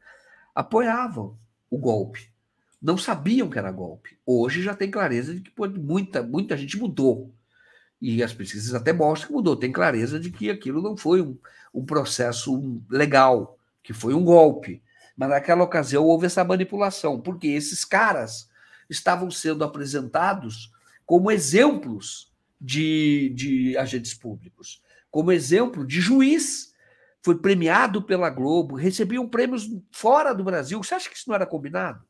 apoiavam 0.56 1.38
o 1.70 1.78
golpe. 1.78 2.30
Não 2.82 2.98
sabiam 2.98 3.50
que 3.50 3.60
era 3.60 3.72
golpe. 3.72 4.18
Hoje 4.26 4.62
já 4.62 4.74
tem 4.74 4.90
clareza 4.90 5.36
de 5.36 5.42
que 5.42 5.54
muita, 5.80 6.24
muita 6.24 6.58
gente 6.58 6.78
mudou. 6.78 7.34
E 8.02 8.24
as 8.24 8.34
pesquisas 8.34 8.74
até 8.74 8.92
mostram 8.92 9.28
que 9.28 9.34
mudou. 9.34 9.56
Tem 9.56 9.72
clareza 9.72 10.20
de 10.20 10.32
que 10.32 10.50
aquilo 10.50 10.82
não 10.82 10.98
foi 10.98 11.22
um, 11.22 11.38
um 11.74 11.86
processo 11.86 12.82
legal, 12.90 13.60
que 13.84 13.94
foi 13.94 14.16
um 14.16 14.24
golpe. 14.24 14.82
Mas 15.16 15.30
naquela 15.30 15.64
ocasião 15.64 16.06
houve 16.06 16.26
essa 16.26 16.44
manipulação, 16.44 17.20
porque 17.20 17.48
esses 17.48 17.86
caras 17.86 18.50
estavam 18.90 19.32
sendo 19.32 19.64
apresentados 19.64 20.72
como 21.06 21.32
exemplos 21.32 22.32
de, 22.60 23.30
de 23.36 23.78
agentes 23.78 24.14
públicos, 24.14 24.82
como 25.10 25.32
exemplo 25.32 25.86
de 25.86 26.00
juiz. 26.00 26.72
Foi 27.24 27.38
premiado 27.38 28.02
pela 28.02 28.30
Globo, 28.30 28.76
recebiam 28.76 29.28
prêmios 29.28 29.70
fora 29.92 30.34
do 30.34 30.44
Brasil. 30.44 30.82
Você 30.82 30.96
acha 30.96 31.10
que 31.10 31.16
isso 31.16 31.30
não 31.30 31.36
era 31.36 31.46
combinado? 31.46 32.04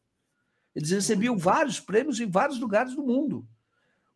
Eles 0.74 0.92
recebiam 0.92 1.38
vários 1.38 1.80
prêmios 1.80 2.20
em 2.20 2.30
vários 2.30 2.60
lugares 2.60 2.96
do 2.96 3.04
mundo. 3.04 3.46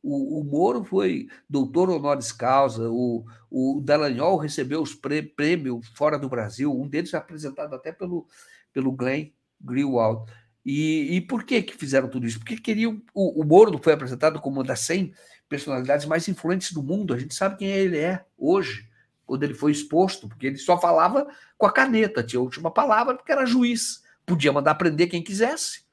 O, 0.01 0.39
o 0.39 0.43
Moro 0.43 0.83
foi 0.83 1.27
doutor 1.49 1.89
honoris 1.89 2.31
causa, 2.31 2.89
o, 2.89 3.25
o 3.49 3.81
Dallagnol 3.83 4.37
recebeu 4.37 4.81
os 4.81 4.93
prêmios 4.93 5.87
fora 5.95 6.17
do 6.19 6.29
Brasil, 6.29 6.71
um 6.71 6.87
deles 6.87 7.13
apresentado 7.15 7.73
até 7.73 7.91
pelo, 7.91 8.27
pelo 8.75 8.91
Glenn 8.91 9.31
Greenwald. 9.61 10.29
E, 10.65 11.15
e 11.15 11.21
por 11.21 11.45
que 11.45 11.61
que 11.61 11.77
fizeram 11.77 12.09
tudo 12.09 12.27
isso? 12.27 12.39
Porque 12.39 12.57
queriam. 12.57 13.01
O, 13.13 13.41
o 13.41 13.45
Moro 13.45 13.79
foi 13.81 13.93
apresentado 13.93 14.39
como 14.41 14.57
uma 14.57 14.63
das 14.63 14.81
100 14.81 15.13
personalidades 15.47 16.05
mais 16.05 16.27
influentes 16.27 16.73
do 16.73 16.83
mundo. 16.83 17.13
A 17.13 17.17
gente 17.17 17.33
sabe 17.33 17.57
quem 17.57 17.69
ele 17.69 17.97
é 17.97 18.25
hoje, 18.37 18.89
quando 19.25 19.43
ele 19.43 19.53
foi 19.53 19.71
exposto, 19.71 20.27
porque 20.27 20.45
ele 20.45 20.57
só 20.57 20.79
falava 20.79 21.25
com 21.57 21.65
a 21.65 21.71
caneta, 21.71 22.21
tinha 22.21 22.39
a 22.39 22.43
última 22.43 22.69
palavra, 22.69 23.15
porque 23.15 23.31
era 23.31 23.45
juiz. 23.45 24.03
Podia 24.25 24.51
mandar 24.51 24.75
prender 24.75 25.07
quem 25.07 25.23
quisesse, 25.23 25.85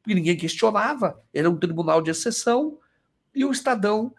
porque 0.00 0.14
ninguém 0.14 0.36
questionava. 0.36 1.20
Era 1.34 1.50
um 1.50 1.56
tribunal 1.56 2.00
de 2.00 2.10
exceção. 2.10 2.78
E 3.34 3.44
o 3.44 3.50
Estadão, 3.50 4.14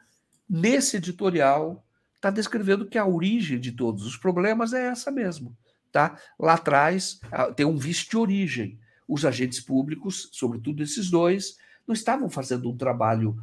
nesse 0.50 0.98
editorial, 0.98 1.86
está 2.16 2.30
descrevendo 2.30 2.88
que 2.88 2.98
a 2.98 3.06
origem 3.06 3.60
de 3.60 3.72
todos 3.72 4.06
os 4.06 4.18
problemas 4.18 4.74
é 4.74 4.88
essa 4.88 5.10
mesmo. 5.10 5.56
Tá? 5.92 6.20
Lá 6.40 6.54
atrás 6.54 7.20
tem 7.56 7.66
um 7.66 7.78
vício 7.78 8.10
de 8.10 8.18
origem 8.18 8.80
os 9.08 9.26
agentes 9.26 9.60
públicos, 9.60 10.30
sobretudo 10.32 10.84
esses 10.84 11.10
dois, 11.10 11.58
não 11.88 11.94
estavam 11.94 12.30
fazendo 12.30 12.70
um 12.70 12.78
trabalho 12.78 13.36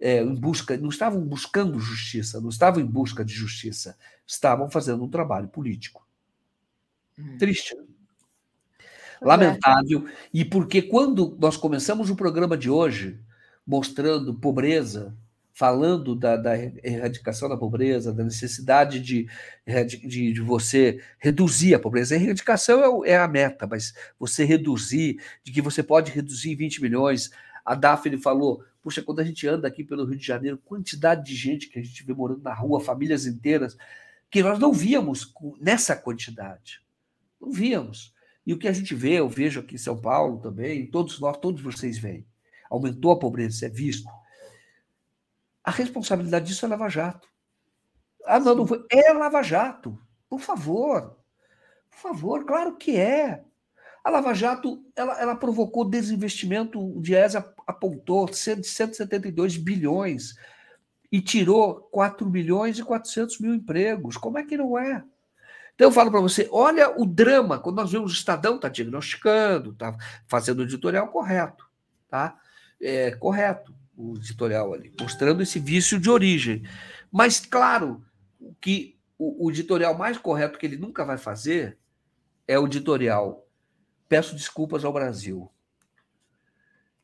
é, 0.00 0.22
em 0.22 0.34
busca, 0.34 0.74
não 0.78 0.88
estavam 0.88 1.20
buscando 1.20 1.78
justiça, 1.78 2.40
não 2.40 2.48
estavam 2.48 2.80
em 2.80 2.86
busca 2.86 3.22
de 3.22 3.34
justiça, 3.34 3.98
estavam 4.26 4.70
fazendo 4.70 5.04
um 5.04 5.10
trabalho 5.10 5.46
político. 5.48 6.08
Hum. 7.18 7.36
Triste. 7.36 7.76
Né? 7.76 7.84
Lamentável. 9.20 10.08
E 10.32 10.42
porque 10.42 10.80
quando 10.80 11.36
nós 11.38 11.58
começamos 11.58 12.08
o 12.08 12.16
programa 12.16 12.56
de 12.56 12.70
hoje 12.70 13.20
mostrando 13.66 14.32
pobreza, 14.32 15.14
falando 15.60 16.14
da, 16.16 16.38
da, 16.38 16.56
erradicação 16.56 17.46
da 17.46 17.54
pobreza, 17.54 18.14
da 18.14 18.24
necessidade 18.24 18.98
de, 18.98 19.28
de, 19.86 20.32
de, 20.32 20.40
você 20.40 21.02
reduzir 21.18 21.74
a 21.74 21.78
pobreza. 21.78 22.14
A 22.14 22.18
erradicação 22.18 23.04
é, 23.04 23.10
é, 23.10 23.18
a 23.18 23.28
meta, 23.28 23.66
mas 23.66 23.92
você 24.18 24.42
reduzir, 24.42 25.20
de 25.44 25.52
que 25.52 25.60
você 25.60 25.82
pode 25.82 26.12
reduzir 26.12 26.54
20 26.54 26.80
milhões. 26.80 27.30
A 27.62 27.74
Daphne 27.74 28.16
falou, 28.16 28.64
puxa, 28.82 29.02
quando 29.02 29.20
a 29.20 29.22
gente 29.22 29.46
anda 29.46 29.68
aqui 29.68 29.84
pelo 29.84 30.06
Rio 30.06 30.16
de 30.16 30.26
Janeiro, 30.26 30.56
quantidade 30.56 31.26
de 31.26 31.36
gente 31.36 31.68
que 31.68 31.78
a 31.78 31.82
gente 31.82 32.02
vê 32.06 32.14
morando 32.14 32.40
na 32.40 32.54
rua, 32.54 32.80
famílias 32.80 33.26
inteiras, 33.26 33.76
que 34.30 34.42
nós 34.42 34.58
não 34.58 34.72
víamos 34.72 35.30
nessa 35.60 35.94
quantidade. 35.94 36.80
Não 37.38 37.50
víamos. 37.50 38.14
E 38.46 38.54
o 38.54 38.58
que 38.58 38.66
a 38.66 38.72
gente 38.72 38.94
vê, 38.94 39.18
eu 39.18 39.28
vejo 39.28 39.60
aqui 39.60 39.74
em 39.74 39.78
São 39.78 40.00
Paulo 40.00 40.38
também, 40.38 40.86
todos 40.86 41.20
nós, 41.20 41.36
todos 41.36 41.60
vocês 41.60 41.98
veem. 41.98 42.24
Aumentou 42.70 43.12
a 43.12 43.18
pobreza, 43.18 43.66
é 43.66 43.68
visto 43.68 44.08
a 45.64 45.70
responsabilidade 45.70 46.46
disso 46.46 46.64
é 46.64 46.68
Lava 46.68 46.88
Jato. 46.88 47.28
Ah, 48.24 48.40
não, 48.40 48.54
não 48.54 48.66
foi. 48.66 48.84
É 48.90 49.12
Lava 49.12 49.42
Jato. 49.42 49.98
Por 50.28 50.40
favor. 50.40 51.16
Por 51.90 51.98
favor, 51.98 52.44
claro 52.44 52.76
que 52.76 52.96
é. 52.96 53.42
A 54.02 54.10
Lava 54.10 54.32
Jato 54.32 54.82
ela, 54.96 55.20
ela 55.20 55.36
provocou 55.36 55.84
desinvestimento, 55.84 56.80
o 56.80 57.02
Diese 57.02 57.36
apontou 57.66 58.26
de 58.26 58.36
172 58.36 59.56
bilhões 59.58 60.34
e 61.12 61.20
tirou 61.20 61.88
4 61.90 62.28
milhões 62.28 62.78
e 62.78 62.84
400 62.84 63.38
mil 63.40 63.54
empregos. 63.54 64.16
Como 64.16 64.38
é 64.38 64.44
que 64.44 64.56
não 64.56 64.78
é? 64.78 65.04
Então 65.74 65.88
eu 65.88 65.92
falo 65.92 66.10
para 66.10 66.20
você, 66.20 66.48
olha 66.52 66.98
o 66.98 67.04
drama, 67.04 67.58
quando 67.58 67.76
nós 67.76 67.90
vemos 67.90 68.12
o 68.12 68.14
Estadão 68.14 68.56
está 68.56 68.68
diagnosticando, 68.68 69.72
está 69.72 69.96
fazendo 70.26 70.60
o 70.60 70.62
editorial 70.62 71.08
correto, 71.08 71.66
tá? 72.08 72.38
É, 72.80 73.12
correto 73.12 73.74
o 74.00 74.16
editorial 74.16 74.72
ali, 74.72 74.92
mostrando 75.00 75.42
esse 75.42 75.58
vício 75.58 76.00
de 76.00 76.08
origem. 76.08 76.62
Mas, 77.10 77.40
claro, 77.40 78.04
que 78.60 78.98
o, 79.18 79.46
o 79.46 79.50
editorial 79.50 79.96
mais 79.96 80.16
correto 80.16 80.58
que 80.58 80.66
ele 80.66 80.76
nunca 80.76 81.04
vai 81.04 81.18
fazer 81.18 81.78
é 82.46 82.58
o 82.58 82.66
editorial 82.66 83.46
Peço 84.10 84.34
desculpas 84.34 84.84
ao 84.84 84.92
Brasil. 84.92 85.48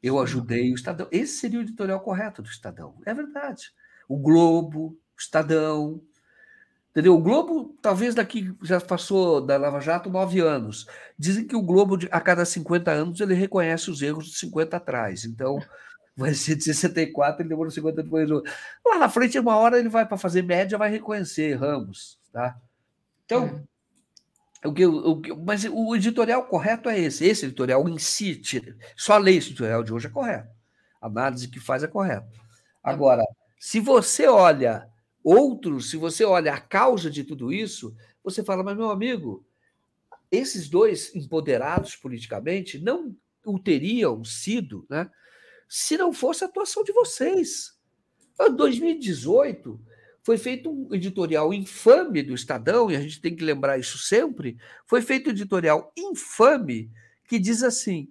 Eu 0.02 0.18
ajudei 0.18 0.73
o 0.73 0.75
Estadão. 0.75 1.07
Esse 1.12 1.39
seria 1.39 1.60
o 1.60 1.62
editorial 1.62 2.00
correto 2.00 2.42
do 2.42 2.49
Estadão. 2.49 3.00
É 3.07 3.15
verdade. 3.15 3.73
O 4.08 4.16
Globo, 4.16 4.89
o 4.89 5.16
Estadão. 5.16 6.02
Entendeu? 6.91 7.15
O 7.15 7.20
Globo, 7.20 7.78
talvez 7.81 8.12
daqui 8.12 8.52
já 8.60 8.81
passou 8.81 9.41
da 9.41 9.57
Lava 9.57 9.78
Jato 9.78 10.10
nove 10.10 10.41
anos. 10.41 10.89
Dizem 11.16 11.47
que 11.47 11.55
o 11.55 11.62
Globo, 11.62 11.97
a 12.10 12.20
cada 12.20 12.44
50 12.44 12.91
anos, 12.91 13.20
ele 13.20 13.34
reconhece 13.34 13.89
os 13.89 14.02
erros 14.02 14.26
de 14.26 14.36
50 14.39 14.76
atrás. 14.76 15.25
Então, 15.25 15.60
vai 16.16 16.32
ser 16.34 16.56
de 16.56 16.64
64, 16.64 17.42
ele 17.42 17.48
demorou 17.48 17.70
50 17.70 18.02
depois. 18.02 18.28
Lá 18.30 18.98
na 18.98 19.08
frente, 19.08 19.38
uma 19.38 19.56
hora 19.56 19.78
ele 19.78 19.88
vai 19.88 20.06
para 20.06 20.16
fazer 20.16 20.42
média, 20.42 20.78
vai 20.78 20.90
reconhecer 20.90 21.54
Ramos, 21.54 22.18
tá? 22.32 22.56
Então, 23.24 23.66
é. 24.62 24.68
o 24.68 24.72
que, 24.72 24.86
o 24.86 25.20
que, 25.20 25.34
mas 25.34 25.64
o 25.64 25.94
editorial 25.94 26.46
correto 26.46 26.88
é 26.88 26.98
esse, 26.98 27.26
esse 27.26 27.44
editorial 27.44 27.86
em 27.88 27.98
si, 27.98 28.40
só 28.96 29.18
ler 29.18 29.36
esse 29.36 29.48
editorial 29.48 29.82
de 29.82 29.92
hoje 29.92 30.06
é 30.06 30.10
correto. 30.10 30.48
A 31.00 31.06
análise 31.06 31.48
que 31.48 31.60
faz 31.60 31.82
é 31.82 31.88
correta. 31.88 32.26
Agora, 32.82 33.22
se 33.58 33.80
você 33.80 34.26
olha 34.26 34.88
outros, 35.22 35.90
se 35.90 35.96
você 35.96 36.24
olha 36.24 36.54
a 36.54 36.60
causa 36.60 37.10
de 37.10 37.24
tudo 37.24 37.52
isso, 37.52 37.94
você 38.22 38.42
fala, 38.44 38.62
mas 38.62 38.76
meu 38.76 38.90
amigo, 38.90 39.44
esses 40.30 40.68
dois 40.68 41.14
empoderados 41.14 41.96
politicamente 41.96 42.78
não 42.78 43.14
o 43.44 43.58
teriam 43.58 44.24
sido, 44.24 44.86
né? 44.88 45.08
Se 45.68 45.96
não 45.96 46.12
fosse 46.12 46.44
a 46.44 46.46
atuação 46.46 46.82
de 46.84 46.92
vocês. 46.92 47.76
Em 48.40 48.54
2018, 48.54 49.80
foi 50.22 50.36
feito 50.38 50.70
um 50.70 50.92
editorial 50.92 51.54
infame 51.54 52.22
do 52.22 52.34
Estadão, 52.34 52.90
e 52.90 52.96
a 52.96 53.00
gente 53.00 53.20
tem 53.20 53.34
que 53.34 53.44
lembrar 53.44 53.78
isso 53.78 53.98
sempre. 53.98 54.58
Foi 54.84 55.00
feito 55.00 55.28
um 55.28 55.30
editorial 55.30 55.92
infame 55.96 56.90
que 57.24 57.38
diz 57.38 57.62
assim: 57.62 58.10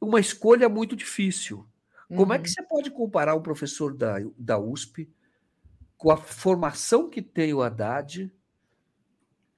uma 0.00 0.20
escolha 0.20 0.68
muito 0.68 0.94
difícil. 0.94 1.66
Como 2.08 2.26
uhum. 2.26 2.32
é 2.32 2.38
que 2.38 2.48
uhum. 2.48 2.54
você 2.54 2.62
pode 2.62 2.90
comparar 2.90 3.34
um 3.34 3.42
professor 3.42 3.94
da, 3.94 4.16
da 4.36 4.58
USP 4.58 5.08
com 5.96 6.10
a 6.10 6.16
formação 6.16 7.08
que 7.08 7.22
tem 7.22 7.54
o 7.54 7.62
Haddad 7.62 8.32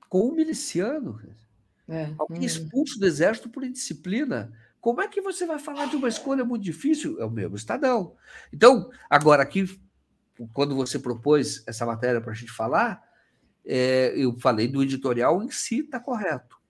com 0.09 0.29
um 0.29 0.35
miliciano? 0.35 1.21
É. 1.89 2.13
Alguém 2.19 2.43
hum. 2.43 2.45
expulso 2.45 2.99
do 2.99 3.07
exército 3.07 3.49
por 3.49 3.65
indisciplina. 3.65 4.53
Como 4.83 5.01
é 5.01 5.07
que 5.07 5.21
você 5.21 5.47
vai 5.47 5.61
falar 5.61 5.87
de 5.87 5.95
uma 5.95 6.09
escolha 6.09 6.45
muito 6.45 6.65
difícil? 6.65 7.17
É 7.21 7.25
o 7.25 7.31
mesmo 7.31 7.55
Estadão. 7.55 8.17
Então, 8.53 8.91
agora 9.09 9.41
aqui, 9.41 9.81
quando 10.53 10.75
você 10.75 10.99
propôs 10.99 11.63
essa 11.69 11.87
matéria 11.87 12.21
para 12.21 12.33
a 12.33 12.35
gente 12.35 12.51
falar, 12.51 13.01
é, 13.65 14.13
eu 14.17 14.37
falei 14.41 14.67
do 14.67 14.83
editorial 14.83 15.41
em 15.41 15.53
si, 15.53 15.83
está 15.83 16.01
correto. 16.01 16.61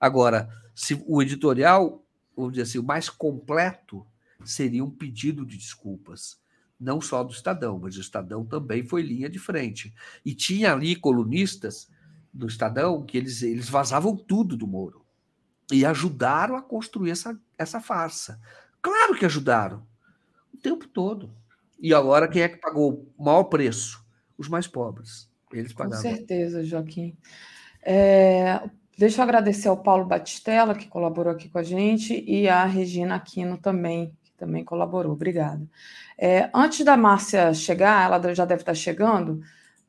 Agora, 0.00 0.48
se 0.74 1.04
o 1.06 1.20
editorial, 1.20 2.02
vamos 2.34 2.52
dizer 2.52 2.62
assim, 2.62 2.78
o 2.78 2.82
mais 2.82 3.10
completo 3.10 4.06
seria 4.42 4.82
um 4.82 4.90
pedido 4.90 5.44
de 5.44 5.58
desculpas. 5.58 6.40
Não 6.80 7.02
só 7.02 7.22
do 7.22 7.34
Estadão, 7.34 7.78
mas 7.78 7.98
o 7.98 8.00
Estadão 8.00 8.46
também 8.46 8.82
foi 8.82 9.02
linha 9.02 9.28
de 9.28 9.38
frente. 9.38 9.94
E 10.24 10.34
tinha 10.34 10.72
ali 10.72 10.96
colunistas 10.96 11.90
do 12.32 12.46
Estadão 12.46 13.04
que 13.04 13.18
eles, 13.18 13.42
eles 13.42 13.68
vazavam 13.68 14.16
tudo 14.16 14.56
do 14.56 14.66
Moro. 14.66 15.04
E 15.70 15.84
ajudaram 15.84 16.56
a 16.56 16.62
construir 16.62 17.10
essa, 17.10 17.38
essa 17.56 17.80
farsa. 17.80 18.40
Claro 18.80 19.14
que 19.14 19.24
ajudaram. 19.24 19.86
O 20.52 20.56
tempo 20.56 20.88
todo. 20.88 21.30
E 21.78 21.94
agora 21.94 22.26
quem 22.26 22.42
é 22.42 22.48
que 22.48 22.56
pagou 22.56 23.06
o 23.16 23.24
maior 23.24 23.44
preço? 23.44 24.04
Os 24.36 24.48
mais 24.48 24.66
pobres. 24.66 25.30
Eles 25.52 25.72
pagaram. 25.72 26.02
Com 26.02 26.08
certeza, 26.08 26.64
Joaquim. 26.64 27.16
É, 27.82 28.68
deixa 28.96 29.20
eu 29.20 29.24
agradecer 29.24 29.68
ao 29.68 29.76
Paulo 29.76 30.04
Batistella, 30.04 30.74
que 30.74 30.88
colaborou 30.88 31.32
aqui 31.32 31.48
com 31.48 31.58
a 31.58 31.62
gente, 31.62 32.24
e 32.26 32.48
a 32.48 32.64
Regina 32.64 33.14
Aquino 33.14 33.56
também, 33.56 34.12
que 34.24 34.32
também 34.32 34.64
colaborou. 34.64 35.12
Obrigada. 35.12 35.66
É, 36.18 36.50
antes 36.52 36.84
da 36.84 36.96
Márcia 36.96 37.54
chegar, 37.54 38.04
ela 38.04 38.34
já 38.34 38.44
deve 38.44 38.62
estar 38.62 38.74
chegando, 38.74 39.40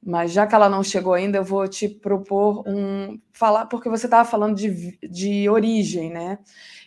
mas 0.03 0.32
já 0.32 0.48
que 0.48 0.56
ela 0.56 0.69
não 0.69 0.84
chegou 0.84 1.14
ainda, 1.14 1.38
eu 1.38 1.44
vou 1.44 1.68
te 1.68 1.88
propor 1.88 2.64
um. 2.68 3.19
falar, 3.34 3.66
porque 3.66 3.90
você 3.90 4.08
estava 4.08 4.28
falando 4.28 4.56
de, 4.56 4.98
de 5.08 5.50
origem, 5.50 6.11
né? 6.11 6.40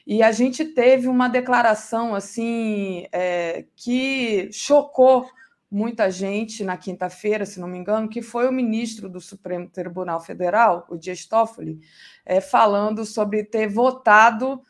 E 0.07 0.23
a 0.23 0.33
gente 0.33 0.65
teve 0.65 1.07
uma 1.09 1.29
declaração 1.29 2.15
assim 2.15 3.07
é, 3.13 3.67
que 3.77 4.49
chocou 4.53 5.27
muita 5.71 6.11
gente 6.11 6.63
na 6.65 6.77
quinta-feira, 6.77 7.47
se 7.47 7.59
não 7.59 7.67
me 7.67 7.79
engano, 7.79 8.09
que 8.09 8.21
foi 8.21 8.47
o 8.47 8.53
ministro 8.53 9.09
do 9.09 9.21
Supremo 9.21 9.71
Tribunal 9.71 10.21
Federal, 10.21 10.87
o 10.91 10.99
Dias 10.99 11.25
Toffoli, 11.25 11.81
é, 12.27 12.43
falando 12.43 13.07
sobre 13.07 13.43
ter 13.43 13.69
votado 13.69 14.61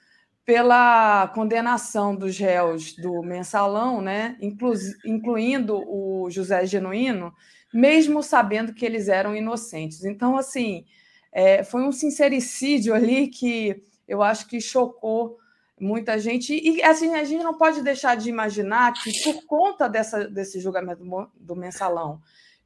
pela 0.45 1.29
condenação 1.35 2.15
dos 2.15 2.39
réus 2.39 2.95
do 2.95 3.21
mensalão, 3.23 4.01
né, 4.01 4.37
inclu 4.41 4.75
incluindo 5.05 5.77
o 5.77 6.31
José 6.31 6.67
Genuíno, 6.67 7.33
mesmo 7.73 8.23
sabendo 8.23 8.75
que 8.75 8.85
eles 8.85 9.09
eram 9.09 9.35
inocentes. 9.35 10.05
Então, 10.05 10.37
assim, 10.37 10.85
é, 11.33 11.65
foi 11.65 11.83
um 11.83 11.93
sincericídio 11.93 12.95
ali 12.95 13.29
que 13.29 13.83
eu 14.07 14.23
acho 14.23 14.47
que 14.47 14.61
chocou 14.61 15.39
muita 15.81 16.19
gente. 16.19 16.55
E 16.55 16.83
assim, 16.83 17.15
a 17.15 17.25
gente 17.25 17.43
não 17.43 17.57
pode 17.57 17.83
deixar 17.83 18.17
de 18.17 18.29
imaginar 18.29 18.93
que, 18.93 19.23
por 19.25 19.45
conta 19.47 19.89
dessa, 19.89 20.29
desse 20.29 20.61
julgamento 20.61 21.03
do 21.37 21.57
mensalão, 21.57 22.21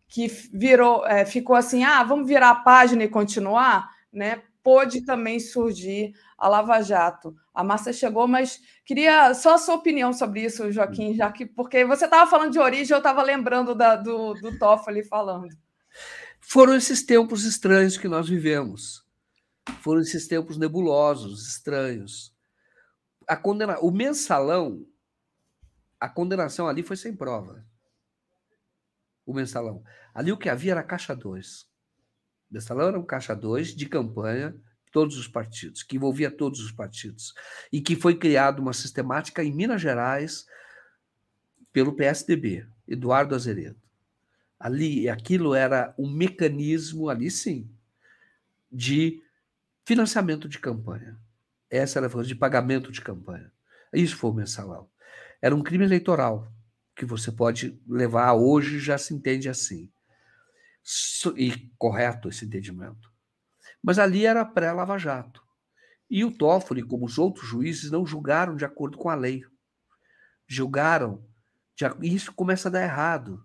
que 0.08 0.26
virou, 0.52 1.06
é, 1.06 1.24
ficou 1.24 1.56
assim, 1.56 1.84
ah, 1.84 2.02
vamos 2.02 2.28
virar 2.28 2.50
a 2.50 2.54
página 2.56 3.04
e 3.04 3.08
continuar, 3.08 3.88
né? 4.12 4.42
Pôde 4.62 5.04
também 5.04 5.38
surgir 5.38 6.12
a 6.36 6.48
Lava 6.48 6.80
Jato. 6.82 7.34
A 7.56 7.64
Márcia 7.64 7.92
chegou, 7.92 8.28
mas 8.28 8.60
queria 8.84 9.32
só 9.34 9.54
a 9.54 9.58
sua 9.58 9.76
opinião 9.76 10.12
sobre 10.12 10.44
isso, 10.44 10.70
Joaquim, 10.70 11.14
já 11.14 11.32
que 11.32 11.46
porque 11.46 11.84
você 11.84 12.04
estava 12.04 12.30
falando 12.30 12.52
de 12.52 12.58
origem, 12.58 12.94
eu 12.94 12.98
estava 12.98 13.22
lembrando 13.22 13.74
da, 13.74 13.96
do, 13.96 14.34
do 14.34 14.58
Toffoli 14.58 15.02
falando. 15.02 15.48
Foram 16.40 16.74
esses 16.74 17.02
tempos 17.02 17.44
estranhos 17.44 17.96
que 17.96 18.08
nós 18.08 18.28
vivemos. 18.28 19.04
Foram 19.80 20.00
esses 20.00 20.28
tempos 20.28 20.56
nebulosos, 20.56 21.48
estranhos 21.48 22.36
a 23.26 23.36
condena... 23.36 23.78
o 23.80 23.90
mensalão, 23.90 24.86
a 25.98 26.08
condenação 26.08 26.68
ali 26.68 26.82
foi 26.82 26.96
sem 26.96 27.14
prova. 27.14 27.64
O 29.24 29.34
mensalão. 29.34 29.82
Ali 30.14 30.30
o 30.30 30.38
que 30.38 30.48
havia 30.48 30.72
era 30.72 30.82
caixa 30.84 31.14
2. 31.14 31.62
O 32.50 32.54
mensalão 32.54 32.88
era 32.88 32.98
um 32.98 33.04
caixa 33.04 33.34
2 33.34 33.74
de 33.74 33.88
campanha, 33.88 34.54
todos 34.96 35.18
os 35.18 35.28
partidos, 35.28 35.82
que 35.82 35.96
envolvia 35.96 36.30
todos 36.30 36.58
os 36.58 36.72
partidos. 36.72 37.34
E 37.70 37.82
que 37.82 37.94
foi 37.94 38.14
criada 38.14 38.62
uma 38.62 38.72
sistemática 38.72 39.44
em 39.44 39.52
Minas 39.52 39.82
Gerais 39.82 40.46
pelo 41.70 41.92
PSDB, 41.92 42.66
Eduardo 42.88 43.34
Azeredo. 43.34 43.78
Ali, 44.58 45.06
aquilo 45.06 45.54
era 45.54 45.94
um 45.98 46.10
mecanismo, 46.10 47.10
ali 47.10 47.30
sim, 47.30 47.70
de 48.72 49.22
financiamento 49.84 50.48
de 50.48 50.58
campanha. 50.58 51.20
Essa 51.68 51.98
era 51.98 52.06
a 52.06 52.10
forma 52.10 52.26
de 52.26 52.34
pagamento 52.34 52.90
de 52.90 53.02
campanha. 53.02 53.52
Isso 53.92 54.16
foi 54.16 54.30
o 54.30 54.34
mensalão. 54.34 54.88
Era 55.42 55.54
um 55.54 55.62
crime 55.62 55.84
eleitoral 55.84 56.50
que 56.96 57.04
você 57.04 57.30
pode 57.30 57.78
levar 57.86 58.32
hoje 58.32 58.78
já 58.78 58.96
se 58.96 59.12
entende 59.12 59.46
assim. 59.46 59.90
E 61.36 61.70
correto 61.76 62.30
esse 62.30 62.46
entendimento. 62.46 63.14
Mas 63.86 64.00
ali 64.00 64.26
era 64.26 64.44
pré-Lava 64.44 64.98
Jato. 64.98 65.40
E 66.10 66.24
o 66.24 66.36
Toffoli, 66.36 66.82
como 66.82 67.06
os 67.06 67.18
outros 67.18 67.46
juízes, 67.46 67.88
não 67.88 68.04
julgaram 68.04 68.56
de 68.56 68.64
acordo 68.64 68.98
com 68.98 69.08
a 69.08 69.14
lei. 69.14 69.44
Julgaram. 70.44 71.24
E 72.02 72.12
isso 72.12 72.32
começa 72.32 72.66
a 72.68 72.72
dar 72.72 72.82
errado. 72.82 73.44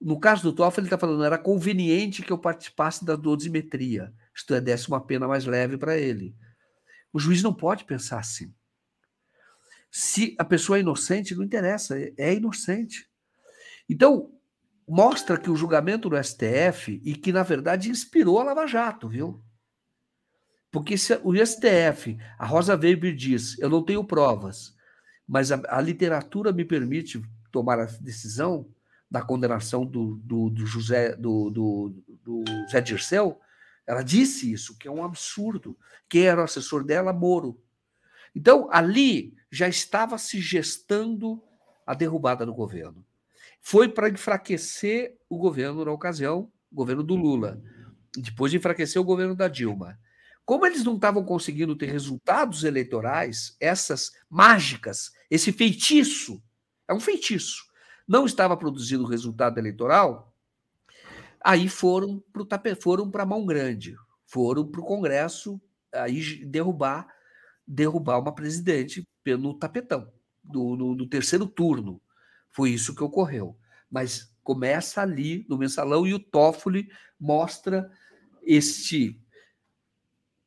No 0.00 0.20
caso 0.20 0.44
do 0.44 0.52
Toffoli, 0.52 0.86
ele 0.86 0.86
está 0.86 0.96
falando, 0.96 1.24
era 1.24 1.36
conveniente 1.36 2.22
que 2.22 2.32
eu 2.32 2.38
participasse 2.38 3.04
da 3.04 3.16
dosimetria. 3.16 4.14
Isto 4.32 4.54
é, 4.54 4.60
desse 4.60 4.86
uma 4.86 5.04
pena 5.04 5.26
mais 5.26 5.46
leve 5.46 5.76
para 5.76 5.98
ele. 5.98 6.36
O 7.12 7.18
juiz 7.18 7.42
não 7.42 7.52
pode 7.52 7.84
pensar 7.84 8.20
assim. 8.20 8.54
Se 9.90 10.36
a 10.38 10.44
pessoa 10.44 10.78
é 10.78 10.80
inocente, 10.80 11.34
não 11.34 11.42
interessa, 11.42 11.96
é 12.16 12.32
inocente. 12.32 13.10
Então, 13.90 14.30
mostra 14.86 15.36
que 15.36 15.50
o 15.50 15.56
julgamento 15.56 16.08
do 16.08 16.22
STF 16.22 17.00
e 17.04 17.16
que, 17.16 17.32
na 17.32 17.42
verdade, 17.42 17.90
inspirou 17.90 18.38
a 18.38 18.44
Lava 18.44 18.64
Jato, 18.64 19.08
viu? 19.08 19.42
Porque 20.72 20.96
se 20.96 21.20
o 21.22 21.34
STF, 21.36 22.18
a 22.38 22.46
Rosa 22.46 22.74
Weber 22.74 23.14
diz, 23.14 23.58
eu 23.58 23.68
não 23.68 23.84
tenho 23.84 24.02
provas, 24.02 24.74
mas 25.28 25.52
a, 25.52 25.60
a 25.68 25.80
literatura 25.82 26.50
me 26.50 26.64
permite 26.64 27.22
tomar 27.52 27.78
a 27.78 27.84
decisão 27.84 28.66
da 29.10 29.20
condenação 29.20 29.84
do, 29.84 30.16
do, 30.24 30.48
do 30.48 30.64
José 30.64 31.14
do, 31.14 31.50
do, 31.50 31.94
do 32.24 32.44
Zé 32.70 32.80
Dirceu, 32.80 33.38
ela 33.86 34.02
disse 34.02 34.50
isso, 34.50 34.78
que 34.78 34.88
é 34.88 34.90
um 34.90 35.04
absurdo. 35.04 35.76
Quem 36.08 36.22
era 36.22 36.40
o 36.40 36.44
assessor 36.44 36.82
dela? 36.82 37.12
Moro. 37.12 37.60
Então, 38.34 38.68
ali 38.72 39.36
já 39.50 39.68
estava 39.68 40.16
se 40.16 40.40
gestando 40.40 41.42
a 41.86 41.92
derrubada 41.92 42.46
do 42.46 42.54
governo. 42.54 43.04
Foi 43.60 43.88
para 43.88 44.08
enfraquecer 44.08 45.18
o 45.28 45.36
governo 45.36 45.84
na 45.84 45.92
ocasião, 45.92 46.50
o 46.70 46.74
governo 46.74 47.02
do 47.02 47.14
Lula. 47.14 47.62
Depois 48.16 48.50
de 48.50 48.56
enfraquecer 48.56 49.00
o 49.02 49.04
governo 49.04 49.36
da 49.36 49.48
Dilma. 49.48 49.98
Como 50.44 50.66
eles 50.66 50.84
não 50.84 50.96
estavam 50.96 51.24
conseguindo 51.24 51.76
ter 51.76 51.86
resultados 51.86 52.64
eleitorais, 52.64 53.56
essas 53.60 54.12
mágicas, 54.28 55.12
esse 55.30 55.52
feitiço, 55.52 56.42
é 56.88 56.92
um 56.92 57.00
feitiço, 57.00 57.64
não 58.06 58.26
estava 58.26 58.56
produzindo 58.56 59.06
resultado 59.06 59.58
eleitoral, 59.58 60.32
Aí 61.44 61.68
foram 61.68 62.22
para 62.32 62.76
foram 62.76 63.10
para 63.10 63.26
mão 63.26 63.44
grande, 63.44 63.96
foram 64.26 64.64
para 64.64 64.80
o 64.80 64.84
Congresso 64.84 65.60
aí 65.92 66.44
derrubar 66.44 67.06
derrubar 67.66 68.18
uma 68.18 68.34
presidente 68.34 69.06
pelo 69.22 69.54
tapetão 69.54 70.10
do, 70.42 70.76
no, 70.76 70.94
no 70.94 71.06
terceiro 71.06 71.46
turno. 71.46 72.00
Foi 72.50 72.70
isso 72.70 72.94
que 72.94 73.02
ocorreu. 73.02 73.56
Mas 73.90 74.34
começa 74.42 75.00
ali 75.00 75.46
no 75.48 75.56
mensalão 75.56 76.06
e 76.06 76.14
o 76.14 76.18
Toffoli 76.18 76.90
mostra 77.18 77.90
este 78.42 79.20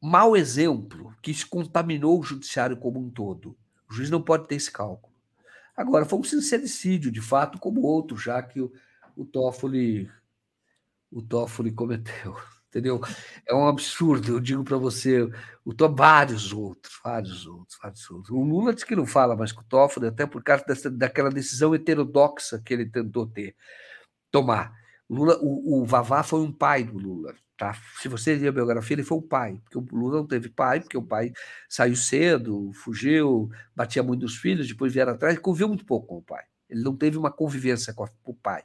mau 0.06 0.36
exemplo 0.36 1.14
que 1.22 1.34
contaminou 1.46 2.20
o 2.20 2.24
judiciário 2.24 2.78
como 2.78 3.00
um 3.00 3.10
todo. 3.10 3.58
O 3.90 3.94
juiz 3.94 4.10
não 4.10 4.22
pode 4.22 4.48
ter 4.48 4.56
esse 4.56 4.72
cálculo. 4.72 5.14
Agora, 5.76 6.06
foi 6.06 6.20
um 6.20 6.24
sincericídio, 6.24 7.12
de 7.12 7.22
fato, 7.22 7.60
como 7.60 7.82
outro, 7.82 8.18
já 8.18 8.42
que 8.42 8.62
o, 8.62 8.72
o 9.16 9.26
Toffoli 9.26 10.10
o 11.12 11.22
Toffoli 11.22 11.72
cometeu. 11.72 12.36
Entendeu? 12.70 13.00
É 13.48 13.56
um 13.56 13.70
absurdo, 13.70 14.34
eu 14.34 14.40
digo 14.42 14.62
para 14.62 14.76
você, 14.76 15.30
o 15.64 15.74
to, 15.74 15.96
vários 15.96 16.52
outros, 16.52 17.00
vários 17.02 17.48
outros, 17.48 17.80
vários 17.82 18.10
outros. 18.12 18.30
O 18.30 18.44
Lula 18.44 18.74
diz 18.74 18.84
que 18.84 18.98
não 18.98 19.06
fala 19.06 19.34
mais 19.34 19.54
com 19.54 19.62
o 19.62 19.66
Toffoli, 19.66 20.08
até 20.08 20.26
por 20.26 20.44
causa 20.44 20.66
dessa, 20.66 20.92
daquela 20.92 21.30
decisão 21.30 21.74
heterodoxa 21.74 22.62
que 22.64 22.74
ele 22.74 22.86
tentou 22.86 23.26
ter, 23.28 23.56
tomar. 24.30 24.74
Lula, 25.10 25.40
o, 25.42 25.84
o 25.84 25.86
Vavá 25.86 26.22
foi 26.22 26.42
um 26.42 26.52
pai 26.52 26.84
do 26.84 26.98
Lula. 26.98 27.34
Tá? 27.58 27.74
Se 28.02 28.10
você 28.10 28.36
ler 28.36 28.50
a 28.50 28.52
biografia, 28.52 28.96
ele 28.96 29.04
foi 29.04 29.18
um 29.18 29.22
pai, 29.22 29.62
porque 29.64 29.78
o 29.78 29.98
Lula 29.98 30.18
não 30.18 30.28
teve 30.28 30.50
pai, 30.50 30.82
porque 30.82 30.98
o 30.98 31.02
pai 31.02 31.32
saiu 31.70 31.96
cedo, 31.96 32.72
fugiu, 32.74 33.50
batia 33.74 34.04
muito 34.04 34.24
nos 34.24 34.36
filhos, 34.36 34.68
depois 34.68 34.92
vieram 34.94 35.14
atrás 35.14 35.40
conviveu 35.40 35.70
muito 35.70 35.86
pouco 35.86 36.08
com 36.08 36.18
o 36.18 36.22
pai. 36.22 36.44
Ele 36.70 36.84
não 36.84 36.96
teve 36.96 37.18
uma 37.18 37.32
convivência 37.32 37.94
com, 37.94 38.04
a, 38.04 38.10
com 38.22 38.32
o 38.32 38.36
pai. 38.36 38.64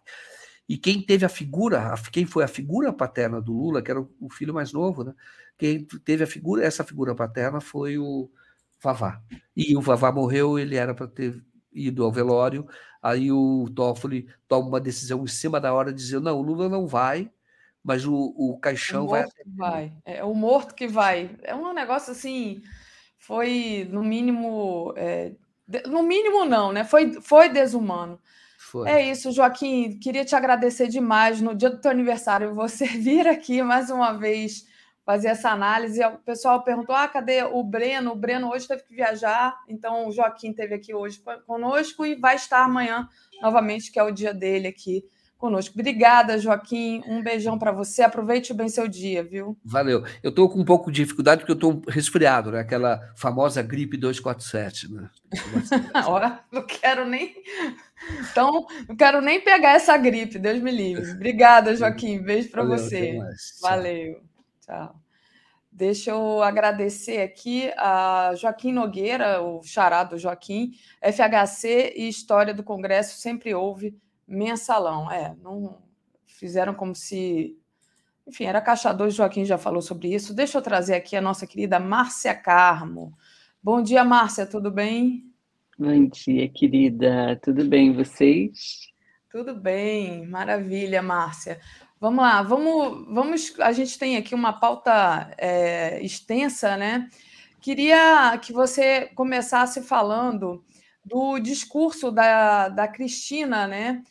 E 0.68 0.76
quem 0.76 1.02
teve 1.02 1.24
a 1.24 1.28
figura, 1.28 1.94
quem 2.12 2.26
foi 2.26 2.44
a 2.44 2.48
figura 2.48 2.92
paterna 2.92 3.40
do 3.40 3.52
Lula, 3.52 3.82
que 3.82 3.90
era 3.90 4.00
o 4.00 4.30
filho 4.32 4.54
mais 4.54 4.72
novo, 4.72 5.04
né? 5.04 5.14
quem 5.58 5.84
teve 5.84 6.24
a 6.24 6.26
figura, 6.26 6.64
essa 6.64 6.82
figura 6.82 7.14
paterna 7.14 7.60
foi 7.60 7.98
o 7.98 8.30
Vavá. 8.82 9.22
E 9.54 9.76
o 9.76 9.80
Vavá 9.80 10.10
morreu, 10.10 10.58
ele 10.58 10.76
era 10.76 10.94
para 10.94 11.06
ter 11.06 11.44
ido 11.72 12.04
ao 12.04 12.10
velório, 12.12 12.66
aí 13.02 13.30
o 13.30 13.68
Toffoli 13.74 14.28
toma 14.48 14.68
uma 14.68 14.80
decisão 14.80 15.22
em 15.22 15.28
cima 15.28 15.60
da 15.60 15.72
hora, 15.72 15.92
dizendo, 15.92 16.24
não, 16.24 16.38
o 16.38 16.42
Lula 16.42 16.68
não 16.68 16.86
vai, 16.86 17.30
mas 17.82 18.04
o, 18.04 18.34
o 18.36 18.58
caixão 18.58 19.04
o 19.04 19.08
vai... 19.08 19.26
vai. 19.46 19.92
É 20.04 20.22
o 20.24 20.34
morto 20.34 20.74
que 20.74 20.86
vai. 20.86 21.30
É 21.42 21.54
um 21.54 21.72
negócio 21.72 22.12
assim, 22.12 22.62
foi 23.18 23.88
no 23.90 24.02
mínimo... 24.02 24.92
É, 24.96 25.32
no 25.86 26.02
mínimo 26.02 26.44
não, 26.44 26.72
né? 26.72 26.84
Foi, 26.84 27.20
foi 27.20 27.48
desumano. 27.48 28.20
Foi. 28.58 28.88
É 28.88 29.10
isso, 29.10 29.32
Joaquim. 29.32 29.98
Queria 29.98 30.24
te 30.24 30.36
agradecer 30.36 30.88
demais. 30.88 31.40
No 31.40 31.54
dia 31.54 31.70
do 31.70 31.80
teu 31.80 31.90
aniversário, 31.90 32.54
você 32.54 32.86
vir 32.98 33.26
aqui 33.26 33.62
mais 33.62 33.90
uma 33.90 34.12
vez 34.12 34.66
fazer 35.04 35.28
essa 35.28 35.50
análise. 35.50 36.04
O 36.04 36.18
pessoal 36.18 36.62
perguntou: 36.62 36.94
ah, 36.94 37.08
cadê 37.08 37.42
o 37.42 37.62
Breno? 37.64 38.12
O 38.12 38.16
Breno 38.16 38.50
hoje 38.50 38.68
teve 38.68 38.82
que 38.82 38.94
viajar, 38.94 39.58
então 39.68 40.06
o 40.06 40.12
Joaquim 40.12 40.50
esteve 40.50 40.74
aqui 40.74 40.94
hoje 40.94 41.20
conosco 41.46 42.04
e 42.04 42.14
vai 42.14 42.36
estar 42.36 42.64
amanhã 42.64 43.08
novamente, 43.42 43.90
que 43.90 43.98
é 43.98 44.02
o 44.02 44.10
dia 44.10 44.34
dele 44.34 44.68
aqui 44.68 45.04
conosco. 45.40 45.74
Obrigada, 45.74 46.38
Joaquim. 46.38 47.02
Um 47.06 47.22
beijão 47.22 47.58
para 47.58 47.72
você. 47.72 48.02
Aproveite 48.02 48.52
bem 48.52 48.68
seu 48.68 48.86
dia, 48.86 49.24
viu? 49.24 49.56
Valeu. 49.64 50.04
Eu 50.22 50.28
estou 50.30 50.48
com 50.48 50.60
um 50.60 50.64
pouco 50.64 50.92
de 50.92 51.02
dificuldade 51.02 51.40
porque 51.40 51.52
eu 51.52 51.54
estou 51.54 51.82
resfriado, 51.88 52.52
né? 52.52 52.60
Aquela 52.60 53.00
famosa 53.16 53.62
gripe 53.62 53.96
247, 53.96 54.92
né? 54.92 55.10
Ora, 56.06 56.44
não 56.52 56.64
quero 56.64 57.08
nem. 57.08 57.34
Então, 58.30 58.66
não 58.86 58.94
quero 58.94 59.20
nem 59.20 59.40
pegar 59.40 59.70
essa 59.70 59.96
gripe, 59.96 60.38
Deus 60.38 60.60
me 60.60 60.70
livre. 60.70 61.10
Obrigada, 61.12 61.74
Joaquim. 61.74 62.22
Beijo 62.22 62.50
para 62.50 62.62
você. 62.62 63.18
Valeu. 63.62 64.20
Tchau. 64.64 65.00
Deixa 65.72 66.10
eu 66.10 66.42
agradecer 66.42 67.22
aqui 67.22 67.70
a 67.76 68.32
Joaquim 68.36 68.72
Nogueira, 68.72 69.40
o 69.40 69.62
charado 69.62 70.18
Joaquim, 70.18 70.72
FHC 71.00 71.94
e 71.96 72.08
História 72.08 72.52
do 72.52 72.64
Congresso 72.64 73.18
sempre 73.18 73.54
houve 73.54 73.96
mensalão. 74.30 75.10
É, 75.10 75.34
não 75.42 75.78
fizeram 76.26 76.72
como 76.72 76.94
se. 76.94 77.56
Enfim, 78.26 78.44
era 78.44 78.60
Caixa 78.60 78.92
2, 78.92 79.14
Joaquim 79.14 79.44
já 79.44 79.58
falou 79.58 79.82
sobre 79.82 80.14
isso. 80.14 80.32
Deixa 80.32 80.56
eu 80.56 80.62
trazer 80.62 80.94
aqui 80.94 81.16
a 81.16 81.20
nossa 81.20 81.46
querida 81.46 81.80
Márcia 81.80 82.34
Carmo. 82.34 83.12
Bom 83.62 83.82
dia, 83.82 84.04
Márcia, 84.04 84.46
tudo 84.46 84.70
bem? 84.70 85.30
Bom 85.76 86.06
dia, 86.06 86.48
querida. 86.48 87.38
Tudo 87.42 87.64
bem, 87.64 87.92
vocês? 87.92 88.88
Tudo 89.30 89.54
bem, 89.54 90.26
maravilha, 90.26 91.02
Márcia. 91.02 91.60
Vamos 91.98 92.22
lá, 92.22 92.42
vamos, 92.42 93.06
vamos. 93.12 93.54
A 93.60 93.72
gente 93.72 93.98
tem 93.98 94.16
aqui 94.16 94.34
uma 94.34 94.52
pauta 94.52 95.30
é, 95.36 96.00
extensa, 96.02 96.76
né? 96.76 97.08
Queria 97.60 98.38
que 98.38 98.52
você 98.52 99.06
começasse 99.14 99.82
falando 99.82 100.64
do 101.04 101.38
discurso 101.38 102.10
da, 102.10 102.68
da 102.68 102.88
Cristina, 102.88 103.66
né? 103.66 104.02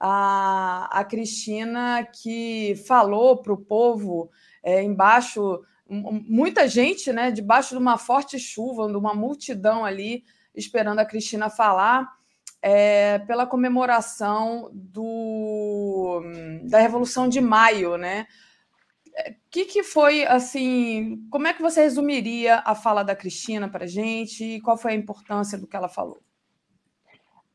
A, 0.00 0.88
a 0.90 1.04
Cristina 1.04 2.06
que 2.22 2.74
falou 2.86 3.42
para 3.42 3.52
o 3.52 3.56
povo 3.56 4.30
é, 4.62 4.82
embaixo, 4.82 5.60
muita 5.88 6.68
gente, 6.68 7.12
né, 7.12 7.30
debaixo 7.30 7.70
de 7.70 7.80
uma 7.80 7.98
forte 7.98 8.38
chuva, 8.38 8.88
de 8.88 8.96
uma 8.96 9.14
multidão 9.14 9.84
ali 9.84 10.24
esperando 10.54 10.98
a 11.00 11.06
Cristina 11.06 11.50
falar. 11.50 12.16
É, 12.60 13.20
pela 13.20 13.46
comemoração 13.46 14.68
do, 14.74 16.20
da 16.64 16.80
Revolução 16.80 17.28
de 17.28 17.40
Maio, 17.40 17.96
né? 17.96 18.26
É, 19.14 19.36
que, 19.50 19.64
que 19.64 19.84
foi 19.84 20.26
assim? 20.26 21.24
Como 21.30 21.46
é 21.46 21.52
que 21.52 21.62
você 21.62 21.82
resumiria 21.82 22.60
a 22.64 22.74
fala 22.74 23.04
da 23.04 23.14
Cristina 23.14 23.68
para 23.68 23.86
gente 23.86 24.44
e 24.44 24.60
qual 24.60 24.76
foi 24.76 24.92
a 24.92 24.96
importância 24.96 25.56
do 25.56 25.68
que 25.68 25.76
ela 25.76 25.88
falou? 25.88 26.20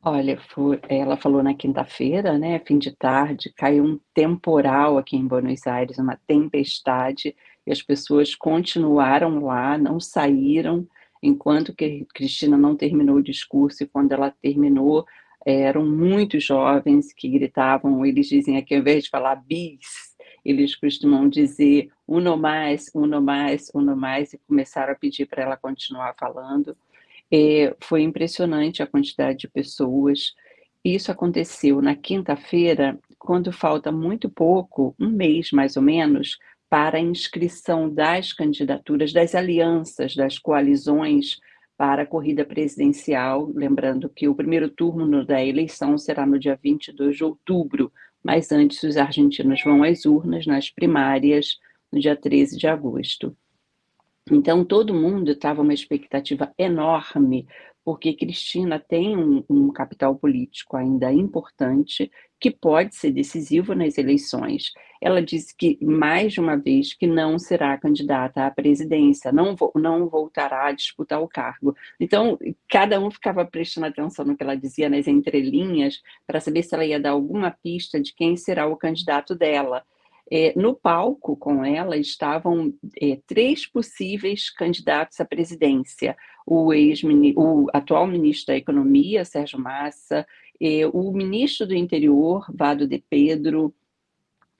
Olha, 0.05 0.37
foi, 0.37 0.81
ela 0.89 1.15
falou 1.15 1.41
na 1.41 1.53
quinta-feira, 1.53 2.37
né, 2.37 2.59
fim 2.59 2.77
de 2.77 2.91
tarde, 2.91 3.53
caiu 3.55 3.85
um 3.85 3.99
temporal 4.13 4.97
aqui 4.97 5.15
em 5.15 5.25
Buenos 5.25 5.65
Aires, 5.65 5.97
uma 5.97 6.19
tempestade, 6.27 7.33
e 7.65 7.71
as 7.71 7.81
pessoas 7.81 8.35
continuaram 8.35 9.45
lá, 9.45 9.77
não 9.77 10.01
saíram, 10.01 10.85
enquanto 11.21 11.73
que 11.73 12.05
Cristina 12.13 12.57
não 12.57 12.75
terminou 12.75 13.15
o 13.15 13.23
discurso, 13.23 13.83
e 13.83 13.87
quando 13.87 14.11
ela 14.11 14.29
terminou, 14.41 15.05
eram 15.45 15.85
muitos 15.85 16.43
jovens 16.43 17.13
que 17.13 17.29
gritavam, 17.29 18.05
eles 18.05 18.27
dizem 18.27 18.57
aqui, 18.57 18.73
ao 18.75 18.81
invés 18.81 19.05
de 19.05 19.09
falar 19.09 19.35
bis, 19.37 20.17
eles 20.43 20.75
costumam 20.75 21.29
dizer 21.29 21.89
uno 22.05 22.35
mais, 22.35 22.91
uno 22.93 23.21
mais, 23.21 23.71
uno 23.73 23.95
mais, 23.95 24.33
e 24.33 24.37
começaram 24.39 24.91
a 24.91 24.95
pedir 24.97 25.27
para 25.27 25.43
ela 25.43 25.55
continuar 25.55 26.13
falando. 26.19 26.75
É, 27.35 27.75
foi 27.81 28.03
impressionante 28.03 28.83
a 28.83 28.87
quantidade 28.87 29.39
de 29.39 29.47
pessoas. 29.47 30.35
Isso 30.85 31.11
aconteceu 31.11 31.81
na 31.81 31.95
quinta-feira, 31.95 32.99
quando 33.17 33.51
falta 33.51 33.91
muito 33.91 34.29
pouco, 34.29 34.93
um 34.99 35.09
mês 35.09 35.51
mais 35.51 35.75
ou 35.75 35.81
menos, 35.81 36.37
para 36.69 36.99
a 36.99 37.01
inscrição 37.01 37.89
das 37.89 38.33
candidaturas, 38.33 39.11
das 39.11 39.33
alianças, 39.33 40.15
das 40.15 40.37
coalizões 40.37 41.39
para 41.75 42.03
a 42.03 42.05
corrida 42.05 42.45
presidencial. 42.45 43.51
Lembrando 43.55 44.09
que 44.09 44.27
o 44.27 44.35
primeiro 44.35 44.69
turno 44.69 45.25
da 45.25 45.43
eleição 45.43 45.97
será 45.97 46.27
no 46.27 46.37
dia 46.37 46.59
22 46.61 47.17
de 47.17 47.23
outubro, 47.23 47.91
mas 48.23 48.51
antes 48.51 48.83
os 48.83 48.95
argentinos 48.95 49.63
vão 49.63 49.83
às 49.83 50.05
urnas 50.05 50.45
nas 50.45 50.69
primárias 50.69 51.57
no 51.91 51.99
dia 51.99 52.15
13 52.15 52.57
de 52.57 52.67
agosto. 52.67 53.35
Então, 54.31 54.63
todo 54.63 54.93
mundo 54.93 55.31
estava 55.31 55.61
uma 55.61 55.73
expectativa 55.73 56.53
enorme, 56.57 57.45
porque 57.83 58.13
Cristina 58.13 58.79
tem 58.79 59.17
um, 59.17 59.43
um, 59.49 59.69
capital 59.69 60.15
político 60.15 60.77
ainda 60.77 61.11
importante, 61.11 62.09
que 62.39 62.49
pode 62.49 62.95
ser 62.95 63.11
decisivo 63.11 63.75
nas 63.75 63.97
eleições. 63.97 64.71
Ela 65.01 65.21
disse 65.21 65.53
que, 65.57 65.77
mais 65.83 66.31
de 66.33 66.39
uma 66.39 66.55
vez, 66.55 66.93
que 66.93 67.05
não 67.05 67.37
será 67.37 67.77
candidata 67.77 68.45
à 68.45 68.51
presidência, 68.51 69.31
não, 69.33 69.55
não 69.75 70.07
voltará 70.07 70.67
a 70.67 70.71
disputar 70.71 71.21
o 71.21 71.27
cargo. 71.27 71.75
Então, 71.99 72.39
cada 72.69 72.99
um 73.01 73.11
ficava 73.11 73.45
prestando 73.45 73.87
atenção 73.87 74.23
no 74.23 74.37
que 74.37 74.43
ela 74.43 74.55
dizia 74.55 74.89
nas 74.89 75.05
entrelinhas, 75.05 76.01
para 76.25 76.39
saber 76.39 76.63
se 76.63 76.73
ela 76.73 76.85
ia 76.85 76.99
dar 76.99 77.11
alguma 77.11 77.51
pista 77.51 77.99
de 77.99 78.13
quem 78.13 78.37
será 78.37 78.65
o 78.67 78.77
candidato 78.77 79.35
dela. 79.35 79.83
É, 80.35 80.51
no 80.59 80.73
palco 80.73 81.37
com 81.37 81.63
ela 81.63 81.95
estavam 81.95 82.73
é, 82.99 83.19
três 83.27 83.67
possíveis 83.67 84.49
candidatos 84.49 85.19
à 85.21 85.25
presidência: 85.25 86.17
o, 86.43 86.73
ex 86.73 87.03
o 87.35 87.67
atual 87.71 88.07
ministro 88.07 88.47
da 88.47 88.57
Economia, 88.57 89.25
Sérgio 89.25 89.59
Massa, 89.59 90.25
é, 90.59 90.87
o 90.87 91.11
ministro 91.11 91.67
do 91.67 91.75
Interior, 91.75 92.47
Vado 92.51 92.87
de 92.87 92.97
Pedro, 93.07 93.71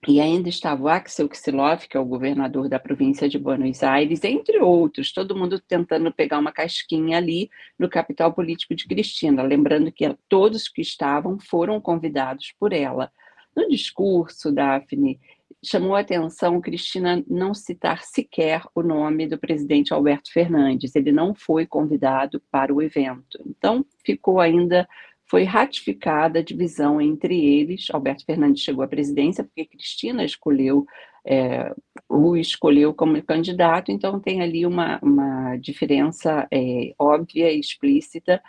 e 0.08 0.22
ainda 0.22 0.48
estava 0.48 0.84
o 0.84 0.88
Axel 0.88 1.28
Kicillof, 1.28 1.88
que 1.88 1.98
é 1.98 2.00
o 2.00 2.06
governador 2.06 2.70
da 2.70 2.78
província 2.78 3.28
de 3.28 3.40
Buenos 3.40 3.82
Aires, 3.82 4.24
entre 4.24 4.60
outros, 4.60 5.12
todo 5.12 5.36
mundo 5.36 5.60
tentando 5.60 6.14
pegar 6.14 6.38
uma 6.38 6.52
casquinha 6.52 7.18
ali 7.18 7.50
no 7.80 7.90
capital 7.90 8.32
político 8.32 8.76
de 8.76 8.86
Cristina, 8.86 9.42
lembrando 9.42 9.92
que 9.92 10.06
todos 10.30 10.68
que 10.68 10.84
estavam 10.84 11.40
foram 11.40 11.82
convidados 11.82 12.54
por 12.60 12.74
ela. 12.74 13.12
No 13.56 13.70
discurso, 13.70 14.52
Daphne, 14.52 15.20
chamou 15.64 15.96
a 15.96 16.02
atenção 16.02 16.60
Cristina 16.60 17.24
não 17.28 17.54
citar 17.54 18.04
sequer 18.04 18.64
o 18.76 18.84
nome 18.84 19.28
do 19.28 19.38
presidente 19.38 19.94
Alberto 19.94 20.32
Fernandes. 20.32 20.96
Ele 20.96 21.12
não 21.12 21.34
foi 21.34 21.66
convidado 21.66 22.42
para 22.52 22.74
o 22.74 22.82
evento. 22.82 23.40
Então, 23.46 23.86
ficou 24.06 24.40
ainda, 24.40 24.88
foi 25.26 25.44
ratificada 25.44 26.40
a 26.40 26.44
divisão 26.44 27.00
entre 27.00 27.44
eles. 27.44 27.88
Alberto 27.92 28.26
Fernandes 28.26 28.62
chegou 28.62 28.84
à 28.84 28.88
presidência 28.88 29.44
porque 29.44 29.66
Cristina 29.66 30.24
escolheu, 30.26 30.86
é, 31.26 31.74
o 32.10 32.36
escolheu 32.36 32.94
como 32.94 33.22
candidato, 33.24 33.92
então 33.92 34.20
tem 34.20 34.42
ali 34.42 34.66
uma, 34.66 35.00
uma 35.02 35.56
diferença 35.56 36.48
é, 36.52 36.94
óbvia 37.00 37.52
e 37.52 37.60
explícita 37.60 38.42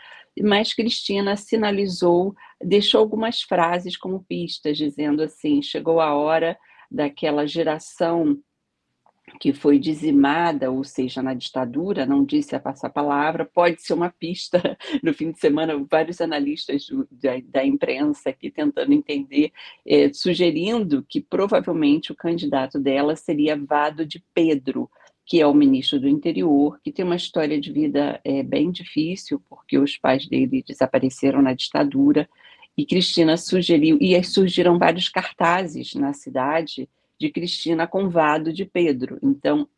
mas 0.43 0.75
Cristina 0.75 1.37
sinalizou, 1.37 2.35
deixou 2.61 3.01
algumas 3.01 3.43
frases 3.43 3.97
como 3.97 4.25
pistas, 4.25 4.77
dizendo 4.77 5.23
assim: 5.23 5.63
chegou 5.63 6.01
a 6.01 6.13
hora 6.15 6.59
daquela 6.95 7.47
geração 7.47 8.39
que 9.41 9.53
foi 9.53 9.79
dizimada, 9.79 10.71
ou 10.71 10.85
seja, 10.85 11.23
na 11.23 11.35
ditadura, 11.35 12.07
não 12.07 12.25
disse 12.25 12.55
a 12.55 12.61
passar 12.61 12.91
palavra, 12.91 13.45
pode 13.45 13.83
ser 13.83 13.95
uma 13.95 14.11
pista. 14.11 14.77
No 15.03 15.13
fim 15.13 15.33
de 15.33 15.39
semana, 15.39 15.75
vários 15.91 16.21
analistas 16.21 16.87
do, 16.87 17.09
da, 17.11 17.33
da, 17.47 17.65
imprensa 17.65 18.31
aqui 18.31 18.51
tentando 18.51 18.93
entender, 18.93 19.51
é, 19.87 20.13
sugerindo 20.13 21.05
que 21.09 21.21
provavelmente 21.21 22.13
o 22.13 22.15
candidato 22.15 22.79
dela 22.79 23.17
seria 23.17 23.57
Vado 23.57 24.07
de 24.07 24.23
Pedro, 24.33 24.89
que 25.27 25.41
é 25.41 25.47
o 25.47 25.55
ministro 25.55 25.99
do 25.99 26.09
interior, 26.09 26.79
que 26.83 26.93
tem 26.93 27.05
uma 27.05 27.17
história 27.17 27.61
de 27.61 27.73
vida 27.73 28.21
é, 28.25 28.43
bem 28.43 28.71
difícil, 28.71 29.43
porque 29.49 29.79
os 29.79 29.97
pais 29.97 30.27
dele 30.29 30.63
desapareceram 30.67 31.43
na 31.43 31.55
ditadura, 31.55 32.29
e 32.77 32.85
Cristina 32.85 33.37
sugeriu, 33.37 33.99
e 34.01 34.23
surgiram 34.23 34.79
vários 34.79 35.09
cartazes 35.09 35.95
na 35.95 36.13
cidade 36.13 36.89
de 37.19 37.31
Cristina 37.31 37.87
com 37.87 38.09
Vado 38.09 38.53
de 38.53 38.65
Pedro. 38.65 39.19
Então, 39.23 39.69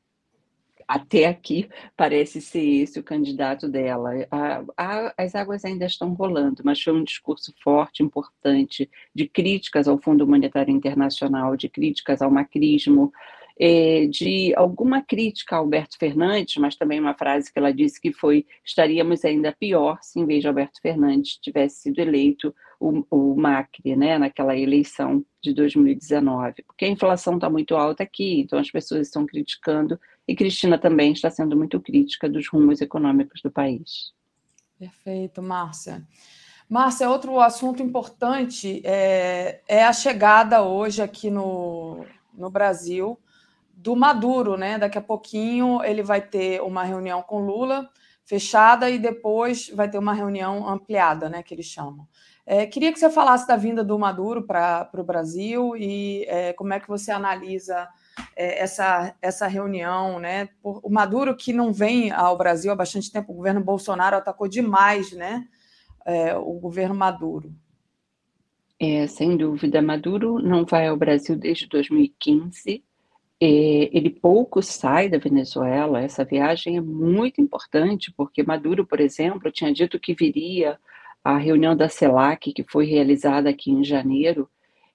até 0.88 1.26
aqui 1.26 1.68
parece 1.96 2.40
ser 2.40 2.64
esse 2.64 2.98
o 2.98 3.02
candidato 3.02 3.68
dela. 3.68 4.10
A, 4.30 4.64
a, 4.76 5.14
as 5.18 5.34
águas 5.34 5.64
ainda 5.64 5.84
estão 5.84 6.14
rolando, 6.14 6.62
mas 6.64 6.80
foi 6.80 6.92
um 6.92 7.04
discurso 7.04 7.52
forte, 7.62 8.02
importante, 8.02 8.88
de 9.14 9.28
críticas 9.28 9.88
ao 9.88 9.98
Fundo 9.98 10.26
Monetário 10.26 10.72
Internacional, 10.72 11.56
de 11.56 11.68
críticas 11.68 12.22
ao 12.22 12.30
macrismo, 12.30 13.12
é, 13.58 14.06
de 14.06 14.54
alguma 14.54 15.02
crítica 15.02 15.56
a 15.56 15.58
Alberto 15.58 15.96
Fernandes, 15.98 16.56
mas 16.58 16.76
também 16.76 17.00
uma 17.00 17.14
frase 17.14 17.52
que 17.52 17.58
ela 17.58 17.72
disse 17.72 18.00
que 18.00 18.12
foi: 18.12 18.46
estaríamos 18.64 19.24
ainda 19.24 19.52
pior 19.52 19.98
se, 20.02 20.20
em 20.20 20.26
vez 20.26 20.42
de 20.42 20.48
Alberto 20.48 20.80
Fernandes, 20.80 21.36
tivesse 21.38 21.82
sido 21.82 21.98
eleito 21.98 22.54
o, 22.78 23.04
o 23.10 23.36
Macri, 23.36 23.96
né, 23.96 24.18
naquela 24.18 24.56
eleição 24.56 25.24
de 25.42 25.52
2019, 25.52 26.62
porque 26.62 26.84
a 26.84 26.88
inflação 26.88 27.36
está 27.36 27.48
muito 27.48 27.74
alta 27.74 28.02
aqui, 28.02 28.40
então 28.40 28.58
as 28.58 28.70
pessoas 28.70 29.06
estão 29.06 29.26
criticando, 29.26 29.98
e 30.26 30.34
Cristina 30.34 30.78
também 30.78 31.12
está 31.12 31.30
sendo 31.30 31.56
muito 31.56 31.80
crítica 31.80 32.28
dos 32.28 32.48
rumos 32.48 32.80
econômicos 32.80 33.40
do 33.42 33.50
país. 33.50 34.12
Perfeito, 34.78 35.42
Márcia. 35.42 36.06
Márcia, 36.68 37.08
outro 37.08 37.40
assunto 37.40 37.82
importante 37.82 38.82
é, 38.84 39.60
é 39.68 39.84
a 39.84 39.92
chegada 39.92 40.62
hoje 40.62 41.00
aqui 41.00 41.30
no, 41.30 42.04
no 42.34 42.50
Brasil 42.50 43.18
do 43.72 43.94
Maduro, 43.94 44.56
né? 44.56 44.78
Daqui 44.78 44.98
a 44.98 45.02
pouquinho 45.02 45.82
ele 45.84 46.02
vai 46.02 46.20
ter 46.20 46.60
uma 46.62 46.82
reunião 46.82 47.22
com 47.22 47.40
Lula 47.40 47.88
fechada 48.24 48.90
e 48.90 48.98
depois 48.98 49.70
vai 49.70 49.88
ter 49.88 49.98
uma 49.98 50.12
reunião 50.12 50.68
ampliada, 50.68 51.28
né? 51.28 51.42
Que 51.42 51.54
eles 51.54 51.66
chamam. 51.66 52.08
É, 52.46 52.64
queria 52.64 52.92
que 52.92 52.98
você 52.98 53.10
falasse 53.10 53.46
da 53.46 53.56
vinda 53.56 53.82
do 53.82 53.98
Maduro 53.98 54.42
para 54.42 54.88
o 54.94 55.02
Brasil 55.02 55.76
e 55.76 56.24
é, 56.28 56.52
como 56.52 56.72
é 56.72 56.78
que 56.78 56.86
você 56.86 57.10
analisa 57.10 57.88
é, 58.36 58.62
essa, 58.62 59.14
essa 59.20 59.48
reunião, 59.48 60.20
né? 60.20 60.48
O 60.62 60.88
Maduro 60.88 61.36
que 61.36 61.52
não 61.52 61.72
vem 61.72 62.12
ao 62.12 62.38
Brasil 62.38 62.70
há 62.70 62.76
bastante 62.76 63.10
tempo, 63.10 63.32
o 63.32 63.36
governo 63.36 63.60
Bolsonaro 63.60 64.16
atacou 64.16 64.46
demais, 64.46 65.10
né? 65.12 65.44
É, 66.06 66.36
o 66.36 66.52
governo 66.52 66.94
Maduro. 66.94 67.52
É, 68.78 69.06
sem 69.08 69.36
dúvida, 69.36 69.82
Maduro 69.82 70.38
não 70.38 70.64
vai 70.64 70.86
ao 70.86 70.96
Brasil 70.96 71.34
desde 71.34 71.66
2015 71.66 72.84
é, 73.40 73.46
ele 73.96 74.10
pouco 74.10 74.62
sai 74.62 75.08
da 75.08 75.18
Venezuela. 75.18 76.00
Essa 76.02 76.24
viagem 76.24 76.76
é 76.76 76.80
muito 76.80 77.40
importante, 77.40 78.12
porque 78.16 78.42
Maduro, 78.42 78.86
por 78.86 79.00
exemplo, 79.00 79.52
tinha 79.52 79.72
dito 79.72 80.00
que 80.00 80.14
viria 80.14 80.78
à 81.26 81.36
reunião 81.36 81.74
da 81.74 81.88
CELAC, 81.88 82.52
que 82.52 82.62
foi 82.62 82.86
realizada 82.86 83.50
aqui 83.50 83.72
em 83.72 83.82
janeiro, 83.82 84.48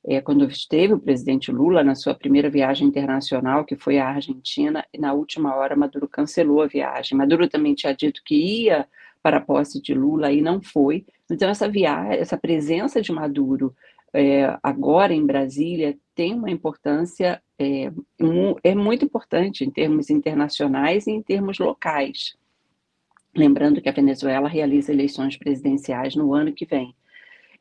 é, 0.07 0.21
quando 0.21 0.47
esteve 0.47 0.93
o 0.93 0.99
presidente 0.99 1.51
Lula 1.51 1.83
na 1.83 1.93
sua 1.93 2.15
primeira 2.15 2.49
viagem 2.49 2.87
internacional, 2.87 3.65
que 3.65 3.75
foi 3.75 3.99
à 3.99 4.07
Argentina, 4.07 4.85
e 4.93 4.97
na 4.97 5.11
última 5.11 5.53
hora 5.53 5.75
Maduro 5.75 6.07
cancelou 6.07 6.61
a 6.61 6.67
viagem. 6.67 7.17
Maduro 7.17 7.49
também 7.49 7.75
tinha 7.75 7.93
dito 7.93 8.21
que 8.23 8.63
ia 8.63 8.87
para 9.21 9.37
a 9.37 9.41
posse 9.41 9.81
de 9.81 9.93
Lula 9.93 10.31
e 10.31 10.41
não 10.41 10.61
foi. 10.61 11.05
Então, 11.29 11.49
essa 11.49 11.67
viagem, 11.67 12.13
essa 12.13 12.37
presença 12.37 13.01
de 13.01 13.11
Maduro 13.11 13.75
é, 14.13 14.57
agora 14.63 15.13
em 15.13 15.25
Brasília 15.25 15.97
tem 16.15 16.33
uma 16.33 16.49
importância, 16.49 17.43
é, 17.59 17.91
é 18.63 18.73
muito 18.73 19.03
importante 19.03 19.65
em 19.65 19.69
termos 19.69 20.09
internacionais 20.09 21.07
e 21.07 21.11
em 21.11 21.21
termos 21.21 21.59
locais. 21.59 22.37
Lembrando 23.35 23.81
que 23.81 23.89
a 23.89 23.93
Venezuela 23.93 24.49
realiza 24.49 24.91
eleições 24.91 25.37
presidenciais 25.37 26.15
no 26.15 26.33
ano 26.33 26.53
que 26.53 26.65
vem. 26.65 26.95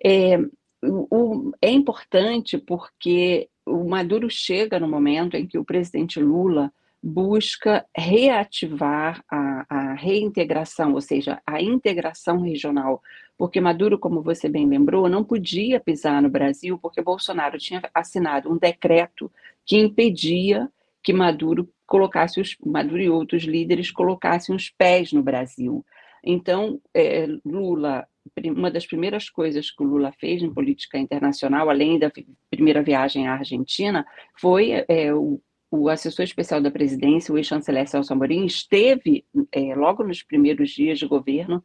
É, 0.05 0.39
o, 0.83 1.53
é 1.61 1.71
importante 1.71 2.59
porque 2.59 3.49
o 3.65 3.89
Maduro 3.89 4.29
chega 4.29 4.81
no 4.81 4.89
momento 4.89 5.37
em 5.37 5.47
que 5.47 5.59
o 5.59 5.65
presidente 5.65 6.19
Lula 6.19 6.73
busca 7.03 7.87
reativar 7.97 9.25
a, 9.31 9.65
a, 9.69 9.95
reintegração, 9.95 10.93
ou 10.93 11.01
seja, 11.01 11.41
a 11.47 11.61
integração 11.63 12.41
regional, 12.41 13.03
porque 13.39 13.61
Maduro, 13.61 13.99
como 13.99 14.23
você 14.23 14.49
bem 14.49 14.67
lembrou, 14.67 15.09
não 15.09 15.25
podia 15.25 15.81
pisar 15.81 16.21
no 16.21 16.29
Brasil 16.29 16.79
porque 16.79 17.01
Bolsonaro 17.01 17.57
tinha 17.59 17.81
assinado 17.95 18.53
um 18.53 18.59
decreto 18.59 19.33
que 19.65 19.79
impedia 19.79 20.69
que 21.03 21.13
Maduro 21.13 21.67
colocasse 21.91 22.41
os 22.41 22.57
Maduro 22.65 23.03
e 23.03 23.11
outros 23.11 23.43
líderes 23.43 23.91
colocassem 23.91 24.55
os 24.55 24.71
pés 24.71 25.13
no 25.13 25.25
Brasil. 25.25 25.85
Então, 26.23 26.81
é, 26.95 27.27
Lula, 27.45 28.07
uma 28.45 28.71
das 28.71 28.87
primeiras 28.87 29.29
coisas 29.29 29.73
que 29.73 29.83
o 29.83 29.87
Lula 29.87 30.13
fez 30.13 30.41
em 30.41 30.55
política 30.55 30.97
internacional, 30.99 31.69
além 31.69 31.99
da 31.99 32.13
primeira 32.49 32.81
viagem 32.81 33.27
à 33.27 33.35
Argentina, 33.35 34.07
foi 34.39 34.85
é, 34.87 35.13
o 35.13 35.41
o 35.73 35.89
assessor 35.89 36.25
especial 36.25 36.61
da 36.61 36.69
presidência, 36.69 37.33
o 37.33 37.39
ex-chanceler 37.39 37.87
Celso 37.87 38.13
Amorim, 38.13 38.45
esteve, 38.45 39.25
é, 39.53 39.73
logo 39.77 40.03
nos 40.03 40.21
primeiros 40.21 40.71
dias 40.71 40.99
de 40.99 41.07
governo, 41.07 41.63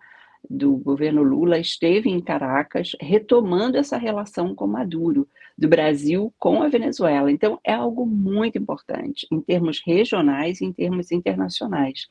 do 0.48 0.78
governo 0.78 1.24
Lula, 1.24 1.58
esteve 1.58 2.08
em 2.08 2.22
Caracas, 2.22 2.92
retomando 3.02 3.78
essa 3.78 3.98
relação 3.98 4.54
com 4.54 4.68
Maduro, 4.68 5.28
do 5.58 5.68
Brasil 5.68 6.34
com 6.38 6.62
a 6.62 6.68
Venezuela. 6.68 7.32
Então, 7.32 7.60
é 7.64 7.74
algo 7.74 8.06
muito 8.06 8.58
importante, 8.58 9.28
em 9.32 9.42
termos 9.42 9.82
regionais 9.86 10.62
e 10.62 10.66
em 10.66 10.74
termos 10.74 11.12
internacionais. 11.12 12.08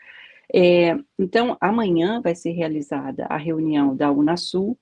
É, 0.53 0.97
então, 1.19 1.57
amanhã 1.61 2.21
vai 2.21 2.35
ser 2.35 2.53
realizada 2.53 3.27
a 3.27 3.37
reunião 3.37 3.95
da 3.95 4.11
Unasul, 4.11 4.79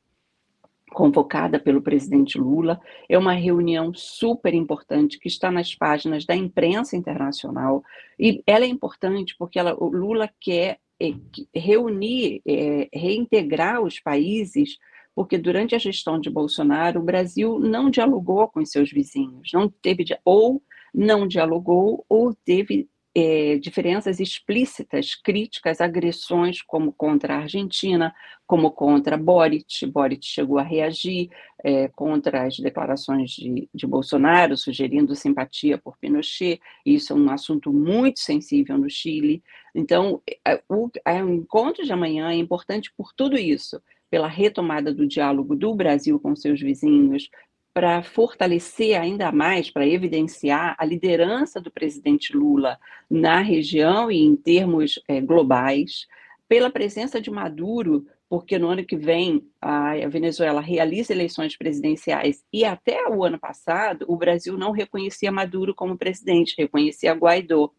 convocada 0.93 1.59
pelo 1.59 1.83
presidente 1.83 2.39
Lula. 2.39 2.81
É 3.09 3.19
uma 3.19 3.33
reunião 3.33 3.93
super 3.95 4.55
importante 4.55 5.19
que 5.19 5.29
está 5.29 5.51
nas 5.51 5.75
páginas 5.75 6.25
da 6.25 6.37
imprensa 6.37 6.97
internacional 6.97 7.83
e 8.19 8.43
ela 8.47 8.65
é 8.65 8.69
importante 8.69 9.35
porque 9.39 9.59
ela, 9.59 9.75
o 9.75 9.89
Lula 9.89 10.31
quer 10.39 10.79
é, 11.01 11.15
reunir, 11.55 12.43
é, 12.47 12.89
reintegrar 12.93 13.81
os 13.81 13.99
países, 13.99 14.79
porque 15.15 15.39
durante 15.39 15.75
a 15.75 15.79
gestão 15.79 16.19
de 16.19 16.31
Bolsonaro 16.31 17.01
o 17.01 17.05
Brasil 17.05 17.59
não 17.59 17.91
dialogou 17.91 18.49
com 18.49 18.65
seus 18.65 18.91
vizinhos, 18.91 19.51
não 19.53 19.69
teve 19.69 20.05
ou 20.25 20.63
não 20.95 21.27
dialogou 21.27 22.05
ou 22.09 22.35
teve 22.35 22.89
é, 23.15 23.59
diferenças 23.59 24.21
explícitas, 24.21 25.15
críticas, 25.15 25.81
agressões, 25.81 26.63
como 26.63 26.93
contra 26.93 27.35
a 27.35 27.39
Argentina, 27.41 28.15
como 28.47 28.71
contra 28.71 29.19
Boric. 29.19 29.87
Boric 29.87 30.25
chegou 30.25 30.59
a 30.59 30.63
reagir 30.63 31.29
é, 31.63 31.89
contra 31.89 32.47
as 32.47 32.59
declarações 32.59 33.33
de, 33.33 33.69
de, 33.73 33.87
Bolsonaro, 33.87 34.57
sugerindo 34.57 35.15
simpatia 35.15 35.77
por 35.77 35.99
Pinochet. 35.99 36.59
Isso 36.87 37.13
é 37.13 37.17
um 37.17 37.31
assunto 37.31 37.73
muito 37.73 38.21
sensível 38.21 38.79
no 38.79 38.89
Chile. 38.89 39.43
Então, 39.75 40.23
é, 40.47 40.63
o, 40.69 40.91
é, 41.05 41.23
o 41.23 41.29
encontro 41.29 41.85
de 41.85 41.93
amanhã 41.93 42.31
é 42.31 42.37
importante 42.37 42.93
por 42.97 43.13
tudo 43.13 43.37
isso 43.37 43.81
pela 44.13 44.29
retomada 44.29 44.93
do 44.93 45.07
diálogo 45.07 45.57
do 45.57 45.75
Brasil 45.75 46.21
com 46.21 46.37
seus 46.37 46.61
vizinhos, 46.61 47.31
para 47.73 48.03
fortalecer 48.03 49.01
ainda 49.01 49.33
mais, 49.33 49.71
para 49.71 49.87
evidenciar 49.87 50.77
a 50.79 50.85
liderança 50.85 51.59
do 51.59 51.71
presidente 51.71 52.37
Lula 52.37 52.79
na 53.09 53.41
região 53.41 54.11
e 54.11 54.21
em 54.21 54.37
termos 54.37 55.01
é, 55.09 55.19
globais, 55.19 56.07
pela 56.47 56.69
presença 56.69 57.23
de 57.23 57.31
Maduro, 57.31 58.07
porque 58.29 58.59
no 58.59 58.69
ano 58.69 58.85
que 58.85 58.99
vem 58.99 59.49
a 59.59 59.95
Venezuela 60.11 60.61
realiza 60.61 61.15
eleições 61.15 61.57
presidenciais 61.57 62.45
e 62.53 62.67
até 62.67 63.09
o 63.09 63.25
ano 63.25 63.39
passado 63.39 64.05
o 64.07 64.17
Brasil 64.19 64.59
não 64.59 64.73
reconhecia 64.73 65.33
Maduro 65.33 65.75
como 65.75 65.97
presidente, 65.97 66.55
reconhecia 66.59 67.15
Guaidó. 67.15 67.71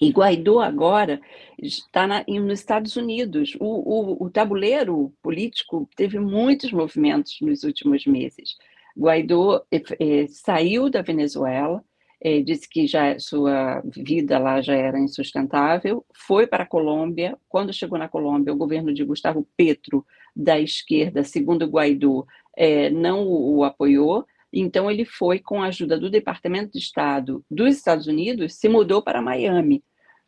E 0.00 0.10
Guaidó 0.10 0.60
agora 0.60 1.20
está 1.60 2.06
na, 2.06 2.24
nos 2.26 2.60
Estados 2.60 2.96
Unidos. 2.96 3.54
O, 3.60 3.66
o, 3.66 4.24
o 4.24 4.30
tabuleiro 4.30 5.12
político 5.22 5.86
teve 5.94 6.18
muitos 6.18 6.72
movimentos 6.72 7.36
nos 7.42 7.64
últimos 7.64 8.06
meses. 8.06 8.56
Guaidó 8.96 9.62
eh, 9.70 10.26
saiu 10.28 10.88
da 10.88 11.02
Venezuela, 11.02 11.84
eh, 12.20 12.40
disse 12.40 12.68
que 12.68 12.86
já 12.86 13.18
sua 13.18 13.82
vida 13.84 14.38
lá 14.38 14.62
já 14.62 14.74
era 14.74 14.98
insustentável, 14.98 16.04
foi 16.14 16.46
para 16.46 16.64
a 16.64 16.66
Colômbia. 16.66 17.36
Quando 17.46 17.72
chegou 17.72 17.98
na 17.98 18.08
Colômbia, 18.08 18.54
o 18.54 18.56
governo 18.56 18.94
de 18.94 19.04
Gustavo 19.04 19.46
Petro, 19.54 20.04
da 20.34 20.58
esquerda, 20.58 21.22
segundo 21.24 21.66
Guaidó, 21.66 22.24
eh, 22.56 22.88
não 22.88 23.26
o, 23.26 23.58
o 23.58 23.64
apoiou. 23.64 24.26
Então, 24.52 24.90
ele 24.90 25.04
foi, 25.04 25.38
com 25.38 25.62
a 25.62 25.66
ajuda 25.66 25.98
do 25.98 26.10
Departamento 26.10 26.72
de 26.72 26.78
Estado 26.78 27.44
dos 27.50 27.76
Estados 27.76 28.06
Unidos, 28.06 28.54
se 28.54 28.68
mudou 28.68 29.02
para 29.02 29.22
Miami. 29.22 29.84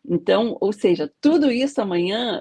Então, 0.09 0.57
ou 0.61 0.73
seja, 0.73 1.13
tudo 1.21 1.51
isso 1.51 1.81
amanhã 1.81 2.41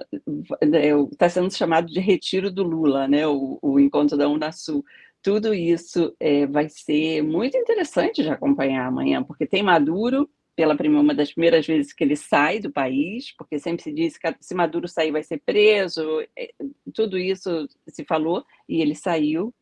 está 1.12 1.30
sendo 1.30 1.54
chamado 1.54 1.88
de 1.88 2.00
retiro 2.00 2.52
do 2.52 2.64
Lula, 2.64 3.08
né? 3.08 3.28
o, 3.28 3.60
o 3.62 3.80
encontro 3.80 4.18
da 4.18 4.28
Unasul 4.28 4.84
tudo 5.22 5.54
isso 5.54 6.16
é, 6.20 6.48
vai 6.48 6.68
ser 6.68 7.22
muito 7.22 7.56
interessante 7.56 8.24
de 8.24 8.30
acompanhar 8.30 8.88
amanhã, 8.88 9.24
porque 9.24 9.46
tem 9.46 9.62
Maduro, 9.62 10.30
pela 10.56 10.76
primeira, 10.76 11.04
uma 11.04 11.14
das 11.14 11.32
primeiras 11.32 11.66
vezes 11.66 11.94
que 11.94 12.04
ele 12.04 12.16
sai 12.16 12.60
do 12.60 12.72
país, 12.72 13.32
porque 13.38 13.60
sempre 13.60 13.84
se 13.84 13.92
diz 13.92 14.18
que 14.18 14.36
se 14.40 14.56
Maduro 14.56 14.88
sair 14.88 15.12
vai 15.12 15.24
ser 15.24 15.40
preso, 15.46 16.04
é, 16.36 16.52
tudo 16.94 17.18
isso 17.18 17.68
se 17.88 18.04
falou 18.04 18.44
e 18.68 18.82
ele 18.82 18.96
saiu. 18.96 19.54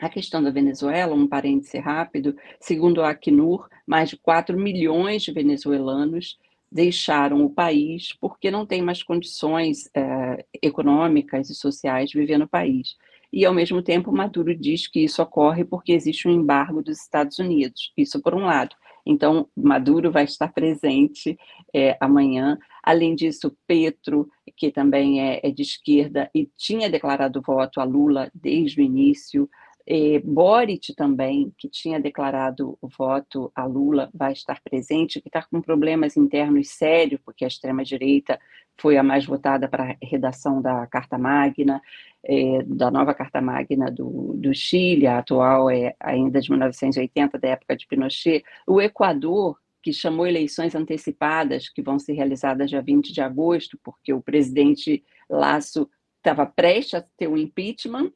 A 0.00 0.08
questão 0.08 0.40
da 0.40 0.50
Venezuela, 0.50 1.14
um 1.14 1.26
parêntese 1.26 1.78
rápido, 1.78 2.36
segundo 2.60 3.02
a 3.02 3.10
Acnur, 3.10 3.68
mais 3.84 4.10
de 4.10 4.16
4 4.16 4.56
milhões 4.56 5.22
de 5.22 5.32
venezuelanos 5.32 6.38
deixaram 6.70 7.44
o 7.44 7.50
país 7.50 8.12
porque 8.20 8.50
não 8.50 8.66
têm 8.66 8.82
mais 8.82 9.02
condições 9.02 9.88
é, 9.94 10.44
econômicas 10.62 11.50
e 11.50 11.54
sociais 11.54 12.10
de 12.10 12.18
viver 12.18 12.38
no 12.38 12.48
país. 12.48 12.96
E, 13.32 13.44
ao 13.44 13.52
mesmo 13.52 13.82
tempo, 13.82 14.10
Maduro 14.10 14.54
diz 14.54 14.86
que 14.86 15.00
isso 15.00 15.22
ocorre 15.22 15.64
porque 15.64 15.92
existe 15.92 16.26
um 16.26 16.30
embargo 16.30 16.82
dos 16.82 17.00
Estados 17.00 17.38
Unidos. 17.38 17.92
Isso 17.96 18.22
por 18.22 18.34
um 18.34 18.46
lado. 18.46 18.74
Então, 19.04 19.48
Maduro 19.56 20.10
vai 20.10 20.24
estar 20.24 20.48
presente 20.52 21.38
é, 21.74 21.96
amanhã. 22.00 22.58
Além 22.82 23.14
disso, 23.14 23.56
Petro, 23.66 24.28
que 24.56 24.70
também 24.70 25.20
é, 25.20 25.40
é, 25.42 25.50
de 25.50 25.62
esquerda 25.62 26.30
e 26.34 26.48
tinha 26.56 26.90
declarado 26.90 27.40
voto 27.40 27.80
a 27.80 27.84
Lula 27.84 28.30
desde 28.34 28.80
o 28.80 28.84
início. 28.84 29.48
É, 29.90 30.18
Boric 30.18 30.94
também, 30.94 31.50
que 31.56 31.66
tinha 31.66 31.98
declarado 31.98 32.76
o 32.78 32.88
voto 32.88 33.50
a 33.54 33.64
Lula, 33.64 34.10
vai 34.12 34.34
estar 34.34 34.60
presente, 34.60 35.18
que 35.18 35.30
está 35.30 35.42
com 35.42 35.62
problemas 35.62 36.14
internos 36.14 36.68
sérios, 36.68 37.18
porque 37.24 37.42
a 37.42 37.48
extrema-direita 37.48 38.38
foi 38.78 38.98
a 38.98 39.02
mais 39.02 39.24
votada 39.24 39.66
para 39.66 39.92
a 39.92 39.96
redação 40.02 40.60
da 40.60 40.86
Carta 40.88 41.16
Magna, 41.16 41.80
é, 42.22 42.62
da 42.64 42.90
nova 42.90 43.14
Carta 43.14 43.40
Magna 43.40 43.90
do, 43.90 44.34
do 44.36 44.52
Chile, 44.52 45.06
a 45.06 45.20
atual 45.20 45.70
é 45.70 45.96
ainda 45.98 46.38
de 46.38 46.50
1980, 46.50 47.38
da 47.38 47.48
época 47.48 47.74
de 47.74 47.86
Pinochet. 47.86 48.44
O 48.66 48.82
Equador, 48.82 49.58
que 49.82 49.90
chamou 49.90 50.26
eleições 50.26 50.74
antecipadas, 50.74 51.70
que 51.70 51.80
vão 51.80 51.98
ser 51.98 52.12
realizadas 52.12 52.68
dia 52.68 52.82
20 52.82 53.10
de 53.10 53.22
agosto, 53.22 53.78
porque 53.82 54.12
o 54.12 54.20
presidente 54.20 55.02
Lasso 55.30 55.88
estava 56.18 56.44
prestes 56.44 56.92
a 56.92 57.04
ter 57.16 57.26
um 57.26 57.38
impeachment, 57.38 58.12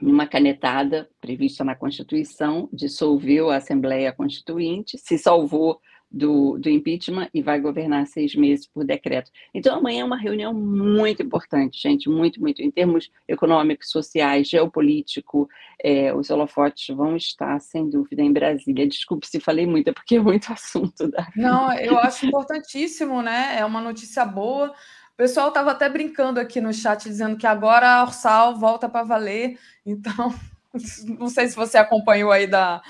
uma 0.00 0.26
canetada 0.26 1.08
prevista 1.20 1.64
na 1.64 1.74
Constituição, 1.74 2.68
dissolveu 2.72 3.50
a 3.50 3.56
Assembleia 3.56 4.12
Constituinte, 4.12 4.98
se 4.98 5.16
salvou 5.18 5.80
do, 6.14 6.56
do, 6.58 6.70
impeachment 6.70 7.28
e 7.34 7.42
vai 7.42 7.60
governar 7.60 8.06
seis 8.06 8.36
meses 8.36 8.66
por 8.68 8.84
decreto. 8.84 9.30
Então, 9.52 9.76
amanhã 9.76 10.02
é 10.02 10.04
uma 10.04 10.16
reunião 10.16 10.54
muito 10.54 11.22
importante, 11.22 11.80
gente, 11.80 12.08
muito, 12.08 12.40
muito, 12.40 12.62
em 12.62 12.70
termos 12.70 13.10
econômicos, 13.26 13.90
sociais, 13.90 14.48
geopolítico, 14.48 15.48
é, 15.82 16.14
os 16.14 16.30
holofotes 16.30 16.94
vão 16.94 17.16
estar, 17.16 17.58
sem 17.60 17.90
dúvida, 17.90 18.22
em 18.22 18.32
Brasília. 18.32 18.86
Desculpe 18.86 19.26
se 19.26 19.40
falei 19.40 19.66
muito, 19.66 19.88
é 19.88 19.92
porque 19.92 20.16
é 20.16 20.20
muito 20.20 20.50
assunto. 20.52 21.08
Da... 21.08 21.28
Não, 21.34 21.72
eu 21.72 21.98
acho 21.98 22.26
importantíssimo, 22.26 23.20
né? 23.20 23.56
É 23.58 23.64
uma 23.64 23.80
notícia 23.80 24.24
boa. 24.24 24.72
O 25.14 25.16
pessoal 25.16 25.48
estava 25.48 25.70
até 25.70 25.88
brincando 25.88 26.40
aqui 26.40 26.60
no 26.60 26.74
chat, 26.74 27.04
dizendo 27.04 27.36
que 27.36 27.46
agora 27.46 27.88
a 27.88 28.02
Orsal 28.02 28.58
volta 28.58 28.88
para 28.88 29.04
valer. 29.04 29.56
Então, 29.86 30.34
não 31.18 31.28
sei 31.28 31.46
se 31.46 31.54
você 31.54 31.78
acompanhou 31.78 32.32
aí 32.32 32.48
da, 32.48 32.82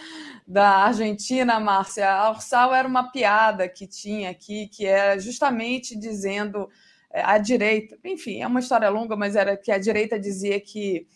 da 0.47 0.69
Argentina, 0.87 1.61
Márcia. 1.61 2.11
A 2.11 2.31
Orsal 2.31 2.75
era 2.75 2.89
uma 2.89 3.11
piada 3.13 3.69
que 3.69 3.87
tinha 3.87 4.31
aqui, 4.31 4.69
que 4.69 4.87
era 4.87 5.19
justamente 5.19 5.95
dizendo 5.99 6.71
é, 7.11 7.23
a 7.23 7.37
direita, 7.37 7.99
enfim, 8.03 8.41
é 8.41 8.47
uma 8.47 8.61
história 8.61 8.89
longa, 8.89 9.15
mas 9.15 9.37
era 9.37 9.55
que 9.55 9.71
a 9.71 9.77
direita 9.79 10.19
dizia 10.19 10.59
que 10.59 11.07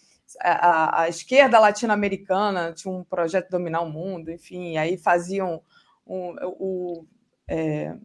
a, 0.42 1.04
a 1.04 1.08
esquerda 1.08 1.58
latino-americana 1.58 2.74
tinha 2.74 2.92
um 2.92 3.02
projeto 3.02 3.46
de 3.46 3.50
dominar 3.50 3.80
o 3.80 3.90
mundo, 3.90 4.30
enfim, 4.30 4.76
aí 4.76 4.98
faziam 4.98 5.62
um, 6.06 6.36
o, 6.42 7.06
é, 7.48 7.96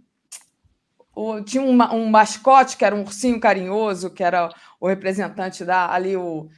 o, 1.15 1.41
tinha 1.41 1.61
um, 1.61 1.81
um, 1.93 2.09
mascote 2.09 2.75
que 2.75 2.83
era 2.83 2.95
um 2.95 3.01
ursinho 3.01 3.39
carinhoso, 3.39 4.09
que 4.09 4.23
era 4.23 4.49
o 4.79 4.87
representante 4.87 5.63
da 5.63 5.91
ali 5.91 6.17
o, 6.17 6.49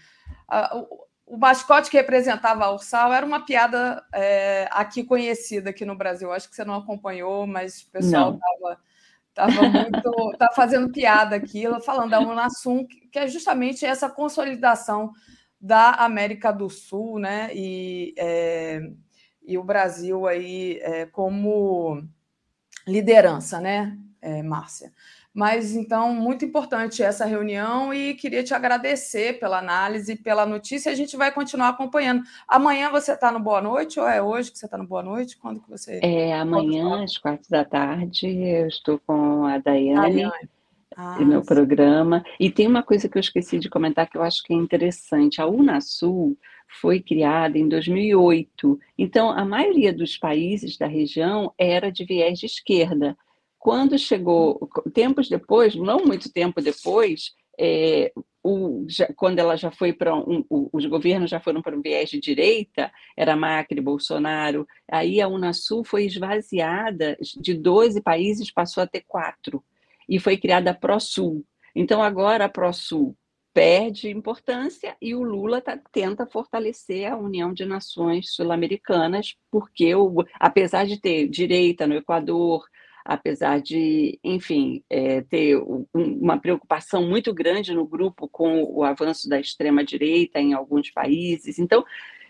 a, 0.48 0.78
o, 0.78 1.06
o, 1.26 1.38
mascote 1.38 1.90
que 1.90 1.98
representava 1.98 2.66
a 2.66 2.72
Ursal 2.72 3.14
era 3.14 3.26
uma 3.26 3.46
piada 3.46 4.04
é, 4.14 4.68
aqui 4.72 5.04
conhecida 5.04 5.72
aqui 5.72 5.86
no 5.86 5.98
Brasil. 5.98 6.32
Acho 6.32 6.50
que 6.50 6.56
você 6.56 6.64
não 6.64 6.76
acompanhou, 6.76 7.46
mas 7.46 7.82
o 7.82 7.92
pessoal 7.92 8.36
estava 8.36 8.80
tava 9.34 9.70
muito 9.70 10.32
tá 10.40 10.50
fazendo 10.56 10.90
piada 10.90 11.36
aqui, 11.36 11.66
falando 11.82 12.12
da 12.12 12.22
Unasum, 12.22 12.88
que 12.88 13.20
é 13.20 13.28
justamente 13.28 13.86
essa 13.86 14.10
consolidação 14.10 15.12
da 15.60 15.92
América 15.92 16.52
do 16.52 16.70
Sul, 16.70 17.20
né? 17.20 17.50
E, 17.54 18.14
é, 18.18 18.80
e 19.44 19.58
o 19.58 19.64
Brasil 19.64 20.26
aí 20.26 20.80
é, 20.82 21.06
como 21.08 22.02
liderança, 22.88 23.60
né? 23.60 23.98
É, 24.26 24.42
Márcia. 24.42 24.92
Mas 25.34 25.76
então, 25.76 26.16
muito 26.16 26.46
importante 26.46 27.04
essa 27.04 27.26
reunião 27.26 27.94
e 27.94 28.14
queria 28.16 28.44
te 28.44 28.54
agradecer 28.54 29.38
pela 29.40 29.60
análise, 29.60 30.16
pela 30.16 30.46
notícia. 30.46 30.92
A 30.92 30.96
gente 30.96 31.16
vai 31.16 31.32
continuar 31.32 31.70
acompanhando. 31.70 32.24
Amanhã 32.48 32.90
você 32.90 33.12
está 33.12 33.32
no 33.32 33.40
Boa 33.40 33.62
Noite 33.62 34.00
ou 34.00 34.08
é 34.08 34.22
hoje 34.22 34.52
que 34.52 34.58
você 34.58 34.66
está 34.66 34.78
no 34.78 34.88
Boa 34.88 35.04
Noite? 35.04 35.38
Quando 35.38 35.60
que 35.62 35.70
você. 35.70 36.00
É 36.02 36.34
amanhã, 36.34 37.04
às 37.04 37.18
quatro 37.18 37.50
da 37.50 37.66
tarde, 37.66 38.28
eu 38.28 38.68
estou 38.68 39.00
com 39.06 39.46
a 39.46 39.58
Daiane. 39.58 40.24
Ah, 40.98 41.20
meu 41.20 41.42
sim. 41.42 41.48
programa. 41.48 42.24
E 42.40 42.50
tem 42.50 42.66
uma 42.66 42.82
coisa 42.82 43.10
que 43.10 43.18
eu 43.18 43.20
esqueci 43.20 43.60
de 43.60 43.70
comentar 43.70 44.10
que 44.10 44.18
eu 44.18 44.24
acho 44.24 44.42
que 44.42 44.54
é 44.54 44.56
interessante. 44.56 45.42
A 45.42 45.46
Unasul 45.46 46.38
foi 46.80 47.02
criada 47.02 47.58
em 47.58 47.68
2008. 47.68 48.80
Então, 48.98 49.30
a 49.30 49.44
maioria 49.44 49.92
dos 49.92 50.18
países 50.18 50.78
da 50.78 50.88
região 50.88 51.54
era 51.58 51.92
de 51.92 52.06
viés 52.06 52.40
de 52.40 52.46
esquerda. 52.46 53.18
Quando 53.66 53.98
chegou, 53.98 54.70
tempos 54.94 55.28
depois, 55.28 55.74
não 55.74 56.06
muito 56.06 56.32
tempo 56.32 56.62
depois, 56.62 57.32
é, 57.60 58.14
o, 58.44 58.86
já, 58.88 59.12
quando 59.16 59.40
ela 59.40 59.56
já 59.56 59.72
foi 59.72 59.92
para 59.92 60.16
um, 60.16 60.46
os 60.72 60.86
governos 60.86 61.32
já 61.32 61.40
foram 61.40 61.64
para 61.64 61.76
um 61.76 61.82
viés 61.82 62.12
de 62.12 62.20
direita, 62.20 62.92
era 63.18 63.36
Macri, 63.36 63.82
Bolsonaro, 63.82 64.68
aí 64.88 65.20
a 65.20 65.28
Unasul 65.28 65.84
foi 65.84 66.06
esvaziada 66.06 67.18
de 67.42 67.56
12 67.56 68.04
países, 68.04 68.52
passou 68.52 68.84
a 68.84 68.88
ter 68.88 69.04
quatro, 69.08 69.64
e 70.08 70.20
foi 70.20 70.38
criada 70.38 70.70
a 70.70 70.76
ProSul. 70.76 71.44
Então 71.74 72.04
agora 72.04 72.46
a 72.46 72.50
ProSul 72.50 73.18
perde 73.52 74.12
importância 74.12 74.96
e 75.02 75.16
o 75.16 75.24
Lula 75.24 75.60
tá, 75.60 75.80
tenta 75.92 76.28
fortalecer 76.28 77.12
a 77.12 77.18
União 77.18 77.52
de 77.52 77.66
Nações 77.66 78.32
Sul-Americanas, 78.36 79.34
porque, 79.50 79.96
o, 79.96 80.24
apesar 80.40 80.86
de 80.86 81.02
ter 81.02 81.28
direita 81.28 81.88
no 81.88 81.96
Equador, 81.96 82.64
apesar 83.06 83.62
de, 83.62 84.20
enfim, 84.24 84.84
é, 84.90 85.22
ter 85.22 85.62
uma 85.94 86.40
preocupação 86.40 87.08
muito 87.08 87.32
grande 87.32 87.72
no 87.72 87.86
grupo 87.86 88.28
com 88.28 88.64
o 88.64 88.84
avanço 88.84 89.30
da 89.30 89.40
extrema-direita 89.40 90.40
em 90.40 90.54
alguns 90.54 90.90
países. 90.90 91.60
Então, 91.60 91.86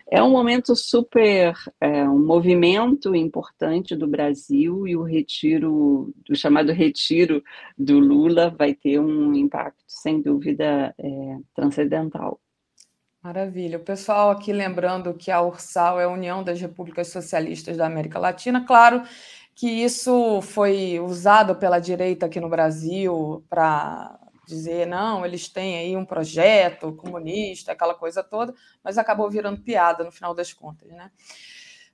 é 0.08 0.22
um 0.22 0.30
momento 0.30 0.76
super, 0.76 1.54
é, 1.80 2.04
um 2.04 2.24
movimento 2.24 3.16
importante 3.16 3.96
do 3.96 4.06
Brasil 4.06 4.86
e 4.86 4.94
o 4.94 5.02
retiro, 5.02 6.14
o 6.28 6.34
chamado 6.34 6.70
retiro 6.72 7.42
do 7.76 7.98
Lula 7.98 8.50
vai 8.50 8.74
ter 8.74 9.00
um 9.00 9.34
impacto, 9.34 9.82
sem 9.88 10.20
dúvida, 10.20 10.94
é, 10.98 11.38
transcendental. 11.54 12.38
Maravilha. 13.22 13.78
O 13.78 13.82
pessoal 13.82 14.30
aqui 14.30 14.52
lembrando 14.52 15.12
que 15.14 15.32
a 15.32 15.42
URSAL 15.42 15.98
é 15.98 16.04
a 16.04 16.08
União 16.08 16.44
das 16.44 16.60
Repúblicas 16.60 17.08
Socialistas 17.08 17.76
da 17.76 17.86
América 17.86 18.20
Latina. 18.20 18.64
Claro 18.64 19.02
que 19.56 19.66
isso 19.66 20.42
foi 20.42 21.00
usado 21.00 21.56
pela 21.56 21.80
direita 21.80 22.26
aqui 22.26 22.38
no 22.38 22.48
Brasil 22.48 23.42
para 23.48 24.20
dizer, 24.46 24.86
não, 24.86 25.24
eles 25.24 25.48
têm 25.48 25.78
aí 25.78 25.96
um 25.96 26.04
projeto 26.04 26.92
comunista, 26.92 27.72
aquela 27.72 27.94
coisa 27.94 28.22
toda, 28.22 28.54
mas 28.84 28.98
acabou 28.98 29.28
virando 29.30 29.62
piada 29.62 30.04
no 30.04 30.12
final 30.12 30.34
das 30.34 30.52
contas, 30.52 30.88
né? 30.90 31.10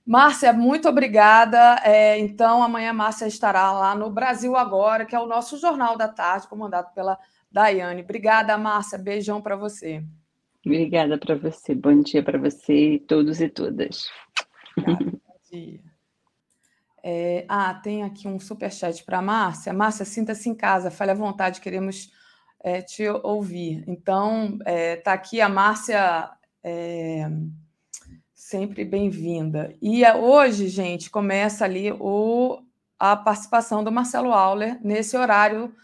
Márcia, 0.05 0.51
muito 0.51 0.89
obrigada. 0.89 1.79
É, 1.85 2.19
então, 2.19 2.61
amanhã 2.61 2.91
Márcia 2.91 3.25
estará 3.25 3.71
lá 3.71 3.95
no 3.95 4.11
Brasil 4.11 4.57
Agora, 4.57 5.05
que 5.05 5.15
é 5.15 5.19
o 5.19 5.25
nosso 5.25 5.57
Jornal 5.57 5.97
da 5.97 6.09
Tarde, 6.09 6.49
comandado 6.49 6.93
pela 6.93 7.17
Daiane. 7.49 8.01
Obrigada, 8.01 8.57
Márcia. 8.57 8.97
Beijão 8.97 9.41
para 9.41 9.55
você. 9.55 10.03
Obrigada 10.65 11.17
para 11.17 11.35
você. 11.35 11.73
Bom 11.73 12.01
dia 12.01 12.21
para 12.21 12.37
você 12.37 12.95
e 12.95 12.99
todos 12.99 13.39
e 13.39 13.47
todas. 13.47 14.09
Obrigada. 14.77 15.11
Bom 15.25 15.39
dia. 15.49 15.92
É, 17.05 17.43
ah, 17.49 17.73
tem 17.73 18.01
aqui 18.01 18.29
um 18.29 18.39
superchat 18.39 19.03
para 19.03 19.17
a 19.17 19.21
Márcia. 19.21 19.73
Márcia, 19.73 20.05
sinta-se 20.05 20.49
em 20.49 20.55
casa, 20.55 20.89
fale 20.89 21.11
à 21.11 21.13
vontade, 21.13 21.59
queremos 21.59 22.09
é, 22.63 22.81
te 22.81 23.05
ouvir. 23.09 23.83
Então, 23.85 24.57
está 24.59 24.71
é, 24.71 24.95
tá 24.95 25.13
aqui 25.13 25.41
a 25.41 25.49
Márcia, 25.49 26.29
é, 26.63 27.29
sempre 28.33 28.85
bem-vinda. 28.85 29.75
E 29.81 30.05
é, 30.05 30.15
hoje, 30.15 30.69
gente, 30.69 31.09
começa 31.09 31.65
ali 31.65 31.91
o, 31.91 32.61
a 32.97 33.17
participação 33.17 33.83
do 33.83 33.91
Marcelo 33.91 34.31
Auler 34.31 34.79
nesse 34.81 35.17
horário 35.17 35.75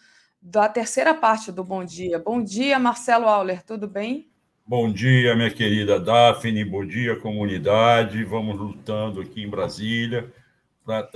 da 0.42 0.70
terceira 0.70 1.14
parte 1.14 1.52
do 1.52 1.66
Bom 1.66 1.84
Dia. 1.84 2.18
Bom 2.18 2.42
dia, 2.42 2.80
Marcelo 2.80 3.28
Auler, 3.28 3.62
tudo 3.62 3.90
bem? 3.90 4.30
Bom 4.66 4.90
dia, 4.90 5.36
minha 5.36 5.52
querida 5.52 6.00
Daphne, 6.00 6.64
bom 6.64 6.86
dia, 6.86 7.20
comunidade. 7.20 8.24
Vamos 8.24 8.58
lutando 8.58 9.20
aqui 9.20 9.42
em 9.42 9.50
Brasília 9.50 10.32
para 10.90 11.08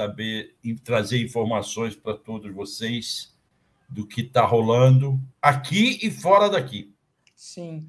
trazer 0.83 1.23
informações 1.25 1.95
para 1.95 2.15
todos 2.15 2.53
vocês 2.53 3.35
do 3.89 4.05
que 4.05 4.21
está 4.21 4.45
rolando 4.45 5.19
aqui 5.41 5.97
e 6.03 6.11
fora 6.11 6.47
daqui. 6.47 6.93
Sim. 7.35 7.87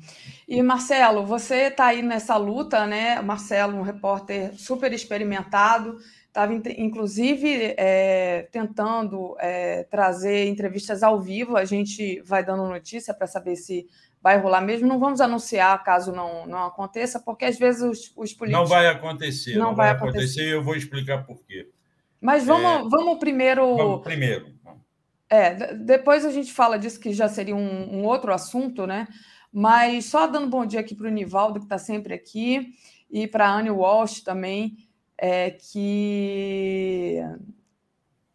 E 0.48 0.62
Marcelo, 0.62 1.26
você 1.26 1.64
está 1.64 1.88
aí 1.88 2.00
nessa 2.00 2.38
luta, 2.38 2.86
né? 2.86 3.20
Marcelo, 3.20 3.76
um 3.76 3.82
repórter 3.82 4.54
super 4.58 4.94
experimentado, 4.94 5.98
estava 6.26 6.54
inclusive 6.54 7.74
é, 7.76 8.48
tentando 8.50 9.36
é, 9.38 9.82
trazer 9.84 10.48
entrevistas 10.48 11.02
ao 11.02 11.20
vivo. 11.20 11.54
A 11.54 11.66
gente 11.66 12.22
vai 12.22 12.42
dando 12.42 12.66
notícia 12.66 13.12
para 13.12 13.26
saber 13.26 13.56
se 13.56 13.86
vai 14.24 14.38
rolar 14.38 14.62
mesmo. 14.62 14.88
Não 14.88 14.98
vamos 14.98 15.20
anunciar 15.20 15.84
caso 15.84 16.10
não, 16.10 16.46
não 16.46 16.64
aconteça, 16.64 17.20
porque 17.20 17.44
às 17.44 17.58
vezes 17.58 17.82
os, 17.82 18.12
os 18.16 18.32
políticos. 18.32 18.50
Não 18.50 18.64
vai 18.66 18.86
acontecer, 18.86 19.54
não, 19.54 19.66
não 19.66 19.74
vai, 19.74 19.90
acontecer. 19.90 20.18
acontecer. 20.18 20.54
Eu 20.54 20.64
vou 20.64 20.74
explicar 20.74 21.26
por 21.26 21.44
quê. 21.44 21.68
Mas 22.18 22.46
vamos, 22.46 22.86
é... 22.86 22.88
vamos 22.88 23.18
primeiro. 23.18 23.76
Vamos 23.76 24.02
primeiro. 24.02 24.54
É, 25.28 25.74
depois 25.74 26.24
a 26.24 26.30
gente 26.30 26.52
fala 26.52 26.78
disso 26.78 27.00
que 27.00 27.12
já 27.12 27.28
seria 27.28 27.54
um, 27.56 27.98
um 27.98 28.04
outro 28.04 28.32
assunto, 28.32 28.86
né? 28.86 29.06
Mas 29.52 30.06
só 30.06 30.26
dando 30.26 30.48
bom 30.48 30.64
dia 30.64 30.80
aqui 30.80 30.94
para 30.94 31.08
o 31.08 31.10
Nivaldo, 31.10 31.58
que 31.58 31.66
está 31.66 31.76
sempre 31.78 32.14
aqui, 32.14 32.72
e 33.10 33.26
para 33.26 33.46
a 33.46 33.58
Anne 33.58 33.70
Walsh 33.70 34.22
também, 34.22 34.76
é, 35.18 35.50
que, 35.50 37.20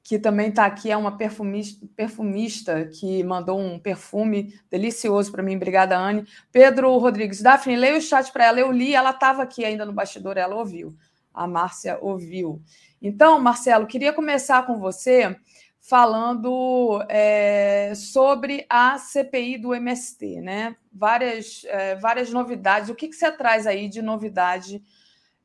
que 0.09 0.17
também 0.17 0.49
está 0.49 0.65
aqui, 0.65 0.89
é 0.89 0.97
uma 0.97 1.15
perfumista, 1.15 1.85
perfumista 1.95 2.83
que 2.87 3.23
mandou 3.23 3.59
um 3.59 3.77
perfume 3.77 4.59
delicioso 4.67 5.31
para 5.31 5.43
mim. 5.43 5.55
Obrigada, 5.55 5.95
Anne. 5.95 6.25
Pedro 6.51 6.97
Rodrigues, 6.97 7.43
Daphne, 7.43 7.75
leia 7.75 7.95
o 7.95 8.01
chat 8.01 8.33
para 8.33 8.45
ela. 8.45 8.59
Eu 8.59 8.71
li, 8.71 8.95
ela 8.95 9.11
estava 9.11 9.43
aqui 9.43 9.63
ainda 9.63 9.85
no 9.85 9.93
bastidor, 9.93 10.35
ela 10.35 10.55
ouviu. 10.55 10.97
A 11.31 11.45
Márcia 11.45 11.99
ouviu. 12.01 12.59
Então, 12.99 13.39
Marcelo, 13.39 13.85
queria 13.85 14.11
começar 14.11 14.65
com 14.65 14.79
você 14.79 15.37
falando 15.79 17.05
é, 17.07 17.93
sobre 17.93 18.65
a 18.67 18.97
CPI 18.97 19.59
do 19.59 19.75
MST, 19.75 20.41
né? 20.41 20.75
Várias, 20.91 21.63
é, 21.65 21.95
várias 21.97 22.31
novidades. 22.31 22.89
O 22.89 22.95
que, 22.95 23.09
que 23.09 23.15
você 23.15 23.31
traz 23.31 23.67
aí 23.67 23.87
de 23.87 24.01
novidade 24.01 24.81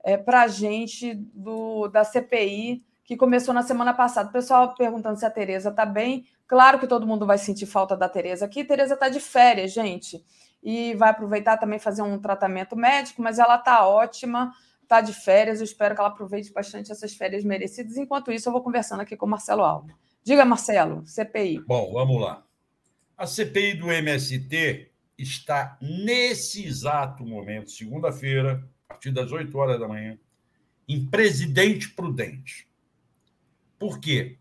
é, 0.02 0.16
para 0.16 0.40
a 0.40 0.48
gente 0.48 1.12
do, 1.14 1.86
da 1.88 2.02
CPI 2.02 2.82
que 3.04 3.16
começou 3.16 3.52
na 3.54 3.62
semana 3.62 3.92
passada? 3.92 4.28
O 4.28 4.32
pessoal 4.32 4.74
perguntando 4.74 5.18
se 5.18 5.26
a 5.26 5.30
Tereza 5.30 5.70
está 5.70 5.84
bem. 5.84 6.26
Claro 6.46 6.78
que 6.78 6.86
todo 6.86 7.06
mundo 7.06 7.26
vai 7.26 7.38
sentir 7.38 7.66
falta 7.66 7.96
da 7.96 8.08
Tereza 8.08 8.46
aqui. 8.46 8.64
Tereza 8.64 8.94
está 8.94 9.08
de 9.08 9.20
férias, 9.20 9.72
gente, 9.72 10.24
e 10.62 10.94
vai 10.94 11.10
aproveitar 11.10 11.56
também 11.58 11.78
fazer 11.78 12.02
um 12.02 12.18
tratamento 12.18 12.74
médico, 12.74 13.22
mas 13.22 13.38
ela 13.38 13.56
está 13.56 13.86
ótima 13.86 14.52
está 14.84 15.00
de 15.00 15.12
férias. 15.12 15.58
Eu 15.58 15.64
espero 15.64 15.94
que 15.94 16.00
ela 16.00 16.10
aproveite 16.10 16.52
bastante 16.52 16.92
essas 16.92 17.14
férias 17.14 17.44
merecidas. 17.44 17.96
Enquanto 17.96 18.30
isso, 18.30 18.48
eu 18.48 18.52
vou 18.52 18.62
conversando 18.62 19.00
aqui 19.00 19.16
com 19.16 19.26
o 19.26 19.28
Marcelo 19.28 19.62
Alves. 19.62 19.94
Diga, 20.22 20.44
Marcelo, 20.44 21.04
CPI. 21.06 21.60
Bom, 21.66 21.92
vamos 21.92 22.20
lá. 22.20 22.42
A 23.16 23.26
CPI 23.26 23.74
do 23.74 23.92
MST 23.92 24.90
está 25.18 25.76
nesse 25.80 26.64
exato 26.64 27.24
momento, 27.24 27.70
segunda-feira, 27.70 28.66
a 28.88 28.94
partir 28.94 29.10
das 29.10 29.30
8 29.30 29.56
horas 29.56 29.78
da 29.78 29.86
manhã, 29.86 30.18
em 30.88 31.04
Presidente 31.06 31.90
Prudente. 31.90 32.68
Por 33.78 33.98
quê? 34.00 34.38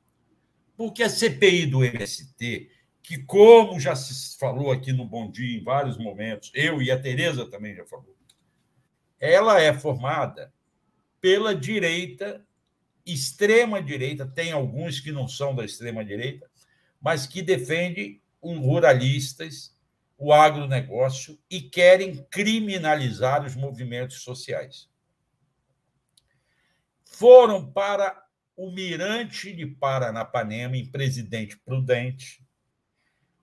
Porque 0.76 1.04
a 1.04 1.10
CPI 1.10 1.66
do 1.66 1.84
MST, 1.84 2.70
que 3.02 3.18
como 3.24 3.80
já 3.80 3.96
se 3.96 4.38
falou 4.38 4.72
aqui 4.72 4.92
no 4.92 5.06
Bom 5.06 5.30
Dia 5.30 5.58
em 5.58 5.64
vários 5.64 5.98
momentos, 5.98 6.52
eu 6.54 6.82
e 6.82 6.90
a 6.90 7.00
Tereza 7.00 7.46
também 7.46 7.76
já 7.76 7.86
falou, 7.86 8.16
ela 9.20 9.60
é 9.62 9.74
formada 9.74 10.54
pela 11.22 11.56
direita 11.56 12.46
extrema-direita, 13.06 14.26
tem 14.26 14.52
alguns 14.52 15.00
que 15.00 15.12
não 15.12 15.28
são 15.28 15.54
da 15.54 15.66
extrema-direita, 15.66 16.50
mas 17.02 17.28
que 17.28 17.42
defendem 17.42 18.22
os 18.42 18.58
ruralistas, 18.58 19.76
o 20.18 20.32
agronegócio 20.32 21.38
e 21.50 21.62
querem 21.62 22.26
criminalizar 22.30 23.46
os 23.46 23.56
movimentos 23.56 24.22
sociais. 24.22 24.90
Foram 27.04 27.72
para 27.72 28.23
o 28.56 28.72
Mirante 28.72 29.52
de 29.54 29.66
Paranapanema, 29.66 30.78
em 30.78 30.86
Presidente 30.86 31.58
Prudente, 31.58 32.44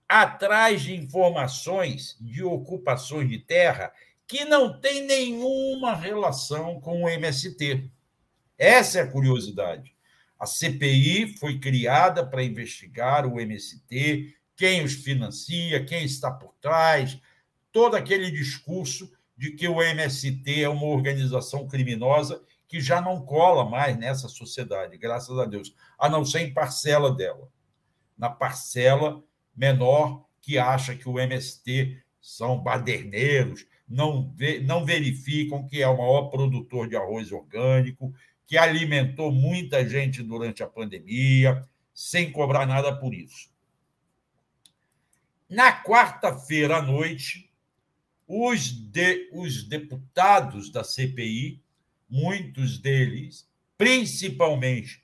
atrás 0.07 0.81
de 0.81 0.95
informações 0.95 2.17
de 2.19 2.43
ocupações 2.43 3.29
de 3.29 3.39
terra 3.39 3.93
que 4.27 4.45
não 4.45 4.79
tem 4.79 5.05
nenhuma 5.05 5.93
relação 5.93 6.79
com 6.79 7.03
o 7.03 7.09
MST. 7.09 7.89
Essa 8.57 8.99
é 8.99 9.01
a 9.01 9.07
curiosidade. 9.07 9.95
A 10.39 10.45
CPI 10.45 11.37
foi 11.37 11.59
criada 11.59 12.25
para 12.25 12.43
investigar 12.43 13.25
o 13.25 13.39
MST, 13.39 14.35
quem 14.55 14.83
os 14.83 14.93
financia, 14.93 15.83
quem 15.83 16.03
está 16.03 16.31
por 16.31 16.53
trás, 16.61 17.19
todo 17.71 17.95
aquele 17.95 18.31
discurso 18.31 19.11
de 19.37 19.51
que 19.51 19.67
o 19.67 19.81
MST 19.81 20.63
é 20.63 20.69
uma 20.69 20.85
organização 20.85 21.67
criminosa 21.67 22.41
que 22.71 22.79
já 22.79 23.01
não 23.01 23.19
cola 23.25 23.69
mais 23.69 23.97
nessa 23.97 24.29
sociedade, 24.29 24.97
graças 24.97 25.37
a 25.37 25.43
Deus, 25.43 25.75
a 25.99 26.07
não 26.07 26.23
ser 26.23 26.39
em 26.39 26.53
parcela 26.53 27.13
dela. 27.13 27.51
Na 28.17 28.29
parcela 28.29 29.21
menor 29.53 30.25
que 30.39 30.57
acha 30.57 30.95
que 30.95 31.09
o 31.09 31.19
MST 31.19 32.01
são 32.21 32.57
baderneiros, 32.57 33.67
não, 33.85 34.33
não 34.63 34.85
verificam 34.85 35.67
que 35.67 35.81
é 35.81 35.87
o 35.89 35.97
maior 35.97 36.29
produtor 36.29 36.87
de 36.87 36.95
arroz 36.95 37.33
orgânico, 37.33 38.13
que 38.45 38.57
alimentou 38.57 39.33
muita 39.33 39.85
gente 39.85 40.23
durante 40.23 40.63
a 40.63 40.67
pandemia, 40.67 41.67
sem 41.93 42.31
cobrar 42.31 42.65
nada 42.65 42.95
por 42.95 43.13
isso. 43.13 43.51
Na 45.49 45.83
quarta-feira 45.83 46.77
à 46.77 46.81
noite, 46.81 47.51
os, 48.25 48.71
de, 48.71 49.29
os 49.33 49.65
deputados 49.65 50.71
da 50.71 50.85
CPI, 50.85 51.61
muitos 52.11 52.77
deles, 52.77 53.49
principalmente 53.77 55.01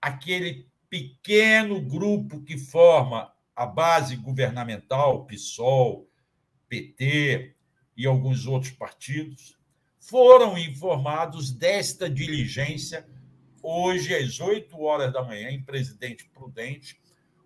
aquele 0.00 0.68
pequeno 0.90 1.80
grupo 1.80 2.42
que 2.42 2.58
forma 2.58 3.32
a 3.56 3.64
base 3.64 4.16
governamental, 4.16 5.24
PSOL, 5.24 6.08
PT 6.68 7.54
e 7.96 8.06
alguns 8.06 8.46
outros 8.46 8.72
partidos, 8.72 9.56
foram 9.98 10.58
informados 10.58 11.50
desta 11.50 12.08
diligência 12.08 13.08
hoje 13.62 14.14
às 14.14 14.38
8 14.38 14.78
horas 14.80 15.12
da 15.12 15.24
manhã 15.24 15.50
em 15.50 15.62
Presidente 15.62 16.28
Prudente, 16.28 17.00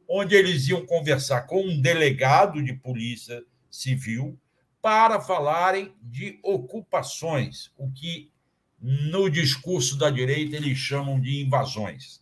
onde 0.06 0.34
eles 0.34 0.68
iam 0.68 0.84
conversar 0.84 1.42
com 1.42 1.62
um 1.62 1.80
delegado 1.80 2.62
de 2.62 2.74
polícia 2.74 3.42
civil 3.70 4.38
para 4.82 5.20
falarem 5.20 5.94
de 6.02 6.38
ocupações, 6.42 7.70
o 7.78 7.90
que 7.92 8.32
no 8.80 9.28
discurso 9.28 9.98
da 9.98 10.10
direita 10.10 10.56
eles 10.56 10.78
chamam 10.78 11.20
de 11.20 11.42
invasões. 11.42 12.20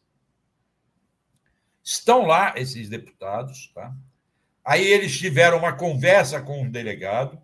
Estão 1.85 2.27
lá 2.27 2.55
esses 2.57 2.89
deputados, 2.89 3.71
tá? 3.75 3.95
Aí 4.65 4.87
eles 4.87 5.17
tiveram 5.17 5.59
uma 5.59 5.73
conversa 5.73 6.43
com 6.43 6.63
o 6.63 6.71
delegado, 6.71 7.41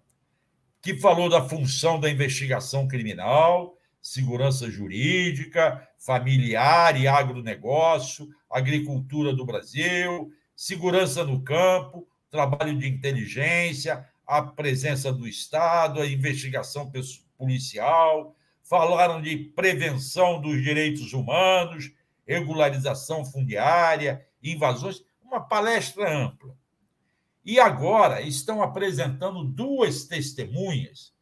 que 0.83 0.99
falou 0.99 1.31
da 1.31 1.49
função 1.49 1.99
da 1.99 2.11
investigação 2.11 2.87
criminal, 2.87 3.79
segurança 4.03 4.71
jurídica, 4.71 5.89
familiar 5.97 7.01
e 7.01 7.09
agronegócio, 7.09 8.29
agricultura 8.51 9.33
do 9.33 9.47
Brasil, 9.47 10.31
segurança 10.55 11.25
no 11.25 11.43
campo, 11.43 12.07
trabalho 12.31 12.77
de 12.77 12.87
inteligência, 12.87 14.07
a 14.27 14.43
presença 14.43 15.11
do 15.11 15.27
Estado, 15.27 16.03
a 16.03 16.07
investigação 16.07 16.93
policial, 17.39 18.37
falaram 18.65 19.21
de 19.21 19.37
prevenção 19.37 20.41
dos 20.41 20.63
direitos 20.63 21.13
humanos, 21.13 21.93
regularização 22.27 23.25
fundiária, 23.25 24.27
invasões, 24.43 25.05
uma 25.23 25.41
palestra 25.41 26.11
ampla. 26.11 26.57
E 27.45 27.61
agora 27.61 28.23
estão 28.23 28.63
apresentando 28.63 29.45
duas 29.45 30.05
testemunhas 30.05 31.13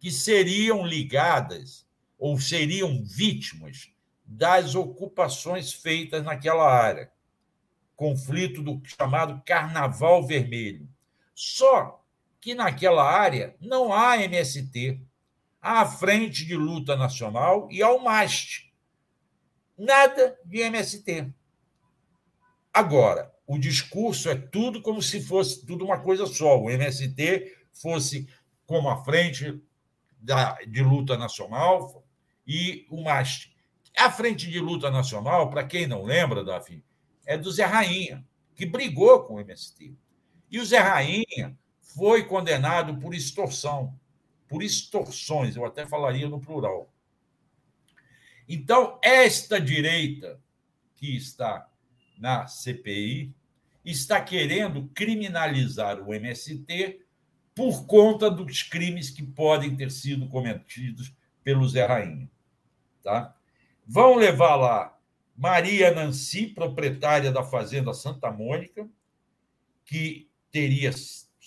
que 0.00 0.10
seriam 0.10 0.84
ligadas 0.84 1.86
ou 2.18 2.38
seriam 2.40 3.04
vítimas 3.04 3.92
das 4.24 4.74
ocupações 4.74 5.72
feitas 5.72 6.24
naquela 6.24 6.68
área. 6.68 7.10
Conflito 7.94 8.62
do 8.62 8.80
chamado 8.84 9.40
Carnaval 9.44 10.26
Vermelho. 10.26 10.88
Só 11.34 12.04
que 12.40 12.54
naquela 12.54 13.04
área 13.04 13.54
não 13.60 13.92
há 13.92 14.16
MST, 14.22 15.00
a 15.60 15.84
Frente 15.84 16.44
de 16.46 16.56
Luta 16.56 16.96
Nacional 16.96 17.68
e 17.70 17.82
há 17.82 17.90
o 17.90 18.02
MAST. 18.02 18.72
Nada 19.76 20.38
de 20.44 20.60
MST. 20.60 21.32
Agora, 22.72 23.34
o 23.46 23.58
discurso 23.58 24.28
é 24.28 24.36
tudo 24.36 24.80
como 24.80 25.02
se 25.02 25.20
fosse 25.20 25.66
tudo 25.66 25.84
uma 25.84 26.00
coisa 26.00 26.26
só. 26.26 26.60
O 26.60 26.70
MST 26.70 27.56
fosse 27.72 28.28
como 28.66 28.88
a 28.88 29.04
frente 29.04 29.60
da, 30.18 30.54
de 30.66 30.82
luta 30.82 31.16
nacional 31.16 32.04
e 32.46 32.86
o 32.90 33.02
MAST. 33.02 33.54
A 33.96 34.10
frente 34.10 34.48
de 34.48 34.60
luta 34.60 34.90
nacional, 34.90 35.50
para 35.50 35.64
quem 35.64 35.86
não 35.86 36.04
lembra, 36.04 36.44
Davi, 36.44 36.84
é 37.26 37.36
do 37.36 37.50
Zé 37.50 37.64
Rainha, 37.64 38.24
que 38.54 38.64
brigou 38.64 39.24
com 39.24 39.34
o 39.34 39.40
MST. 39.40 39.94
E 40.50 40.58
o 40.58 40.64
Zé 40.64 40.78
Rainha 40.78 41.58
foi 41.80 42.24
condenado 42.24 42.96
por 42.98 43.14
extorsão, 43.14 43.98
por 44.50 44.64
extorsões, 44.64 45.54
eu 45.54 45.64
até 45.64 45.86
falaria 45.86 46.28
no 46.28 46.40
plural. 46.40 46.92
Então, 48.48 48.98
esta 49.00 49.60
direita 49.60 50.40
que 50.96 51.16
está 51.16 51.70
na 52.18 52.48
CPI 52.48 53.32
está 53.84 54.20
querendo 54.20 54.88
criminalizar 54.88 56.00
o 56.00 56.12
MST 56.12 57.00
por 57.54 57.86
conta 57.86 58.28
dos 58.28 58.64
crimes 58.64 59.08
que 59.08 59.22
podem 59.22 59.76
ter 59.76 59.88
sido 59.88 60.28
cometidos 60.28 61.14
pelo 61.44 61.68
Zé 61.68 61.86
Rainha. 61.86 62.28
Tá? 63.04 63.36
Vão 63.86 64.16
levar 64.16 64.56
lá 64.56 64.98
Maria 65.36 65.94
Nancy, 65.94 66.48
proprietária 66.48 67.30
da 67.30 67.44
Fazenda 67.44 67.94
Santa 67.94 68.32
Mônica, 68.32 68.88
que 69.84 70.28
teria 70.50 70.90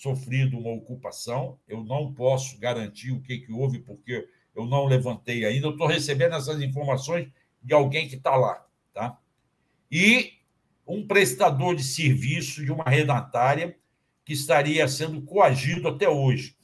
sofrido 0.04 0.60
uma 0.60 0.74
ocupação. 0.74 1.58
Eu 1.66 1.82
não 1.82 2.14
posso 2.14 2.60
garantir 2.60 3.12
o 3.12 3.22
que, 3.22 3.40
que 3.40 3.54
houve, 3.54 3.80
porque 3.80 4.28
eu 4.54 4.66
não 4.66 4.86
levantei 4.86 5.46
ainda. 5.46 5.68
Eu 5.68 5.72
estou 5.72 5.88
recebendo 5.88 6.36
essas 6.36 6.62
informações 6.62 7.30
de 7.62 7.74
alguém 7.74 8.10
que 8.10 8.16
está 8.16 8.36
lá. 8.36 8.68
Tá? 8.94 9.18
E 9.90 10.34
um 10.86 11.08
prestador 11.08 11.74
de 11.74 11.84
serviço 11.84 12.64
de 12.66 12.72
uma 12.72 12.84
redatária 12.84 13.78
que 14.26 14.34
estaria 14.34 14.86
sendo 14.90 15.22
coagido 15.22 15.88
até 15.88 16.10
hoje. 16.10 16.58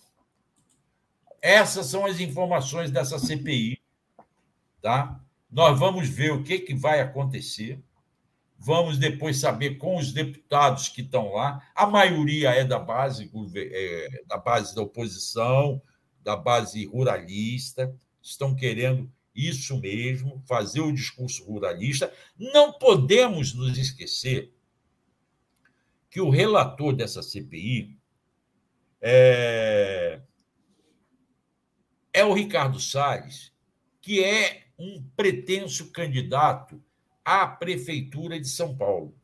Essas 1.42 1.86
são 1.86 2.06
as 2.06 2.20
informações 2.20 2.92
dessa 2.92 3.18
CPI. 3.18 3.80
Tá? 4.82 5.18
Nós 5.50 5.80
vamos 5.80 6.10
ver 6.10 6.34
o 6.34 6.44
que, 6.44 6.60
que 6.60 6.76
vai 6.76 7.00
acontecer. 7.00 7.82
Vamos 8.62 8.98
depois 8.98 9.38
saber 9.38 9.78
com 9.78 9.96
os 9.96 10.12
deputados 10.12 10.90
que 10.90 11.02
estão 11.02 11.32
lá. 11.32 11.66
A 11.74 11.88
maioria 11.88 12.50
é 12.50 12.66
da 12.66 12.78
base, 12.78 13.32
é, 13.56 14.24
da 14.28 14.38
base 14.38 14.76
da 14.76 14.82
oposição, 14.82 15.82
da 16.22 16.36
base 16.36 16.86
ruralista. 16.86 17.96
Estão 18.22 18.54
querendo 18.54 19.10
isso 19.34 19.80
mesmo, 19.80 20.44
fazer 20.46 20.82
o 20.82 20.92
discurso 20.92 21.46
ruralista. 21.46 22.12
Não 22.38 22.74
podemos 22.74 23.54
nos 23.54 23.78
esquecer 23.78 24.54
que 26.10 26.20
o 26.20 26.30
relator 26.30 26.94
dessa 26.94 27.24
CPI 27.24 27.98
é, 29.00 30.22
é 32.12 32.26
o 32.26 32.34
Ricardo 32.34 32.78
Salles, 32.78 33.54
que 34.02 34.22
é 34.22 34.66
um 34.78 35.02
pretenso 35.16 35.92
candidato 35.92 36.84
à 37.30 37.46
prefeitura 37.46 38.40
de 38.40 38.48
São 38.48 38.76
Paulo. 38.76 39.16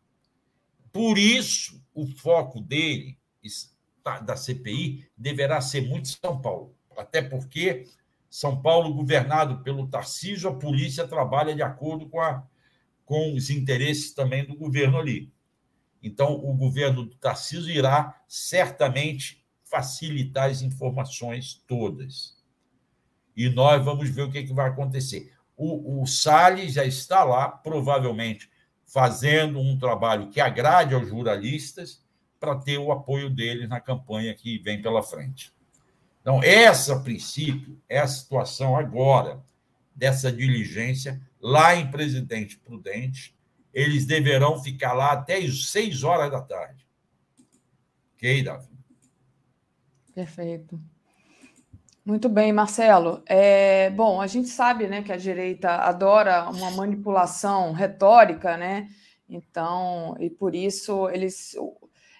Por 0.94 1.18
isso, 1.18 1.84
o 1.92 2.06
foco 2.06 2.62
dele, 2.62 3.18
da 4.24 4.38
CPI, 4.38 5.10
deverá 5.18 5.60
ser 5.60 5.82
muito 5.82 6.10
São 6.10 6.40
Paulo. 6.40 6.76
Até 6.96 7.24
porque 7.24 7.86
São 8.30 8.62
Paulo, 8.62 8.94
governado 8.94 9.64
pelo 9.64 9.88
Tarcísio, 9.88 10.48
a 10.48 10.56
polícia 10.56 11.08
trabalha 11.08 11.56
de 11.56 11.64
acordo 11.64 12.08
com, 12.08 12.22
a, 12.22 12.48
com 13.04 13.34
os 13.34 13.50
interesses 13.50 14.14
também 14.14 14.46
do 14.46 14.56
governo 14.56 15.00
ali. 15.00 15.34
Então, 16.04 16.34
o 16.34 16.54
governo 16.54 17.06
do 17.06 17.16
Tarcísio 17.16 17.72
irá 17.72 18.22
certamente 18.28 19.44
facilitar 19.64 20.52
as 20.52 20.62
informações 20.62 21.64
todas. 21.66 22.38
E 23.36 23.50
nós 23.50 23.84
vamos 23.84 24.12
ver 24.12 24.22
o 24.22 24.32
que, 24.32 24.38
é 24.38 24.44
que 24.44 24.54
vai 24.54 24.70
acontecer. 24.70 25.35
O, 25.58 26.02
o 26.02 26.06
Salles 26.06 26.74
já 26.74 26.86
está 26.86 27.24
lá, 27.24 27.48
provavelmente 27.48 28.50
fazendo 28.86 29.60
um 29.60 29.78
trabalho 29.78 30.30
que 30.30 30.40
agrade 30.40 30.94
aos 30.94 31.08
jornalistas 31.08 32.04
para 32.40 32.56
ter 32.56 32.78
o 32.78 32.92
apoio 32.92 33.30
deles 33.30 33.68
na 33.68 33.80
campanha 33.80 34.34
que 34.34 34.60
vem 34.60 34.82
pela 34.82 35.02
frente. 35.02 35.54
Então, 36.22 36.42
essa, 36.44 36.96
a 36.96 37.00
princípio, 37.00 37.80
é 37.88 38.00
a 38.00 38.08
situação 38.08 38.76
agora 38.76 39.44
dessa 39.96 40.32
diligência 40.32 41.22
lá 41.40 41.76
em 41.76 41.90
Presidente 41.90 42.58
Prudente, 42.58 43.36
eles 43.74 44.06
deverão 44.06 44.62
ficar 44.62 44.94
lá 44.94 45.12
até 45.12 45.38
as 45.38 45.68
seis 45.70 46.04
horas 46.04 46.32
da 46.32 46.42
tarde. 46.42 46.86
Ok, 48.16 48.44
Davi? 48.44 48.70
Perfeito. 50.14 50.80
Muito 52.06 52.30
bem, 52.30 52.54
Marcelo. 52.54 53.24
É, 53.26 53.90
bom, 53.90 54.22
a 54.22 54.28
gente 54.28 54.48
sabe 54.48 54.86
né, 54.86 55.02
que 55.02 55.12
a 55.12 55.18
direita 55.18 55.72
adora 55.72 56.48
uma 56.52 56.70
manipulação 56.70 57.72
retórica, 57.72 58.56
né? 58.56 58.88
Então, 59.28 60.16
e 60.20 60.30
por 60.30 60.54
isso 60.54 61.10
eles, 61.10 61.56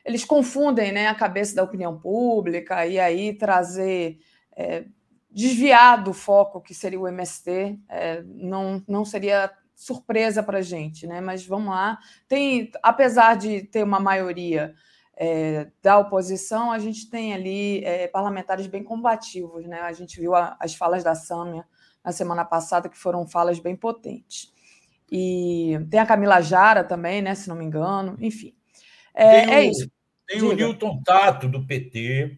eles 0.04 0.26
confundem 0.26 0.92
né, 0.92 1.08
a 1.08 1.14
cabeça 1.14 1.56
da 1.56 1.62
opinião 1.64 2.00
pública 2.00 2.86
e 2.88 3.00
aí 3.00 3.34
trazer. 3.34 4.18
É, 4.58 4.86
desviar 5.30 6.02
do 6.02 6.14
foco 6.14 6.62
que 6.62 6.74
seria 6.74 6.98
o 7.00 7.08
MST 7.10 7.78
é, 7.90 8.24
não, 8.24 8.82
não 8.88 9.04
seria 9.04 9.52
surpresa 9.76 10.42
para 10.42 10.60
a 10.60 10.62
gente, 10.62 11.06
né? 11.06 11.22
Mas 11.22 11.46
vamos 11.46 11.70
lá. 11.70 12.00
Tem, 12.28 12.72
apesar 12.82 13.36
de 13.36 13.62
ter 13.64 13.84
uma 13.84 14.00
maioria 14.00 14.74
é, 15.18 15.68
da 15.82 15.98
oposição, 15.98 16.72
a 16.72 16.80
gente 16.80 17.10
tem 17.10 17.34
ali 17.34 17.84
é, 17.84 18.08
parlamentares 18.08 18.68
bem 18.68 18.84
combativos, 18.84 19.66
né? 19.66 19.80
A 19.82 19.94
gente 19.94 20.20
viu 20.20 20.36
a, 20.36 20.58
as 20.60 20.76
falas 20.76 21.04
da 21.04 21.16
Sâmia 21.16 21.66
na 22.04 22.12
semana 22.12 22.44
passada, 22.44 22.90
que 22.90 22.98
foram 22.98 23.26
falas 23.28 23.60
bem 23.60 23.76
potentes. 23.76 24.54
E 25.12 25.80
tem 25.90 26.00
a 26.00 26.06
Camila 26.06 26.42
Jara 26.42 26.84
também, 26.84 27.22
né? 27.22 27.34
Se 27.34 27.48
não 27.48 27.56
me 27.56 27.64
engano, 27.64 28.18
enfim. 28.20 28.54
É, 29.14 29.42
tem 29.42 29.50
o, 29.50 29.54
é 29.54 29.66
isso. 29.66 29.92
Tem 30.28 30.40
Diga. 30.40 30.52
o 30.52 30.56
Newton 30.56 31.02
Tato, 31.04 31.48
do 31.48 31.66
PT, 31.66 32.38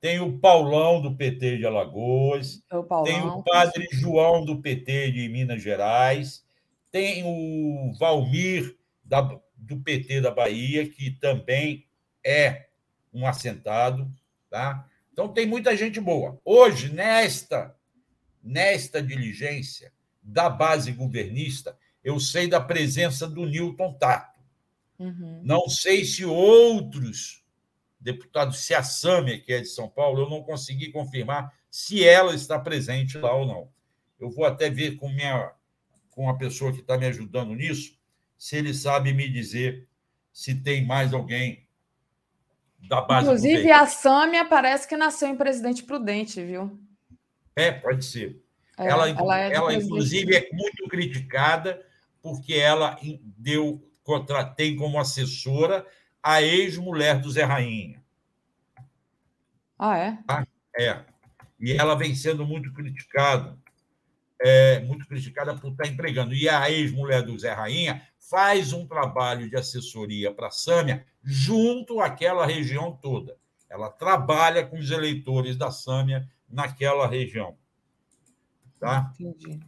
tem 0.00 0.20
o 0.20 0.38
Paulão, 0.38 1.00
do 1.00 1.14
PT 1.14 1.58
de 1.58 1.66
Alagoas, 1.66 2.62
é 2.70 2.76
o 2.76 2.84
Paulão, 2.84 3.04
tem 3.04 3.22
o 3.22 3.42
Padre 3.42 3.86
João, 3.92 4.44
do 4.44 4.60
PT 4.60 5.12
de 5.12 5.28
Minas 5.28 5.62
Gerais, 5.62 6.44
tem 6.90 7.22
o 7.24 7.92
Valmir, 7.98 8.76
da, 9.04 9.38
do 9.56 9.78
PT 9.78 10.20
da 10.20 10.30
Bahia, 10.30 10.88
que 10.88 11.10
também 11.12 11.85
é 12.26 12.66
um 13.14 13.26
assentado. 13.26 14.12
Tá? 14.50 14.86
Então, 15.12 15.28
tem 15.28 15.46
muita 15.46 15.76
gente 15.76 16.00
boa. 16.00 16.38
Hoje, 16.44 16.92
nesta, 16.92 17.74
nesta 18.42 19.00
diligência 19.00 19.92
da 20.22 20.50
base 20.50 20.90
governista, 20.92 21.78
eu 22.02 22.18
sei 22.18 22.48
da 22.48 22.60
presença 22.60 23.28
do 23.28 23.46
Newton 23.46 23.94
Tato. 23.94 24.40
Uhum. 24.98 25.40
Não 25.44 25.68
sei 25.68 26.04
se 26.04 26.24
outros 26.24 27.44
deputados, 28.00 28.60
se 28.60 28.74
a 28.74 28.82
Sâmia, 28.82 29.40
que 29.40 29.52
é 29.52 29.60
de 29.60 29.68
São 29.68 29.88
Paulo, 29.88 30.22
eu 30.22 30.30
não 30.30 30.42
consegui 30.42 30.90
confirmar 30.90 31.52
se 31.70 32.04
ela 32.04 32.34
está 32.34 32.58
presente 32.58 33.18
lá 33.18 33.34
ou 33.34 33.46
não. 33.46 33.68
Eu 34.18 34.30
vou 34.30 34.44
até 34.44 34.70
ver 34.70 34.96
com 34.96 35.08
minha 35.08 35.52
com 36.10 36.30
a 36.30 36.38
pessoa 36.38 36.72
que 36.72 36.80
está 36.80 36.96
me 36.96 37.04
ajudando 37.04 37.54
nisso, 37.54 37.98
se 38.38 38.56
ele 38.56 38.72
sabe 38.72 39.12
me 39.12 39.28
dizer 39.28 39.86
se 40.32 40.54
tem 40.54 40.84
mais 40.84 41.12
alguém 41.12 41.65
da 42.78 43.00
base. 43.00 43.26
Inclusive, 43.26 43.70
a 43.70 43.86
Sâmia 43.86 44.44
parece 44.44 44.86
que 44.86 44.96
nasceu 44.96 45.28
em 45.28 45.36
Presidente 45.36 45.82
Prudente, 45.82 46.42
viu? 46.44 46.78
É, 47.54 47.72
pode 47.72 48.04
ser. 48.04 48.42
É, 48.78 48.88
ela, 48.88 49.08
ela, 49.08 49.40
é 49.40 49.52
ela 49.52 49.74
inclusive, 49.74 50.36
é 50.36 50.48
muito 50.52 50.86
criticada 50.88 51.84
porque 52.22 52.54
ela 52.54 52.98
deu, 53.38 53.82
tem 54.56 54.76
como 54.76 54.98
assessora 54.98 55.86
a 56.22 56.42
ex-mulher 56.42 57.20
do 57.20 57.30
Zé 57.30 57.44
Rainha. 57.44 58.02
Ah, 59.78 59.96
é? 59.96 60.18
Ah, 60.28 60.46
é. 60.78 61.04
E 61.60 61.72
ela 61.72 61.94
vem 61.94 62.14
sendo 62.14 62.44
muito 62.44 62.72
criticada 62.72 63.56
é, 64.40 64.80
muito 64.80 65.06
criticada 65.06 65.54
por 65.54 65.70
estar 65.70 65.86
empregando. 65.86 66.34
E 66.34 66.48
a 66.48 66.70
ex-mulher 66.70 67.22
do 67.22 67.38
Zé 67.38 67.52
Rainha 67.52 68.02
faz 68.30 68.72
um 68.72 68.86
trabalho 68.86 69.48
de 69.48 69.56
assessoria 69.56 70.32
para 70.32 70.48
a 70.48 70.50
Sâmia 70.50 71.04
junto 71.22 72.00
àquela 72.00 72.46
região 72.46 72.92
toda. 72.92 73.36
Ela 73.68 73.90
trabalha 73.90 74.64
com 74.64 74.78
os 74.78 74.90
eleitores 74.90 75.56
da 75.56 75.70
Sâmia 75.70 76.28
naquela 76.48 77.06
região. 77.06 77.56
Tá? 78.78 79.12
Entendi. 79.18 79.58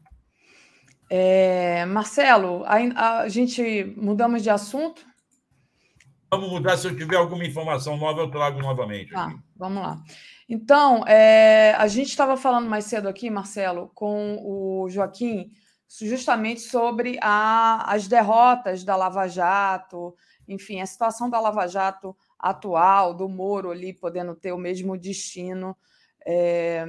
É, 1.11 1.87
Marcelo, 1.87 2.65
a, 2.65 3.21
a, 3.21 3.29
gente 3.29 3.85
mudamos 3.97 4.43
de 4.43 4.51
assunto? 4.51 5.07
Vamos 6.31 6.51
mudar. 6.51 6.77
Se 6.77 6.87
eu 6.87 6.97
tiver 6.97 7.17
alguma 7.17 7.45
informação 7.45 7.97
nova, 7.97 8.21
eu 8.21 8.31
trago 8.31 8.61
novamente. 8.61 9.13
Tá, 9.13 9.35
vamos 9.57 9.83
lá. 9.83 10.03
Então, 10.49 11.05
é, 11.07 11.75
a 11.77 11.87
gente 11.87 12.09
estava 12.09 12.37
falando 12.37 12.69
mais 12.69 12.87
cedo 12.87 13.07
aqui, 13.07 13.29
Marcelo, 13.29 13.91
com 13.95 14.39
o 14.43 14.89
Joaquim, 14.89 15.53
justamente 15.87 16.61
sobre 16.61 17.19
a, 17.21 17.85
as 17.93 18.09
derrotas 18.09 18.83
da 18.83 18.97
Lava 18.97 19.29
Jato, 19.29 20.17
enfim, 20.47 20.81
a 20.81 20.87
situação 20.87 21.29
da 21.29 21.39
Lava 21.39 21.67
Jato 21.67 22.17
atual, 22.39 23.13
do 23.13 23.29
Moro 23.29 23.71
ali 23.71 23.93
podendo 23.93 24.35
ter 24.35 24.53
o 24.53 24.59
mesmo 24.59 24.97
destino 24.97 25.77
é, 26.25 26.85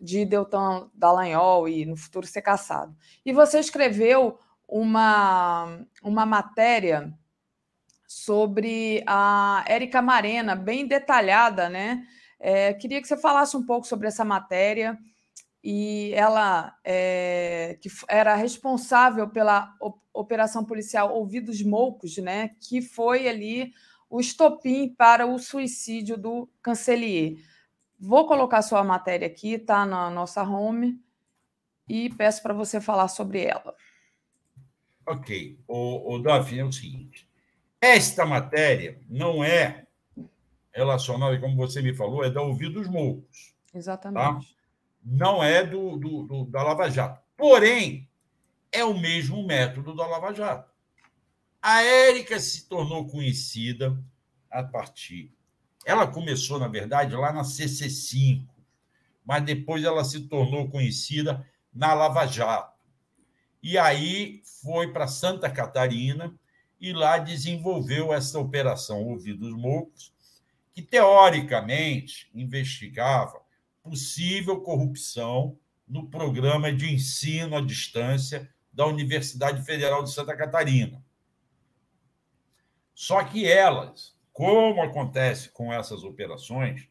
de 0.00 0.24
Deltan 0.24 0.90
Dallagnol 0.94 1.68
e 1.68 1.84
no 1.84 1.96
futuro 1.96 2.26
ser 2.26 2.42
caçado. 2.42 2.96
E 3.24 3.32
você 3.32 3.58
escreveu 3.58 4.38
uma, 4.66 5.80
uma 6.02 6.24
matéria 6.24 7.12
sobre 8.06 9.02
a 9.06 9.64
Érica 9.66 10.00
Marena, 10.00 10.54
bem 10.54 10.86
detalhada, 10.86 11.68
né? 11.68 12.06
É, 12.38 12.74
queria 12.74 13.00
que 13.00 13.08
você 13.08 13.16
falasse 13.16 13.56
um 13.56 13.64
pouco 13.64 13.86
sobre 13.86 14.08
essa 14.08 14.24
matéria 14.24 14.98
e 15.62 16.12
ela 16.14 16.76
é, 16.84 17.78
que 17.80 17.88
era 18.08 18.34
responsável 18.36 19.28
pela 19.28 19.74
operação 20.12 20.64
policial 20.64 21.14
Ouvidos 21.14 21.62
Moucos, 21.62 22.16
né, 22.18 22.50
que 22.60 22.80
foi 22.80 23.28
ali 23.28 23.72
o 24.08 24.20
estopim 24.20 24.94
para 24.96 25.26
o 25.26 25.38
suicídio 25.38 26.16
do 26.16 26.48
Cancelier. 26.62 27.36
Vou 27.98 28.26
colocar 28.26 28.62
sua 28.62 28.84
matéria 28.84 29.26
aqui, 29.26 29.58
tá 29.58 29.84
na 29.84 30.10
nossa 30.10 30.42
home, 30.42 31.00
e 31.88 32.10
peço 32.10 32.42
para 32.42 32.54
você 32.54 32.80
falar 32.80 33.08
sobre 33.08 33.44
ela. 33.44 33.74
Ok. 35.06 35.58
O, 35.66 36.14
o 36.14 36.18
Daphne, 36.18 36.60
é 36.60 36.64
o 36.64 36.72
seguinte: 36.72 37.28
esta 37.80 38.26
matéria 38.26 39.00
não 39.08 39.42
é 39.42 39.85
relacionada, 40.76 41.38
como 41.40 41.56
você 41.56 41.80
me 41.80 41.94
falou, 41.94 42.22
é 42.22 42.30
da 42.30 42.42
Ouvidos 42.42 42.86
Moucos. 42.86 43.54
Tá? 43.72 43.78
Exatamente. 43.78 44.48
Tá? 44.48 44.54
Não 45.04 45.42
é 45.42 45.64
do, 45.64 45.96
do, 45.96 46.22
do, 46.24 46.44
da 46.46 46.62
Lava 46.62 46.90
Jato. 46.90 47.20
Porém, 47.36 48.08
é 48.70 48.84
o 48.84 48.98
mesmo 48.98 49.46
método 49.46 49.94
da 49.94 50.06
Lava 50.06 50.34
Jato. 50.34 50.70
A 51.62 51.82
Érica 51.82 52.38
se 52.38 52.68
tornou 52.68 53.06
conhecida 53.06 53.98
a 54.50 54.62
partir. 54.62 55.32
Ela 55.84 56.06
começou, 56.06 56.58
na 56.58 56.68
verdade, 56.68 57.14
lá 57.14 57.32
na 57.32 57.42
CC5, 57.42 58.46
mas 59.24 59.44
depois 59.44 59.82
ela 59.82 60.04
se 60.04 60.28
tornou 60.28 60.68
conhecida 60.68 61.46
na 61.72 61.94
Lava 61.94 62.26
Jato. 62.26 62.76
E 63.62 63.78
aí 63.78 64.42
foi 64.62 64.92
para 64.92 65.08
Santa 65.08 65.50
Catarina 65.50 66.34
e 66.80 66.92
lá 66.92 67.18
desenvolveu 67.18 68.12
essa 68.12 68.38
operação 68.38 69.02
Ouvidos 69.04 69.52
Moucos, 69.52 70.12
que 70.76 70.82
teoricamente 70.82 72.28
investigava 72.34 73.40
possível 73.82 74.60
corrupção 74.60 75.58
no 75.88 76.10
programa 76.10 76.70
de 76.70 76.92
ensino 76.92 77.56
à 77.56 77.62
distância 77.62 78.46
da 78.70 78.84
Universidade 78.84 79.64
Federal 79.64 80.02
de 80.02 80.12
Santa 80.12 80.36
Catarina. 80.36 81.02
Só 82.92 83.24
que 83.24 83.50
elas, 83.50 84.14
como 84.34 84.82
acontece 84.82 85.48
com 85.48 85.72
essas 85.72 86.04
operações, 86.04 86.86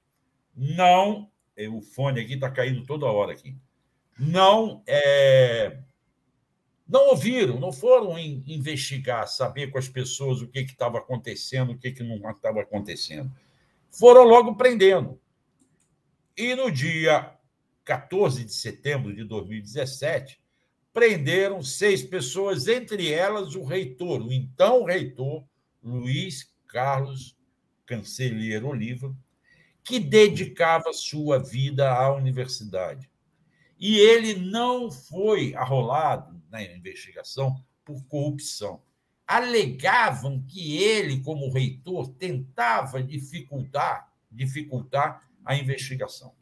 não. 0.56 1.30
O 1.70 1.80
fone 1.80 2.22
aqui 2.22 2.34
está 2.34 2.50
caindo 2.50 2.88
toda 2.88 3.06
hora 3.06 3.34
aqui. 3.34 3.56
Não 4.18 4.82
é, 4.88 5.78
não 6.88 7.10
ouviram, 7.10 7.60
não 7.60 7.72
foram 7.72 8.18
investigar, 8.18 9.28
saber 9.28 9.68
com 9.68 9.78
as 9.78 9.88
pessoas 9.88 10.42
o 10.42 10.48
que 10.48 10.62
estava 10.62 10.98
acontecendo, 10.98 11.74
o 11.74 11.78
que, 11.78 11.92
que 11.92 12.02
não 12.02 12.32
estava 12.32 12.62
acontecendo. 12.62 13.32
Foram 13.98 14.24
logo 14.24 14.56
prendendo. 14.56 15.19
E 16.38 16.53
no 16.53 16.69
dia 16.69 17.33
14 17.85 18.43
de 18.43 18.53
setembro 18.53 19.15
de 19.15 19.24
2017, 19.24 20.41
prenderam 20.91 21.61
seis 21.64 22.03
pessoas, 22.03 22.67
entre 22.67 23.11
elas 23.11 23.56
o 23.56 23.64
reitor, 23.64 24.22
o 24.22 24.33
então 24.33 24.83
reitor 24.83 25.45
Luiz 25.82 26.53
Carlos 26.67 27.38
Cancelheiro 27.85 28.67
Oliva, 28.67 29.15
que 29.82 29.99
dedicava 29.99 30.91
sua 30.91 31.40
vida 31.40 31.90
à 31.90 32.14
universidade. 32.14 33.09
E 33.80 33.98
ele 33.98 34.33
não 34.33 34.91
foi 34.91 35.53
arrolado 35.56 36.41
na 36.49 36.61
investigação 36.61 37.64
por 37.85 38.03
corrupção. 38.07 38.82
Alegavam 39.28 40.42
que 40.48 40.78
ele, 40.78 41.22
como 41.22 41.52
reitor, 41.52 42.10
tentava 42.10 43.02
dificultar, 43.02 44.12
dificultar 44.32 45.28
a 45.44 45.56
investigação. 45.56 46.34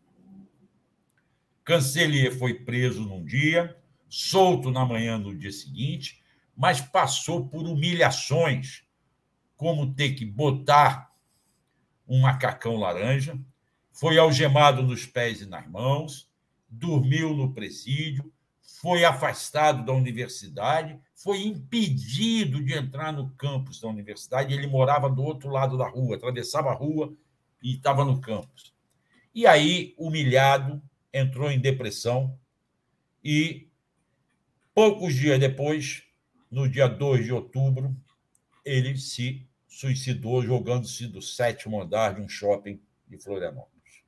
Cancelier 1.64 2.38
foi 2.38 2.53
preso 2.56 3.02
num 3.03 3.24
dia, 3.24 3.78
solto 4.10 4.70
na 4.70 4.86
manhã 4.86 5.20
do 5.20 5.36
dia 5.36 5.52
seguinte, 5.52 6.22
mas 6.56 6.82
passou 6.82 7.48
por 7.48 7.66
humilhações, 7.66 8.84
como 9.56 9.94
ter 9.94 10.14
que 10.14 10.26
botar 10.26 11.10
um 12.08 12.22
macacão 12.22 12.76
laranja, 12.76 13.40
foi 13.92 14.18
algemado 14.18 14.84
nos 14.84 15.06
pés 15.06 15.42
e 15.42 15.45
nas 15.45 15.68
mãos, 15.68 16.30
dormiu 16.68 17.34
no 17.34 17.53
presídio, 17.53 18.32
foi 18.60 19.06
afastado 19.06 19.86
da 19.86 19.94
universidade, 19.94 21.00
foi 21.24 21.42
impedido 21.42 22.61
de 22.61 22.74
entrar 22.74 23.14
no 23.14 23.30
campus 23.35 23.80
da 23.80 23.88
universidade. 23.88 24.53
Ele 24.53 24.68
morava 24.68 25.10
do 25.10 25.24
outro 25.24 25.50
lado 25.50 25.77
da 25.77 25.88
rua, 25.88 26.18
atravessava 26.18 26.69
a 26.69 26.74
rua 26.74 27.16
e 27.61 27.76
estava 27.76 28.03
no 28.03 28.19
campus. 28.19 28.74
E 29.34 29.48
aí, 29.48 29.95
humilhado, 29.98 30.84
entrou 31.14 31.50
em 31.50 31.61
depressão 31.61 32.38
e, 33.24 33.69
poucos 34.76 35.16
dias 35.16 35.40
depois, 35.40 36.03
no 36.52 36.68
dia 36.68 36.90
2 36.90 37.24
de 37.24 37.32
outubro, 37.32 37.95
ele 38.66 38.98
se 38.98 39.48
suicidou 39.66 40.43
jogando-se 40.43 41.08
do 41.08 41.22
sétimo 41.22 41.82
andar 41.82 42.16
de 42.16 42.22
um 42.22 42.27
shopping 42.27 42.82
de 43.08 43.18
Florianópolis. 43.18 44.03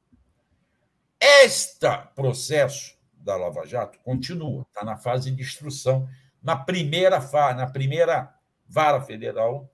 Este 1.17 1.87
processo 2.13 2.93
da 3.13 3.37
Lava 3.37 3.65
Jato 3.65 3.97
continua, 3.99 4.63
está 4.63 4.83
na 4.83 4.97
fase 4.97 5.31
de 5.31 5.41
instrução, 5.41 6.09
na 6.45 6.55
primeira, 6.55 7.19
na 7.55 7.65
primeira 7.65 8.31
vara 8.67 9.01
federal, 9.01 9.73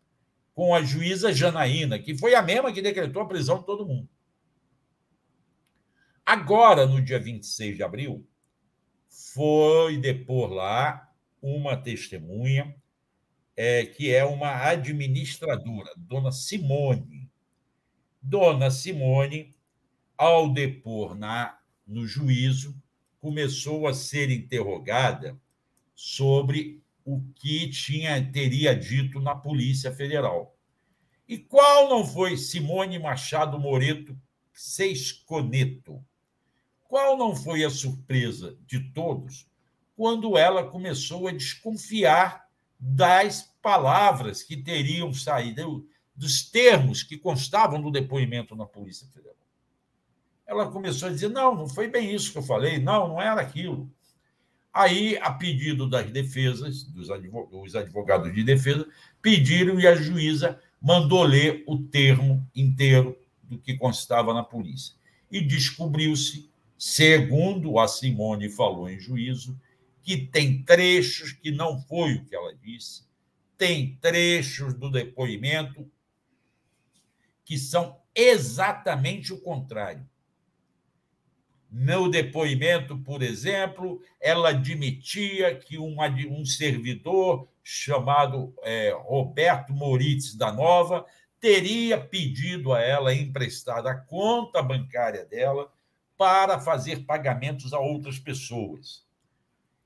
com 0.54 0.74
a 0.74 0.82
juíza 0.82 1.34
Janaína, 1.34 2.00
que 2.00 2.18
foi 2.18 2.34
a 2.34 2.42
mesma 2.42 2.72
que 2.72 2.82
decretou 2.82 3.22
a 3.22 3.28
prisão 3.28 3.60
de 3.60 3.66
todo 3.66 3.86
mundo. 3.86 4.08
Agora, 6.26 6.86
no 6.86 7.02
dia 7.02 7.20
26 7.20 7.76
de 7.76 7.84
abril, 7.84 8.26
foi 9.10 9.98
depor 9.98 10.50
lá 10.50 11.12
uma 11.42 11.76
testemunha, 11.76 12.74
é, 13.54 13.86
que 13.86 14.10
é 14.14 14.24
uma 14.24 14.66
administradora, 14.66 15.92
Dona 15.98 16.32
Simone. 16.32 17.30
Dona 18.22 18.72
Simone 18.72 19.54
ao 20.18 20.54
depor 20.54 21.16
na, 21.16 21.60
no 21.86 22.08
juízo, 22.08 22.82
começou 23.20 23.90
a 23.90 23.94
ser 23.94 24.32
interrogada 24.32 25.38
sobre 25.96 26.82
o 27.04 27.22
que 27.36 27.70
tinha 27.70 28.32
teria 28.32 28.76
dito 28.76 29.20
na 29.20 29.36
Polícia 29.36 29.92
Federal. 29.92 30.56
E 31.28 31.38
qual 31.38 31.90
não 31.90 32.06
foi 32.06 32.38
Simone 32.38 33.00
Machado 33.00 33.60
Moreto 33.60 34.18
Seisconeto? 34.54 36.04
Qual 36.88 37.18
não 37.18 37.36
foi 37.36 37.64
a 37.64 37.70
surpresa 37.70 38.58
de 38.66 38.92
todos 38.92 39.48
quando 39.96 40.38
ela 40.38 40.66
começou 40.66 41.28
a 41.28 41.32
desconfiar 41.32 42.50
das 42.80 43.54
palavras 43.62 44.44
que 44.44 44.58
teriam 44.58 45.14
saído, 45.14 45.88
dos 46.16 46.50
termos 46.50 47.04
que 47.04 47.18
constavam 47.18 47.80
no 47.80 47.92
depoimento 47.92 48.56
na 48.56 48.66
Polícia 48.66 49.08
Federal? 49.08 49.32
ela 50.52 50.70
começou 50.70 51.08
a 51.08 51.12
dizer: 51.12 51.30
não, 51.30 51.56
não 51.56 51.68
foi 51.68 51.88
bem 51.88 52.14
isso 52.14 52.32
que 52.32 52.38
eu 52.38 52.44
falei, 52.44 52.78
não, 52.78 53.08
não 53.08 53.22
era 53.22 53.40
aquilo. 53.40 53.90
Aí, 54.74 55.18
a 55.18 55.32
pedido 55.32 55.90
das 55.90 56.10
defesas, 56.12 56.84
dos 56.84 57.76
advogados 57.76 58.34
de 58.34 58.44
defesa, 58.44 58.88
pediram 59.22 59.80
e 59.80 59.86
a 59.86 59.96
juíza 59.96 60.60
mandou 60.82 61.24
ler 61.24 61.64
o 61.68 61.78
termo 61.78 62.50
inteiro 62.56 63.18
do 63.44 63.60
que 63.60 63.76
constava 63.76 64.34
na 64.34 64.44
polícia. 64.44 64.96
E 65.30 65.42
descobriu-se, 65.42 66.50
segundo 66.78 67.78
a 67.80 67.88
Simone 67.88 68.50
falou 68.50 68.90
em 68.90 69.00
juízo, 69.00 69.60
que 70.02 70.18
tem 70.18 70.64
trechos 70.64 71.34
que 71.34 71.52
não 71.52 71.80
foi 71.80 72.16
o 72.16 72.26
que 72.26 72.36
ela 72.36 72.56
disse, 72.56 73.04
tem 73.58 73.98
trechos 74.02 74.74
do 74.74 74.90
depoimento 74.90 75.86
que 77.46 77.58
são 77.58 78.00
exatamente 78.16 79.34
o 79.34 79.42
contrário. 79.42 80.10
No 81.72 82.10
depoimento, 82.10 82.98
por 82.98 83.24
exemplo, 83.24 84.02
ela 84.20 84.50
admitia 84.50 85.56
que 85.56 85.78
um, 85.78 85.96
um 86.30 86.46
servidor 86.46 87.48
chamado 87.64 88.54
é, 88.62 88.94
Roberto 89.06 89.72
Moritz 89.72 90.36
da 90.36 90.52
Nova 90.52 91.06
teria 91.40 91.98
pedido 91.98 92.74
a 92.74 92.82
ela 92.82 93.14
emprestar 93.14 93.88
a 93.88 93.96
conta 93.96 94.62
bancária 94.62 95.24
dela 95.24 95.72
para 96.18 96.60
fazer 96.60 97.06
pagamentos 97.06 97.74
a 97.74 97.80
outras 97.80 98.20
pessoas. 98.20 99.06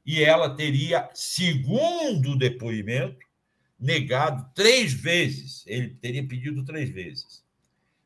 E 0.03 0.23
ela 0.23 0.55
teria, 0.55 1.07
segundo 1.13 2.31
o 2.31 2.37
depoimento, 2.37 3.25
negado 3.79 4.49
três 4.55 4.91
vezes. 4.91 5.63
Ele 5.67 5.89
teria 5.89 6.27
pedido 6.27 6.65
três 6.65 6.89
vezes. 6.89 7.43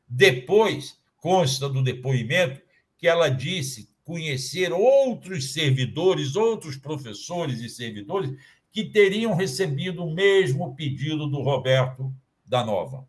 Depois, 0.06 0.98
consta 1.16 1.68
do 1.68 1.82
depoimento 1.82 2.60
que 3.00 3.08
ela 3.08 3.28
disse 3.28 3.88
conhecer 4.04 4.72
outros 4.72 5.52
servidores, 5.52 6.36
outros 6.36 6.76
professores 6.76 7.60
e 7.60 7.68
servidores 7.68 8.38
que 8.70 8.84
teriam 8.84 9.34
recebido 9.34 10.04
o 10.04 10.14
mesmo 10.14 10.76
pedido 10.76 11.26
do 11.26 11.40
Roberto 11.40 12.14
da 12.44 12.64
Nova. 12.64 13.08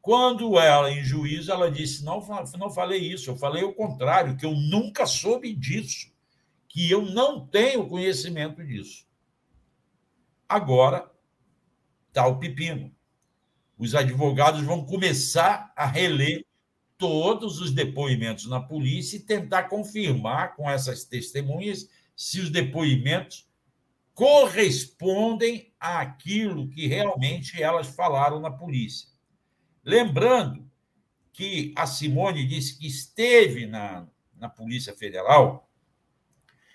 Quando 0.00 0.58
ela, 0.58 0.90
em 0.90 1.02
juízo, 1.02 1.50
ela 1.50 1.70
disse: 1.70 2.04
não, 2.04 2.24
não 2.58 2.70
falei 2.70 3.00
isso, 3.00 3.30
eu 3.30 3.36
falei 3.36 3.64
o 3.64 3.74
contrário, 3.74 4.36
que 4.36 4.46
eu 4.46 4.54
nunca 4.54 5.04
soube 5.06 5.52
disso. 5.54 6.10
que 6.68 6.90
eu 6.90 7.02
não 7.02 7.46
tenho 7.46 7.88
conhecimento 7.88 8.64
disso. 8.64 9.06
Agora 10.48 11.10
está 12.08 12.26
o 12.26 12.38
pepino. 12.38 12.94
Os 13.76 13.94
advogados 13.94 14.62
vão 14.62 14.84
começar 14.84 15.72
a 15.74 15.86
reler 15.86 16.44
todos 16.98 17.60
os 17.60 17.70
depoimentos 17.70 18.46
na 18.46 18.60
polícia 18.60 19.16
e 19.16 19.20
tentar 19.20 19.64
confirmar 19.64 20.56
com 20.56 20.68
essas 20.68 21.04
testemunhas 21.04 21.88
se 22.16 22.40
os 22.40 22.50
depoimentos 22.50 23.48
correspondem 24.12 25.72
àquilo 25.78 26.68
que 26.68 26.88
realmente 26.88 27.62
elas 27.62 27.86
falaram 27.86 28.40
na 28.40 28.50
polícia. 28.50 29.08
Lembrando 29.84 30.68
que 31.32 31.72
a 31.76 31.86
Simone 31.86 32.44
disse 32.44 32.76
que 32.76 32.88
esteve 32.88 33.64
na, 33.64 34.08
na 34.36 34.48
Polícia 34.48 34.92
Federal 34.92 35.70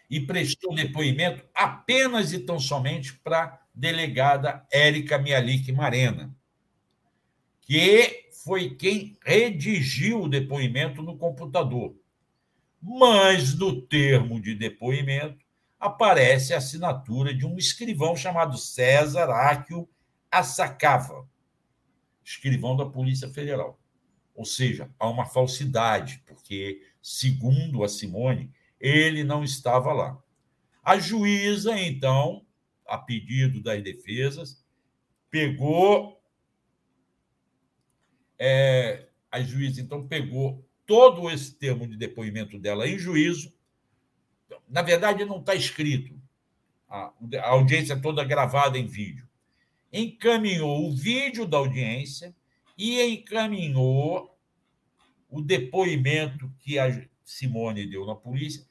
e 0.09 0.21
prestou 0.21 0.73
depoimento 0.73 1.43
apenas 1.53 2.31
e 2.31 2.39
tão 2.39 2.57
somente 2.57 3.13
para 3.15 3.43
a 3.43 3.59
delegada 3.73 4.65
Érica 4.71 5.17
Mialik 5.17 5.69
Marena, 5.73 6.33
que 7.59 8.22
foi 8.43 8.75
quem 8.75 9.17
redigiu 9.25 10.23
o 10.23 10.29
depoimento 10.29 11.01
no 11.01 11.17
computador. 11.17 11.95
Mas 12.81 13.57
no 13.57 13.81
termo 13.81 14.41
de 14.41 14.53
depoimento 14.53 15.45
aparece 15.79 16.53
a 16.53 16.57
assinatura 16.57 17.33
de 17.33 17.45
um 17.45 17.57
escrivão 17.57 18.15
chamado 18.15 18.57
César 18.57 19.29
Áquio 19.29 19.87
Assacava, 20.29 21.27
escrivão 22.23 22.75
da 22.75 22.85
Polícia 22.85 23.29
Federal. 23.29 23.79
Ou 24.35 24.45
seja, 24.45 24.89
há 24.99 25.07
uma 25.07 25.25
falsidade, 25.25 26.23
porque, 26.25 26.81
segundo 27.01 27.83
a 27.83 27.87
Simone, 27.87 28.51
ele 28.79 29.23
não 29.23 29.43
estava 29.43 29.93
lá. 29.93 30.21
A 30.83 30.97
juíza, 30.97 31.79
então, 31.79 32.45
a 32.85 32.97
pedido 32.97 33.61
das 33.61 33.81
defesas, 33.81 34.65
pegou. 35.29 36.19
É, 38.37 39.07
a 39.31 39.41
juíza, 39.41 39.81
então, 39.81 40.07
pegou 40.07 40.63
todo 40.85 41.29
esse 41.29 41.55
termo 41.55 41.87
de 41.87 41.97
depoimento 41.97 42.59
dela 42.59 42.87
em 42.87 42.97
juízo. 42.97 43.53
Na 44.69 44.81
verdade, 44.81 45.25
não 45.25 45.39
está 45.39 45.55
escrito. 45.55 46.19
A, 46.87 47.11
a 47.39 47.49
audiência 47.49 47.99
toda 47.99 48.23
gravada 48.23 48.77
em 48.77 48.85
vídeo. 48.85 49.27
Encaminhou 49.91 50.87
o 50.87 50.95
vídeo 50.95 51.45
da 51.45 51.57
audiência 51.57 52.35
e 52.77 53.01
encaminhou 53.01 54.37
o 55.29 55.41
depoimento 55.41 56.51
que 56.59 56.77
a 56.77 57.07
Simone 57.23 57.87
deu 57.87 58.05
na 58.05 58.15
polícia 58.15 58.65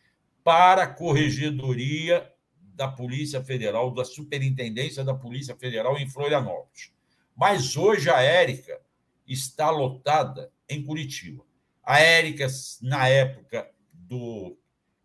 para 0.45 0.85
a 0.85 0.87
Corregedoria 0.87 2.31
da 2.75 2.89
Polícia 2.89 3.43
Federal, 3.43 3.93
da 3.93 4.05
Superintendência 4.05 5.05
da 5.05 5.15
Polícia 5.15 5.57
Federal 5.57 5.99
em 5.99 6.09
Florianópolis. 6.09 6.93
Mas 7.37 7.77
hoje 7.77 8.11
a 8.11 8.21
Érica 8.21 8.81
está 9.27 9.71
lotada 9.71 10.51
em 10.69 10.83
Curitiba. 10.83 11.45
A 11.83 12.01
Érica, 12.01 12.47
na 12.81 13.09
época 13.09 13.71
do 13.93 14.57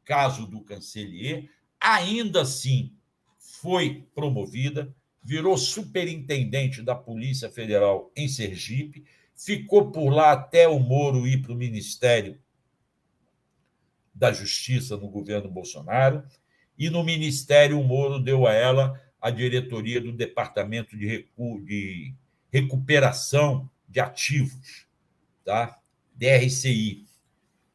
caso 0.06 0.46
do 0.46 0.62
Cancelier, 0.62 1.50
ainda 1.80 2.42
assim 2.42 2.94
foi 3.40 4.08
promovida, 4.14 4.94
virou 5.24 5.58
superintendente 5.58 6.82
da 6.82 6.96
Polícia 6.96 7.50
Federal 7.50 8.12
em 8.16 8.28
Sergipe, 8.28 9.06
ficou 9.36 9.92
por 9.92 10.10
lá 10.10 10.32
até 10.32 10.68
o 10.68 10.80
Moro 10.80 11.28
ir 11.28 11.42
para 11.42 11.52
o 11.52 11.58
Ministério 11.58 12.40
da 14.14 14.32
Justiça 14.32 14.98
no 14.98 15.10
governo 15.10 15.50
Bolsonaro, 15.50 16.24
e 16.78 16.90
no 16.90 17.04
Ministério 17.04 17.80
o 17.80 17.84
Moro 17.84 18.20
deu 18.20 18.48
a 18.48 18.54
ela 18.54 19.02
a 19.20 19.30
diretoria 19.30 20.00
do 20.00 20.12
Departamento 20.12 20.98
de, 20.98 21.06
Recu 21.06 21.62
de 21.66 22.14
Recuperação 22.52 23.70
de 23.88 24.00
Ativos, 24.00 24.88
tá? 25.46 25.80
DRCI. 26.14 27.06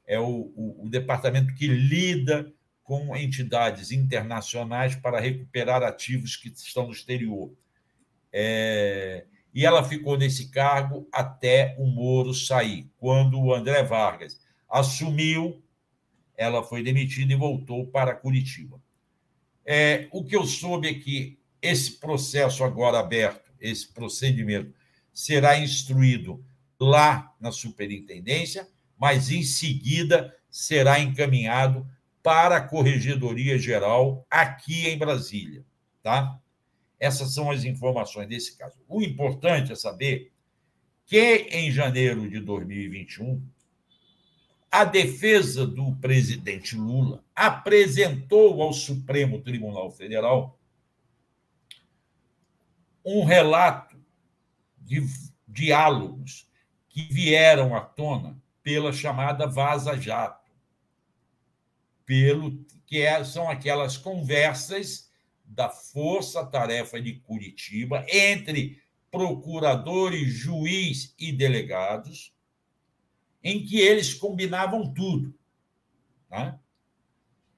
É 0.07 0.18
o, 0.18 0.52
o, 0.55 0.84
o 0.84 0.89
departamento 0.89 1.55
que 1.55 1.66
lida 1.66 2.52
com 2.82 3.16
entidades 3.16 3.92
internacionais 3.92 4.94
para 4.94 5.20
recuperar 5.20 5.82
ativos 5.82 6.36
que 6.36 6.49
estão 6.49 6.86
no 6.86 6.92
exterior. 6.92 7.52
É, 8.32 9.24
e 9.55 9.65
ela 9.65 9.84
ficou 9.84 10.18
nesse 10.18 10.50
cargo 10.50 11.08
até 11.12 11.74
o 11.78 11.86
Moro 11.86 12.34
sair. 12.34 12.91
Quando 12.99 13.41
o 13.41 13.55
André 13.55 13.82
Vargas 13.82 14.41
assumiu, 14.68 15.62
ela 16.36 16.62
foi 16.62 16.82
demitida 16.82 17.32
e 17.32 17.36
voltou 17.36 17.86
para 17.86 18.15
Curitiba. 18.15 18.82
É, 19.65 20.08
o 20.10 20.24
que 20.24 20.34
eu 20.34 20.44
soube 20.44 20.89
é 20.89 20.94
que 20.94 21.39
esse 21.60 21.92
processo 21.92 22.65
agora 22.65 22.99
aberto, 22.99 23.52
esse 23.60 23.86
procedimento, 23.92 24.74
será 25.12 25.58
instruído 25.58 26.44
lá 26.81 27.34
na 27.41 27.52
superintendência, 27.52 28.68
mas 28.99 29.31
em 29.31 29.42
seguida 29.42 30.34
será 30.50 31.00
encaminhado 31.00 31.86
para 32.23 32.57
a 32.57 32.60
Corregedoria 32.60 33.58
Geral 33.58 34.26
aqui 34.31 34.89
em 34.89 34.97
Brasília, 34.97 35.65
tá? 36.02 36.39
Essas 36.99 37.34
são 37.34 37.50
as 37.50 37.65
informações 37.65 38.28
desse 38.28 38.57
caso. 38.57 38.76
O 38.89 39.02
importante 39.02 39.73
é 39.73 39.74
saber 39.74 40.32
que 41.05 41.49
em 41.50 41.70
janeiro 41.70 42.31
de 42.31 42.39
2021 42.39 43.42
a 44.70 44.84
defesa 44.84 45.66
do 45.66 45.94
presidente 45.97 46.76
Lula 46.76 47.23
apresentou 47.34 48.62
ao 48.62 48.73
Supremo 48.73 49.42
Tribunal 49.42 49.91
Federal 49.91 50.58
um 53.05 53.24
relato 53.24 53.91
de 54.92 55.06
diálogos 55.48 56.46
que 56.88 57.02
vieram 57.02 57.74
à 57.74 57.80
tona 57.80 58.36
pela 58.62 58.92
chamada 58.92 59.46
Vaza 59.46 59.96
Jato, 59.98 60.52
pelo 62.04 62.62
que 62.84 63.00
é, 63.00 63.24
são 63.24 63.48
aquelas 63.48 63.96
conversas 63.96 65.10
da 65.44 65.70
Força 65.70 66.44
Tarefa 66.44 67.00
de 67.00 67.14
Curitiba 67.14 68.04
entre 68.08 68.82
procuradores, 69.10 70.32
juiz 70.32 71.14
e 71.18 71.32
delegados 71.32 72.34
em 73.42 73.64
que 73.64 73.78
eles 73.78 74.14
combinavam 74.14 74.92
tudo. 74.92 75.34
Tá? 76.28 76.58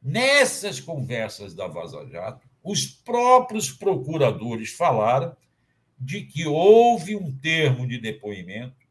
Nessas 0.00 0.80
conversas 0.80 1.54
da 1.54 1.66
Vaza 1.66 2.06
Jato, 2.08 2.48
os 2.62 2.86
próprios 2.86 3.70
procuradores 3.70 4.70
falaram 4.72 5.36
de 5.98 6.23
que 6.23 6.47
houve 6.47 7.16
um 7.16 7.34
termo 7.36 7.86
de 7.86 7.98
depoimento 7.98 8.84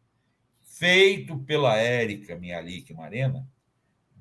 feito 0.64 1.38
pela 1.40 1.78
Érica 1.78 2.36
Mialik 2.36 2.94
Marena 2.94 3.48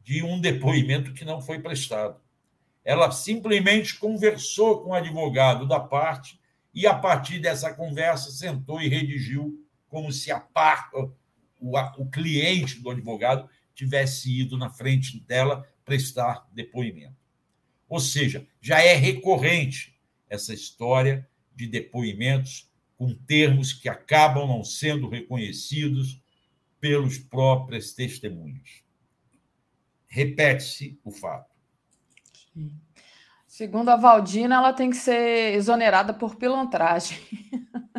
de 0.03 0.23
um 0.23 0.41
depoimento 0.41 1.13
que 1.13 1.25
não 1.25 1.41
foi 1.41 1.61
prestado. 1.61 2.21
Ela 2.85 3.11
simplesmente 3.11 3.99
conversou 3.99 4.83
com 4.83 4.91
o 4.91 4.95
advogado 4.95 5.67
da 5.67 5.79
parte 5.79 6.41
e, 6.75 6.87
a 6.87 6.95
partir 6.95 7.39
dessa 7.39 7.73
conversa, 7.73 8.31
sentou 8.31 8.81
e 8.81 8.89
redigiu 8.89 9.65
como 9.89 10.11
se 10.11 10.33
a, 10.33 10.41
par, 10.41 10.91
o, 11.61 11.79
o 11.99 12.11
cliente 12.11 12.81
do 12.81 12.91
advogado 12.91 13.49
tivesse 13.75 14.41
ido 14.41 14.59
na 14.59 14.71
frente 14.71 15.21
dela 15.21 15.67
prestar 15.85 16.49
depoimento. 16.53 17.17
Ou 17.89 18.01
seja, 18.01 18.47
já 18.61 18.81
é 18.81 18.95
recorrente 18.95 19.99
essa 20.29 20.55
história 20.55 21.29
de 21.55 21.67
depoimentos 21.67 22.72
com 23.03 23.13
termos 23.13 23.73
que 23.73 23.89
acabam 23.89 24.47
não 24.47 24.63
sendo 24.63 25.09
reconhecidos 25.09 26.23
pelos 26.79 27.19
próprios 27.19 27.93
testemunhos. 27.93 28.85
Repete-se 30.07 31.01
o 31.03 31.11
fato. 31.11 31.51
Segundo 33.45 33.89
a 33.89 33.97
Valdina, 33.97 34.55
ela 34.55 34.73
tem 34.73 34.89
que 34.89 34.97
ser 34.97 35.53
exonerada 35.53 36.15
por 36.15 36.37
pilantragem. 36.37 37.19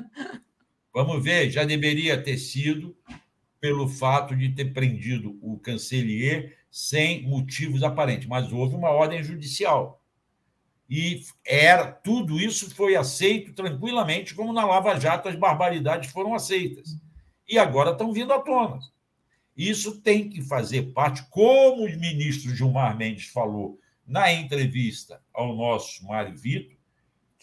Vamos 0.95 1.21
ver, 1.21 1.51
já 1.51 1.65
deveria 1.65 2.23
ter 2.23 2.37
sido, 2.37 2.95
pelo 3.59 3.89
fato 3.89 4.37
de 4.37 4.55
ter 4.55 4.71
prendido 4.71 5.37
o 5.41 5.59
cancelier 5.59 6.59
sem 6.71 7.23
motivos 7.23 7.83
aparentes, 7.83 8.29
mas 8.29 8.53
houve 8.53 8.73
uma 8.73 8.91
ordem 8.91 9.21
judicial. 9.21 10.01
E 10.95 11.23
era 11.43 11.91
tudo 11.91 12.39
isso 12.39 12.69
foi 12.75 12.95
aceito 12.95 13.51
tranquilamente, 13.51 14.35
como 14.35 14.53
na 14.53 14.63
Lava 14.63 14.99
Jato 14.99 15.27
as 15.27 15.35
barbaridades 15.35 16.11
foram 16.11 16.35
aceitas. 16.35 16.95
E 17.49 17.57
agora 17.57 17.93
estão 17.93 18.13
vindo 18.13 18.31
à 18.31 18.39
tona. 18.39 18.79
Isso 19.57 20.01
tem 20.01 20.29
que 20.29 20.43
fazer 20.43 20.93
parte, 20.93 21.25
como 21.31 21.83
o 21.83 21.99
ministro 21.99 22.55
Gilmar 22.55 22.95
Mendes 22.95 23.25
falou 23.25 23.79
na 24.05 24.31
entrevista 24.31 25.19
ao 25.33 25.55
nosso 25.55 26.05
Mário 26.05 26.37
Vitor, 26.37 26.77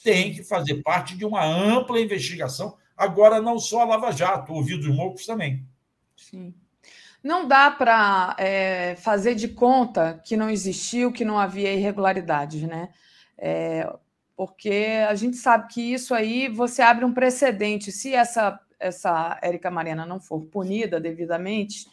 tem 0.01 0.33
que 0.33 0.45
fazer 0.45 0.81
parte 0.85 1.17
de 1.17 1.25
uma 1.25 1.45
ampla 1.45 2.01
investigação. 2.01 2.79
Agora, 2.97 3.43
não 3.43 3.59
só 3.59 3.81
a 3.81 3.85
Lava 3.85 4.13
Jato, 4.13 4.53
ouvidos 4.53 4.87
mocos 4.87 5.27
também. 5.27 5.67
Sim. 6.17 6.55
não 7.21 7.49
dá 7.49 7.69
para 7.69 8.37
é, 8.39 8.95
fazer 8.95 9.35
de 9.35 9.49
conta 9.49 10.23
que 10.25 10.37
não 10.37 10.49
existiu, 10.49 11.11
que 11.11 11.25
não 11.25 11.37
havia 11.37 11.75
irregularidades, 11.75 12.63
né? 12.63 12.91
É, 13.41 13.91
porque 14.37 14.87
a 15.09 15.15
gente 15.15 15.37
sabe 15.37 15.69
que 15.73 15.81
isso 15.81 16.15
aí 16.15 16.49
você 16.49 16.83
abre 16.83 17.05
um 17.05 17.13
precedente. 17.13 17.91
Se 17.91 18.15
essa, 18.15 18.61
essa 18.79 19.39
Érica 19.43 19.71
Mariana 19.71 20.05
não 20.05 20.21
for 20.21 20.43
punida 20.43 21.01
devidamente, 21.01 21.87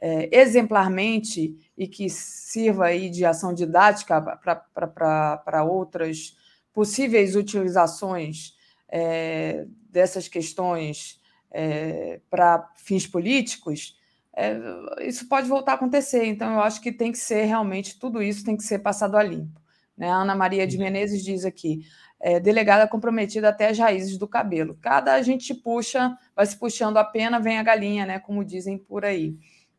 é, 0.00 0.28
exemplarmente, 0.36 1.56
e 1.76 1.86
que 1.86 2.08
sirva 2.10 2.86
aí 2.86 3.08
de 3.08 3.24
ação 3.24 3.54
didática 3.54 4.20
para 4.20 5.64
outras 5.64 6.36
possíveis 6.72 7.34
utilizações 7.34 8.56
é, 8.88 9.66
dessas 9.90 10.28
questões 10.28 11.20
é, 11.50 12.20
para 12.30 12.70
fins 12.76 13.06
políticos, 13.06 13.96
é, 14.36 14.56
isso 15.00 15.28
pode 15.28 15.48
voltar 15.48 15.72
a 15.72 15.74
acontecer. 15.74 16.24
Então, 16.26 16.54
eu 16.54 16.60
acho 16.60 16.80
que 16.80 16.92
tem 16.92 17.10
que 17.10 17.18
ser 17.18 17.44
realmente 17.44 17.98
tudo 17.98 18.22
isso 18.22 18.44
tem 18.44 18.56
que 18.56 18.62
ser 18.62 18.78
passado 18.78 19.16
a 19.16 19.22
limpo. 19.22 19.60
Né? 19.98 20.08
A 20.08 20.16
Ana 20.16 20.34
Maria 20.34 20.66
de 20.66 20.78
Menezes 20.78 21.24
diz 21.24 21.44
aqui: 21.44 21.80
é, 22.20 22.38
delegada 22.38 22.86
comprometida 22.86 23.48
até 23.48 23.68
as 23.68 23.78
raízes 23.78 24.16
do 24.16 24.28
cabelo. 24.28 24.78
Cada 24.80 25.14
a 25.14 25.22
gente 25.22 25.52
puxa, 25.52 26.16
vai 26.34 26.46
se 26.46 26.56
puxando 26.56 26.96
a 26.96 27.04
pena, 27.04 27.40
vem 27.40 27.58
a 27.58 27.62
galinha, 27.62 28.06
né? 28.06 28.18
Como 28.18 28.44
dizem 28.44 28.78
por 28.78 29.04
aí. 29.04 29.36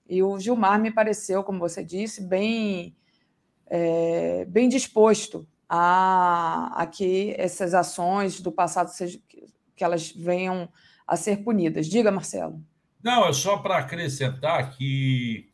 E 0.07 0.21
o 0.21 0.37
Gilmar 0.39 0.79
me 0.79 0.91
pareceu, 0.91 1.43
como 1.43 1.59
você 1.59 1.83
disse, 1.83 2.21
bem, 2.21 2.95
é, 3.67 4.43
bem 4.45 4.67
disposto 4.67 5.47
a, 5.67 6.71
a 6.75 6.87
que 6.87 7.35
essas 7.37 7.73
ações 7.73 8.41
do 8.41 8.51
passado 8.51 8.89
sejam, 8.89 9.21
que 9.75 9.83
elas 9.83 10.11
venham 10.11 10.67
a 11.07 11.15
ser 11.15 11.37
punidas. 11.43 11.87
Diga, 11.87 12.11
Marcelo. 12.11 12.61
Não, 13.01 13.27
é 13.27 13.31
só 13.31 13.57
para 13.57 13.77
acrescentar 13.77 14.75
que 14.75 15.49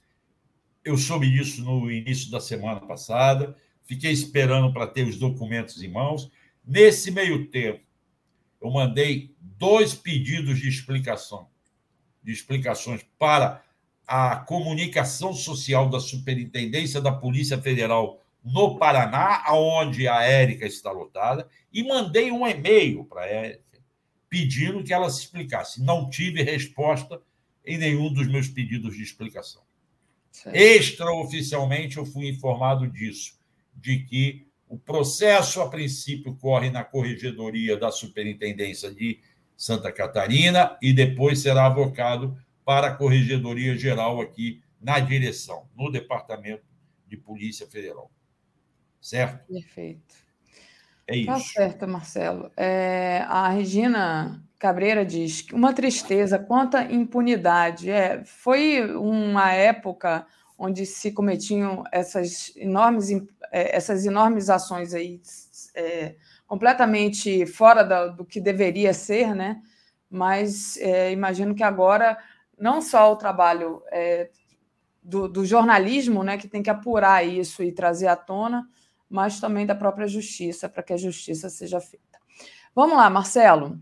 eu 0.83 0.97
soube 0.97 1.29
disso 1.29 1.63
no 1.63 1.91
início 1.91 2.31
da 2.31 2.39
semana 2.39 2.79
passada, 2.79 3.55
fiquei 3.85 4.11
esperando 4.11 4.73
para 4.73 4.87
ter 4.87 5.07
os 5.07 5.17
documentos 5.17 5.81
em 5.81 5.87
mãos. 5.87 6.29
Nesse 6.65 7.11
meio 7.11 7.47
tempo, 7.47 7.83
eu 8.61 8.69
mandei 8.71 9.33
dois 9.39 9.93
pedidos 9.93 10.59
de 10.59 10.67
explicação, 10.67 11.47
de 12.23 12.31
explicações 12.31 13.05
para 13.17 13.63
a 14.07 14.37
comunicação 14.37 15.33
social 15.33 15.89
da 15.89 15.99
Superintendência 15.99 16.99
da 17.01 17.11
Polícia 17.11 17.61
Federal 17.61 18.21
no 18.43 18.77
Paraná, 18.77 19.41
aonde 19.45 20.07
a 20.07 20.21
Érica 20.21 20.65
está 20.65 20.91
lotada, 20.91 21.47
e 21.73 21.83
mandei 21.83 22.31
um 22.31 22.47
e-mail 22.47 23.03
para 23.05 23.21
a 23.21 23.27
Érica 23.27 23.65
pedindo 24.29 24.83
que 24.83 24.93
ela 24.93 25.09
se 25.09 25.21
explicasse. 25.21 25.81
Não 25.81 26.09
tive 26.09 26.43
resposta 26.43 27.21
em 27.65 27.77
nenhum 27.77 28.11
dos 28.13 28.27
meus 28.27 28.47
pedidos 28.47 28.95
de 28.95 29.01
explicação. 29.01 29.61
Extraoficialmente, 30.53 31.97
eu 31.97 32.05
fui 32.05 32.27
informado 32.27 32.85
disso, 32.87 33.39
de 33.75 33.99
que 33.99 34.47
o 34.67 34.77
processo, 34.77 35.61
a 35.61 35.69
princípio, 35.69 36.35
corre 36.35 36.69
na 36.69 36.83
corregedoria 36.83 37.77
da 37.77 37.91
Superintendência 37.91 38.91
de 38.91 39.19
Santa 39.55 39.91
Catarina 39.91 40.77
e 40.81 40.91
depois 40.91 41.39
será 41.39 41.67
avocado 41.67 42.37
para 42.63 42.87
a 42.87 42.95
Corregedoria 42.95 43.77
Geral 43.77 44.19
aqui 44.19 44.61
na 44.81 44.99
direção, 44.99 45.67
no 45.75 45.91
Departamento 45.91 46.63
de 47.07 47.15
Polícia 47.15 47.67
Federal. 47.67 48.11
Certo? 48.99 49.47
Perfeito. 49.47 50.15
É 51.07 51.13
tá 51.13 51.17
isso. 51.17 51.25
Tá 51.27 51.39
certo, 51.39 51.87
Marcelo. 51.87 52.51
É, 52.57 53.23
a 53.27 53.49
Regina 53.49 54.43
Cabreira 54.57 55.05
diz 55.05 55.41
que 55.41 55.53
uma 55.53 55.73
tristeza, 55.73 56.39
quanta 56.39 56.91
impunidade. 56.91 57.89
É, 57.89 58.23
foi 58.25 58.81
uma 58.95 59.51
época 59.51 60.25
onde 60.57 60.85
se 60.85 61.11
cometiam 61.11 61.83
essas 61.91 62.55
enormes, 62.55 63.09
é, 63.51 63.75
essas 63.75 64.05
enormes 64.05 64.49
ações 64.49 64.93
aí, 64.93 65.21
é, 65.75 66.15
completamente 66.47 67.45
fora 67.45 67.83
da, 67.83 68.07
do 68.07 68.25
que 68.25 68.39
deveria 68.39 68.93
ser, 68.93 69.33
né? 69.35 69.61
Mas 70.09 70.77
é, 70.77 71.11
imagino 71.11 71.55
que 71.55 71.63
agora 71.63 72.17
não 72.57 72.81
só 72.81 73.11
o 73.11 73.17
trabalho 73.17 73.81
é, 73.91 74.29
do, 75.03 75.27
do, 75.27 75.45
jornalismo, 75.45 76.23
né, 76.23 76.37
que 76.37 76.47
tem 76.47 76.63
que 76.63 76.69
apurar 76.69 77.25
isso 77.25 77.61
e 77.61 77.71
trazer 77.71 78.07
à 78.07 78.15
tona, 78.15 78.67
mas 79.09 79.39
também 79.39 79.65
da 79.65 79.75
própria 79.75 80.07
justiça, 80.07 80.69
para 80.69 80.81
que 80.81 80.93
a 80.93 80.97
justiça 80.97 81.49
seja 81.49 81.79
feita. 81.79 82.19
Vamos 82.73 82.97
lá, 82.97 83.09
Marcelo. 83.09 83.79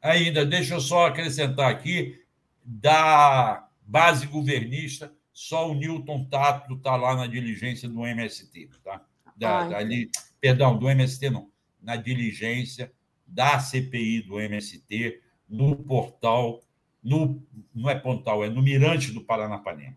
Ainda, 0.00 0.44
deixa 0.44 0.74
eu 0.74 0.80
só 0.80 1.06
acrescentar 1.06 1.70
aqui, 1.70 2.20
da 2.64 3.68
base 3.82 4.26
governista, 4.26 5.12
só 5.32 5.70
o 5.70 5.74
Newton 5.74 6.24
Tato 6.24 6.74
está 6.74 6.96
lá 6.96 7.16
na 7.16 7.26
diligência 7.26 7.88
do 7.88 8.06
MST, 8.06 8.68
tá? 8.82 9.04
Da, 9.36 9.60
ah, 9.60 9.78
ali, 9.78 10.10
perdão, 10.40 10.78
do 10.78 10.88
MST 10.88 11.30
não, 11.30 11.50
na 11.80 11.96
diligência 11.96 12.92
da 13.26 13.58
CPI 13.58 14.22
do 14.22 14.38
MST, 14.38 15.20
no 15.48 15.74
portal, 15.76 16.62
no, 17.02 17.42
não 17.74 17.88
é 17.88 17.94
portal, 17.94 18.44
é 18.44 18.50
no 18.50 18.62
Mirante 18.62 19.10
do 19.10 19.22
Paranapanema. 19.22 19.96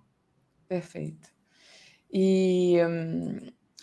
Perfeito. 0.68 1.30
E 2.12 2.78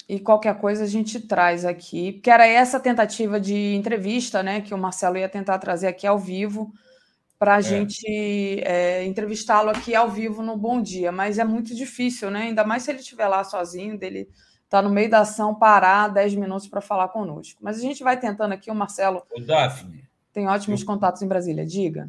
e 0.08 0.20
qualquer 0.20 0.58
coisa 0.58 0.84
a 0.84 0.86
gente 0.86 1.20
traz 1.20 1.64
aqui, 1.64 2.12
porque 2.12 2.30
era 2.30 2.46
essa 2.46 2.78
tentativa 2.78 3.40
de 3.40 3.74
entrevista, 3.74 4.42
né, 4.42 4.60
que 4.60 4.74
o 4.74 4.78
Marcelo 4.78 5.16
ia 5.16 5.28
tentar 5.28 5.58
trazer 5.58 5.86
aqui 5.86 6.06
ao 6.06 6.18
vivo 6.18 6.70
para 7.42 7.56
a 7.56 7.58
é. 7.58 7.62
gente 7.62 8.06
é, 8.60 9.04
entrevistá-lo 9.04 9.68
aqui 9.68 9.96
ao 9.96 10.08
vivo 10.08 10.44
no 10.44 10.56
Bom 10.56 10.80
Dia, 10.80 11.10
mas 11.10 11.40
é 11.40 11.44
muito 11.44 11.74
difícil, 11.74 12.30
né? 12.30 12.42
Ainda 12.42 12.62
mais 12.62 12.84
se 12.84 12.92
ele 12.92 13.00
estiver 13.00 13.26
lá 13.26 13.42
sozinho, 13.42 13.98
dele 13.98 14.28
tá 14.68 14.80
no 14.80 14.88
meio 14.88 15.10
da 15.10 15.22
ação, 15.22 15.52
parar 15.52 16.06
10 16.06 16.36
minutos 16.36 16.68
para 16.68 16.80
falar 16.80 17.08
conosco. 17.08 17.58
Mas 17.60 17.78
a 17.78 17.80
gente 17.80 18.04
vai 18.04 18.16
tentando 18.16 18.52
aqui, 18.52 18.70
o 18.70 18.74
Marcelo. 18.76 19.24
O 19.36 19.40
Daphne. 19.40 20.04
Tem 20.32 20.46
ótimos 20.46 20.82
eu, 20.82 20.86
contatos 20.86 21.20
em 21.20 21.26
Brasília, 21.26 21.66
diga. 21.66 22.08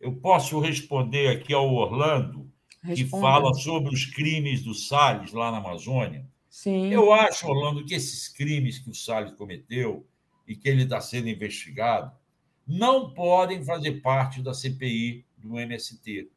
Eu 0.00 0.12
posso 0.12 0.58
responder 0.58 1.28
aqui 1.28 1.54
ao 1.54 1.72
Orlando, 1.72 2.50
Responda. 2.82 2.96
que 2.96 3.04
fala 3.04 3.54
sobre 3.54 3.94
os 3.94 4.06
crimes 4.06 4.60
do 4.60 4.74
Salles 4.74 5.32
lá 5.32 5.52
na 5.52 5.58
Amazônia. 5.58 6.26
Sim. 6.50 6.92
Eu 6.92 7.12
acho, 7.12 7.46
Orlando, 7.46 7.84
que 7.84 7.94
esses 7.94 8.26
crimes 8.28 8.80
que 8.80 8.90
o 8.90 8.94
Salles 8.94 9.34
cometeu 9.34 10.04
e 10.48 10.56
que 10.56 10.68
ele 10.68 10.82
está 10.82 11.00
sendo 11.00 11.28
investigado 11.28 12.10
não 12.66 13.12
podem 13.12 13.64
fazer 13.64 14.00
parte 14.00 14.42
da 14.42 14.54
CPI 14.54 15.24
do 15.36 15.58
MST. 15.58 16.30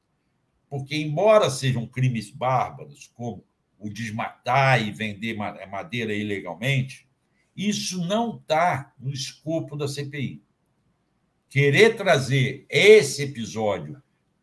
Porque, 0.70 0.96
embora 0.96 1.50
sejam 1.50 1.88
crimes 1.88 2.30
bárbaros, 2.30 3.10
como 3.14 3.46
o 3.80 3.90
desmatar 3.90 4.86
e 4.86 4.92
vender 4.92 5.36
madeira 5.36 6.14
ilegalmente, 6.14 7.08
isso 7.56 8.06
não 8.06 8.38
está 8.38 8.94
no 9.00 9.12
escopo 9.12 9.76
da 9.76 9.88
CPI. 9.88 10.44
Querer 11.50 11.96
trazer 11.96 12.66
esse 12.70 13.24
episódio 13.24 14.02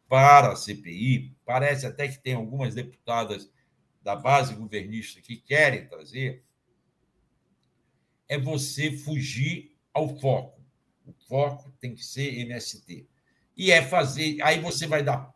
para 0.08 0.52
a 0.52 0.56
CPI, 0.56 1.36
parece 1.44 1.86
até 1.86 2.08
que 2.08 2.18
tem 2.18 2.34
algumas 2.34 2.74
deputadas 2.74 3.50
da 4.02 4.16
base 4.16 4.54
governista 4.54 5.20
que 5.20 5.36
querem 5.36 5.86
trazer 5.86 6.42
é 8.28 8.38
você 8.38 8.92
fugir 8.92 9.76
ao 9.92 10.18
foco. 10.18 10.53
Foco 11.28 11.73
tem 11.81 11.94
que 11.94 12.05
ser 12.05 12.39
MST. 12.41 13.07
E 13.57 13.70
é 13.70 13.83
fazer. 13.83 14.41
Aí 14.43 14.61
você 14.61 14.86
vai 14.86 15.03
dar, 15.03 15.33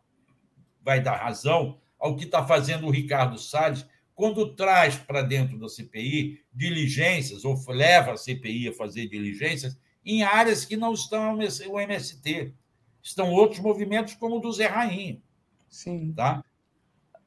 vai 0.82 1.00
dar 1.00 1.16
razão 1.16 1.78
ao 1.98 2.16
que 2.16 2.24
está 2.24 2.46
fazendo 2.46 2.86
o 2.86 2.90
Ricardo 2.90 3.38
Salles 3.38 3.86
quando 4.14 4.54
traz 4.54 4.96
para 4.96 5.22
dentro 5.22 5.58
da 5.58 5.68
CPI 5.68 6.40
diligências, 6.52 7.44
ou 7.44 7.56
leva 7.68 8.12
a 8.12 8.16
CPI 8.16 8.68
a 8.68 8.72
fazer 8.72 9.06
diligências 9.06 9.78
em 10.04 10.24
áreas 10.24 10.64
que 10.64 10.76
não 10.76 10.92
estão 10.92 11.38
o 11.38 11.80
MST. 11.80 12.52
Estão 13.00 13.30
outros 13.30 13.60
movimentos, 13.60 14.14
como 14.14 14.38
o 14.38 14.40
do 14.40 14.52
Zé 14.52 14.66
Rainha. 14.66 15.22
Sim. 15.68 16.12
Tá? 16.16 16.42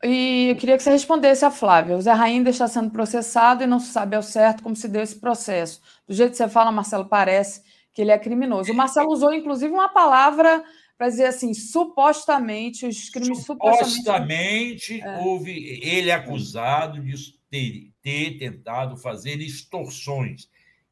E 0.04 0.50
eu 0.50 0.56
queria 0.56 0.76
que 0.76 0.84
você 0.84 0.90
respondesse 0.90 1.46
a 1.46 1.52
Flávia. 1.52 1.96
O 1.96 2.02
Zé 2.02 2.12
Rainha 2.12 2.50
está 2.50 2.68
sendo 2.68 2.90
processado 2.90 3.64
e 3.64 3.68
não 3.68 3.80
se 3.80 3.92
sabe 3.92 4.16
ao 4.16 4.24
certo 4.24 4.64
como 4.64 4.76
se 4.76 4.88
deu 4.88 5.02
esse 5.02 5.16
processo. 5.16 5.80
Do 6.08 6.14
jeito 6.14 6.32
que 6.32 6.38
você 6.38 6.50
fala, 6.50 6.72
Marcelo, 6.72 7.06
parece 7.08 7.62
que 7.94 8.02
ele 8.02 8.11
é 8.11 8.18
criminoso. 8.18 8.72
O 8.72 8.76
Marcelo 8.76 9.11
usou, 9.11 9.34
inclusive, 9.34 9.74
uma 9.74 9.90
palavra 9.90 10.64
para 10.98 11.10
dizer 11.10 11.26
assim, 11.26 11.53
supostamente, 11.53 12.86
os 12.86 13.10
crimes 13.10 13.44
supostamente... 13.44 13.95
Supostamente, 13.95 15.02
é. 15.02 15.18
houve 15.20 15.80
ele 15.82 16.11
é 16.11 16.14
acusado 16.14 17.02
de 17.02 17.16
ter, 17.50 17.92
ter 18.02 18.38
tentado 18.38 18.95
fazer 18.95 19.42
extorsões. 19.42 20.48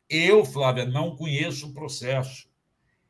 Eu, 0.09 0.43
Flávia, 0.43 0.85
não 0.85 1.15
conheço 1.15 1.67
o 1.67 1.73
processo. 1.73 2.49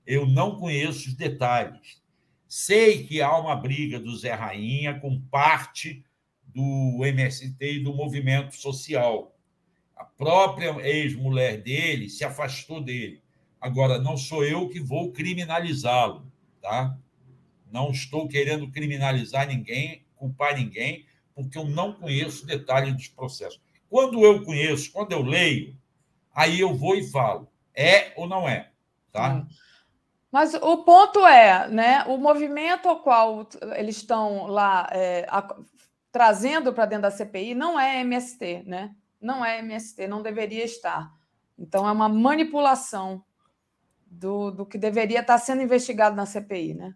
Eu 0.06 0.26
não 0.26 0.58
conheço 0.58 1.08
os 1.08 1.14
detalhes. 1.14 2.02
Sei 2.48 3.06
que 3.06 3.22
há 3.22 3.38
uma 3.38 3.56
briga 3.56 4.00
do 4.00 4.18
Zé 4.18 4.34
Rainha 4.34 5.00
com 5.00 5.22
parte 5.22 6.04
do 6.44 7.06
MST 7.06 7.56
e 7.62 7.84
do 7.84 7.94
movimento 7.94 8.56
social. 8.56 9.36
A 9.96 10.04
própria 10.04 10.76
ex-mulher 10.82 11.62
dele 11.62 12.10
se 12.10 12.26
afastou 12.26 12.82
dele. 12.82 13.22
Agora, 13.60 14.00
não 14.00 14.16
sou 14.16 14.44
eu 14.44 14.70
que 14.70 14.80
vou 14.80 15.12
criminalizá-lo, 15.12 16.32
tá? 16.62 16.98
Não 17.72 17.92
estou 17.92 18.28
querendo 18.28 18.70
criminalizar 18.72 19.48
ninguém, 19.48 20.06
culpar 20.16 20.56
ninguém, 20.58 21.06
porque 21.36 21.58
eu 21.58 21.66
não 21.66 21.94
conheço 21.94 22.46
detalhes 22.46 22.94
dos 22.94 23.08
processos. 23.08 23.62
Quando 23.90 24.24
eu 24.24 24.44
conheço, 24.44 24.92
quando 24.92 25.12
eu 25.12 25.22
leio, 25.22 25.76
aí 26.34 26.60
eu 26.60 26.74
vou 26.74 26.96
e 26.96 27.10
falo, 27.10 27.50
é 27.76 28.14
ou 28.16 28.28
não 28.28 28.48
é, 28.48 28.72
tá? 29.12 29.46
Mas 30.32 30.54
o 30.54 30.84
ponto 30.84 31.26
é, 31.26 31.68
né, 31.70 32.04
o 32.08 32.18
movimento 32.18 32.88
ao 32.88 33.02
qual 33.02 33.48
eles 33.76 33.98
estão 33.98 34.46
lá 34.46 34.88
é, 34.92 35.26
a, 35.28 35.56
trazendo 36.12 36.72
para 36.72 36.86
dentro 36.86 37.04
da 37.04 37.12
CPI 37.12 37.56
não 37.56 37.80
é 37.80 38.02
MST, 38.02 38.64
né? 38.66 38.96
Não 39.20 39.44
é 39.44 39.60
MST, 39.60 40.08
não 40.08 40.22
deveria 40.22 40.64
estar. 40.64 41.12
Então 41.58 41.88
é 41.88 41.92
uma 41.92 42.08
manipulação 42.08 43.24
do, 44.10 44.52
do 44.52 44.66
que 44.66 44.78
deveria 44.78 45.22
estar 45.22 45.38
sendo 45.38 45.62
investigado 45.62 46.16
na 46.16 46.26
CPI, 46.26 46.74
né? 46.74 46.96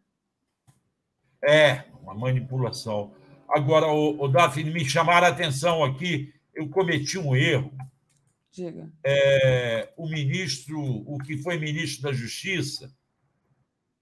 É, 1.43 1.83
uma 2.01 2.13
manipulação. 2.13 3.13
Agora, 3.47 3.87
o, 3.87 4.23
o 4.23 4.27
Daphne, 4.27 4.71
me 4.71 4.85
chamaram 4.85 5.27
a 5.27 5.29
atenção 5.29 5.83
aqui, 5.83 6.33
eu 6.53 6.69
cometi 6.69 7.17
um 7.17 7.35
erro. 7.35 7.71
Diga. 8.51 8.91
É, 9.03 9.91
o 9.97 10.07
ministro, 10.07 10.79
o 10.79 11.17
que 11.17 11.37
foi 11.37 11.57
ministro 11.57 12.03
da 12.03 12.13
Justiça, 12.13 12.93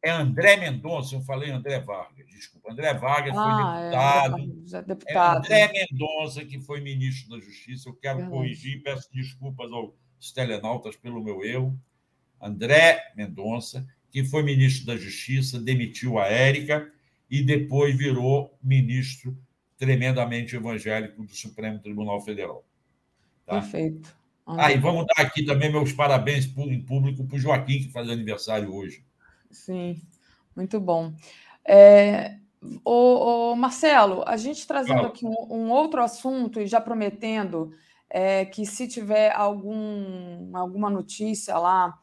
é 0.04 0.10
André 0.10 0.58
Mendonça, 0.58 1.16
eu 1.16 1.22
falei 1.22 1.52
André 1.52 1.80
Vargas, 1.80 2.26
desculpa. 2.28 2.72
André 2.72 2.94
Vargas 2.94 3.36
ah, 3.38 3.44
foi 3.44 3.64
deputado. 3.64 4.74
É, 4.74 4.82
deputado. 4.82 5.46
É 5.46 5.64
André 5.64 5.88
Mendonça, 5.92 6.46
que 6.46 6.60
foi 6.60 6.82
ministro 6.82 7.30
da 7.30 7.40
Justiça. 7.44 7.88
Eu 7.88 7.94
quero 7.94 8.18
Verdade. 8.18 8.36
corrigir, 8.36 8.82
peço 8.82 9.10
desculpas 9.14 9.72
aos 9.72 10.32
telenautas 10.34 10.96
pelo 10.96 11.24
meu 11.24 11.44
erro. 11.44 11.80
André 12.42 13.12
Mendonça, 13.16 13.86
que 14.10 14.24
foi 14.24 14.44
ministro 14.44 14.86
da 14.86 14.98
Justiça, 14.98 15.60
demitiu 15.60 16.18
a 16.18 16.26
Érica 16.26 16.92
e 17.30 17.42
depois 17.44 17.96
virou 17.96 18.58
ministro 18.62 19.38
tremendamente 19.78 20.56
evangélico 20.56 21.24
do 21.24 21.34
Supremo 21.34 21.80
Tribunal 21.80 22.20
Federal. 22.22 22.64
Tá? 23.46 23.62
Perfeito. 23.62 24.16
Ah, 24.46 24.72
e 24.72 24.78
vamos 24.78 25.06
dar 25.06 25.24
aqui 25.24 25.46
também 25.46 25.72
meus 25.72 25.94
parabéns 25.94 26.46
em 26.46 26.82
público 26.82 27.26
para 27.26 27.36
o 27.36 27.40
Joaquim, 27.40 27.80
que 27.80 27.92
faz 27.92 28.10
aniversário 28.10 28.74
hoje. 28.74 29.06
Sim, 29.50 30.02
muito 30.56 30.80
bom. 30.80 31.14
É, 31.64 32.38
o, 32.84 33.52
o 33.52 33.56
Marcelo, 33.56 34.24
a 34.28 34.36
gente 34.36 34.68
trazendo 34.68 35.06
aqui 35.06 35.26
um, 35.26 35.48
um, 35.50 35.70
outro 35.72 36.02
assunto 36.02 36.60
e 36.60 36.68
já 36.68 36.82
prometendo 36.82 37.74
é, 38.10 38.46
que 38.46 38.66
se 38.66 38.88
tiver 38.88 39.32
algum, 39.32 40.56
alguma 40.56 40.90
notícia 40.90 41.58
lá 41.58 41.98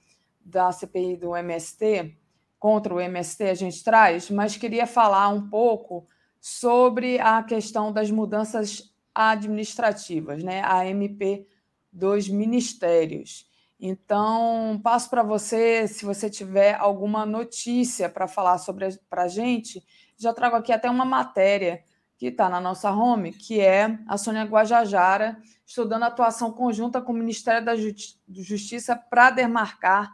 da 0.49 0.73
CPI 0.73 1.17
do 1.17 1.36
MST, 1.36 2.17
contra 2.59 2.94
o 2.94 3.01
MST, 3.01 3.44
a 3.44 3.55
gente 3.55 3.85
traz, 3.85 4.31
mas 4.31 4.57
queria 4.57 4.86
falar 4.86 5.28
um 5.28 5.49
pouco 5.49 6.07
sobre 6.41 7.20
a 7.20 7.43
questão 7.43 7.93
das 7.93 8.10
mudanças 8.10 8.93
administrativas, 9.15 10.43
né? 10.43 10.62
A 10.65 10.86
MP 10.86 11.47
dos 11.93 12.28
ministérios. 12.28 13.47
Então, 13.81 14.81
passo 14.83 15.09
para 15.09 15.23
você, 15.23 15.86
se 15.86 16.05
você 16.05 16.28
tiver 16.28 16.75
alguma 16.75 17.25
notícia 17.25 18.09
para 18.09 18.27
falar 18.27 18.59
sobre 18.59 18.89
para 19.09 19.25
a 19.25 19.28
gente, 19.28 19.85
já 20.17 20.33
trago 20.33 20.57
aqui 20.57 20.73
até 20.73 20.91
uma 20.91 21.05
matéria 21.05 21.83
que 22.17 22.27
está 22.27 22.49
na 22.49 22.60
nossa 22.60 22.91
home, 22.91 23.33
que 23.33 23.60
é 23.60 23.97
a 24.09 24.18
Sônia 24.18 24.43
Guajajara 24.43 25.41
estudando 25.68 26.05
atuação 26.05 26.50
conjunta 26.50 26.98
com 26.98 27.12
o 27.12 27.14
Ministério 27.14 27.62
da 27.62 27.74
Justiça 27.76 28.97
para 28.97 29.30
demarcar 29.30 30.10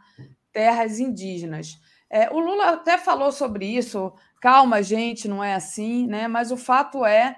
terras 0.51 0.99
indígenas. 0.99 1.79
É, 2.09 2.29
o 2.29 2.39
Lula 2.39 2.71
até 2.71 2.97
falou 2.97 3.31
sobre 3.31 3.65
isso, 3.65 4.11
calma, 4.41 4.83
gente, 4.83 5.29
não 5.29 5.41
é 5.41 5.53
assim, 5.53 6.07
né? 6.07 6.27
Mas 6.27 6.51
o 6.51 6.57
fato 6.57 7.05
é 7.05 7.37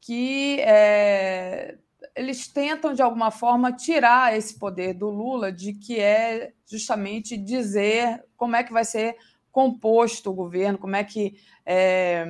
que 0.00 0.58
é, 0.60 1.76
eles 2.16 2.48
tentam, 2.48 2.94
de 2.94 3.02
alguma 3.02 3.30
forma, 3.30 3.72
tirar 3.72 4.34
esse 4.34 4.58
poder 4.58 4.94
do 4.94 5.10
Lula, 5.10 5.52
de 5.52 5.74
que 5.74 6.00
é 6.00 6.54
justamente 6.66 7.36
dizer 7.36 8.24
como 8.38 8.56
é 8.56 8.64
que 8.64 8.72
vai 8.72 8.86
ser 8.86 9.16
composto 9.52 10.30
o 10.30 10.34
governo, 10.34 10.78
como 10.78 10.96
é 10.96 11.04
que 11.04 11.36
é, 11.66 12.24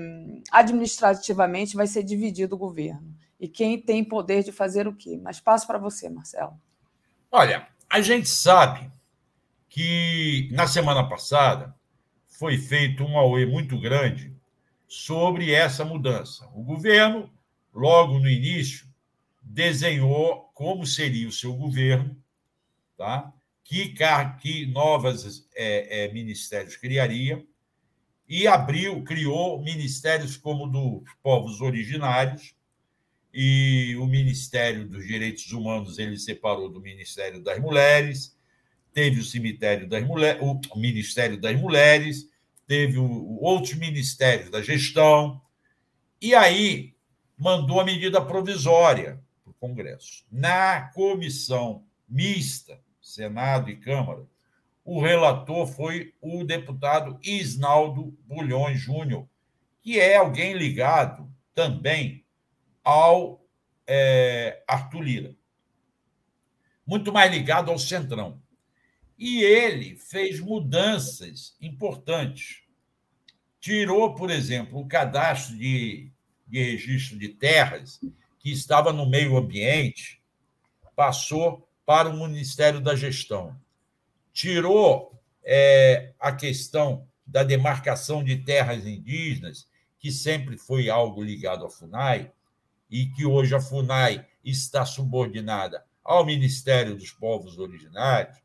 administrativamente 0.51 1.77
vai 1.77 1.87
ser 1.87 2.03
dividido 2.03 2.57
o 2.57 2.59
governo 2.59 3.20
e 3.41 3.49
quem 3.49 3.81
tem 3.81 4.05
poder 4.05 4.45
de 4.45 4.53
fazer 4.53 4.87
o 4.87 4.95
quê. 4.95 5.19
Mas 5.21 5.41
passo 5.41 5.67
para 5.67 5.79
você, 5.79 6.09
Marcelo. 6.09 6.61
Olha, 7.33 7.67
a 7.89 8.01
gente 8.01 8.29
sabe 8.29 8.91
que 9.69 10.49
na 10.53 10.67
semana 10.67 11.09
passada 11.09 11.75
foi 12.27 12.59
feito 12.59 13.03
um 13.03 13.17
auê 13.17 13.47
muito 13.47 13.81
grande 13.81 14.35
sobre 14.87 15.53
essa 15.53 15.85
mudança. 15.85 16.49
O 16.55 16.63
governo, 16.63 17.31
logo 17.73 18.19
no 18.19 18.29
início, 18.29 18.87
desenhou 19.41 20.51
como 20.55 20.87
seria 20.87 21.29
o 21.29 21.33
seu 21.33 21.55
governo, 21.55 22.17
tá? 22.97 23.33
que, 23.71 23.95
que 24.41 24.67
novas 24.67 25.49
é, 25.55 26.05
é, 26.05 26.13
ministérios 26.13 26.77
criaria, 26.77 27.47
e 28.29 28.49
abriu, 28.49 29.03
criou 29.05 29.63
ministérios 29.63 30.37
como 30.37 30.67
dos 30.67 31.09
povos 31.23 31.61
originários, 31.61 32.53
e 33.33 33.97
o 33.97 34.07
Ministério 34.07 34.87
dos 34.87 35.07
Direitos 35.07 35.51
Humanos 35.53 35.99
ele 35.99 36.19
separou 36.19 36.69
do 36.69 36.81
Ministério 36.81 37.43
das 37.43 37.59
Mulheres, 37.61 38.37
teve 38.93 39.21
o 39.21 39.25
cemitério 39.25 39.89
das 39.89 40.05
mulheres, 40.05 40.43
o 40.43 40.79
Ministério 40.79 41.41
das 41.41 41.59
Mulheres, 41.59 42.29
teve 42.67 42.99
o, 42.99 43.39
outros 43.41 43.75
ministérios 43.75 44.51
da 44.51 44.63
gestão, 44.63 45.41
e 46.21 46.35
aí 46.35 46.95
mandou 47.37 47.81
a 47.81 47.85
medida 47.85 48.21
provisória 48.21 49.21
para 49.43 49.51
o 49.51 49.55
Congresso. 49.55 50.25
Na 50.31 50.83
comissão 50.93 51.85
mista, 52.09 52.81
Senado 53.01 53.71
e 53.71 53.77
Câmara, 53.77 54.27
o 54.85 55.01
relator 55.01 55.67
foi 55.67 56.15
o 56.21 56.45
deputado 56.45 57.19
Isnaldo 57.23 58.17
Bulhões 58.27 58.81
Júnior, 58.81 59.29
que 59.83 59.99
é 59.99 60.17
alguém 60.17 60.53
ligado 60.53 61.31
também 61.55 62.25
ao 62.91 63.41
é, 63.87 64.65
Arthur 64.67 65.01
Lira. 65.01 65.37
Muito 66.85 67.13
mais 67.13 67.31
ligado 67.31 67.71
ao 67.71 67.79
Centrão. 67.79 68.43
E 69.17 69.45
ele 69.45 69.95
fez 69.95 70.41
mudanças 70.41 71.57
importantes. 71.61 72.65
Tirou, 73.61 74.17
por 74.17 74.29
exemplo, 74.29 74.81
o 74.81 74.89
cadastro 74.89 75.57
de, 75.57 76.11
de 76.49 76.63
registro 76.65 77.17
de 77.17 77.29
terras, 77.29 78.01
que 78.41 78.51
estava 78.51 78.93
no 78.93 79.09
meio 79.09 79.37
ambiente, 79.37 80.21
passou 80.97 81.69
para 81.87 82.09
o 82.09 82.27
Ministério 82.27 82.81
da 82.81 82.97
Gestão. 82.97 83.57
Tirou 84.33 85.17
é, 85.45 86.13
a 86.19 86.33
questão 86.33 87.07
da 87.25 87.45
demarcação 87.45 88.25
de 88.25 88.39
terras 88.39 88.85
indígenas, 88.85 89.69
que 89.97 90.11
sempre 90.11 90.59
foi 90.59 90.91
algo 90.91 91.23
ligado 91.23 91.65
à 91.65 91.71
FUNAI, 91.71 92.33
e 92.91 93.07
que 93.07 93.25
hoje 93.25 93.55
a 93.55 93.61
FUNAI 93.61 94.27
está 94.45 94.85
subordinada 94.85 95.85
ao 96.03 96.25
Ministério 96.25 96.97
dos 96.97 97.11
Povos 97.11 97.59
Originários, 97.59 98.37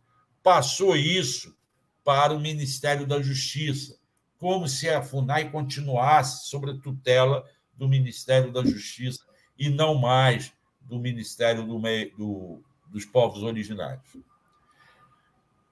passou 0.43 0.95
isso 0.95 1.55
para 2.03 2.33
o 2.33 2.39
Ministério 2.39 3.07
da 3.07 3.21
Justiça, 3.21 3.97
como 4.37 4.67
se 4.67 4.87
a 4.87 5.01
FUNAI 5.01 5.49
continuasse 5.49 6.47
sob 6.47 6.69
a 6.69 6.77
tutela 6.77 7.43
do 7.73 7.87
Ministério 7.87 8.51
da 8.51 8.63
Justiça 8.63 9.23
e 9.57 9.69
não 9.69 9.95
mais 9.95 10.53
do 10.81 10.99
Ministério 10.99 11.65
do, 11.65 11.79
do, 12.17 12.63
dos 12.87 13.05
Povos 13.05 13.41
Originários. 13.41 14.17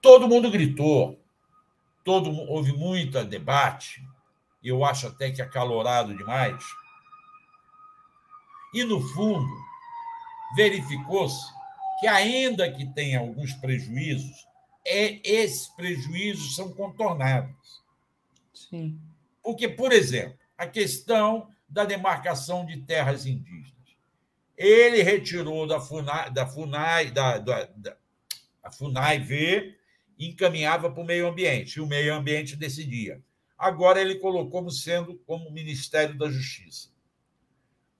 Todo 0.01 0.27
mundo 0.27 0.49
gritou, 0.49 1.23
todo 2.03 2.31
houve 2.49 2.73
muito 2.73 3.23
debate, 3.23 4.03
eu 4.63 4.83
acho 4.83 5.07
até 5.07 5.31
que 5.31 5.41
acalorado 5.41 6.15
demais. 6.15 6.63
E, 8.73 8.83
no 8.83 9.01
fundo, 9.01 9.51
verificou-se 10.55 11.45
que, 11.99 12.07
ainda 12.07 12.71
que 12.71 12.85
tenha 12.93 13.19
alguns 13.19 13.53
prejuízos, 13.53 14.47
é, 14.85 15.19
esses 15.23 15.67
prejuízos 15.69 16.55
são 16.55 16.73
contornáveis. 16.73 17.81
Sim. 18.53 18.99
Porque, 19.41 19.67
por 19.67 19.91
exemplo, 19.91 20.37
a 20.57 20.67
questão 20.67 21.47
da 21.73 21.85
demarcação 21.85 22.65
de 22.65 22.77
terras 22.81 23.25
indígenas. 23.25 23.73
Ele 24.55 25.01
retirou 25.01 25.65
da 25.65 25.79
FUNAI, 25.79 26.31
da 26.31 26.45
FUNAI, 26.45 27.11
da, 27.11 27.39
da, 27.39 27.65
da 27.75 27.97
a 28.61 28.71
FUNAI 28.71 29.19
V, 29.19 29.75
encaminhava 30.17 30.89
para 30.89 31.01
o 31.01 31.05
meio 31.05 31.27
ambiente, 31.27 31.75
e 31.75 31.81
o 31.81 31.87
meio 31.87 32.13
ambiente 32.13 32.55
decidia. 32.55 33.21
Agora 33.57 33.99
ele 33.99 34.15
colocou 34.15 34.51
como 34.51 34.71
sendo 34.71 35.15
como 35.25 35.51
Ministério 35.51 36.17
da 36.17 36.29
Justiça. 36.29 36.92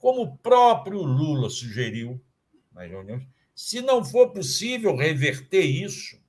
Como 0.04 0.24
o 0.24 0.38
próprio 0.38 1.02
Lula 1.02 1.50
sugeriu 1.50 2.22
nas 2.74 2.90
reuniões, 2.90 3.26
se 3.56 3.80
não 3.80 4.04
for 4.04 4.34
possível 4.34 4.98
reverter 4.98 5.64
isso, 5.64 6.22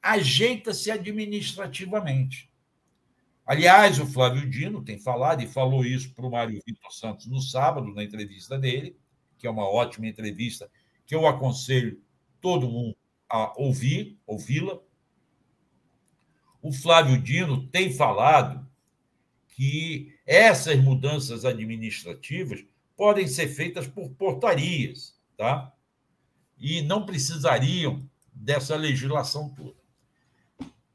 ajeita-se 0.00 0.88
administrativamente. 0.88 2.48
Aliás, 3.44 3.98
o 3.98 4.06
Flávio 4.06 4.48
Dino 4.48 4.80
tem 4.80 4.96
falado 4.96 5.42
e 5.42 5.48
falou 5.48 5.84
isso 5.84 6.14
para 6.14 6.24
o 6.24 6.30
Mário 6.30 6.62
Vitor 6.64 6.92
Santos 6.92 7.26
no 7.26 7.40
sábado, 7.40 7.92
na 7.92 8.04
entrevista 8.04 8.56
dele, 8.56 8.96
que 9.38 9.48
é 9.48 9.50
uma 9.50 9.68
ótima 9.68 10.06
entrevista, 10.06 10.70
que 11.04 11.16
eu 11.16 11.26
aconselho 11.26 12.00
todo 12.40 12.70
mundo 12.70 12.96
a 13.28 13.60
ouvir, 13.60 14.20
ouvi-la. 14.24 14.78
O 16.62 16.72
Flávio 16.72 17.20
Dino 17.20 17.66
tem 17.66 17.92
falado 17.92 18.64
que 19.48 20.11
essas 20.26 20.76
mudanças 20.76 21.44
administrativas 21.44 22.64
podem 22.96 23.26
ser 23.26 23.48
feitas 23.48 23.86
por 23.86 24.10
portarias, 24.10 25.18
tá? 25.36 25.72
E 26.58 26.82
não 26.82 27.04
precisariam 27.04 28.08
dessa 28.32 28.76
legislação 28.76 29.48
toda. 29.50 29.80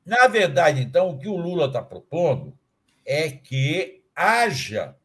Na 0.05 0.27
verdade, 0.27 0.81
então, 0.81 1.09
o 1.09 1.19
que 1.19 1.27
o 1.27 1.35
Lula 1.35 1.65
está 1.65 1.81
propondo 1.81 2.57
é 3.05 3.29
que 3.29 4.03
haja 4.15 4.95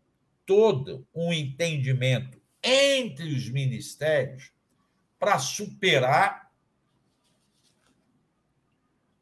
todo 0.47 1.07
um 1.15 1.33
entendimento 1.33 2.41
entre 2.63 3.35
os 3.35 3.49
ministérios 3.49 4.53
para 5.19 5.39
superar 5.39 6.43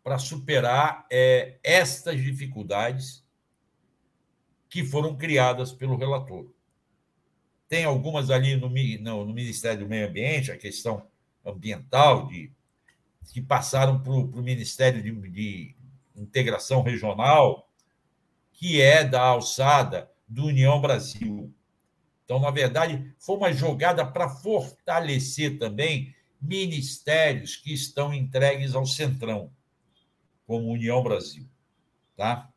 para 0.03 0.19
superar 0.19 1.07
é, 1.11 1.59
estas 1.63 2.21
dificuldades 2.21 3.25
que 4.71 4.85
foram 4.85 5.17
criadas 5.17 5.73
pelo 5.73 5.97
relator. 5.97 6.47
Tem 7.69 7.85
algumas 7.85 8.31
ali 8.31 8.57
no, 8.57 8.69
no, 8.69 9.25
no 9.27 9.35
Ministério 9.35 9.81
do 9.81 9.89
Meio 9.89 10.09
Ambiente, 10.09 10.51
a 10.51 10.57
questão 10.57 11.07
ambiental, 11.45 12.29
de 12.29 12.53
que 13.33 13.43
passaram 13.43 14.01
para 14.01 14.13
o 14.13 14.43
Ministério 14.43 15.03
de, 15.03 15.13
de 15.31 15.77
Integração 16.17 16.83
Regional, 16.83 17.69
que 18.53 18.81
é 18.81 19.05
da 19.05 19.23
alçada 19.23 20.11
do 20.27 20.47
União 20.47 20.81
Brasil. 20.81 21.53
Então, 22.25 22.39
na 22.41 22.51
verdade, 22.51 23.15
foi 23.19 23.37
uma 23.37 23.53
jogada 23.53 24.05
para 24.05 24.29
fortalecer 24.29 25.59
também 25.59 26.15
ministérios 26.41 27.57
que 27.57 27.73
estão 27.73 28.15
entregues 28.15 28.75
ao 28.75 28.87
Centrão, 28.87 29.51
como 30.47 30.73
União 30.73 31.03
Brasil. 31.03 31.49
Tá? 32.17 32.50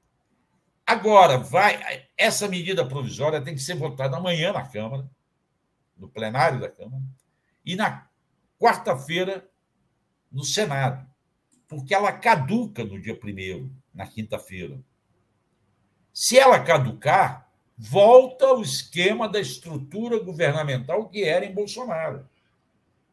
Agora, 0.85 1.37
vai 1.37 2.07
essa 2.17 2.47
medida 2.47 2.85
provisória 2.85 3.41
tem 3.41 3.55
que 3.55 3.61
ser 3.61 3.75
votada 3.75 4.17
amanhã 4.17 4.51
na 4.51 4.67
Câmara, 4.67 5.09
no 5.97 6.09
plenário 6.09 6.59
da 6.59 6.69
Câmara, 6.69 7.01
e 7.65 7.75
na 7.75 8.07
quarta-feira 8.59 9.49
no 10.31 10.43
Senado, 10.43 11.07
porque 11.67 11.93
ela 11.93 12.11
caduca 12.11 12.83
no 12.83 12.99
dia 12.99 13.15
primeiro, 13.15 13.71
na 13.93 14.07
quinta-feira. 14.07 14.79
Se 16.11 16.37
ela 16.37 16.59
caducar, 16.59 17.49
volta 17.77 18.53
o 18.53 18.61
esquema 18.61 19.27
da 19.27 19.39
estrutura 19.39 20.19
governamental 20.19 21.09
que 21.09 21.23
era 21.23 21.45
em 21.45 21.53
Bolsonaro. 21.53 22.27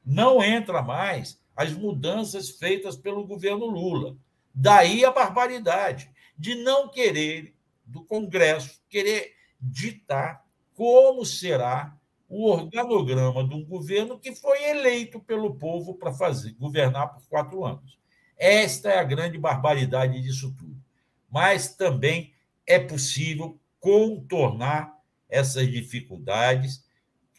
Não 0.05 0.43
entra 0.43 0.83
mais 0.83 1.41
as 1.57 1.73
mudanças 1.73 2.51
feitas 2.51 2.97
pelo 2.97 3.27
governo 3.27 3.67
Lula. 3.67 4.17
Daí 4.55 5.05
a 5.05 5.11
barbaridade 5.11 6.11
de 6.37 6.55
não 6.55 6.89
querer, 6.89 7.55
do 7.91 8.05
Congresso, 8.05 8.81
querer 8.89 9.33
ditar 9.61 10.45
como 10.75 11.25
será 11.25 11.97
o 12.29 12.49
organograma 12.49 13.47
de 13.47 13.55
um 13.55 13.65
governo 13.65 14.19
que 14.19 14.35
foi 14.35 14.63
eleito 14.71 15.19
pelo 15.21 15.57
povo 15.57 15.95
para 15.95 16.13
fazer 16.13 16.53
governar 16.53 17.13
por 17.13 17.27
quatro 17.29 17.65
anos. 17.65 17.99
Esta 18.39 18.91
é 18.91 18.99
a 18.99 19.05
grande 19.05 19.37
barbaridade 19.37 20.23
disso 20.23 20.55
tudo. 20.57 20.81
Mas 21.29 21.75
também 21.75 22.33
é 22.67 22.79
possível 22.79 23.59
contornar 23.81 24.97
essas 25.29 25.69
dificuldades 25.69 26.85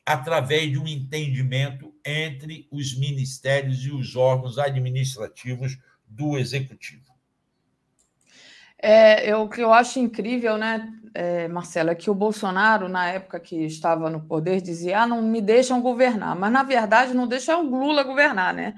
através 0.06 0.70
de 0.70 0.78
um 0.78 0.88
entendimento 0.88 1.94
entre 2.06 2.68
os 2.70 2.98
ministérios 2.98 3.86
e 3.86 3.92
os 3.92 4.16
órgãos 4.16 4.58
administrativos 4.58 5.78
do 6.06 6.38
executivo. 6.38 7.11
É, 8.82 9.32
eu, 9.32 9.42
o 9.42 9.50
que 9.50 9.62
eu 9.62 9.72
acho 9.72 10.00
incrível, 10.00 10.58
né, 10.58 10.92
é, 11.14 11.48
é 11.88 11.96
que 11.96 12.10
o 12.10 12.16
Bolsonaro, 12.16 12.90
na 12.90 13.08
época 13.10 13.40
que 13.40 13.66
estava 13.66 14.10
no 14.10 14.22
poder, 14.22 14.62
dizia: 14.62 15.02
ah, 15.02 15.08
não 15.08 15.22
me 15.22 15.42
deixam 15.42 15.82
governar. 15.82 16.36
Mas, 16.36 16.52
na 16.52 16.64
verdade, 16.64 17.14
não 17.14 17.28
deixam 17.28 17.66
o 17.66 17.70
Lula 17.70 18.04
governar, 18.04 18.54
né? 18.54 18.76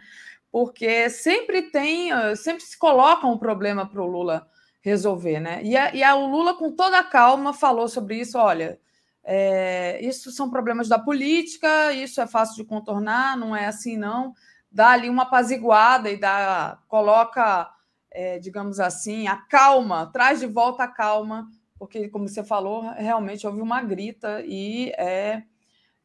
Porque 0.51 1.09
sempre 1.09 1.63
tem, 1.63 2.11
sempre 2.35 2.63
se 2.63 2.77
coloca 2.77 3.25
um 3.25 3.37
problema 3.37 3.87
para 3.87 4.01
o 4.01 4.07
Lula 4.07 4.47
resolver, 4.81 5.39
né? 5.39 5.61
E, 5.63 5.75
a, 5.77 5.95
e 5.95 6.03
a, 6.03 6.15
o 6.15 6.27
Lula, 6.27 6.55
com 6.55 6.71
toda 6.71 6.99
a 6.99 7.03
calma, 7.03 7.53
falou 7.53 7.87
sobre 7.87 8.19
isso: 8.19 8.37
olha, 8.37 8.79
é, 9.23 9.99
isso 10.03 10.31
são 10.31 10.49
problemas 10.49 10.89
da 10.89 10.99
política, 10.99 11.93
isso 11.93 12.19
é 12.19 12.27
fácil 12.27 12.55
de 12.57 12.65
contornar, 12.65 13.37
não 13.37 13.55
é 13.55 13.67
assim, 13.67 13.97
não. 13.97 14.33
Dá 14.71 14.89
ali 14.89 15.09
uma 15.09 15.23
apaziguada 15.23 16.09
e 16.09 16.17
dá, 16.17 16.79
coloca 16.87 17.69
é, 18.13 18.37
digamos 18.37 18.79
assim, 18.79 19.27
a 19.27 19.35
calma, 19.35 20.05
traz 20.05 20.39
de 20.39 20.45
volta 20.45 20.83
a 20.83 20.87
calma, 20.87 21.49
porque, 21.77 22.07
como 22.09 22.27
você 22.27 22.43
falou, 22.43 22.81
realmente 22.91 23.45
houve 23.45 23.59
uma 23.59 23.81
grita 23.81 24.43
e 24.45 24.91
é 24.91 25.43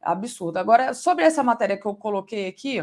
absurdo. 0.01 0.57
Agora, 0.57 0.93
sobre 0.93 1.23
essa 1.23 1.43
matéria 1.43 1.77
que 1.77 1.85
eu 1.85 1.95
coloquei 1.95 2.47
aqui, 2.47 2.77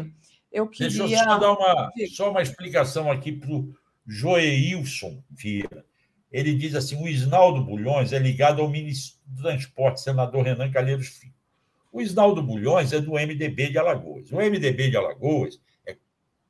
eu 0.51 0.67
queria. 0.67 0.89
Deixa 0.89 1.03
eu 1.03 1.29
só 1.29 1.37
dar 1.37 1.51
uma, 1.51 1.91
só 2.15 2.31
uma 2.31 2.41
explicação 2.41 3.11
aqui 3.11 3.33
para 3.33 3.51
o 3.51 3.73
Joeilson 4.05 5.21
Vieira. 5.29 5.85
Ele 6.31 6.55
diz 6.55 6.73
assim: 6.73 7.01
o 7.01 7.07
Isnaldo 7.07 7.63
Bulhões 7.63 8.13
é 8.13 8.19
ligado 8.19 8.61
ao 8.61 8.69
ministro 8.69 9.19
do 9.25 9.41
Transporte, 9.41 10.01
senador 10.01 10.43
Renan 10.43 10.71
Calheiros 10.71 11.07
Filho. 11.07 11.33
O 11.91 12.01
Isnaldo 12.01 12.41
Bulhões 12.41 12.93
é 12.93 13.01
do 13.01 13.13
MDB 13.13 13.69
de 13.69 13.77
Alagoas. 13.77 14.31
O 14.31 14.37
MDB 14.37 14.89
de 14.89 14.97
Alagoas 14.97 15.59
é, 15.85 15.97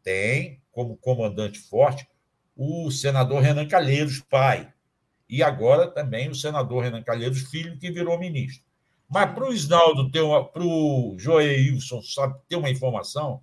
tem 0.04 0.62
como 0.72 0.98
comandante 0.98 1.60
forte 1.60 2.08
o 2.58 2.90
senador 2.90 3.42
Renan 3.42 3.68
Calheiros, 3.68 4.20
pai, 4.20 4.74
e 5.30 5.44
agora 5.44 5.88
também 5.88 6.30
o 6.30 6.36
senador 6.36 6.84
Renan 6.84 7.04
Calheiros, 7.04 7.42
filho, 7.44 7.78
que 7.78 7.92
virou 7.92 8.18
ministro. 8.18 8.66
Mas 9.08 9.32
para 9.34 9.48
o 9.48 9.54
Isnaldo 9.54 10.10
para 10.12 10.64
o 10.64 11.16
Joeilson 11.18 12.02
sabe, 12.02 12.36
ter 12.50 12.56
uma 12.56 12.70
informação, 12.70 13.42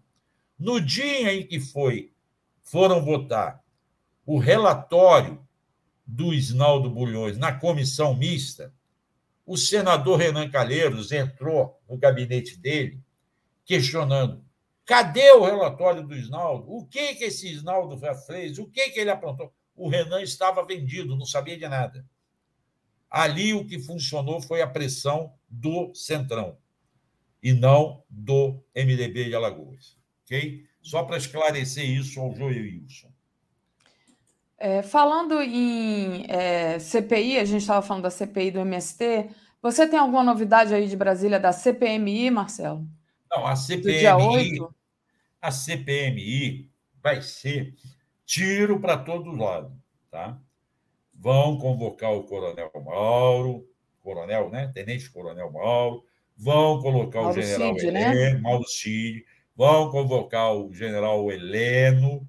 no 0.58 0.80
dia 0.80 1.32
em 1.32 1.46
que 1.46 1.60
foi, 1.60 2.12
foram 2.62 3.02
votar 3.02 3.62
o 4.26 4.38
relatório 4.38 5.42
do 6.06 6.34
Isnaldo 6.34 6.90
Bulhões 6.90 7.38
na 7.38 7.52
comissão 7.52 8.14
mista, 8.14 8.72
o 9.46 9.56
senador 9.56 10.18
Renan 10.18 10.50
Calheiros 10.50 11.12
entrou 11.12 11.80
no 11.88 11.96
gabinete 11.96 12.58
dele 12.58 13.00
questionando 13.64 14.43
Cadê 14.84 15.32
o 15.32 15.44
relatório 15.44 16.06
do 16.06 16.14
Isnaldo? 16.14 16.70
O 16.70 16.86
que, 16.86 17.14
que 17.14 17.24
esse 17.24 17.50
Isnaldo 17.50 17.98
fez? 18.26 18.58
O 18.58 18.66
que, 18.66 18.90
que 18.90 19.00
ele 19.00 19.10
aprontou? 19.10 19.52
O 19.74 19.88
Renan 19.88 20.22
estava 20.22 20.64
vendido, 20.64 21.16
não 21.16 21.24
sabia 21.26 21.56
de 21.56 21.66
nada. 21.66 22.04
Ali 23.10 23.54
o 23.54 23.66
que 23.66 23.78
funcionou 23.78 24.40
foi 24.42 24.60
a 24.60 24.66
pressão 24.66 25.32
do 25.48 25.94
Centrão 25.94 26.58
e 27.42 27.52
não 27.52 28.02
do 28.08 28.62
MDB 28.74 29.24
de 29.24 29.34
Alagoas. 29.34 29.96
Ok? 30.24 30.64
Só 30.82 31.02
para 31.04 31.16
esclarecer 31.16 31.88
isso 31.88 32.20
ao 32.20 32.34
Joel 32.34 32.62
Wilson. 32.62 33.12
É, 34.58 34.82
falando 34.82 35.40
em 35.42 36.26
é, 36.28 36.78
CPI, 36.78 37.38
a 37.38 37.44
gente 37.44 37.62
estava 37.62 37.82
falando 37.82 38.04
da 38.04 38.10
CPI 38.10 38.50
do 38.50 38.60
MST. 38.60 39.30
Você 39.60 39.86
tem 39.86 39.98
alguma 39.98 40.22
novidade 40.22 40.74
aí 40.74 40.88
de 40.88 40.96
Brasília 40.96 41.40
da 41.40 41.52
CPMI, 41.52 42.30
Marcelo? 42.30 42.86
Não, 43.34 43.46
a 43.46 43.56
CPMI, 43.56 44.60
a 45.42 45.50
CPMI 45.50 46.70
vai 47.02 47.20
ser 47.20 47.74
tiro 48.24 48.78
para 48.80 48.96
todos 48.96 49.36
lados, 49.36 49.72
tá? 50.10 50.38
Vão 51.12 51.58
convocar 51.58 52.12
o 52.12 52.22
Coronel 52.24 52.70
Mauro, 52.84 53.68
Coronel, 54.00 54.50
né? 54.50 54.70
Tenente 54.72 55.10
Coronel 55.10 55.50
Mauro, 55.50 56.04
vão 56.36 56.80
colocar 56.80 57.22
Mauro 57.22 57.38
o 57.38 57.42
General 57.42 57.74
Cid, 57.74 57.86
Heleno, 57.86 58.14
né? 58.14 58.38
Mauro 58.38 58.68
Cid, 58.68 59.24
vão 59.56 59.90
convocar 59.90 60.54
o 60.54 60.72
General 60.72 61.30
Heleno. 61.32 62.28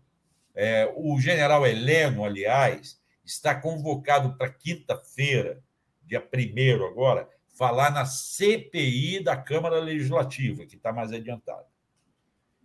É, 0.56 0.92
o 0.96 1.20
General 1.20 1.68
Heleno, 1.68 2.24
aliás, 2.24 3.00
está 3.24 3.54
convocado 3.54 4.38
para 4.38 4.50
quinta-feira, 4.50 5.62
dia 6.04 6.22
primeiro 6.22 6.86
agora, 6.86 7.30
falar 7.56 7.90
na 7.90 8.06
CPI 8.06 9.24
da 9.24 9.36
Câmara 9.36 9.80
Legislativa, 9.80 10.66
que 10.66 10.76
está 10.76 10.94
mais 10.94 11.12
adiantado. 11.12 11.66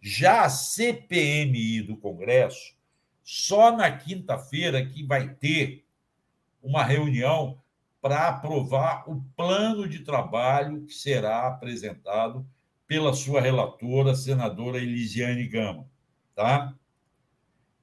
Já 0.00 0.42
a 0.42 0.48
CPMI 0.48 1.82
do 1.82 1.96
Congresso, 1.96 2.74
só 3.22 3.74
na 3.76 3.90
quinta-feira 3.90 4.84
que 4.84 5.04
vai 5.04 5.34
ter 5.34 5.84
uma 6.62 6.82
reunião 6.82 7.58
para 8.00 8.28
aprovar 8.28 9.08
o 9.08 9.22
plano 9.36 9.88
de 9.88 10.00
trabalho 10.00 10.84
que 10.86 10.94
será 10.94 11.46
apresentado 11.46 12.46
pela 12.86 13.12
sua 13.12 13.40
relatora, 13.40 14.14
senadora 14.14 14.78
Elisiane 14.78 15.46
Gama, 15.46 15.86
tá? 16.34 16.74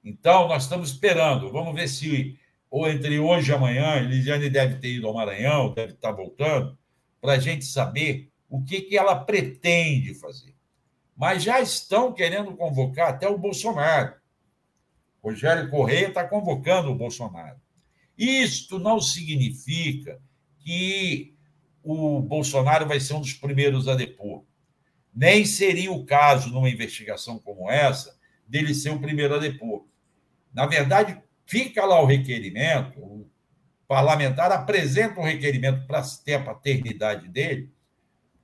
Então, 0.04 0.48
nós 0.48 0.64
estamos 0.64 0.92
esperando. 0.92 1.52
Vamos 1.52 1.74
ver 1.74 1.88
se 1.88 2.38
ou 2.70 2.88
entre 2.90 3.20
hoje 3.20 3.52
e 3.52 3.56
amanhã, 3.56 3.96
Elisiane 3.98 4.50
deve 4.50 4.76
ter 4.76 4.96
ido 4.96 5.08
ao 5.08 5.14
Maranhão, 5.14 5.74
deve 5.74 5.94
estar 5.94 6.12
voltando, 6.12 6.78
para 7.22 7.34
a 7.34 7.40
gente 7.40 7.66
saber 7.66 8.32
o 8.50 8.64
que, 8.64 8.82
que 8.82 8.98
ela 8.98 9.16
pretende 9.16 10.14
fazer. 10.14 10.56
Mas 11.16 11.44
já 11.44 11.60
estão 11.60 12.14
querendo 12.14 12.56
convocar 12.56 13.10
até 13.10 13.28
o 13.28 13.38
Bolsonaro. 13.38 14.16
Rogério 15.22 15.70
Correia 15.70 16.08
está 16.08 16.28
convocando 16.28 16.92
o 16.92 16.96
Bolsonaro. 16.96 17.60
Isto 18.18 18.80
não 18.80 19.02
significa 19.02 20.22
que 20.60 21.36
o 21.84 22.22
Bolsonaro 22.22 22.88
vai 22.88 23.00
ser 23.00 23.14
um 23.14 23.22
dos 23.22 23.34
primeiros 23.34 23.88
a 23.88 23.96
depor. 23.96 24.44
Nem 25.14 25.46
seria 25.46 25.92
o 25.92 26.06
caso, 26.06 26.52
numa 26.52 26.70
investigação 26.70 27.40
como 27.40 27.72
essa, 27.72 28.18
dele 28.48 28.74
ser 28.74 28.92
o 28.92 29.00
primeiro 29.00 29.36
a 29.36 29.40
depor. 29.40 29.86
Na 30.54 30.66
verdade, 30.66 31.22
fica 31.46 31.86
lá 31.86 32.02
o 32.02 32.06
requerimento, 32.06 33.17
parlamentar 33.88 34.52
apresenta 34.52 35.20
um 35.20 35.24
requerimento 35.24 35.88
para 35.88 36.04
ter 36.24 36.36
a 36.36 36.44
paternidade 36.44 37.28
dele, 37.30 37.72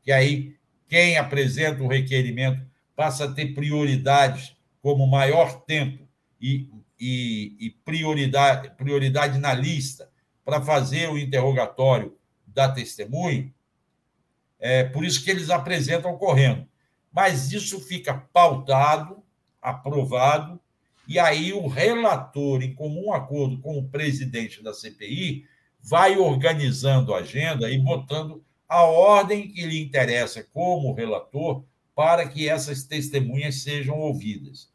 que 0.02 0.12
aí 0.12 0.56
quem 0.88 1.18
apresenta 1.18 1.84
o 1.84 1.88
requerimento 1.88 2.66
passa 2.96 3.26
a 3.26 3.32
ter 3.32 3.54
prioridades 3.54 4.56
como 4.82 5.08
maior 5.08 5.62
tempo 5.62 6.08
e, 6.40 6.70
e, 7.00 7.56
e 7.60 7.70
prioridade, 7.84 8.70
prioridade 8.78 9.40
na 9.40 9.54
lista 9.54 10.10
para 10.46 10.62
fazer 10.62 11.10
o 11.10 11.18
interrogatório 11.18 12.18
da 12.46 12.70
testemunha. 12.70 13.52
É 14.60 14.84
por 14.84 15.04
isso 15.04 15.24
que 15.24 15.32
eles 15.32 15.50
apresentam 15.50 16.18
correndo. 16.18 16.68
Mas 17.12 17.52
isso 17.52 17.80
fica 17.80 18.14
pautado, 18.14 19.24
aprovado, 19.62 20.60
e 21.08 21.20
aí 21.20 21.52
o 21.54 21.68
relator, 21.68 22.64
em 22.64 22.74
comum 22.74 23.14
acordo 23.14 23.60
com 23.60 23.78
o 23.78 23.88
presidente 23.88 24.64
da 24.64 24.74
CPI, 24.74 25.46
vai 25.82 26.18
organizando 26.18 27.14
a 27.14 27.20
agenda 27.20 27.70
e 27.70 27.78
botando 27.78 28.44
a 28.68 28.84
ordem 28.84 29.50
que 29.50 29.66
lhe 29.66 29.82
interessa 29.82 30.44
como 30.54 30.94
relator 30.94 31.64
para 31.94 32.28
que 32.28 32.48
essas 32.48 32.84
testemunhas 32.84 33.62
sejam 33.62 34.00
ouvidas. 34.00 34.72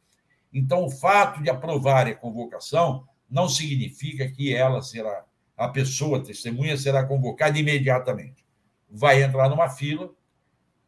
Então, 0.53 0.85
o 0.85 0.91
fato 0.91 1.43
de 1.43 1.51
aprovar 1.51 2.07
a 2.07 2.15
convocação 2.15 3.07
não 3.29 3.49
significa 3.49 4.29
que 4.29 4.55
ela 4.55 4.83
será, 4.83 5.25
a 5.57 5.69
pessoa, 5.69 6.19
a 6.19 6.23
testemunha, 6.23 6.77
será 6.77 7.05
convocada 7.05 7.59
imediatamente. 7.59 8.45
Vai 8.89 9.23
entrar 9.23 9.49
numa 9.49 9.69
fila 9.69 10.11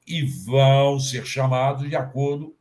e 0.07 0.23
vão 0.23 0.99
ser 0.99 1.27
chamados 1.27 1.89
de 1.89 1.97
acordo 1.97 2.57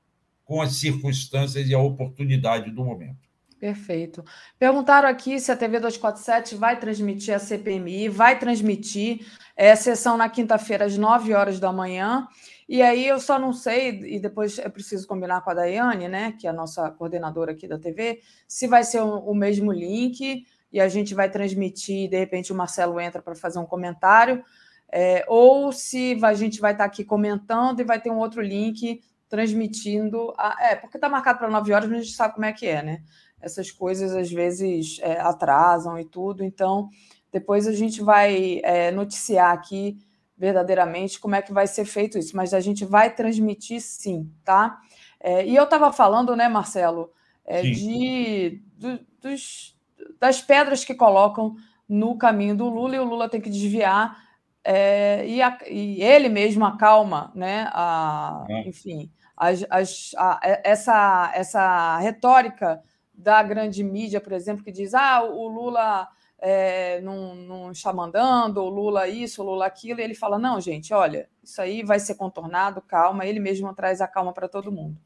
com 0.49 0.63
as 0.63 0.77
circunstâncias 0.77 1.69
e 1.69 1.75
a 1.75 1.79
oportunidade 1.79 2.71
do 2.71 2.83
momento. 2.83 3.29
Perfeito. 3.59 4.25
Perguntaram 4.57 5.07
aqui 5.07 5.39
se 5.39 5.51
a 5.51 5.55
TV 5.55 5.79
247 5.79 6.55
vai 6.55 6.79
transmitir 6.79 7.35
a 7.35 7.37
CPMI, 7.37 8.09
vai 8.09 8.39
transmitir 8.39 9.27
é, 9.55 9.75
sessão 9.75 10.17
na 10.17 10.27
quinta-feira 10.27 10.85
às 10.85 10.97
9 10.97 11.35
horas 11.35 11.59
da 11.59 11.71
manhã. 11.71 12.27
E 12.67 12.81
aí 12.81 13.07
eu 13.07 13.19
só 13.19 13.37
não 13.37 13.53
sei, 13.53 14.15
e 14.15 14.19
depois 14.19 14.57
é 14.57 14.67
preciso 14.69 15.05
combinar 15.05 15.41
com 15.41 15.51
a 15.51 15.53
Daiane, 15.53 16.07
né, 16.07 16.31
que 16.31 16.47
é 16.47 16.49
a 16.49 16.53
nossa 16.53 16.89
coordenadora 16.89 17.51
aqui 17.51 17.67
da 17.67 17.77
TV, 17.77 18.19
se 18.47 18.65
vai 18.65 18.83
ser 18.83 19.01
o, 19.01 19.33
mesmo 19.35 19.71
link 19.71 20.45
e 20.73 20.79
a 20.79 20.87
gente 20.87 21.13
vai 21.13 21.29
transmitir, 21.29 22.09
de 22.09 22.17
repente 22.17 22.51
o 22.51 22.55
Marcelo 22.55 22.99
entra 22.99 23.21
para 23.21 23.35
fazer 23.35 23.59
um 23.59 23.65
comentário, 23.65 24.43
é, 24.91 25.23
ou 25.27 25.71
se 25.71 26.17
a 26.23 26.33
gente 26.33 26.59
vai 26.59 26.71
estar 26.71 26.85
aqui 26.85 27.03
comentando 27.03 27.81
e 27.81 27.83
vai 27.83 28.01
ter 28.01 28.09
um 28.09 28.17
outro 28.17 28.41
link 28.41 28.99
transmitindo. 29.30 30.33
A, 30.38 30.72
é, 30.72 30.75
porque 30.75 30.98
está 30.98 31.08
marcado 31.08 31.40
para 31.40 31.49
9 31.49 31.72
horas, 31.72 31.90
mas 31.90 31.99
a 31.99 32.03
gente 32.03 32.16
sabe 32.16 32.33
como 32.33 32.45
é 32.45 32.51
que 32.51 32.67
é, 32.67 32.82
né? 32.82 33.03
Essas 33.40 33.72
coisas 33.72 34.14
às 34.14 34.30
vezes 34.30 34.99
é, 35.01 35.19
atrasam 35.22 35.98
e 35.98 36.03
tudo, 36.03 36.43
então 36.43 36.90
depois 37.32 37.67
a 37.67 37.72
gente 37.72 38.01
vai 38.01 38.59
é, 38.64 38.91
noticiar 38.91 39.53
aqui 39.53 39.98
verdadeiramente 40.38 41.19
como 41.19 41.35
é 41.35 41.41
que 41.41 41.53
vai 41.53 41.67
ser 41.67 41.85
feito 41.85 42.17
isso, 42.17 42.35
mas 42.35 42.53
a 42.53 42.59
gente 42.59 42.83
vai 42.83 43.14
transmitir 43.14 43.82
sim, 43.82 44.32
tá? 44.43 44.80
É, 45.19 45.45
e 45.45 45.56
eu 45.56 45.64
estava 45.64 45.91
falando, 45.91 46.35
né, 46.35 46.48
Marcelo, 46.48 47.11
é, 47.45 47.61
de, 47.61 48.61
do, 48.77 48.99
dos, 49.22 49.77
das 50.19 50.41
pedras 50.41 50.83
que 50.83 50.95
colocam 50.95 51.56
no 51.88 52.17
caminho 52.17 52.56
do 52.56 52.69
Lula 52.69 52.95
e 52.95 52.99
o 52.99 53.03
Lula 53.03 53.30
tem 53.30 53.41
que 53.41 53.49
desviar 53.49 54.17
é, 54.64 55.25
e, 55.27 55.41
a, 55.41 55.58
e, 55.67 56.01
ele 56.01 56.30
mesmo 56.30 56.66
acalma, 56.66 57.32
né? 57.33 57.69
A, 57.72 58.45
é. 58.49 58.67
enfim, 58.67 59.09
as, 59.39 59.65
as, 59.69 60.11
a, 60.17 60.39
essa, 60.43 61.31
essa 61.33 61.97
retórica 61.99 62.83
da 63.13 63.41
grande 63.41 63.81
mídia, 63.83 64.19
por 64.19 64.33
exemplo, 64.33 64.63
que 64.63 64.71
diz: 64.71 64.93
ah, 64.93 65.23
o 65.23 65.47
Lula 65.47 66.07
é, 66.37 66.99
não, 66.99 67.35
não 67.35 67.71
está 67.71 67.93
mandando, 67.93 68.61
o 68.61 68.69
Lula 68.69 69.07
isso, 69.07 69.41
o 69.41 69.45
Lula 69.45 69.65
aquilo, 69.65 70.01
e 70.01 70.03
ele 70.03 70.13
fala: 70.13 70.37
não, 70.37 70.59
gente, 70.59 70.93
olha, 70.93 71.29
isso 71.41 71.61
aí 71.61 71.83
vai 71.83 71.99
ser 71.99 72.15
contornado, 72.15 72.81
calma, 72.81 73.25
ele 73.25 73.39
mesmo 73.39 73.73
traz 73.73 74.01
a 74.01 74.07
calma 74.07 74.33
para 74.33 74.49
todo 74.49 74.71
mundo. 74.71 74.97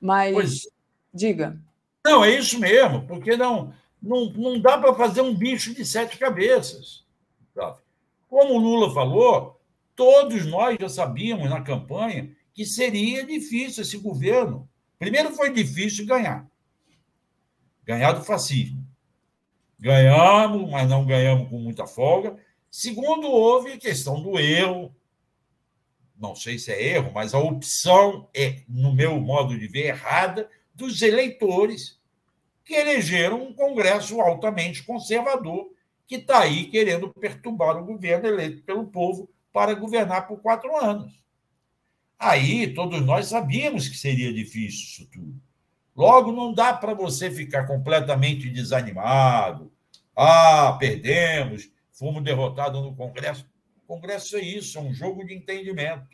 Mas, 0.00 0.32
pois, 0.32 0.68
diga. 1.12 1.58
Não, 2.04 2.24
é 2.24 2.30
isso 2.30 2.58
mesmo, 2.58 3.06
porque 3.06 3.36
não, 3.36 3.74
não, 4.02 4.30
não 4.30 4.60
dá 4.60 4.78
para 4.78 4.94
fazer 4.94 5.20
um 5.20 5.34
bicho 5.34 5.74
de 5.74 5.84
sete 5.84 6.16
cabeças. 6.16 7.04
Como 8.28 8.54
o 8.54 8.58
Lula 8.58 8.94
falou, 8.94 9.60
todos 9.94 10.46
nós 10.46 10.76
já 10.80 10.88
sabíamos 10.88 11.48
na 11.50 11.62
campanha 11.62 12.35
que 12.56 12.66
seria 12.66 13.24
difícil 13.24 13.82
esse 13.82 13.98
governo. 13.98 14.68
Primeiro, 14.98 15.30
foi 15.30 15.52
difícil 15.52 16.04
ganhar 16.04 16.50
ganhar 17.86 18.12
do 18.12 18.24
fascismo. 18.24 18.84
Ganhamos, 19.78 20.68
mas 20.68 20.88
não 20.88 21.06
ganhamos 21.06 21.48
com 21.48 21.58
muita 21.60 21.86
folga. 21.86 22.36
Segundo, 22.68 23.28
houve 23.28 23.78
questão 23.78 24.20
do 24.20 24.38
erro. 24.38 24.94
Não 26.18 26.34
sei 26.34 26.58
se 26.58 26.72
é 26.72 26.82
erro, 26.94 27.12
mas 27.14 27.32
a 27.32 27.38
opção 27.38 28.28
é, 28.34 28.62
no 28.68 28.92
meu 28.92 29.20
modo 29.20 29.56
de 29.56 29.68
ver, 29.68 29.86
errada 29.86 30.50
dos 30.74 31.00
eleitores 31.00 32.00
que 32.64 32.74
elegeram 32.74 33.44
um 33.44 33.54
Congresso 33.54 34.20
altamente 34.20 34.82
conservador 34.82 35.70
que 36.06 36.16
está 36.16 36.40
aí 36.40 36.66
querendo 36.68 37.12
perturbar 37.12 37.76
o 37.76 37.84
governo 37.84 38.26
eleito 38.26 38.62
pelo 38.62 38.86
povo 38.86 39.30
para 39.52 39.74
governar 39.74 40.26
por 40.26 40.40
quatro 40.40 40.76
anos. 40.76 41.22
Aí 42.18 42.72
todos 42.72 43.00
nós 43.02 43.26
sabíamos 43.26 43.88
que 43.88 43.96
seria 43.96 44.32
difícil 44.32 44.84
isso 44.84 45.10
tudo. 45.10 45.40
Logo, 45.94 46.32
não 46.32 46.52
dá 46.52 46.74
para 46.74 46.94
você 46.94 47.30
ficar 47.30 47.66
completamente 47.66 48.50
desanimado. 48.50 49.72
Ah, 50.14 50.76
perdemos, 50.78 51.70
fomos 51.92 52.22
derrotados 52.22 52.82
no 52.82 52.94
Congresso. 52.94 53.46
O 53.84 53.94
Congresso 53.94 54.36
é 54.36 54.40
isso, 54.40 54.78
é 54.78 54.80
um 54.80 54.92
jogo 54.92 55.24
de 55.24 55.34
entendimento. 55.34 56.06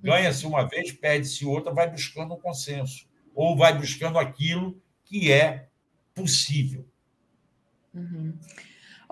Ganha-se 0.00 0.46
uma 0.46 0.66
vez, 0.66 0.92
perde-se 0.92 1.44
outra, 1.44 1.72
vai 1.72 1.90
buscando 1.90 2.34
um 2.34 2.40
consenso. 2.40 3.06
Ou 3.34 3.56
vai 3.56 3.76
buscando 3.76 4.18
aquilo 4.18 4.80
que 5.04 5.30
é 5.30 5.68
possível. 6.14 6.86
Uhum. 7.94 8.38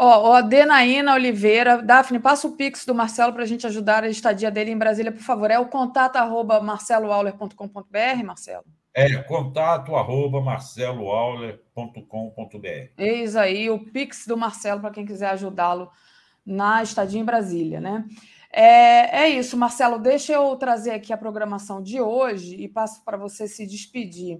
Ó, 0.00 0.38
oh, 0.38 0.42
Denaína 0.42 1.14
Oliveira, 1.14 1.82
Daphne, 1.82 2.20
passa 2.20 2.46
o 2.46 2.52
pix 2.52 2.86
do 2.86 2.94
Marcelo 2.94 3.32
para 3.32 3.42
a 3.42 3.46
gente 3.46 3.66
ajudar 3.66 4.04
a 4.04 4.08
estadia 4.08 4.48
dele 4.48 4.70
em 4.70 4.78
Brasília, 4.78 5.10
por 5.10 5.22
favor. 5.22 5.50
É 5.50 5.58
o 5.58 5.66
contato 5.66 6.14
arroba 6.14 6.60
marceloauler.com.br, 6.60 8.24
Marcelo? 8.24 8.64
É 8.94 9.16
contato 9.24 9.96
arroba 9.96 10.40
marceloauler.com.br. 10.40 12.92
Eis 12.96 13.34
aí 13.34 13.68
o 13.70 13.90
Pix 13.90 14.24
do 14.24 14.36
Marcelo 14.36 14.80
para 14.80 14.92
quem 14.92 15.04
quiser 15.04 15.30
ajudá-lo 15.30 15.90
na 16.46 16.80
estadia 16.80 17.20
em 17.20 17.24
Brasília, 17.24 17.80
né? 17.80 18.04
É, 18.52 19.24
é 19.24 19.28
isso, 19.28 19.56
Marcelo. 19.56 19.98
Deixa 19.98 20.32
eu 20.32 20.54
trazer 20.54 20.92
aqui 20.92 21.12
a 21.12 21.18
programação 21.18 21.82
de 21.82 22.00
hoje 22.00 22.54
e 22.54 22.68
passo 22.68 23.04
para 23.04 23.16
você 23.16 23.48
se 23.48 23.66
despedir. 23.66 24.38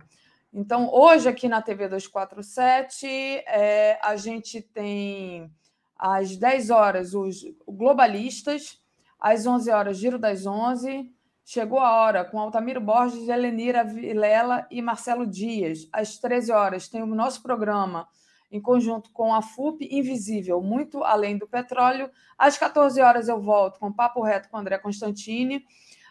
Então, 0.53 0.93
hoje 0.93 1.29
aqui 1.29 1.49
na 1.49 1.61
TV 1.61 1.89
247, 1.89 3.07
é, 3.07 3.99
a 4.03 4.17
gente 4.17 4.63
tem 4.63 5.51
às 5.97 6.37
10 6.37 6.71
horas 6.71 7.15
os 7.15 7.45
globalistas, 7.67 8.81
às 9.21 9.47
11 9.47 9.71
horas, 9.71 9.99
Giro 9.99 10.19
das 10.19 10.47
11, 10.47 11.13
Chegou 11.51 11.79
a 11.79 12.03
hora 12.03 12.27
com 12.27 12.39
Altamiro 12.39 12.79
Borges, 12.79 13.27
Helenira 13.27 13.83
Vilela 13.83 14.67
e 14.71 14.83
Marcelo 14.83 15.27
Dias. 15.27 15.89
Às 15.91 16.19
13 16.19 16.53
horas 16.53 16.89
tem 16.89 17.03
o 17.03 17.07
nosso 17.07 17.43
programa 17.43 18.07
em 18.53 18.61
conjunto 18.61 19.11
com 19.13 19.35
a 19.35 19.41
FUP 19.41 19.89
Invisível, 19.91 20.61
muito 20.61 21.03
além 21.03 21.39
do 21.39 21.49
petróleo. 21.49 22.11
Às 22.37 22.59
14 22.59 23.01
horas 23.01 23.29
eu 23.29 23.41
volto 23.41 23.79
com 23.79 23.91
Papo 23.91 24.21
Reto 24.21 24.51
com 24.51 24.59
André 24.59 24.77
Constantini. 24.77 25.65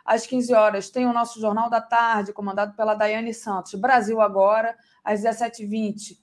Às 0.07 0.25
15 0.25 0.53
horas 0.53 0.89
tem 0.89 1.05
o 1.05 1.11
nosso 1.11 1.37
Jornal 1.37 1.69
da 1.69 1.81
Tarde, 1.81 2.31
comandado 2.31 2.73
pela 2.77 2.95
Daiane 2.95 3.33
Santos. 3.33 3.73
Brasil 3.73 4.21
Agora. 4.21 4.73
Às 5.03 5.21
17h20, 5.21 6.17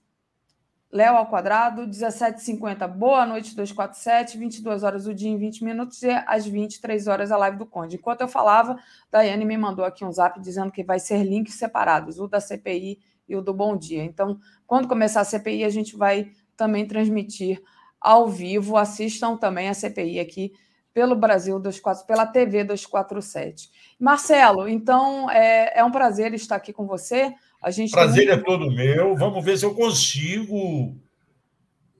Léo 0.90 1.16
ao 1.16 1.26
quadrado, 1.26 1.86
17h50, 1.86 2.86
boa 2.86 3.26
noite 3.26 3.56
247, 3.56 4.38
22 4.38 4.84
horas 4.84 5.06
o 5.06 5.12
dia 5.12 5.28
em 5.28 5.36
20 5.36 5.64
minutos 5.64 6.02
e 6.02 6.10
às 6.26 6.46
23 6.46 7.08
horas 7.08 7.32
a 7.32 7.36
live 7.36 7.58
do 7.58 7.66
Conde. 7.66 7.96
Enquanto 7.96 8.20
eu 8.20 8.28
falava, 8.28 8.78
Daiane 9.10 9.44
me 9.44 9.56
mandou 9.56 9.84
aqui 9.84 10.04
um 10.04 10.12
zap 10.12 10.40
dizendo 10.40 10.70
que 10.70 10.84
vai 10.84 11.00
ser 11.00 11.24
links 11.24 11.54
separados, 11.54 12.20
o 12.20 12.28
da 12.28 12.40
CPI 12.40 13.00
e 13.28 13.34
o 13.34 13.42
do 13.42 13.52
Bom 13.52 13.76
Dia. 13.76 14.04
Então, 14.04 14.38
quando 14.66 14.86
começar 14.86 15.22
a 15.22 15.24
CPI, 15.24 15.64
a 15.64 15.70
gente 15.70 15.96
vai 15.96 16.30
também 16.56 16.86
transmitir 16.86 17.60
ao 18.00 18.28
vivo. 18.28 18.76
Assistam 18.76 19.36
também 19.36 19.68
a 19.68 19.74
CPI 19.74 20.20
aqui 20.20 20.52
pelo 20.94 21.16
Brasil 21.16 21.60
24, 21.60 22.06
pela 22.06 22.24
TV 22.24 22.62
247. 22.62 23.68
Marcelo, 23.98 24.68
então 24.68 25.28
é, 25.28 25.80
é 25.80 25.84
um 25.84 25.90
prazer 25.90 26.32
estar 26.32 26.54
aqui 26.54 26.72
com 26.72 26.86
você. 26.86 27.34
A 27.60 27.72
gente 27.72 27.90
prazer 27.90 28.28
muito... 28.28 28.40
é 28.40 28.44
todo 28.44 28.70
meu. 28.70 29.16
Vamos 29.16 29.44
ver 29.44 29.58
se 29.58 29.66
eu 29.66 29.74
consigo 29.74 30.96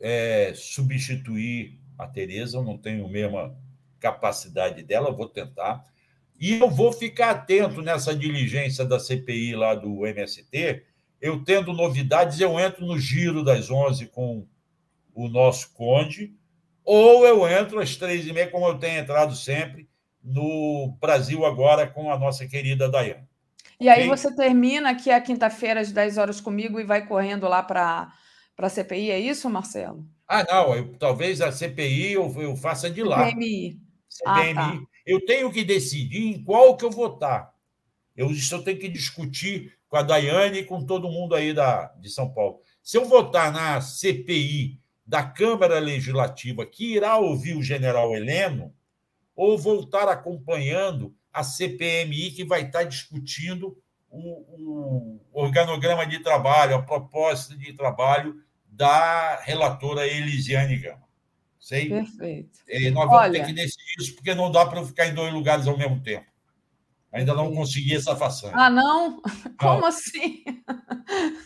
é, 0.00 0.52
substituir 0.54 1.80
a 1.98 2.06
Tereza. 2.06 2.56
Eu 2.56 2.62
não 2.62 2.78
tenho 2.78 3.04
a 3.04 3.08
mesma 3.08 3.56
capacidade 3.98 4.82
dela, 4.84 5.10
vou 5.10 5.28
tentar. 5.28 5.84
E 6.38 6.60
eu 6.60 6.70
vou 6.70 6.92
ficar 6.92 7.30
atento 7.30 7.82
nessa 7.82 8.14
diligência 8.14 8.84
da 8.84 9.00
CPI 9.00 9.56
lá 9.56 9.74
do 9.74 10.06
MST. 10.06 10.84
Eu 11.20 11.42
tendo 11.42 11.72
novidades, 11.72 12.38
eu 12.38 12.60
entro 12.60 12.86
no 12.86 12.98
giro 12.98 13.42
das 13.42 13.70
11 13.70 14.06
com 14.06 14.46
o 15.14 15.28
nosso 15.28 15.72
Conde, 15.72 16.34
ou 16.84 17.26
eu 17.26 17.48
entro 17.48 17.80
às 17.80 17.96
três 17.96 18.26
e 18.26 18.32
meia, 18.32 18.50
como 18.50 18.66
eu 18.66 18.78
tenho 18.78 19.00
entrado 19.00 19.34
sempre, 19.34 19.88
no 20.22 20.96
Brasil 21.00 21.44
Agora 21.44 21.86
com 21.86 22.10
a 22.10 22.18
nossa 22.18 22.46
querida 22.46 22.88
Dayane. 22.88 23.26
E 23.80 23.88
aí 23.88 24.06
você 24.08 24.34
termina 24.34 24.90
aqui 24.90 25.10
a 25.10 25.20
quinta-feira 25.20 25.80
às 25.80 25.90
10 25.90 26.18
horas 26.18 26.40
comigo 26.40 26.78
e 26.78 26.84
vai 26.84 27.06
correndo 27.06 27.48
lá 27.48 27.62
para 27.62 28.12
a 28.56 28.68
CPI, 28.68 29.10
é 29.10 29.18
isso, 29.18 29.50
Marcelo? 29.50 30.06
Ah, 30.26 30.44
não, 30.44 30.74
eu, 30.74 30.96
talvez 30.96 31.40
a 31.40 31.52
CPI 31.52 32.12
eu, 32.12 32.32
eu 32.40 32.56
faça 32.56 32.88
de 32.88 33.02
lá. 33.02 33.26
CPMI. 33.26 33.78
CPMI. 34.08 34.50
Ah, 34.50 34.54
tá. 34.54 34.80
Eu 35.04 35.24
tenho 35.26 35.50
que 35.52 35.64
decidir 35.64 36.28
em 36.28 36.42
qual 36.42 36.76
que 36.76 36.84
eu 36.84 36.90
votar. 36.90 37.52
Eu, 38.16 38.30
isso 38.30 38.54
eu 38.54 38.62
tenho 38.62 38.78
que 38.78 38.88
discutir 38.88 39.76
com 39.88 39.96
a 39.96 40.02
Daiane 40.02 40.60
e 40.60 40.64
com 40.64 40.84
todo 40.84 41.10
mundo 41.10 41.34
aí 41.34 41.52
da, 41.52 41.92
de 42.00 42.08
São 42.08 42.32
Paulo. 42.32 42.60
Se 42.82 42.96
eu 42.96 43.04
votar 43.04 43.52
na 43.52 43.80
CPI 43.80 44.80
da 45.06 45.22
Câmara 45.22 45.78
Legislativa, 45.78 46.64
que 46.64 46.94
irá 46.94 47.16
ouvir 47.16 47.56
o 47.56 47.62
general 47.62 48.14
Heleno, 48.14 48.74
ou 49.36 49.58
voltar 49.58 50.08
acompanhando 50.08 51.14
a 51.32 51.42
CPMI, 51.42 52.30
que 52.30 52.44
vai 52.44 52.62
estar 52.62 52.84
discutindo 52.84 53.76
o, 54.08 55.20
o 55.20 55.20
organograma 55.32 56.06
de 56.06 56.20
trabalho, 56.20 56.76
a 56.76 56.82
proposta 56.82 57.56
de 57.56 57.72
trabalho 57.72 58.36
da 58.66 59.40
relatora 59.42 60.06
Elisiane 60.06 60.78
Gama. 60.78 61.04
Sei? 61.58 61.88
Perfeito. 61.88 62.60
E 62.68 62.90
nós 62.90 63.06
vamos 63.06 63.22
Olha... 63.22 63.32
ter 63.32 63.46
que 63.46 63.52
decidir 63.52 63.94
isso, 63.98 64.14
porque 64.14 64.34
não 64.34 64.50
dá 64.50 64.66
para 64.66 64.80
eu 64.80 64.86
ficar 64.86 65.06
em 65.06 65.14
dois 65.14 65.32
lugares 65.32 65.66
ao 65.66 65.76
mesmo 65.76 66.00
tempo. 66.00 66.26
Ainda 67.14 67.32
não 67.32 67.54
consegui 67.54 67.94
essa 67.94 68.16
façanha. 68.16 68.52
Ah, 68.56 68.68
não? 68.68 69.22
Como 69.56 69.86
assim? 69.86 70.42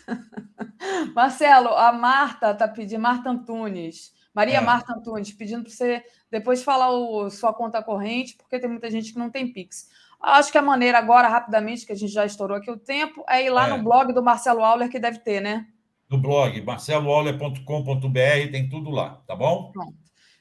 Marcelo, 1.13 1.69
a 1.69 1.91
Marta 1.91 2.51
está 2.51 2.67
pedindo, 2.67 2.99
Marta 2.99 3.29
Antunes, 3.29 4.11
Maria 4.33 4.57
é. 4.57 4.61
Marta 4.61 4.93
Antunes, 4.93 5.31
pedindo 5.31 5.61
para 5.61 5.71
você 5.71 6.03
depois 6.31 6.63
falar 6.63 6.89
o, 6.89 7.29
sua 7.29 7.53
conta 7.53 7.83
corrente, 7.83 8.35
porque 8.35 8.59
tem 8.59 8.67
muita 8.67 8.89
gente 8.89 9.13
que 9.13 9.19
não 9.19 9.29
tem 9.29 9.53
Pix. 9.53 9.87
Acho 10.19 10.51
que 10.51 10.57
a 10.57 10.61
maneira 10.61 10.97
agora, 10.97 11.27
rapidamente, 11.27 11.85
que 11.85 11.91
a 11.91 11.95
gente 11.95 12.11
já 12.11 12.25
estourou 12.25 12.57
aqui 12.57 12.71
o 12.71 12.77
tempo, 12.77 13.23
é 13.29 13.45
ir 13.45 13.51
lá 13.51 13.67
é. 13.67 13.77
no 13.77 13.83
blog 13.83 14.11
do 14.11 14.23
Marcelo 14.23 14.63
Auler, 14.63 14.89
que 14.89 14.99
deve 14.99 15.19
ter, 15.19 15.39
né? 15.39 15.67
No 16.09 16.17
blog, 16.17 16.59
marceloauler.com.br, 16.63 18.51
tem 18.51 18.67
tudo 18.67 18.89
lá, 18.89 19.21
tá 19.27 19.35
bom? 19.35 19.71
Pronto. 19.71 19.93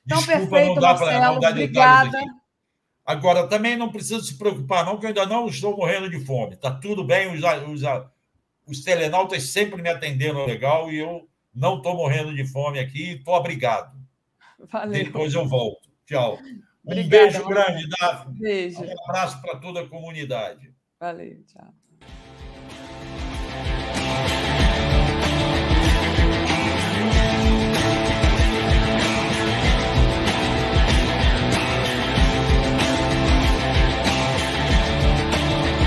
Então, 0.07 0.19
Desculpa, 0.19 0.41
perfeito, 0.41 0.75
não 0.75 0.81
dá 0.81 0.95
para 0.95 1.21
não 1.21 1.39
dar 1.39 1.51
obrigada. 1.51 2.19
Aqui. 2.19 2.29
Agora, 3.09 3.49
também 3.49 3.75
não 3.75 3.91
precisa 3.91 4.23
se 4.23 4.37
preocupar, 4.37 4.85
não, 4.85 4.99
que 4.99 5.07
eu 5.07 5.09
ainda 5.09 5.25
não 5.25 5.47
estou 5.47 5.75
morrendo 5.75 6.11
de 6.11 6.23
fome. 6.27 6.57
Está 6.57 6.71
tudo 6.71 7.03
bem, 7.03 7.33
os, 7.33 7.41
os, 7.67 7.83
os 8.67 8.85
telenautas 8.85 9.45
sempre 9.45 9.81
me 9.81 9.89
atendendo 9.89 10.45
legal 10.45 10.93
e 10.93 10.99
eu 10.99 11.27
não 11.55 11.79
estou 11.79 11.97
morrendo 11.97 12.35
de 12.35 12.45
fome 12.45 12.79
aqui, 12.79 13.13
estou 13.13 13.35
abrigado. 13.35 13.97
Valeu. 14.59 15.05
Depois 15.05 15.33
eu 15.33 15.49
volto. 15.49 15.89
Tchau. 16.05 16.39
Um 16.85 16.93
Obrigada, 16.93 17.09
beijo 17.09 17.49
grande, 17.49 17.89
Daphne. 17.99 18.39
Beijo. 18.41 18.83
Um 18.83 19.05
abraço 19.05 19.41
para 19.41 19.57
toda 19.57 19.81
a 19.81 19.89
comunidade. 19.89 20.71
Valeu, 21.01 21.43
tchau. 21.47 21.73